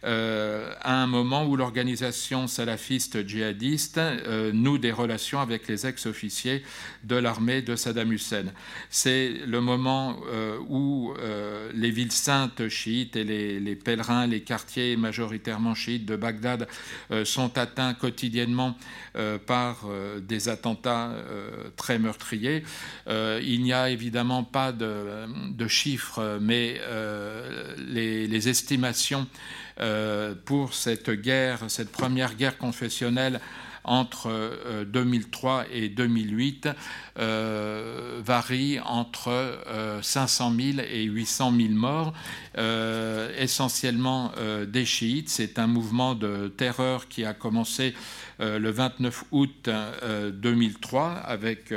à 0.03 1.01
un 1.01 1.07
moment 1.07 1.45
où 1.45 1.55
l'organisation 1.55 2.47
salafiste 2.47 3.27
djihadiste 3.27 3.97
euh, 3.97 4.51
noue 4.51 4.77
des 4.77 4.91
relations 4.91 5.39
avec 5.39 5.67
les 5.67 5.85
ex-officiers 5.85 6.63
de 7.03 7.15
l'armée 7.15 7.61
de 7.61 7.75
Saddam 7.75 8.11
Hussein. 8.11 8.45
C'est 8.97 9.33
le 9.45 9.59
moment 9.59 10.21
euh, 10.31 10.57
où 10.69 11.13
euh, 11.19 11.69
les 11.73 11.91
villes 11.91 12.13
saintes 12.13 12.69
chiites 12.69 13.17
et 13.17 13.25
les, 13.25 13.75
pèlerins, 13.75 14.25
les 14.25 14.39
quartiers 14.39 14.95
majoritairement 14.95 15.75
chiites 15.75 16.05
de 16.05 16.15
Bagdad 16.15 16.65
sont 17.25 17.57
atteints 17.57 17.93
quotidiennement 17.93 18.77
par 19.45 19.85
des 20.21 20.47
attentats 20.47 21.11
très 21.75 21.99
meurtriers. 21.99 22.63
il 23.07 23.61
n'y 23.63 23.73
a 23.73 23.89
évidemment 23.89 24.45
pas 24.45 24.71
de, 24.71 25.67
chiffres, 25.67 26.39
mais 26.39 26.79
les, 27.89 28.47
estimations 28.47 29.27
pour 30.45 30.73
cette 30.73 31.09
guerre, 31.09 31.65
cette 31.67 31.91
première 31.91 32.35
guerre 32.35 32.57
confessionnelle 32.57 33.41
entre 33.85 34.85
2003 34.85 35.51
euh, 35.51 35.63
et 35.71 35.89
2008 35.89 36.69
euh, 37.17 38.19
varie 38.23 38.79
entre 38.79 39.59
500 40.01 40.51
euh, 40.51 40.73
000 40.73 40.87
et 40.91 41.03
800 41.03 41.53
000 41.55 41.69
morts, 41.73 42.13
essentiellement 43.37 44.31
des 44.67 44.85
chiites. 44.85 45.29
C'est 45.29 45.59
un 45.59 45.67
mouvement 45.67 46.15
de 46.15 46.47
terreur 46.47 47.07
qui 47.07 47.25
a 47.25 47.33
commencé 47.33 47.93
le 48.39 48.69
29 48.69 49.25
août 49.31 49.69
2003 50.33 51.11
avec 51.11 51.73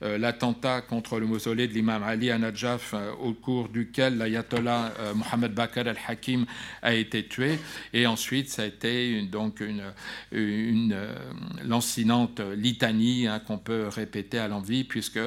l'attentat 0.00 0.82
contre 0.82 1.18
le 1.18 1.26
mausolée 1.26 1.68
de 1.68 1.72
l'imam 1.72 2.02
Ali 2.02 2.30
à 2.30 2.38
Najaf 2.38 2.94
au 3.20 3.32
cours 3.32 3.68
duquel 3.68 4.18
l'ayatollah 4.18 4.92
Mohamed 5.14 5.52
Bakr 5.52 5.88
al-Hakim 5.88 6.46
a 6.82 6.94
été 6.94 7.26
tué. 7.26 7.58
Et 7.92 8.06
ensuite 8.06 8.48
ça 8.48 8.62
a 8.62 8.66
été 8.66 9.22
donc 9.22 9.60
une, 9.60 9.82
une, 10.32 10.96
lancinante 11.64 12.40
litanie 12.40 13.26
hein, 13.26 13.40
qu'on 13.40 13.58
peut 13.58 13.88
répéter 13.88 14.38
à 14.38 14.48
l'envie, 14.48 14.84
puisque 14.84 15.18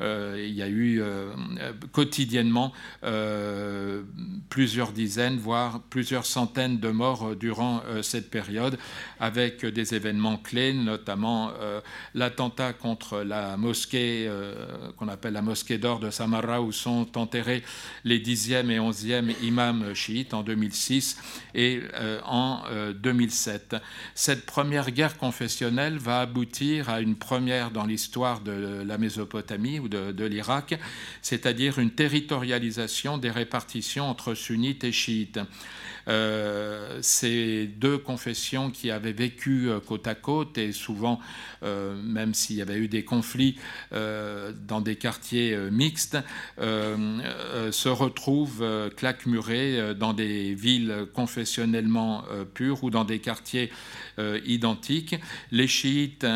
euh, 0.00 0.44
il 0.46 0.54
y 0.54 0.62
a 0.62 0.68
eu 0.68 1.00
euh, 1.00 1.32
quotidiennement 1.92 2.72
euh, 3.04 4.02
plusieurs 4.48 4.92
dizaines, 4.92 5.38
voire 5.38 5.80
plusieurs 5.90 6.26
centaines 6.26 6.78
de 6.78 6.88
morts 6.88 7.36
durant 7.36 7.82
cette 8.02 8.30
période, 8.30 8.78
avec 9.20 9.64
des 9.64 9.94
événements 9.94 10.27
clés, 10.36 10.72
notamment 10.72 11.52
l'attentat 12.14 12.72
contre 12.72 13.20
la 13.20 13.56
mosquée 13.56 14.30
qu'on 14.96 15.08
appelle 15.08 15.34
la 15.34 15.42
mosquée 15.42 15.78
d'or 15.78 16.00
de 16.00 16.10
Samarra, 16.10 16.60
où 16.60 16.72
sont 16.72 17.16
enterrés 17.16 17.62
les 18.04 18.20
10e 18.20 18.70
et 18.70 18.78
11e 18.78 19.34
imams 19.42 19.94
chiites 19.94 20.34
en 20.34 20.42
2006 20.42 21.18
et 21.54 21.82
en 22.24 22.62
2007. 22.94 23.76
Cette 24.14 24.46
première 24.46 24.90
guerre 24.90 25.16
confessionnelle 25.16 25.98
va 25.98 26.20
aboutir 26.20 26.88
à 26.88 27.00
une 27.00 27.16
première 27.16 27.70
dans 27.70 27.84
l'histoire 27.84 28.40
de 28.40 28.82
la 28.84 28.98
Mésopotamie 28.98 29.78
ou 29.78 29.88
de, 29.88 30.24
l'Irak, 30.24 30.78
c'est-à-dire 31.22 31.78
une 31.78 31.90
territorialisation 31.90 33.18
des 33.18 33.30
répartitions 33.30 34.08
entre 34.08 34.34
sunnites 34.34 34.84
et 34.84 34.92
chiites. 34.92 35.40
Euh, 36.08 36.98
ces 37.02 37.66
deux 37.66 37.98
confessions 37.98 38.70
qui 38.70 38.90
avaient 38.90 39.12
vécu 39.12 39.68
euh, 39.68 39.78
côte 39.80 40.06
à 40.06 40.14
côte 40.14 40.56
et 40.56 40.72
souvent, 40.72 41.20
euh, 41.62 41.94
même 42.02 42.32
s'il 42.34 42.56
y 42.56 42.62
avait 42.62 42.78
eu 42.78 42.88
des 42.88 43.04
conflits 43.04 43.56
dans 43.90 44.80
des 44.80 44.96
quartiers 44.96 45.56
mixtes, 45.70 46.18
se 46.58 47.88
retrouvent 47.88 48.90
claquemurés 48.96 49.94
dans 49.94 50.12
des 50.12 50.54
villes 50.54 51.06
confessionnellement 51.14 52.24
pures 52.54 52.84
ou 52.84 52.90
dans 52.90 53.04
des 53.04 53.18
quartiers 53.18 53.70
identiques. 54.46 55.16
Les 55.50 55.66
chiites, 55.66 56.26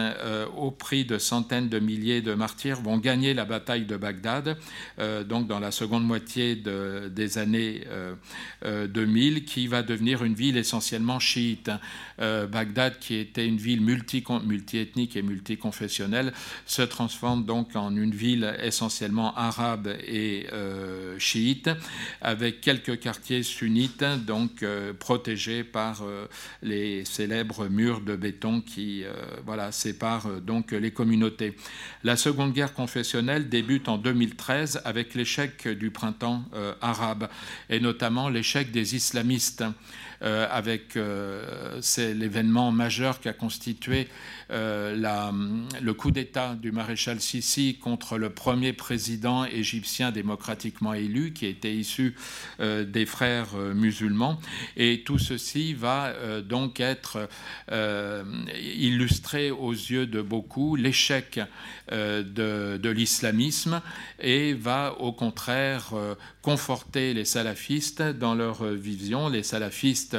au 0.56 0.70
prix 0.70 1.04
de 1.04 1.18
centaines 1.18 1.68
de 1.68 1.78
milliers 1.78 2.20
de 2.22 2.34
martyrs, 2.34 2.80
vont 2.80 2.98
gagner 2.98 3.34
la 3.34 3.44
bataille 3.44 3.84
de 3.84 3.96
Bagdad, 3.96 4.56
donc 5.28 5.46
dans 5.46 5.60
la 5.60 5.70
seconde 5.70 6.04
moitié 6.04 6.56
des 6.56 7.38
années 7.38 7.84
2000, 8.64 9.44
qui 9.44 9.61
va 9.66 9.82
devenir 9.82 10.24
une 10.24 10.34
ville 10.34 10.56
essentiellement 10.56 11.18
chiite. 11.18 11.70
Euh, 12.20 12.46
Bagdad, 12.46 12.98
qui 12.98 13.16
était 13.16 13.46
une 13.46 13.56
ville 13.56 13.80
multi-ethnique 13.80 15.16
et 15.16 15.22
multiconfessionnelle, 15.22 16.32
se 16.66 16.82
transforme 16.82 17.44
donc 17.44 17.74
en 17.74 17.94
une 17.96 18.14
ville 18.14 18.54
essentiellement 18.62 19.34
arabe 19.34 19.88
et 20.06 20.46
euh, 20.52 21.18
chiite, 21.18 21.70
avec 22.20 22.60
quelques 22.60 23.00
quartiers 23.00 23.42
sunnites, 23.42 24.04
donc 24.26 24.62
euh, 24.62 24.92
protégés 24.92 25.64
par 25.64 26.02
les 26.62 27.04
célèbres 27.04 27.68
murs 27.68 28.00
de 28.00 28.16
béton 28.16 28.60
qui 28.60 29.04
voilà, 29.44 29.72
séparent 29.72 30.40
donc 30.40 30.72
les 30.72 30.90
communautés. 30.90 31.56
La 32.04 32.16
Seconde 32.16 32.52
Guerre 32.52 32.74
confessionnelle 32.74 33.48
débute 33.48 33.88
en 33.88 33.98
2013 33.98 34.82
avec 34.84 35.14
l'échec 35.14 35.68
du 35.68 35.90
printemps 35.90 36.44
arabe, 36.80 37.28
et 37.68 37.80
notamment 37.80 38.28
l'échec 38.28 38.70
des 38.70 38.94
islamistes 38.94 39.51
euh, 39.60 39.70
avec 40.22 40.96
euh, 40.96 41.78
c'est 41.80 42.14
l'événement 42.14 42.70
majeur 42.70 43.20
qui 43.20 43.28
a 43.28 43.32
constitué 43.32 44.08
euh, 44.50 44.94
la, 44.96 45.32
le 45.80 45.94
coup 45.94 46.10
d'État 46.12 46.54
du 46.54 46.70
maréchal 46.70 47.20
Sissi 47.20 47.78
contre 47.78 48.18
le 48.18 48.30
premier 48.30 48.72
président 48.72 49.44
égyptien 49.44 50.12
démocratiquement 50.12 50.94
élu, 50.94 51.32
qui 51.32 51.46
était 51.46 51.74
issu 51.74 52.14
des 52.60 53.06
frères 53.06 53.54
musulmans. 53.74 54.38
Et 54.76 55.02
tout 55.04 55.18
ceci 55.18 55.74
va 55.74 56.12
donc 56.42 56.80
être 56.80 57.28
illustré 57.70 59.50
aux 59.50 59.72
yeux 59.72 60.06
de 60.06 60.20
beaucoup, 60.20 60.76
l'échec 60.76 61.40
de, 61.90 62.76
de 62.76 62.88
l'islamisme, 62.90 63.80
et 64.20 64.54
va 64.54 64.94
au 65.00 65.12
contraire 65.12 65.92
conforter 66.42 67.14
les 67.14 67.24
salafistes 67.24 68.02
dans 68.02 68.34
leur 68.34 68.64
vision, 68.64 69.28
les 69.28 69.42
salafistes 69.42 70.11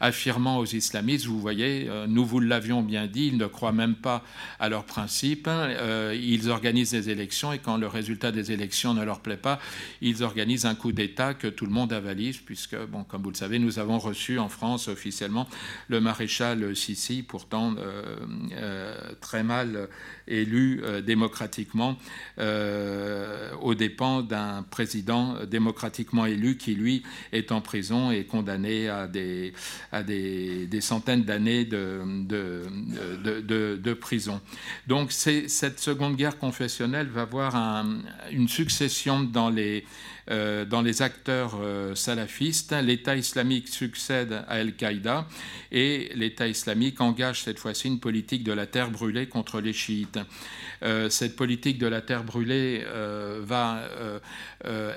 affirmant 0.00 0.58
aux 0.58 0.66
islamistes, 0.66 1.26
vous 1.26 1.40
voyez, 1.40 1.86
euh, 1.88 2.06
nous 2.06 2.24
vous 2.24 2.40
l'avions 2.40 2.82
bien 2.82 3.06
dit, 3.06 3.28
ils 3.28 3.36
ne 3.36 3.46
croient 3.46 3.72
même 3.72 3.94
pas 3.94 4.22
à 4.58 4.68
leurs 4.68 4.84
principes, 4.84 5.46
euh, 5.48 6.16
ils 6.20 6.50
organisent 6.50 6.90
des 6.90 7.10
élections 7.10 7.52
et 7.52 7.58
quand 7.58 7.76
le 7.76 7.86
résultat 7.86 8.32
des 8.32 8.52
élections 8.52 8.94
ne 8.94 9.04
leur 9.04 9.20
plaît 9.20 9.36
pas, 9.36 9.60
ils 10.00 10.22
organisent 10.22 10.66
un 10.66 10.74
coup 10.74 10.92
d'État 10.92 11.34
que 11.34 11.46
tout 11.46 11.66
le 11.66 11.72
monde 11.72 11.92
avalise, 11.92 12.38
puisque, 12.38 12.76
bon, 12.76 13.04
comme 13.04 13.22
vous 13.22 13.30
le 13.30 13.36
savez, 13.36 13.58
nous 13.58 13.78
avons 13.78 13.98
reçu 13.98 14.38
en 14.38 14.48
France 14.48 14.88
officiellement 14.88 15.48
le 15.88 16.00
maréchal 16.00 16.74
Sissi, 16.76 17.22
pourtant 17.22 17.74
euh, 17.78 18.94
très 19.20 19.42
mal 19.42 19.88
élu 20.28 20.82
démocratiquement 21.04 21.96
aux 22.38 23.74
dépens 23.74 24.22
d'un 24.22 24.62
président 24.62 25.44
démocratiquement 25.46 26.26
élu 26.26 26.56
qui, 26.56 26.74
lui, 26.74 27.02
est 27.32 27.52
en 27.52 27.60
prison 27.60 28.10
et 28.10 28.24
condamné 28.24 28.88
à 28.88 29.06
des 29.06 29.39
à 29.92 30.02
des, 30.02 30.68
centaines 30.80 31.24
d'années 31.24 31.64
de, 31.64 32.66
prison. 33.94 34.40
Donc 34.86 35.12
cette 35.12 35.80
Seconde 35.80 36.16
Guerre 36.16 36.38
confessionnelle 36.38 37.08
va 37.08 37.22
avoir 37.22 37.84
une 38.30 38.48
succession 38.48 39.22
dans 39.22 39.50
les, 39.50 39.84
dans 40.30 40.80
les 40.80 41.02
acteurs 41.02 41.58
euh, 41.60 41.94
salafistes. 41.96 42.72
L'État 42.72 43.16
islamique 43.16 43.68
succède 43.68 44.32
à 44.32 44.54
Al-Qaïda 44.54 45.26
et 45.72 46.12
l'État 46.14 46.46
islamique 46.46 47.00
engage 47.00 47.42
cette 47.42 47.58
fois-ci 47.58 47.88
une 47.88 47.98
politique 47.98 48.44
de 48.44 48.52
la 48.52 48.66
terre 48.66 48.90
brûlée 48.90 49.26
contre 49.26 49.60
les 49.60 49.72
chiites. 49.72 50.20
Euh, 50.82 51.10
cette 51.10 51.34
politique 51.34 51.78
de 51.78 51.86
la 51.86 52.00
terre 52.00 52.22
brûlée 52.22 52.84
va 53.40 53.82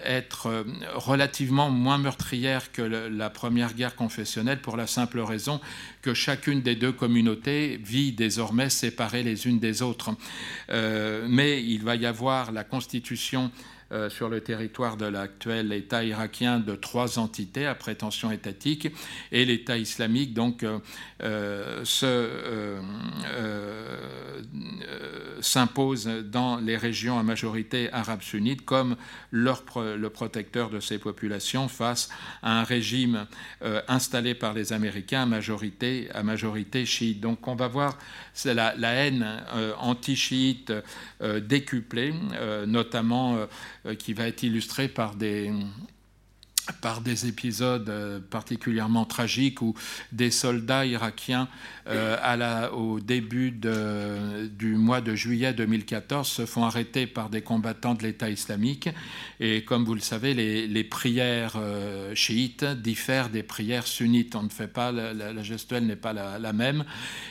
être 0.05 0.65
relativement 0.95 1.69
moins 1.69 1.97
meurtrière 1.97 2.71
que 2.71 2.81
la 2.81 3.29
première 3.29 3.73
guerre 3.73 3.95
confessionnelle 3.95 4.61
pour 4.61 4.77
la 4.77 4.87
simple 4.87 5.19
raison 5.19 5.59
que 6.01 6.13
chacune 6.13 6.61
des 6.61 6.75
deux 6.75 6.91
communautés 6.91 7.79
vit 7.83 8.11
désormais 8.11 8.69
séparées 8.69 9.23
les 9.23 9.47
unes 9.47 9.59
des 9.59 9.81
autres. 9.81 10.11
mais 10.69 11.63
il 11.63 11.83
va 11.83 11.95
y 11.95 12.05
avoir 12.05 12.51
la 12.51 12.63
constitution 12.63 13.51
euh, 13.93 14.09
sur 14.09 14.27
le 14.27 14.41
territoire 14.41 14.97
de 14.97 15.05
l'actuel 15.05 15.71
État 15.71 16.03
irakien 16.03 16.59
de 16.59 16.75
trois 16.75 17.19
entités 17.19 17.67
à 17.67 17.75
prétention 17.75 18.31
étatique 18.31 18.87
et 19.31 19.45
l'État 19.45 19.77
islamique 19.77 20.33
donc 20.33 20.63
euh, 20.63 20.79
euh, 21.21 21.85
se, 21.85 22.81
s'impose 25.41 26.07
dans 26.25 26.57
les 26.57 26.75
régions 26.75 27.19
à 27.19 27.23
majorité 27.23 27.91
arabe 27.91 28.23
sunnite 28.23 28.65
comme 28.65 28.95
le 29.31 30.07
protecteur 30.07 30.71
de 30.71 30.79
ces 30.79 30.97
populations 30.97 31.67
face 31.67 32.09
à 32.41 32.61
un 32.61 32.63
régime 32.63 33.27
installé 33.87 34.33
par 34.33 34.53
les 34.53 34.73
Américains 34.73 35.23
à 35.23 35.25
majorité, 35.25 36.09
à 36.13 36.23
majorité 36.23 36.85
chiite. 36.85 37.19
Donc 37.19 37.47
on 37.47 37.55
va 37.55 37.67
voir 37.67 37.97
la, 38.45 38.75
la 38.75 38.91
haine 38.93 39.43
anti-chiite 39.79 40.73
décuplée, 41.21 42.13
notamment 42.65 43.37
qui 43.99 44.13
va 44.13 44.27
être 44.27 44.43
illustrée 44.43 44.87
par 44.87 45.15
des 45.15 45.51
par 46.81 47.01
des 47.01 47.27
épisodes 47.27 47.89
euh, 47.89 48.19
particulièrement 48.29 49.05
tragiques 49.05 49.61
où 49.61 49.73
des 50.11 50.31
soldats 50.31 50.85
irakiens 50.85 51.49
euh, 51.87 52.69
au 52.69 53.01
début 53.01 53.51
du 53.51 54.75
mois 54.75 55.01
de 55.01 55.15
juillet 55.15 55.53
2014 55.53 56.27
se 56.27 56.45
font 56.45 56.63
arrêter 56.63 57.05
par 57.07 57.29
des 57.29 57.41
combattants 57.41 57.93
de 57.93 58.03
l'État 58.03 58.29
islamique. 58.29 58.89
Et 59.39 59.63
comme 59.65 59.83
vous 59.83 59.93
le 59.93 59.99
savez, 59.99 60.33
les, 60.33 60.83
prières 60.83 61.55
euh, 61.57 62.15
chiites 62.15 62.63
diffèrent 62.63 63.29
des 63.29 63.43
prières 63.43 63.87
sunnites. 63.87 64.35
On 64.35 64.43
ne 64.43 64.49
fait 64.49 64.67
pas, 64.67 64.91
la, 64.91 65.43
gestuelle 65.43 65.85
n'est 65.85 65.95
pas 65.97 66.13
la, 66.13 66.39
la, 66.39 66.53
même. 66.53 66.85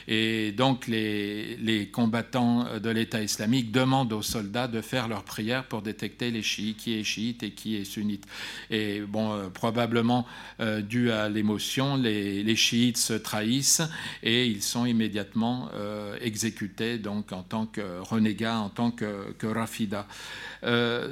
Et 0.09 0.53
donc 0.53 0.87
les, 0.87 1.57
les 1.57 1.89
combattants 1.89 2.67
de 2.79 2.91
l'État 2.91 3.23
islamique 3.23 3.73
demandent 3.73 4.13
aux 4.13 4.23
soldats 4.23 4.69
de 4.69 4.81
faire 4.81 5.09
leurs 5.09 5.25
prières 5.25 5.65
pour 5.65 5.81
détecter 5.81 6.31
les 6.31 6.43
chiites, 6.43 6.77
qui 6.77 6.99
est 6.99 7.05
chiite 7.05 7.43
et 7.43 7.53
qui 7.53 7.77
est 7.77 7.85
sunnite. 7.85 8.27
Et 8.71 9.01
bon, 9.01 9.22
euh, 9.31 9.49
probablement 9.49 10.27
euh, 10.61 10.81
dû 10.81 11.13
à 11.13 11.29
l'émotion, 11.29 11.97
les, 11.97 12.57
chiites 12.57 12.99
se 12.99 13.15
trahissent 13.15 13.83
et 14.23 14.47
ils 14.47 14.63
sont 14.63 14.85
immédiatement 14.85 15.69
euh, 15.75 16.17
exécutés 16.21 16.99
donc 16.99 17.33
en 17.33 17.43
tant 17.43 17.67
que 17.67 18.01
renégats, 18.01 18.59
en 18.59 18.69
tant 18.69 18.91
que, 18.91 19.35
rafida. 19.43 20.07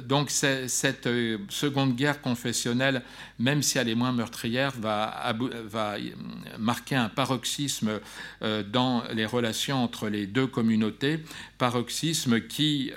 Donc 0.07 0.29
cette 0.29 1.09
seconde 1.49 1.95
guerre 1.95 2.21
confessionnelle, 2.21 3.01
même 3.39 3.61
si 3.61 3.77
elle 3.77 3.89
est 3.89 3.95
moins 3.95 4.13
meurtrière, 4.13 4.71
va, 4.79 5.33
va 5.65 5.95
marquer 6.57 6.95
un 6.95 7.09
paroxysme 7.09 7.99
dans 8.71 9.03
les 9.13 9.25
relations 9.25 9.83
entre 9.83 10.07
les 10.07 10.25
deux 10.25 10.47
communautés, 10.47 11.19
paroxysme 11.57 12.39
qui, 12.41 12.91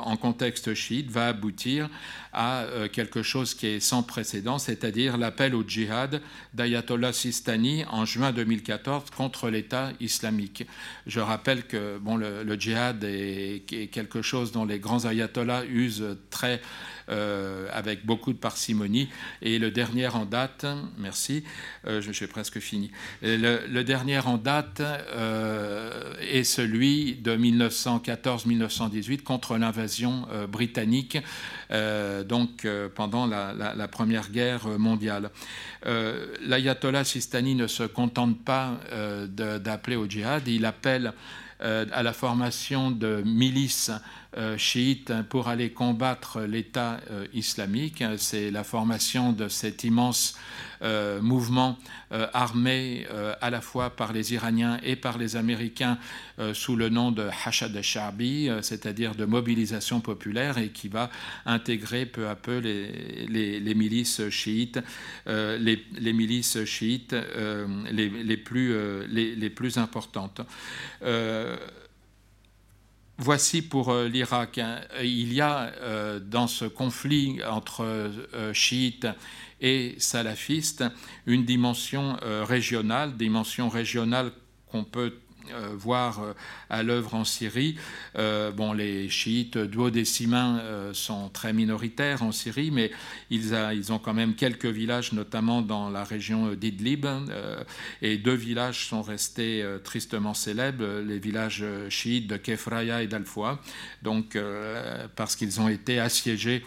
en 0.00 0.16
contexte 0.16 0.74
chiite, 0.74 1.10
va 1.10 1.28
aboutir 1.28 1.88
à 2.32 2.64
quelque 2.92 3.22
chose 3.22 3.54
qui 3.54 3.66
est 3.66 3.80
sans 3.80 4.02
précédent, 4.02 4.58
c'est-à-dire 4.58 5.18
l'appel 5.18 5.54
au 5.54 5.62
djihad 5.66 6.20
d'Ayatollah 6.54 7.12
Sistani 7.12 7.84
en 7.90 8.04
juin 8.04 8.32
2014 8.32 9.10
contre 9.10 9.50
l'État 9.50 9.92
islamique. 10.00 10.66
Je 11.06 11.20
rappelle 11.20 11.66
que 11.66 11.98
bon, 11.98 12.16
le, 12.16 12.56
djihad 12.58 13.04
est, 13.04 13.64
quelque 13.90 14.22
chose 14.22 14.52
dont 14.52 14.64
les 14.64 14.78
grands 14.78 15.04
ayatollahs 15.04 15.64
usent 15.66 16.16
très 16.30 16.60
euh, 17.08 17.68
avec 17.72 18.06
beaucoup 18.06 18.32
de 18.32 18.38
parcimonie. 18.38 19.08
Et 19.42 19.58
le 19.58 19.70
dernier 19.70 20.08
en 20.08 20.24
date, 20.24 20.66
merci, 20.98 21.44
euh, 21.86 22.00
j'ai 22.00 22.26
presque 22.26 22.60
fini. 22.60 22.90
Le, 23.22 23.82
dernier 23.82 24.20
en 24.20 24.38
date 24.38 24.80
euh, 24.80 26.14
est 26.20 26.44
celui 26.44 27.16
de 27.16 27.36
1914-1918 27.36 29.22
contre 29.22 29.58
l'invasion 29.58 30.26
euh, 30.32 30.46
britannique, 30.46 31.16
euh, 31.16 31.22
donc 31.72 32.66
pendant 32.94 33.26
la, 33.26 33.88
Première 33.88 34.30
Guerre 34.30 34.66
mondiale. 34.78 35.30
L'ayatollah 35.84 37.04
Sistani 37.04 37.54
ne 37.54 37.66
se 37.66 37.84
contente 37.84 38.44
pas 38.44 38.78
d'appeler 39.28 39.96
au 39.96 40.06
djihad, 40.06 40.46
il 40.48 40.66
appelle 40.66 41.12
à 41.60 42.02
la 42.02 42.12
formation 42.12 42.90
de 42.90 43.22
milices 43.24 43.90
euh, 43.90 43.98
chiites 44.56 45.12
pour 45.28 45.48
aller 45.48 45.70
combattre 45.70 46.40
l'État 46.42 47.00
euh, 47.10 47.26
islamique. 47.34 48.02
C'est 48.16 48.50
la 48.50 48.64
formation 48.64 49.32
de 49.32 49.48
cet 49.48 49.84
immense 49.84 50.38
euh, 50.82 51.20
mouvement 51.20 51.78
euh, 52.12 52.26
armé 52.34 53.06
euh, 53.10 53.34
à 53.40 53.48
la 53.48 53.60
fois 53.60 53.90
par 53.90 54.12
les 54.12 54.34
Iraniens 54.34 54.78
et 54.82 54.96
par 54.96 55.16
les 55.16 55.36
Américains 55.36 55.96
euh, 56.38 56.52
sous 56.52 56.76
le 56.76 56.88
nom 56.88 57.10
de 57.10 57.28
Hashad 57.44 57.74
al-Sharbi, 57.74 58.50
c'est-à-dire 58.60 59.14
de 59.14 59.24
mobilisation 59.24 60.00
populaire, 60.00 60.58
et 60.58 60.68
qui 60.68 60.88
va 60.88 61.08
intégrer 61.46 62.04
peu 62.04 62.28
à 62.28 62.34
peu 62.34 62.58
les, 62.58 63.74
milices 63.74 64.28
chiites, 64.28 64.80
les, 65.26 66.12
milices 66.12 66.64
chiites 66.64 67.14
les 67.90 68.36
plus 68.36 69.78
importantes. 69.78 70.40
Voici 73.24 73.62
pour 73.62 73.90
euh, 73.90 74.08
l'Irak. 74.08 74.58
Hein. 74.58 74.80
Il 75.00 75.32
y 75.32 75.40
a 75.40 75.72
euh, 75.80 76.18
dans 76.18 76.48
ce 76.48 76.64
conflit 76.64 77.38
entre 77.48 77.84
euh, 77.84 78.52
chiites 78.52 79.06
et 79.60 79.94
salafistes 79.98 80.82
une 81.26 81.44
dimension 81.44 82.16
régionale, 82.42 83.16
dimension 83.16 83.68
régionale 83.68 84.32
qu'on 84.66 84.82
peut 84.82 85.14
voir 85.76 86.20
euh, 86.20 86.32
à 86.70 86.82
l'œuvre 86.82 87.14
en 87.14 87.24
Syrie. 87.24 87.76
Euh, 88.16 88.50
bon, 88.50 88.72
les 88.72 89.08
chiites 89.08 89.58
duodécimains 89.58 90.58
euh, 90.58 90.94
sont 90.94 91.28
très 91.28 91.52
minoritaires 91.52 92.22
en 92.22 92.32
Syrie, 92.32 92.70
mais 92.70 92.90
ils, 93.30 93.92
ont 93.92 93.98
quand 93.98 94.14
même 94.14 94.34
quelques 94.34 94.66
villages, 94.66 95.12
notamment 95.12 95.62
dans 95.62 95.90
la 95.90 96.04
région 96.04 96.54
d'Idlib, 96.54 97.06
euh, 97.06 97.62
et 98.00 98.18
deux 98.18 98.34
villages 98.34 98.86
sont 98.86 99.02
restés 99.02 99.62
euh, 99.62 99.78
tristement 99.78 100.34
célèbres, 100.34 101.00
les 101.00 101.18
villages 101.18 101.64
chiites 101.88 102.26
de 102.26 102.36
Kefraya 102.36 103.02
et 103.02 103.06
d'Al-Foua, 103.06 103.60
donc 104.02 104.38
parce 105.16 105.36
qu'ils 105.36 105.60
ont 105.60 105.68
été 105.68 105.98
assiégés 105.98 106.64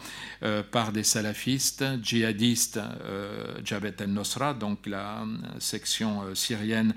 par 0.71 0.91
des 0.91 1.03
salafistes, 1.03 1.83
djihadistes, 2.01 2.79
Jabhat 3.63 3.99
el-Nosra, 3.99 4.53
donc 4.53 4.85
la 4.85 5.23
section 5.59 6.35
syrienne 6.35 6.93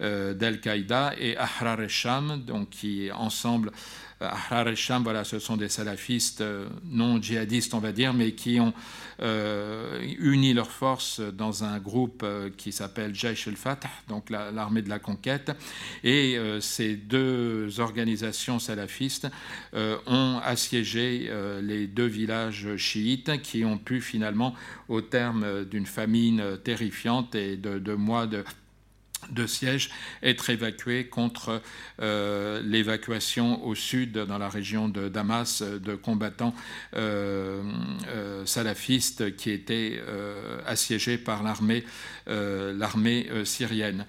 d'Al-Qaïda, 0.00 1.14
et 1.18 1.36
Ahrar 1.36 1.80
el-Sham, 1.80 2.42
donc 2.46 2.70
qui 2.70 3.10
ensemble, 3.12 3.70
euh, 4.22 4.26
Ahrar 4.26 4.68
el-Sham, 4.68 5.02
voilà, 5.02 5.24
ce 5.24 5.38
sont 5.38 5.56
des 5.56 5.68
salafistes 5.68 6.40
euh, 6.40 6.68
non 6.84 7.20
djihadistes, 7.20 7.74
on 7.74 7.78
va 7.78 7.92
dire, 7.92 8.12
mais 8.12 8.32
qui 8.32 8.60
ont 8.60 8.72
euh, 9.20 10.00
uni 10.18 10.54
leurs 10.54 10.70
forces 10.70 11.20
dans 11.20 11.64
un 11.64 11.78
groupe 11.78 12.22
euh, 12.24 12.50
qui 12.56 12.72
s'appelle 12.72 13.14
Jaish 13.14 13.48
el-Fatah, 13.48 13.90
donc 14.08 14.30
l'armée 14.30 14.80
la, 14.80 14.84
de 14.84 14.88
la 14.88 14.98
conquête. 14.98 15.50
Et 16.04 16.36
euh, 16.36 16.60
ces 16.60 16.94
deux 16.94 17.80
organisations 17.80 18.58
salafistes 18.58 19.28
euh, 19.74 19.96
ont 20.06 20.40
assiégé 20.44 21.30
les 21.62 21.86
deux 21.86 22.06
villages 22.06 22.76
chiites 22.76 23.42
qui 23.42 23.64
ont 23.64 23.78
pu 23.78 24.00
finalement, 24.00 24.54
au 24.88 25.00
terme 25.00 25.64
d'une 25.64 25.86
famine 25.86 26.58
terrifiante 26.62 27.34
et 27.34 27.56
de 27.56 27.94
mois 27.94 28.26
de 28.26 28.44
de 29.30 29.46
siège 29.46 29.90
être 30.22 30.50
évacué 30.50 31.06
contre 31.06 31.60
euh, 32.00 32.62
l'évacuation 32.64 33.64
au 33.64 33.74
sud 33.74 34.12
dans 34.12 34.38
la 34.38 34.48
région 34.48 34.88
de 34.88 35.08
Damas 35.08 35.62
de 35.62 35.94
combattants 35.94 36.54
euh, 36.94 37.62
euh, 38.08 38.46
salafistes 38.46 39.36
qui 39.36 39.50
étaient 39.50 40.00
assiégés 40.66 41.18
par 41.18 41.42
l'armée 41.42 41.84
syrienne 43.44 44.06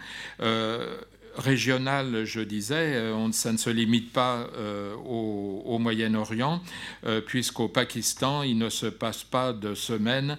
régionale, 1.35 2.25
je 2.25 2.41
disais, 2.41 2.95
euh, 2.95 3.13
on, 3.13 3.31
ça 3.31 3.51
ne 3.51 3.57
se 3.57 3.69
limite 3.69 4.11
pas 4.11 4.47
euh, 4.55 4.95
au, 4.95 5.77
Moyen-Orient, 5.79 6.61
euh, 7.05 7.21
puisqu'au 7.21 7.69
Pakistan, 7.69 8.43
il 8.43 8.57
ne 8.57 8.69
se 8.69 8.85
passe 8.85 9.23
pas 9.23 9.53
de 9.53 9.73
semaine 9.75 10.37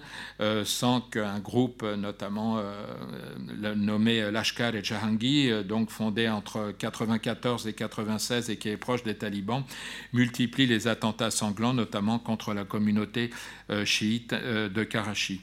sans 0.65 1.01
qu'un 1.01 1.39
groupe, 1.39 1.83
notamment 1.83 2.61
nommé 3.75 4.29
Lashkar 4.31 4.75
et 4.75 4.83
Jahangir, 4.83 5.55
euh, 5.55 5.63
donc 5.63 5.89
fondé 5.89 6.29
entre 6.29 6.73
94 6.77 7.67
et 7.67 7.73
96 7.73 8.49
et 8.49 8.57
qui 8.57 8.69
est 8.69 8.77
proche 8.77 9.03
des 9.03 9.15
talibans, 9.15 9.63
multiplie 10.13 10.67
les 10.67 10.87
attentats 10.87 11.31
sanglants, 11.31 11.73
notamment 11.73 12.19
contre 12.19 12.53
la 12.53 12.63
communauté 12.63 13.29
chiite 13.85 14.33
de 14.33 14.83
Karachi. 14.83 15.41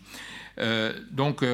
donc, 1.10 1.44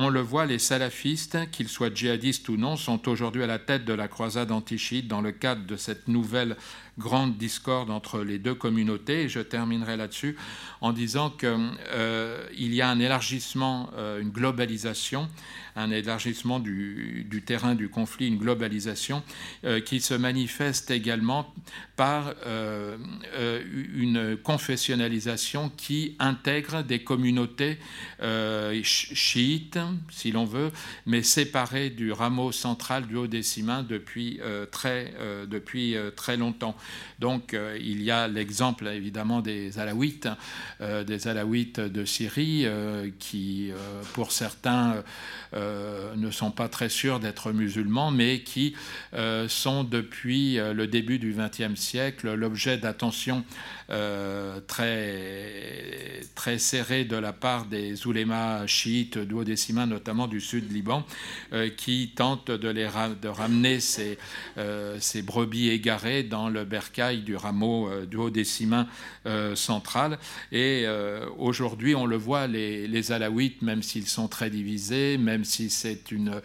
on 0.00 0.08
le 0.10 0.20
voit, 0.20 0.46
les 0.46 0.60
salafistes, 0.60 1.50
qu'ils 1.50 1.68
soient 1.68 1.92
djihadistes 1.92 2.48
ou 2.48 2.56
non, 2.56 2.76
sont 2.76 3.08
aujourd'hui 3.08 3.42
à 3.42 3.48
la 3.48 3.58
tête 3.58 3.84
de 3.84 3.92
la 3.92 4.06
croisade 4.06 4.52
anti-chiite 4.52 5.08
dans 5.08 5.20
le 5.20 5.32
cadre 5.32 5.66
de 5.66 5.76
cette 5.76 6.06
nouvelle 6.06 6.56
grande 6.98 7.36
discorde 7.36 7.90
entre 7.90 8.20
les 8.20 8.38
deux 8.38 8.54
communautés. 8.54 9.22
Et 9.22 9.28
je 9.28 9.40
terminerai 9.40 9.96
là-dessus 9.96 10.36
en 10.80 10.92
disant 10.92 11.30
qu'il 11.30 11.48
euh, 11.92 12.46
y 12.56 12.80
a 12.80 12.88
un 12.88 13.00
élargissement, 13.00 13.90
euh, 13.96 14.20
une 14.20 14.30
globalisation 14.30 15.28
un 15.76 15.92
élargissement 15.92 16.58
du, 16.58 17.42
terrain 17.46 17.76
du 17.76 17.88
conflit, 17.88 18.26
une 18.26 18.38
globalisation 18.38 19.22
euh, 19.64 19.80
qui 19.80 20.00
se 20.00 20.12
manifeste 20.12 20.90
également 20.90 21.54
par 21.94 22.34
une 23.94 24.36
confessionnalisation 24.42 25.70
qui 25.76 26.16
intègre 26.18 26.82
des 26.82 27.02
communautés 27.02 27.78
chiites, 28.82 29.78
si 30.10 30.32
l'on 30.32 30.44
veut, 30.44 30.70
mais 31.06 31.22
séparées 31.22 31.90
du 31.90 32.12
rameau 32.12 32.52
central 32.52 33.06
du 33.06 33.16
Haut-Décimain 33.16 33.82
depuis, 33.82 34.40
très, 34.70 35.12
depuis 35.48 35.96
très 36.16 36.36
longtemps. 36.36 36.76
Donc 37.18 37.56
il 37.80 38.02
y 38.02 38.10
a 38.10 38.28
l'exemple 38.28 38.86
évidemment 38.86 39.40
des 39.40 39.78
Alaouites, 39.78 40.28
des 40.80 41.28
Alaouites 41.28 41.80
de 41.80 42.04
Syrie, 42.04 42.66
qui 43.18 43.72
pour 44.12 44.32
certains 44.32 45.02
euh, 45.54 46.14
ne 46.16 46.30
sont 46.30 46.50
pas 46.50 46.68
très 46.68 46.88
sûrs 46.88 47.20
d'être 47.20 47.52
musulmans, 47.52 48.10
mais 48.10 48.40
qui 48.40 48.74
euh, 49.14 49.48
sont 49.48 49.82
depuis 49.82 50.58
euh, 50.58 50.74
le 50.74 50.86
début 50.86 51.18
du 51.18 51.34
XXe 51.34 51.80
siècle 51.80 52.34
l'objet 52.34 52.76
d'attention 52.76 53.44
très, 54.66 56.58
serrée 56.58 57.06
de 57.06 57.16
la 57.16 57.32
part 57.32 57.64
des 57.64 58.06
oulémas 58.06 58.66
chiites 58.66 59.16
duodécimains, 59.16 59.86
notamment 59.86 60.28
du 60.28 60.42
sud 60.42 60.70
Liban, 60.70 61.06
qui 61.78 62.12
tentent 62.14 62.50
de, 62.50 62.68
les 62.68 62.86
ramener 62.86 63.80
ces, 63.80 64.18
ces, 64.98 65.22
brebis 65.22 65.70
égarées 65.70 66.22
dans 66.22 66.50
le 66.50 66.64
du 67.24 67.36
rameau 67.36 67.88
duodécimain 68.06 68.86
central. 69.54 70.18
Et 70.52 70.86
aujourd'hui, 71.36 71.94
on 71.94 72.06
le 72.06 72.16
voit, 72.16 72.46
les, 72.46 72.86
les 72.88 73.12
alaouites, 73.12 73.62
même 73.62 73.82
s'ils 73.82 74.06
sont 74.06 74.28
très 74.28 74.50
divisés, 74.50 75.18
même 75.18 75.44
si 75.44 75.70
c'est 75.70 76.10
une, 76.10 76.40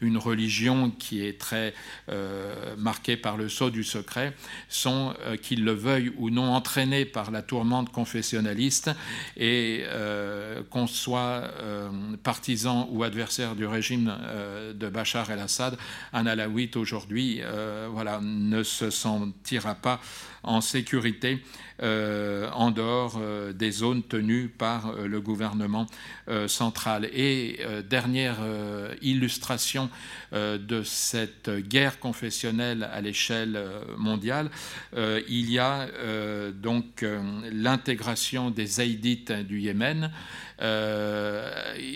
une 0.00 0.16
religion 0.16 0.90
qui 0.90 1.24
est 1.24 1.38
très 1.38 1.74
euh, 2.08 2.76
marquée 2.76 3.16
par 3.16 3.36
le 3.36 3.48
sceau 3.48 3.70
du 3.70 3.84
secret, 3.84 4.34
sont, 4.68 5.14
euh, 5.26 5.36
qu'ils 5.36 5.64
le 5.64 5.72
veuillent 5.72 6.12
ou 6.16 6.30
non, 6.30 6.54
entraînés 6.54 7.04
par 7.04 7.30
la 7.30 7.42
tourmente 7.42 7.90
confessionnaliste 7.90 8.90
et 9.36 9.84
euh, 9.86 10.62
qu'on 10.70 10.86
soit 10.86 11.50
partisan 12.22 12.88
ou 12.90 13.02
adversaire 13.02 13.54
du 13.54 13.66
régime 13.66 14.14
de 14.74 14.88
Bachar 14.88 15.30
el-Assad, 15.30 15.76
un 16.12 16.26
alaouite 16.26 16.76
aujourd'hui 16.76 17.40
voilà, 17.90 18.20
ne 18.22 18.62
se 18.62 18.90
sentira 18.90 19.74
pas 19.80 20.00
en 20.42 20.60
sécurité 20.60 21.42
en 21.80 22.70
dehors 22.70 23.18
euh, 23.20 23.52
des 23.52 23.70
zones 23.70 24.02
tenues 24.02 24.48
par 24.48 24.88
euh, 24.88 25.06
le 25.06 25.20
gouvernement 25.20 25.86
central. 26.46 27.08
Et 27.14 27.60
dernière 27.88 28.36
illustration 29.00 29.88
de 30.32 30.82
cette 30.82 31.48
guerre 31.48 31.98
confessionnelle 31.98 32.86
à 32.92 33.00
l'échelle 33.00 33.58
mondiale, 33.96 34.50
il 34.94 35.50
y 35.50 35.58
a 35.58 35.88
donc 36.52 37.02
l'intégration 37.50 38.50
des 38.50 38.66
Zaïdites 38.66 39.32
du 39.32 39.60
Yémen. 39.60 40.10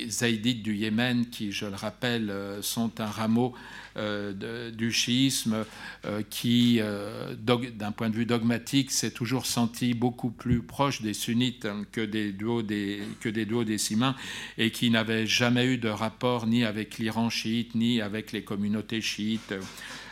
Zaïdites 0.09 0.63
du 0.63 0.77
Yémen 0.77 1.27
qui, 1.27 1.53
je 1.53 1.67
le 1.67 1.77
rappelle, 1.77 2.33
sont 2.63 3.01
un 3.01 3.11
rameau 3.11 3.55
euh, 3.99 4.71
du 4.71 4.91
chiisme 4.91 5.67
euh, 6.07 6.23
qui, 6.31 6.79
euh, 6.81 7.35
d'un 7.35 7.93
point 7.93 8.09
de 8.09 8.15
vue 8.15 8.25
dogmatique, 8.25 8.91
s'est 8.91 9.11
toujours 9.11 9.45
senti 9.45 9.72
beaucoup 9.95 10.31
plus 10.31 10.63
proche 10.63 11.03
des 11.03 11.15
sunnites 11.15 11.67
des 12.01 12.33
des, 12.33 13.03
que 13.21 13.29
des 13.29 13.45
duodécimains 13.45 14.15
et 14.59 14.71
qui 14.71 14.91
n'avait 14.91 15.27
jamais 15.27 15.67
eu 15.67 15.79
de 15.79 15.89
rapport 15.89 16.47
ni 16.47 16.65
avec 16.65 16.99
l'Iran 16.99 17.31
chiite 17.31 17.75
ni 17.75 18.01
avec 18.01 18.33
les 18.33 18.43
communautés 18.45 19.01
chiites 19.01 19.55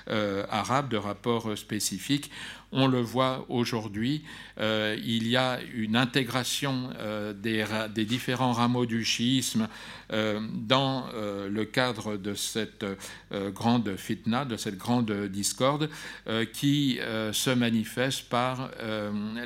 arabes, 0.07 0.89
de 0.89 0.97
rapport 0.97 1.57
spécifique. 1.57 2.31
On 2.73 2.87
le 2.87 3.01
voit 3.01 3.47
aujourd'hui, 3.49 4.23
euh, 4.59 4.97
il 5.05 5.27
y 5.27 5.37
a 5.37 5.59
une 5.75 5.97
intégration 5.97 6.91
euh, 6.99 7.33
des, 7.33 8.05
différents 8.05 8.53
rameaux 8.53 8.87
du 8.87 9.05
chiisme 9.05 9.67
euh, 10.13 10.41
dans 10.55 11.07
le 11.13 11.65
cadre 11.65 12.17
de 12.17 12.35
cette 12.35 12.85
grande 13.33 13.97
fitna, 13.97 14.45
de 14.45 14.57
cette 14.57 14.77
grande 14.77 15.11
discorde, 15.29 15.89
qui 16.53 16.99
se 17.33 17.51
manifeste 17.51 18.29
par 18.29 18.71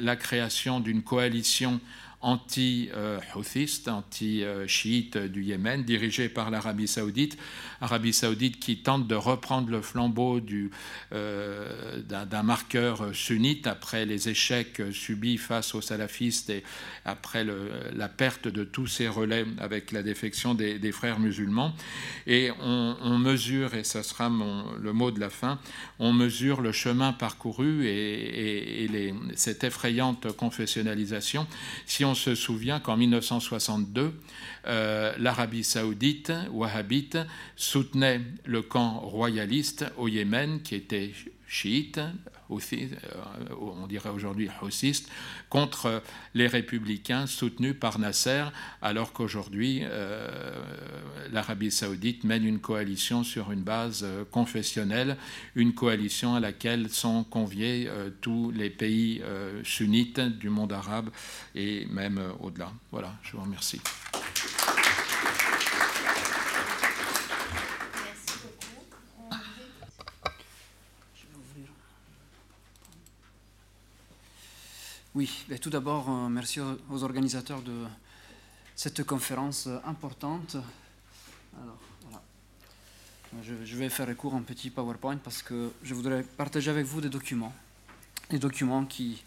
la 0.01 0.17
création 0.17 0.81
d'une 0.81 1.03
coalition 1.03 1.81
anti-houthiste, 2.25 3.89
anti-chiite 3.89 5.19
du 5.19 5.45
Yémen, 5.45 5.85
dirigé 5.85 6.29
par 6.29 6.51
l'Arabie 6.51 6.89
saoudite. 6.89 7.37
Arabie 7.81 8.15
saoudite 8.15 8.59
qui 8.59 8.79
tente 8.79 9.07
de 9.07 9.15
reprendre 9.15 9.71
le 9.71 9.83
flambeau 9.83 10.41
euh, 11.13 12.01
d'un 12.03 12.43
marqueur 12.43 13.15
sunnite 13.15 13.67
après 13.67 14.07
les 14.07 14.31
échecs 14.31 14.81
subis 14.91 15.37
face 15.37 15.75
aux 15.75 15.83
salafistes 15.83 16.49
et 16.49 16.65
après 17.05 17.45
la 17.45 18.09
perte 18.09 18.49
de 18.49 18.65
tous 18.65 18.87
ces 18.87 19.07
relais 19.07 19.45
avec 19.59 19.93
la 19.93 20.03
défection 20.03 20.55
des, 20.55 20.93
frères 20.93 21.21
musulmans. 21.21 21.75
Et 22.27 22.51
on, 22.61 23.19
mesure, 23.19 23.75
et 23.75 23.85
ce 23.85 24.03
sera 24.03 24.31
le 24.81 24.93
mot 24.93 25.11
de 25.11 25.21
la 25.21 25.31
fin, 25.31 25.59
on 25.99 26.13
mesure 26.13 26.61
le 26.61 26.73
chemin 26.73 27.13
parcouru 27.13 27.87
et, 27.87 29.13
cette 29.35 29.65
effrayante 29.65 30.33
confessionnalisation. 30.37 31.47
Si 31.87 32.05
on 32.05 32.14
on 32.15 32.17
se 32.17 32.37
souvient 32.37 32.79
qu'en 32.79 32.97
1962, 32.97 34.15
euh, 34.69 35.13
l'Arabie 35.19 35.65
saoudite, 35.65 36.33
wahhabite, 36.53 37.19
soutenait 37.57 38.21
le 38.45 38.63
camp 38.63 39.01
royaliste 39.01 39.87
au 39.97 40.07
Yémen, 40.07 40.63
qui 40.63 40.77
était 40.77 41.11
chiite, 41.49 41.99
on 42.51 43.87
dirait 43.87 44.11
aujourd'hui 44.11 44.49
houthiste, 44.63 45.09
contre 45.49 46.03
les 46.35 46.47
républicains 46.47 47.27
soutenus 47.27 47.75
par 47.79 47.99
Nasser, 47.99 48.45
alors 48.83 49.13
qu'aujourd'hui 49.13 49.81
euh, 49.83 50.29
l'Arabie 51.33 51.71
saoudite 51.71 52.25
mène 52.25 52.45
une 52.45 52.61
coalition 52.61 53.25
sur 53.25 53.53
une 53.53 53.63
base 53.63 54.03
euh, 54.05 54.25
confessionnelle, 54.31 55.17
une 55.55 55.75
coalition 55.75 56.35
à 56.35 56.41
laquelle 56.41 56.91
sont 56.91 57.25
conviés 57.25 57.89
tous 58.21 58.51
les 58.51 58.71
pays 58.71 59.23
sunnites 59.63 60.21
du 60.21 60.49
monde 60.49 60.73
arabe 60.73 61.11
et 61.55 61.87
même 61.87 62.21
au-delà. 62.41 62.73
Voilà, 62.91 63.15
je 63.23 63.37
vous 63.37 63.43
remercie. 63.43 63.81
Oui, 75.17 75.31
tout 75.61 75.71
d'abord, 75.71 76.11
euh, 76.11 76.29
merci 76.29 76.59
aux 76.91 77.05
organisateurs 77.05 77.63
de 77.63 77.85
cette 78.75 79.05
conférence 79.05 79.69
euh, 79.69 79.79
importante. 79.85 80.57
Alors, 81.57 81.79
voilà. 82.03 82.21
je, 83.41 83.77
vais 83.77 83.89
faire 83.91 84.09
recours 84.09 84.35
à 84.35 84.39
un 84.39 84.43
petit 84.43 84.71
PowerPoint 84.71 85.19
parce 85.19 85.41
que 85.41 85.71
je 85.85 85.95
voudrais 85.95 86.25
partager 86.25 86.69
avec 86.69 86.85
vous 86.85 87.01
des 87.01 87.11
documents, 87.11 87.53
des 88.29 88.41
documents 88.41 88.85
qui, 88.87 89.23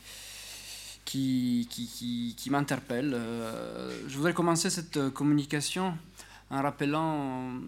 qui, 1.05 1.69
qui, 1.71 2.35
qui, 2.37 2.49
m'interpellent. 2.49 3.13
Euh, 3.13 4.09
je 4.09 4.17
voudrais 4.17 4.33
commencer 4.33 4.69
cette 4.69 5.09
communication 5.11 5.97
en 6.49 6.61
rappelant, 6.61 7.59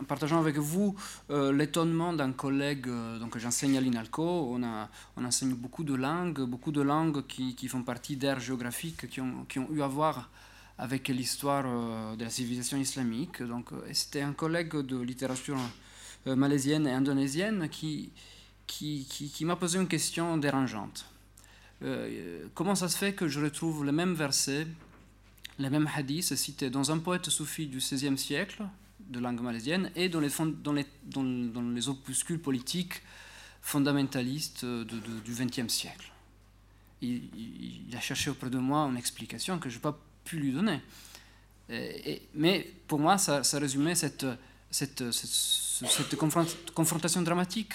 en 0.00 0.04
partageant 0.04 0.38
avec 0.38 0.56
vous 0.56 0.94
euh, 1.30 1.52
l'étonnement 1.52 2.12
d'un 2.12 2.32
collègue, 2.32 2.86
euh, 2.88 3.18
donc 3.18 3.36
j'enseigne 3.38 3.76
à 3.76 3.80
l'INALCO, 3.80 4.56
on, 4.56 5.24
enseigne 5.24 5.54
beaucoup 5.54 5.84
de 5.84 5.94
langues, 5.94 6.40
beaucoup 6.42 6.72
de 6.72 6.80
langues 6.80 7.26
qui, 7.26 7.68
font 7.68 7.82
partie 7.82 8.16
d'aires 8.16 8.40
géographiques 8.40 9.08
qui 9.08 9.20
ont, 9.20 9.46
eu 9.72 9.82
à 9.82 9.88
voir 9.88 10.30
avec 10.78 11.08
l'histoire 11.08 11.64
euh, 11.66 12.16
de 12.16 12.24
la 12.24 12.30
civilisation 12.30 12.78
islamique. 12.78 13.42
Donc, 13.42 13.70
c'était 13.92 14.22
un 14.22 14.32
collègue 14.32 14.76
de 14.76 15.00
littérature 15.00 15.58
malaisienne 16.26 16.86
et 16.86 16.92
indonésienne 16.92 17.68
qui, 17.68 18.12
qui, 18.66 19.44
m'a 19.44 19.56
posé 19.56 19.78
une 19.78 19.88
question 19.88 20.36
dérangeante. 20.36 21.06
comment 22.54 22.74
ça 22.74 22.88
se 22.88 22.96
fait 22.98 23.14
que 23.14 23.26
je 23.26 23.40
retrouve 23.40 23.84
le 25.60 25.70
même 25.70 25.84
mêmes 25.84 25.92
hadiths 25.94 26.34
cités 26.36 26.70
dans 26.70 26.90
un 26.90 26.98
poète 26.98 27.28
soufi 27.28 27.66
du 27.66 27.78
XVIe 27.78 28.16
siècle, 28.16 28.64
de 28.98 29.18
langue 29.18 29.40
malaisienne, 29.40 29.90
et 29.94 30.08
dans 30.08 30.20
les, 30.20 31.88
opuscules 31.88 32.40
politiques 32.40 33.02
fondamentalistes 33.60 34.64
du 34.64 35.32
XXe 35.32 35.72
siècle. 35.72 36.10
Il, 37.02 37.94
a 37.94 38.00
cherché 38.00 38.30
auprès 38.30 38.50
de 38.50 38.58
moi 38.58 38.86
une 38.86 38.96
explication 38.96 39.58
que 39.58 39.68
je 39.68 39.76
n'ai 39.76 39.80
pas 39.80 39.98
pu 40.24 40.38
lui 40.38 40.52
donner. 40.52 40.80
Mais 42.34 42.72
pour 42.86 42.98
moi, 42.98 43.18
ça, 43.18 43.42
résumait 43.58 43.94
cette, 43.94 44.24
confrontation 46.74 47.22
dramatique 47.22 47.74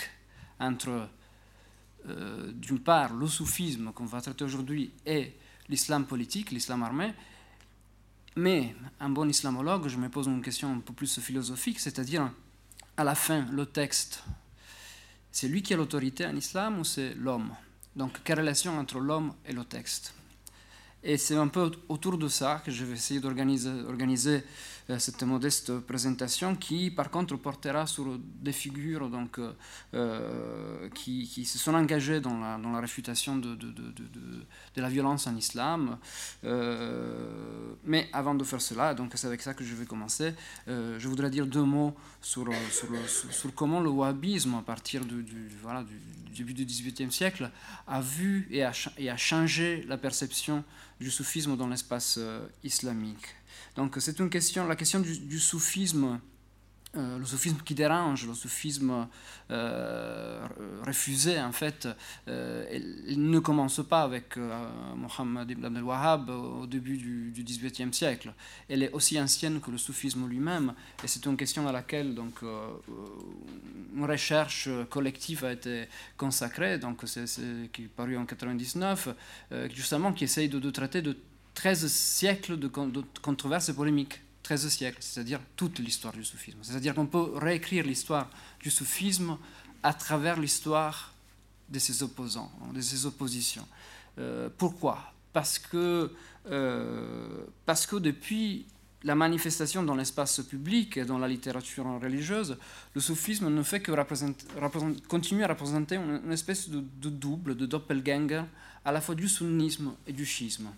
entre 0.60 1.08
d'une 2.54 2.80
part, 2.80 3.14
le 3.14 3.28
soufisme 3.28 3.92
qu'on 3.92 4.06
va 4.06 4.22
traiter 4.22 4.44
aujourd'hui 4.44 4.92
et 5.06 5.34
l'islam 5.70 6.06
politique, 6.06 6.52
l'islam 6.52 6.84
armé, 6.84 7.14
mais 8.36 8.76
un 9.00 9.10
bon 9.10 9.30
islamologue, 9.30 9.88
je 9.88 9.98
me 9.98 10.10
pose 10.10 10.28
une 10.28 10.42
question 10.42 10.72
un 10.74 10.80
peu 10.80 10.94
plus 10.94 11.20
philosophique, 11.20 11.80
c'est-à-dire, 11.80 12.32
à 12.98 13.04
la 13.04 13.16
fin, 13.16 13.46
le 13.52 13.66
texte, 13.66 14.24
c'est 15.32 15.48
lui 15.48 15.62
qui 15.62 15.74
a 15.74 15.78
l'autorité 15.78 16.26
en 16.26 16.36
islam 16.36 16.80
ou 16.80 16.84
c'est 16.84 17.14
l'homme? 17.16 17.54
Donc, 17.96 18.22
quelle 18.24 18.40
relation 18.40 18.78
entre 18.78 19.00
l'homme 19.00 19.34
et 19.46 19.54
le 19.54 19.64
texte? 19.64 20.14
Et 21.04 21.18
c'est 21.18 21.36
un 21.36 21.48
peu 21.48 21.72
autour 21.88 22.18
de 22.18 22.28
ça 22.28 22.62
que 22.66 22.72
je 22.72 22.84
vais 22.84 22.94
essayer 22.96 23.20
d'organiser 23.20 23.70
organiser 23.84 24.44
cette 25.00 25.24
modeste 25.24 25.80
présentation 25.80 26.56
qui, 26.56 26.92
par 26.92 27.10
contre, 27.10 27.36
portera 27.38 27.88
sur 27.88 28.20
des 28.20 28.52
figures 28.52 29.10
donc, 29.10 29.40
euh, 29.40 29.52
euh, 29.96 30.90
qui, 30.94 31.28
qui, 31.28 31.44
se 31.44 31.58
sont 31.58 31.74
engagées 31.74 32.20
dans 32.20 32.40
la, 32.40 32.58
dans 32.60 32.72
la 32.72 32.80
réfutation 32.82 33.36
de, 33.36 33.56
de, 33.56 33.72
de, 33.72 33.92
de, 34.76 34.82
la 34.82 34.90
violence 34.90 35.26
en 35.26 35.36
islam. 35.36 35.98
mais 36.44 38.08
avant 38.14 38.36
de 38.36 38.44
faire 38.44 38.62
cela, 38.62 38.94
donc 38.94 39.14
c'est 39.16 39.26
avec 39.26 39.42
ça 39.42 39.56
que 39.56 39.64
je 39.64 39.74
vais 39.74 39.86
commencer, 39.86 40.36
je 40.68 41.08
voudrais 41.08 41.32
dire 41.32 41.48
deux 41.48 41.64
mots 41.64 41.96
sur, 42.22 42.48
sur, 42.72 42.90
sur, 43.32 43.56
comment 43.56 43.80
le 43.80 43.90
wahhabisme, 43.90 44.54
à 44.56 44.62
partir 44.62 45.04
du, 45.04 45.26
voilà, 45.64 45.84
du, 45.84 46.00
début 46.38 46.54
du 46.54 46.66
XVIIIe 46.66 47.12
siècle, 47.12 47.50
a 47.88 48.02
vu 48.02 48.48
et 48.52 48.64
a, 48.64 48.72
et 48.98 49.10
a 49.10 49.18
changé 49.18 49.84
la 49.88 49.98
perception 49.98 50.64
du 51.00 51.10
soufisme 51.10 51.58
dans 51.58 51.68
l'espace 51.68 52.20
islamique. 52.64 53.36
Donc 53.76 53.96
c'est 54.00 54.20
une 54.20 54.30
question, 54.30 54.68
la 54.68 54.76
question 54.76 55.02
du, 55.02 55.40
soufisme, 55.40 56.20
euh, 56.96 57.18
le 57.18 57.26
soufisme 57.26 57.58
qui 57.58 57.76
dérange, 57.76 58.26
le 58.26 58.34
soufisme 58.34 59.08
euh, 59.52 60.48
refusé 60.88 61.42
en 61.42 61.52
fait, 61.52 61.88
euh, 62.30 62.66
il 63.06 63.30
ne 63.30 63.40
commence 63.40 63.82
pas 63.86 64.04
avec 64.04 64.38
Mohammed 64.96 65.52
ibn 65.52 65.66
Abdel 65.66 65.84
Wahhab 65.84 66.30
au 66.30 66.66
début 66.66 66.98
du, 66.98 67.44
XVIIIe 67.44 67.94
siècle. 67.94 68.34
Elle 68.70 68.84
est 68.84 68.92
aussi 68.94 69.20
ancienne 69.20 69.60
que 69.60 69.72
le 69.72 69.78
soufisme 69.78 70.26
lui-même, 70.26 70.74
et 71.04 71.08
c'est 71.08 71.26
une 71.26 71.36
question 71.36 71.68
à 71.68 71.74
laquelle 71.74 72.16
donc 72.16 72.44
une 72.44 74.06
recherche 74.06 74.70
collective 74.90 75.44
a 75.44 75.52
été 75.52 75.90
consacrée, 76.16 76.78
donc 76.78 77.02
c'est 77.06 77.26
qui 77.74 77.84
est 77.84 77.88
paru 77.88 78.16
en 78.16 78.26
99, 78.26 79.10
justement 79.74 80.14
qui 80.14 80.24
essaye 80.24 80.48
de 80.48 80.70
traiter 80.70 81.02
de 81.02 81.18
13 81.56 81.88
siècles 81.88 82.60
de, 82.60 82.70
controverses 83.22 83.70
et 83.70 83.74
polémiques. 83.74 84.22
13 84.44 84.70
siècles, 84.70 84.98
c'est-à-dire 85.00 85.40
toute 85.56 85.80
l'histoire 85.80 86.14
du 86.14 86.24
soufisme. 86.24 86.60
C'est-à-dire 86.62 86.94
qu'on 86.94 87.08
peut 87.08 87.32
réécrire 87.36 87.84
l'histoire 87.84 88.30
du 88.60 88.70
soufisme 88.70 89.38
à 89.82 89.94
travers 89.94 90.40
l'histoire 90.40 91.14
de 91.70 91.80
ses 91.80 92.04
opposants, 92.04 92.52
de 92.74 92.82
ses 92.82 93.08
oppositions. 93.08 93.68
Euh, 94.20 94.50
pourquoi? 94.56 95.14
Parce 95.34 95.58
que, 95.58 96.12
euh, 96.52 97.46
parce 97.66 97.88
que 97.88 97.96
depuis 97.96 98.68
la 99.04 99.16
manifestation 99.16 99.84
dans 99.84 99.96
l'espace 99.96 100.42
public 100.42 100.98
et 100.98 101.06
dans 101.06 101.18
la 101.18 101.28
littérature 101.28 101.86
religieuse, 102.00 102.58
le 102.94 103.02
soufisme 103.02 103.50
ne 103.50 103.64
fait 103.64 103.80
que 103.80 103.92
continuer 105.08 105.44
à 105.44 105.48
représenter 105.48 105.96
une, 105.96 106.32
espèce 106.32 106.70
de, 106.70 106.84
de, 107.02 107.10
double, 107.10 107.56
de 107.56 107.66
doppelganger, 107.66 108.44
à 108.84 108.92
la 108.92 109.02
fois 109.02 109.16
du 109.16 109.28
sunnisme 109.28 109.94
et 110.06 110.14
du 110.14 110.26
schisme. 110.26 110.70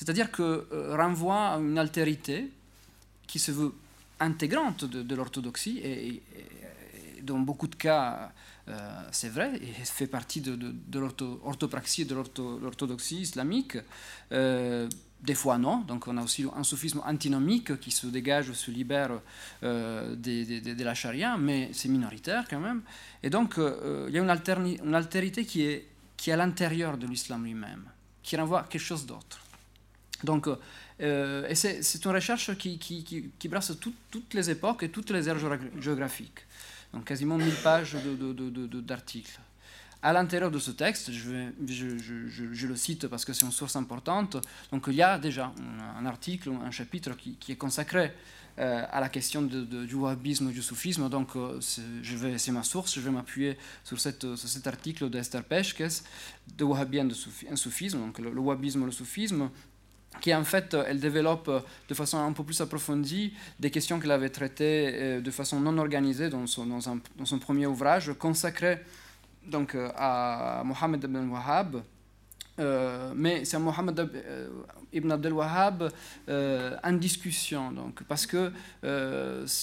C'est-à-dire 0.00 0.30
que 0.30 0.66
euh, 0.72 0.96
renvoie 0.96 1.50
à 1.50 1.58
une 1.58 1.76
altérité 1.76 2.50
qui 3.26 3.38
se 3.38 3.52
veut 3.52 3.74
intégrante 4.18 4.86
de, 4.86 5.14
l'orthodoxie 5.14 5.78
et, 5.84 6.22
dans 7.20 7.38
beaucoup 7.38 7.66
de 7.68 7.74
cas, 7.74 8.32
euh, 8.68 9.02
c'est 9.12 9.28
vrai, 9.28 9.56
et 9.56 9.84
fait 9.84 10.06
partie 10.06 10.40
de, 10.40 10.98
l'orthopraxie 10.98 12.06
de 12.06 12.14
l'orthodoxie 12.14 13.20
islamique. 13.20 13.76
Euh, 14.32 14.88
des 15.20 15.34
fois 15.34 15.58
non, 15.58 15.80
donc 15.80 16.08
on 16.08 16.16
a 16.16 16.22
aussi 16.22 16.46
un 16.56 16.64
soufisme 16.64 17.02
antinomique 17.04 17.78
qui 17.78 17.90
se 17.90 18.06
dégage, 18.06 18.52
se 18.52 18.70
libère 18.70 19.20
de, 19.62 20.82
la 20.82 20.94
charia, 20.94 21.36
mais 21.36 21.68
c'est 21.74 21.90
minoritaire 21.90 22.46
quand 22.48 22.60
même. 22.60 22.80
Et 23.22 23.28
donc 23.28 23.58
il 23.58 24.14
y 24.14 24.18
a 24.18 24.22
une, 24.22 24.94
altérité 24.94 25.44
qui 25.44 25.62
est 25.62 26.32
à 26.32 26.36
l'intérieur 26.36 26.96
de 26.96 27.06
l'islam 27.06 27.44
lui-même, 27.44 27.84
qui 28.22 28.38
renvoie 28.38 28.60
à 28.60 28.64
quelque 28.64 28.80
chose 28.80 29.04
d'autre. 29.04 29.40
Donc, 30.24 30.48
euh, 31.00 31.48
et 31.48 31.54
c'est 31.54 32.04
une 32.04 32.10
recherche 32.10 32.56
qui, 32.56 32.78
qui, 32.78 33.48
brasse 33.48 33.72
toutes 33.78 34.34
les 34.34 34.50
époques 34.50 34.82
et 34.82 34.90
toutes 34.90 35.10
les 35.10 35.28
aires 35.28 35.38
géographiques. 35.80 36.46
Donc, 36.92 37.04
quasiment 37.04 37.38
1000 37.38 37.54
pages 37.54 37.96
d'articles. 38.82 39.38
À 40.02 40.14
l'intérieur 40.14 40.50
de 40.50 40.58
ce 40.58 40.70
texte, 40.70 41.12
je, 41.12 42.66
le 42.66 42.76
cite 42.76 43.06
parce 43.06 43.24
que 43.24 43.34
c'est 43.34 43.44
une 43.44 43.52
source 43.52 43.76
importante, 43.76 44.38
donc 44.72 44.84
il 44.86 44.94
y 44.94 45.02
a 45.02 45.18
déjà 45.18 45.52
un, 45.98 46.06
article, 46.06 46.50
un 46.64 46.70
chapitre 46.70 47.10
qui, 47.12 47.52
est 47.52 47.56
consacré 47.56 48.12
euh, 48.58 48.82
à 48.90 49.00
la 49.00 49.10
question 49.10 49.42
de, 49.42 49.62
du 49.84 49.94
wahhabisme 49.94 50.52
du 50.52 50.62
soufisme. 50.62 51.10
Donc, 51.10 51.36
euh, 51.36 51.60
c'est 51.60 52.52
ma 52.52 52.62
source, 52.62 52.94
je 52.94 53.00
vais 53.00 53.10
m'appuyer 53.10 53.58
sur, 53.84 54.00
cet 54.00 54.66
article 54.66 55.10
d'Esther 55.10 55.44
Peshkes, 55.44 56.02
de 56.56 56.64
wahhabisme 56.64 57.10
et 57.50 57.56
soufisme, 57.56 57.98
donc 57.98 58.18
le, 58.20 58.30
le 58.30 58.40
wahhabisme 58.40 58.82
et 58.82 58.86
le 58.86 58.92
soufisme, 58.92 59.50
qui 60.20 60.34
en 60.34 60.44
fait, 60.44 60.74
euh, 60.74 60.84
elle 60.86 61.00
développe 61.00 61.48
euh, 61.48 61.60
de 61.88 61.94
façon 61.94 62.18
un 62.18 62.32
peu 62.32 62.44
plus 62.44 62.60
approfondie 62.60 63.32
des 63.58 63.70
questions 63.70 64.00
qu'elle 64.00 64.10
avait 64.10 64.28
traitées 64.28 64.90
euh, 64.92 65.20
de 65.20 65.30
façon 65.30 65.60
non 65.60 65.78
organisée 65.78 66.28
dans 66.28 66.46
son, 66.46 66.66
dans, 66.66 66.80
son 66.80 67.38
premier 67.38 67.66
ouvrage 67.66 68.12
consacré 68.18 68.80
donc, 69.46 69.76
à 69.96 70.62
Mohammed 70.64 71.02
ibn 71.02 71.28
Wahhab. 71.30 71.82
mais 73.16 73.44
c'est 73.46 73.58
Mohammed 73.58 74.06
ibn 74.92 75.10
Abdel 75.10 75.32
Wahhab 75.32 75.90
en 76.28 76.92
discussion, 76.92 77.72
donc, 77.72 78.02
parce 78.02 78.26
que 78.26 78.52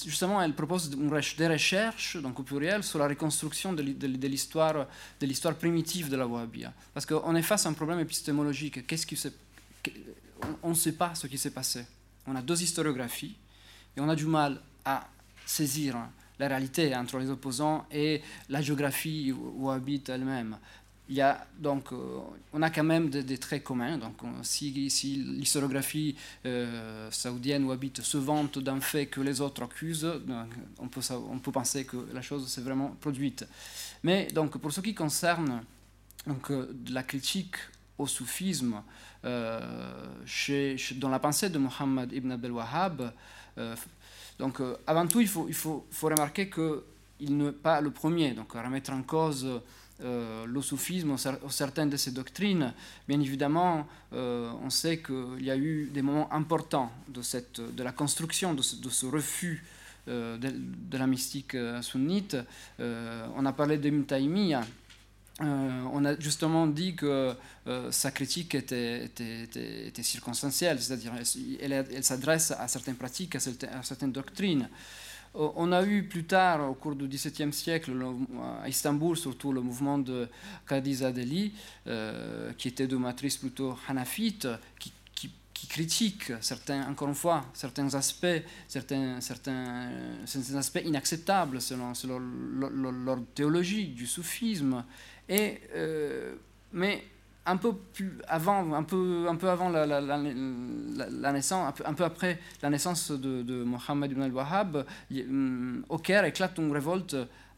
justement 0.04 0.42
elle 0.42 0.54
propose 0.54 0.90
des 0.90 1.48
recherches, 1.48 2.16
donc 2.16 2.40
au 2.40 2.42
pluriel, 2.42 2.82
sur 2.82 2.98
la 2.98 3.06
reconstruction 3.06 3.72
de, 3.72 3.82
l'histoire, 4.26 4.88
de 5.20 5.26
l'histoire 5.26 5.54
primitive 5.54 6.10
de 6.10 6.16
la 6.16 6.26
Wahhabia. 6.26 6.72
Parce 6.92 7.06
qu'on 7.06 7.36
est 7.36 7.42
face 7.42 7.64
à 7.64 7.68
un 7.68 7.74
problème 7.74 8.00
épistémologique. 8.00 8.84
Qu'est-ce 8.84 9.06
qui 9.06 9.16
s'est 9.16 9.32
on 10.62 10.70
ne 10.70 10.74
sait 10.74 10.92
pas 10.92 11.14
ce 11.14 11.26
qui 11.26 11.38
s'est 11.38 11.50
passé. 11.50 11.84
On 12.26 12.36
a 12.36 12.42
deux 12.42 12.62
historiographies 12.62 13.36
et 13.96 14.00
on 14.00 14.08
a 14.08 14.16
du 14.16 14.26
mal 14.26 14.60
à 14.84 15.08
saisir 15.46 15.96
la 16.38 16.48
réalité 16.48 16.94
entre 16.94 17.18
les 17.18 17.30
opposants 17.30 17.86
et 17.90 18.22
la 18.48 18.62
géographie 18.62 19.32
où 19.32 19.70
habite 19.70 20.08
elle-même. 20.08 20.58
Il 21.10 21.14
y 21.14 21.22
a 21.22 21.46
donc, 21.58 21.92
euh, 21.92 22.18
on 22.52 22.60
a 22.60 22.68
quand 22.68 22.84
même 22.84 23.08
des, 23.08 23.38
traits 23.38 23.64
communs. 23.64 23.96
Donc, 23.96 24.16
si, 24.42 24.70
l'historiographie 24.70 26.14
euh, 26.44 27.10
saoudienne 27.10 27.64
ou 27.64 27.72
habite 27.72 28.02
se 28.02 28.18
vante 28.18 28.58
d'un 28.58 28.80
fait 28.80 29.06
que 29.06 29.22
les 29.22 29.40
autres 29.40 29.62
accusent, 29.62 30.06
on 30.78 30.88
peut, 30.88 31.00
on 31.30 31.38
peut 31.38 31.52
penser 31.52 31.86
que 31.86 31.96
la 32.12 32.20
chose 32.20 32.46
s'est 32.48 32.60
vraiment 32.60 32.94
produite. 33.00 33.46
Mais 34.02 34.28
donc, 34.34 34.58
pour 34.58 34.70
ce 34.70 34.82
qui 34.82 34.94
concerne 34.94 35.62
donc, 36.26 36.50
euh, 36.50 36.76
la 36.90 37.02
critique 37.02 37.56
au 37.96 38.06
soufisme 38.06 38.82
chez, 40.24 40.76
dans 40.96 41.08
la 41.08 41.18
pensée 41.18 41.50
de 41.50 41.58
Mohammed 41.58 42.12
ibn 42.12 42.30
Abdel 42.30 42.52
Wahhab. 42.52 43.12
Euh, 43.58 43.74
donc, 44.38 44.60
euh, 44.60 44.76
avant 44.86 45.06
tout, 45.06 45.20
il 45.20 45.28
faut, 45.28 45.46
il 45.48 45.54
faut, 45.54 45.86
faut 45.90 46.08
remarquer 46.08 46.48
qu'il 46.48 47.36
n'est 47.36 47.52
pas 47.52 47.80
le 47.80 47.90
premier 47.90 48.32
donc, 48.32 48.54
à 48.54 48.62
remettre 48.62 48.92
en 48.92 49.02
cause 49.02 49.46
le 50.00 50.62
soufisme 50.62 51.10
ou 51.10 51.50
certaines 51.50 51.90
de 51.90 51.96
ses 51.96 52.12
doctrines. 52.12 52.72
Bien 53.08 53.18
évidemment, 53.18 53.84
on 54.12 54.70
sait 54.70 54.98
qu'il 54.98 55.44
y 55.44 55.50
a 55.50 55.56
eu 55.56 55.90
des 55.92 56.02
moments 56.02 56.32
importants 56.32 56.92
de, 57.08 57.20
cette, 57.20 57.60
de 57.60 57.82
la 57.82 57.90
construction 57.90 58.54
de 58.54 58.62
ce, 58.62 59.06
refus 59.06 59.64
de, 60.06 60.96
la 60.96 61.08
mystique 61.08 61.56
sunnite. 61.80 62.36
on 62.78 63.44
a 63.44 63.52
parlé 63.52 63.78
de 63.78 63.90
Mutaïmiya 63.90 64.60
euh, 65.40 65.84
on 65.92 66.04
a 66.04 66.18
justement 66.18 66.66
dit 66.66 66.96
que 66.96 67.32
euh, 67.68 67.92
sa 67.92 68.10
critique 68.10 68.56
était, 68.56 69.08
circonstancielle, 70.02 70.80
c'est-à-dire 70.80 71.12
elle, 71.60 72.04
s'adresse 72.04 72.50
à 72.50 72.66
certaines 72.66 72.96
pratiques, 72.96 73.36
à 73.36 73.40
certaines, 73.82 74.10
doctrines. 74.10 74.68
Euh, 75.36 75.48
on 75.54 75.70
a 75.70 75.84
eu 75.84 76.02
plus 76.04 76.24
tard, 76.24 76.68
au 76.68 76.74
cours 76.74 76.96
du 76.96 77.06
XVIIe 77.06 77.52
siècle, 77.52 77.92
à 78.62 78.68
Istanbul, 78.68 79.16
surtout 79.16 79.52
le 79.52 79.60
mouvement 79.60 79.98
de 79.98 80.28
Qadiz 80.68 81.02
Deli, 81.02 81.52
qui 82.56 82.68
était 82.68 82.88
de 82.88 82.96
matrice 82.96 83.36
plutôt 83.36 83.78
hanafite, 83.88 84.48
qui, 84.78 84.92
critique 85.68 86.32
encore 86.88 87.08
une 87.08 87.14
fois, 87.14 87.44
certains 87.52 87.92
aspects, 87.94 88.42
certains, 88.68 89.18
aspects 89.18 90.80
inacceptables 90.82 91.60
selon, 91.60 91.94
selon 91.94 92.18
leur 92.18 93.18
théologie 93.34 93.88
du 93.88 94.06
soufisme 94.06 94.84
euh, 95.30 96.34
mais 96.72 97.04
un 97.46 97.56
peu 97.56 97.72
plus 97.74 98.18
avant, 98.26 98.74
un 98.74 98.82
peu, 98.82 99.26
la, 99.72 101.32
naissance, 101.32 101.74
un 101.84 101.94
peu, 101.94 102.04
après 102.04 102.38
la 102.62 102.68
naissance 102.68 103.10
de, 103.10 103.42
de 103.42 103.64
Mohammed 103.64 104.12
ibn 104.12 104.22
al-Wahhab, 104.22 104.84
hum, 105.10 105.84
au 105.88 105.98
Caire 105.98 106.24
éclate 106.24 106.58
une 106.58 106.72
révolte 106.72 107.16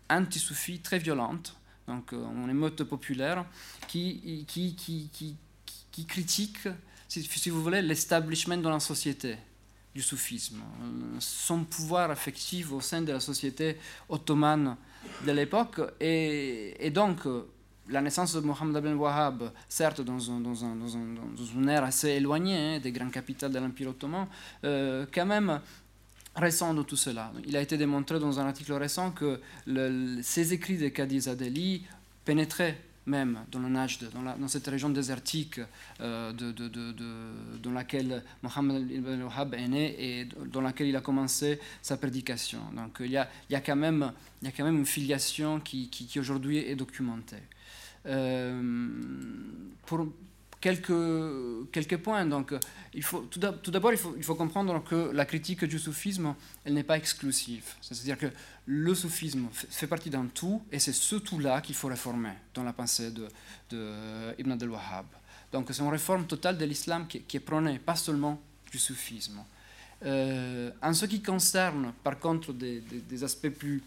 anti-soufie 0.08 0.80
très 0.80 0.98
violente. 0.98 1.56
donc 1.88 2.12
en 2.12 2.48
émeute 2.48 2.84
populaire, 2.84 3.44
qui, 3.88 4.46
critique, 6.06 6.68
si, 7.08 7.50
vous 7.50 7.62
voulez, 7.62 7.82
l'establishment 7.82 8.58
dans 8.58 8.70
la 8.70 8.80
société 8.80 9.36
du 9.92 10.02
soufisme, 10.02 10.60
son 11.18 11.64
pouvoir 11.64 12.10
affectif 12.12 12.70
au 12.70 12.80
sein 12.80 13.02
de 13.02 13.12
la 13.12 13.18
société 13.18 13.76
ottomane 14.08 14.76
de 15.26 15.32
l'époque. 15.32 15.80
Et, 15.98 16.90
donc, 16.94 17.26
la 17.90 18.00
naissance 18.00 18.34
de 18.34 18.40
Mohammed 18.40 18.76
ibn 18.76 18.94
Wahhab, 18.94 19.52
certes 19.68 20.00
dans, 20.00 20.30
un, 20.30 20.40
dans, 20.40 20.64
un, 20.64 20.76
dans, 20.76 20.96
un, 20.96 21.06
dans 21.36 21.44
une 21.44 21.68
ère 21.68 21.84
assez 21.84 22.08
éloignée 22.08 22.76
hein, 22.76 22.80
des 22.80 22.92
grandes 22.92 23.10
capitales 23.10 23.52
de 23.52 23.58
l'Empire 23.58 23.90
ottoman, 23.90 24.26
euh, 24.64 25.06
quand 25.12 25.26
même 25.26 25.60
récent 26.36 26.72
de 26.74 26.82
tout 26.82 26.96
cela. 26.96 27.32
Il 27.46 27.56
a 27.56 27.60
été 27.60 27.76
démontré 27.76 28.18
dans 28.20 28.38
un 28.38 28.46
article 28.46 28.72
récent 28.74 29.10
que 29.10 29.40
le, 29.66 30.20
ces 30.22 30.52
écrits 30.52 30.78
de 30.78 30.88
Qadi 30.88 31.20
Zadeli 31.20 31.84
pénétraient 32.24 32.78
même 33.06 33.40
dans 33.50 33.58
le 33.58 33.68
Najd, 33.68 34.10
dans, 34.12 34.46
cette 34.46 34.66
région 34.68 34.90
désertique 34.90 35.58
euh, 36.00 36.32
dans 37.60 37.72
laquelle 37.72 38.22
Mohammed 38.42 38.88
ibn 38.90 39.22
Wahhab 39.22 39.54
est 39.54 39.66
né 39.66 39.96
et 39.98 40.28
dans 40.46 40.60
laquelle 40.60 40.86
il 40.86 40.96
a 40.96 41.00
commencé 41.00 41.58
sa 41.82 41.96
prédication. 41.96 42.60
Donc 42.76 42.98
il 43.00 43.10
y 43.10 43.16
a, 43.16 43.28
quand, 43.60 43.74
même, 43.74 44.12
une 44.42 44.86
filiation 44.86 45.58
qui 45.60 46.10
aujourd'hui 46.18 46.58
est 46.58 46.76
documentée. 46.76 47.42
Euh, 48.06 48.62
pour 49.86 50.06
quelques, 50.60 51.70
quelques 51.72 51.96
points. 51.98 52.24
Donc, 52.26 52.54
il 52.94 53.02
faut, 53.02 53.20
tout 53.20 53.38
d'abord, 53.70 53.92
il 53.92 53.98
faut, 53.98 54.14
il 54.16 54.22
faut 54.22 54.34
comprendre 54.34 54.82
que 54.84 55.10
la 55.12 55.24
critique 55.24 55.64
du 55.64 55.78
soufisme, 55.78 56.34
elle 56.64 56.74
n'est 56.74 56.84
pas 56.84 56.96
exclusive. 56.96 57.64
C'est-à-dire 57.80 58.18
que 58.18 58.26
le 58.66 58.94
soufisme 58.94 59.48
fait 59.52 59.86
partie 59.86 60.10
d'un 60.10 60.26
tout, 60.26 60.62
et 60.70 60.78
c'est 60.78 60.92
ce 60.92 61.16
tout-là 61.16 61.60
qu'il 61.60 61.74
faut 61.74 61.88
réformer 61.88 62.32
dans 62.54 62.62
la 62.62 62.72
pensée 62.72 63.10
de, 63.10 63.28
Ibn 64.38 64.52
Abdel 64.52 64.70
Wahhab. 64.70 65.06
Donc, 65.52 65.68
c'est 65.72 65.82
une 65.82 65.88
réforme 65.88 66.26
totale 66.26 66.56
de 66.56 66.64
l'islam 66.64 67.06
qui, 67.08 67.22
qui, 67.22 67.38
est 67.38 67.40
prônée, 67.40 67.78
pas 67.78 67.96
seulement 67.96 68.40
du 68.70 68.78
soufisme. 68.78 69.42
Euh, 70.04 70.70
en 70.80 70.94
ce 70.94 71.06
qui 71.06 71.20
concerne, 71.20 71.92
par 72.04 72.18
contre, 72.18 72.52
des 72.52 73.24
aspects 73.24 73.50
plus 73.50 73.82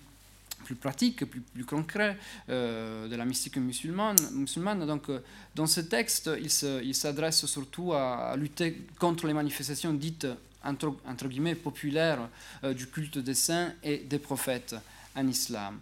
plus 0.64 0.76
pratique, 0.76 1.26
plus, 1.26 1.42
plus 1.42 1.66
concret 1.66 2.18
euh, 2.50 3.08
de 3.08 3.16
la 3.16 3.26
mystique 3.26 3.58
musulmane. 3.58 4.18
musulmane. 4.32 4.86
Donc, 4.86 5.10
euh, 5.10 5.20
dans 5.56 5.68
ce 5.68 5.82
texte, 5.82 6.30
il 6.40 6.96
s'adresse 6.96 7.46
surtout 7.46 7.94
à, 7.94 8.36
lutter 8.38 8.86
contre 9.00 9.28
les 9.28 9.34
manifestations 9.34 9.94
dites 9.94 10.28
entre, 10.64 11.28
guillemets 11.28 11.56
populaires 11.56 12.30
euh, 12.64 12.74
du 12.74 12.88
culte 12.88 13.18
des 13.18 13.34
saints 13.34 13.74
et 13.84 13.98
des 13.98 14.20
prophètes 14.20 14.76
en 15.16 15.28
islam. 15.28 15.80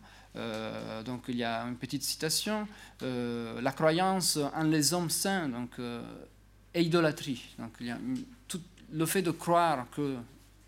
Donc 1.06 1.26
il 1.28 1.36
y 1.36 1.44
a 1.44 1.64
une 1.64 1.76
petite 1.76 2.04
citation 2.04 2.66
la 3.02 3.72
croyance 3.74 4.40
en 4.56 4.64
les 4.64 4.94
hommes 4.94 5.10
saints 5.10 5.50
donc 5.50 5.72
est 6.74 6.86
idolâtrie. 6.86 7.54
Donc 7.60 7.74
il 7.82 7.88
y 7.88 7.92
a 7.92 7.98
tout, 8.48 8.62
le 8.94 9.06
fait 9.06 9.22
de 9.22 9.32
croire 9.32 9.88
que 9.92 10.16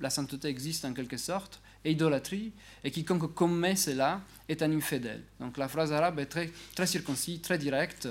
la 0.01 0.09
sainteté 0.09 0.49
existe 0.49 0.83
en 0.83 0.93
quelque 0.93 1.15
sorte 1.15 1.61
idolâtrie, 1.91 2.53
et 2.83 2.91
quiconque 2.91 3.33
commet 3.33 3.75
cela 3.75 4.21
est 4.47 4.61
un 4.61 4.71
infidèle. 4.71 5.23
Donc 5.39 5.57
la 5.57 5.67
phrase 5.67 5.91
arabe 5.91 6.19
est 6.19 6.25
très, 6.27 6.49
très 6.75 6.87
circoncise, 6.87 7.41
très 7.41 7.57
directe. 7.57 8.07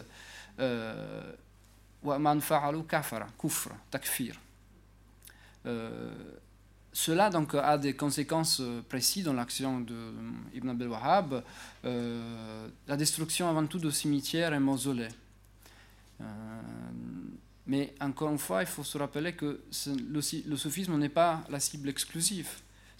Euh, 0.60 1.32
kafara, 2.88 3.26
takfir. 3.90 4.38
Euh, 5.64 6.10
cela 6.92 7.30
donc 7.30 7.54
a 7.54 7.78
des 7.78 7.94
conséquences 7.94 8.60
précises 8.88 9.24
dans 9.24 9.32
l'action 9.32 9.80
d'Ibn 9.80 10.70
Abdel 10.70 10.88
Wahhab, 10.88 11.42
euh, 11.84 12.68
la 12.86 12.96
destruction 12.96 13.48
avant 13.48 13.66
tout 13.66 13.78
de 13.78 13.90
cimetières 13.90 14.52
et 14.52 14.58
mausolées. 14.58 15.08
Euh, 16.20 16.24
mais 17.66 17.94
encore 18.00 18.30
une 18.30 18.38
fois, 18.38 18.62
il 18.62 18.66
faut 18.66 18.84
se 18.84 18.98
rappeler 18.98 19.32
que 19.32 19.62
le, 19.86 20.20
le 20.48 20.56
soufisme 20.56 20.98
n'est 20.98 21.08
pas 21.08 21.44
la 21.48 21.60
cible 21.60 21.88
exclusive 21.88 22.48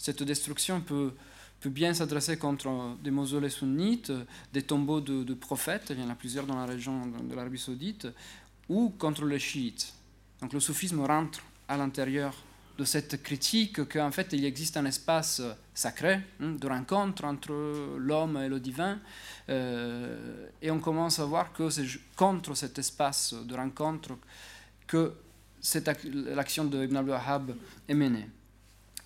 cette 0.03 0.21
destruction 0.21 0.81
peut, 0.81 1.13
bien 1.63 1.93
s'adresser 1.93 2.35
contre 2.35 2.97
des 3.01 3.09
mausolées 3.09 3.49
sunnites, 3.49 4.11
des 4.51 4.63
tombeaux 4.63 4.99
de, 4.99 5.23
de, 5.23 5.33
prophètes, 5.33 5.91
il 5.91 6.01
y 6.01 6.03
en 6.03 6.09
a 6.09 6.15
plusieurs 6.15 6.45
dans 6.45 6.57
la 6.57 6.65
région 6.65 7.07
de 7.07 7.33
l'Arabie 7.33 7.57
saoudite, 7.57 8.09
ou 8.67 8.89
contre 8.89 9.23
les 9.23 9.39
chiites. 9.39 9.93
Donc 10.41 10.51
le 10.51 10.59
soufisme 10.59 10.99
rentre 11.05 11.39
à 11.69 11.77
l'intérieur 11.77 12.35
de 12.77 12.83
cette 12.83 13.23
critique 13.23 13.87
qu'en 13.87 14.11
fait 14.11 14.33
il 14.33 14.43
existe 14.43 14.75
un 14.75 14.83
espace 14.83 15.41
sacré 15.73 16.19
hein, 16.41 16.51
de 16.59 16.67
rencontre 16.67 17.23
entre 17.23 17.53
l'homme 17.97 18.35
et 18.35 18.49
le 18.49 18.59
divin, 18.59 18.99
euh, 19.47 20.49
et 20.61 20.69
on 20.69 20.79
commence 20.79 21.19
à 21.19 21.25
voir 21.25 21.53
que 21.53 21.69
c'est 21.69 21.87
contre 22.17 22.55
cet 22.55 22.77
espace 22.77 23.33
de 23.33 23.55
rencontre 23.55 24.17
que 24.85 25.13
l'action 26.35 26.65
de 26.65 26.83
Ibn 26.83 26.97
al-Wahhab 26.97 27.55
est 27.87 27.93
menée. 27.93 28.27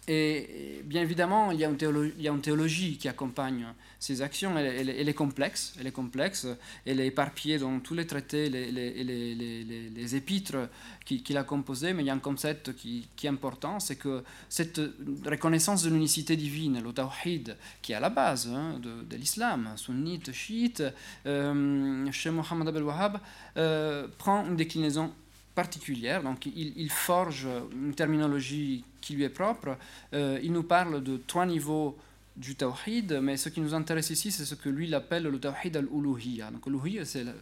Et 0.10 0.82
bien 0.86 1.02
évidemment, 1.02 1.52
il 1.52 1.60
y, 1.60 1.66
a 1.66 1.68
une 1.68 2.42
théologie, 2.42 2.98
qui 2.98 3.10
accompagne 3.10 3.66
ces 4.00 4.22
actions. 4.22 4.58
Elle, 4.58 5.10
est 5.10 5.14
complexe, 5.14 5.74
elle 5.78 5.88
est 5.88 5.92
complexe, 5.92 6.48
elle 6.86 7.02
est 7.02 7.08
éparpillée 7.08 7.58
dans 7.58 7.78
tous 7.82 7.94
les 7.94 8.08
traités, 8.08 8.48
les, 8.50 10.16
épîtres 10.16 10.70
qu'il 11.04 11.24
qui 11.24 11.36
a 11.36 11.44
composés. 11.44 11.92
Mais 11.92 12.04
il 12.04 12.06
y 12.06 12.10
a 12.10 12.14
un 12.14 12.20
concept 12.20 12.74
qui, 12.74 13.10
qui 13.18 13.28
est 13.28 13.30
important, 13.30 13.82
c'est 13.82 13.98
que 13.98 14.24
cette 14.48 14.80
reconnaissance 15.26 15.84
de 15.84 15.90
l'unicité 15.90 16.38
divine, 16.38 16.82
le 16.82 16.94
tawhid, 16.94 17.58
qui 17.82 17.92
est 17.92 17.96
à 17.96 18.00
la 18.00 18.10
base 18.10 18.48
hein, 18.48 18.80
de, 18.80 19.18
l'islam, 19.18 19.74
sunnite, 19.76 20.32
chiite, 20.32 20.84
euh, 21.26 22.10
chez 22.14 22.30
Mohammed 22.30 22.70
Abel 22.70 22.84
Wahhab, 22.84 23.20
euh, 23.58 24.08
prend 24.18 24.46
une 24.46 24.56
déclinaison 24.56 25.12
particulière. 25.58 26.22
Donc, 26.22 26.46
il, 26.46 26.72
il, 26.78 26.92
forge 26.92 27.48
une 27.74 27.96
terminologie 27.96 28.84
qui 29.02 29.16
lui 29.16 29.24
est 29.24 29.36
propre. 29.44 29.76
Euh, 30.14 30.40
il 30.44 30.52
nous 30.54 30.68
parle 30.76 31.04
de 31.04 31.18
trois 31.18 31.48
niveaux 31.48 31.98
du 32.36 32.54
tawhid, 32.54 33.20
mais 33.24 33.38
ce 33.38 33.50
qui 33.50 33.60
nous 33.60 33.74
intéresse 33.74 34.12
ici, 34.12 34.32
c'est 34.32 34.46
ce 34.46 34.54
que 34.54 34.70
lui 34.70 34.94
appelle 34.94 35.24
le 35.24 35.40
tawhid 35.40 35.76
al-uluhiyya. 35.76 36.52
Donc, 36.52 36.68
l'uluhiyya, 36.68 37.06
c'est 37.06 37.24
la, 37.24 37.34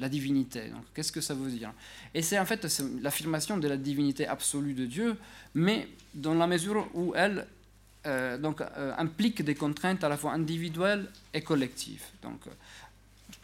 la, 0.00 0.08
divinité. 0.08 0.62
Donc, 0.70 0.84
qu'est-ce 0.92 1.12
que 1.12 1.20
ça 1.20 1.34
veut 1.34 1.52
dire? 1.52 1.72
Et 2.14 2.20
c'est 2.20 2.38
en 2.40 2.46
fait 2.46 2.66
l'affirmation 3.00 3.58
de 3.58 3.68
la 3.68 3.76
divinité 3.76 4.26
absolue 4.26 4.74
de 4.74 4.86
Dieu, 4.86 5.16
mais 5.54 5.86
dans 6.14 6.34
la 6.34 6.48
mesure 6.48 6.88
où 6.94 7.14
elle 7.14 7.46
euh, 8.06 8.36
donc, 8.38 8.60
euh, 8.60 8.92
implique 8.98 9.42
des 9.42 9.54
contraintes 9.54 10.02
à 10.02 10.08
la 10.08 10.16
fois 10.16 10.32
individuelles 10.32 11.06
et 11.32 11.42
collectives. 11.42 12.06
Donc, 12.24 12.40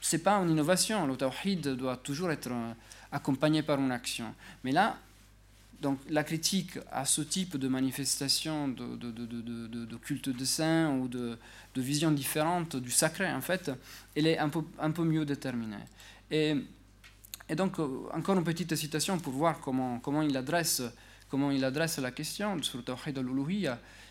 c'est 0.01 0.25
pas 0.25 0.35
une 0.43 0.51
innovation. 0.51 1.07
Le 1.07 1.17
tawhid 1.17 1.63
doit 1.83 1.99
toujours 1.99 2.33
être 2.33 2.51
accompagné 3.13 3.63
par 3.63 3.81
une 3.81 3.93
action. 3.93 4.35
Mais 4.65 4.73
là, 4.73 4.99
donc, 5.81 5.99
la 6.11 6.25
critique 6.25 6.79
à 6.93 7.07
ce 7.07 7.23
type 7.23 7.57
de 7.57 7.67
manifestation 7.67 8.69
de, 8.69 8.97
de, 8.97 9.11
de, 9.11 9.85
de 9.87 9.97
culte 9.97 10.29
de 10.29 10.45
saint 10.45 10.91
ou 10.99 11.09
de, 11.09 11.39
vision 11.77 12.11
différente 12.11 12.77
du 12.77 12.91
sacré, 12.91 13.33
en 13.33 13.41
fait, 13.41 13.71
elle 14.15 14.27
est 14.27 14.39
un 14.39 14.51
peu, 14.51 14.61
un 14.79 14.91
peu 14.91 15.05
mieux 15.05 15.25
déterminée. 15.25 15.77
Et, 16.31 16.55
et 17.49 17.55
donc, 17.55 17.79
encore 18.13 18.37
une 18.37 18.45
petite 18.45 18.77
citation 18.77 19.19
pour 19.19 19.33
voir 19.33 19.61
comment, 19.61 19.99
comment, 20.01 20.21
il, 20.21 20.37
adresse, 20.37 20.83
comment 21.31 21.51
il 21.51 21.65
adresse 21.65 21.99
la 21.99 22.11
question 22.11 22.63
sur 22.63 22.77
le 22.77 22.85
tawhid 22.85 23.17
al 23.17 23.27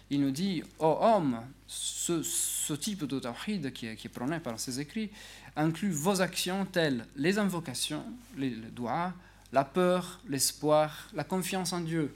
Il 0.10 0.22
nous 0.22 0.32
dit 0.32 0.64
Oh 0.80 0.98
homme, 1.02 1.42
ce, 1.68 2.74
type 2.74 3.06
de 3.06 3.70
qui 3.70 3.86
est, 3.88 4.10
prôné 4.10 4.40
par 4.40 4.60
ses 4.60 4.80
écrits 4.80 5.10
inclut 5.56 5.92
vos 5.92 6.22
actions 6.22 6.66
telles 6.66 7.06
les 7.16 7.38
invocations, 7.38 8.04
les, 8.38 8.52
doigts, 8.52 9.14
la 9.52 9.64
peur, 9.64 10.20
l'espoir, 10.28 11.10
la 11.14 11.24
confiance 11.24 11.74
en 11.74 11.82
Dieu, 11.82 12.14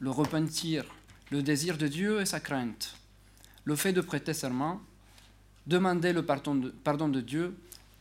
le 0.00 0.10
repentir, 0.10 0.84
le 1.30 1.42
désir 1.42 1.76
de 1.76 1.86
Dieu 1.86 2.20
et 2.20 2.26
sa 2.26 2.40
crainte, 2.40 2.96
le 3.64 3.76
fait 3.76 3.92
de 3.92 4.00
prêter 4.00 4.34
serment, 4.34 4.80
demander 5.66 6.12
le 6.12 6.24
pardon 6.24 6.54
de, 6.54 6.70
pardon 6.70 7.08
de 7.08 7.20
Dieu, 7.20 7.56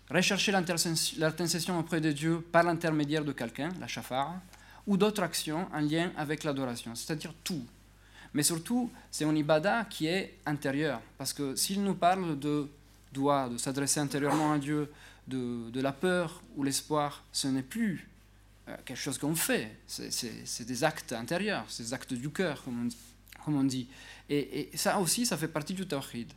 rechercher 0.09 0.51
l'intercession 0.51 1.77
auprès 1.77 2.01
de 2.01 2.11
Dieu 2.11 2.41
par 2.51 2.63
l'intermédiaire 2.63 3.25
de 3.25 3.33
quelqu'un, 3.33 3.69
la 3.79 3.87
shafara, 3.87 4.41
ou 4.85 4.95
d'autres 4.95 5.21
actions 5.21 5.67
en 5.73 5.81
lien 5.81 6.11
avec 6.15 6.43
l'adoration, 6.43 6.95
c'est-à-dire 6.95 7.33
tout. 7.43 7.65
Mais 8.37 8.43
surtout, 8.43 8.91
c'est 9.09 9.25
un 9.25 9.35
ibada 9.35 9.85
qui 9.85 10.05
est 10.05 10.37
intérieur, 10.45 11.01
parce 11.17 11.33
que 11.33 11.55
s'il 11.55 11.81
nous 11.83 11.95
parle 11.95 12.37
de 12.37 12.67
doigt, 13.11 13.49
de 13.49 13.57
s'adresser 13.57 13.99
intérieurement 13.99 14.51
à 14.53 14.59
Dieu, 14.59 14.91
de, 15.27 15.81
la 15.81 15.91
peur 15.91 16.43
ou 16.55 16.61
l'espoir, 16.61 17.23
ce 17.31 17.47
n'est 17.47 17.63
plus 17.63 18.07
euh, 18.67 18.75
quelque 18.85 18.99
chose 18.99 19.17
qu'on 19.17 19.33
fait, 19.33 19.75
c'est 19.87 20.67
des 20.67 20.83
actes 20.83 21.13
intérieurs, 21.13 21.65
c'est 21.67 21.81
des 21.81 21.93
actes 21.95 22.13
du 22.13 22.29
cœur, 22.29 22.63
comme 22.63 22.83
on 23.47 23.63
dit. 23.63 23.87
On. 23.89 24.29
Et, 24.29 24.69
ça 24.75 24.99
aussi, 24.99 25.25
ça 25.25 25.35
fait 25.35 25.47
partie 25.47 25.73
du 25.73 25.87
tawhid. 25.87 26.31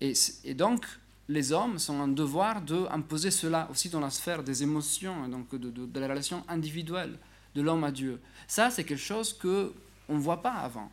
Et, 0.00 0.14
donc, 0.54 0.86
les 1.28 1.52
hommes 1.52 1.78
sont 1.78 2.00
en 2.00 2.08
devoir 2.08 2.62
d'imposer 2.62 3.30
cela 3.30 3.68
aussi 3.70 3.90
dans 3.90 4.00
la 4.00 4.08
sphère 4.08 4.42
des 4.42 4.62
émotions, 4.62 5.28
donc 5.28 5.54
de, 5.54 5.68
de, 5.68 5.84
de 5.84 6.00
la 6.00 6.08
relation 6.08 6.42
individuelle 6.48 7.18
de 7.54 7.60
l'homme 7.60 7.84
à 7.84 7.92
Dieu. 7.92 8.18
Ça, 8.48 8.70
c'est 8.70 8.84
quelque 8.84 8.96
chose 8.96 9.34
qu'on 9.34 9.74
ne 10.14 10.18
voit 10.18 10.40
pas 10.40 10.54
avant. 10.54 10.90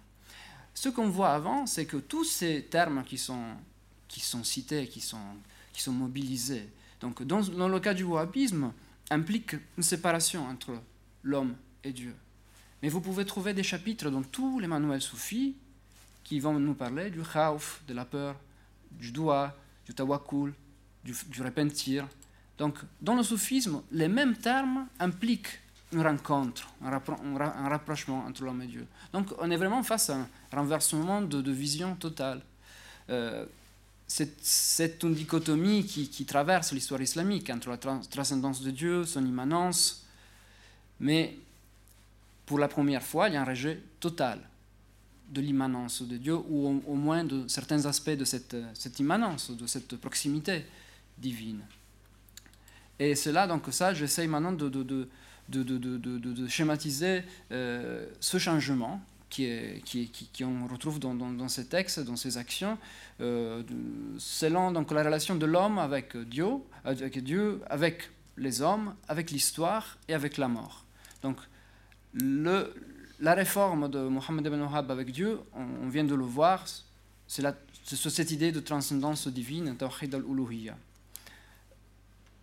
Ce 0.73 0.89
qu'on 0.89 1.09
voit 1.09 1.31
avant, 1.31 1.65
c'est 1.65 1.85
que 1.85 1.97
tous 1.97 2.23
ces 2.23 2.63
termes 2.63 3.03
qui 3.03 3.17
sont, 3.17 3.43
qui 4.07 4.19
sont 4.19 4.43
cités, 4.43 4.87
qui 4.87 5.01
sont, 5.01 5.35
qui 5.73 5.81
sont 5.81 5.91
mobilisés. 5.91 6.69
Donc, 6.99 7.23
dans, 7.23 7.67
le 7.67 7.79
cas 7.79 7.93
du 7.93 8.03
wahhabisme, 8.03 8.71
implique 9.09 9.55
une 9.77 9.83
séparation 9.83 10.45
entre 10.47 10.81
l'homme 11.23 11.55
et 11.83 11.91
Dieu. 11.91 12.15
Mais 12.81 12.89
vous 12.89 13.01
pouvez 13.01 13.25
trouver 13.25 13.53
des 13.53 13.63
chapitres 13.63 14.09
dans 14.09 14.23
tous 14.23 14.59
les 14.59 14.67
manuels 14.67 15.01
soufis 15.01 15.55
qui 16.23 16.39
vont 16.39 16.59
nous 16.59 16.73
parler 16.73 17.09
du 17.09 17.21
khawf, 17.21 17.81
de 17.87 17.93
la 17.93 18.05
peur, 18.05 18.35
du 18.91 19.11
doua, 19.11 19.55
du 19.85 19.93
tawakkul, 19.93 20.53
du, 21.03 21.13
du 21.27 21.41
repentir. 21.41 22.07
Donc, 22.57 22.77
dans 23.01 23.15
le 23.15 23.23
soufisme, 23.23 23.81
les 23.91 24.07
mêmes 24.07 24.35
termes 24.35 24.87
impliquent 24.99 25.59
une 25.91 26.01
rencontre, 26.01 26.69
un, 26.83 26.91
rappro- 26.91 27.19
un 27.23 27.37
ra- 27.37 27.55
un 27.57 27.69
rapprochement 27.69 28.25
entre 28.25 28.43
l'homme 28.43 28.61
et 28.61 28.67
Dieu. 28.67 28.87
Donc, 29.11 29.27
on 29.39 29.51
est 29.51 29.57
vraiment 29.57 29.83
face 29.83 30.09
à 30.09 30.17
un 30.17 30.27
renversement 30.51 31.21
de, 31.21 31.51
vision 31.51 31.95
totale. 31.95 32.41
Euh, 33.09 33.45
c'est, 34.07 35.03
une 35.03 35.13
dichotomie 35.13 35.85
qui, 35.85 36.25
traverse 36.25 36.71
l'histoire 36.73 37.01
islamique 37.01 37.49
entre 37.49 37.69
la 37.69 37.77
trans- 37.77 38.01
transcendance 38.09 38.61
de 38.61 38.71
Dieu, 38.71 39.05
son 39.05 39.25
immanence, 39.25 40.05
mais 40.99 41.37
pour 42.45 42.59
la 42.59 42.67
première 42.67 43.03
fois, 43.03 43.27
il 43.29 43.33
y 43.33 43.37
a 43.37 43.41
un 43.41 43.45
rejet 43.45 43.81
total 43.99 44.39
de 45.29 45.39
l'immanence 45.39 46.01
de 46.01 46.17
Dieu, 46.17 46.35
ou 46.35 46.81
au, 46.85 46.95
moins 46.95 47.23
de 47.23 47.47
certains 47.47 47.85
aspects 47.85 48.11
de 48.11 48.25
cette, 48.25 48.53
immanence, 48.99 49.51
de 49.51 49.65
cette 49.65 49.95
proximité 49.95 50.65
divine. 51.17 51.61
Et 52.99 53.15
c'est 53.15 53.31
là, 53.31 53.47
donc, 53.47 53.63
ça, 53.71 53.93
j'essaye 53.93 54.27
maintenant 54.27 54.51
de, 54.51 55.07
de, 55.51 56.47
schématiser 56.47 57.23
euh, 57.51 58.07
ce 58.19 58.37
changement 58.37 59.01
qui, 59.29 59.45
est, 59.45 59.81
qui, 59.85 60.09
qui, 60.09 60.27
qui 60.27 60.43
on 60.43 60.67
retrouve 60.67 60.99
dans, 60.99 61.13
dans, 61.15 61.47
ces 61.47 61.67
textes, 61.67 61.99
dans 61.99 62.15
ces 62.15 62.37
actions, 62.37 62.77
euh, 63.21 63.63
selon 64.17 64.71
donc, 64.71 64.91
la 64.91 65.03
relation 65.03 65.35
de 65.35 65.45
l'homme 65.45 65.77
avec 65.77 66.17
Dieu, 66.17 66.49
avec 66.83 67.23
Dieu, 67.23 67.61
avec 67.69 68.09
les 68.37 68.61
hommes, 68.61 68.95
avec 69.07 69.31
l'histoire 69.31 69.97
et 70.07 70.13
avec 70.13 70.37
la 70.37 70.47
mort. 70.47 70.85
Donc, 71.21 71.37
le, 72.13 72.73
la 73.19 73.33
réforme 73.33 73.89
de 73.89 73.99
Mohammed 73.99 74.45
ibn 74.45 74.61
Wahhab 74.61 74.91
avec 74.91 75.11
Dieu, 75.11 75.39
on, 75.53 75.85
on 75.85 75.89
vient 75.89 76.03
de 76.03 76.15
le 76.15 76.25
voir, 76.25 76.65
c'est 77.27 77.45
cette 77.85 78.31
idée 78.31 78.51
de 78.51 78.59
transcendance 78.59 79.27
divine, 79.27 79.75
Tawhid 79.77 80.13
al-Uluhiyya. 80.13 80.75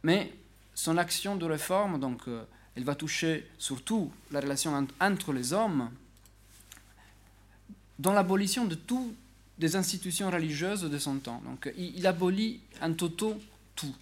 Mais 0.03 0.33
son 0.75 0.97
action 0.97 1.37
de 1.37 1.45
réforme, 1.45 1.99
donc, 1.99 2.23
euh, 2.29 2.45
elle 2.79 2.85
va 2.85 2.95
toucher 2.95 3.45
surtout 3.59 4.09
la 4.31 4.39
relation 4.39 4.73
ent- 4.73 4.87
entre 5.01 5.33
les 5.33 5.53
hommes, 5.53 5.91
dans 7.99 8.13
l'abolition 8.13 8.67
de 8.67 8.77
toutes 8.77 9.17
des 9.59 9.75
institutions 9.75 10.31
religieuses 10.31 10.83
de 10.83 10.99
son 10.99 11.17
temps. 11.17 11.43
Donc, 11.45 11.73
il, 11.77 12.07
abolit 12.07 12.61
en 12.81 12.93
toto 12.93 13.37
tout. 13.75 13.93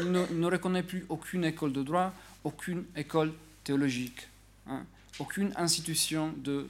Il 0.00 0.10
ne, 0.10 0.46
reconnaît 0.46 0.82
plus 0.82 1.06
aucune 1.08 1.44
école 1.44 1.72
de 1.72 1.84
droit, 1.84 2.12
aucune 2.42 2.86
école 2.96 3.32
théologique, 3.62 4.26
hein, 4.66 4.82
aucune 5.20 5.52
institution 5.54 6.34
de 6.38 6.66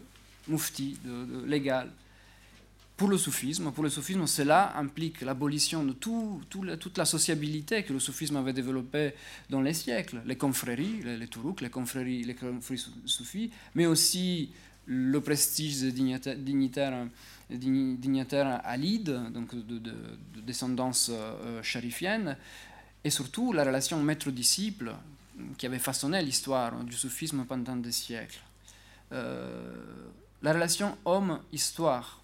mufti, 0.49 0.99
de, 1.03 1.47
de. 1.47 1.89
Pour 2.99 3.09
le 3.09 3.17
soufisme, 3.17 3.71
pour 3.71 3.85
le 3.85 3.91
soufisme, 3.91 4.27
cela 4.27 4.77
implique 4.77 5.21
l'abolition 5.21 5.85
de 5.85 5.93
toute 5.95 6.99
la 6.99 7.05
sociabilité 7.05 7.85
que 7.85 7.93
le 7.93 8.01
soufisme 8.01 8.37
avait 8.37 8.53
développée 8.53 9.15
dans 9.49 9.61
les 9.61 9.73
siècles, 9.73 10.21
les 10.27 10.37
confréries, 10.37 11.01
les, 11.05 11.17
les 11.17 11.29
tourouks, 11.29 11.61
les 11.61 11.71
confréries, 11.71 12.25
les 12.25 12.35
confréries 12.35 12.81
sou- 12.81 12.91
soufis, 13.07 13.53
mais 13.77 13.87
aussi 13.87 14.51
le 14.87 15.21
prestige 15.21 15.81
des 15.81 15.93
dignita- 15.93 16.35
dignitaires, 16.35 17.07
digni- 17.49 17.97
dignitaires 17.97 18.61
alides, 18.65 19.17
donc 19.33 19.55
de 19.55 19.93
descendance 20.45 21.09
euh, 21.13 21.63
charifienne, 21.63 22.37
et 23.05 23.11
surtout 23.11 23.53
la 23.53 23.63
relation 23.63 24.03
maître-disciple 24.03 24.93
qui 25.57 25.67
avait 25.67 25.79
façonné 25.79 26.21
l'histoire 26.21 26.83
du 26.83 26.97
soufisme 26.97 27.45
pendant 27.45 27.77
des 27.77 27.93
siècles. 27.93 28.41
Euh, 29.13 29.73
la 30.43 30.53
relation 30.53 30.99
homme-histoire. 31.05 32.21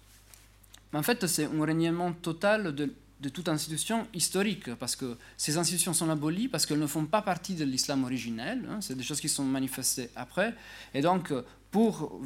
En 0.95 1.03
fait, 1.03 1.27
c'est 1.27 1.45
un 1.45 1.59
reniement 1.59 2.13
total 2.13 2.73
de, 2.73 2.89
toute 3.29 3.49
institution 3.49 4.07
historique, 4.13 4.73
parce 4.75 4.95
que 4.95 5.17
ces 5.35 5.57
institutions 5.57 5.93
sont 5.93 6.09
abolies, 6.09 6.47
parce 6.47 6.65
qu'elles 6.65 6.79
ne 6.79 6.87
font 6.87 7.05
pas 7.05 7.21
partie 7.21 7.55
de 7.55 7.65
l'islam 7.65 8.03
originel, 8.03 8.65
hein, 8.69 8.79
c'est 8.81 8.95
des 8.95 9.03
choses 9.03 9.19
qui 9.19 9.27
sont 9.27 9.43
manifestées 9.43 10.09
après, 10.15 10.53
et 10.93 11.01
donc 11.01 11.33
pour, 11.71 12.21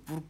pour, 0.00 0.22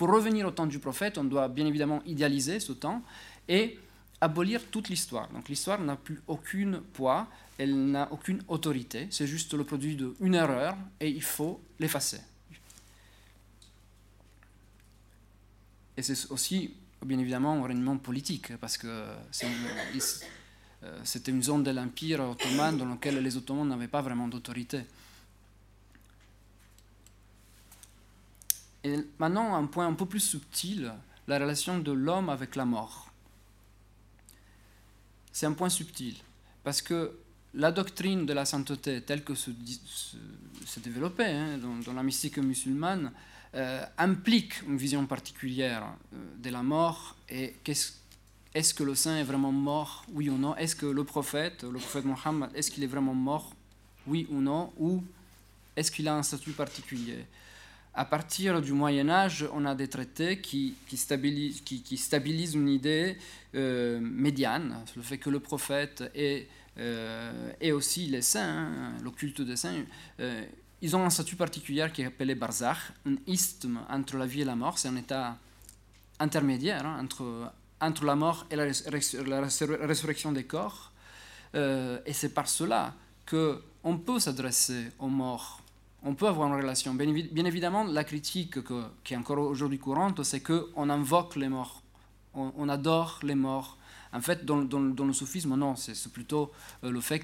revenir 0.00 0.46
au 0.46 0.50
temps 0.50 0.66
du 0.66 0.80
prophète, 0.80 1.16
on 1.18 1.24
doit 1.24 1.48
bien 1.48 1.66
évidemment 1.66 2.02
idéaliser 2.04 2.58
ce 2.58 2.72
temps, 2.72 3.00
et 3.48 3.78
abolir 4.20 4.60
toute 4.70 4.88
l'histoire. 4.88 5.28
Donc 5.28 5.48
l'histoire 5.48 5.80
n'a 5.80 5.96
plus 5.96 6.20
aucun 6.26 6.82
poids, 6.92 7.28
elle 7.58 7.90
n'a 7.90 8.08
aucune 8.10 8.42
autorité, 8.48 9.06
c'est 9.10 9.28
juste 9.28 9.54
le 9.54 9.64
produit 9.64 9.96
d'une 9.96 10.34
erreur, 10.34 10.76
et 11.00 11.08
il 11.08 11.22
faut 11.22 11.60
l'effacer. 11.78 12.20
Et 15.96 16.02
c'est 16.02 16.30
aussi, 16.30 16.74
bien 17.04 17.18
évidemment, 17.18 17.52
un 17.52 17.66
règlement 17.66 17.98
politique, 17.98 18.56
parce 18.56 18.78
que 18.78 18.86
euh, 18.86 19.14
c'était 21.04 21.30
une 21.30 21.42
zone 21.42 21.62
de 21.62 21.70
l'Empire 21.70 22.20
ottoman 22.20 22.76
dans 22.76 22.86
laquelle 22.86 23.22
les 23.22 23.36
Ottomans 23.36 23.68
n'avaient 23.68 23.88
pas 23.88 24.02
vraiment 24.02 24.28
d'autorité. 24.28 24.84
Et 28.84 28.96
maintenant, 29.18 29.54
un 29.54 29.66
point 29.66 29.86
un 29.86 29.92
peu 29.92 30.06
plus 30.06 30.20
subtil, 30.20 30.92
la 31.28 31.38
relation 31.38 31.78
de 31.78 31.92
l'homme 31.92 32.30
avec 32.30 32.56
la 32.56 32.64
mort. 32.64 33.10
C'est 35.30 35.46
un 35.46 35.52
point 35.52 35.68
subtil, 35.68 36.16
parce 36.64 36.82
que 36.82 37.16
la 37.54 37.70
doctrine 37.70 38.26
de 38.26 38.32
la 38.32 38.44
sainteté 38.44 39.02
telle 39.02 39.22
que 39.22 39.34
se, 39.34 39.50
développée 40.82 41.26
hein, 41.26 41.58
dans, 41.58 41.76
dans 41.76 41.92
la 41.92 42.02
mystique 42.02 42.38
musulmane 42.38 43.12
euh, 43.54 43.84
implique 43.98 44.62
une 44.62 44.78
vision 44.78 45.04
particulière 45.04 45.84
euh, 46.14 46.16
de 46.42 46.48
la 46.48 46.62
mort 46.62 47.16
et 47.28 47.54
est-ce 48.54 48.72
que 48.72 48.82
le 48.82 48.94
saint 48.94 49.18
est 49.18 49.24
vraiment 49.24 49.52
mort, 49.52 50.06
oui 50.12 50.30
ou 50.30 50.38
non? 50.38 50.56
Est-ce 50.56 50.74
que 50.74 50.86
le 50.86 51.04
prophète, 51.04 51.62
le 51.62 51.78
prophète 51.78 52.06
Mohammed, 52.06 52.48
est-ce 52.54 52.70
qu'il 52.70 52.82
est 52.82 52.86
vraiment 52.86 53.14
mort, 53.14 53.54
oui 54.06 54.26
ou 54.30 54.40
non? 54.40 54.72
Ou 54.78 55.04
est-ce 55.76 55.90
qu'il 55.90 56.08
a 56.08 56.14
un 56.14 56.22
statut 56.22 56.52
particulier? 56.52 57.26
À 57.94 58.06
partir 58.06 58.62
du 58.62 58.72
Moyen 58.72 59.10
Âge, 59.10 59.46
on 59.52 59.66
a 59.66 59.74
des 59.74 59.88
traités 59.88 60.40
qui, 60.40 60.74
qui, 60.86 60.96
stabilisent, 60.96 61.60
qui, 61.60 61.84
une 62.54 62.68
idée 62.70 63.18
euh, 63.54 64.00
médiane, 64.00 64.82
le 64.96 65.02
fait 65.02 65.18
que 65.18 65.28
le 65.28 65.40
prophète 65.40 66.02
euh, 66.78 67.52
et 67.60 67.72
aussi 67.72 68.06
les 68.06 68.22
saints, 68.22 68.66
hein, 68.66 68.92
le 69.02 69.10
culte 69.10 69.42
des 69.42 69.56
saints, 69.56 69.84
ils 70.82 70.94
ont 70.96 71.04
un 71.04 71.10
statut 71.10 71.36
particulier 71.36 71.86
qui 71.94 72.02
est 72.02 72.06
appelé 72.06 72.34
barzakh, 72.34 72.76
un 73.06 73.14
isthme 73.26 73.80
entre 73.88 74.16
la 74.18 74.26
vie 74.26 74.42
et 74.42 74.44
la 74.44 74.56
mort, 74.56 74.78
c'est 74.78 74.88
un 74.88 74.96
état 74.96 75.36
intermédiaire 76.18 76.84
hein, 76.86 76.98
entre, 77.02 77.50
entre 77.80 78.04
la 78.04 78.14
mort 78.16 78.46
et 78.50 78.56
la, 78.56 78.64
rés- 78.64 79.24
la 79.26 79.40
résur- 79.40 79.78
résurrection 79.80 80.32
des 80.32 80.44
corps. 80.44 80.90
Euh, 81.54 81.98
et 82.06 82.12
c'est 82.12 82.30
par 82.30 82.48
cela 82.48 82.94
qu'on 83.28 83.98
peut 83.98 84.18
s'adresser 84.18 84.90
aux 84.98 85.08
morts, 85.08 85.60
on 86.02 86.14
peut 86.14 86.26
avoir 86.26 86.48
une 86.48 86.54
relation. 86.60 86.94
Bien, 86.94 87.06
évi- 87.06 87.30
bien 87.32 87.44
évidemment, 87.44 87.84
la 87.84 88.04
critique 88.04 88.62
que- 88.62 88.84
qui 89.04 89.14
est 89.14 89.16
encore 89.16 89.38
aujourd'hui 89.38 89.78
courante, 89.78 90.22
c'est 90.24 90.40
qu'on 90.42 90.90
invoque 90.90 91.36
les 91.36 91.48
morts, 91.48 91.82
on, 92.34 92.68
adore 92.68 93.20
les 93.22 93.34
morts. 93.36 93.76
En 94.14 94.20
fait, 94.20 94.44
dans, 94.44 94.62
dans- 94.62 94.78
le 95.06 95.12
soufisme, 95.12 95.54
non, 95.56 95.76
c'est 95.76 96.12
plutôt 96.12 96.52
euh, 96.84 96.90
le 96.90 97.00
fait 97.00 97.20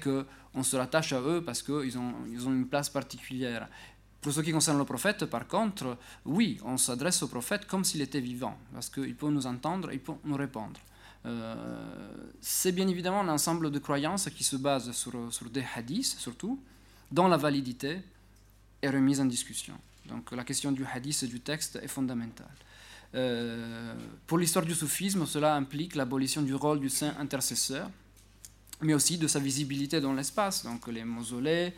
qu'on 0.53 0.63
se 0.63 0.75
rattache 0.75 1.13
à 1.13 1.21
eux 1.21 1.43
parce 1.45 1.61
qu'ils 1.61 1.97
ont, 1.97 2.13
ils 2.31 2.47
ont 2.47 2.53
une 2.53 2.67
place 2.67 2.89
particulière. 2.89 3.67
Pour 4.21 4.33
ce 4.33 4.41
qui 4.41 4.51
concerne 4.51 4.77
le 4.77 4.85
prophète, 4.85 5.25
par 5.25 5.47
contre, 5.47 5.97
oui, 6.25 6.59
on 6.65 6.77
s'adresse 6.77 7.23
au 7.23 7.27
prophète 7.27 7.65
comme 7.65 7.85
s'il 7.85 8.01
était 8.01 8.19
vivant, 8.19 8.57
parce 8.73 8.89
qu'il 8.89 9.15
peut 9.15 9.29
nous 9.29 9.47
entendre, 9.47 9.91
il 9.93 9.99
peut 9.99 10.13
nous 10.25 10.35
répondre. 10.35 10.79
Euh, 11.25 11.55
c'est 12.41 12.71
bien 12.71 12.87
évidemment 12.87 13.21
un 13.21 13.29
ensemble 13.29 13.71
de 13.71 13.79
croyances 13.79 14.29
qui 14.29 14.43
se 14.43 14.55
base 14.55 14.91
sur, 14.91 15.33
sur 15.33 15.49
des 15.49 15.65
hadiths, 15.75 16.17
surtout, 16.17 16.61
dont 17.11 17.27
la 17.27 17.37
validité 17.37 18.01
est 18.81 18.89
remise 18.89 19.21
en 19.21 19.25
discussion. 19.25 19.75
Donc 20.05 20.31
la 20.31 20.43
question 20.43 20.71
du 20.71 20.85
hadith 20.85 21.23
et 21.23 21.27
du 21.27 21.39
texte 21.39 21.77
est 21.81 21.87
fondamentale. 21.87 22.47
Euh, 23.15 23.95
pour 24.27 24.37
l'histoire 24.37 24.65
du 24.65 24.75
soufisme, 24.75 25.25
cela 25.25 25.55
implique 25.55 25.95
l'abolition 25.95 26.41
du 26.41 26.53
rôle 26.53 26.79
du 26.79 26.89
saint 26.89 27.15
intercesseur, 27.19 27.89
mais 28.81 28.93
aussi 28.93 29.17
de 29.17 29.27
sa 29.27 29.39
visibilité 29.39 30.01
dans 30.01 30.13
l'espace, 30.13 30.63
donc 30.63 30.87
les 30.87 31.03
mausolées, 31.03 31.73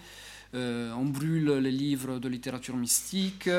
euh, 0.53 0.91
on 0.93 1.05
brûle 1.05 1.49
les 1.59 1.71
livres 1.71 2.19
de 2.19 2.27
littérature 2.27 2.75
mystique, 2.75 3.49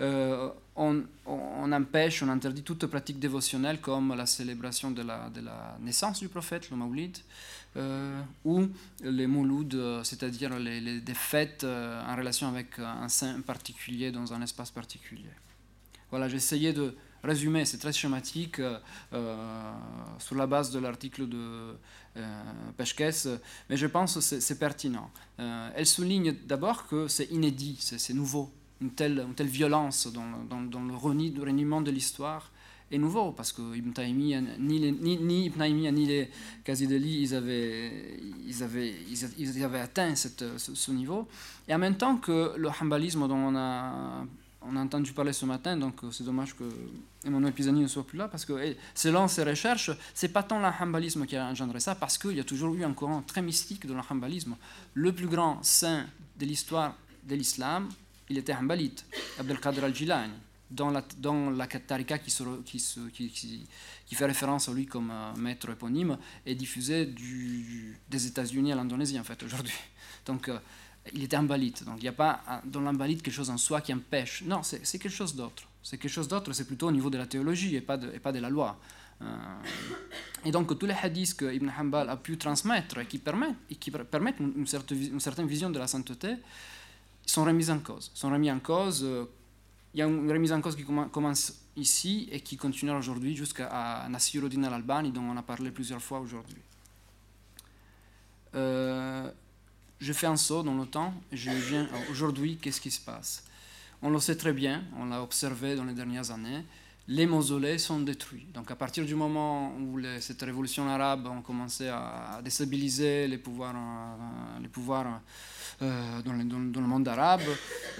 euh, 0.00 0.48
on, 0.76 1.72
empêche, 1.72 2.22
on 2.22 2.28
interdit 2.28 2.62
toute 2.62 2.86
pratique 2.86 3.18
dévotionnelle 3.18 3.80
comme 3.80 4.14
la 4.14 4.24
célébration 4.24 4.90
de 4.90 5.02
la, 5.02 5.30
naissance 5.80 6.20
du 6.20 6.28
prophète, 6.28 6.70
le 6.70 6.76
maoulid, 6.76 7.18
euh, 7.76 8.20
ou 8.44 8.66
les 9.02 9.26
moulouds, 9.26 9.74
euh, 9.74 10.02
c'est-à-dire 10.04 10.58
les, 10.58 11.00
des 11.00 11.14
fêtes 11.14 11.64
en 11.64 12.16
relation 12.16 12.48
avec 12.48 12.78
un 12.78 13.08
saint 13.08 13.40
particulier 13.42 14.10
dans 14.10 14.32
un 14.32 14.40
espace 14.40 14.70
particulier. 14.70 15.30
Voilà, 16.10 16.28
essayé 16.28 16.72
de 16.72 16.96
résumer, 17.22 17.66
c'est 17.66 17.78
très 17.78 17.92
schématique, 17.92 18.62
sur 20.18 20.34
la 20.36 20.46
base 20.46 20.70
de 20.70 20.78
l'article 20.78 21.28
de 21.28 21.74
euh, 22.18 22.42
Peshkes, 22.76 23.28
mais 23.68 23.76
je 23.76 23.86
pense 23.86 24.14
que 24.14 24.20
c'est 24.20 24.58
pertinent. 24.58 25.10
Euh, 25.40 25.70
elle 25.74 25.86
souligne 25.86 26.34
d'abord 26.46 26.86
que 26.86 27.08
c'est 27.08 27.30
inédit, 27.30 27.76
c'est 27.80 28.14
nouveau, 28.14 28.50
une 28.80 28.90
telle, 28.90 29.26
violence 29.40 30.08
dans, 30.12 30.60
le 30.60 30.96
reniement 30.96 31.80
de 31.80 31.90
l'histoire 31.90 32.50
est 32.90 32.98
nouveau 32.98 33.32
parce 33.32 33.52
que 33.52 33.76
Ibn 33.76 33.92
Taymiyyah, 33.92 34.40
ni, 34.58 34.78
les, 34.78 34.92
ni, 34.92 35.46
Ibn 35.46 35.58
Taymiyyah 35.58 35.92
ni 35.92 36.06
les 36.06 36.30
Kazideli, 36.64 37.22
ils 37.22 37.34
avaient, 37.34 38.18
ils 38.46 38.62
avaient, 38.62 38.94
ils 39.38 39.64
avaient 39.64 39.80
atteint 39.80 40.14
ce, 40.14 40.28
ce, 40.56 40.90
niveau. 40.90 41.28
Et 41.68 41.74
en 41.74 41.78
même 41.78 41.96
temps 41.96 42.16
que 42.16 42.54
le 42.56 42.68
hambalisme 42.68 43.28
dont 43.28 43.36
on 43.36 43.56
a, 43.56 44.24
on 44.62 44.76
a 44.76 44.80
entendu 44.80 45.12
parler 45.12 45.32
ce 45.32 45.46
matin, 45.46 45.76
donc 45.76 46.00
c'est 46.10 46.24
dommage 46.24 46.54
que 46.54 46.64
Emmanuel 47.24 47.52
Pisani 47.52 47.82
ne 47.82 47.86
soit 47.86 48.06
plus 48.06 48.18
là 48.18 48.28
parce 48.28 48.44
que 48.44 48.76
selon 48.94 49.28
ses 49.28 49.44
recherches, 49.44 49.90
c'est 50.14 50.28
pas 50.28 50.42
tant 50.42 50.58
le 50.58 50.66
hambalisme 50.66 51.26
qui 51.26 51.36
a 51.36 51.46
engendré 51.46 51.80
ça 51.80 51.94
parce 51.94 52.18
qu'il 52.18 52.32
y 52.36 52.40
a 52.40 52.44
toujours 52.44 52.74
eu 52.74 52.84
un 52.84 52.92
courant 52.92 53.22
très 53.22 53.42
mystique 53.42 53.86
dans 53.86 53.94
le 53.94 54.02
hambalisme. 54.08 54.56
Le 54.94 55.12
plus 55.12 55.28
grand 55.28 55.62
saint 55.62 56.06
de 56.38 56.44
l'histoire 56.44 56.94
de 57.24 57.34
l'islam, 57.34 57.88
il 58.28 58.38
était 58.38 58.54
hambalite, 58.54 59.04
Abdelkader 59.38 59.84
al-Jilani 59.84 60.32
dans 60.70 60.90
la, 60.90 61.02
dans 61.18 61.50
la 61.50 61.66
qui, 61.66 62.30
se, 62.30 62.42
qui, 62.64 63.30
qui, 63.30 63.66
qui, 64.06 64.14
fait 64.14 64.26
référence 64.26 64.68
à 64.68 64.72
lui 64.72 64.86
comme 64.86 65.10
euh, 65.10 65.34
maître 65.36 65.70
éponyme 65.70 66.18
est 66.44 66.54
diffusée 66.54 67.06
des 68.08 68.26
États-Unis 68.26 68.72
à 68.72 68.76
l'Indonésie 68.76 69.18
en 69.18 69.24
fait 69.24 69.42
aujourd'hui. 69.42 69.74
Donc 70.26 70.48
euh, 70.48 70.58
il 71.14 71.22
était 71.22 71.36
embalite. 71.36 71.84
Donc 71.84 71.96
il 71.98 72.02
n'y 72.02 72.08
a 72.08 72.12
pas 72.12 72.40
dans 72.64 72.80
l'embalite 72.80 73.22
quelque 73.22 73.34
chose 73.34 73.50
en 73.50 73.58
soi 73.58 73.80
qui 73.80 73.92
empêche. 73.92 74.42
Non, 74.46 74.62
c'est 74.62 74.98
quelque 74.98 75.08
chose 75.08 75.34
d'autre. 75.34 75.64
C'est 75.82 75.96
quelque 75.98 76.10
chose 76.10 76.28
d'autre, 76.28 76.52
c'est 76.52 76.66
plutôt 76.66 76.88
au 76.88 76.92
niveau 76.92 77.08
de 77.10 77.18
la 77.18 77.26
théologie 77.26 77.76
et 77.76 77.80
pas 77.80 77.96
de, 77.96 78.38
la 78.38 78.50
loi. 78.50 78.78
Euh, 79.22 79.26
et 80.44 80.50
donc 80.50 80.78
tous 80.78 80.86
les 80.86 80.94
hadiths 80.94 81.34
que 81.34 81.52
Ibn 81.52 81.70
Hanbal 81.78 82.10
a 82.10 82.16
pu 82.16 82.36
transmettre 82.36 82.98
et 82.98 83.06
qui 83.06 83.18
permettent, 83.18 83.56
et 83.70 83.74
qui 83.74 83.90
permettent 83.90 84.38
une, 84.38 84.66
certaine, 84.66 85.02
une 85.14 85.20
certaine 85.20 85.46
vision 85.46 85.70
de 85.70 85.78
la 85.78 85.86
sainteté 85.86 86.36
sont 87.24 87.44
remis 87.44 87.70
en 87.70 87.78
cause. 87.78 88.10
Sont 88.14 88.30
remis 88.30 88.50
en 88.50 88.58
cause 88.58 89.02
euh, 89.02 89.24
il 89.94 90.00
y 90.00 90.02
a 90.02 90.06
une 90.06 90.30
remise 90.30 90.52
en 90.52 90.60
cause 90.60 90.76
qui 90.76 90.84
commence 90.84 91.54
ici 91.76 92.28
et 92.30 92.40
qui 92.40 92.56
continuera 92.56 92.98
aujourd'hui 92.98 93.34
jusqu'à 93.34 94.06
Nasiruddin 94.08 94.64
al-Albani, 94.64 95.10
dont 95.10 95.22
on 95.22 95.36
a 95.36 95.42
parlé 95.42 95.70
plusieurs 95.70 96.02
fois 96.02 96.20
aujourd'hui. 96.20 96.60
Euh, 98.54 99.30
je 100.00 100.12
fais 100.12 100.26
un 100.26 100.36
saut 100.36 100.62
dans 100.62 100.74
le 100.74 100.86
temps 100.86 101.14
et 101.32 101.36
je 101.36 101.50
viens 101.50 101.88
aujourd'hui, 102.10 102.56
qu'est-ce 102.56 102.80
qui 102.80 102.90
se 102.90 103.00
passe? 103.00 103.44
On 104.00 104.10
le 104.10 104.20
sait 104.20 104.36
très 104.36 104.52
bien, 104.52 104.84
on 104.96 105.06
l'a 105.06 105.22
observé 105.22 105.74
dans 105.74 105.84
les 105.84 105.94
dernières 105.94 106.30
années, 106.30 106.64
les 107.08 107.26
mausolées 107.26 107.78
sont 107.78 108.00
détruits. 108.00 108.46
Donc 108.52 108.70
à 108.70 108.76
partir 108.76 109.04
du 109.04 109.14
moment 109.14 109.74
où 109.76 109.98
cette 110.20 110.42
révolution 110.42 110.88
arabe 110.88 111.26
a 111.26 111.42
commencé 111.42 111.88
à 111.88 112.40
déstabiliser 112.44 113.26
les 113.26 113.38
pouvoirs, 113.38 113.74
euh, 113.74 115.06
euh, 115.82 116.22
dans, 116.22 116.32
le, 116.32 116.86
monde 116.86 117.08
arabe, 117.08 117.40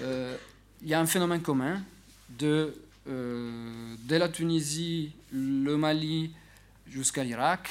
euh, 0.01 0.37
il 0.81 0.87
y 0.87 0.93
a 0.93 0.99
un 0.99 1.07
phénomène 1.07 1.41
commun 1.41 1.81
de, 2.29 2.75
de 3.07 4.15
la 4.15 4.29
Tunisie, 4.29 5.11
le 5.31 5.75
Mali 5.75 6.31
jusqu'à 6.87 7.23
l'Irak, 7.23 7.69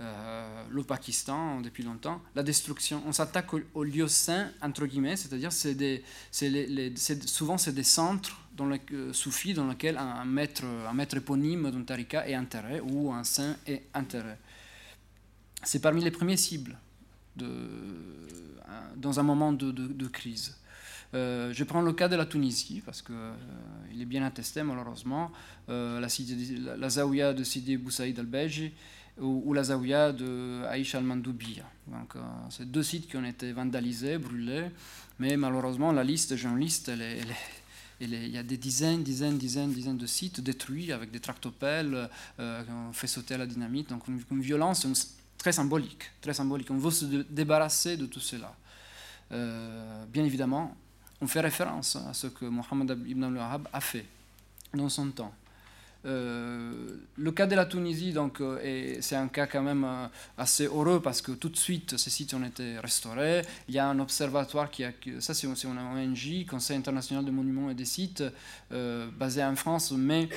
euh, 0.00 0.64
le 0.70 0.82
Pakistan 0.82 1.60
depuis 1.60 1.84
longtemps, 1.84 2.20
la 2.34 2.42
destruction. 2.42 3.02
On 3.06 3.12
s'attaque 3.12 3.48
aux, 3.74 3.84
lieux 3.84 4.08
saints, 4.08 4.50
entre 4.60 4.86
guillemets, 4.86 5.16
c'est-à-dire 5.16 5.52
c'est 5.52 5.74
les, 5.74 6.94
souvent 7.26 7.58
c'est 7.58 7.72
des 7.72 7.84
centres 7.84 8.40
dans 8.56 8.66
les, 8.66 8.80
euh, 8.92 9.12
soufis 9.12 9.54
dans 9.54 9.68
lesquels 9.68 9.98
un 9.98 10.24
maître, 10.24 10.64
un 10.64 10.92
maître 10.92 11.16
éponyme 11.16 11.70
d'un 11.70 11.82
tarika 11.82 12.26
est 12.26 12.36
enterré 12.36 12.80
ou 12.80 13.12
un 13.12 13.24
saint 13.24 13.56
est 13.66 13.84
enterré. 13.94 14.34
C'est 15.62 15.80
parmi 15.80 16.02
les 16.02 16.10
premières 16.10 16.38
cibles 16.38 16.76
de, 17.36 17.46
dans 18.96 19.20
un 19.20 19.22
moment 19.22 19.52
de, 19.52 20.06
crise. 20.08 20.56
Euh, 21.14 21.52
je 21.52 21.64
prends 21.64 21.82
le 21.82 21.92
cas 21.92 22.08
de 22.08 22.16
la 22.16 22.24
Tunisie, 22.24 22.82
parce 22.84 23.02
qu'il 23.02 23.14
euh, 23.14 24.00
est 24.00 24.04
bien 24.06 24.24
attesté 24.24 24.62
malheureusement, 24.62 25.30
euh, 25.68 26.00
la, 26.00 26.08
la, 26.08 26.76
la, 26.76 26.88
Zaouia 26.88 27.34
de 27.34 27.44
Sidi 27.44 27.76
Boussaïd 27.76 28.18
al-Beji 28.18 28.72
ou, 29.20 29.52
la 29.52 29.64
Zaouia 29.64 30.12
de 30.12 30.62
Aïcha 30.68 30.98
al-Mandoubia. 30.98 31.64
Donc, 31.86 32.16
euh, 32.16 32.20
c'est 32.50 32.70
deux 32.70 32.82
sites 32.82 33.08
qui 33.08 33.16
ont 33.16 33.24
été 33.24 33.52
vandalisés, 33.52 34.18
brûlés, 34.18 34.70
mais 35.18 35.36
malheureusement, 35.36 35.92
la 35.92 36.04
liste, 36.04 36.36
j'ai 36.36 36.48
une 36.48 36.58
liste, 36.58 36.90
il 38.00 38.30
y 38.30 38.38
a 38.38 38.42
des 38.42 38.56
dizaines, 38.56 39.02
dizaines, 39.02 39.38
dizaines, 39.38 39.72
dizaines 39.72 39.98
de 39.98 40.06
sites 40.06 40.40
détruits 40.40 40.92
avec 40.92 41.10
des 41.10 41.20
tractopelles 41.20 42.08
euh, 42.40 42.64
qu'on 42.64 42.92
fait 42.92 43.06
sauter 43.06 43.36
la 43.36 43.46
dynamite. 43.46 43.90
Donc 43.90 44.08
une, 44.08 44.40
violence 44.40 44.86
très 45.38 45.52
symbolique, 45.52 46.10
très 46.20 46.34
symbolique. 46.34 46.70
On 46.70 46.78
veut 46.78 46.90
se 46.90 47.04
débarrasser 47.04 47.96
de 47.96 48.06
tout 48.06 48.20
cela. 48.20 48.54
Euh, 49.30 50.04
bien 50.06 50.24
évidemment, 50.24 50.76
on 51.20 51.26
fait 51.26 51.40
référence 51.40 51.96
à 51.96 52.12
ce 52.12 52.26
que 52.26 52.44
Mohamed 52.44 52.98
ibn 53.06 53.24
al-Wahhab 53.24 53.68
a 53.72 53.80
fait 53.80 54.06
dans 54.74 54.88
son 54.88 55.10
temps. 55.10 55.32
Euh, 56.04 56.72
le 57.16 57.30
cas 57.30 57.46
de 57.46 57.54
la 57.54 57.64
Tunisie, 57.64 58.12
donc, 58.12 58.40
euh, 58.40 58.96
c'est 59.00 59.14
un 59.14 59.28
cas 59.28 59.46
quand 59.46 59.62
même 59.62 59.84
euh, 59.84 60.06
assez 60.36 60.64
heureux 60.66 61.00
parce 61.00 61.22
que 61.22 61.32
tout 61.32 61.48
de 61.48 61.56
suite 61.56 61.96
ces 61.96 62.10
sites 62.10 62.34
ont 62.34 62.44
été 62.44 62.78
restaurés. 62.78 63.42
Il 63.68 63.74
y 63.74 63.78
a 63.78 63.86
un 63.86 63.98
observatoire 64.00 64.70
qui 64.70 64.84
a, 64.84 64.92
ça 65.20 65.32
c'est 65.34 65.46
une 65.46 65.78
ONG, 65.78 66.46
Conseil 66.48 66.76
international 66.76 67.24
des 67.24 67.30
monuments 67.30 67.70
et 67.70 67.74
des 67.74 67.84
sites, 67.84 68.24
basé 69.18 69.44
en 69.44 69.54
France, 69.54 69.92
mais 69.92 70.28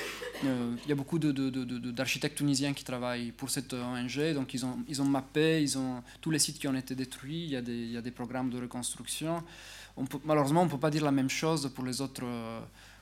il 0.42 0.88
y 0.88 0.92
a 0.92 0.94
beaucoup 0.94 1.18
d'architectes 1.18 2.36
tunisiens 2.36 2.72
qui 2.72 2.84
travaillent 2.84 3.32
pour 3.32 3.50
cette 3.50 3.72
ONG, 3.74 4.34
donc 4.34 4.54
ils 4.54 4.64
ont, 4.64 4.78
ils 4.88 5.02
ont 5.02 5.04
mappé, 5.04 5.62
ils 5.62 5.76
ont 5.78 6.02
tous 6.20 6.30
les 6.30 6.38
sites 6.38 6.58
qui 6.58 6.68
ont 6.68 6.74
été 6.74 6.94
détruits. 6.94 7.44
Il 7.44 7.50
y 7.50 7.56
a 7.96 8.02
des, 8.02 8.10
programmes 8.10 8.50
de 8.50 8.60
reconstruction 8.60 9.42
malheureusement, 10.24 10.62
on 10.62 10.66
ne 10.66 10.70
peut 10.70 10.78
pas 10.78 10.90
dire 10.90 11.04
la 11.04 11.10
même 11.10 11.30
chose 11.30 11.70
pour 11.74 11.84
les 11.84 12.00
autres, 12.00 12.24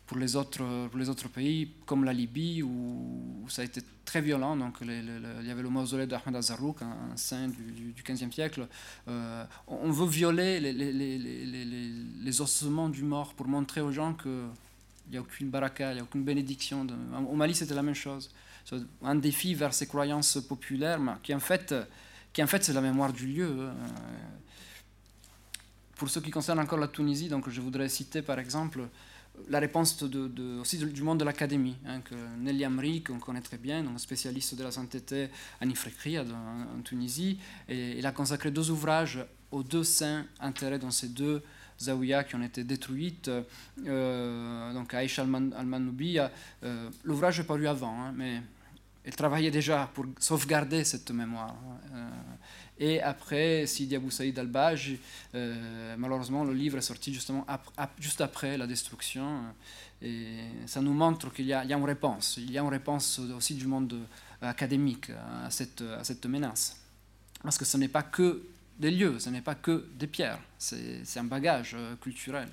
pour 0.06 0.18
les 0.18 0.36
autres, 0.36 1.28
pays, 1.32 1.70
comme 1.86 2.04
la 2.04 2.12
Libye, 2.12 2.62
où, 2.62 3.46
ça 3.48 3.62
a 3.62 3.64
été 3.64 3.80
très 4.04 4.20
violent. 4.20 4.56
Donc, 4.56 4.76
il 4.82 5.46
y 5.46 5.50
avait 5.50 5.62
le 5.62 5.70
mausolée 5.70 6.06
d'Ahmed 6.06 6.36
Azarouk, 6.36 6.82
un, 6.82 7.16
saint 7.16 7.48
du, 7.48 7.92
du, 7.92 8.02
15e 8.02 8.30
siècle. 8.30 8.68
Euh, 9.08 9.44
on 9.66 9.90
veut 9.90 10.06
violer 10.06 10.60
les, 10.60 12.40
ossements 12.40 12.88
du 12.88 13.02
mort 13.02 13.32
pour 13.34 13.46
montrer 13.48 13.80
aux 13.80 13.92
gens 13.92 14.12
qu'il 14.14 14.32
n'y 15.10 15.16
a 15.16 15.20
aucune 15.20 15.48
baraka, 15.48 15.92
il 15.92 15.94
n'y 15.94 16.00
a 16.00 16.04
aucune 16.04 16.24
bénédiction. 16.24 16.86
Au 17.30 17.34
Mali, 17.34 17.54
c'était 17.54 17.74
la 17.74 17.82
même 17.82 17.94
chose. 17.94 18.30
Un 19.02 19.14
défi 19.14 19.54
vers 19.54 19.72
ces 19.72 19.86
croyances 19.86 20.38
populaires, 20.46 21.00
qui 21.22 21.34
en 21.34 21.40
fait, 21.40 21.74
qui 22.32 22.42
en 22.42 22.46
fait 22.46 22.62
c'est 22.62 22.72
la 22.74 22.82
mémoire 22.82 23.12
du 23.12 23.26
lieu. 23.26 23.68
Hein. 23.70 23.74
Pour 25.96 26.10
ce 26.10 26.18
qui 26.18 26.30
concerne 26.30 26.58
encore 26.58 26.78
la 26.78 26.88
Tunisie, 26.88 27.28
donc 27.28 27.48
je 27.48 27.60
voudrais 27.60 27.88
citer 27.88 28.20
par 28.20 28.38
exemple 28.38 28.88
la 29.48 29.58
réponse 29.58 30.02
aussi 30.60 30.78
du 30.78 31.02
monde 31.02 31.18
de 31.18 31.24
l'académie, 31.24 31.76
hein, 31.86 32.00
que 32.00 32.14
Nelly 32.38 32.64
Amri, 32.64 33.02
qu'on 33.02 33.18
connaît 33.18 33.40
très 33.40 33.58
bien, 33.58 33.82
donc 33.82 34.00
spécialiste 34.00 34.54
de 34.54 34.62
la 34.62 34.70
sainteté 34.70 35.28
en 35.60 35.68
Ifriqiya, 35.68 36.22
en, 36.22 36.82
Tunisie, 36.82 37.38
et 37.68 37.98
il 37.98 38.06
a 38.06 38.12
consacré 38.12 38.50
deux 38.50 38.70
ouvrages 38.70 39.24
aux 39.50 39.62
deux 39.62 39.84
saints 39.84 40.24
enterrés 40.40 40.78
dans 40.78 40.90
ces 40.90 41.08
deux 41.08 41.42
zaouïas 41.80 42.24
qui 42.24 42.36
ont 42.36 42.42
été 42.42 42.64
détruites, 42.64 43.30
euh, 43.86 44.72
donc 44.72 44.94
Aïcha 44.94 45.22
al-Manoubi. 45.22 46.18
Euh, 46.62 46.90
L'ouvrage 47.02 47.40
est 47.40 47.44
paru 47.44 47.66
avant, 47.66 48.00
hein, 48.00 48.12
mais 48.16 48.40
elle 49.04 49.16
travaillait 49.16 49.50
déjà 49.50 49.90
pour 49.92 50.06
sauvegarder 50.18 50.82
cette 50.84 51.10
mémoire. 51.10 51.56
Euh, 51.92 52.08
et 52.78 53.00
après, 53.00 53.66
Sidi 53.66 53.94
Abou 53.94 54.10
Saïd 54.10 54.38
al-Baj, 54.38 54.96
euh, 55.34 55.94
malheureusement, 55.96 56.44
le 56.44 56.52
livre 56.52 56.78
est 56.78 56.82
sorti 56.82 57.14
justement 57.14 57.46
juste 58.00 58.20
après 58.20 58.58
la 58.58 58.66
destruction. 58.66 59.42
Et 60.02 60.38
ça 60.66 60.80
nous 60.80 60.92
montre 60.92 61.32
qu'il 61.32 61.46
y, 61.46 61.52
a 61.52 61.62
une 61.62 61.84
réponse. 61.84 62.36
Il 62.38 62.50
y 62.50 62.58
a 62.58 62.62
une 62.62 62.68
réponse 62.68 63.20
aussi 63.36 63.54
du 63.54 63.66
monde 63.66 64.00
académique 64.42 65.10
à 65.10 65.50
cette, 65.50 66.26
menace. 66.26 66.80
Parce 67.42 67.58
que 67.58 67.64
ce 67.64 67.76
n'est 67.76 67.88
pas 67.88 68.02
que 68.02 68.42
des 68.78 68.90
lieux, 68.90 69.18
ce 69.20 69.30
n'est 69.30 69.40
pas 69.40 69.54
que 69.54 69.86
des 69.96 70.08
pierres, 70.08 70.40
c'est 70.58 71.16
un 71.16 71.24
bagage 71.24 71.74
euh, 71.78 71.94
culturel. 71.96 72.48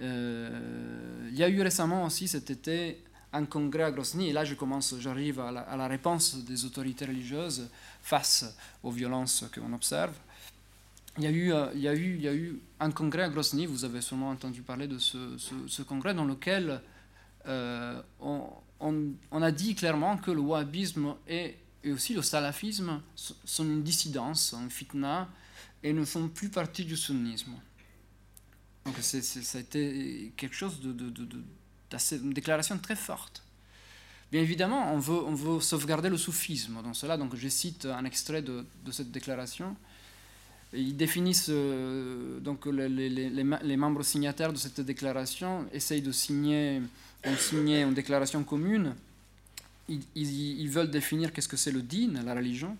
Euh, 0.00 1.30
il 1.30 1.38
y 1.38 1.42
a 1.42 1.48
eu 1.48 1.62
récemment 1.62 2.04
aussi 2.04 2.28
cet 2.28 2.50
été 2.50 3.02
un 3.32 3.46
congrès 3.46 3.84
à 3.84 3.90
Grosny, 3.90 4.28
et 4.28 4.32
là 4.32 4.44
j'arrive 4.44 5.40
à, 5.40 5.76
la 5.76 5.88
réponse 5.88 6.36
des 6.44 6.64
autorités 6.64 7.04
religieuses 7.04 7.68
face 8.04 8.54
aux 8.82 8.90
violences 8.90 9.44
qu'on 9.52 9.72
observe. 9.72 10.12
Il 11.16 11.24
y, 11.24 11.26
a 11.26 11.30
eu, 11.30 11.52
il, 11.74 11.80
y 11.80 11.88
a 11.88 11.94
eu, 11.94 12.14
il 12.16 12.22
y 12.22 12.28
a 12.28 12.34
eu 12.34 12.60
un 12.80 12.90
congrès 12.90 13.22
à 13.22 13.28
Grosny, 13.28 13.66
vous 13.66 13.84
avez 13.84 14.00
sûrement 14.00 14.30
entendu 14.30 14.62
parler 14.62 14.86
de 14.86 14.98
ce, 14.98 15.82
congrès, 15.82 16.12
dans 16.12 16.24
lequel 16.24 16.82
euh, 17.46 18.02
on, 18.20 19.42
a 19.42 19.50
dit 19.52 19.74
clairement 19.74 20.18
que 20.18 20.30
le 20.30 20.40
wahhabisme 20.40 21.14
et, 21.28 21.56
aussi 21.86 22.14
le 22.14 22.22
salafisme 22.22 23.00
sont 23.14 23.64
une 23.64 23.82
dissidence, 23.82 24.54
un 24.54 24.68
fitna, 24.68 25.28
et 25.82 25.92
ne 25.92 26.04
font 26.04 26.28
plus 26.28 26.50
partie 26.50 26.84
du 26.84 26.96
sunnisme. 26.96 27.52
Donc 28.84 28.96
ça 28.98 29.18
a 29.58 29.60
été 29.60 30.32
quelque 30.36 30.54
chose 30.54 30.80
de, 30.80 30.92
de 30.92 31.42
une 32.12 32.32
déclaration 32.32 32.76
très 32.78 32.96
forte. 32.96 33.43
Bien 34.34 34.42
évidemment, 34.42 34.92
on 34.92 34.98
veut, 34.98 35.60
sauvegarder 35.60 36.08
le 36.08 36.16
soufisme 36.16 36.82
dans 36.82 36.92
cela. 36.92 37.16
Donc 37.16 37.36
je 37.36 37.48
cite 37.48 37.86
un 37.86 38.04
extrait 38.04 38.42
de, 38.42 38.66
cette 38.90 39.12
déclaration. 39.12 39.76
Ils 40.72 40.96
définissent, 40.96 41.50
euh, 41.50 42.40
donc 42.40 42.66
les, 42.66 42.88
les, 42.88 43.76
membres 43.76 44.02
signataires 44.02 44.52
de 44.52 44.58
cette 44.58 44.80
déclaration 44.80 45.66
essayent 45.72 46.02
de 46.02 46.10
signer, 46.10 46.82
une 47.24 47.94
déclaration 47.94 48.42
commune. 48.42 48.96
Ils 49.88 50.68
veulent 50.68 50.90
définir 50.90 51.32
qu'est-ce 51.32 51.46
que 51.46 51.56
c'est 51.56 51.70
le 51.70 51.82
din, 51.82 52.20
la 52.24 52.34
religion. 52.34 52.76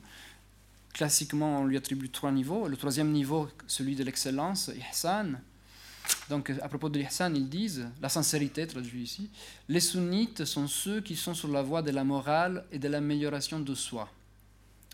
Classiquement, 0.92 1.60
on 1.60 1.66
lui 1.66 1.76
attribue 1.76 2.10
trois 2.10 2.32
niveaux. 2.32 2.66
Le 2.66 2.76
troisième 2.76 3.12
niveau, 3.12 3.48
celui 3.68 3.94
de 3.94 4.02
l'excellence, 4.02 4.72
ihsan. 4.90 5.34
Donc, 6.28 6.50
à 6.50 6.68
propos 6.68 6.88
de 6.88 6.98
l'ihsan, 6.98 7.34
ils 7.34 7.48
disent, 7.48 7.86
la 8.00 8.08
sincérité, 8.08 8.66
traduit 8.66 9.02
ici, 9.02 9.30
les 9.68 9.80
sunnites 9.80 10.44
sont 10.44 10.66
ceux 10.66 11.00
qui 11.00 11.16
sont 11.16 11.34
sur 11.34 11.48
la 11.48 11.62
voie 11.62 11.82
de 11.82 11.90
la 11.90 12.04
morale 12.04 12.64
et 12.72 12.78
de 12.78 12.88
l'amélioration 12.88 13.60
de 13.60 13.74
soi, 13.74 14.10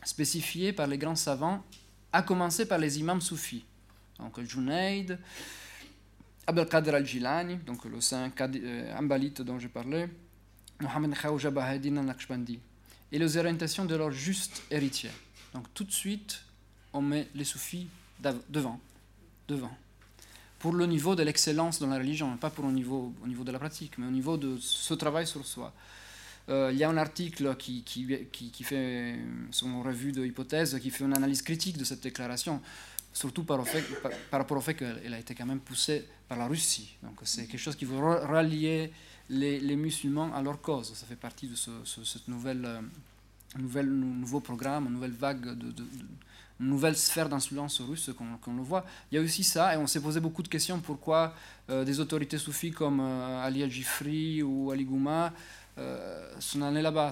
spécifiés 0.05 0.73
par 0.73 0.87
les 0.87 0.99
grands 0.99 1.17
savants, 1.17 1.65
à 2.13 2.23
commencer 2.23 2.67
par 2.67 2.79
les 2.79 2.99
imams 2.99 3.21
soufis. 3.21 3.65
Donc, 4.19 4.41
Junaid, 4.41 5.19
Abdelkader 6.47 6.91
al-Jilani, 6.91 7.57
donc 7.59 7.85
le 7.85 8.01
saint 8.01 8.31
euh, 8.41 8.97
Ambalite 8.99 9.43
dont 9.43 9.59
je 9.59 9.69
parlais, 9.69 10.09
Mohamed 10.81 11.15
Khawja 11.15 11.51
Bahedin 11.51 11.97
al-Naqshbandi, 11.99 12.59
et 13.13 13.19
les 13.19 13.37
orientations 13.37 13.85
de 13.85 13.95
leurs 13.95 14.11
justes 14.11 14.63
héritiers. 14.71 15.13
Donc, 15.55 15.73
tout 15.75 15.85
de 15.85 15.93
suite, 15.93 16.43
on 16.93 17.03
met 17.03 17.29
les 17.35 17.45
soufis 17.45 17.87
devant. 18.49 18.81
devant 19.47 19.77
pour 20.61 20.75
le 20.75 20.87
niveau 20.87 21.17
de 21.17 21.23
l'excellence 21.23 21.81
dans 21.81 21.89
la 21.89 21.97
religion, 21.97 22.37
pas 22.37 22.51
pour 22.51 22.67
le 22.67 22.73
niveau, 22.73 23.15
au 23.25 23.27
niveau 23.27 23.45
de 23.45 23.51
la 23.51 23.59
pratique, 23.59 23.97
mais 23.97 24.07
au 24.07 24.11
niveau 24.11 24.37
de 24.37 24.59
ce 24.59 24.95
travail 24.95 25.27
sur 25.27 25.45
soi. 25.45 25.73
Euh, 26.51 26.69
il 26.71 26.79
y 26.79 26.85
a 26.85 26.91
un 26.91 26.99
article 26.99 27.57
qui, 27.57 27.83
qui, 27.83 28.07
qui, 28.31 28.51
qui 28.51 28.63
fait 28.63 29.19
son 29.51 29.83
revue 29.83 30.13
de 30.13 30.25
hypothèse, 30.25 30.79
qui 30.79 30.91
fait 30.91 31.05
une 31.05 31.17
analyse 31.17 31.41
critique 31.41 31.79
de 31.79 31.85
cette 31.85 32.03
déclaration, 32.03 32.61
surtout 33.15 33.43
par, 33.43 33.65
rapport 34.31 34.59
au 34.59 34.61
fait 34.61 34.75
qu'elle 34.75 35.15
a 35.15 35.19
été 35.19 35.35
quand 35.35 35.47
même 35.47 35.61
poussée 35.61 36.05
par 36.29 36.37
la 36.37 36.47
Russie. 36.47 36.95
Donc 37.03 37.19
c'est 37.25 37.47
quelque 37.47 37.61
chose 37.61 37.77
qui 37.77 37.87
veut 37.87 37.99
rallier 37.99 38.93
les, 39.31 39.77
musulmans 39.77 40.31
à 40.35 40.43
leur 40.43 40.61
cause. 40.61 40.93
Ça 40.93 41.07
fait 41.07 41.17
partie 41.17 41.47
de 41.47 41.55
ce, 41.55 41.71
ce 41.85 42.05
cette 42.05 42.29
nouvelle, 42.29 42.65
euh, 42.67 42.81
nouvelle, 43.59 43.89
nouveau 43.89 44.41
programme, 44.41 44.93
nouvelle 44.93 45.13
vague 45.13 45.57
de 45.57 45.85
nouvelle 46.61 46.97
sphère 46.97 47.29
d'influence 47.29 47.81
russe 47.81 48.11
qu'on 48.17 48.37
qu 48.37 48.57
le 48.57 48.63
voit. 48.63 48.85
Il 49.11 49.17
y 49.17 49.19
a 49.19 49.23
aussi 49.23 49.43
ça, 49.43 49.75
et 49.75 49.77
on 49.79 49.87
s'est 49.87 50.01
posé 50.01 50.21
beaucoup 50.21 50.43
de 50.43 50.49
questions 50.49 50.79
pourquoi 50.79 51.35
euh, 51.71 51.85
des 51.85 51.99
autorités 52.01 52.39
soufis 52.39 52.71
comme 52.71 53.01
euh, 53.01 53.43
Ali 53.43 53.63
al-Jifri 53.63 54.43
ou 54.43 54.71
Ali 54.71 54.85
Gouma 54.85 55.33
euh, 55.79 56.31
sont 56.39 56.63
allés 56.63 56.83
là-bas. 56.83 57.11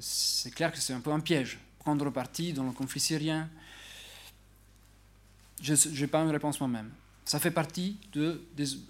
C'est 0.00 0.50
clair 0.50 0.72
que 0.72 0.78
c'est 0.78 0.92
un 0.92 1.00
peu 1.00 1.12
un 1.12 1.20
piège, 1.20 1.58
prendre 1.78 2.10
parti 2.10 2.52
dans 2.52 2.64
le 2.64 2.72
conflit 2.72 3.00
syrien. 3.00 3.48
Je 5.62 5.74
n'ai 5.88 6.06
pas 6.06 6.20
une 6.22 6.30
réponse 6.30 6.60
moi-même. 6.60 6.90
Ça 7.24 7.40
fait 7.40 7.50
partie 7.50 7.96
de. 8.12 8.40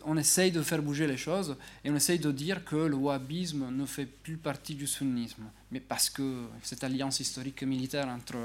On 0.05 0.17
essaye 0.19 0.53
de 0.53 0.61
faire 0.61 0.83
bouger 0.83 1.07
les 1.07 1.17
choses 1.17 1.57
et 1.83 1.91
on 1.91 1.97
essaye 1.97 2.19
de 2.19 2.31
dire 2.31 2.67
que 2.67 2.77
le 2.77 2.95
wahhabisme 2.95 3.71
ne 3.71 3.87
fait 3.87 4.05
plus 4.05 4.37
partie 4.37 4.75
du 4.75 4.87
sunnisme. 4.87 5.45
Mais 5.71 5.81
parce 5.81 6.11
que 6.11 6.45
cette 6.63 6.85
alliance 6.85 7.19
historique 7.19 7.63
militaire 7.63 8.09
entre 8.09 8.37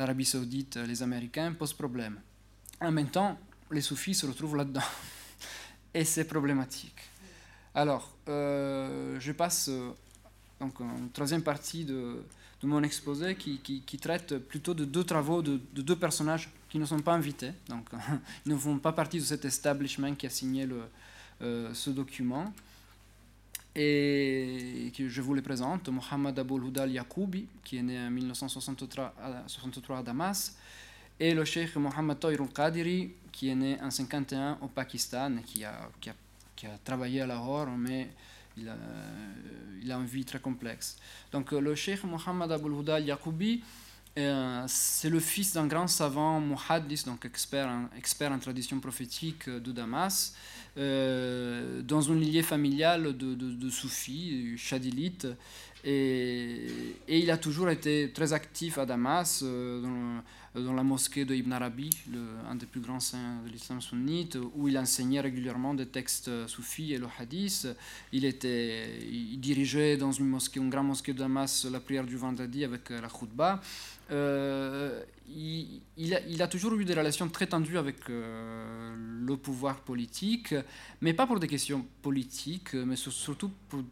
l'Arabie 0.00 0.24
saoudite, 0.24 0.76
les 0.76 1.02
Américains, 1.02 1.52
pose 1.52 1.74
problème. 1.74 2.18
En 2.80 2.90
même 2.90 3.08
temps, 3.08 3.38
les 3.70 3.82
soufis 3.82 4.14
se 4.14 4.24
retrouvent 4.24 4.56
là-dedans. 4.56 4.80
Et 5.94 6.04
c'est 6.04 6.24
problématique. 6.24 7.02
Alors, 7.74 8.16
euh, 8.26 9.20
je 9.20 9.32
passe 9.32 9.68
euh, 9.68 9.90
donc 10.58 10.80
une 10.80 11.10
troisième 11.10 11.42
partie 11.42 11.84
de, 11.84 12.24
mon 12.62 12.82
exposé 12.82 13.36
qui, 13.36 13.98
traite 14.00 14.38
plutôt 14.38 14.72
de 14.72 14.86
deux 14.86 15.04
travaux 15.04 15.42
de, 15.42 15.60
de, 15.74 15.82
deux 15.82 15.96
personnages 15.96 16.48
qui 16.70 16.78
ne 16.78 16.86
sont 16.86 17.00
pas 17.00 17.12
invités. 17.12 17.52
Donc, 17.68 17.86
ils 18.46 18.52
ne 18.52 18.56
font 18.56 18.78
pas 18.78 18.92
partie 18.92 19.18
de 19.18 19.24
cet 19.24 19.44
establishment 19.44 20.14
qui 20.14 20.26
a 20.26 20.30
signé 20.30 20.66
euh, 21.42 21.74
ce 21.74 21.90
document 21.90 22.54
et 23.74 24.92
que 24.96 25.08
je 25.08 25.22
vous 25.22 25.34
les 25.34 25.42
présente, 25.42 25.88
Mohamed 25.88 26.38
Aboul 26.38 26.66
Hudal 26.66 26.90
Yacoubi, 26.90 27.46
qui 27.62 27.76
est 27.78 27.82
né 27.82 27.98
en 27.98 28.10
1963 28.10 29.14
à, 29.20 29.44
63 29.46 29.98
à 29.98 30.02
Damas, 30.02 30.56
et 31.18 31.34
le 31.34 31.44
cheikh 31.44 31.76
Mohamed 31.76 32.18
Toir 32.18 32.34
Qadiri, 32.54 33.12
qui 33.30 33.48
est 33.48 33.54
né 33.54 33.78
en 33.80 33.90
51 33.90 34.58
au 34.60 34.68
Pakistan, 34.68 35.36
qui 35.46 35.64
a, 35.64 35.88
qui 36.00 36.10
a, 36.10 36.14
qui 36.56 36.66
a 36.66 36.78
travaillé 36.82 37.20
à 37.20 37.26
Lahore, 37.26 37.68
mais 37.68 38.10
il 38.56 38.68
a, 38.68 39.94
a 39.94 39.98
une 39.98 40.06
vie 40.06 40.24
très 40.24 40.40
complexe. 40.40 40.98
Donc 41.30 41.52
le 41.52 41.74
cheikh 41.74 42.02
Mohamed 42.04 42.50
Aboul 42.50 42.80
Hudal 42.80 43.04
Yacoubi, 43.04 43.62
euh, 44.18 44.64
c'est 44.66 45.08
le 45.08 45.20
fils 45.20 45.52
d'un 45.52 45.66
grand 45.68 45.86
savant 45.86 46.40
muhaddis, 46.40 47.04
donc 47.06 47.24
expert 47.24 47.70
expert 47.96 48.32
en 48.32 48.38
tradition 48.38 48.80
prophétique 48.80 49.48
de 49.48 49.70
Damas, 49.70 50.34
euh, 50.78 51.82
dans 51.82 52.00
une 52.00 52.20
lignée 52.20 52.42
familiale 52.42 53.16
de, 53.16 53.34
de, 53.34 53.50
de 53.52 53.70
soufis, 53.70 54.56
chadilites, 54.56 55.26
et, 55.84 56.66
il 57.08 57.30
a 57.30 57.38
toujours 57.38 57.70
été 57.70 58.10
très 58.12 58.32
actif 58.32 58.78
à 58.78 58.86
Damas, 58.86 59.42
euh, 59.42 60.20
dans, 60.54 60.72
la 60.74 60.82
mosquée 60.82 61.24
de 61.24 61.34
Ibn 61.34 61.52
Arabi, 61.52 61.90
un 62.48 62.54
des 62.54 62.66
plus 62.66 62.80
grands 62.80 63.00
saints 63.00 63.40
de 63.46 63.50
l'islam 63.50 63.80
sunnite, 63.80 64.36
où 64.56 64.68
il 64.68 64.76
enseignait 64.76 65.20
régulièrement 65.20 65.74
des 65.74 65.86
textes 65.86 66.30
soufis 66.48 66.92
et 66.92 66.98
le 66.98 67.06
hadith. 67.18 67.68
Il, 68.12 68.24
était, 68.24 68.98
il 69.10 69.38
dirigeait 69.38 69.96
dans 69.96 70.12
une 70.12 70.26
mosquée, 70.26 70.60
une 70.60 70.70
grande 70.70 70.88
mosquée 70.88 71.12
de 71.12 71.18
Damas, 71.18 71.66
la 71.70 71.80
prière 71.80 72.04
du 72.04 72.16
vendredi 72.16 72.64
avec 72.64 72.90
la 72.90 73.08
khutbah. 73.08 73.60
Euh, 74.10 75.02
il, 75.32 76.42
a, 76.42 76.48
toujours 76.48 76.74
eu 76.74 76.84
des 76.84 76.94
relations 76.94 77.28
très 77.28 77.46
tendues 77.46 77.78
avec 77.78 78.08
euh, 78.08 78.94
le 78.96 79.36
pouvoir 79.36 79.80
politique, 79.80 80.54
mais 81.00 81.14
pas 81.14 81.26
pour 81.26 81.38
des 81.38 81.46
questions 81.46 81.86
politiques, 82.02 82.74
mais 82.74 82.96
surtout 82.96 83.50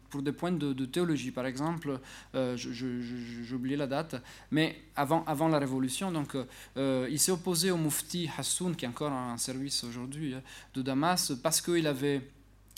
pour, 0.09 0.21
des 0.21 0.31
points 0.31 0.51
de, 0.51 0.85
théologie. 0.85 1.31
Par 1.31 1.45
exemple, 1.45 1.99
euh, 2.35 2.57
j'ai 2.57 3.55
oublié 3.55 3.75
la 3.75 3.87
date, 3.87 4.21
mais 4.51 4.81
avant, 4.95 5.47
la 5.47 5.59
Révolution, 5.59 6.11
donc, 6.11 6.35
euh, 6.77 7.07
il 7.09 7.19
s'est 7.19 7.31
opposé 7.31 7.71
au 7.71 7.77
Mufti 7.77 8.29
Hassoun, 8.37 8.75
qui 8.75 8.85
est 8.85 8.89
encore 8.89 9.11
en 9.11 9.37
service 9.37 9.83
aujourd'hui, 9.83 10.35
de 10.73 10.81
Damas, 10.81 11.33
parce 11.41 11.61
qu'il 11.61 11.87
avait 11.87 12.21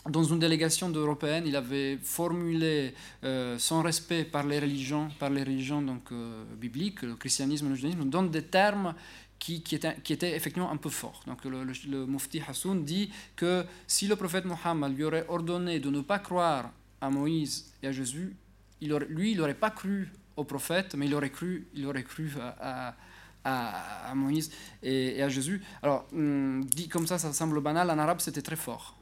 dans 0.09 0.23
une 0.23 0.39
délégation 0.39 0.89
européenne, 0.89 1.43
il 1.45 1.55
avait 1.55 1.97
formulé 2.01 2.93
euh, 3.23 3.57
son 3.59 3.81
respect 3.81 4.23
par 4.23 4.45
les 4.45 4.59
religions, 4.59 5.09
par 5.19 5.29
les 5.29 5.43
religions 5.43 5.81
donc, 5.81 6.11
euh, 6.11 6.43
bibliques, 6.55 7.03
le 7.03 7.15
christianisme 7.15 7.67
et 7.67 7.69
le 7.69 7.75
judaïsme, 7.75 8.09
dans 8.09 8.23
des 8.23 8.43
termes 8.43 8.95
qui, 9.37 9.63
étaient, 9.71 10.35
effectivement 10.35 10.71
un 10.71 10.77
peu 10.77 10.89
forts. 10.89 11.21
Donc 11.27 11.45
le, 11.45 12.05
mufti 12.05 12.41
Hassoun 12.47 12.83
dit 12.83 13.11
que 13.35 13.63
si 13.87 14.07
le 14.07 14.15
prophète 14.15 14.45
Mohammed 14.45 14.95
lui 14.95 15.03
aurait 15.03 15.25
ordonné 15.27 15.79
de 15.79 15.89
ne 15.89 16.01
pas 16.01 16.19
croire 16.19 16.71
à 16.99 17.09
Moïse 17.09 17.73
et 17.81 17.87
à 17.87 17.91
Jésus, 17.91 18.35
lui, 18.81 19.31
il 19.31 19.37
n'aurait 19.37 19.53
pas 19.53 19.69
cru 19.69 20.11
au 20.35 20.43
prophète, 20.43 20.95
mais 20.95 21.05
il 21.07 21.13
aurait 21.13 21.29
cru, 21.29 21.67
il 21.75 21.85
aurait 21.85 22.03
cru 22.03 22.31
à, 22.59 22.95
à, 23.43 24.13
Moïse 24.15 24.51
et, 24.81 25.17
et, 25.17 25.23
à 25.23 25.29
Jésus. 25.29 25.61
Alors, 25.81 26.07
hum, 26.13 26.63
dit 26.65 26.87
comme 26.87 27.07
ça, 27.07 27.19
ça 27.19 27.33
semble 27.33 27.61
banal, 27.61 27.89
en 27.89 27.97
arabe, 27.97 28.19
c'était 28.19 28.41
très 28.41 28.55
fort. 28.55 29.00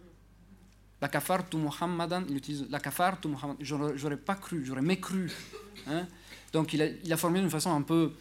La 1.02 1.08
kafartu 1.08 1.58
Muhammadan, 1.58 2.24
il 2.30 2.38
utilise 2.38 2.66
la 2.69 2.80
kafartu 2.80 3.30
Muhammad, 3.30 3.58
j'aurais 3.61 4.18
pas 4.18 4.36
cru, 4.36 4.66
j'aurais 4.66 4.82
mécru. 4.82 5.32
Hein? 5.88 6.06
Donc 6.52 6.74
il 6.74 7.14
a, 7.14 7.18
formulé 7.18 7.42
d'une 7.42 7.50
façon 7.50 7.72
un 7.72 7.84
peu, 7.84 8.14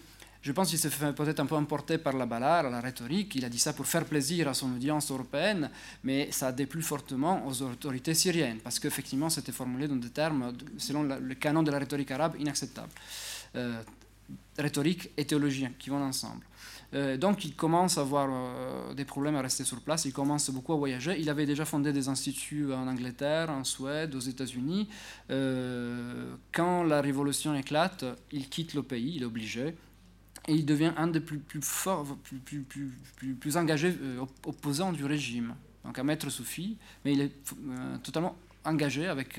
je 0.42 0.52
pense 0.52 0.68
qu'il 0.68 0.78
s'est 0.78 0.90
fait 0.90 1.12
peut-être 1.12 1.40
un 1.40 1.46
peu 1.46 1.56
emporté 1.56 1.98
par 1.98 2.12
la 2.12 2.26
balar, 2.26 2.70
la 2.70 2.80
rhétorique, 2.80 3.34
il 3.34 3.44
a 3.44 3.48
dit 3.48 3.58
ça 3.58 3.72
pour 3.72 3.86
faire 3.86 4.04
plaisir 4.04 4.48
à 4.48 4.54
son 4.54 4.72
audience 4.74 5.10
européenne, 5.10 5.70
mais 6.04 6.30
ça 6.30 6.48
a 6.48 6.52
déplu 6.52 6.82
fortement 6.82 7.44
aux 7.46 7.62
autorités 7.62 8.14
syriennes, 8.14 8.58
parce 8.58 8.78
qu'effectivement 8.78 9.30
c'était 9.30 9.52
formulé 9.52 9.88
dans 9.88 9.96
des 9.96 10.10
termes, 10.10 10.52
selon 10.76 11.02
le 11.02 11.34
canon 11.34 11.62
de 11.62 11.70
la 11.70 11.78
rhétorique 11.78 12.10
arabe, 12.10 12.36
inacceptables. 12.38 12.92
Euh, 13.56 13.82
rhétorique 14.58 15.10
et 15.16 15.24
théologie 15.24 15.66
qui 15.78 15.90
vont 15.90 16.02
ensemble. 16.02 16.44
Euh, 16.94 17.16
donc 17.18 17.44
il 17.44 17.54
commence 17.54 17.98
à 17.98 18.00
avoir 18.00 18.28
euh, 18.30 18.94
des 18.94 19.04
problèmes 19.04 19.36
à 19.36 19.42
rester 19.42 19.64
sur 19.64 19.80
place, 19.80 20.06
il 20.06 20.12
commence 20.12 20.50
beaucoup 20.50 20.72
à 20.72 20.76
voyager. 20.76 21.16
Il 21.18 21.28
avait 21.28 21.46
déjà 21.46 21.64
fondé 21.64 21.92
des 21.92 22.08
instituts 22.08 22.72
en 22.72 22.88
Angleterre, 22.88 23.50
en 23.50 23.64
Suède, 23.64 24.14
aux 24.14 24.20
États-Unis. 24.20 24.88
Euh, 25.30 26.34
quand 26.52 26.82
la 26.84 27.00
révolution 27.00 27.54
éclate, 27.54 28.04
il 28.32 28.48
quitte 28.48 28.74
le 28.74 28.82
pays, 28.82 29.14
il 29.16 29.22
est 29.22 29.26
obligé. 29.26 29.74
Et 30.46 30.54
il 30.54 30.64
devient 30.64 30.92
un 30.96 31.08
des 31.08 31.20
plus, 31.20 31.42
forts, 31.60 32.16
plus, 32.46 33.56
engagés 33.56 33.94
opposants 34.46 34.92
du 34.92 35.04
régime. 35.04 35.54
Donc 35.84 35.98
un 35.98 36.04
maître 36.04 36.30
soufi, 36.30 36.78
mais 37.04 37.12
il 37.12 37.20
est 37.20 37.32
totalement 38.02 38.34
engagé 38.64 39.06
avec 39.06 39.38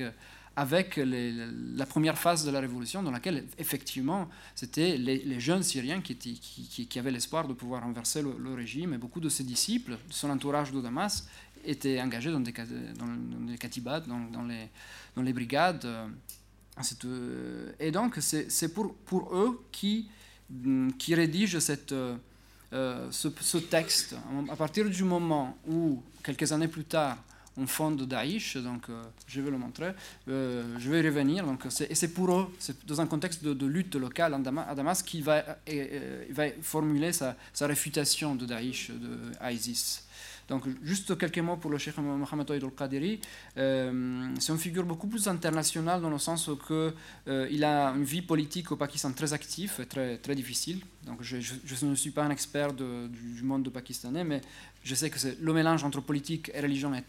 avec 0.60 0.96
les, 0.96 1.32
la 1.74 1.86
première 1.86 2.18
phase 2.18 2.44
de 2.44 2.50
la 2.50 2.60
révolution, 2.60 3.02
dans 3.02 3.10
laquelle 3.10 3.46
effectivement 3.56 4.28
c'était 4.54 4.98
les, 4.98 5.16
les, 5.16 5.40
jeunes 5.40 5.62
Syriens 5.62 6.02
qui, 6.02 6.98
avaient 6.98 7.10
l'espoir 7.10 7.48
de 7.48 7.54
pouvoir 7.54 7.82
renverser 7.82 8.20
le, 8.20 8.52
régime, 8.52 8.92
et 8.92 8.98
beaucoup 8.98 9.20
de 9.20 9.30
ses 9.30 9.42
disciples, 9.42 9.92
de 9.92 10.12
son 10.12 10.28
entourage 10.28 10.70
de 10.70 10.82
Damas, 10.82 11.26
étaient 11.64 11.98
engagés 11.98 12.30
dans 12.30 12.40
des, 12.40 12.52
dans, 12.52 13.06
dans 13.06 13.46
des 13.50 13.56
katibats, 13.56 14.00
dans, 14.00 14.42
les, 14.42 14.68
dans 15.16 15.22
les 15.22 15.32
brigades. 15.32 15.88
et 17.80 17.90
donc, 17.90 18.18
c'est 18.20 18.74
pour, 18.74 19.34
eux 19.34 19.64
qui, 19.72 20.10
mm, 20.50 20.90
rédigent 21.08 21.58
ce, 21.58 22.18
ce, 23.10 23.58
texte. 23.58 24.14
À 24.50 24.56
partir 24.56 24.90
du 24.90 25.04
moment 25.04 25.56
où, 25.66 26.02
quelques 26.22 26.52
années 26.52 26.68
plus 26.68 26.84
tard, 26.84 27.16
on 27.56 27.66
fonde 27.66 28.02
Daesh, 28.06 28.56
donc 28.56 28.86
je 29.26 29.40
vais 29.40 29.50
le 29.50 29.58
montrer, 29.58 29.92
je 30.26 30.90
vais 30.90 31.00
y 31.00 31.02
revenir. 31.02 31.44
Donc 31.44 31.66
et 31.66 31.94
c'est 31.94 32.12
pour 32.14 32.32
eux, 32.32 32.46
c'est 32.58 32.86
dans 32.86 33.00
un 33.00 33.06
contexte 33.06 33.44
de, 33.44 33.66
lutte 33.66 33.94
locale 33.96 34.34
à 34.34 34.74
Damas, 34.74 35.02
qu'il 35.02 35.22
va, 35.22 35.44
va 36.30 36.44
formuler 36.62 37.12
sa, 37.12 37.36
réfutation 37.60 38.34
de 38.34 38.46
Daesh, 38.46 38.90
de 38.90 39.52
ISIS. 39.52 40.04
Donc, 40.50 40.64
juste 40.82 41.16
quelques 41.16 41.38
mots 41.38 41.56
pour 41.56 41.70
le 41.70 41.78
Cheikh 41.78 41.96
Mohamed 41.98 42.50
Oeid 42.50 42.64
al-Qadiri. 42.64 43.20
Euh, 43.56 44.34
c'est 44.40 44.52
une 44.52 44.58
figure 44.58 44.84
beaucoup 44.84 45.06
plus 45.06 45.28
internationale 45.28 46.00
dans 46.02 46.10
le 46.10 46.18
sens 46.18 46.48
où 46.48 46.58
euh, 46.72 47.48
il 47.52 47.62
a 47.62 47.90
une 47.90 48.02
vie 48.02 48.20
politique 48.20 48.72
au 48.72 48.76
Pakistan 48.76 49.12
très 49.12 49.32
active 49.32 49.74
et 49.78 49.86
très, 49.86 50.18
très 50.18 50.34
difficile. 50.34 50.80
Donc, 51.06 51.18
je, 51.22 51.36
ne 51.86 51.94
suis 51.94 52.10
pas 52.10 52.24
un 52.24 52.30
expert 52.30 52.72
du, 52.72 53.42
monde 53.44 53.68
pakistanais, 53.68 54.24
mais 54.24 54.40
je 54.82 54.94
sais 54.96 55.08
que 55.08 55.18
le 55.40 55.52
mélange 55.52 55.84
entre 55.84 56.00
politique 56.00 56.50
et 56.52 56.60
religion 56.60 56.92
est 56.94 57.04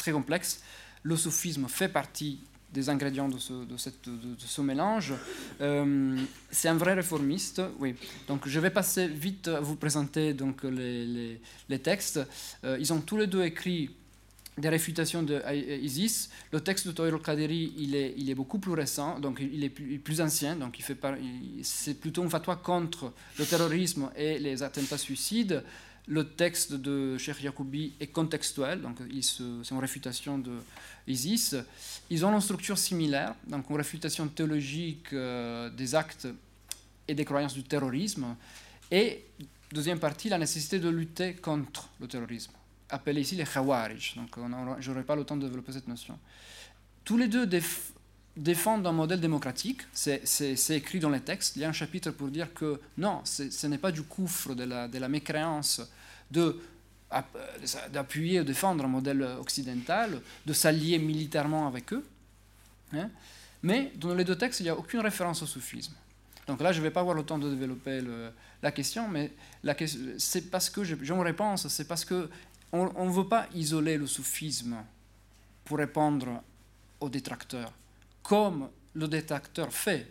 très 0.00 0.12
complexe. 0.12 0.60
Le 1.02 1.16
soufisme 1.16 1.68
fait 1.68 1.88
partie 1.88 2.40
des 2.72 2.88
ingrédients 2.88 3.28
de 3.28 3.38
ce, 3.38 4.60
mélange. 4.60 5.12
Euh, 5.60 6.16
c'est 6.50 6.68
un 6.68 6.76
vrai 6.76 6.94
réformiste, 6.94 7.60
oui. 7.78 7.94
Donc 8.28 8.46
je 8.46 8.60
vais 8.60 8.70
passer 8.70 9.08
vite 9.08 9.48
à 9.48 9.60
vous 9.60 9.76
présenter 9.76 10.34
donc, 10.34 10.62
les, 10.64 11.78
textes. 11.82 12.20
Euh, 12.64 12.76
ils 12.80 12.92
ont 12.92 13.00
tous 13.00 13.16
les 13.16 13.26
deux 13.26 13.42
écrit 13.42 13.90
des 14.56 14.68
réfutations 14.68 15.22
de. 15.22 15.42
Le 16.52 16.60
texte 16.60 16.86
de 16.86 16.92
Toyro 16.92 17.18
Kaderi, 17.18 17.72
il 17.76 17.94
est, 17.96 18.14
il 18.16 18.30
est 18.30 18.34
beaucoup 18.34 18.58
plus 18.58 18.72
récent, 18.72 19.18
donc 19.18 19.40
il 19.40 19.64
est 19.64 19.70
plus, 19.70 20.20
ancien, 20.20 20.54
donc 20.54 20.78
il 20.78 20.82
fait 20.82 20.98
c'est 21.62 21.94
plutôt 21.94 22.22
une 22.22 22.30
fatwa 22.30 22.56
contre 22.56 23.12
le 23.38 23.44
terrorisme 23.46 24.10
et 24.16 24.38
les 24.38 24.62
attentats 24.62 24.98
suicides. 24.98 25.64
Le 26.06 26.24
texte 26.24 26.72
de 26.72 27.16
Cheikh 27.18 27.42
Yacoubi 27.42 27.94
est 28.00 28.08
contextuel, 28.08 28.80
donc 28.80 28.98
c'est 29.22 29.74
une 29.74 29.78
réfutation 29.78 30.38
de 30.38 30.52
ISIS. 31.06 31.56
Ils 32.08 32.24
ont 32.24 32.32
une 32.32 32.40
structure 32.40 32.78
similaire, 32.78 33.34
donc 33.46 33.68
une 33.70 33.76
réfutation 33.76 34.26
théologique 34.28 35.12
euh, 35.12 35.70
des 35.70 35.94
actes 35.94 36.26
et 37.06 37.14
des 37.14 37.24
croyances 37.24 37.54
du 37.54 37.62
terrorisme. 37.62 38.34
Et, 38.90 39.24
deuxième 39.72 40.00
partie, 40.00 40.28
la 40.28 40.38
nécessité 40.38 40.80
de 40.80 40.88
lutter 40.88 41.34
contre 41.34 41.88
le 42.00 42.08
terrorisme, 42.08 42.52
appelé 42.88 43.20
ici 43.20 43.36
les 43.36 43.44
Khawarij. 43.44 44.16
Donc, 44.16 44.36
je 44.80 44.90
n'aurai 44.90 45.04
pas 45.04 45.14
le 45.14 45.24
temps 45.24 45.36
de 45.36 45.46
développer 45.46 45.72
cette 45.72 45.86
notion. 45.86 46.18
Tous 47.04 47.16
les 47.16 47.28
deux 47.28 47.46
défendent 48.36 48.86
un 48.86 48.92
modèle 48.92 49.20
démocratique, 49.20 49.82
c'est 49.92 50.70
écrit 50.70 51.00
dans 51.00 51.10
les 51.10 51.20
textes. 51.20 51.56
Il 51.56 51.62
y 51.62 51.64
a 51.64 51.68
un 51.68 51.72
chapitre 51.72 52.10
pour 52.10 52.28
dire 52.28 52.52
que 52.54 52.80
non, 52.96 53.20
ce 53.24 53.66
n'est 53.66 53.78
pas 53.78 53.92
du 53.92 54.02
coufre, 54.02 54.54
de 54.54 54.64
la, 54.64 55.08
mécréance, 55.08 55.80
euh, 56.36 56.52
d'appuyer 57.92 58.40
ou 58.40 58.44
défendre 58.44 58.84
un 58.84 58.88
modèle 58.88 59.22
occidental, 59.40 60.20
de 60.46 60.52
s'allier 60.52 60.98
militairement 60.98 61.66
avec 61.66 61.92
eux. 61.92 62.04
Hein. 62.92 63.10
Mais 63.62 63.92
dans 63.96 64.14
les 64.14 64.24
deux 64.24 64.36
textes, 64.36 64.60
il 64.60 64.64
n'y 64.64 64.70
a 64.70 64.76
aucune 64.76 65.00
référence 65.00 65.42
au 65.42 65.46
soufisme. 65.46 65.92
Donc 66.46 66.60
là, 66.60 66.72
je 66.72 66.78
ne 66.78 66.82
vais 66.82 66.90
pas 66.90 67.00
avoir 67.00 67.14
le 67.14 67.22
temps 67.22 67.38
de 67.38 67.48
développer 67.48 68.02
la 68.62 68.72
question, 68.72 69.06
mais 69.08 69.32
c'est 70.18 70.50
parce 70.50 70.70
que, 70.70 70.82
j'en 70.82 71.20
réponse, 71.20 71.68
c'est 71.68 71.86
parce 71.86 72.04
qu'on 72.04 72.28
ne 72.72 73.12
veut 73.12 73.28
pas 73.28 73.46
isoler 73.54 73.96
le 73.96 74.06
soufisme 74.06 74.76
pour 75.64 75.78
répondre 75.78 76.42
aux 76.98 77.08
détracteurs, 77.08 77.72
comme 78.30 78.68
le 78.94 79.08
détracteur 79.08 79.72
fait, 79.72 80.06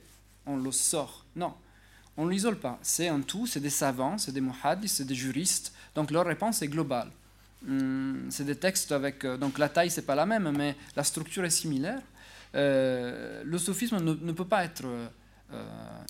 on 0.45 0.57
le 0.57 0.73
sort. 0.73 1.23
Non, 1.37 1.53
on 2.17 2.25
ne 2.25 2.31
l'isole 2.31 2.57
pas. 2.57 2.77
C'est 2.81 3.07
un 3.07 3.21
tout, 3.21 3.47
c'est 3.47 3.61
des 3.61 3.69
savants, 3.69 4.17
c'est 4.17 4.33
des 4.33 4.41
muhaddis, 4.41 4.89
c'est 4.89 5.05
des 5.05 5.15
juristes. 5.15 5.73
Donc 5.95 6.11
leur 6.11 6.25
réponse 6.25 6.61
est 6.61 6.67
globale. 6.67 7.09
Hum, 7.65 8.27
c'est 8.29 8.43
des 8.43 8.57
textes 8.57 8.91
avec... 8.91 9.23
Euh, 9.23 9.37
donc 9.37 9.57
la 9.57 9.69
taille, 9.69 9.89
c'est 9.89 10.05
pas 10.05 10.15
la 10.15 10.25
même, 10.25 10.51
mais 10.51 10.75
la 10.97 11.05
structure 11.05 11.45
est 11.45 11.49
similaire. 11.49 12.01
Euh, 12.55 13.41
le 13.45 13.57
sophisme 13.57 13.99
ne, 13.99 14.31
peut 14.33 14.43
pas 14.43 14.65
être 14.65 14.83
euh, 14.83 15.07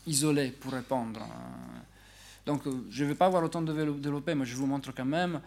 isolé 0.07 0.49
pour 0.49 0.71
répondre. 0.71 1.21
Donc 2.49 2.63
je 2.89 3.03
ne 3.03 3.09
vais 3.09 3.15
pas 3.15 3.27
avoir 3.27 3.43
le 3.43 3.49
temps 3.49 3.61
de 3.61 3.73
développer, 3.93 4.33
mais 4.33 4.43
je 4.43 4.55
vous 4.55 4.65
montre 4.65 4.91
quand 4.91 5.05
même. 5.05 5.39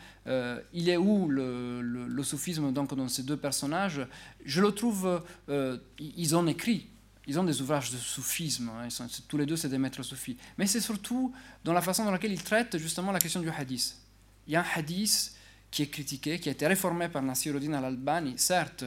il 0.72 0.88
est 0.88 0.96
où 0.96 1.28
le, 1.28 1.80
le, 1.82 2.22
sophisme 2.22 2.72
donc, 2.72 2.94
dans 2.94 3.08
ces 3.08 3.24
deux 3.24 3.36
personnages? 3.36 4.06
Je 4.44 4.60
le 4.60 4.70
trouve... 4.70 5.20
ils 5.98 6.36
ont 6.36 6.46
écrit 6.46 6.86
ils 7.26 7.38
ont 7.38 7.44
des 7.44 7.60
ouvrages 7.60 7.90
de 7.90 7.96
soufisme, 7.96 8.70
hein, 8.70 8.88
tous 9.28 9.36
les 9.36 9.46
deux 9.46 9.56
c'est 9.56 9.68
des 9.68 9.78
maîtres 9.78 10.02
soufis. 10.02 10.36
Mais 10.58 10.66
c'est 10.66 10.80
surtout 10.80 11.32
dans 11.64 11.72
la 11.72 11.82
façon 11.82 12.04
dans 12.04 12.10
laquelle 12.10 12.32
ils 12.32 12.42
traitent 12.42 12.78
justement 12.78 13.12
la 13.12 13.18
question 13.20 13.40
du 13.40 13.50
hadith. 13.50 13.96
Il 14.46 14.52
y 14.52 14.56
a 14.56 14.60
un 14.60 14.66
hadith 14.74 15.32
qui 15.70 15.82
est 15.82 15.86
critiqué, 15.86 16.38
qui 16.38 16.48
a 16.48 16.52
été 16.52 16.66
réformé 16.66 17.08
par 17.08 17.22
Nasiruddin 17.22 17.72
al-Albani, 17.74 18.34
certes 18.36 18.84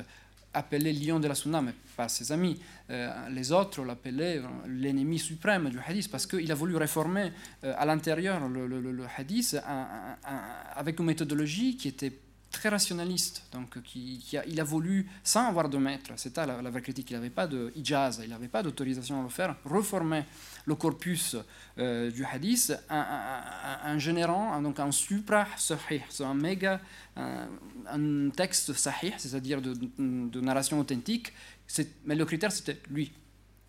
appelé 0.56 0.94
lion 0.94 1.20
de 1.20 1.28
la 1.28 1.36
sunna, 1.36 1.62
mais 1.62 1.74
pas 1.96 2.08
ses 2.10 2.32
amis. 2.32 2.60
Euh, 2.90 3.30
les 3.30 3.52
autres 3.52 3.84
l'appelaient 3.84 4.42
l'ennemi 4.68 5.20
suprême 5.20 5.70
du 5.70 5.80
hadith 5.80 6.10
parce 6.10 6.26
qu'il 6.26 6.52
a 6.52 6.56
voulu 6.56 6.76
réformer 6.76 7.32
euh, 7.64 7.74
à 7.78 7.86
l'intérieur 7.86 8.48
le, 8.48 9.06
hadith 9.18 9.58
avec 10.76 11.00
une 11.00 11.06
méthodologie 11.06 11.78
qui 11.78 11.88
était 11.88 12.14
très 12.52 12.70
rationaliste, 12.70 13.44
donc 13.52 13.82
qui, 13.84 14.24
il 14.48 14.62
a 14.62 14.64
voulu, 14.64 15.10
sans 15.24 15.48
avoir 15.48 15.68
de 15.68 15.78
maître, 15.78 16.12
c'était 16.16 16.46
la, 16.46 16.62
la, 16.62 16.70
vraie 16.70 16.82
critique, 16.82 17.12
il 17.12 17.16
n'avait 17.16 17.30
pas 17.30 17.48
de 17.48 17.72
ijaz, 17.76 18.22
il 18.24 18.30
n'avait 18.30 18.48
pas 18.48 18.64
d'autorisation 18.64 19.20
à 19.20 19.24
le 19.24 19.30
faire, 19.30 19.56
reformer 19.66 20.24
le 20.66 20.76
corpus 20.76 21.36
euh, 21.78 22.10
du 22.12 22.26
hadith 22.26 22.74
en, 22.90 24.00
générant 24.00 24.62
donc 24.62 24.80
un 24.80 24.92
supra 24.92 25.48
sahih, 25.58 26.02
un 26.20 26.34
méga, 26.34 26.82
un, 27.16 28.30
texte 28.36 28.74
sahih, 28.74 29.14
c'est-à-dire 29.18 29.62
de, 29.62 30.42
narration 30.42 30.80
authentique, 30.80 31.34
mais 32.06 32.16
le 32.16 32.26
critère 32.26 32.52
c'était 32.52 32.80
lui. 32.90 33.12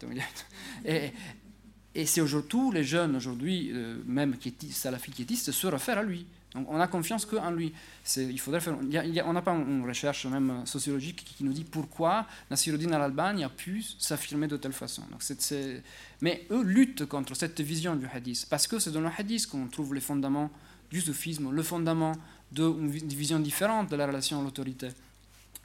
Et, 0.84 2.04
c'est 2.04 2.20
aujourd'hui, 2.20 2.70
les 2.74 2.84
jeunes 2.84 3.16
aujourd'hui, 3.16 3.70
euh, 3.72 3.96
même 4.04 4.36
qui 4.36 4.54
salafis 4.70 5.12
quiétistes, 5.12 5.50
se 5.50 5.66
réfèrent 5.66 5.96
à 5.98 6.02
lui. 6.02 6.26
Donc 6.56 6.66
on 6.68 6.80
a 6.80 6.88
confiance 6.88 7.24
qu'en 7.24 7.50
lui. 7.50 7.72
Il 8.16 8.40
faudrait 8.40 8.60
faire, 8.60 8.76
on 8.78 9.32
n'a 9.32 9.42
pas 9.42 9.52
une 9.52 9.86
recherche 9.86 10.26
même 10.26 10.66
sociologique 10.66 11.24
qui 11.36 11.44
nous 11.44 11.52
dit 11.52 11.64
pourquoi 11.64 12.26
Nasiruddin 12.50 12.92
al-Albani 12.92 13.44
a 13.44 13.48
pu 13.48 13.84
s'affirmer 13.98 14.48
de 14.48 14.56
telle 14.56 14.72
façon. 14.72 15.02
Mais 16.22 16.46
eux 16.50 16.62
luttent 16.62 17.06
contre 17.06 17.34
cette 17.36 17.60
vision 17.60 17.94
du 17.94 18.06
hadith, 18.06 18.46
parce 18.50 18.66
que 18.66 18.78
c'est 18.78 18.90
dans 18.90 19.00
le 19.00 19.10
hadith 19.16 19.46
qu'on 19.46 19.66
trouve 19.68 19.94
les 19.94 20.00
fondements 20.00 20.50
du 20.90 21.00
soufisme, 21.00 21.50
le 21.50 21.62
fondament 21.62 22.12
d'une 22.50 22.88
vision 22.88 23.38
différente 23.38 23.90
de 23.90 23.96
la 23.96 24.06
relation 24.06 24.40
à 24.40 24.42
l'autorité. 24.42 24.88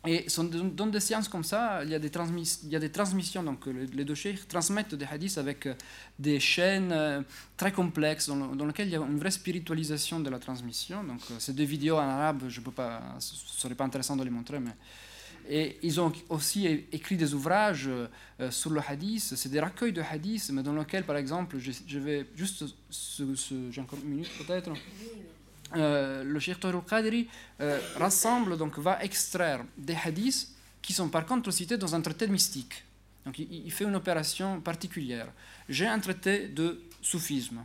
Et 0.07 0.25
dans 0.73 0.87
des 0.87 0.99
sciences 0.99 1.27
comme 1.27 1.43
ça, 1.43 1.83
il 1.83 1.91
y 1.91 1.95
a 1.95 1.99
des, 1.99 2.11
il 2.63 2.69
y 2.69 2.75
a 2.75 2.79
des 2.79 2.91
transmissions. 2.91 3.43
Donc, 3.43 3.67
les 3.67 4.03
deux 4.03 4.15
cheikhs 4.15 4.47
transmettent 4.47 4.95
des 4.95 5.05
hadiths 5.05 5.37
avec 5.37 5.67
euh, 5.67 5.75
des 6.17 6.39
chaînes 6.39 6.91
euh, 6.91 7.21
très 7.55 7.71
complexes 7.71 8.27
dans, 8.27 8.65
lesquelles 8.65 8.87
il 8.87 8.93
y 8.93 8.95
a 8.95 8.99
une 8.99 9.19
vraie 9.19 9.29
spiritualisation 9.29 10.19
de 10.19 10.29
la 10.31 10.39
transmission. 10.39 11.03
Donc, 11.03 11.19
euh, 11.29 11.35
c'est 11.37 11.55
des 11.55 11.65
vidéos 11.65 11.97
en 11.97 12.09
arabe, 12.09 12.45
je 12.47 12.61
peux 12.61 12.71
pas, 12.71 13.15
ce 13.19 13.35
serait 13.35 13.75
pas 13.75 13.83
intéressant 13.83 14.15
de 14.15 14.23
les 14.23 14.31
montrer, 14.31 14.59
mais. 14.59 14.75
Et 15.49 15.79
ils 15.81 15.99
ont 15.99 16.13
aussi 16.29 16.67
écrit 16.91 17.17
des 17.17 17.33
ouvrages 17.33 17.89
sur 18.51 18.69
le 18.69 18.79
hadith. 18.87 19.33
C'est 19.35 19.49
des 19.49 19.59
recueils 19.59 19.91
de 19.91 20.01
hadiths, 20.01 20.51
mais 20.51 20.61
dans 20.61 20.73
lesquels, 20.73 21.03
par 21.03 21.17
exemple, 21.17 21.57
je, 21.57 21.97
vais 21.97 22.27
juste. 22.35 22.63
J'ai 23.71 23.81
encore 23.81 23.97
une 24.03 24.09
minute 24.09 24.29
peut-être? 24.37 24.71
Euh, 25.75 26.23
le 26.23 26.39
Cheikh 26.39 26.59
Tohir 26.59 26.83
Qadri 26.85 27.27
euh, 27.61 27.79
rassemble, 27.95 28.57
donc 28.57 28.77
va 28.77 29.03
extraire 29.03 29.63
des 29.77 29.95
hadiths 29.95 30.49
qui 30.81 30.93
sont 30.93 31.09
par 31.09 31.25
contre 31.25 31.51
cités 31.51 31.77
dans 31.77 31.95
un 31.95 32.01
traité 32.01 32.27
mystique. 32.27 32.83
Donc 33.25 33.37
il, 33.37 33.71
fait 33.71 33.83
une 33.83 33.95
opération 33.95 34.59
particulière. 34.61 35.27
J'ai 35.69 35.87
un 35.87 35.99
traité 35.99 36.47
de 36.47 36.81
soufisme. 37.01 37.63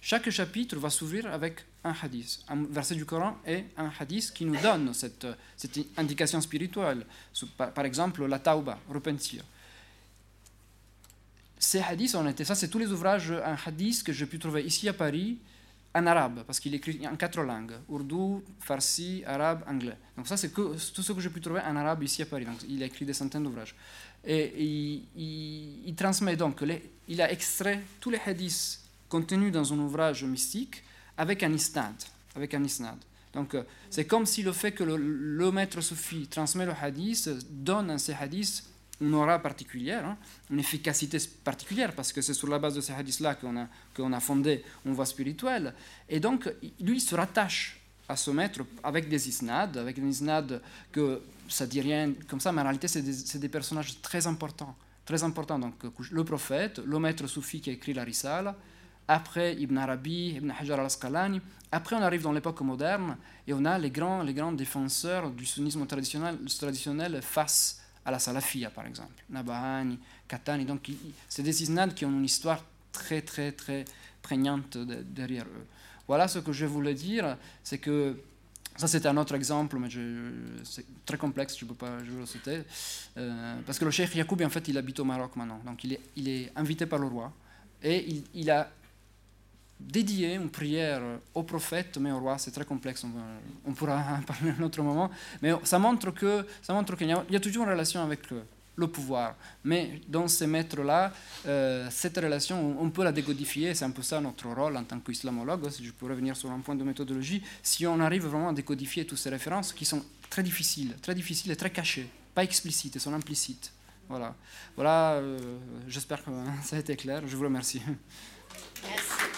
Chaque 0.00 0.28
chapitre 0.30 0.76
va 0.76 0.90
s'ouvrir 0.90 1.32
avec 1.32 1.64
un 1.84 1.94
hadith, 2.02 2.40
un 2.48 2.64
verset 2.64 2.96
du 2.96 3.06
Coran 3.06 3.38
et 3.46 3.64
un 3.76 3.90
hadith 3.98 4.32
qui 4.32 4.44
nous 4.44 4.60
donne 4.60 4.92
cette, 4.92 5.26
cette 5.56 5.78
indication 5.96 6.40
spirituelle. 6.40 7.06
Par, 7.56 7.84
exemple, 7.84 8.26
la 8.26 8.38
tauba, 8.38 8.78
repentir. 8.90 9.44
Ces 11.58 11.80
hadiths 11.80 12.16
ont 12.16 12.28
été, 12.28 12.44
ça 12.44 12.54
c'est 12.54 12.68
tous 12.68 12.78
les 12.78 12.90
ouvrages, 12.90 13.30
un 13.30 13.56
hadith 13.64 14.02
que 14.02 14.12
j'ai 14.12 14.26
pu 14.26 14.38
trouver 14.38 14.64
ici 14.64 14.88
à 14.88 14.92
Paris, 14.92 15.38
en 15.94 16.06
arabe, 16.06 16.42
parce 16.46 16.58
qu'il 16.58 16.74
écrit 16.74 17.06
en 17.06 17.16
quatre 17.16 17.40
langues, 17.40 17.74
ourdou, 17.88 18.42
farsi, 18.58 19.22
arabe, 19.26 19.62
anglais. 19.68 19.96
Donc 20.16 20.26
ça, 20.26 20.36
c'est 20.36 20.52
tout 20.52 20.76
ce 20.76 21.12
que 21.12 21.20
j'ai 21.20 21.30
pu 21.30 21.40
trouver 21.40 21.60
en 21.60 21.76
arabe 21.76 22.02
ici 22.02 22.22
à 22.22 22.26
Paris. 22.26 22.44
Donc, 22.44 22.56
il 22.68 22.82
a 22.82 22.86
écrit 22.86 23.04
des 23.04 23.12
centaines 23.12 23.44
d'ouvrages. 23.44 23.74
Et 24.24 25.04
il, 25.16 25.94
transmet 25.94 26.36
donc, 26.36 26.64
il 27.08 27.22
a 27.22 27.30
extrait 27.30 27.80
tous 28.00 28.10
les 28.10 28.20
hadiths 28.26 28.80
contenus 29.08 29.52
dans 29.52 29.72
un 29.72 29.78
ouvrage 29.78 30.24
mystique 30.24 30.82
avec 31.16 31.42
un 31.42 31.52
isnad. 31.52 31.94
Avec 32.34 32.54
un 32.54 32.64
isnad. 32.64 32.98
Donc 33.34 33.56
c'est 33.90 34.06
comme 34.06 34.26
si 34.26 34.42
le 34.42 34.52
fait 34.52 34.72
que 34.72 34.84
le, 34.84 35.50
maître 35.50 35.80
soufi 35.80 36.28
transmet 36.28 36.64
le 36.64 36.72
hadith 36.80 37.28
donne 37.50 37.90
à 37.90 37.98
ces 37.98 38.14
hadiths 38.14 38.64
une 39.00 39.14
aura 39.14 39.38
particulière, 39.40 40.06
hein, 40.06 40.16
une 40.50 40.60
efficacité 40.60 41.18
particulière, 41.42 41.92
parce 41.94 42.12
que 42.12 42.22
c'est 42.22 42.34
sur 42.34 42.48
la 42.48 42.58
base 42.58 42.74
de 42.74 42.80
ces 42.80 42.92
hadiths-là 42.92 43.34
qu'on 43.34 43.56
a, 43.56 44.16
a 44.16 44.20
fondé 44.20 44.64
une 44.86 44.92
voie 44.92 45.06
spirituelle. 45.06 45.74
Et 46.08 46.20
donc, 46.20 46.50
lui, 46.80 46.96
il 46.96 47.00
se 47.00 47.14
rattache 47.14 47.80
à 48.08 48.16
ce 48.16 48.30
maître 48.30 48.60
avec 48.82 49.08
des 49.08 49.28
isnad, 49.28 49.76
avec 49.76 50.00
des 50.00 50.08
isnad 50.08 50.60
que 50.92 51.22
ça 51.48 51.66
dit 51.66 51.80
rien 51.80 52.12
comme 52.28 52.40
ça, 52.40 52.52
mais 52.52 52.60
en 52.60 52.64
réalité, 52.64 52.88
c'est 52.88 53.02
des, 53.02 53.38
des, 53.38 53.48
personnages 53.48 54.00
très 54.00 54.26
importants. 54.26 54.76
Très 55.04 55.22
importants. 55.22 55.58
Donc, 55.58 55.74
le 56.10 56.24
prophète, 56.24 56.80
le 56.84 56.98
maître 56.98 57.26
soufi 57.26 57.60
qui 57.60 57.70
a 57.70 57.72
écrit 57.72 57.92
la 57.92 58.04
Risala, 58.04 58.56
après 59.08 59.54
Ibn 59.54 59.76
Arabi, 59.76 60.34
Ibn 60.36 60.50
Hajar 60.50 60.80
al-Asqalani. 60.80 61.40
Après, 61.70 61.96
on 61.96 62.02
arrive 62.02 62.22
dans 62.22 62.32
l'époque 62.32 62.60
moderne 62.60 63.16
et 63.46 63.52
on 63.52 63.64
a 63.64 63.78
les 63.78 63.90
grands, 63.90 64.22
les 64.22 64.32
grands 64.32 64.52
défenseurs 64.52 65.30
du 65.30 65.44
sunnisme 65.44 65.84
traditionnel, 65.86 66.38
traditionnel 66.58 67.20
face 67.20 67.83
à 68.04 68.10
la 68.10 68.18
salafia, 68.18 68.70
par 68.70 68.86
exemple. 68.86 69.24
Nabahani, 69.30 69.98
Katani. 70.28 70.64
Donc, 70.64 70.90
c'est 71.28 71.42
des 71.42 71.62
isnad 71.62 71.94
qui 71.94 72.04
ont 72.04 72.10
une 72.10 72.24
histoire 72.24 72.62
très, 72.92 73.22
très, 73.22 73.52
très 73.52 73.84
prégnante 74.22 74.76
derrière 74.78 75.44
eux. 75.44 75.66
Voilà 76.06 76.28
ce 76.28 76.38
que 76.38 76.52
je 76.52 76.66
voulais 76.66 76.94
dire. 76.94 77.36
C'est 77.62 77.78
que 77.78 78.16
ça, 78.76 78.88
c'était 78.88 79.08
un 79.08 79.16
autre 79.16 79.34
exemple, 79.34 79.78
mais 79.78 79.88
c'est 80.64 80.84
très 81.06 81.16
complexe, 81.16 81.56
je 81.56 81.64
ne 81.64 81.70
peux 81.70 81.76
pas 81.76 82.02
je 82.04 82.10
le 82.10 82.26
citer. 82.26 82.62
Euh, 83.16 83.56
parce 83.64 83.78
que 83.78 83.84
le 83.84 83.90
cheikh 83.90 84.14
Yacoubi, 84.16 84.44
en 84.44 84.50
fait, 84.50 84.66
il 84.68 84.76
habite 84.76 84.98
au 85.00 85.04
Maroc 85.04 85.36
maintenant. 85.36 85.60
Donc, 85.64 85.84
il 85.84 86.28
est, 86.28 86.52
invité 86.56 86.86
par 86.86 86.98
le 86.98 87.06
roi. 87.06 87.32
Et 87.82 88.22
il 88.34 88.50
a 88.50 88.70
dédié 89.78 90.34
une 90.34 90.50
prière 90.50 91.02
au 91.34 91.42
prophète, 91.42 91.98
mais 91.98 92.10
au 92.12 92.18
roi, 92.18 92.38
c'est 92.38 92.50
très 92.50 92.64
complexe, 92.64 93.04
on, 93.66 93.72
pourra 93.72 94.18
en 94.18 94.22
parler 94.26 94.52
un 94.58 94.62
autre 94.62 94.82
moment, 94.82 95.10
mais 95.42 95.52
ça 95.64 95.78
montre 95.78 96.12
qu'il 96.12 97.08
y, 97.30 97.36
a 97.36 97.40
toujours 97.40 97.64
une 97.64 97.70
relation 97.70 98.02
avec 98.02 98.20
le, 98.30 98.86
pouvoir. 98.88 99.36
Mais 99.62 100.00
dans 100.08 100.26
ces 100.28 100.46
maîtres-là, 100.46 101.12
euh, 101.46 101.88
cette 101.90 102.16
relation, 102.16 102.76
on, 102.80 102.90
peut 102.90 103.04
la 103.04 103.12
décodifier, 103.12 103.74
c'est 103.74 103.84
un 103.84 103.90
peu 103.90 104.02
ça 104.02 104.20
notre 104.20 104.48
rôle 104.48 104.76
en 104.76 104.84
tant 104.84 104.98
qu'islamologue, 105.00 105.70
si 105.70 105.84
je 105.84 105.92
peux 105.92 106.06
revenir 106.06 106.36
sur 106.36 106.50
un 106.50 106.60
point 106.60 106.74
de 106.74 106.84
méthodologie, 106.84 107.42
si 107.62 107.86
on 107.86 108.00
arrive 108.00 108.26
vraiment 108.26 108.48
à 108.48 108.52
décodifier 108.52 109.06
toutes 109.06 109.18
ces 109.18 109.30
références 109.30 109.72
qui 109.72 109.84
sont 109.84 110.02
très 110.28 110.42
difficiles, 110.42 110.96
très 111.00 111.14
difficiles 111.14 111.52
et 111.52 111.56
très 111.56 111.70
cachées, 111.70 112.08
pas 112.34 112.42
explicites, 112.42 112.96
elles 112.96 113.02
sont 113.02 113.14
implicites. 113.14 113.72
Voilà, 114.08 114.34
voilà 114.76 115.12
euh, 115.14 115.38
j'espère 115.88 116.22
que 116.22 116.30
ça 116.62 116.76
a 116.76 116.78
été 116.78 116.96
clair, 116.96 117.22
je 117.26 117.36
vous 117.36 117.44
remercie. 117.44 117.80
Merci. 118.82 119.33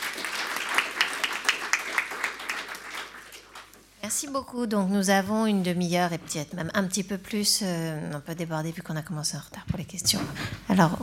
Merci 4.07 4.29
beaucoup. 4.29 4.67
Donc 4.67 4.89
nous 4.89 5.11
avons 5.11 5.47
une 5.47 5.65
demi-heure 5.65 6.13
et 6.13 6.19
peut-être 6.19 6.53
même 6.55 6.71
un 6.75 6.85
petit 6.85 7.03
peu 7.03 7.19
plus. 7.19 7.59
Euh, 7.65 7.99
on 8.15 8.21
peut 8.21 8.37
déborder 8.37 8.71
vu 8.71 8.81
qu'on 8.81 8.95
a 8.95 9.03
commencé 9.03 9.37
en 9.37 9.41
retard 9.41 9.65
pour 9.67 9.79
les 9.79 9.85
questions. 9.85 10.21
Alors 10.69 10.97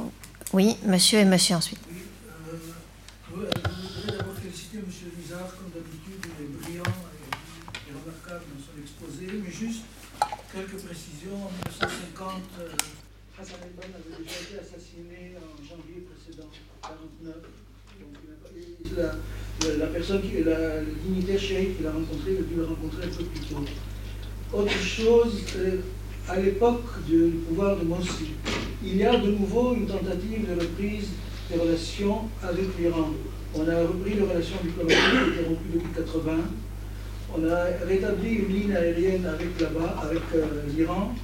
oui, 0.54 0.78
monsieur 0.86 1.20
et 1.20 1.26
monsieur 1.26 1.58
ensuite. 1.58 1.82
Oui, 1.92 1.98
euh, 2.00 2.56
je 3.28 3.36
voudrais 3.36 4.18
d'abord 4.18 4.36
féliciter 4.42 4.80
monsieur 4.88 5.12
Lizard, 5.20 5.52
comme 5.58 5.72
d'habitude, 5.76 6.32
il 6.40 6.46
est 6.46 6.48
brillant 6.64 6.96
et, 7.76 7.92
remarquable 7.92 8.46
dans 8.56 8.64
son 8.64 8.80
exposé, 8.80 9.28
mais 9.36 9.52
juste 9.52 9.84
quelques 10.54 10.80
précisions. 10.80 11.44
En 11.44 11.52
1950, 11.76 12.40
euh, 12.62 12.72
Hassan 13.38 13.60
el 13.68 13.84
avait 13.84 14.24
déjà 14.24 14.40
été 14.48 14.64
assassiné 14.64 15.36
en 15.44 15.60
janvier 15.60 16.08
précédent, 16.08 16.48
49. 16.82 17.36
Donc, 18.00 18.16
la, 18.96 19.12
la 19.80 19.88
personne, 19.88 20.22
qui, 20.22 20.44
la, 20.44 20.82
dignitaire 21.06 21.40
chéri 21.40 21.70
qu'il 21.78 21.88
a 21.88 21.92
rencontré, 21.92 22.32
il 22.32 22.38
a 22.38 22.42
dû 22.42 22.56
le 22.58 22.66
rencontrer 22.66 23.06
un 23.06 23.16
peu 23.16 23.24
plus 23.24 23.46
tôt. 23.46 23.64
Autre 24.54 24.72
chose, 24.72 25.42
euh, 25.58 25.78
à 26.28 26.40
l'époque 26.40 26.84
du 27.08 27.32
pouvoir 27.48 27.78
de 27.78 27.84
Mossoul, 27.84 28.28
il 28.84 28.98
y 28.98 29.04
a 29.04 29.18
de 29.18 29.32
nouveau 29.32 29.74
une 29.74 29.88
tentative 29.88 30.48
de 30.48 30.60
reprise 30.60 31.08
des 31.50 31.60
relations 31.60 32.22
avec 32.42 32.66
l'Iran. 32.80 33.12
On 33.56 33.68
a 33.68 33.82
repris 33.82 34.16
les 34.16 34.22
relations 34.22 34.58
diplomatiques 34.64 35.00
interrompues 35.00 35.74
depuis 35.74 35.94
80. 35.96 36.32
On 37.36 37.50
a 37.50 37.66
rétabli 37.86 38.30
une 38.30 38.48
ligne 38.48 38.76
aérienne 38.76 39.26
avec 39.26 39.60
là-bas, 39.60 39.96
avec 40.04 40.22
euh, 40.36 40.46
l'Iran. 40.76 41.16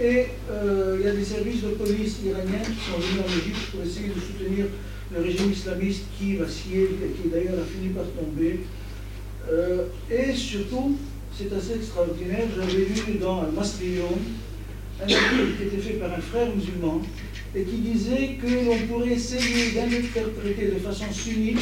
Et 0.00 0.26
euh, 0.50 0.96
il 0.98 1.06
y 1.06 1.08
a 1.08 1.14
des 1.14 1.24
services 1.24 1.62
de 1.62 1.68
police 1.68 2.18
iraniens 2.26 2.64
qui 2.64 2.90
sont 2.90 2.98
venus 2.98 3.24
en 3.24 3.40
Égypte 3.40 3.70
pour 3.72 3.82
essayer 3.82 4.08
de 4.08 4.20
soutenir 4.20 4.66
le 5.14 5.22
régime 5.22 5.52
islamiste 5.52 6.04
qui 6.18 6.36
vacillait, 6.36 6.88
qui 7.20 7.28
d'ailleurs 7.28 7.60
a 7.60 7.64
fini 7.64 7.92
par 7.92 8.04
tomber. 8.04 8.60
Euh, 9.50 9.86
et 10.10 10.34
surtout, 10.34 10.96
c'est 11.36 11.52
assez 11.52 11.74
extraordinaire, 11.76 12.46
j'avais 12.56 12.84
lu 12.84 13.18
dans 13.20 13.42
un 13.42 13.50
Masriyon 13.50 14.08
un 14.98 15.04
article 15.04 15.56
qui 15.58 15.62
était 15.64 15.82
fait 15.82 15.98
par 15.98 16.12
un 16.12 16.20
frère 16.20 16.48
musulman 16.54 17.02
et 17.54 17.62
qui 17.64 17.76
disait 17.76 18.38
que 18.40 18.46
l'on 18.64 18.86
pourrait 18.88 19.12
essayer 19.12 19.72
d'interpréter 19.72 20.68
de 20.68 20.78
façon 20.78 21.04
sunnite 21.12 21.60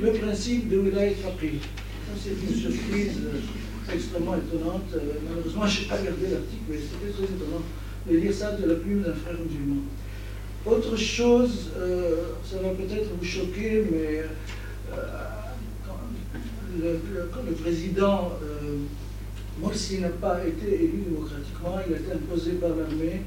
le 0.00 0.12
principe 0.12 0.68
de 0.68 0.78
Wilayat 0.78 1.14
Faqih. 1.22 1.58
C'est 2.16 2.30
une 2.30 2.56
surprise 2.56 3.18
euh, 3.26 3.94
extrêmement 3.94 4.36
étonnante. 4.36 4.84
Euh, 4.94 4.98
malheureusement, 5.28 5.66
je 5.66 5.80
n'ai 5.80 5.86
pas 5.86 5.96
regardé 5.96 6.26
l'article, 6.30 6.62
mais 6.68 6.76
c'était 6.76 7.12
très 7.12 7.24
étonnant 7.24 7.62
de 8.08 8.16
lire 8.16 8.34
ça 8.34 8.52
de 8.52 8.66
la 8.66 8.74
plume 8.76 9.02
d'un 9.02 9.14
frère 9.14 9.36
musulman. 9.38 9.82
Autre 10.66 10.96
chose, 10.96 11.70
euh, 11.78 12.32
ça 12.44 12.56
va 12.58 12.70
peut-être 12.70 13.10
vous 13.16 13.24
choquer, 13.24 13.84
mais 13.90 14.24
euh, 14.92 14.96
quand 15.86 17.42
le, 17.46 17.52
président 17.52 18.32
euh, 18.42 18.78
Morsi 19.60 20.00
n'a 20.00 20.08
pas 20.08 20.40
été 20.46 20.74
élu 20.74 21.04
démocratiquement, 21.08 21.78
il 21.86 21.94
a 21.94 21.96
été 21.98 22.12
imposé 22.12 22.52
par 22.52 22.70
l'armée. 22.70 23.22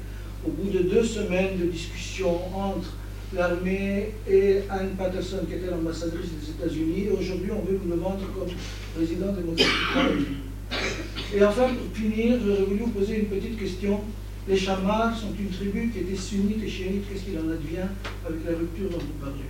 Au 0.46 0.50
bout 0.50 0.70
de 0.70 0.82
deux 0.82 1.04
semaines 1.04 1.58
de 1.58 1.66
discussion 1.66 2.38
entre 2.54 2.96
l'armée 3.34 4.12
et 4.28 4.58
Anne 4.68 4.90
Patterson, 4.98 5.38
qui 5.48 5.54
était 5.54 5.70
l'ambassadrice 5.70 6.30
des 6.40 6.50
États-Unis, 6.50 7.08
aujourd'hui 7.18 7.50
on 7.50 7.64
veut 7.64 7.78
vous 7.82 7.88
le 7.88 7.96
vendre 7.96 8.24
comme 8.38 8.50
président 8.94 9.32
démocratiquement 9.32 10.10
élu. 10.12 10.26
Et 11.34 11.44
enfin, 11.44 11.68
pour 11.68 11.96
finir, 11.96 12.38
j'aurais 12.44 12.62
voulu 12.64 12.80
vous 12.80 12.90
poser 12.90 13.20
une 13.20 13.26
petite 13.26 13.58
question. 13.58 14.00
Les 14.48 14.56
Chamars 14.56 15.16
sont 15.16 15.32
une 15.38 15.50
tribu 15.50 15.90
qui 15.90 16.00
était 16.00 16.16
sunnite 16.16 16.62
et 16.62 16.68
chiite. 16.68 17.08
Qu'est-ce 17.08 17.24
qu'il 17.24 17.38
en 17.38 17.48
advient 17.48 17.86
avec 18.26 18.44
la 18.44 18.58
rupture 18.58 18.90
dont 18.90 18.98
vous 18.98 19.18
parlez? 19.20 19.48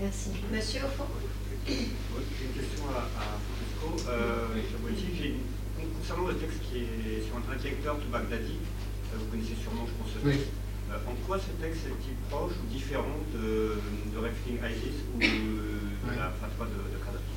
Merci. 0.00 0.30
Monsieur 0.52 0.80
au 0.84 0.88
fond 0.88 1.06
J'ai 1.66 1.74
une 1.74 2.52
question 2.52 2.84
à, 2.94 2.98
à 3.20 3.38
Francisco. 3.42 4.08
Euh, 4.08 4.46
concernant 5.98 6.28
le 6.28 6.36
texte 6.36 6.60
qui 6.70 6.78
est 6.78 7.26
sur 7.26 7.36
un 7.36 7.52
intellecteur 7.52 7.98
tout 7.98 8.08
Baghdadi, 8.08 8.52
euh, 8.54 9.18
vous 9.18 9.26
connaissez 9.26 9.56
sûrement, 9.60 9.86
je 9.86 9.92
pense, 10.00 10.12
ce 10.14 10.28
texte. 10.28 10.50
Euh, 10.92 11.10
en 11.10 11.14
quoi 11.26 11.38
ce 11.38 11.50
texte 11.60 11.86
est-il 11.86 12.14
proche 12.30 12.52
ou 12.62 12.72
différent 12.72 13.18
de, 13.34 13.74
de 14.14 14.18
Refling 14.18 14.58
ISIS 14.58 15.02
ou 15.14 15.18
de, 15.18 16.16
la 16.16 16.30
fatwa 16.40 16.66
de, 16.66 16.94
de 16.94 16.98
Kadhafi? 17.04 17.34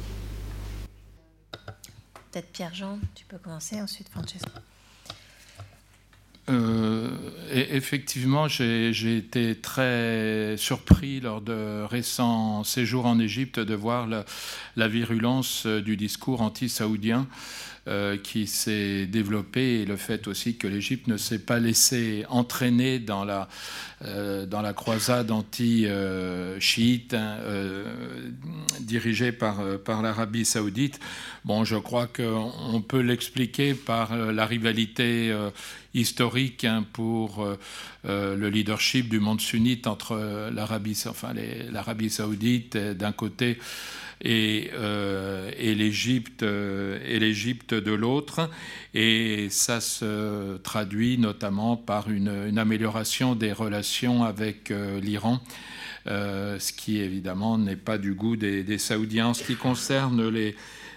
Peut-être 2.32 2.52
Pierre-Jean, 2.52 3.00
tu 3.16 3.26
peux 3.26 3.40
commencer, 3.40 3.82
ensuite 3.82 4.08
Francesco. 4.10 4.52
Euh, 6.50 7.10
effectivement, 7.52 8.48
j'ai 8.48 9.18
été 9.18 9.56
très 9.56 10.56
surpris 10.58 11.20
lors 11.20 11.42
de 11.42 11.84
récents 11.84 12.64
séjours 12.64 13.06
en 13.06 13.20
Égypte 13.20 13.60
de 13.60 13.76
voir 13.76 14.08
la, 14.76 14.88
virulence 14.88 15.68
du 15.68 15.96
discours 15.96 16.42
anti-saoudien 16.42 17.28
euh, 17.90 18.18
qui 18.18 18.48
s'est 18.48 19.06
développé 19.06 19.82
et 19.82 19.86
le 19.86 19.98
fait 19.98 20.28
aussi 20.28 20.56
que 20.58 20.68
l'Égypte 20.68 21.08
ne 21.08 21.18
s'est 21.18 21.40
pas 21.40 21.60
laissé 21.60 22.26
entraîner 22.30 23.00
dans 23.00 23.26
la, 23.26 23.50
euh, 24.04 24.46
dans 24.46 24.62
la 24.62 24.74
croisade 24.74 25.32
anti-chiite 25.32 27.14
hein, 27.14 27.38
dirigée 28.80 29.32
par, 29.32 29.62
par 29.84 30.02
l'Arabie 30.02 30.46
saoudite. 30.46 31.00
Bon, 31.46 31.64
je 31.64 31.78
crois 31.78 32.08
qu'on 32.08 32.82
peut 32.88 33.02
l'expliquer 33.02 33.74
par 33.74 34.16
la 34.16 34.46
rivalité 34.46 35.34
historique 35.94 36.66
hein, 36.66 36.86
pour 36.94 37.44
euh, 37.44 37.58
euh, 38.06 38.36
le 38.36 38.50
leadership 38.50 39.10
du 39.10 39.20
monde 39.20 39.42
sunnite 39.42 39.88
entre 39.88 40.14
euh, 40.14 40.52
l'Arabie 40.52 40.98
enfin, 41.08 41.34
saoudite 42.10 42.78
d'un 42.78 43.12
côté 43.12 43.60
et, 44.22 44.72
et 45.58 45.76
l'Égypte 45.76 46.44
et 46.44 47.20
l'Égypte 47.20 47.74
de 47.74 47.92
l'autre. 47.92 48.50
Et 48.94 49.48
ça 49.50 49.82
se 49.82 50.58
traduit 50.58 51.18
notamment 51.18 51.78
par 51.78 52.10
une, 52.10 52.58
amélioration 52.58 53.36
des 53.36 53.54
relations 53.54 54.24
avec 54.24 54.74
l'Iran 55.02 55.42
ce 56.06 56.72
qui 56.74 57.00
évidemment 57.00 57.58
n'est 57.58 57.76
pas 57.76 57.98
du 57.98 58.14
goût 58.14 58.36
des 58.36 58.78
Saoudiens. 58.78 59.28
En 59.28 59.34
ce 59.34 59.44
qui 59.44 59.56
concerne 59.56 60.28
les 60.30 60.56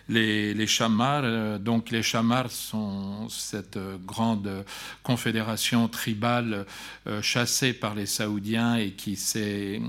les, 0.08 0.66
chamars. 0.66 1.22
Euh, 1.24 1.58
donc 1.58 1.90
les 1.90 2.02
chamars 2.02 2.50
sont 2.50 3.28
cette 3.28 3.76
euh, 3.76 3.96
grande 4.04 4.64
confédération 5.02 5.88
tribale 5.88 6.66
euh, 7.06 7.22
chassée 7.22 7.72
par 7.72 7.94
les 7.94 8.06
Saoudiens 8.06 8.76
et 8.76 8.90
qui 8.90 9.16
s'est 9.16 9.80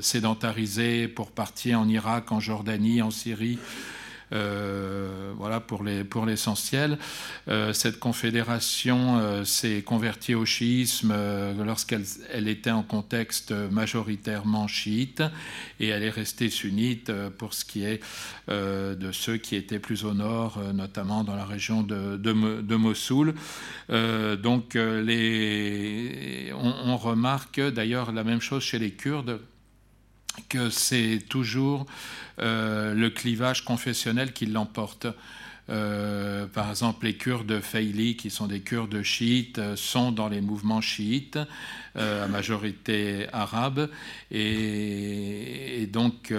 sédentarisée 0.00 1.08
pour 1.08 1.30
partir 1.30 1.80
en 1.80 1.88
Irak, 1.88 2.32
en 2.32 2.40
Jordanie, 2.40 3.02
en 3.02 3.10
Syrie. 3.10 3.58
Euh, 4.32 5.32
voilà 5.36 5.60
pour 5.60 5.82
les 5.82 6.04
pour 6.04 6.26
l'essentiel. 6.26 6.98
Euh, 7.48 7.72
cette 7.72 7.98
confédération 7.98 9.18
euh, 9.18 9.44
s'est 9.44 9.82
convertie 9.82 10.34
au 10.34 10.44
chiisme 10.44 11.14
lorsqu'elle 11.64 12.04
elle 12.32 12.48
était 12.48 12.70
en 12.70 12.82
contexte 12.82 13.52
majoritairement 13.52 14.66
chiite 14.66 15.22
et 15.80 15.88
elle 15.88 16.02
est 16.02 16.10
restée 16.10 16.50
sunnite 16.50 17.10
pour 17.38 17.54
ce 17.54 17.64
qui 17.64 17.84
est 17.84 18.00
de 18.48 19.12
ceux 19.12 19.36
qui 19.36 19.56
étaient 19.56 19.78
plus 19.78 20.04
au 20.04 20.14
nord, 20.14 20.60
notamment 20.74 21.24
dans 21.24 21.36
la 21.36 21.44
région 21.44 21.82
de, 21.82 22.16
de, 22.16 22.76
Mossoul. 22.76 23.34
donc 23.88 24.74
les, 24.74 26.52
on 26.54 26.96
remarque 26.96 27.60
d'ailleurs 27.60 28.12
la 28.12 28.24
même 28.24 28.40
chose 28.40 28.62
chez 28.62 28.78
les 28.78 28.92
Kurdes 28.92 29.40
que 30.48 30.70
c'est 30.70 31.22
toujours 31.28 31.86
euh, 32.38 32.94
le 32.94 33.10
clivage 33.10 33.64
confessionnel 33.64 34.32
qui 34.32 34.46
l'emporte. 34.46 35.06
Euh, 35.70 36.46
par 36.46 36.70
exemple, 36.70 37.06
les 37.06 37.14
Kurdes 37.14 37.60
Feili, 37.60 38.16
qui 38.16 38.30
sont 38.30 38.46
des 38.46 38.60
Kurdes 38.60 39.02
chiites, 39.02 39.58
euh, 39.58 39.76
sont 39.76 40.12
dans 40.12 40.28
les 40.28 40.40
mouvements 40.40 40.80
chiites, 40.80 41.38
à 41.94 42.28
majorité 42.28 43.26
arabe. 43.32 43.90
Et, 44.30 45.88
donc, 45.92 46.32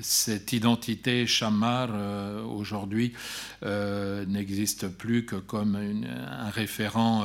cette 0.00 0.52
identité 0.52 1.28
chamar, 1.28 1.90
aujourd'hui, 2.48 3.12
n'existe 3.62 4.88
plus 4.88 5.26
que 5.26 5.36
comme 5.36 5.76
un 5.76 6.50
référent 6.50 7.24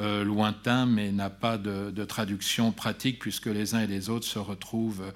euh, 0.00 0.24
lointain, 0.24 0.86
mais 0.86 1.12
n'a 1.12 1.28
pas 1.30 1.58
de, 1.58 2.04
traduction 2.04 2.72
pratique, 2.72 3.18
puisque 3.18 3.46
les 3.46 3.74
uns 3.74 3.80
et 3.80 3.86
les 3.86 4.08
autres 4.08 4.26
se 4.26 4.38
retrouvent. 4.38 5.12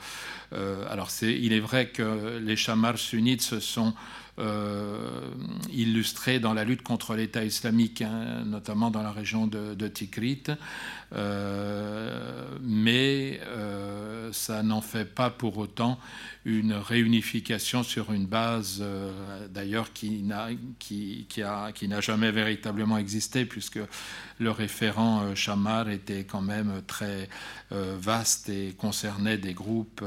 Euh, 0.52 0.84
alors, 0.90 1.08
il 1.22 1.52
est 1.52 1.60
vrai 1.60 1.88
que 1.88 2.38
les 2.38 2.56
chamars 2.56 2.98
sunnites 2.98 3.40
se 3.40 3.60
sont 3.60 3.94
euh, 4.38 5.20
illustrés 5.72 6.40
dans 6.40 6.54
la 6.54 6.64
lutte 6.64 6.82
contre 6.82 7.14
l'État 7.14 7.44
islamique, 7.44 8.02
hein, 8.02 8.44
notamment 8.44 8.90
dans 8.90 9.02
la 9.02 9.12
région 9.12 9.46
de 9.46 9.88
Tikrit, 9.88 10.42
mais 12.60 13.40
ça 14.32 14.62
n'en 14.62 14.80
fait 14.80 15.04
pas 15.04 15.30
pour 15.30 15.56
autant 15.58 15.98
une 16.44 16.74
réunification 16.74 17.82
sur 17.82 18.12
une 18.12 18.26
base, 18.26 18.80
euh, 18.82 19.48
d'ailleurs, 19.48 19.92
qui 19.94 20.22
n'a 20.22 20.48
qui, 20.78 21.26
qui, 21.28 21.42
qui 21.74 21.90
jamais 22.00 22.30
véritablement 22.30 22.98
existé, 22.98 23.46
puisque 23.46 23.80
le 24.38 24.50
référent 24.50 25.22
euh, 25.22 25.34
Chamar 25.34 25.88
était 25.88 26.24
quand 26.24 26.42
même 26.42 26.82
très 26.86 27.28
euh, 27.72 27.96
vaste 27.98 28.48
et 28.48 28.74
concernait 28.76 29.38
des 29.38 29.54
groupes 29.54 30.04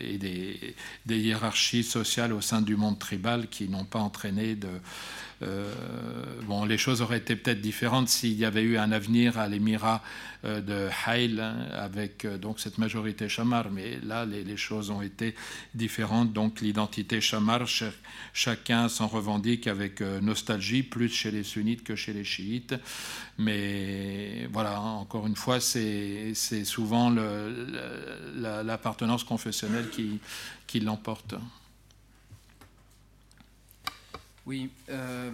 et 0.00 0.18
des, 0.18 0.74
hiérarchies 1.06 1.84
sociales 1.84 2.32
au 2.32 2.40
sein 2.40 2.60
du 2.60 2.76
monde 2.76 2.98
tribal 2.98 3.48
qui 3.48 3.68
n'ont 3.68 3.84
pas 3.84 4.00
entraîné 4.00 4.54
de 4.54 4.68
euh, 4.68 4.78
bon, 5.40 6.64
les 6.64 6.78
choses 6.78 7.02
auraient 7.02 7.18
été 7.18 7.36
peut-être 7.36 7.60
différentes 7.60 8.08
s'il 8.08 8.34
y 8.34 8.44
avait 8.44 8.62
eu 8.62 8.78
un 8.78 8.92
avenir 8.92 9.38
à 9.38 9.48
l'émirat 9.48 10.02
euh, 10.44 10.60
de 10.60 10.88
Haïl 11.04 11.40
hein, 11.40 11.66
avec 11.72 12.24
euh, 12.24 12.38
donc 12.38 12.60
cette 12.60 12.78
majorité 12.78 13.28
chamar, 13.28 13.72
mais 13.72 13.98
là 14.04 14.24
les, 14.24 14.56
choses 14.56 14.90
ont 14.90 15.02
été 15.02 15.34
différentes. 15.74 16.32
Donc 16.32 16.60
l'identité 16.60 17.20
chamar, 17.20 17.62
chacun 18.32 18.88
s'en 18.88 19.08
revendique 19.08 19.66
avec 19.66 20.00
nostalgie, 20.00 20.84
plus 20.84 21.08
chez 21.08 21.32
les 21.32 21.42
sunnites 21.42 21.82
que 21.82 21.96
chez 21.96 22.12
les 22.12 22.24
chiites. 22.24 22.74
Mais 23.36 24.48
voilà, 24.52 24.80
encore 24.80 25.26
une 25.26 25.36
fois, 25.36 25.60
c'est 25.60 26.34
souvent 26.64 27.10
l'appartenance 28.36 29.24
confessionnelle 29.24 29.88
qui 30.66 30.80
l'emporte. 30.80 31.34
Oui. 34.48 34.70
Euh, 34.88 35.30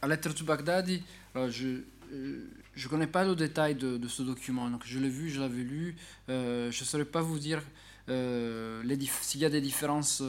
à 0.00 0.06
lettre 0.06 0.32
de 0.32 0.44
Baghdadi, 0.44 1.02
je 1.34 1.66
ne 1.66 1.80
euh, 2.12 2.88
connais 2.88 3.08
pas 3.08 3.24
le 3.24 3.34
détail 3.34 3.74
de, 3.74 4.06
ce 4.06 4.22
document. 4.22 4.70
Donc 4.70 4.82
je 4.86 5.00
l'ai 5.00 5.08
vu, 5.08 5.28
je 5.28 5.40
l'avais 5.40 5.64
lu. 5.64 5.96
Euh, 6.28 6.70
je 6.70 6.82
ne 6.82 6.86
saurais 6.86 7.04
pas 7.04 7.20
vous 7.20 7.40
dire 7.40 7.60
s'il 8.06 9.40
y 9.40 9.44
a 9.44 9.50
des 9.50 9.60
différences 9.60 10.22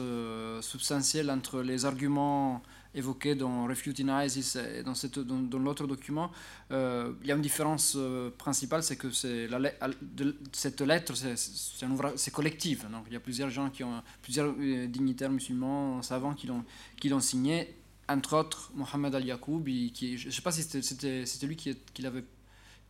substantielles 0.60 1.30
entre 1.30 1.62
les 1.62 1.84
arguments 1.84 2.60
évoqués 2.94 3.34
dans 3.34 3.66
Refuting 3.66 4.08
ISIS 4.10 4.56
et 4.56 4.82
dans, 4.82 4.94
cette, 4.94 5.18
dans, 5.18 5.58
l'autre 5.58 5.86
document. 5.86 6.30
il 6.70 7.26
y 7.26 7.32
a 7.32 7.34
une 7.34 7.42
différence 7.42 7.96
principale, 8.38 8.82
c'est 8.82 8.96
que 8.96 9.08
la, 9.50 9.72
de, 10.00 10.36
cette 10.52 10.80
lettre, 10.80 11.14
c'est 11.16 12.32
collectif. 12.32 12.88
Donc 12.90 13.04
il 13.06 13.12
y 13.12 13.16
a 13.16 13.20
plusieurs 13.20 13.50
gens 13.50 13.70
qui 13.70 13.84
ont, 13.84 14.02
plusieurs 14.22 14.52
dignitaires 14.88 15.30
musulmans, 15.30 16.02
savants 16.02 16.34
qui 16.34 16.46
l'ont 16.46 16.64
qui 16.98 17.12
signé, 17.20 17.74
entre 18.08 18.36
autres 18.36 18.72
Mohamed 18.74 19.14
Al-Yacoub, 19.14 19.64
qui, 19.92 20.16
je 20.16 20.26
ne 20.26 20.32
sais 20.32 20.42
pas 20.42 20.52
si 20.52 20.62
c'était 20.62 21.46
lui 21.46 21.56
qui, 21.56 21.76
qui, 21.92 22.06
avait, 22.06 22.24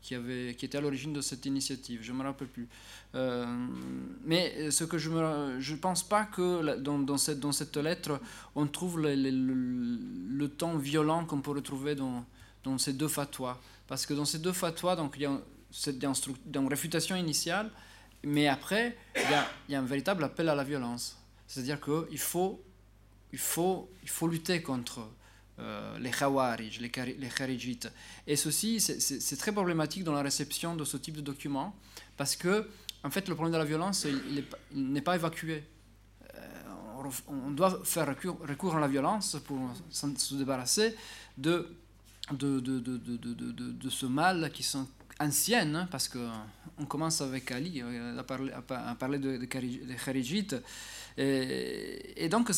qui, 0.03 0.15
avait, 0.15 0.55
qui 0.57 0.65
était 0.65 0.79
à 0.79 0.81
l'origine 0.81 1.13
de 1.13 1.21
cette 1.21 1.45
initiative, 1.47 2.01
je 2.03 2.13
ne 2.13 2.19
me 2.19 2.23
rappelle 2.25 2.49
plus. 2.49 2.69
Euh, 3.15 3.47
mais 4.25 4.71
ce 4.71 4.85
que 4.85 4.99
je 4.99 5.11
ne 5.11 5.61
je 5.61 5.75
pense 5.75 6.03
pas 6.03 6.25
que 6.25 6.77
dans, 6.77 6.99
dans, 6.99 7.19
cette, 7.19 7.41
dans 7.41 7.53
cette 7.53 7.77
lettre, 7.77 8.21
on 8.55 8.67
trouve 8.67 9.01
le, 9.01 9.15
le, 9.15 10.49
ton 10.49 10.77
violent 10.77 11.25
qu'on 11.25 11.41
peut 11.41 11.51
retrouver 11.53 11.95
dans, 11.95 12.25
dans 12.65 12.79
ces 12.79 12.93
deux 12.93 13.09
fatwas. 13.09 13.59
Parce 13.87 14.07
que 14.07 14.15
dans 14.15 14.25
ces 14.25 14.39
deux 14.39 14.53
fatwas, 14.53 14.97
donc, 14.97 15.15
il 15.17 15.23
y 15.23 15.27
a 15.27 15.41
cette 15.71 16.05
réfutation 16.69 17.17
initiale, 17.17 17.71
mais 18.23 18.49
après, 18.49 18.97
il 19.17 19.31
y, 19.31 19.35
a, 19.35 19.49
il 19.69 19.73
y 19.73 19.75
a 19.75 19.81
un 19.81 19.85
véritable 19.85 20.25
appel 20.25 20.49
à 20.49 20.55
la 20.55 20.65
violence. 20.65 21.19
C'est-à-dire 21.47 21.81
qu'il 21.81 22.19
faut 22.19 22.63
il 23.33 23.39
faut, 23.39 23.91
il 24.03 24.09
faut 24.09 24.29
lutter 24.29 24.63
contre 24.63 25.01
euh, 25.61 25.99
les 25.99 26.11
khawarij, 26.11 26.81
les, 26.81 26.91
kharijites. 26.91 27.91
Et 28.27 28.37
ceci, 28.37 28.81
c'est 28.81 29.37
très 29.37 29.53
problématique 29.53 30.05
dans 30.05 30.13
la 30.13 30.23
réception 30.23 30.77
de 30.77 30.85
ce 30.85 30.97
type 30.97 31.17
de 31.17 31.21
document, 31.21 31.75
parce 32.17 32.37
que, 32.37 32.69
en 33.03 33.11
fait, 33.11 33.29
le 33.29 33.35
problème 33.35 33.53
de 33.53 33.59
la 33.59 33.65
violence, 33.65 34.07
il 34.07 34.45
n'est 34.93 35.03
pas 35.03 35.17
évacué. 35.17 35.65
Euh, 36.35 37.11
on 37.29 37.51
doit 37.51 37.81
faire 37.85 38.07
recours, 38.09 38.77
à 38.77 38.81
la 38.81 38.89
violence 38.89 39.37
pour 39.45 39.59
se 39.91 40.35
débarrasser 40.35 40.95
de, 41.37 41.77
de, 42.33 42.61
de, 42.61 42.79
de, 42.79 43.73
de 43.73 43.91
ce 43.91 44.07
mal 44.07 44.51
qui 44.53 44.63
sont 44.63 44.87
anciennes, 45.21 45.77
hein, 45.77 45.89
parce 45.91 46.09
qu'on 46.09 46.87
commence 46.87 47.21
avec 47.21 47.51
Ali 47.51 47.83
euh, 47.83 48.19
à 48.19 48.23
parler, 48.23 48.53
à 48.53 49.19
de, 49.19 49.45
kharijites. 49.97 50.57
Et, 51.17 52.29
donc, 52.29 52.51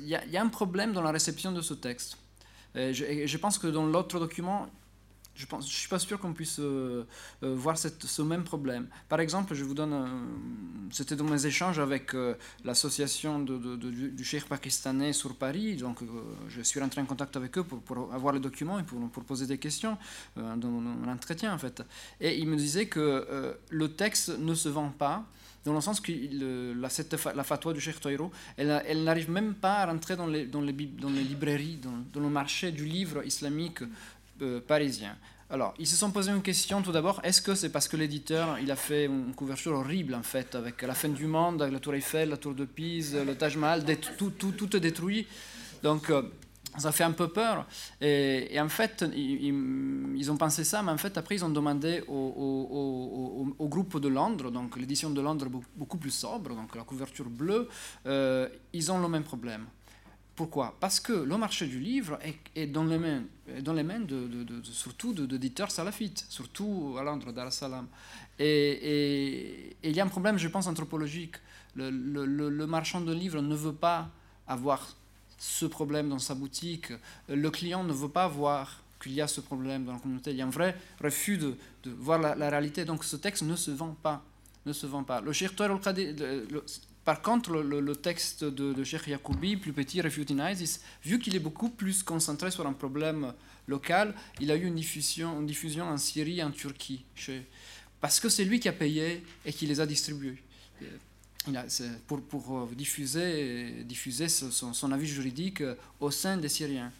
il 0.00 0.08
y, 0.08 0.36
a 0.36 0.42
un 0.42 0.48
problème 0.48 0.92
dans 0.92 1.02
la 1.02 1.12
réception 1.12 1.52
de 1.52 1.60
ce 1.60 1.74
texte. 1.74 2.16
Et 2.78 2.94
je, 2.94 3.36
pense 3.38 3.58
que 3.58 3.66
dans 3.66 3.86
l'autre 3.86 4.20
document, 4.20 4.68
je 5.34 5.46
ne 5.54 5.62
suis 5.62 5.88
pas 5.88 5.98
sûr 5.98 6.18
qu'on 6.18 6.32
puisse 6.32 6.58
euh, 6.60 7.04
euh, 7.42 7.54
voir 7.54 7.76
ce 7.76 8.22
même 8.22 8.44
problème. 8.44 8.88
Par 9.08 9.20
exemple, 9.20 9.54
je 9.54 9.64
vous 9.64 9.74
donne, 9.74 10.08
c'était 10.90 11.16
dans 11.16 11.24
mes 11.24 11.44
échanges 11.44 11.80
avec 11.80 12.14
euh, 12.14 12.34
l'association 12.64 13.40
du 13.40 14.24
cheikh 14.24 14.46
pakistanais 14.46 15.12
sur 15.12 15.34
Paris, 15.34 15.76
donc 15.76 15.98
je 16.48 16.62
suis 16.62 16.80
rentré 16.80 17.00
en 17.00 17.04
contact 17.04 17.36
avec 17.36 17.58
eux 17.58 17.64
pour, 17.64 18.12
avoir 18.12 18.32
les 18.32 18.40
documents 18.40 18.78
et 18.78 18.84
pour, 18.84 19.24
poser 19.24 19.46
des 19.46 19.58
questions 19.58 19.98
dans, 20.36 20.82
l'entretien 21.04 21.52
en 21.52 21.58
fait. 21.58 21.82
Et 22.20 22.38
ils 22.38 22.48
me 22.48 22.56
disaient 22.56 22.86
que 22.86 23.56
le 23.70 23.88
texte 23.92 24.38
ne 24.38 24.54
se 24.54 24.68
vend 24.68 24.90
pas 24.90 25.24
dans 25.68 25.74
le 25.74 25.80
sens 25.80 26.00
que 26.00 26.12
la, 26.80 26.88
cette, 26.88 27.14
la 27.34 27.44
fatwa 27.44 27.72
du 27.72 27.80
Cheikh 27.80 28.00
Toiro, 28.00 28.30
elle, 28.56 28.82
elle 28.86 29.04
n'arrive 29.04 29.30
même 29.30 29.54
pas 29.54 29.78
à 29.78 29.86
rentrer 29.86 30.16
dans 30.16 30.26
les, 30.26 30.46
dans 30.46 30.60
les, 30.62 30.72
dans 30.72 31.10
les 31.10 31.22
librairies, 31.22 31.78
dans, 31.82 32.04
dans, 32.12 32.20
le 32.20 32.32
marché 32.32 32.72
du 32.72 32.84
livre 32.84 33.24
islamique 33.24 33.80
euh, 34.42 34.60
parisien. 34.60 35.16
Alors, 35.50 35.74
ils 35.78 35.86
se 35.86 35.96
sont 35.96 36.10
posé 36.10 36.30
une 36.30 36.42
question 36.42 36.82
tout 36.82 36.92
d'abord, 36.92 37.20
est-ce 37.22 37.40
que 37.40 37.54
c'est 37.54 37.70
parce 37.70 37.88
que 37.88 37.96
l'éditeur, 37.96 38.58
il 38.60 38.70
a 38.70 38.76
fait 38.76 39.06
une 39.06 39.34
couverture 39.34 39.72
horrible 39.72 40.14
en 40.14 40.22
fait, 40.22 40.54
avec 40.54 40.82
la 40.82 40.94
fin 40.94 41.08
du 41.08 41.26
monde, 41.26 41.60
avec 41.62 41.74
la 41.74 41.80
tour 41.80 41.94
Eiffel, 41.94 42.30
la 42.30 42.36
tour 42.36 42.54
de 42.54 42.64
Pise, 42.64 43.14
le 43.14 43.34
Taj 43.34 43.56
Mahal, 43.56 43.84
tout, 44.18 44.30
tout, 44.30 44.52
tout 44.52 44.76
est 44.76 44.80
détruit. 44.80 45.26
Donc, 45.82 46.10
euh, 46.10 46.22
ça 46.78 46.92
fait 46.92 47.04
un 47.04 47.12
peu 47.12 47.28
peur. 47.28 47.66
Et, 48.00 48.58
en 48.60 48.68
fait, 48.68 49.04
ils, 49.14 50.30
ont 50.30 50.36
pensé 50.36 50.64
ça, 50.64 50.82
mais 50.82 50.92
en 50.92 50.98
fait, 50.98 51.16
après, 51.18 51.36
ils 51.36 51.44
ont 51.44 51.50
demandé 51.50 52.02
au, 52.08 53.68
groupe 53.68 54.00
de 54.00 54.08
Londres, 54.08 54.50
donc 54.50 54.76
l'édition 54.76 55.10
de 55.10 55.20
Londres 55.20 55.48
beaucoup 55.76 55.98
plus 55.98 56.10
sobre, 56.10 56.54
donc 56.54 56.74
la 56.74 56.84
couverture 56.84 57.28
bleue, 57.28 57.68
euh, 58.06 58.48
ils 58.72 58.90
ont 58.90 59.00
le 59.00 59.08
même 59.08 59.24
problème. 59.24 59.66
Pourquoi? 60.34 60.76
Parce 60.78 61.00
que 61.00 61.12
le 61.12 61.36
marché 61.36 61.66
du 61.66 61.80
livre 61.80 62.18
est, 62.54 62.66
dans 62.68 62.84
les 62.84 62.98
mains, 62.98 63.24
dans 63.60 63.72
les 63.72 63.82
mains 63.82 63.98
de, 63.98 64.26
de, 64.28 64.62
surtout 64.62 65.12
d'éditeurs 65.12 65.70
salafites, 65.70 66.24
surtout 66.28 66.94
à 66.98 67.02
Londres, 67.02 67.32
Dar 67.32 67.48
es 67.48 67.50
Salaam. 67.50 67.88
Et, 68.38 69.76
il 69.82 69.96
y 69.96 70.00
a 70.00 70.04
un 70.04 70.08
problème, 70.08 70.38
je 70.38 70.46
pense, 70.48 70.68
anthropologique. 70.68 71.34
Le 71.74 72.64
marchand 72.66 73.00
de 73.00 73.12
livres 73.12 73.42
ne 73.42 73.54
veut 73.56 73.74
pas 73.74 74.10
avoir 74.46 74.96
ce 75.38 75.66
problème 75.66 76.08
dans 76.08 76.18
sa 76.18 76.34
boutique. 76.34 76.92
Le 77.28 77.50
client 77.50 77.84
ne 77.84 77.92
veut 77.92 78.08
pas 78.08 78.28
voir 78.28 78.82
qu'il 79.00 79.12
y 79.12 79.20
a 79.20 79.28
ce 79.28 79.40
problème 79.40 79.84
dans 79.84 79.92
la 79.92 79.98
communauté. 79.98 80.32
Il 80.32 80.36
y 80.36 80.42
a 80.42 80.46
un 80.46 80.50
vrai 80.50 80.76
refus 81.02 81.38
de, 81.38 81.56
voir 81.84 82.18
la, 82.18 82.50
réalité. 82.50 82.84
Donc 82.84 83.04
ce 83.04 83.16
texte 83.16 83.42
ne 83.42 83.56
se 83.56 83.70
vend 83.70 83.96
pas. 84.02 84.24
Ne 84.66 84.72
se 84.72 84.86
vend 84.86 85.04
pas. 85.04 85.22
Par 87.04 87.22
contre, 87.22 87.52
le, 87.52 87.96
texte 87.96 88.44
de, 88.44 88.74
de 88.74 88.84
Sheikh 88.84 89.06
Yacoubi, 89.06 89.56
plus 89.56 89.72
petit, 89.72 90.02
Refuting 90.02 90.40
ISIS, 90.42 90.80
vu 91.04 91.18
qu'il 91.18 91.34
est 91.36 91.40
beaucoup 91.40 91.70
plus 91.70 92.02
concentré 92.02 92.50
sur 92.50 92.66
un 92.66 92.74
problème 92.74 93.32
local, 93.66 94.14
il 94.40 94.50
a 94.50 94.56
eu 94.56 94.64
une 94.64 94.74
diffusion, 94.74 95.40
une 95.40 95.46
diffusion 95.46 95.86
en 95.86 95.96
Syrie 95.96 96.40
et 96.40 96.42
en 96.42 96.50
Turquie, 96.50 97.04
parce 98.00 98.20
que 98.20 98.28
c'est 98.28 98.44
lui 98.44 98.60
qui 98.60 98.68
a 98.68 98.72
payé 98.72 99.24
et 99.44 99.52
qui 99.52 99.66
les 99.66 99.80
a 99.80 99.86
distribués. 99.86 100.36
Pour, 102.06 102.20
pour, 102.22 102.58
euh, 102.58 102.68
diffuser, 102.74 103.84
diffuser 103.84 104.28
son, 104.28 104.92
avis 104.92 105.06
juridique 105.06 105.60
euh, 105.60 105.74
au 106.00 106.10
sein 106.10 106.36
des 106.36 106.48
Syriens. 106.48 106.92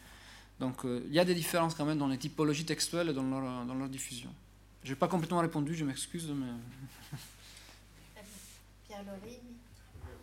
Donc 0.58 0.84
euh, 0.84 1.02
il 1.06 1.14
y 1.14 1.18
a 1.18 1.24
des 1.24 1.34
différences 1.34 1.74
quand 1.74 1.84
même 1.84 1.98
dans 1.98 2.08
les 2.08 2.18
typologies 2.18 2.64
textuelles 2.64 3.10
et 3.10 3.12
dans 3.12 3.22
leur, 3.22 3.66
dans 3.66 3.74
leur 3.74 3.88
diffusion. 3.88 4.30
Je 4.84 4.90
n'ai 4.90 4.96
pas 4.96 5.08
complètement 5.08 5.40
répondu, 5.40 5.74
je 5.74 5.84
m'excuse, 5.84 6.30
mais... 6.34 6.46
Pierre-Laurie 8.88 9.40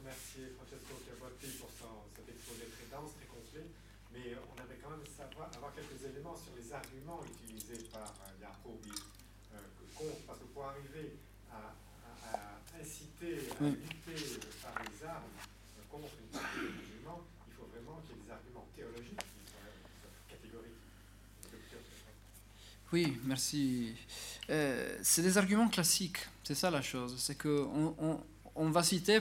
Merci 0.05 0.53
Francesco 0.53 1.01
Chiavotti 1.01 1.57
pour 1.57 1.69
son, 1.73 2.05
cet 2.13 2.29
exposé 2.29 2.69
très 2.69 2.85
dense, 2.93 3.17
très 3.17 3.25
complet. 3.25 3.65
Mais 4.13 4.37
on 4.37 4.55
avait 4.61 4.77
quand 4.77 4.93
même 4.93 5.05
savoir, 5.09 5.49
avoir 5.49 5.73
quelques 5.73 5.97
éléments 5.97 6.37
sur 6.37 6.53
les 6.53 6.69
arguments 6.69 7.25
utilisés 7.25 7.89
par 7.89 8.13
euh, 8.21 8.37
Jacobi 8.37 8.93
euh, 8.93 9.65
parce 10.27 10.37
que 10.37 10.45
pour 10.53 10.65
arriver 10.65 11.17
à, 11.49 11.73
inciter, 12.77 13.49
à 13.57 13.65
lutter 13.65 14.21
par 14.61 14.77
les 14.77 14.97
armes 15.09 15.33
euh, 15.41 15.89
contre 15.89 16.13
une 16.21 16.29
partie 16.29 16.69
des 16.69 16.73
musulmans, 16.77 17.25
il 17.49 17.53
faut 17.57 17.65
vraiment 17.65 17.97
qu'il 18.05 18.13
y 18.13 18.19
ait 18.19 18.29
des 18.29 18.31
arguments 18.31 18.67
théologiques 18.77 19.25
qui 19.25 19.41
soient, 19.49 19.73
catégoriques. 20.29 20.85
Oui, 22.95 23.17
merci. 23.25 23.91
Euh, 24.49 24.97
c'est 25.01 25.21
des 25.21 25.37
arguments 25.37 25.67
classiques, 25.67 26.19
c'est 26.45 26.55
ça 26.55 26.71
la 26.71 26.81
chose. 26.81 27.15
C'est 27.17 27.37
qu'on 27.37 27.93
on, 27.99 28.21
on 28.55 28.69
va 28.69 28.83
citer 28.83 29.19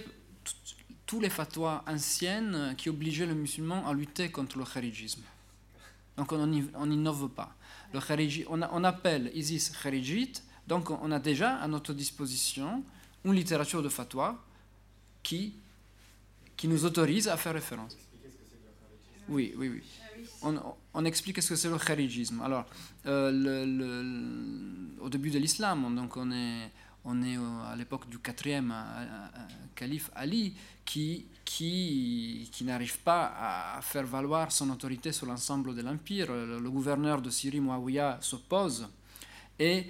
tous 1.05 1.19
les 1.19 1.29
fatwas 1.29 1.83
anciennes 1.89 2.77
qui 2.79 2.89
obligeaient 2.89 3.27
le 3.27 3.35
musulman 3.35 3.85
à 3.89 3.93
lutter 3.93 4.31
contre 4.31 4.59
le 4.59 4.65
kharijisme. 4.65 5.23
Donc 6.17 6.31
on 6.31 6.47
n'innove 6.47 7.29
pas. 7.31 7.57
Le 7.93 7.99
on, 8.49 8.63
on, 8.63 8.85
appelle 8.85 9.33
ISIS 9.35 9.73
kharijite, 9.83 10.45
donc 10.69 10.91
on 10.91 11.11
a 11.11 11.19
déjà 11.19 11.57
à 11.57 11.67
notre 11.67 11.95
disposition 11.95 12.85
une 13.25 13.35
littérature 13.35 13.83
de 13.83 13.89
fatwa 13.89 14.41
qui, 15.21 15.53
qui 16.57 16.69
nous 16.69 16.85
autorise 16.85 17.27
à 17.27 17.37
faire 17.37 17.55
référence. 17.55 17.97
Oui, 19.29 19.53
oui, 19.57 19.69
oui. 19.69 19.83
On, 20.95 21.05
explique 21.05 21.43
ce 21.43 21.51
que 21.51 21.57
c'est 21.57 21.69
le 21.69 21.79
kharijisme. 21.79 22.41
Alors, 22.43 22.67
euh, 23.07 23.31
au 25.01 25.09
début 25.09 25.31
de 25.31 25.39
l'islam, 25.39 25.85
on 25.85 27.23
est 27.23 27.37
à 27.71 27.77
l'époque 27.77 28.09
du 28.09 28.19
quatrième 28.19 28.73
euh, 28.73 29.03
euh, 29.03 29.29
calife 29.75 30.11
Ali 30.15 30.55
qui, 30.85 31.27
n'arrive 32.63 32.99
pas 33.01 33.77
à 33.77 33.83
faire 33.83 34.05
valoir 34.05 34.53
son 34.53 34.71
autorité 34.71 35.13
sur 35.13 35.27
l'ensemble 35.27 35.75
de 35.75 35.83
l'empire. 35.83 36.33
Le, 36.33 36.71
gouverneur 36.71 37.21
de 37.21 37.31
Syrie, 37.31 37.61
Muawiyah, 37.61 38.19
s'oppose. 38.21 38.89
Et, 39.59 39.87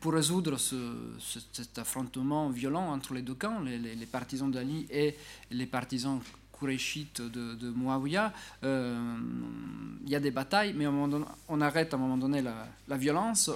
pour 0.00 0.12
résoudre 0.12 0.56
cet 0.58 1.78
affrontement 1.78 2.50
violent 2.50 2.90
entre 2.90 3.14
les 3.14 3.22
deux 3.22 3.34
camps, 3.34 3.60
les, 3.60 4.06
partisans 4.06 4.50
d'Ali 4.50 4.86
et 4.90 5.14
les 5.50 5.66
partisans 5.66 6.20
De, 6.62 7.54
de 7.54 7.70
Muawiyah, 7.70 8.32
il 8.62 10.08
y 10.08 10.14
a 10.14 10.20
des 10.20 10.30
batailles, 10.30 10.74
mais 10.74 10.86
on 10.86 11.60
arrête 11.60 11.94
à 11.94 11.96
un 11.96 12.00
moment 12.00 12.18
donné 12.18 12.42
la, 12.42 12.96
violence, 12.96 13.50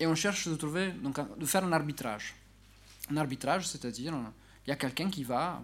et 0.00 0.06
on 0.06 0.14
cherche 0.14 0.48
de, 0.48 0.54
trouver, 0.54 0.92
donc, 1.02 1.18
de 1.38 1.46
faire 1.46 1.64
un 1.64 1.72
arbitrage. 1.72 2.34
Un 3.10 3.18
arbitrage, 3.18 3.68
c'est-à-dire, 3.68 4.14
il 4.66 4.70
y 4.70 4.72
a 4.72 4.76
quelqu'un 4.76 5.10
qui 5.10 5.22
va 5.22 5.62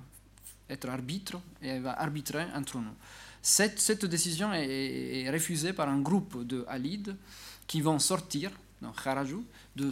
être 0.68 0.88
arbitre 0.88 1.40
et 1.62 1.78
va 1.78 1.98
arbitrer 1.98 2.44
entre 2.54 2.78
nous. 2.78 2.94
Cette, 3.42 4.04
décision 4.04 4.52
est, 4.52 5.28
refusée 5.30 5.72
par 5.72 5.88
un 5.88 6.00
groupe 6.00 6.46
de 6.46 6.64
Halid 6.68 7.16
qui 7.66 7.80
vont 7.80 7.98
sortir, 7.98 8.50
donc 8.80 9.02
Kharajou, 9.02 9.44
de 9.76 9.90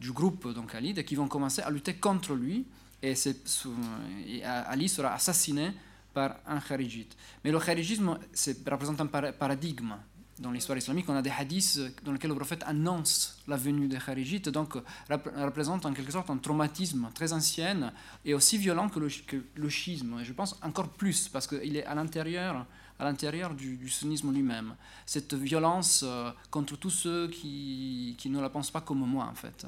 du 0.00 0.12
groupe 0.12 0.52
donc 0.52 0.74
Halid, 0.74 0.98
et 0.98 1.04
qui 1.04 1.14
vont 1.14 1.28
commencer 1.28 1.62
à 1.62 1.70
lutter 1.70 1.94
contre 1.94 2.34
lui. 2.34 2.64
Et, 3.04 4.44
Ali 4.44 4.88
sera 4.88 5.12
assassiné 5.14 5.72
par 6.12 6.36
un 6.46 6.60
kharijite. 6.60 7.16
Mais 7.44 7.50
le 7.50 7.58
kharijisme 7.58 8.18
représente 8.66 9.00
un 9.00 9.06
paradigme 9.06 9.94
dans 10.38 10.50
l'histoire 10.50 10.76
islamique, 10.76 11.08
on 11.08 11.14
a 11.14 11.22
des 11.22 11.30
hadiths 11.30 11.78
dans 12.02 12.12
lesquels 12.12 12.30
le 12.30 12.36
prophète 12.36 12.64
annonce 12.66 13.38
la 13.46 13.56
venue 13.56 13.86
des 13.86 13.98
Kharijites, 13.98 14.48
donc 14.48 14.74
représente 15.08 15.86
en 15.86 15.92
quelque 15.92 16.10
sorte 16.10 16.28
un 16.30 16.38
traumatisme 16.38 17.08
très 17.14 17.32
ancien 17.32 17.92
et 18.24 18.34
aussi 18.34 18.58
violent 18.58 18.88
que 18.88 18.98
le, 18.98 19.68
schisme. 19.68 20.18
Et 20.20 20.24
je 20.24 20.32
pense 20.32 20.58
encore 20.62 20.88
plus, 20.88 21.28
parce 21.28 21.46
qu'il 21.46 21.76
est 21.76 21.84
à 21.84 21.94
l'intérieur 21.94 22.66
à 22.96 23.04
l'intérieur 23.04 23.54
du, 23.54 23.88
sunnisme 23.88 24.32
lui-même. 24.32 24.76
Cette 25.04 25.34
violence 25.34 26.04
euh, 26.06 26.30
contre 26.52 26.76
tous 26.76 26.90
ceux 26.90 27.26
qui, 27.26 28.14
qui, 28.16 28.30
ne 28.30 28.40
la 28.40 28.48
pensent 28.48 28.70
pas 28.70 28.82
comme 28.82 29.00
moi, 29.00 29.24
en 29.24 29.34
fait. 29.34 29.66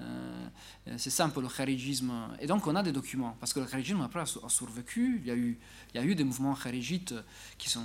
Euh, 0.00 0.94
c'est 0.96 1.10
ça 1.10 1.24
un 1.24 1.28
peu 1.28 1.40
le 1.40 1.48
kharijisme. 1.48 2.12
Et 2.40 2.46
donc 2.46 2.66
on 2.66 2.74
a 2.74 2.82
des 2.82 2.92
documents, 2.92 3.36
parce 3.38 3.52
que 3.52 3.60
le 3.60 3.66
kharijisme 3.66 4.00
après 4.00 4.20
a, 4.20 4.48
survécu. 4.48 5.20
Il 5.22 5.26
y 5.26 5.30
a 5.30 5.36
eu, 5.36 5.58
il 5.94 6.00
y 6.00 6.02
a 6.02 6.06
eu 6.06 6.14
des 6.14 6.24
mouvements 6.24 6.54
kharijites 6.54 7.14
qui 7.58 7.68
sont, 7.68 7.84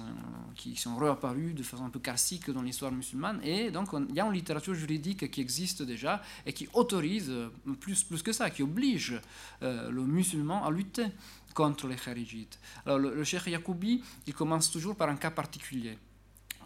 qui 0.55 0.75
sont 0.75 0.95
réapparus 0.97 1.53
de 1.53 1.63
façon 1.63 1.85
un 1.85 1.89
peu 1.89 1.99
classique 1.99 2.49
dans 2.49 2.61
l'histoire 2.61 2.91
musulmane. 2.91 3.39
Et 3.43 3.71
donc 3.71 3.89
il 4.09 4.15
y 4.15 4.19
a 4.19 4.25
une 4.25 4.33
littérature 4.33 4.73
juridique 4.73 5.29
qui 5.29 5.41
existe 5.41 5.83
déjà 5.83 6.21
et 6.45 6.53
qui 6.53 6.67
autorise, 6.73 7.31
plus, 7.79 8.03
plus 8.03 8.21
que 8.21 8.31
ça, 8.31 8.49
qui 8.49 8.63
oblige 8.63 9.19
euh, 9.61 9.89
le 9.91 10.03
musulman 10.03 10.65
à 10.65 10.71
lutter 10.71 11.07
contre 11.53 11.87
les 11.87 11.95
kharijites. 11.95 12.59
Alors 12.85 12.99
le, 12.99 13.15
le 13.15 13.23
cheikh 13.23 13.47
Yacoubi, 13.47 14.03
il 14.27 14.33
commence 14.33 14.71
toujours 14.71 14.95
par 14.95 15.09
un 15.09 15.15
cas 15.15 15.31
particulier 15.31 15.97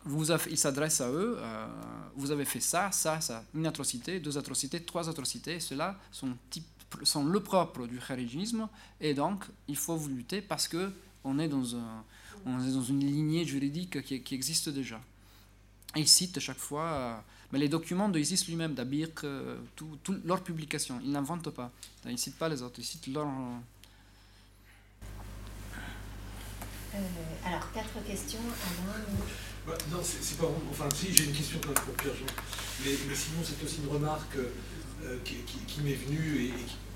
vous 0.09 0.31
il 0.31 0.57
s'adresse 0.57 1.01
à 1.01 1.09
eux, 1.09 1.37
euh, 1.39 1.67
vous 2.15 2.31
avez 2.31 2.45
fait 2.45 2.59
ça, 2.59 2.91
ça, 2.91 3.21
ça, 3.21 3.43
une 3.53 3.67
atrocité, 3.67 4.19
deux 4.19 4.37
atrocités, 4.37 4.81
trois 4.81 5.07
atrocités, 5.09 5.59
cela 5.59 5.97
sont, 6.11 7.23
le 7.23 7.39
propre 7.39 7.85
du 7.85 7.99
kharijisme, 7.99 8.67
et 8.99 9.13
donc 9.13 9.45
il 9.67 9.77
faut 9.77 9.95
vous 9.95 10.09
lutter 10.09 10.41
parce 10.41 10.67
que 10.67 10.91
on 11.23 11.37
est 11.37 11.47
dans, 11.47 11.63
une 12.45 12.99
lignée 12.99 13.45
juridique 13.45 14.01
qui, 14.01 14.33
existe 14.33 14.69
déjà. 14.69 14.99
Et 15.95 16.01
il 16.01 16.07
cite 16.07 16.39
chaque 16.39 16.57
fois 16.57 16.83
euh, 16.83 17.15
mais 17.51 17.59
les 17.59 17.69
documents 17.69 18.09
de 18.09 18.19
ISIS 18.19 18.45
lui-même, 18.47 18.73
d'Abir, 18.75 19.09
euh, 19.23 19.57
tout, 19.75 19.97
leurs 20.23 20.43
publications, 20.43 20.99
il 21.03 21.11
n'invente 21.11 21.49
pas. 21.49 21.71
Il 22.05 22.11
ne 22.11 22.17
cite 22.17 22.37
pas 22.37 22.47
les 22.47 22.61
autres, 22.61 22.79
il 22.79 22.85
cite 22.85 23.07
leur... 23.07 23.27
alors, 27.45 27.71
quatre 27.71 28.03
questions. 28.05 28.39
Alain, 28.39 29.05
bah, 29.69 29.77
non, 29.91 29.99
c'est 30.01 30.37
pas 30.37 30.49
Enfin, 30.71 30.89
si, 30.95 31.15
j'ai 31.15 31.25
une 31.25 31.33
question 31.33 31.59
pour 31.59 31.93
Pierre-Jean. 31.93 32.25
Mais, 32.83 32.91
sinon, 33.13 33.41
c'est 33.43 33.63
aussi 33.63 33.81
une 33.85 33.93
remarque 33.93 34.37
euh, 35.05 35.17
qui, 35.23 35.81
m'est 35.81 35.93
venue 35.93 36.45
et, 36.45 36.53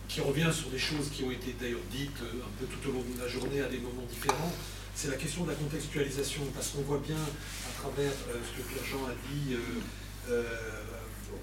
qui, 0.07 0.21
revient 0.21 0.49
sur 0.51 0.69
des 0.69 0.79
choses 0.79 1.09
qui 1.11 1.23
ont 1.23 1.31
été 1.31 1.55
d'ailleurs 1.59 1.85
dites 1.91 2.21
euh, 2.23 2.41
un 2.41 2.51
peu 2.59 2.65
tout 2.65 2.89
au 2.89 2.93
long 2.93 3.03
de 3.15 3.21
la 3.21 3.27
journée 3.27 3.61
à 3.61 3.67
des 3.67 3.77
moments 3.77 4.07
différents. 4.09 4.51
C'est 4.95 5.09
la 5.09 5.17
question 5.17 5.43
de 5.43 5.49
la 5.49 5.55
contextualisation, 5.55 6.41
parce 6.55 6.69
qu'on 6.69 6.81
voit 6.81 7.01
bien 7.05 7.17
à 7.17 7.81
travers 7.81 8.11
euh, 8.29 8.41
ce 8.41 8.61
que 8.61 8.67
Pierre-Jean 8.67 9.05
a 9.05 9.13
dit 9.31 9.55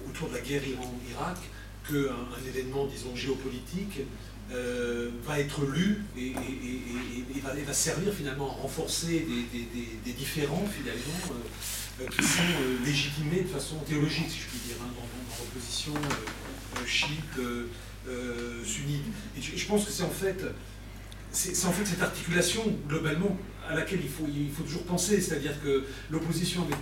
autour 0.09 0.29
de 0.29 0.35
la 0.35 0.41
guerre 0.41 0.67
Iran-Irak 0.67 1.37
qu'un 1.87 2.11
un 2.11 2.47
événement, 2.47 2.87
disons, 2.87 3.15
géopolitique 3.15 4.01
euh, 4.53 5.09
va 5.25 5.39
être 5.39 5.65
lu 5.65 6.03
et, 6.17 6.33
va, 7.65 7.73
servir 7.73 8.13
finalement 8.13 8.49
à 8.49 8.61
renforcer 8.61 9.25
des, 10.05 10.11
différents 10.11 10.65
finalement 10.67 11.35
euh, 12.01 12.05
qui 12.07 12.23
sont 12.23 12.83
légitimés 12.85 13.41
de 13.41 13.47
façon 13.47 13.77
théologique, 13.87 14.29
si 14.29 14.39
je 14.39 14.47
puis 14.47 14.59
dire, 14.67 14.75
hein, 14.81 14.89
dans, 14.93 15.43
l'opposition 15.43 15.93
chiite, 16.85 17.15
sunnite. 18.65 19.03
Et 19.37 19.57
je, 19.57 19.67
pense 19.67 19.85
que 19.85 19.91
c'est 19.91 20.03
en 20.03 20.09
fait 20.09 20.43
c'est 21.31 21.65
en 21.65 21.71
fait 21.71 21.85
cette 21.85 22.01
articulation 22.01 22.61
globalement 22.89 23.37
à 23.69 23.75
laquelle 23.75 24.01
il 24.03 24.09
faut, 24.09 24.27
il 24.27 24.51
faut 24.51 24.63
toujours 24.63 24.83
penser, 24.83 25.21
c'est-à-dire 25.21 25.53
que 25.63 25.85
l'opposition 26.09 26.63
avec 26.63 26.79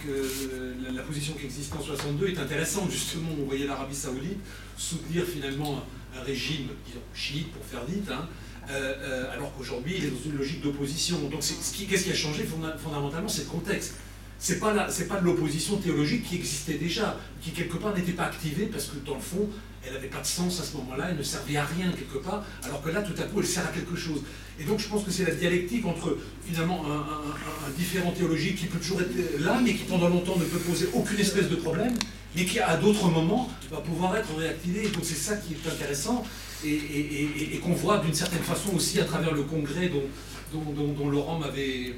la, 0.83 0.91
la, 0.91 1.01
position 1.03 1.35
qui 1.35 1.45
existe 1.45 1.75
en 1.75 1.81
62 1.81 2.29
est 2.29 2.39
intéressante 2.39 2.89
justement. 2.89 3.29
On 3.39 3.45
voyait 3.45 3.67
l'Arabie 3.67 3.95
Saoudite 3.95 4.39
soutenir 4.75 5.23
finalement 5.25 5.83
un 6.17 6.23
régime, 6.23 6.67
disons, 6.85 7.01
chiite 7.13 7.51
pour 7.51 7.63
faire 7.63 7.85
vite, 7.85 8.09
hein, 8.09 8.27
euh, 8.69 8.93
euh, 9.01 9.33
alors 9.33 9.53
qu'aujourd'hui 9.55 9.95
il 9.97 10.05
est 10.05 10.09
dans 10.09 10.23
une 10.23 10.37
logique 10.37 10.61
d'opposition. 10.61 11.17
Donc 11.29 11.41
qu'est-ce 11.41 12.03
qui 12.03 12.11
a 12.11 12.15
changé 12.15 12.43
fondamentalement 12.43 13.27
C'est 13.27 13.43
le 13.43 13.49
contexte. 13.49 13.95
C'est 14.37 14.59
pas, 14.59 14.73
pas 14.73 15.19
de 15.19 15.25
l'opposition 15.25 15.77
théologique 15.77 16.23
qui 16.23 16.35
existait 16.35 16.75
déjà, 16.75 17.17
qui 17.41 17.51
quelque 17.51 17.77
part 17.77 17.93
n'était 17.95 18.13
pas 18.13 18.23
activée 18.23 18.67
parce 18.67 18.85
que 18.85 18.97
dans 19.05 19.15
le 19.15 19.21
fond, 19.21 19.49
elle 19.85 19.93
n'avait 19.93 20.07
pas 20.07 20.21
de 20.21 20.25
sens 20.25 20.59
à 20.59 20.63
ce 20.63 20.77
moment-là, 20.77 21.07
elle 21.09 21.17
ne 21.17 21.23
servait 21.23 21.57
à 21.57 21.65
rien 21.65 21.91
quelque 21.91 22.23
part, 22.23 22.43
alors 22.63 22.81
que 22.81 22.89
là, 22.89 23.01
tout 23.01 23.19
à 23.21 23.23
coup, 23.23 23.39
elle 23.39 23.47
sert 23.47 23.65
à 23.65 23.71
quelque 23.71 23.95
chose. 23.95 24.21
Et 24.59 24.63
donc, 24.63 24.79
je 24.79 24.87
pense 24.87 25.03
que 25.03 25.11
c'est 25.11 25.25
la 25.25 25.33
dialectique 25.33 25.85
entre 25.85 26.17
finalement 26.45 26.83
un, 26.85 27.69
différent 27.77 28.11
théologique 28.11 28.57
qui 28.57 28.65
peut 28.65 28.79
toujours 28.79 29.01
être 29.01 29.15
là, 29.39 29.59
mais 29.63 29.73
qui 29.73 29.83
pendant 29.83 30.09
longtemps 30.09 30.35
ne 30.37 30.43
peut 30.43 30.59
poser 30.59 30.89
aucune 30.93 31.19
espèce 31.19 31.49
de 31.49 31.55
problème, 31.55 31.93
mais 32.35 32.45
qui 32.45 32.59
à 32.59 32.75
d'autres 32.77 33.09
moments 33.09 33.49
va 33.71 33.77
pouvoir 33.77 34.15
être 34.17 34.35
réactivé. 34.35 34.89
donc 34.89 35.03
c'est 35.03 35.15
ça 35.15 35.37
qui 35.37 35.53
est 35.53 35.71
intéressant. 35.71 36.23
et, 36.65 37.59
qu'on 37.63 37.73
voit 37.73 37.99
d'une 37.99 38.13
certaine 38.13 38.43
façon 38.43 38.75
aussi 38.75 38.99
à 38.99 39.05
travers 39.05 39.33
le 39.33 39.43
congrès 39.43 39.87
dont, 39.87 40.03
dont, 40.53 41.09
Laurent 41.09 41.39
m'avait 41.39 41.93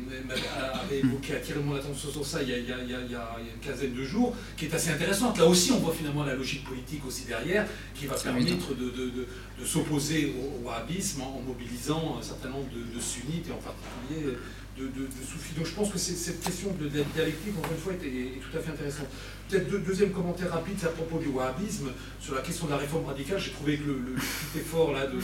évoqué, 0.91 1.35
attiré 1.35 1.59
mon 1.59 1.75
attention 1.75 2.09
sur 2.09 2.25
ça 2.25 2.41
il 2.41 2.49
y, 2.49 2.53
a, 2.53 2.57
il, 2.57 2.67
y 2.67 3.15
a, 3.15 3.37
une 3.39 3.59
quinzaine 3.61 3.93
de 3.93 4.03
jours, 4.03 4.35
qui 4.57 4.65
est 4.65 4.73
assez 4.73 4.89
intéressante. 4.89 5.37
Là 5.37 5.45
aussi, 5.45 5.71
on 5.71 5.79
voit 5.79 5.93
finalement 5.93 6.23
la 6.23 6.35
logique 6.35 6.63
politique 6.63 7.05
aussi 7.05 7.25
derrière, 7.25 7.65
qui 7.95 8.07
va 8.07 8.15
permettre 8.15 8.75
de, 8.75 8.85
de, 8.89 9.65
s'opposer 9.65 10.33
au, 10.39 10.67
wahhabisme 10.67 11.21
en, 11.21 11.41
mobilisant 11.45 12.17
un 12.19 12.23
certain 12.23 12.49
nombre 12.49 12.67
de, 12.73 12.99
sunnites, 12.99 13.47
et 13.47 13.51
en 13.51 13.57
particulier 13.57 14.37
de, 14.83 15.07
soufis. 15.25 15.53
Donc 15.55 15.65
je 15.65 15.73
pense 15.73 15.89
que 15.91 15.97
cette 15.97 16.41
question 16.41 16.69
de 16.79 16.87
dialectique, 16.87 17.53
encore 17.57 17.71
une 17.71 17.77
fois, 17.77 17.93
est, 17.93 18.07
est 18.07 18.39
tout 18.39 18.57
à 18.57 18.61
fait 18.61 18.71
intéressante. 18.71 19.07
Peut-être 19.49 19.69
deux, 19.69 19.79
deuxième 19.79 20.11
commentaire 20.11 20.51
rapide, 20.51 20.77
à 20.83 20.89
propos 20.89 21.19
du 21.19 21.27
wahhabisme. 21.27 21.89
Sur 22.21 22.35
la 22.35 22.41
question 22.41 22.67
de 22.67 22.71
la 22.71 22.77
réforme 22.77 23.05
radicale, 23.05 23.37
j'ai 23.37 23.51
trouvé 23.51 23.77
que 23.77 23.89
le, 23.89 24.13
petit 24.15 24.59
effort 24.59 24.93
là, 24.93 25.07
de, 25.07 25.17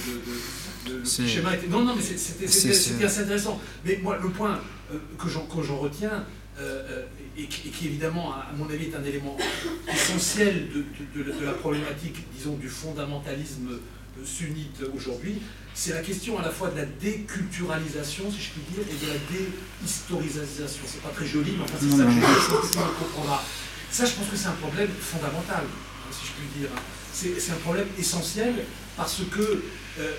de, 0.91 1.05
schéma 1.05 1.55
était. 1.55 1.67
Non, 1.67 1.83
non, 1.83 1.95
mais 1.95 2.01
c'était 2.01 2.45
assez 3.05 3.21
intéressant. 3.21 3.59
Mais 3.85 3.99
moi, 4.03 4.19
le 4.21 4.29
point 4.29 4.59
euh, 4.93 4.97
que 5.17 5.29
j'en 5.63 5.77
retiens, 5.77 6.25
euh, 6.59 6.83
euh, 6.89 7.05
et, 7.37 7.45
qui, 7.45 7.85
évidemment, 7.85 8.33
à 8.33 8.51
mon 8.57 8.69
avis, 8.69 8.87
est 8.87 8.95
un 8.95 9.03
élément 9.03 9.37
essentiel 9.87 10.67
de, 11.15 11.45
la 11.45 11.53
problématique, 11.53 12.25
disons, 12.35 12.55
du 12.55 12.67
fondamentalisme 12.67 13.79
sunnite 14.25 14.83
aujourd'hui, 14.95 15.39
c'est 15.77 15.93
la 15.93 16.01
question 16.01 16.39
à 16.39 16.41
la 16.41 16.49
fois 16.49 16.71
de 16.71 16.77
la 16.77 16.85
déculturalisation, 16.85 18.31
si 18.31 18.41
je 18.41 18.49
puis 18.49 18.61
dire, 18.73 18.83
et 18.89 19.05
de 19.05 19.11
la 19.11 19.19
déhistorisation. 19.29 20.83
C'est 20.87 21.03
pas 21.03 21.09
très 21.09 21.27
joli, 21.27 21.51
mais 21.55 21.65
enfin, 21.65 21.77
c'est 21.79 21.91
ça 21.91 22.03
que 22.03 22.11
je 22.11 23.03
comprendra. 23.05 23.43
Ça, 23.91 24.05
je 24.05 24.13
pense 24.13 24.27
que 24.27 24.35
c'est 24.35 24.47
un 24.47 24.59
problème 24.59 24.89
fondamental, 24.99 25.65
si 26.11 26.25
je 26.25 26.31
puis 26.31 26.59
dire. 26.59 26.69
C'est 27.13 27.51
un 27.51 27.61
problème 27.63 27.85
essentiel 27.97 28.55
parce 28.95 29.21
que 29.31 29.63
euh, 29.99 30.11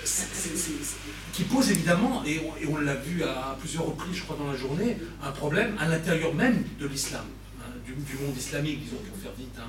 qui 1.33 1.43
pose 1.43 1.69
évidemment, 1.71 2.23
et 2.25 2.39
on, 2.69 2.77
l'a 2.77 2.95
vu 2.95 3.23
à 3.23 3.57
plusieurs 3.59 3.85
reprises, 3.85 4.15
je 4.15 4.23
crois, 4.23 4.37
dans 4.37 4.49
la 4.51 4.57
journée, 4.57 4.97
un 5.21 5.31
problème 5.31 5.75
à 5.77 5.89
l'intérieur 5.89 6.33
même 6.33 6.63
de 6.79 6.87
l'islam, 6.87 7.25
hein, 7.59 7.71
du, 7.85 7.93
monde 7.93 8.35
islamique, 8.37 8.85
disons, 8.85 8.97
pour 8.97 9.21
faire 9.21 9.33
vite. 9.37 9.51
Hein, 9.57 9.67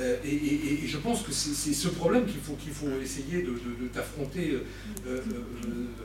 euh, 0.00 0.16
et, 0.24 0.86
je 0.86 0.96
pense 0.98 1.22
que 1.22 1.32
c'est 1.32 1.74
ce 1.74 1.88
problème 1.88 2.24
qu'il 2.24 2.40
faut, 2.40 2.54
qu'il 2.54 2.72
faut 2.72 2.88
essayer 3.02 3.44
d'affronter 3.94 4.48
de, 4.48 4.64
euh, 5.06 5.20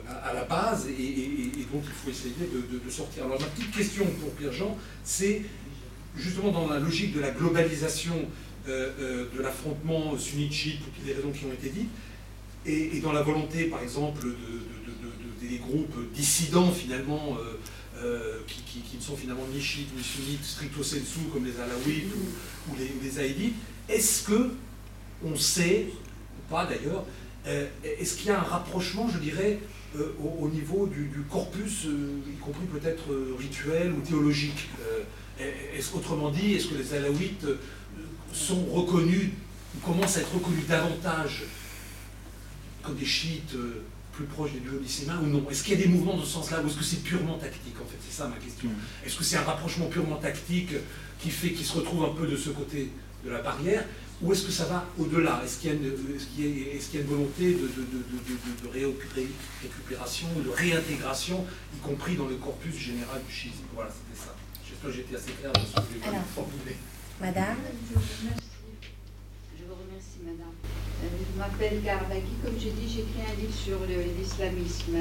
à, 0.06 0.34
la 0.34 0.44
base 0.44 0.86
et, 0.88 1.66
donc 1.72 1.82
il 1.84 1.92
faut 1.92 2.10
essayer 2.10 2.34
de, 2.52 2.90
sortir. 2.90 3.24
Alors 3.24 3.40
ma 3.40 3.46
petite 3.46 3.70
question 3.70 4.04
pour 4.20 4.30
Pierre-Jean, 4.32 4.76
c'est 5.04 5.42
justement 6.16 6.50
dans 6.50 6.68
la 6.68 6.78
logique 6.78 7.14
de 7.14 7.20
la 7.20 7.30
globalisation 7.30 8.26
euh, 8.68 8.90
euh, 9.00 9.26
de 9.34 9.42
l'affrontement 9.42 10.18
sunnite-chiite 10.18 10.80
pour 10.80 10.92
toutes 10.92 11.06
les 11.06 11.14
raisons 11.14 11.30
qui 11.30 11.46
ont 11.46 11.52
été 11.52 11.70
dites, 11.70 11.88
et, 12.66 13.00
dans 13.00 13.12
la 13.12 13.22
volonté, 13.22 13.64
par 13.64 13.80
exemple, 13.80 14.26
de, 14.26 15.48
des 15.48 15.56
groupes 15.56 16.12
dissidents 16.12 16.70
finalement, 16.70 17.38
euh, 18.02 18.40
qui, 18.46 18.96
ne 18.96 19.02
sont 19.02 19.16
finalement 19.16 19.46
ni 19.52 19.60
chiites 19.60 19.88
ni 19.96 20.02
sunnites 20.02 20.44
stricto 20.44 20.82
sensu, 20.82 21.20
comme 21.32 21.44
les 21.44 21.58
alaouites 21.58 22.12
ou, 22.68 22.74
les, 22.78 22.92
les 23.02 23.18
est-ce 23.88 24.22
que 24.24 24.52
on 25.24 25.36
sait, 25.36 25.86
ou 25.90 26.50
pas 26.50 26.66
d'ailleurs, 26.66 27.04
est-ce 27.82 28.16
qu'il 28.16 28.26
y 28.26 28.30
a 28.30 28.38
un 28.38 28.44
rapprochement, 28.44 29.08
je 29.08 29.18
dirais, 29.18 29.58
au, 30.20 30.48
niveau 30.48 30.86
du, 30.86 31.10
corpus, 31.30 31.84
y 31.84 32.36
compris 32.38 32.66
peut-être 32.66 33.04
rituel 33.38 33.92
ou 33.92 34.00
théologique 34.00 34.68
autrement 35.94 36.30
dit, 36.30 36.54
est-ce 36.54 36.68
que 36.68 36.74
les 36.74 36.94
Alaouites 36.94 37.44
euh, 37.44 37.56
sont 38.32 38.64
reconnus, 38.66 39.30
ou 39.76 39.86
commencent 39.86 40.16
à 40.16 40.20
être 40.20 40.34
reconnus 40.34 40.66
davantage 40.66 41.44
comme 42.82 42.96
des 42.96 43.04
chiites 43.04 43.54
euh, 43.54 43.82
plus 44.12 44.24
proches 44.24 44.52
des 44.52 44.60
duodécimains 44.60 45.20
ou 45.22 45.26
non? 45.26 45.46
Est-ce 45.50 45.62
qu'il 45.62 45.78
y 45.78 45.82
a 45.82 45.84
des 45.84 45.88
mouvements 45.88 46.16
dans 46.16 46.24
ce 46.24 46.32
sens-là 46.32 46.62
ou 46.62 46.66
est-ce 46.66 46.76
que 46.76 46.84
c'est 46.84 47.02
purement 47.02 47.38
tactique 47.38 47.76
En 47.80 47.86
fait, 47.86 47.98
c'est 48.06 48.16
ça 48.16 48.28
ma 48.28 48.36
question. 48.36 48.68
Mm. 48.68 49.06
Est-ce 49.06 49.16
que 49.16 49.24
c'est 49.24 49.36
un 49.36 49.42
rapprochement 49.42 49.86
purement 49.86 50.16
tactique 50.16 50.72
qui 51.20 51.30
fait 51.30 51.50
qu'ils 51.50 51.66
se 51.66 51.74
retrouvent 51.74 52.04
un 52.04 52.14
peu 52.14 52.26
de 52.26 52.36
ce 52.36 52.50
côté 52.50 52.90
de 53.28 53.32
la 53.34 53.42
barrière 53.42 53.84
ou 54.20 54.32
est-ce 54.32 54.46
que 54.46 54.52
ça 54.52 54.64
va 54.64 54.84
au-delà? 54.98 55.40
Est-ce 55.44 55.60
qu'il 55.60 55.70
y, 55.70 55.74
est 55.74 56.94
y, 56.94 56.96
a 56.96 57.00
une 57.00 57.06
volonté 57.06 57.54
de, 57.54 57.68
de, 57.68 58.78
récupération, 59.62 60.26
de 60.44 60.50
réintégration, 60.50 61.46
y 61.76 61.78
compris 61.78 62.16
dans 62.16 62.26
le 62.26 62.34
corpus 62.34 62.76
général 62.76 63.20
du 63.26 63.32
schisme? 63.32 63.62
Voilà, 63.74 63.90
c'était 63.90 64.20
ça 64.20 64.34
j'étais 64.90 65.16
assez 65.16 65.32
clair 65.32 65.52
dans 65.52 65.60
ce 65.60 65.74
que 65.74 65.80
je 65.92 65.98
voulais 65.98 66.76
Madame? 67.20 67.56
Je 69.58 69.64
vous 69.64 69.74
remercie, 69.74 70.22
madame. 70.22 70.54
Euh, 71.02 71.08
je 71.18 71.38
m'appelle 71.38 71.82
Karbaki. 71.82 72.34
Comme 72.44 72.54
j'ai 72.58 72.70
dit, 72.70 72.88
j'ai 72.88 73.00
écrit 73.00 73.22
un 73.26 73.40
livre 73.40 73.54
sur 73.54 73.78
l'islamisme. 74.18 74.96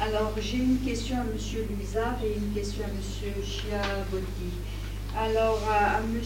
Alors, 0.00 0.34
j'ai 0.40 0.58
une 0.58 0.78
question 0.80 1.16
à 1.16 1.20
M. 1.20 1.36
Luizard 1.70 2.18
et 2.24 2.36
une 2.36 2.52
question 2.52 2.84
à 2.84 2.88
M. 2.88 3.00
Chiaboti. 3.42 4.52
Alors, 5.14 5.60
à, 5.70 5.98
M. 5.98 6.20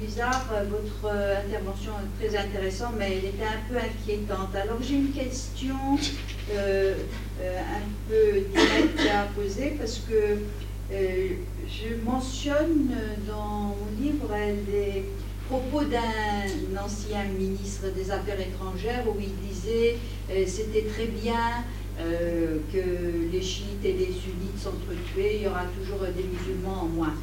Luizard, 0.00 0.50
votre 0.70 1.14
intervention 1.14 1.92
est 2.00 2.28
très 2.28 2.38
intéressante, 2.38 2.94
mais 2.98 3.18
elle 3.18 3.26
était 3.26 3.44
un 3.44 3.68
peu 3.68 3.76
inquiétante. 3.76 4.54
Alors, 4.54 4.78
j'ai 4.80 4.94
une 4.94 5.12
question 5.12 5.76
euh, 6.50 6.94
euh, 7.42 7.60
un 7.60 8.08
peu 8.08 8.40
directe 8.50 9.00
à 9.12 9.24
poser 9.34 9.76
parce 9.78 9.98
que 10.08 10.38
euh, 10.92 11.28
je 11.68 12.04
mentionne 12.04 12.90
dans 13.28 13.76
mon 13.76 14.00
livre 14.00 14.30
les 14.70 15.04
propos 15.48 15.84
d'un 15.84 16.82
ancien 16.82 17.24
ministre 17.24 17.84
des 17.94 18.10
Affaires 18.10 18.40
étrangères 18.40 19.04
où 19.06 19.20
il 19.20 19.34
disait 19.46 19.96
euh, 20.30 20.44
c'était 20.46 20.82
très 20.82 21.06
bien 21.06 21.64
euh, 22.00 22.58
que 22.72 23.30
les 23.30 23.42
chiites 23.42 23.84
et 23.84 23.92
les 23.92 24.06
sunnites 24.06 24.58
s'entretuent, 24.58 25.34
il 25.34 25.42
y 25.42 25.46
aura 25.46 25.64
toujours 25.78 26.06
des 26.06 26.24
musulmans 26.24 26.82
en 26.82 26.86
moins. 26.86 27.14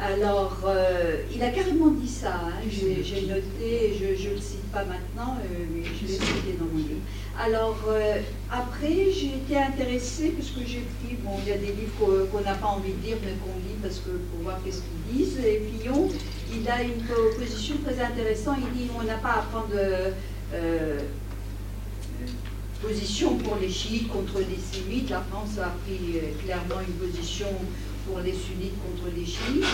Alors, 0.00 0.58
il 1.34 1.42
a 1.42 1.48
carrément 1.50 1.88
dit 1.88 2.08
ça, 2.08 2.34
hein. 2.44 2.68
j'ai 2.70 3.22
noté, 3.22 3.96
je 3.98 4.28
ne 4.28 4.34
le 4.34 4.40
cite 4.40 4.70
pas 4.70 4.84
maintenant, 4.84 5.38
mais 5.74 5.82
je 5.84 6.06
l'ai 6.06 6.12
cité 6.12 6.56
dans 6.58 6.66
mon 6.66 6.78
livre. 6.78 7.00
Alors, 7.38 7.76
euh, 7.88 8.20
après, 8.50 9.10
j'ai 9.12 9.36
été 9.36 9.58
intéressée, 9.58 10.30
parce 10.30 10.50
que 10.50 10.60
j'ai 10.66 10.82
pris, 11.00 11.16
bon, 11.22 11.32
il 11.44 11.50
y 11.50 11.52
a 11.52 11.58
des 11.58 11.66
livres 11.66 12.26
qu'on 12.32 12.40
n'a 12.40 12.54
pas 12.54 12.68
envie 12.68 12.92
de 12.94 13.06
lire, 13.06 13.18
mais 13.22 13.32
qu'on 13.32 13.58
lit 13.58 13.76
parce 13.82 13.96
que 13.96 14.10
pour 14.10 14.42
voir 14.42 14.58
qu'est-ce 14.64 14.80
qu'ils 14.80 15.16
disent. 15.16 15.38
Et 15.38 15.60
Fillon, 15.60 16.08
il 16.50 16.68
a 16.68 16.82
une 16.82 17.02
position 17.38 17.76
très 17.84 18.02
intéressante. 18.02 18.58
Il 18.72 18.78
dit 18.78 18.90
on 18.98 19.02
n'a 19.02 19.16
pas 19.16 19.32
à 19.32 19.42
prendre 19.52 19.74
euh, 19.74 21.00
position 22.82 23.36
pour 23.36 23.56
les 23.60 23.70
chiites 23.70 24.08
contre 24.08 24.38
les 24.38 24.58
sémites. 24.72 25.10
La 25.10 25.20
France 25.20 25.58
a 25.58 25.74
pris 25.84 26.16
euh, 26.16 26.42
clairement 26.42 26.80
une 26.80 26.94
position 26.94 27.48
pour 28.06 28.20
les 28.20 28.32
sunnites 28.32 28.74
contre 28.82 29.14
les 29.14 29.24
chiites. 29.24 29.64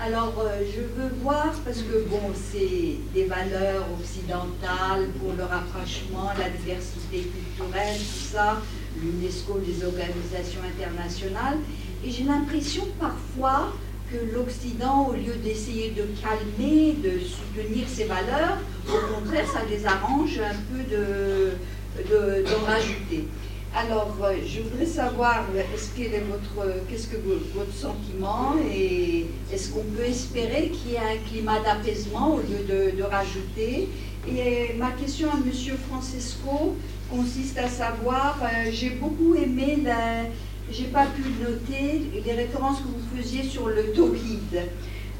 Alors, 0.00 0.34
euh, 0.40 0.62
je 0.66 0.80
veux 0.80 1.10
voir, 1.22 1.52
parce 1.64 1.78
que 1.78 2.04
bon, 2.08 2.32
c'est 2.34 2.96
des 3.14 3.24
valeurs 3.24 3.86
occidentales 4.00 5.08
pour 5.18 5.32
le 5.36 5.44
rapprochement, 5.44 6.30
la 6.38 6.50
diversité 6.50 7.28
culturelle, 7.30 7.98
tout 7.98 8.34
ça, 8.34 8.60
l'UNESCO, 9.00 9.60
les 9.66 9.84
organisations 9.84 10.60
internationales. 10.62 11.58
Et 12.04 12.10
j'ai 12.10 12.24
l'impression 12.24 12.86
parfois 12.98 13.72
que 14.10 14.34
l'Occident, 14.34 15.08
au 15.08 15.14
lieu 15.14 15.34
d'essayer 15.42 15.90
de 15.90 16.04
calmer, 16.20 16.94
de 17.02 17.20
soutenir 17.20 17.86
ces 17.88 18.04
valeurs, 18.04 18.58
au 18.88 19.14
contraire, 19.14 19.46
ça 19.46 19.60
les 19.70 19.86
arrange 19.86 20.38
un 20.38 20.56
peu 20.70 20.82
de, 20.94 22.44
d'en 22.44 22.64
rajouter. 22.66 23.28
Alors, 23.74 24.14
euh, 24.22 24.34
je 24.46 24.60
voudrais 24.60 24.84
savoir, 24.84 25.46
est 25.54 26.22
votre, 26.28 26.86
qu'est-ce 26.90 27.06
que 27.06 27.16
votre 27.54 27.72
sentiment 27.72 28.54
et 28.70 29.26
est-ce 29.50 29.70
qu'on 29.70 29.84
peut 29.84 30.04
espérer 30.04 30.68
qu'il 30.68 30.92
y 30.92 30.94
ait 30.96 30.98
un 30.98 31.26
climat 31.26 31.58
d'apaisement 31.60 32.34
au 32.34 32.40
lieu 32.40 32.66
de, 32.68 33.02
rajouter? 33.02 33.88
Et 34.28 34.74
ma 34.76 34.90
question 34.90 35.30
à 35.30 35.36
M. 35.36 35.76
Francesco 35.88 36.76
consiste 37.10 37.56
à 37.56 37.68
savoir, 37.68 38.38
euh, 38.42 38.70
j'ai 38.70 38.90
beaucoup 38.90 39.34
aimé, 39.36 39.78
j'ai 40.70 40.84
pas 40.84 41.06
pu 41.06 41.22
noter 41.42 42.20
les 42.26 42.32
références 42.34 42.78
que 42.80 42.88
vous 42.88 43.16
faisiez 43.16 43.42
sur 43.42 43.68
le 43.68 43.90
Tawhid. 43.92 44.68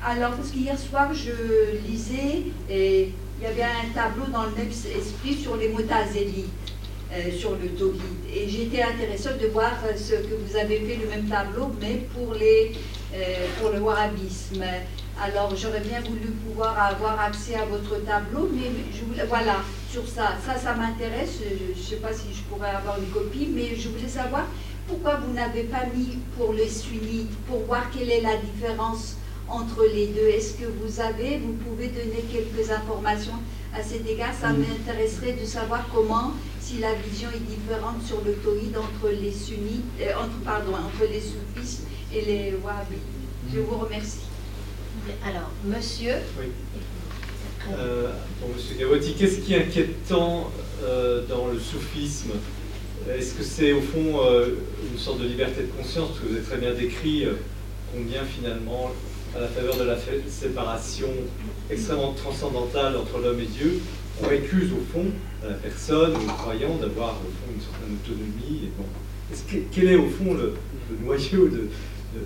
Alors, 0.04 0.32
parce 0.32 0.50
qu'hier 0.50 0.78
soir, 0.78 1.14
je 1.14 1.32
lisais 1.88 2.42
et 2.68 3.12
il 3.38 3.44
y 3.44 3.46
avait 3.46 3.62
un 3.62 3.92
tableau 3.94 4.26
dans 4.30 4.44
le 4.44 4.50
même 4.50 4.68
esprit 4.68 5.34
sur 5.34 5.56
les 5.56 5.70
motazélites. 5.70 6.44
Euh, 6.44 6.61
sur 7.38 7.52
le 7.52 7.68
Tawhid. 7.68 8.00
Et 8.34 8.48
j'étais 8.48 8.82
intéressée 8.82 9.30
de 9.40 9.48
voir 9.48 9.72
ce 9.96 10.14
que 10.14 10.34
vous 10.34 10.56
avez 10.56 10.80
fait 10.80 10.96
le 10.96 11.08
même 11.08 11.28
tableau, 11.28 11.70
mais 11.80 12.06
pour, 12.14 12.34
les, 12.34 12.72
euh, 13.14 13.46
pour 13.60 13.70
le 13.70 13.80
wahhabisme. 13.80 14.64
Alors 15.20 15.54
j'aurais 15.54 15.80
bien 15.80 16.00
voulu 16.00 16.28
pouvoir 16.46 16.78
avoir 16.78 17.20
accès 17.20 17.54
à 17.54 17.66
votre 17.66 18.02
tableau, 18.04 18.48
mais 18.52 18.70
je 18.94 19.04
voulais, 19.04 19.24
voilà, 19.28 19.56
sur 19.90 20.08
ça, 20.08 20.38
ça, 20.44 20.58
ça 20.58 20.74
m'intéresse. 20.74 21.38
Je 21.42 21.78
ne 21.78 21.84
sais 21.84 21.96
pas 21.96 22.12
si 22.12 22.34
je 22.34 22.42
pourrais 22.44 22.70
avoir 22.70 22.98
une 22.98 23.10
copie, 23.10 23.48
mais 23.54 23.76
je 23.76 23.90
voulais 23.90 24.08
savoir 24.08 24.46
pourquoi 24.88 25.16
vous 25.16 25.32
n'avez 25.34 25.64
pas 25.64 25.84
mis 25.94 26.18
pour 26.36 26.54
les 26.54 26.68
sunnites, 26.68 27.30
pour 27.46 27.60
voir 27.64 27.90
quelle 27.90 28.10
est 28.10 28.22
la 28.22 28.36
différence 28.38 29.16
entre 29.48 29.84
les 29.84 30.06
deux. 30.06 30.28
Est-ce 30.28 30.54
que 30.54 30.64
vous 30.64 31.00
avez, 31.00 31.38
vous 31.38 31.52
pouvez 31.52 31.88
donner 31.88 32.24
quelques 32.32 32.70
informations 32.70 33.38
à 33.76 33.82
cet 33.82 34.08
égard? 34.08 34.32
Ça 34.40 34.48
m'intéresserait 34.48 35.36
de 35.40 35.44
savoir 35.44 35.86
comment 35.94 36.32
si 36.62 36.78
la 36.78 36.94
vision 36.94 37.28
est 37.34 37.40
différente 37.40 38.02
sur 38.06 38.22
le 38.24 38.34
tawhid 38.34 38.76
entre 38.76 39.08
les 39.08 39.32
sunnites, 39.32 39.84
euh, 40.00 40.12
entre, 40.16 40.38
pardon, 40.44 40.72
entre 40.74 41.10
les 41.10 41.20
soufismes 41.20 41.84
et 42.14 42.20
les 42.22 42.54
wahhabis. 42.62 42.98
Je 43.52 43.60
vous 43.60 43.78
remercie. 43.78 44.20
Alors, 45.26 45.50
monsieur. 45.64 46.14
Oui. 46.38 46.46
Euh, 47.72 48.08
monsieur 48.56 48.76
Gavotti, 48.76 49.14
qu'est-ce 49.14 49.40
qui 49.40 49.54
est 49.54 49.66
inquiétant 49.66 50.50
euh, 50.84 51.26
dans 51.26 51.48
le 51.48 51.58
soufisme? 51.58 52.30
Est-ce 53.08 53.34
que 53.34 53.42
c'est 53.42 53.72
au 53.72 53.80
fond 53.80 54.20
euh, 54.24 54.54
une 54.92 54.98
sorte 54.98 55.20
de 55.20 55.26
liberté 55.26 55.62
de 55.62 55.82
conscience? 55.82 56.08
Parce 56.08 56.20
que 56.20 56.26
vous 56.26 56.34
avez 56.36 56.44
très 56.44 56.58
bien 56.58 56.72
décrit 56.72 57.26
combien 57.92 58.24
finalement, 58.24 58.92
à 59.36 59.40
la 59.40 59.48
faveur 59.48 59.76
de 59.76 59.84
la 59.84 59.96
séparation 60.28 61.08
extrêmement 61.70 62.12
transcendantale 62.12 62.96
entre 62.96 63.18
l'homme 63.18 63.40
et 63.40 63.46
Dieu, 63.46 63.80
on 64.22 64.76
au 64.76 64.80
fond 64.92 65.06
la 65.42 65.54
personne, 65.54 66.12
le 66.12 66.26
croyant, 66.26 66.76
d'avoir 66.76 67.10
au 67.10 67.30
fond 67.30 67.52
une 67.52 67.60
certaine 67.60 67.96
autonomie. 68.04 68.64
Et 68.64 68.70
bon. 68.76 69.64
quel 69.72 69.88
est 69.88 69.96
au 69.96 70.08
fond 70.08 70.34
le, 70.34 70.54
noyau 71.02 71.48
de, 71.48 71.68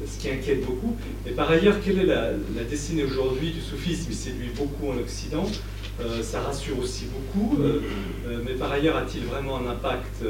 ce 0.06 0.20
qui 0.20 0.30
inquiète 0.30 0.64
beaucoup? 0.64 0.96
Et 1.26 1.30
par 1.30 1.50
ailleurs, 1.50 1.76
quelle 1.82 2.00
est 2.00 2.06
la, 2.06 2.32
destinée 2.68 3.04
aujourd'hui 3.04 3.52
du 3.52 3.60
soufisme? 3.60 4.06
Il 4.10 4.16
séduit 4.16 4.50
beaucoup 4.54 4.90
en 4.90 4.98
Occident, 4.98 5.46
euh, 6.00 6.22
ça 6.22 6.42
rassure 6.42 6.78
aussi 6.78 7.06
beaucoup, 7.06 7.62
euh, 7.62 7.80
euh, 8.26 8.42
mais 8.44 8.52
par 8.52 8.72
ailleurs, 8.72 8.96
a-t-il 8.96 9.24
vraiment 9.24 9.58
un 9.58 9.70
impact 9.70 10.22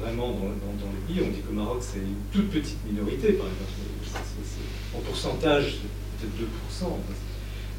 vraiment 0.00 0.28
dans, 0.28 0.34
dans, 0.34 0.92
les 0.92 1.14
pays? 1.14 1.26
On 1.26 1.30
dit 1.30 1.40
qu'au 1.40 1.54
Maroc, 1.54 1.78
c'est 1.80 1.98
une 1.98 2.16
toute 2.30 2.50
petite 2.50 2.78
minorité, 2.86 3.32
par 3.32 3.46
exemple. 3.46 4.34
en 4.94 5.00
pourcentage, 5.00 5.78
peut-être 6.20 6.84
2%. 6.84 6.88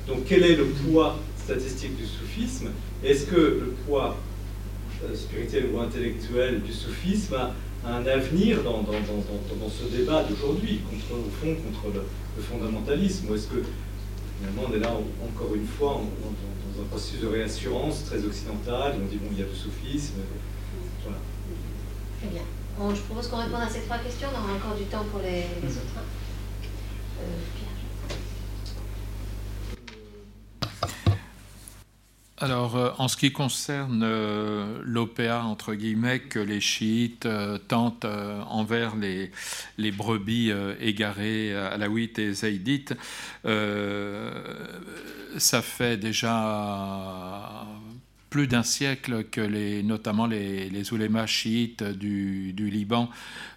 Donc 0.07 0.23
quel 0.27 0.43
est 0.43 0.55
le 0.55 0.65
poids 0.65 1.17
statistique 1.45 1.95
du 1.95 2.05
soufisme 2.05 2.69
Est-ce 3.03 3.25
que 3.27 3.35
le 3.35 3.75
poids 3.85 4.17
spirituel 5.13 5.67
ou 5.73 5.79
intellectuel 5.79 6.61
du 6.63 6.73
soufisme 6.73 7.35
a 7.35 7.53
un 7.87 8.05
avenir 8.07 8.63
dans, 8.63 8.81
dans, 8.81 8.93
dans, 8.93 9.69
ce 9.69 9.95
débat 9.95 10.23
d'aujourd'hui, 10.23 10.79
contre, 10.89 11.11
au 11.11 11.29
fond, 11.29 11.55
contre 11.55 11.93
le, 11.93 12.41
fondamentalisme? 12.41 13.29
Ou 13.29 13.35
est-ce 13.35 13.47
que 13.47 13.61
finalement 14.39 14.63
on 14.69 14.73
est 14.75 14.79
là 14.79 14.91
encore 14.91 15.53
une 15.55 15.67
fois 15.67 16.01
dans, 16.23 16.81
un 16.81 16.85
processus 16.89 17.21
de 17.21 17.27
réassurance 17.27 18.03
très 18.05 18.21
occidental, 18.25 18.95
on 19.01 19.05
dit 19.05 19.15
bon, 19.15 19.29
il 19.31 19.39
y 19.39 19.43
a 19.43 19.45
le 19.45 19.53
soufisme, 19.53 20.15
voilà. 21.03 21.19
Très 22.19 22.27
bien. 22.27 22.41
je 22.93 23.01
propose 23.01 23.27
qu'on 23.29 23.37
réponde 23.37 23.61
à 23.61 23.69
ces 23.69 23.81
trois 23.81 23.99
questions, 23.99 24.27
on 24.33 24.43
aura 24.43 24.55
encore 24.57 24.75
du 24.75 24.83
temps 24.85 25.05
pour 25.09 25.21
les, 25.21 25.45
autres. 25.71 25.95
Hein. 25.95 26.03
Euh, 27.21 27.64
Alors, 32.37 32.75
euh, 32.75 32.91
en 32.97 33.07
ce 33.07 33.15
qui 33.15 33.31
concerne 33.31 34.01
euh, 34.03 34.81
l'OPA, 34.83 35.43
entre 35.43 35.73
guillemets, 35.73 36.19
que 36.19 36.39
les 36.39 36.59
chiites 36.59 37.25
euh, 37.25 37.57
tentent 37.57 38.03
envers 38.03 38.97
les, 38.97 39.31
les 39.77 39.91
brebis 39.91 40.51
égarées, 40.81 41.55
alaouites 41.55 42.19
et 42.19 42.33
zaïdites, 42.33 42.93
ça 45.37 45.61
fait 45.61 45.97
déjà 45.97 47.65
plus 48.35 48.47
d'un 48.47 48.63
siècle 48.63 49.23
que 49.31 49.39
les, 49.39 49.81
notamment 49.81 50.25
les, 50.25 50.69
les 50.69 50.91
oulémas 50.91 51.25
chiites 51.25 51.83
du, 51.83 52.51
du 52.51 52.69
Liban 52.69 53.09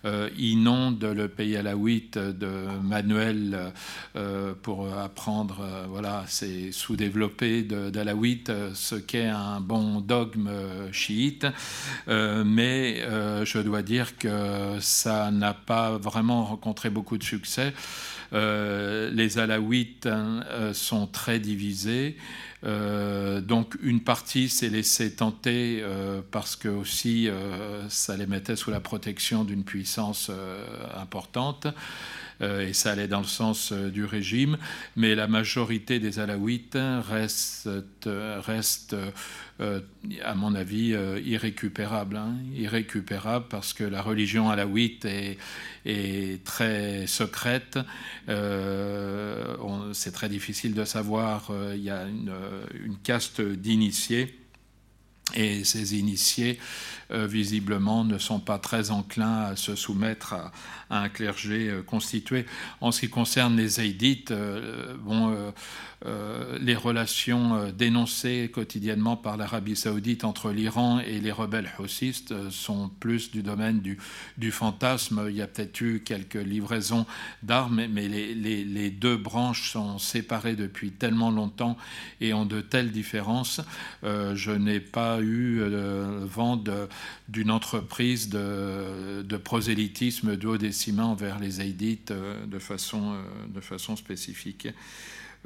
euh, 0.04 0.30
inondent 0.38 1.02
le 1.02 1.26
pays 1.26 1.56
alaouite 1.56 2.16
de 2.16 2.68
manuels 2.80 3.72
euh, 4.14 4.54
pour 4.62 4.88
apprendre, 4.96 5.62
euh, 5.62 5.86
voilà, 5.88 6.22
c'est 6.28 6.70
sous-développé 6.70 7.62
d'alaouite, 7.64 8.52
ce 8.74 8.94
qu'est 8.94 9.26
un 9.26 9.58
bon 9.60 10.00
dogme 10.00 10.48
chiite. 10.92 11.44
mais 12.06 13.02
je 13.44 13.58
dois 13.58 13.82
dire 13.82 14.16
que 14.16 14.76
ça 14.78 15.32
n'a 15.32 15.54
pas 15.54 15.98
vraiment 15.98 16.44
rencontré 16.44 16.88
beaucoup 16.88 17.18
de 17.18 17.24
succès. 17.24 17.74
Les 18.32 19.38
alaouites 19.38 20.06
hein, 20.06 20.44
sont 20.72 21.06
très 21.06 21.38
divisés. 21.38 22.16
Euh, 22.64 23.40
donc 23.40 23.76
une 23.82 24.00
partie 24.00 24.48
s'est 24.48 24.68
laissée 24.68 25.14
tenter 25.14 25.80
euh, 25.80 26.20
parce 26.32 26.56
que 26.56 26.68
aussi 26.68 27.28
euh, 27.28 27.88
ça 27.88 28.16
les 28.16 28.26
mettait 28.26 28.56
sous 28.56 28.72
la 28.72 28.80
protection 28.80 29.44
d'une 29.44 29.62
puissance 29.62 30.30
importante 30.96 31.68
et 32.40 32.72
ça 32.72 32.92
allait 32.92 33.08
dans 33.08 33.20
le 33.20 33.26
sens 33.26 33.72
du 33.72 34.04
régime, 34.04 34.58
mais 34.96 35.14
la 35.14 35.26
majorité 35.26 35.98
des 35.98 36.18
Alaouites 36.18 36.78
reste, 37.08 37.68
reste 38.06 38.94
à 39.60 40.34
mon 40.34 40.54
avis, 40.54 40.94
irrécupérable. 41.24 42.16
Hein, 42.16 42.36
irrécupérable 42.54 43.46
parce 43.48 43.72
que 43.72 43.84
la 43.84 44.02
religion 44.02 44.50
alaouite 44.50 45.04
est, 45.04 45.38
très 46.44 47.06
secrète. 47.06 47.78
Euh, 48.28 49.92
c'est 49.92 50.12
très 50.12 50.28
difficile 50.28 50.74
de 50.74 50.84
savoir. 50.84 51.48
Euh, 51.50 51.74
il 51.76 51.82
y 51.82 51.90
a 51.90 52.04
une, 52.04 52.96
caste 53.02 53.40
d'initiés. 53.40 54.34
Et 55.34 55.62
ces 55.64 55.94
initiés, 55.94 56.58
euh, 56.58 56.97
visiblement, 57.10 58.04
ne 58.04 58.18
sont 58.18 58.40
pas 58.40 58.58
très 58.58 58.90
enclins 58.90 59.44
à 59.44 59.56
se 59.56 59.74
soumettre 59.74 60.34
à, 60.34 60.52
un 60.90 61.08
clergé 61.08 61.80
constitué. 61.86 62.46
En 62.80 62.92
ce 62.92 63.00
qui 63.00 63.08
concerne 63.08 63.56
les 63.56 63.68
Zaydites, 63.68 64.32
bon, 65.00 65.52
euh, 66.06 66.56
les 66.60 66.76
relations 66.76 67.56
euh, 67.56 67.72
dénoncées 67.72 68.52
quotidiennement 68.54 69.16
par 69.16 69.36
l'Arabie 69.36 69.74
saoudite 69.74 70.22
entre 70.22 70.52
l'Iran 70.52 71.00
et 71.00 71.18
les 71.18 71.32
rebelles 71.32 71.68
houssistes 71.80 72.30
euh, 72.30 72.50
sont 72.50 72.88
plus 73.00 73.32
du 73.32 73.42
domaine 73.42 73.80
du, 73.80 74.52
fantasme. 74.52 75.26
Il 75.28 75.34
y 75.34 75.42
a 75.42 75.48
peut-être 75.48 75.80
eu 75.80 76.00
quelques 76.04 76.36
livraisons 76.36 77.04
d'armes, 77.42 77.84
mais 77.90 78.06
les, 78.06 78.90
deux 78.90 79.16
branches 79.16 79.72
sont 79.72 79.98
séparées 79.98 80.54
depuis 80.54 80.92
tellement 80.92 81.32
longtemps 81.32 81.76
et 82.20 82.32
ont 82.32 82.46
de 82.46 82.60
telles 82.60 82.92
différences. 82.92 83.60
je 84.02 84.50
n'ai 84.50 84.80
pas 84.80 85.20
eu 85.20 85.58
le 85.58 86.24
vent 86.24 86.56
d'une 87.28 87.50
entreprise 87.50 88.28
de, 88.28 89.36
prosélytisme 89.36 90.36
duodécimain 90.36 91.04
envers 91.04 91.38
les 91.38 91.50
Zaydites 91.50 92.12
de 92.12 92.58
façon, 92.58 93.16
de 93.48 93.60
façon 93.60 93.96
spécifique. 93.96 94.68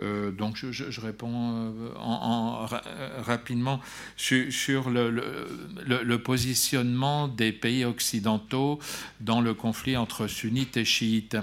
Euh, 0.01 0.31
donc 0.31 0.57
je, 0.57 1.01
réponds 1.01 1.73
euh, 1.77 1.95
en, 1.99 2.67
rapidement 3.19 3.81
sur, 4.17 4.91
le, 4.91 6.17
positionnement 6.17 7.29
des 7.29 7.53
pays 7.53 7.85
occidentaux 7.85 8.79
dans 9.21 9.41
le 9.41 9.55
conflit 9.55 9.97
entre 9.97 10.27
sunnites 10.27 10.77
et 10.77 10.85
chiites. 10.85 11.37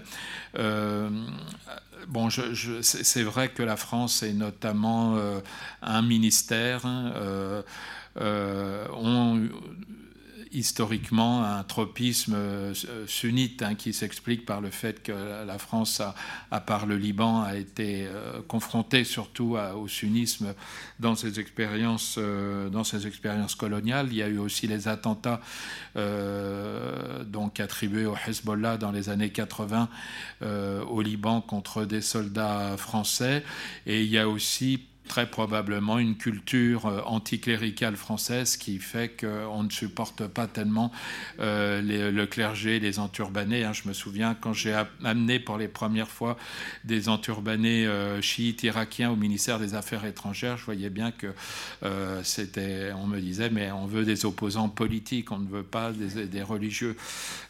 Euh, 0.57 1.09
bon, 2.07 2.29
c'est 2.81 3.23
vrai 3.23 3.49
que 3.49 3.61
la 3.61 3.77
France 3.77 4.23
est 4.23 4.33
notamment 4.33 5.17
un 5.81 6.01
ministère. 6.01 6.85
Hein, 6.85 7.63
on, 8.15 9.47
historiquement 10.51 11.43
un 11.43 11.63
tropisme 11.63 12.33
euh, 12.35 12.73
sunnite 13.07 13.61
hein, 13.61 13.75
qui 13.75 13.93
s'explique 13.93 14.45
par 14.45 14.61
le 14.61 14.69
fait 14.69 15.03
que 15.03 15.11
la 15.45 15.57
France, 15.57 16.01
à, 16.51 16.61
part 16.61 16.85
le 16.85 16.97
Liban, 16.97 17.41
a 17.41 17.55
été 17.55 18.07
euh, 18.07 18.41
confrontée 18.47 19.03
surtout 19.03 19.57
au 19.75 19.87
sunnisme 19.87 20.53
dans 20.99 21.15
ses 21.15 21.39
expériences, 21.39 22.15
euh, 22.17 22.69
dans 22.69 22.83
ses 22.83 23.07
expériences 23.07 23.55
coloniales. 23.55 24.07
Il 24.09 24.15
y 24.15 24.23
a 24.23 24.27
eu 24.27 24.37
aussi 24.37 24.67
les 24.67 24.87
attentats 24.87 25.41
donc 27.25 27.59
attribués 27.59 28.05
au 28.05 28.15
Hezbollah 28.15 28.77
dans 28.77 28.91
les 28.91 29.09
années 29.09 29.31
80 29.31 29.89
au 30.41 31.01
Liban 31.01 31.41
contre 31.41 31.85
des 31.85 32.01
soldats 32.01 32.77
français. 32.77 33.43
Et 33.85 34.03
il 34.03 34.09
y 34.09 34.17
a 34.17 34.29
aussi 34.29 34.88
très 35.09 35.29
probablement 35.29 35.99
une 35.99 36.15
culture 36.15 36.85
euh, 36.85 37.01
anticléricale 37.05 37.97
française 37.97 38.55
qui 38.55 38.77
fait 38.77 39.09
qu'on 39.19 39.63
ne 39.63 39.69
supporte 39.69 40.27
pas 40.27 40.47
tellement 40.47 40.91
euh, 41.39 41.81
le 41.81 42.25
clergé, 42.27 42.79
les 42.79 42.99
enturbanés. 42.99 43.65
Hein. 43.65 43.73
Je 43.73 43.89
me 43.89 43.93
souviens 43.93 44.37
quand 44.39 44.53
j'ai 44.53 44.81
amené 45.03 45.39
pour 45.39 45.57
les 45.57 45.67
premières 45.67 46.11
fois 46.11 46.37
des 46.85 47.09
enturbanés 47.09 47.87
euh, 47.87 48.21
chiites 48.21 48.63
irakiens 48.63 49.09
au 49.09 49.15
ministère 49.15 49.59
des 49.59 49.73
Affaires 49.73 50.05
étrangères, 50.05 50.57
je 50.57 50.65
voyais 50.65 50.91
bien 50.91 51.11
que 51.11 51.33
c'était, 52.23 52.91
on 52.95 53.07
me 53.07 53.19
disait, 53.19 53.49
mais 53.49 53.71
on 53.71 53.87
veut 53.87 54.05
des 54.05 54.25
opposants 54.25 54.69
politiques, 54.69 55.31
on 55.31 55.39
ne 55.39 55.49
veut 55.49 55.63
pas 55.63 55.91
des, 55.91 56.43
religieux. 56.43 56.95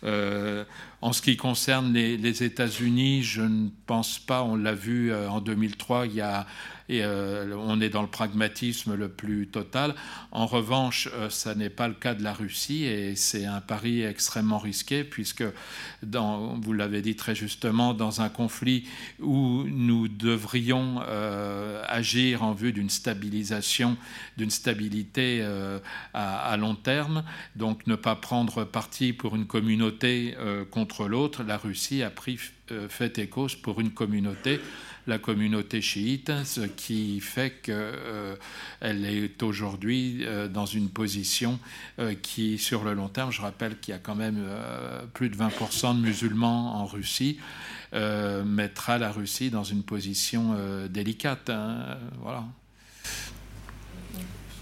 en 0.04 1.12
ce 1.12 1.22
qui 1.22 1.36
concerne 1.36 1.92
les, 1.92 2.16
les 2.16 2.44
États-Unis, 2.44 3.24
je 3.24 3.42
ne 3.42 3.68
pense 3.86 4.18
pas, 4.18 4.44
on 4.44 4.56
l'a 4.56 4.74
vu 4.74 5.14
en 5.14 5.42
2003, 5.42 6.06
il 6.06 6.16
y 6.16 6.22
a 6.22 6.48
et 6.90 7.04
euh, 7.04 7.56
on 7.56 7.80
est 7.80 7.90
dans 7.90 8.02
le 8.02 8.08
pragmatisme 8.08 8.96
le 8.96 9.10
plus 9.10 9.48
total. 9.48 9.94
En 10.32 10.48
revanche, 10.48 11.08
euh, 11.14 11.30
ça 11.30 11.54
n'est 11.54 11.70
pas 11.70 11.88
le 11.88 11.94
cas 11.94 12.16
de 12.16 12.24
la 12.24 12.34
Russie 12.34 12.86
et 12.86 13.16
c'est 13.16 13.46
un 13.46 13.62
pari 13.62 14.02
extrêmement 14.02 14.58
risqué 14.58 15.04
puisque, 15.04 15.44
vous 16.02 16.74
l'avez 16.74 17.02
dit 17.02 17.16
très 17.16 17.36
justement, 17.36 17.94
dans 17.94 18.22
un 18.22 18.30
conflit 18.30 18.88
où 19.20 19.66
nous 19.68 20.08
devrions 20.08 21.02
euh, 21.08 21.84
agir 21.88 22.44
en 22.44 22.54
vue 22.54 22.74
d'une 22.74 22.90
stabilisation, 22.90 23.96
d'une 24.38 24.50
stabilité 24.50 25.46
à, 26.14 26.58
long 26.58 26.74
terme, 26.74 27.24
donc 27.56 27.86
ne 27.86 27.96
pas 27.96 28.16
prendre 28.16 28.64
parti 28.64 29.14
pour 29.14 29.36
une 29.36 29.46
communauté 29.46 30.36
contre 30.72 31.08
l'autre, 31.08 31.44
la 31.44 31.58
Russie 31.58 32.02
a 32.02 32.10
pris 32.10 32.40
fait 32.90 33.20
et 33.20 33.28
cause 33.28 33.56
pour 33.56 33.80
une 33.80 33.92
communauté 33.92 34.60
la 35.08 35.18
communauté 35.18 35.82
chiite, 35.82 36.32
ce 36.46 36.62
qui 36.62 37.20
fait 37.20 37.62
qu'elle 37.62 37.76
euh, 37.82 38.36
est 38.82 39.44
aujourd'hui 39.44 40.24
euh, 40.24 40.48
dans 40.48 40.66
une 40.66 40.90
position 40.90 41.60
euh, 42.00 42.14
qui, 42.22 42.58
sur 42.58 42.84
le 42.84 42.94
long 42.94 43.08
terme, 43.08 43.32
je 43.32 43.42
rappelle 43.42 43.80
qu'il 43.80 43.94
y 43.94 43.96
a 43.96 44.00
quand 44.00 44.16
même 44.16 44.48
plus 45.14 45.30
de 45.30 45.36
20% 45.36 45.96
de 45.96 46.02
musulmans 46.02 46.76
en 46.76 46.86
Russie, 46.86 47.40
mettra 47.94 48.98
la 48.98 49.12
Russie 49.12 49.50
dans 49.50 49.64
une 49.64 49.84
position 49.84 50.56
délicate. 50.90 51.50
Hein, 51.50 51.98
voilà. 52.22 52.46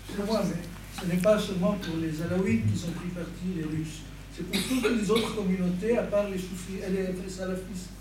Excusez-moi, 0.07 0.43
mais 0.45 1.01
ce 1.01 1.05
n'est 1.07 1.21
pas 1.21 1.37
seulement 1.37 1.73
pour 1.73 1.97
les 1.97 2.21
Alaouites 2.21 2.71
qui 2.71 2.79
sont 2.79 2.91
pris 2.91 3.09
parti, 3.09 3.53
les 3.55 3.63
Russes. 3.63 4.01
C'est 4.35 4.43
pour 4.43 4.61
toutes 4.61 4.97
les 4.97 5.11
autres 5.11 5.35
communautés, 5.35 5.97
à 5.97 6.03
part 6.03 6.29
les 6.29 6.37
soufis 6.37 6.79
les 6.89 7.29
salafistes. 7.29 7.96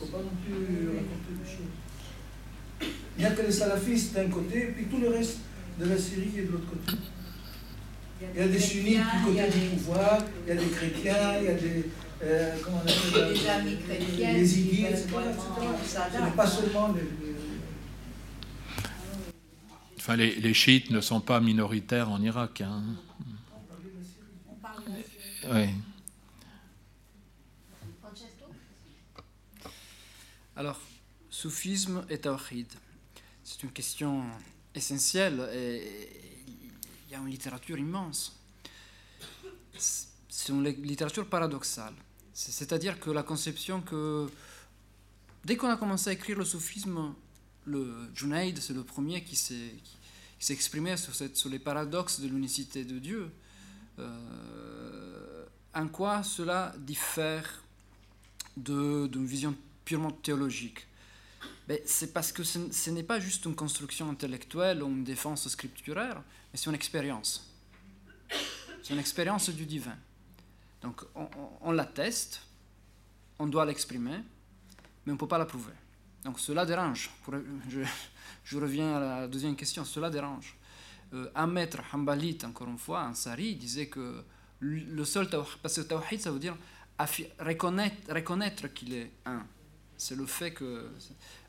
Il 0.00 0.04
ne 0.04 0.10
faut 0.10 0.16
pas 0.16 0.22
non 0.22 0.30
plus 0.44 0.88
raconter 0.88 1.32
des 1.42 1.50
choses. 1.50 2.92
Il 3.16 3.20
n'y 3.20 3.26
a 3.26 3.30
que 3.30 3.42
les 3.42 3.52
salafistes 3.52 4.14
d'un 4.14 4.28
côté, 4.28 4.62
et 4.62 4.66
puis 4.66 4.84
tout 4.84 4.98
le 4.98 5.08
reste 5.08 5.38
de 5.80 5.88
la 5.88 5.98
Syrie 5.98 6.30
est 6.38 6.42
de 6.42 6.52
l'autre 6.52 6.70
côté. 6.70 6.96
Il 8.34 8.40
y 8.40 8.42
a 8.42 8.48
des 8.48 8.58
sunnites 8.58 8.98
du 8.98 9.24
côté 9.24 9.48
du 9.48 9.76
pouvoir, 9.76 10.18
il 10.46 10.54
y 10.54 10.56
a 10.56 10.60
des 10.60 10.70
chrétiens, 10.70 11.38
il 11.40 11.44
y 11.44 11.48
a 11.48 11.54
des. 11.54 11.84
Euh, 12.20 12.56
comment 12.64 12.82
on 12.84 12.88
appelle 12.88 13.32
des 13.32 13.48
amis 13.48 13.76
chrétiens, 13.86 14.32
les 14.32 14.58
idis, 14.58 14.84
etc. 14.86 15.06
Ce 15.84 16.24
n'est 16.24 16.30
pas 16.32 16.46
seulement 16.46 16.88
les. 16.92 17.02
Enfin, 19.98 20.16
les, 20.16 20.36
les, 20.36 20.54
chiites 20.54 20.90
ne 20.90 21.00
sont 21.00 21.20
pas 21.20 21.38
minoritaires 21.40 22.10
en 22.10 22.20
Irak. 22.22 22.62
Hein. 22.62 22.82
Oui. 25.52 25.68
Alors, 30.58 30.80
soufisme 31.30 32.04
et 32.10 32.18
tawhid. 32.18 32.66
C'est 33.44 33.62
une 33.62 33.70
question 33.70 34.24
essentielle 34.74 35.48
et 35.54 36.10
il 36.48 37.12
y 37.12 37.14
a 37.14 37.18
une 37.18 37.28
littérature 37.28 37.78
immense. 37.78 38.36
C'est 39.78 40.48
une 40.48 40.64
littérature 40.64 41.28
paradoxale. 41.28 41.94
C'est-à-dire 42.34 42.98
que 42.98 43.10
la 43.10 43.22
conception 43.22 43.82
que 43.82 44.28
dès 45.44 45.56
qu'on 45.56 45.70
a 45.70 45.76
commencé 45.76 46.10
à 46.10 46.14
écrire 46.14 46.36
le 46.36 46.44
soufisme, 46.44 47.14
le 47.64 48.10
Junaid, 48.12 48.58
c'est 48.58 48.74
le 48.74 48.82
premier 48.82 49.22
qui 49.22 49.36
s'est 49.36 49.76
exprimé 50.48 50.96
sur, 50.96 51.14
sur, 51.14 51.50
les 51.50 51.60
paradoxes 51.60 52.18
de 52.18 52.26
l'unicité 52.26 52.84
de 52.84 52.98
Dieu. 52.98 53.30
Euh, 54.00 55.44
en 55.72 55.86
quoi 55.86 56.24
cela 56.24 56.74
diffère 56.80 57.62
d'une 58.56 59.24
vision 59.24 59.54
purement 59.88 60.10
théologique 60.10 60.86
ben, 61.66 61.78
c'est 61.86 62.12
parce 62.12 62.30
que 62.30 62.42
ce, 62.44 62.90
n'est 62.90 63.02
pas 63.02 63.20
juste 63.20 63.46
une 63.46 63.54
construction 63.54 64.10
intellectuelle 64.10 64.82
ou 64.82 64.88
une 64.88 65.04
défense 65.04 65.48
scripturaire, 65.48 66.16
mais 66.50 66.58
c'est 66.58 66.68
une 66.68 66.74
expérience. 66.74 67.50
C'est 68.82 68.92
une 68.92 68.98
expérience 68.98 69.48
du 69.48 69.64
divin. 69.64 69.96
Donc 70.82 71.02
on, 71.62 71.72
l'atteste, 71.72 72.42
on 73.38 73.46
doit 73.46 73.64
l'exprimer, 73.64 74.18
mais 75.04 75.12
on 75.12 75.14
ne 75.14 75.18
peut 75.18 75.28
pas 75.28 75.38
la 75.38 75.46
prouver. 75.46 75.72
Donc 76.24 76.38
cela 76.38 76.66
dérange. 76.66 77.10
je, 78.44 78.58
reviens 78.58 78.96
à 78.96 79.00
la 79.00 79.28
deuxième 79.28 79.56
question, 79.56 79.84
cela 79.86 80.10
dérange. 80.10 80.56
Euh, 81.14 81.30
un 81.34 81.46
maître 81.46 81.78
Hanbalit, 81.92 82.38
encore 82.44 82.68
une 82.68 82.78
fois, 82.78 83.02
un 83.02 83.14
sari, 83.14 83.56
disait 83.56 83.88
que 83.88 84.22
le 84.60 85.04
seul 85.04 85.30
tawhid, 85.30 85.58
parce 85.62 85.76
que 85.76 85.80
tawhid, 85.82 86.20
ça 86.20 86.30
veut 86.30 86.38
dire 86.38 86.56
reconnaître, 87.38 88.12
reconnaître 88.12 88.68
qu'il 88.68 88.92
est 88.92 89.12
un. 89.24 89.46
C'est 89.98 90.14
le 90.14 90.24
fait 90.24 90.52
que 90.52 90.88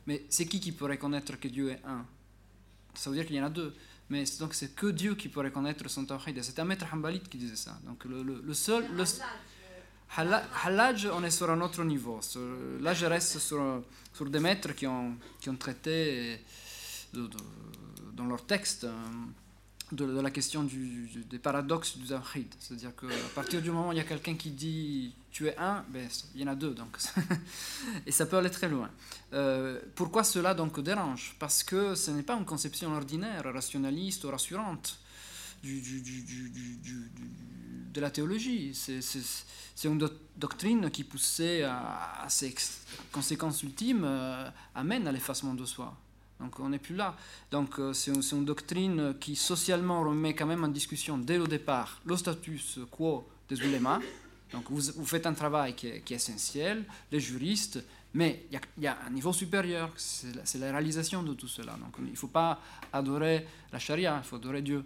mais 0.09 0.25
c'est 0.29 0.47
qui 0.47 0.59
qui 0.59 0.71
peut 0.71 0.85
reconnaître 0.85 1.39
que 1.39 1.47
Dieu 1.47 1.69
est 1.69 1.81
un? 1.85 2.03
Ça 2.95 3.11
veut 3.11 3.15
dire 3.15 3.25
qu'il 3.25 3.35
y 3.35 3.41
en 3.41 3.45
a 3.45 3.49
deux. 3.49 3.75
Mais 4.09 4.23
donc 4.39 4.55
c'est 4.55 4.73
que 4.75 4.87
Dieu 4.87 5.13
qui 5.13 5.29
peut 5.29 5.41
reconnaître 5.41 5.87
son 5.87 6.03
tawhid. 6.03 6.41
C'est 6.41 6.57
un 6.57 6.65
maître 6.65 6.87
hanbalite 6.91 7.29
qui 7.29 7.37
disait 7.37 7.55
ça. 7.55 7.79
Donc 7.85 8.05
le, 8.05 8.53
seul... 8.55 8.85
Le, 8.95 9.03
Halaj, 10.17 11.05
on 11.13 11.23
est 11.23 11.29
sur 11.29 11.49
un 11.51 11.61
autre 11.61 11.83
niveau. 11.83 12.19
Là, 12.81 12.95
je 12.95 13.05
reste 13.05 13.37
sur, 13.37 13.83
sur 14.11 14.27
des 14.27 14.39
maîtres 14.39 14.73
qui 14.73 14.87
ont, 14.87 15.15
qui 15.39 15.49
ont 15.49 15.55
traité 15.55 16.39
dans 17.13 18.25
leur 18.25 18.43
texte 18.47 18.85
euh, 18.85 18.95
de, 19.91 20.19
la 20.19 20.31
question 20.31 20.63
du, 20.63 21.07
des 21.29 21.37
paradoxes 21.37 21.97
du 21.97 22.07
Zawhid. 22.07 22.47
C'est-à-dire 22.59 22.95
qu'à 22.95 23.29
partir 23.35 23.61
du 23.61 23.69
moment 23.69 23.89
où 23.89 23.91
il 23.91 23.97
y 23.97 24.01
a 24.01 24.03
quelqu'un 24.03 24.35
qui 24.35 24.49
dit 24.49 25.13
tu 25.31 25.47
es 25.47 25.57
un, 25.57 25.83
ben, 25.89 26.07
il 26.35 26.41
y 26.41 26.43
en 26.43 26.47
a 26.47 26.55
deux. 26.55 26.73
Donc. 26.73 26.97
et 28.05 28.11
ça 28.11 28.25
peut 28.25 28.37
aller 28.37 28.49
très 28.49 28.67
loin. 28.69 28.89
Euh, 29.33 29.79
pourquoi 29.95 30.23
cela 30.23 30.53
donc 30.53 30.79
dérange? 30.79 31.35
Parce 31.39 31.63
que 31.63 31.95
ce 31.95 32.11
n'est 32.11 32.23
pas 32.23 32.35
une 32.35 32.45
conception 32.45 32.93
ordinaire, 32.93 33.43
rationaliste 33.53 34.23
ou 34.23 34.29
rassurante 34.31 34.99
de 37.93 38.01
la 38.01 38.09
théologie. 38.09 38.73
C'est 38.73 39.87
une 39.87 40.09
doctrine 40.37 40.89
qui, 40.89 41.03
poussée 41.03 41.63
à, 41.63 42.25
ses 42.29 42.55
conséquences 43.11 43.61
ultimes, 43.63 44.03
euh, 44.05 44.49
amène 44.75 45.07
à 45.07 45.11
l'effacement 45.11 45.53
de 45.53 45.65
soi. 45.65 45.95
Donc 46.39 46.59
on 46.59 46.69
n'est 46.69 46.79
plus 46.79 46.95
là. 46.95 47.15
Donc 47.51 47.79
euh, 47.79 47.93
c'est 47.93 48.11
une, 48.11 48.45
doctrine 48.45 49.13
qui 49.19 49.35
socialement 49.35 50.01
remet 50.03 50.33
quand 50.33 50.45
même 50.45 50.63
en 50.63 50.69
discussion 50.69 51.17
dès 51.17 51.37
le 51.37 51.47
départ 51.47 51.99
le 52.05 52.15
status 52.15 52.79
quo 52.89 53.27
des 53.49 53.59
ulémas. 53.61 53.99
Donc 54.51 54.65
vous, 54.69 55.05
faites 55.05 55.27
un 55.27 55.33
travail 55.33 55.75
qui 55.75 55.87
est, 55.87 56.11
essentiel, 56.11 56.83
les 57.11 57.19
juristes, 57.19 57.83
mais 58.13 58.45
il 58.51 58.83
y, 58.83 58.87
a 58.87 58.97
un 59.05 59.11
niveau 59.11 59.31
supérieur, 59.31 59.91
c'est 59.95 60.57
la, 60.57 60.71
réalisation 60.71 61.21
de 61.21 61.33
tout 61.33 61.47
cela. 61.47 61.73
Donc 61.73 61.95
il 61.99 62.11
ne 62.11 62.15
faut 62.15 62.27
pas 62.27 62.59
adorer 62.91 63.45
la 63.71 63.77
charia, 63.77 64.19
il 64.23 64.27
faut 64.27 64.37
adorer 64.37 64.61
Dieu. 64.63 64.83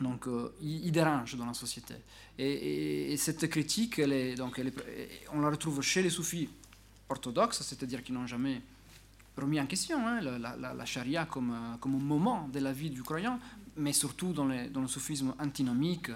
Donc 0.00 0.28
euh, 0.28 0.54
il, 0.62 0.92
dérange 0.92 1.36
dans 1.36 1.46
la 1.46 1.54
société. 1.54 1.94
Et, 2.38 3.16
cette 3.16 3.48
critique, 3.48 4.00
on 4.00 5.40
la 5.40 5.50
retrouve 5.50 5.82
chez 5.82 6.02
les 6.02 6.10
soufis 6.10 6.48
orthodoxes, 7.08 7.62
c'est-à-dire 7.62 8.04
qui 8.04 8.12
n'ont 8.12 8.26
jamais 8.26 8.60
remis 9.36 9.60
en 9.60 9.66
question 9.66 10.06
hein, 10.06 10.20
la, 10.20 10.84
charia 10.84 11.26
comme, 11.26 11.50
euh, 11.50 11.84
un 11.84 11.88
moment 11.88 12.48
de 12.52 12.60
la 12.60 12.72
vie 12.72 12.90
du 12.90 13.02
croyant, 13.02 13.40
mais 13.76 13.92
surtout 13.92 14.32
dans, 14.32 14.44
le 14.44 14.86
soufisme 14.86 15.34
antinomique 15.40 16.10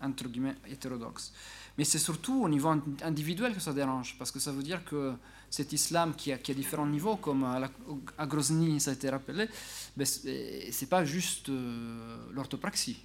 entre 0.00 0.28
guillemets 0.28 0.56
hétérodoxe. 0.68 1.32
Mais 1.78 1.84
c'est 1.84 1.98
surtout 1.98 2.42
au 2.42 2.48
niveau 2.48 2.72
individuel 3.02 3.54
que 3.54 3.60
ça 3.60 3.72
dérange, 3.72 4.16
parce 4.18 4.30
que 4.30 4.38
ça 4.38 4.50
veut 4.50 4.62
dire 4.62 4.84
que 4.84 5.14
cet 5.50 5.72
islam 5.72 6.14
qui 6.14 6.32
a, 6.32 6.36
différents 6.36 6.86
niveaux, 6.86 7.16
comme 7.16 7.44
à, 7.44 8.26
Grozny 8.26 8.80
ça 8.80 8.90
a 8.90 8.94
été 8.94 9.10
rappelé, 9.10 9.48
ben 9.96 10.06
c'est 10.06 10.88
pas 10.88 11.04
juste 11.04 11.48
euh, 11.48 12.16
l'orthopraxie. 12.32 13.04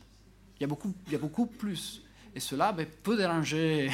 Il 0.60 0.62
y, 0.62 0.66
a 0.66 0.68
beaucoup, 0.68 0.94
il 1.08 1.14
y 1.14 1.16
a 1.16 1.20
beaucoup 1.20 1.48
plus. 1.48 2.04
Et 2.36 2.40
cela 2.40 2.72
ben, 2.72 2.86
peut 3.04 3.18
déranger 3.18 3.92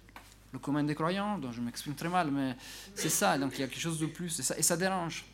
le 0.52 0.58
commun 0.58 0.82
des 0.82 0.94
croyants, 0.94 1.38
dont 1.38 1.52
je 1.52 1.60
m'exprime 1.60 1.94
très 1.94 2.08
mal, 2.08 2.30
mais 2.30 2.56
c'est 2.94 3.10
ça, 3.10 3.38
donc 3.38 3.52
il 3.58 3.60
y 3.60 3.64
a 3.64 3.68
quelque 3.68 3.80
chose 3.80 4.00
de 4.00 4.06
plus, 4.06 4.38
et 4.40 4.42
ça, 4.42 4.58
et 4.58 4.62
ça 4.62 4.76
dérange. 4.76 5.24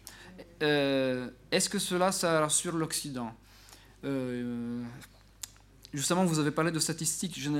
Euh, 0.62 1.30
est-ce 1.50 1.68
que 1.68 1.78
cela, 1.78 2.12
ça 2.12 2.40
rassure 2.40 2.76
l'Occident? 2.76 3.32
Euh, 4.04 4.61
Justement, 5.94 6.24
vous 6.24 6.38
avez 6.38 6.50
parlé 6.50 6.70
de 6.70 6.78
statistiques, 6.78 7.38
je 7.38 7.50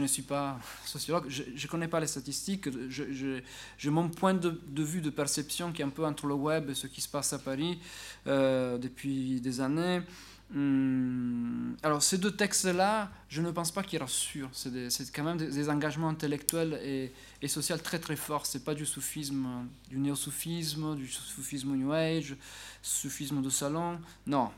ne, 0.00 0.06
suis 0.06 0.22
pas 0.22 0.58
sociologue, 0.84 1.24
je 1.28 1.42
ne 1.42 1.70
connais 1.70 1.88
pas 1.88 2.00
les 2.00 2.06
statistiques, 2.06 2.68
j'ai 2.90 3.90
mon 3.90 4.10
point 4.10 4.34
de, 4.34 4.82
vue 4.82 5.00
de 5.00 5.08
perception 5.08 5.72
qui 5.72 5.80
est 5.80 5.84
un 5.84 5.88
peu 5.90 6.04
entre 6.04 6.26
le 6.26 6.34
web 6.34 6.68
et 6.68 6.74
ce 6.74 6.86
qui 6.86 7.00
se 7.00 7.08
passe 7.08 7.32
à 7.32 7.38
Paris 7.38 7.80
euh, 8.26 8.76
depuis 8.76 9.40
des 9.40 9.62
années. 9.62 10.02
Hmm, 10.50 11.72
alors 11.82 12.02
ces 12.02 12.18
deux 12.18 12.32
textes-là, 12.32 13.10
je 13.30 13.40
ne 13.40 13.50
pense 13.50 13.70
pas 13.70 13.82
qu'ils 13.82 14.00
rassurent. 14.00 14.50
C'est 14.52 15.10
quand 15.10 15.24
même 15.24 15.38
des, 15.38 15.70
engagements 15.70 16.10
intellectuels 16.10 16.78
et, 16.84 17.10
et 17.40 17.48
sociaux 17.48 17.78
très 17.78 17.98
très 17.98 18.16
forts. 18.16 18.44
C'est 18.44 18.64
pas 18.64 18.74
du 18.74 18.84
soufisme, 18.84 19.66
du 19.88 19.98
néo-soufisme, 19.98 20.94
du 20.94 21.08
soufisme 21.08 21.74
New 21.74 21.90
Age, 21.92 22.36
soufisme 22.82 23.40
de 23.40 23.48
salon. 23.48 23.98
Non, 24.26 24.50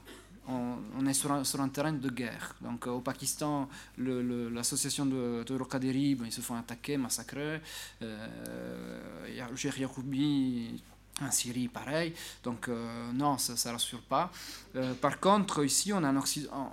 on, 0.48 1.06
est 1.06 1.14
sur 1.14 1.31
un, 1.32 1.68
terrain 1.68 1.92
de 1.92 2.10
guerre. 2.10 2.55
Donc 2.60 2.86
au 2.86 3.00
Pakistan, 3.00 3.68
l'association 3.98 5.06
de, 5.06 5.44
de 5.44 5.89
ils 5.92 6.32
se 6.32 6.40
font 6.40 6.56
attaquer, 6.56 6.97
massacrer. 6.97 7.60
Euh, 8.02 9.28
Yacoubi 9.78 10.82
En 11.20 11.31
Syrie, 11.31 11.68
pareil. 11.68 12.12
Donc, 12.42 12.68
non, 13.14 13.39
ça 13.39 13.52
ne 13.52 13.74
rassure 13.74 14.02
pas. 14.02 14.31
par 15.00 15.20
contre, 15.20 15.64
ici, 15.64 15.92
on 15.92 16.02
a, 16.02 16.08
un, 16.08 16.23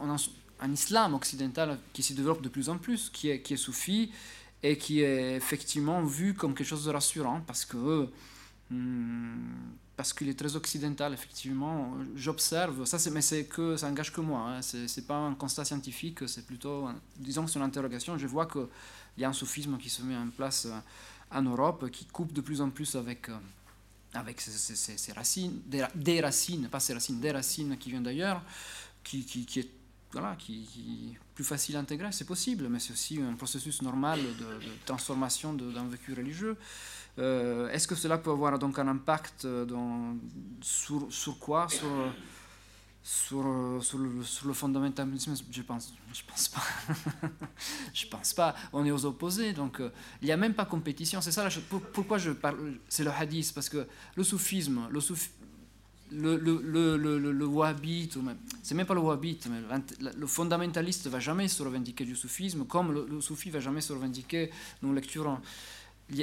on 0.01 0.09
a 0.09 0.17
un, 0.61 0.71
islam 0.71 1.13
occidental 1.13 1.79
qui 1.93 2.03
se 2.03 2.13
développe 2.13 2.41
de 2.41 2.49
plus 2.49 2.69
en 2.69 2.77
plus, 2.77 3.09
qui 3.09 3.29
est, 3.29 3.41
qui 3.41 3.53
est 3.53 3.57
soufi 3.57 4.11
et 4.63 4.77
qui 4.77 5.01
est 5.01 5.35
effectivement 5.35 6.03
vu 6.03 6.33
comme 6.33 6.53
quelque 6.53 6.67
chose 6.67 6.85
de 6.85 6.91
rassurant 6.91 7.41
parce 7.45 7.65
que. 7.65 8.09
Hmm, 8.71 9.73
parce 9.97 10.13
qu'il 10.13 10.29
est 10.29 10.39
très 10.39 10.55
occidental, 10.55 11.13
effectivement. 11.13 11.93
J'observe, 12.15 12.85
ça, 12.85 12.97
mais 13.11 13.21
c'est 13.21 13.43
que 13.45 13.75
ça 13.75 13.87
engage 13.89 14.13
que 14.13 14.21
moi. 14.21 14.39
Hein. 14.47 14.61
Ce 14.61 14.77
n'est 14.77 15.05
pas 15.05 15.17
un 15.17 15.35
constat 15.35 15.65
scientifique, 15.65 16.27
c'est 16.27 16.45
plutôt, 16.45 16.87
disons 17.17 17.43
que 17.45 17.51
c'est 17.51 17.59
interrogation. 17.59 18.17
Je 18.17 18.27
vois 18.27 18.45
qu'il 18.45 18.67
y 19.17 19.25
a 19.25 19.29
un 19.29 19.33
soufisme 19.33 19.77
qui 19.77 19.89
se 19.89 20.01
met 20.03 20.15
en 20.15 20.29
place 20.29 20.67
euh, 20.67 21.37
en 21.37 21.41
Europe, 21.41 21.89
qui 21.91 22.05
coupe 22.05 22.31
de 22.31 22.39
plus 22.39 22.61
en 22.61 22.69
plus 22.69 22.95
avec, 22.95 23.27
euh, 23.27 23.37
avec 24.13 24.39
ses, 24.39 25.11
racines, 25.11 25.59
des, 25.65 26.21
racines, 26.21 26.69
pas 26.69 26.79
ses 26.79 26.93
racines, 26.93 27.19
des 27.19 27.31
racines 27.31 27.77
qui 27.77 27.89
viennent 27.89 28.03
d'ailleurs, 28.03 28.41
qui, 29.03 29.19
est 29.57 29.69
voilà, 30.13 30.35
qui, 30.37 31.17
plus 31.35 31.43
facile 31.43 31.75
à 31.75 31.79
intégrer, 31.79 32.11
c'est 32.13 32.25
possible, 32.25 32.69
mais 32.69 32.79
c'est 32.79 32.93
aussi 32.93 33.21
un 33.21 33.33
processus 33.33 33.81
normal 33.81 34.19
de 34.19 34.85
transformation 34.85 35.53
d'un 35.53 35.87
vécu 35.87 36.13
religieux. 36.13 36.57
Euh, 37.19 37.69
est-ce 37.69 37.87
que 37.87 37.95
cela 37.95 38.17
peut 38.17 38.31
avoir 38.31 38.57
donc 38.57 38.79
un 38.79 38.87
impact 38.87 39.45
euh, 39.45 39.65
sur, 40.61 41.09
quoi 41.39 41.67
sur, 41.69 41.87
sur, 43.03 43.97
le, 43.97 44.53
fondamentalisme? 44.53 45.33
Je 45.51 45.61
pense, 45.61 45.93
je 46.13 46.21
pense 46.25 46.47
pas. 46.47 46.63
je 47.93 48.07
pense 48.07 48.33
pas. 48.33 48.55
On 48.71 48.85
est 48.85 48.91
aux 48.91 49.05
opposés, 49.05 49.53
donc 49.53 49.81
euh, 49.81 49.89
il 50.21 50.25
n'y 50.25 50.31
a 50.31 50.37
même 50.37 50.53
pas 50.53 50.65
compétition. 50.65 51.19
C'est 51.21 51.31
ça. 51.31 51.47
pourquoi 51.93 52.17
je 52.17 52.31
parle 52.31 52.77
C'est 52.87 53.03
le 53.03 53.11
hadith 53.11 53.53
parce 53.53 53.69
que 53.69 53.87
le 54.15 54.23
soufisme, 54.23 54.87
le 54.89 54.99
le, 56.11 56.37
le, 56.37 57.31
le, 57.31 57.45
wahhabite, 57.45 58.17
c'est 58.61 58.75
même 58.75 58.85
pas 58.85 58.93
le 58.93 58.99
wahhabite, 58.99 59.47
le 60.17 60.27
fondamentaliste 60.27 61.07
va 61.07 61.19
jamais 61.19 61.47
se 61.47 61.63
revendiquer 61.63 62.03
du 62.03 62.15
soufisme, 62.15 62.65
comme 62.65 62.91
le, 62.91 63.21
soufi 63.21 63.49
va 63.49 63.59
jamais 63.59 63.81
se 63.81 63.93
revendiquer 63.93 64.51
d'une 64.81 64.93
lecture 64.93 65.39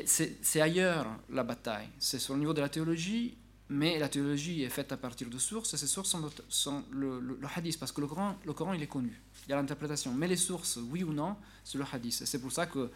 c'est 0.06 0.60
ailleurs 0.60 1.06
la 1.30 1.44
bataille. 1.44 1.88
C'est 1.98 2.18
sur 2.18 2.34
le 2.34 2.40
niveau 2.40 2.52
de 2.52 2.60
la 2.60 2.68
théologie, 2.68 3.36
mais 3.70 3.98
la 3.98 4.08
théologie 4.08 4.62
est 4.62 4.70
faite 4.70 4.92
à 4.92 4.96
partir 4.96 5.28
de 5.28 5.38
sources, 5.38 5.74
et 5.74 5.76
ces 5.76 5.86
sources 5.86 6.16
sont, 6.48 6.84
le, 6.90 7.38
hadith, 7.54 7.78
parce 7.78 7.92
que 7.92 8.00
le 8.00 8.06
Coran, 8.06 8.36
le 8.44 8.52
Coran, 8.52 8.72
il 8.72 8.82
est 8.82 8.86
connu. 8.86 9.20
Il 9.46 9.50
y 9.50 9.52
a 9.52 9.56
l'interprétation. 9.56 10.12
Mais 10.14 10.26
les 10.26 10.36
sources, 10.36 10.78
oui 10.90 11.04
ou 11.04 11.12
non, 11.12 11.36
c'est 11.64 11.78
le 11.78 11.84
hadith. 11.90 12.22
C'est 12.24 12.40
pour 12.40 12.52
ça 12.52 12.66
que 12.66 12.90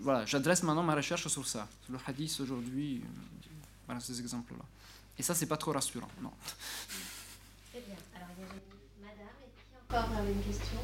voilà, 0.00 0.24
j'adresse 0.24 0.62
maintenant 0.62 0.82
ma 0.82 0.94
recherche 0.94 1.26
sur 1.28 1.46
ça, 1.46 1.68
sur 1.84 1.92
le 1.92 1.98
hadith 2.06 2.40
aujourd'hui, 2.40 3.02
voilà 3.86 4.00
ces 4.00 4.18
exemples-là. 4.20 4.64
Et 5.18 5.22
ça, 5.22 5.34
c'est 5.34 5.46
pas 5.46 5.56
trop 5.56 5.72
rassurant, 5.72 6.08
non. 6.22 6.32
Très 7.70 7.80
bien. 7.80 7.96
Alors, 8.14 8.28
il 8.36 8.42
y 8.42 8.44
avait 8.44 8.62
madame, 9.00 9.26
et 9.42 9.50
qui 9.54 9.94
encore 9.94 10.16
avait 10.16 10.32
une 10.32 10.42
question 10.42 10.78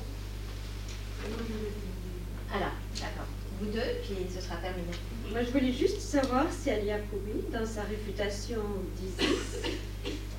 Alors, 2.52 2.72
d'accord. 2.94 3.41
Vous 3.62 3.70
deux, 3.70 3.94
puis 4.02 4.16
ce 4.34 4.41
sera 4.41 4.57
terminé. 4.57 4.91
Moi, 5.31 5.42
je 5.44 5.50
voulais 5.52 5.73
juste 5.73 6.00
savoir 6.00 6.47
si 6.50 6.68
Al-Yacoubi, 6.68 7.47
dans 7.52 7.65
sa 7.65 7.82
réfutation 7.82 8.60
d'Isis, 8.97 9.62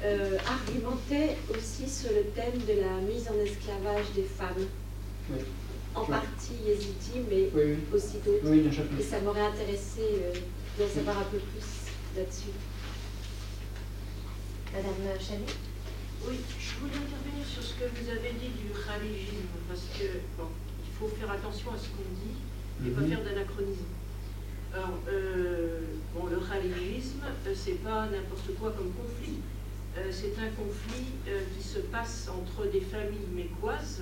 euh, 0.03 0.37
argumentait 0.45 1.37
aussi 1.49 1.89
sur 1.89 2.09
le 2.09 2.23
thème 2.35 2.59
de 2.67 2.81
la 2.81 2.99
mise 2.99 3.29
en 3.29 3.39
esclavage 3.39 4.11
des 4.13 4.23
femmes. 4.23 4.67
En 5.95 6.03
partie 6.03 6.55
yézidi, 6.67 7.23
mais 7.29 7.49
aussi 7.93 8.17
d'autres. 8.25 8.51
Et 8.99 9.03
ça 9.03 9.21
m'aurait 9.21 9.47
intéressé 9.47 10.01
euh, 10.01 10.33
d'en 10.77 10.89
savoir 10.93 11.19
un 11.19 11.29
peu 11.31 11.37
plus 11.37 12.17
là-dessus. 12.17 12.51
Madame 14.73 15.19
Chalet 15.21 15.55
Oui, 16.27 16.35
je 16.59 16.79
voulais 16.81 16.97
intervenir 16.97 17.47
sur 17.47 17.63
ce 17.63 17.73
que 17.75 17.85
vous 17.85 18.09
avez 18.09 18.33
dit 18.33 18.51
du 18.51 18.67
khaligisme, 18.73 19.55
parce 19.69 19.85
que, 19.97 20.19
bon, 20.37 20.49
il 20.83 20.91
faut 20.99 21.07
faire 21.15 21.31
attention 21.31 21.71
à 21.71 21.77
ce 21.77 21.87
qu'on 21.87 22.09
dit 22.19 22.35
et 22.85 22.89
pas 22.89 23.01
faire 23.01 23.23
d'anachronisme. 23.23 23.85
Alors, 24.73 24.99
euh, 25.07 25.79
bon, 26.15 26.27
le 26.27 26.37
euh, 26.37 27.53
c'est 27.55 27.83
pas 27.83 28.07
n'importe 28.07 28.55
quoi 28.59 28.71
comme 28.71 28.91
conflit. 28.91 29.37
Euh, 29.97 30.09
c'est 30.11 30.33
un 30.39 30.49
conflit 30.57 31.05
qui 31.55 31.63
se 31.63 31.79
passe 31.79 32.27
entre 32.27 32.65
des 32.71 32.81
familles 32.81 33.27
mécoises 33.31 34.01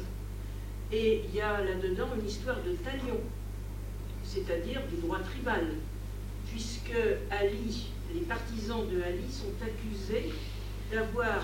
et 0.91 1.23
il 1.27 1.35
y 1.35 1.41
a 1.41 1.61
là-dedans 1.61 2.07
une 2.19 2.25
histoire 2.25 2.57
de 2.63 2.71
talion, 2.71 3.19
c'est-à-dire 4.23 4.81
du 4.87 5.01
droit 5.01 5.19
tribal, 5.19 5.67
puisque 6.47 6.95
Ali, 7.29 7.89
les 8.13 8.21
partisans 8.21 8.87
de 8.89 9.01
Ali 9.01 9.29
sont 9.29 9.53
accusés 9.61 10.33
d'avoir 10.91 11.43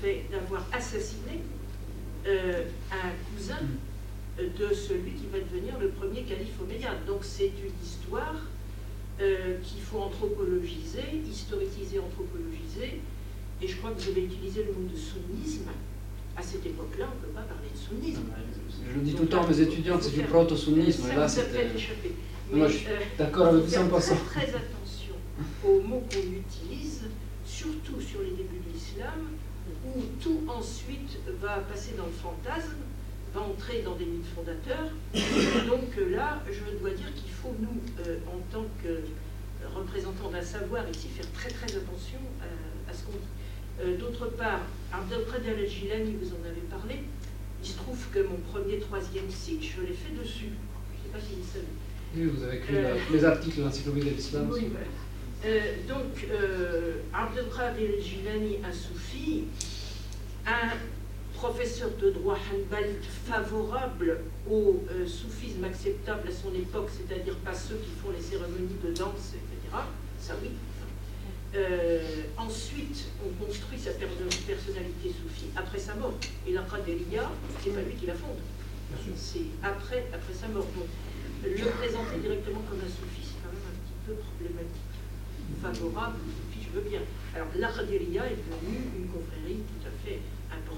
fait, 0.00 0.24
d'avoir 0.30 0.66
assassiné 0.72 1.40
un 2.26 3.34
cousin 3.34 3.60
de 4.46 4.74
celui 4.74 5.12
qui 5.12 5.26
va 5.32 5.38
devenir 5.38 5.78
le 5.78 5.88
premier 5.88 6.22
calife 6.22 6.60
omeyyade. 6.60 7.04
Donc 7.06 7.18
c'est 7.22 7.46
une 7.48 7.76
histoire 7.82 8.36
euh, 9.20 9.58
qu'il 9.62 9.82
faut 9.82 9.98
anthropologiser, 9.98 11.20
historiciser, 11.28 11.98
anthropologiser. 11.98 13.00
Et 13.62 13.68
je 13.68 13.76
crois 13.76 13.90
que 13.90 14.00
vous 14.00 14.08
avez 14.10 14.24
utilisé 14.24 14.64
le 14.64 14.72
mot 14.72 14.88
de 14.88 14.96
sunnisme. 14.96 15.68
À 16.36 16.42
cette 16.42 16.64
époque-là, 16.64 17.06
on 17.12 17.16
ne 17.16 17.26
peut 17.26 17.34
pas 17.34 17.42
parler 17.42 17.68
de 17.72 17.78
sunnisme. 17.78 18.22
Je 18.88 18.94
le 18.94 19.00
dis 19.02 19.14
tout 19.14 19.22
le 19.22 19.28
temps 19.28 19.44
à 19.44 19.48
mes 19.48 19.60
étudiants, 19.60 19.98
c'est 20.00 20.14
du 20.14 20.22
proto-sunnisme. 20.22 21.02
Ça 21.02 21.16
là, 21.16 21.26
vous 21.26 21.38
a 21.38 21.42
fait 21.42 21.76
échapper. 21.76 22.12
Moi, 22.50 22.68
je 22.68 22.76
suis 22.78 22.86
d'accord 23.18 23.48
avec 23.48 23.64
100%. 23.66 24.00
Faire 24.00 24.24
très 24.24 24.48
attention 24.48 25.14
aux 25.64 25.80
mots 25.80 26.02
qu'on 26.10 26.18
utilise, 26.18 27.02
surtout 27.44 28.00
sur 28.00 28.20
les 28.20 28.30
débuts 28.30 28.62
de 28.66 28.72
l'islam, 28.72 29.20
où 29.86 30.00
tout 30.22 30.40
ensuite 30.48 31.18
va 31.40 31.58
passer 31.58 31.92
dans 31.98 32.06
le 32.06 32.12
fantasme 32.12 32.78
va 33.34 33.40
entrer 33.40 33.82
dans 33.82 33.94
des 33.94 34.04
mythes 34.04 34.26
fondateurs. 34.34 34.90
Donc 35.66 35.96
euh, 35.98 36.10
là, 36.10 36.42
je 36.50 36.78
dois 36.78 36.90
dire 36.90 37.12
qu'il 37.14 37.30
faut, 37.30 37.54
nous, 37.60 37.80
euh, 38.06 38.18
en 38.26 38.40
tant 38.52 38.66
que 38.82 39.00
représentants 39.74 40.30
d'un 40.30 40.42
savoir 40.42 40.88
ici, 40.88 41.08
faire 41.08 41.30
très 41.32 41.50
très 41.50 41.76
attention 41.76 42.18
à, 42.88 42.92
ce 42.92 43.04
qu'on 43.04 43.12
dit. 43.12 43.82
Euh, 43.82 43.96
d'autre 43.98 44.26
part, 44.36 44.60
Abdelkader 44.92 45.62
al-Jilani, 45.62 46.16
vous 46.20 46.30
en 46.30 46.48
avez 46.48 46.62
parlé, 46.68 47.04
il 47.62 47.68
se 47.68 47.76
trouve 47.76 47.98
que 48.12 48.20
mon 48.20 48.36
premier 48.52 48.78
troisième 48.78 49.30
site, 49.30 49.62
je 49.62 49.82
l'ai 49.82 49.94
fait 49.94 50.14
dessus. 50.18 50.50
Je 50.92 50.98
ne 50.98 51.04
sais 51.04 51.12
pas 51.12 51.20
si 51.20 51.34
vous 51.36 51.46
savez. 51.46 51.66
Oui, 52.16 52.24
vous 52.34 52.42
avez 52.42 52.56
écrit 52.56 52.74
les 53.12 53.24
articles 53.24 53.58
de 53.58 53.64
l'encyclopédie 53.64 54.10
de 54.10 54.14
l'islam. 54.16 54.50
Oui, 54.50 54.72
donc, 55.88 56.26
Abdelkader 57.14 57.94
al-Jilani, 57.96 58.58
un 58.64 58.72
soufi, 58.72 59.44
un 60.46 60.76
professeur 61.40 61.88
de 61.96 62.10
droit 62.10 62.36
hanbali 62.52 62.96
favorable 63.24 64.20
au 64.46 64.84
euh, 64.90 65.06
soufisme 65.06 65.64
acceptable 65.64 66.28
à 66.28 66.32
son 66.32 66.52
époque, 66.54 66.90
c'est-à-dire 66.92 67.34
pas 67.36 67.54
ceux 67.54 67.76
qui 67.76 67.92
font 67.96 68.10
les 68.10 68.20
cérémonies 68.20 68.76
de 68.84 68.92
danse, 68.92 69.32
etc. 69.32 69.72
Ça 70.20 70.34
oui. 70.42 70.50
Euh, 71.54 72.28
ensuite, 72.36 73.08
on 73.24 73.32
construit 73.42 73.78
sa 73.78 73.92
personnalité 73.92 75.08
soufie 75.08 75.48
après 75.56 75.78
sa 75.78 75.94
mort. 75.94 76.12
Et 76.46 76.52
la 76.52 76.60
Qadiriya, 76.60 77.30
c'est 77.64 77.70
pas 77.70 77.80
lui 77.80 77.94
qui 77.94 78.04
la 78.04 78.14
fonde. 78.14 78.36
C'est 79.16 79.48
après, 79.62 80.08
après 80.12 80.34
sa 80.34 80.48
mort. 80.48 80.68
Donc, 80.76 80.92
le 81.42 81.56
présenter 81.56 82.20
directement 82.20 82.60
comme 82.68 82.84
un 82.84 82.92
soufi, 82.92 83.24
c'est 83.24 83.40
quand 83.40 83.48
même 83.48 83.64
un 83.64 83.76
petit 83.80 83.96
peu 84.04 84.12
problématique. 84.12 84.92
Favorable, 85.62 86.18
soufi, 86.36 86.68
je 86.68 86.78
veux 86.78 86.86
bien. 86.86 87.00
Alors, 87.34 87.48
la 87.56 87.68
est 87.68 88.36
devenue 88.44 88.92
une 88.94 89.08
confrérie 89.08 89.64
tout 89.64 89.88
à 89.88 89.92
fait 90.04 90.20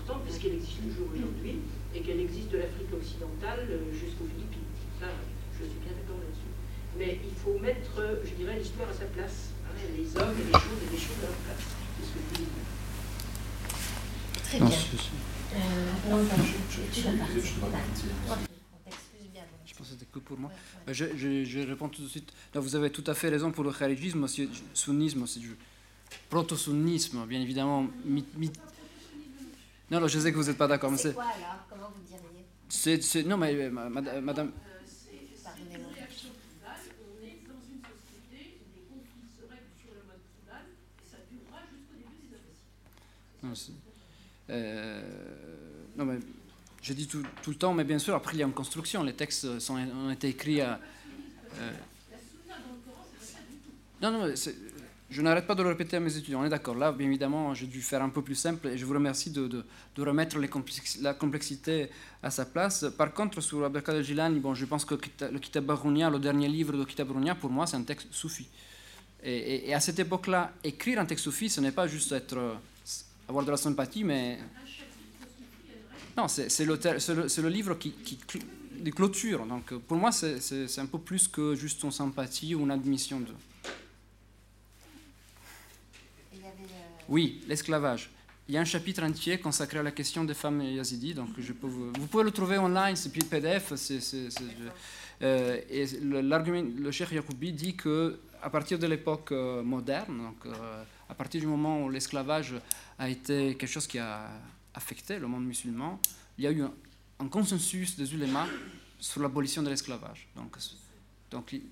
importante 0.03 0.25
puisqu'elle 0.25 0.55
existe 0.55 0.83
toujours 0.83 1.09
aujourd'hui 1.15 1.59
et 1.95 2.01
qu'elle 2.01 2.21
existe 2.21 2.51
de 2.51 2.59
l'Afrique 2.59 2.93
occidentale 2.93 3.67
euh, 3.71 3.93
jusqu'aux 3.93 4.27
Philippines. 4.27 4.67
Ça, 4.99 5.07
je 5.59 5.65
suis 5.65 5.79
bien 5.81 5.93
d'accord 5.93 6.19
là-dessus. 6.19 6.51
Mais 6.99 7.21
il 7.23 7.35
faut 7.35 7.59
mettre, 7.59 7.99
euh, 7.99 8.17
je 8.25 8.35
dirais, 8.35 8.59
l'histoire 8.59 8.89
à 8.89 8.93
sa 8.93 9.07
place. 9.07 9.51
Hein, 9.65 9.75
les 9.97 10.17
hommes 10.17 10.35
et 10.35 10.45
les 10.45 10.53
choses 10.53 10.83
et 10.87 10.91
les 10.93 10.99
choses 10.99 11.19
à 11.23 11.27
leur 11.27 11.39
place. 11.47 11.65
C'est 11.99 12.07
ce 12.07 12.13
que 12.13 12.19
je 12.31 12.41
dis. 12.41 12.49
Très 14.43 14.59
bien. 14.59 14.69
Euh, 15.55 15.59
je 19.65 19.75
pense 19.75 19.87
que 19.87 19.93
c'était 19.93 20.07
que 20.11 20.19
pour 20.19 20.39
moi. 20.39 20.51
Je, 20.89 21.05
je, 21.17 21.45
je, 21.45 21.61
réponds 21.61 21.89
tout 21.89 22.03
de 22.03 22.09
suite. 22.09 22.33
vous 22.55 22.77
avez 22.77 22.91
tout 22.91 23.05
à 23.07 23.15
fait 23.15 23.29
raison 23.29 23.53
pour 23.53 23.65
le 23.65 23.73
kharijisme, 23.73 24.23
le 24.23 24.49
sunnisme, 24.75 25.27
c'est 25.27 25.41
du 25.41 25.57
proto-sunnisme, 26.29 27.27
bien 27.27 27.41
évidemment, 27.41 27.87
non, 29.93 30.01
non, 30.01 30.09
je 30.09 30.19
sais 30.19 30.33
que 30.33 30.39
vous 30.39 30.45
n'êtes 30.45 30.57
pas 30.57 30.67
d'accord. 30.67 30.91
mais 30.91 30.97
C'est 30.97 31.13
quoi 31.13 31.25
alors? 31.25 31.67
Comment 31.69 31.93
vous 31.95 32.03
diriez? 32.03 33.03
C'est, 33.03 33.27
Non, 33.27 33.37
mais 33.37 33.55
euh, 33.55 33.71
madame. 33.71 34.53
Non, 43.43 43.53
euh, 44.51 45.03
non, 45.97 46.05
mais 46.07 46.19
je 46.81 46.93
dis 46.95 47.07
tout, 47.07 47.23
tout, 47.43 47.51
le 47.51 47.57
temps, 47.57 47.75
mais 47.75 47.85
bien 47.85 47.99
sûr, 47.99 48.15
après 48.15 48.35
il 48.35 48.39
y 48.39 48.43
a 48.43 48.47
une 48.47 48.53
construction. 48.53 49.03
Les 49.03 49.13
textes 49.13 49.59
sont, 49.59 49.75
ont 49.77 50.11
été 50.11 50.29
écrits 50.29 50.63
à. 50.63 50.81
Euh, 51.59 51.73
non, 54.01 54.11
non, 54.11 54.33
c'est, 54.37 54.57
je 55.13 55.21
n'arrête 55.21 55.47
pas 55.47 55.55
de 55.55 55.63
le 55.63 55.69
répéter 55.69 55.99
à 55.99 56.01
mes 56.01 56.17
étudiants. 56.17 56.41
On 56.41 56.45
est 56.45 56.49
d'accord. 56.49 56.75
Là, 56.75 56.91
bien 56.91 57.07
évidemment, 57.07 57.53
j'ai 57.53 57.67
dû 57.67 57.83
faire 57.83 58.03
un 58.03 58.09
peu 58.09 58.23
plus 58.23 58.35
simple 58.35 58.69
et 58.69 58.79
je 58.79 58.87
vous 58.87 58.95
remercie 58.95 59.31
de, 59.31 59.63
remettre 59.99 60.39
la 60.39 61.15
complexité 61.15 61.91
à 62.23 62.31
sa 62.31 62.47
place. 62.47 62.87
Par 62.97 63.13
contre, 63.13 63.43
sur 63.43 63.63
Abdelkader 63.63 64.03
Gilani, 64.03 64.41
bon, 64.41 64.55
je 64.55 64.65
pense 64.65 64.87
que 64.87 64.95
le 64.95 65.39
Kitab 65.39 65.71
le 65.71 66.19
dernier 66.19 66.49
livre 66.49 66.79
de 66.79 66.85
Kitab 66.85 67.09
Barounia, 67.09 67.35
pour 67.35 67.51
moi, 67.51 67.67
c'est 67.67 67.77
un 67.77 67.83
texte 67.83 68.09
soufi. 68.11 68.49
Et, 69.23 69.73
à 69.75 69.81
cette 69.81 69.99
époque-là, 69.99 70.53
écrire 70.65 70.99
un 70.99 71.05
texte 71.05 71.25
soufi, 71.25 71.51
ce 71.51 71.61
n'est 71.61 71.73
pas 71.73 71.87
juste 71.87 72.11
être, 72.13 72.37
euh, 72.37 72.55
avoir 73.29 73.45
de 73.45 73.51
la 73.51 73.59
sympathie, 73.59 74.05
mais. 74.05 74.39
Non, 76.17 76.27
c'est 76.27 76.65
le, 76.65 77.49
livre 77.49 77.75
qui, 77.75 77.93
qui. 77.93 78.19
Donc, 79.47 79.75
pour 79.75 79.97
moi, 79.99 80.11
c'est 80.11 80.79
un 80.79 80.87
peu 80.87 80.99
plus 80.99 81.29
que 81.29 81.55
juste 81.55 81.83
une 81.83 81.93
sympathie 81.93 82.55
ou 82.55 82.63
une 82.63 82.71
admission 82.71 83.21
de. 83.21 83.33
Oui, 87.09 87.43
l'esclavage. 87.49 88.11
Il 88.49 88.55
y 88.55 88.59
a 88.59 88.61
un 88.61 88.65
chapitre 88.65 89.03
entier 89.03 89.39
consacré 89.39 89.79
à 89.79 89.83
la 89.83 89.93
question 89.93 90.25
des 90.25 90.35
femmes 90.35 90.63
yazidis, 90.63 91.15
donc 91.15 91.29
vous, 91.39 92.07
pouvez 92.11 92.25
le 92.25 92.33
trouver 92.33 92.59
online, 92.59 92.97
c'est 92.97 93.11
puis 93.11 93.23
PDF. 93.23 93.73
Euh, 95.23 95.61
et 95.71 95.87
l'argument, 96.23 96.65
le 96.77 96.91
Cheikh 96.91 97.13
Yacoubi 97.13 97.53
dit 97.53 97.77
que 97.77 98.19
à 98.43 98.51
partir 98.51 98.79
de 98.79 98.87
l'époque 98.89 99.31
euh, 99.31 99.63
moderne, 99.63 100.19
donc 100.19 100.47
euh, 100.47 100.83
à 101.09 101.15
partir 101.15 101.41
du 101.41 101.47
moment 101.47 101.85
où 101.85 101.89
l'esclavage 101.89 102.55
a 102.99 103.09
été 103.09 103.55
quelque 103.57 103.71
chose 103.71 103.87
qui 103.87 104.01
a 104.01 104.29
affecté 104.75 105.21
le 105.21 105.29
monde 105.29 105.47
musulman, 105.47 106.01
il 106.39 106.45
y 106.45 106.47
a 106.49 106.51
eu 106.51 106.63
un, 106.63 107.29
consensus 107.29 107.97
des 107.97 108.13
ulémas 108.13 108.49
sur 108.99 109.23
l'abolition 109.23 109.63
de 109.63 109.71
l'esclavage. 109.71 110.27
Donc, 110.35 110.57
donc 111.31 111.53
il, 111.53 111.63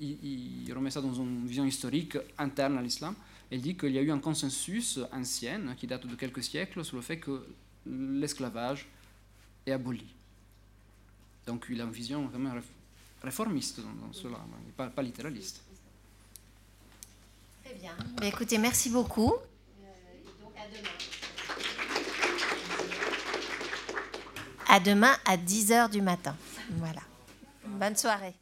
il, 0.00 0.72
remet 0.72 0.90
ça 0.90 1.00
dans 1.00 1.14
une 1.14 1.44
vision 1.44 1.64
historique 1.64 2.16
interne 2.38 2.78
à 2.78 2.82
l'islam. 2.82 3.16
Elle 3.52 3.60
dit 3.60 3.76
qu'il 3.76 3.90
y 3.90 3.98
a 3.98 4.00
eu 4.00 4.10
un 4.10 4.18
consensus 4.18 4.98
ancien, 5.12 5.74
qui 5.76 5.86
date 5.86 6.06
de 6.06 6.14
quelques 6.14 6.42
siècles, 6.42 6.82
sur 6.86 6.96
le 6.96 7.02
fait 7.02 7.18
que 7.18 7.46
l'esclavage 7.84 8.88
est 9.66 9.72
aboli. 9.72 10.06
Donc 11.46 11.66
il 11.68 11.78
a 11.82 11.84
une 11.84 11.92
vision 11.92 12.26
vraiment 12.28 12.54
réformiste 13.22 13.80
dans, 13.80 14.10
cela, 14.14 14.38
pas, 14.74 14.86
pas, 14.86 15.02
littéraliste. 15.02 15.60
Très 17.62 17.74
bien. 17.74 17.94
Écoutez, 18.22 18.56
merci 18.56 18.88
beaucoup. 18.88 19.34
à 24.66 24.80
demain 24.80 25.14
à 25.26 25.36
10h 25.36 25.90
du 25.90 26.00
matin. 26.00 26.34
Voilà. 26.78 27.02
Bonne 27.66 27.94
soirée. 27.94 28.32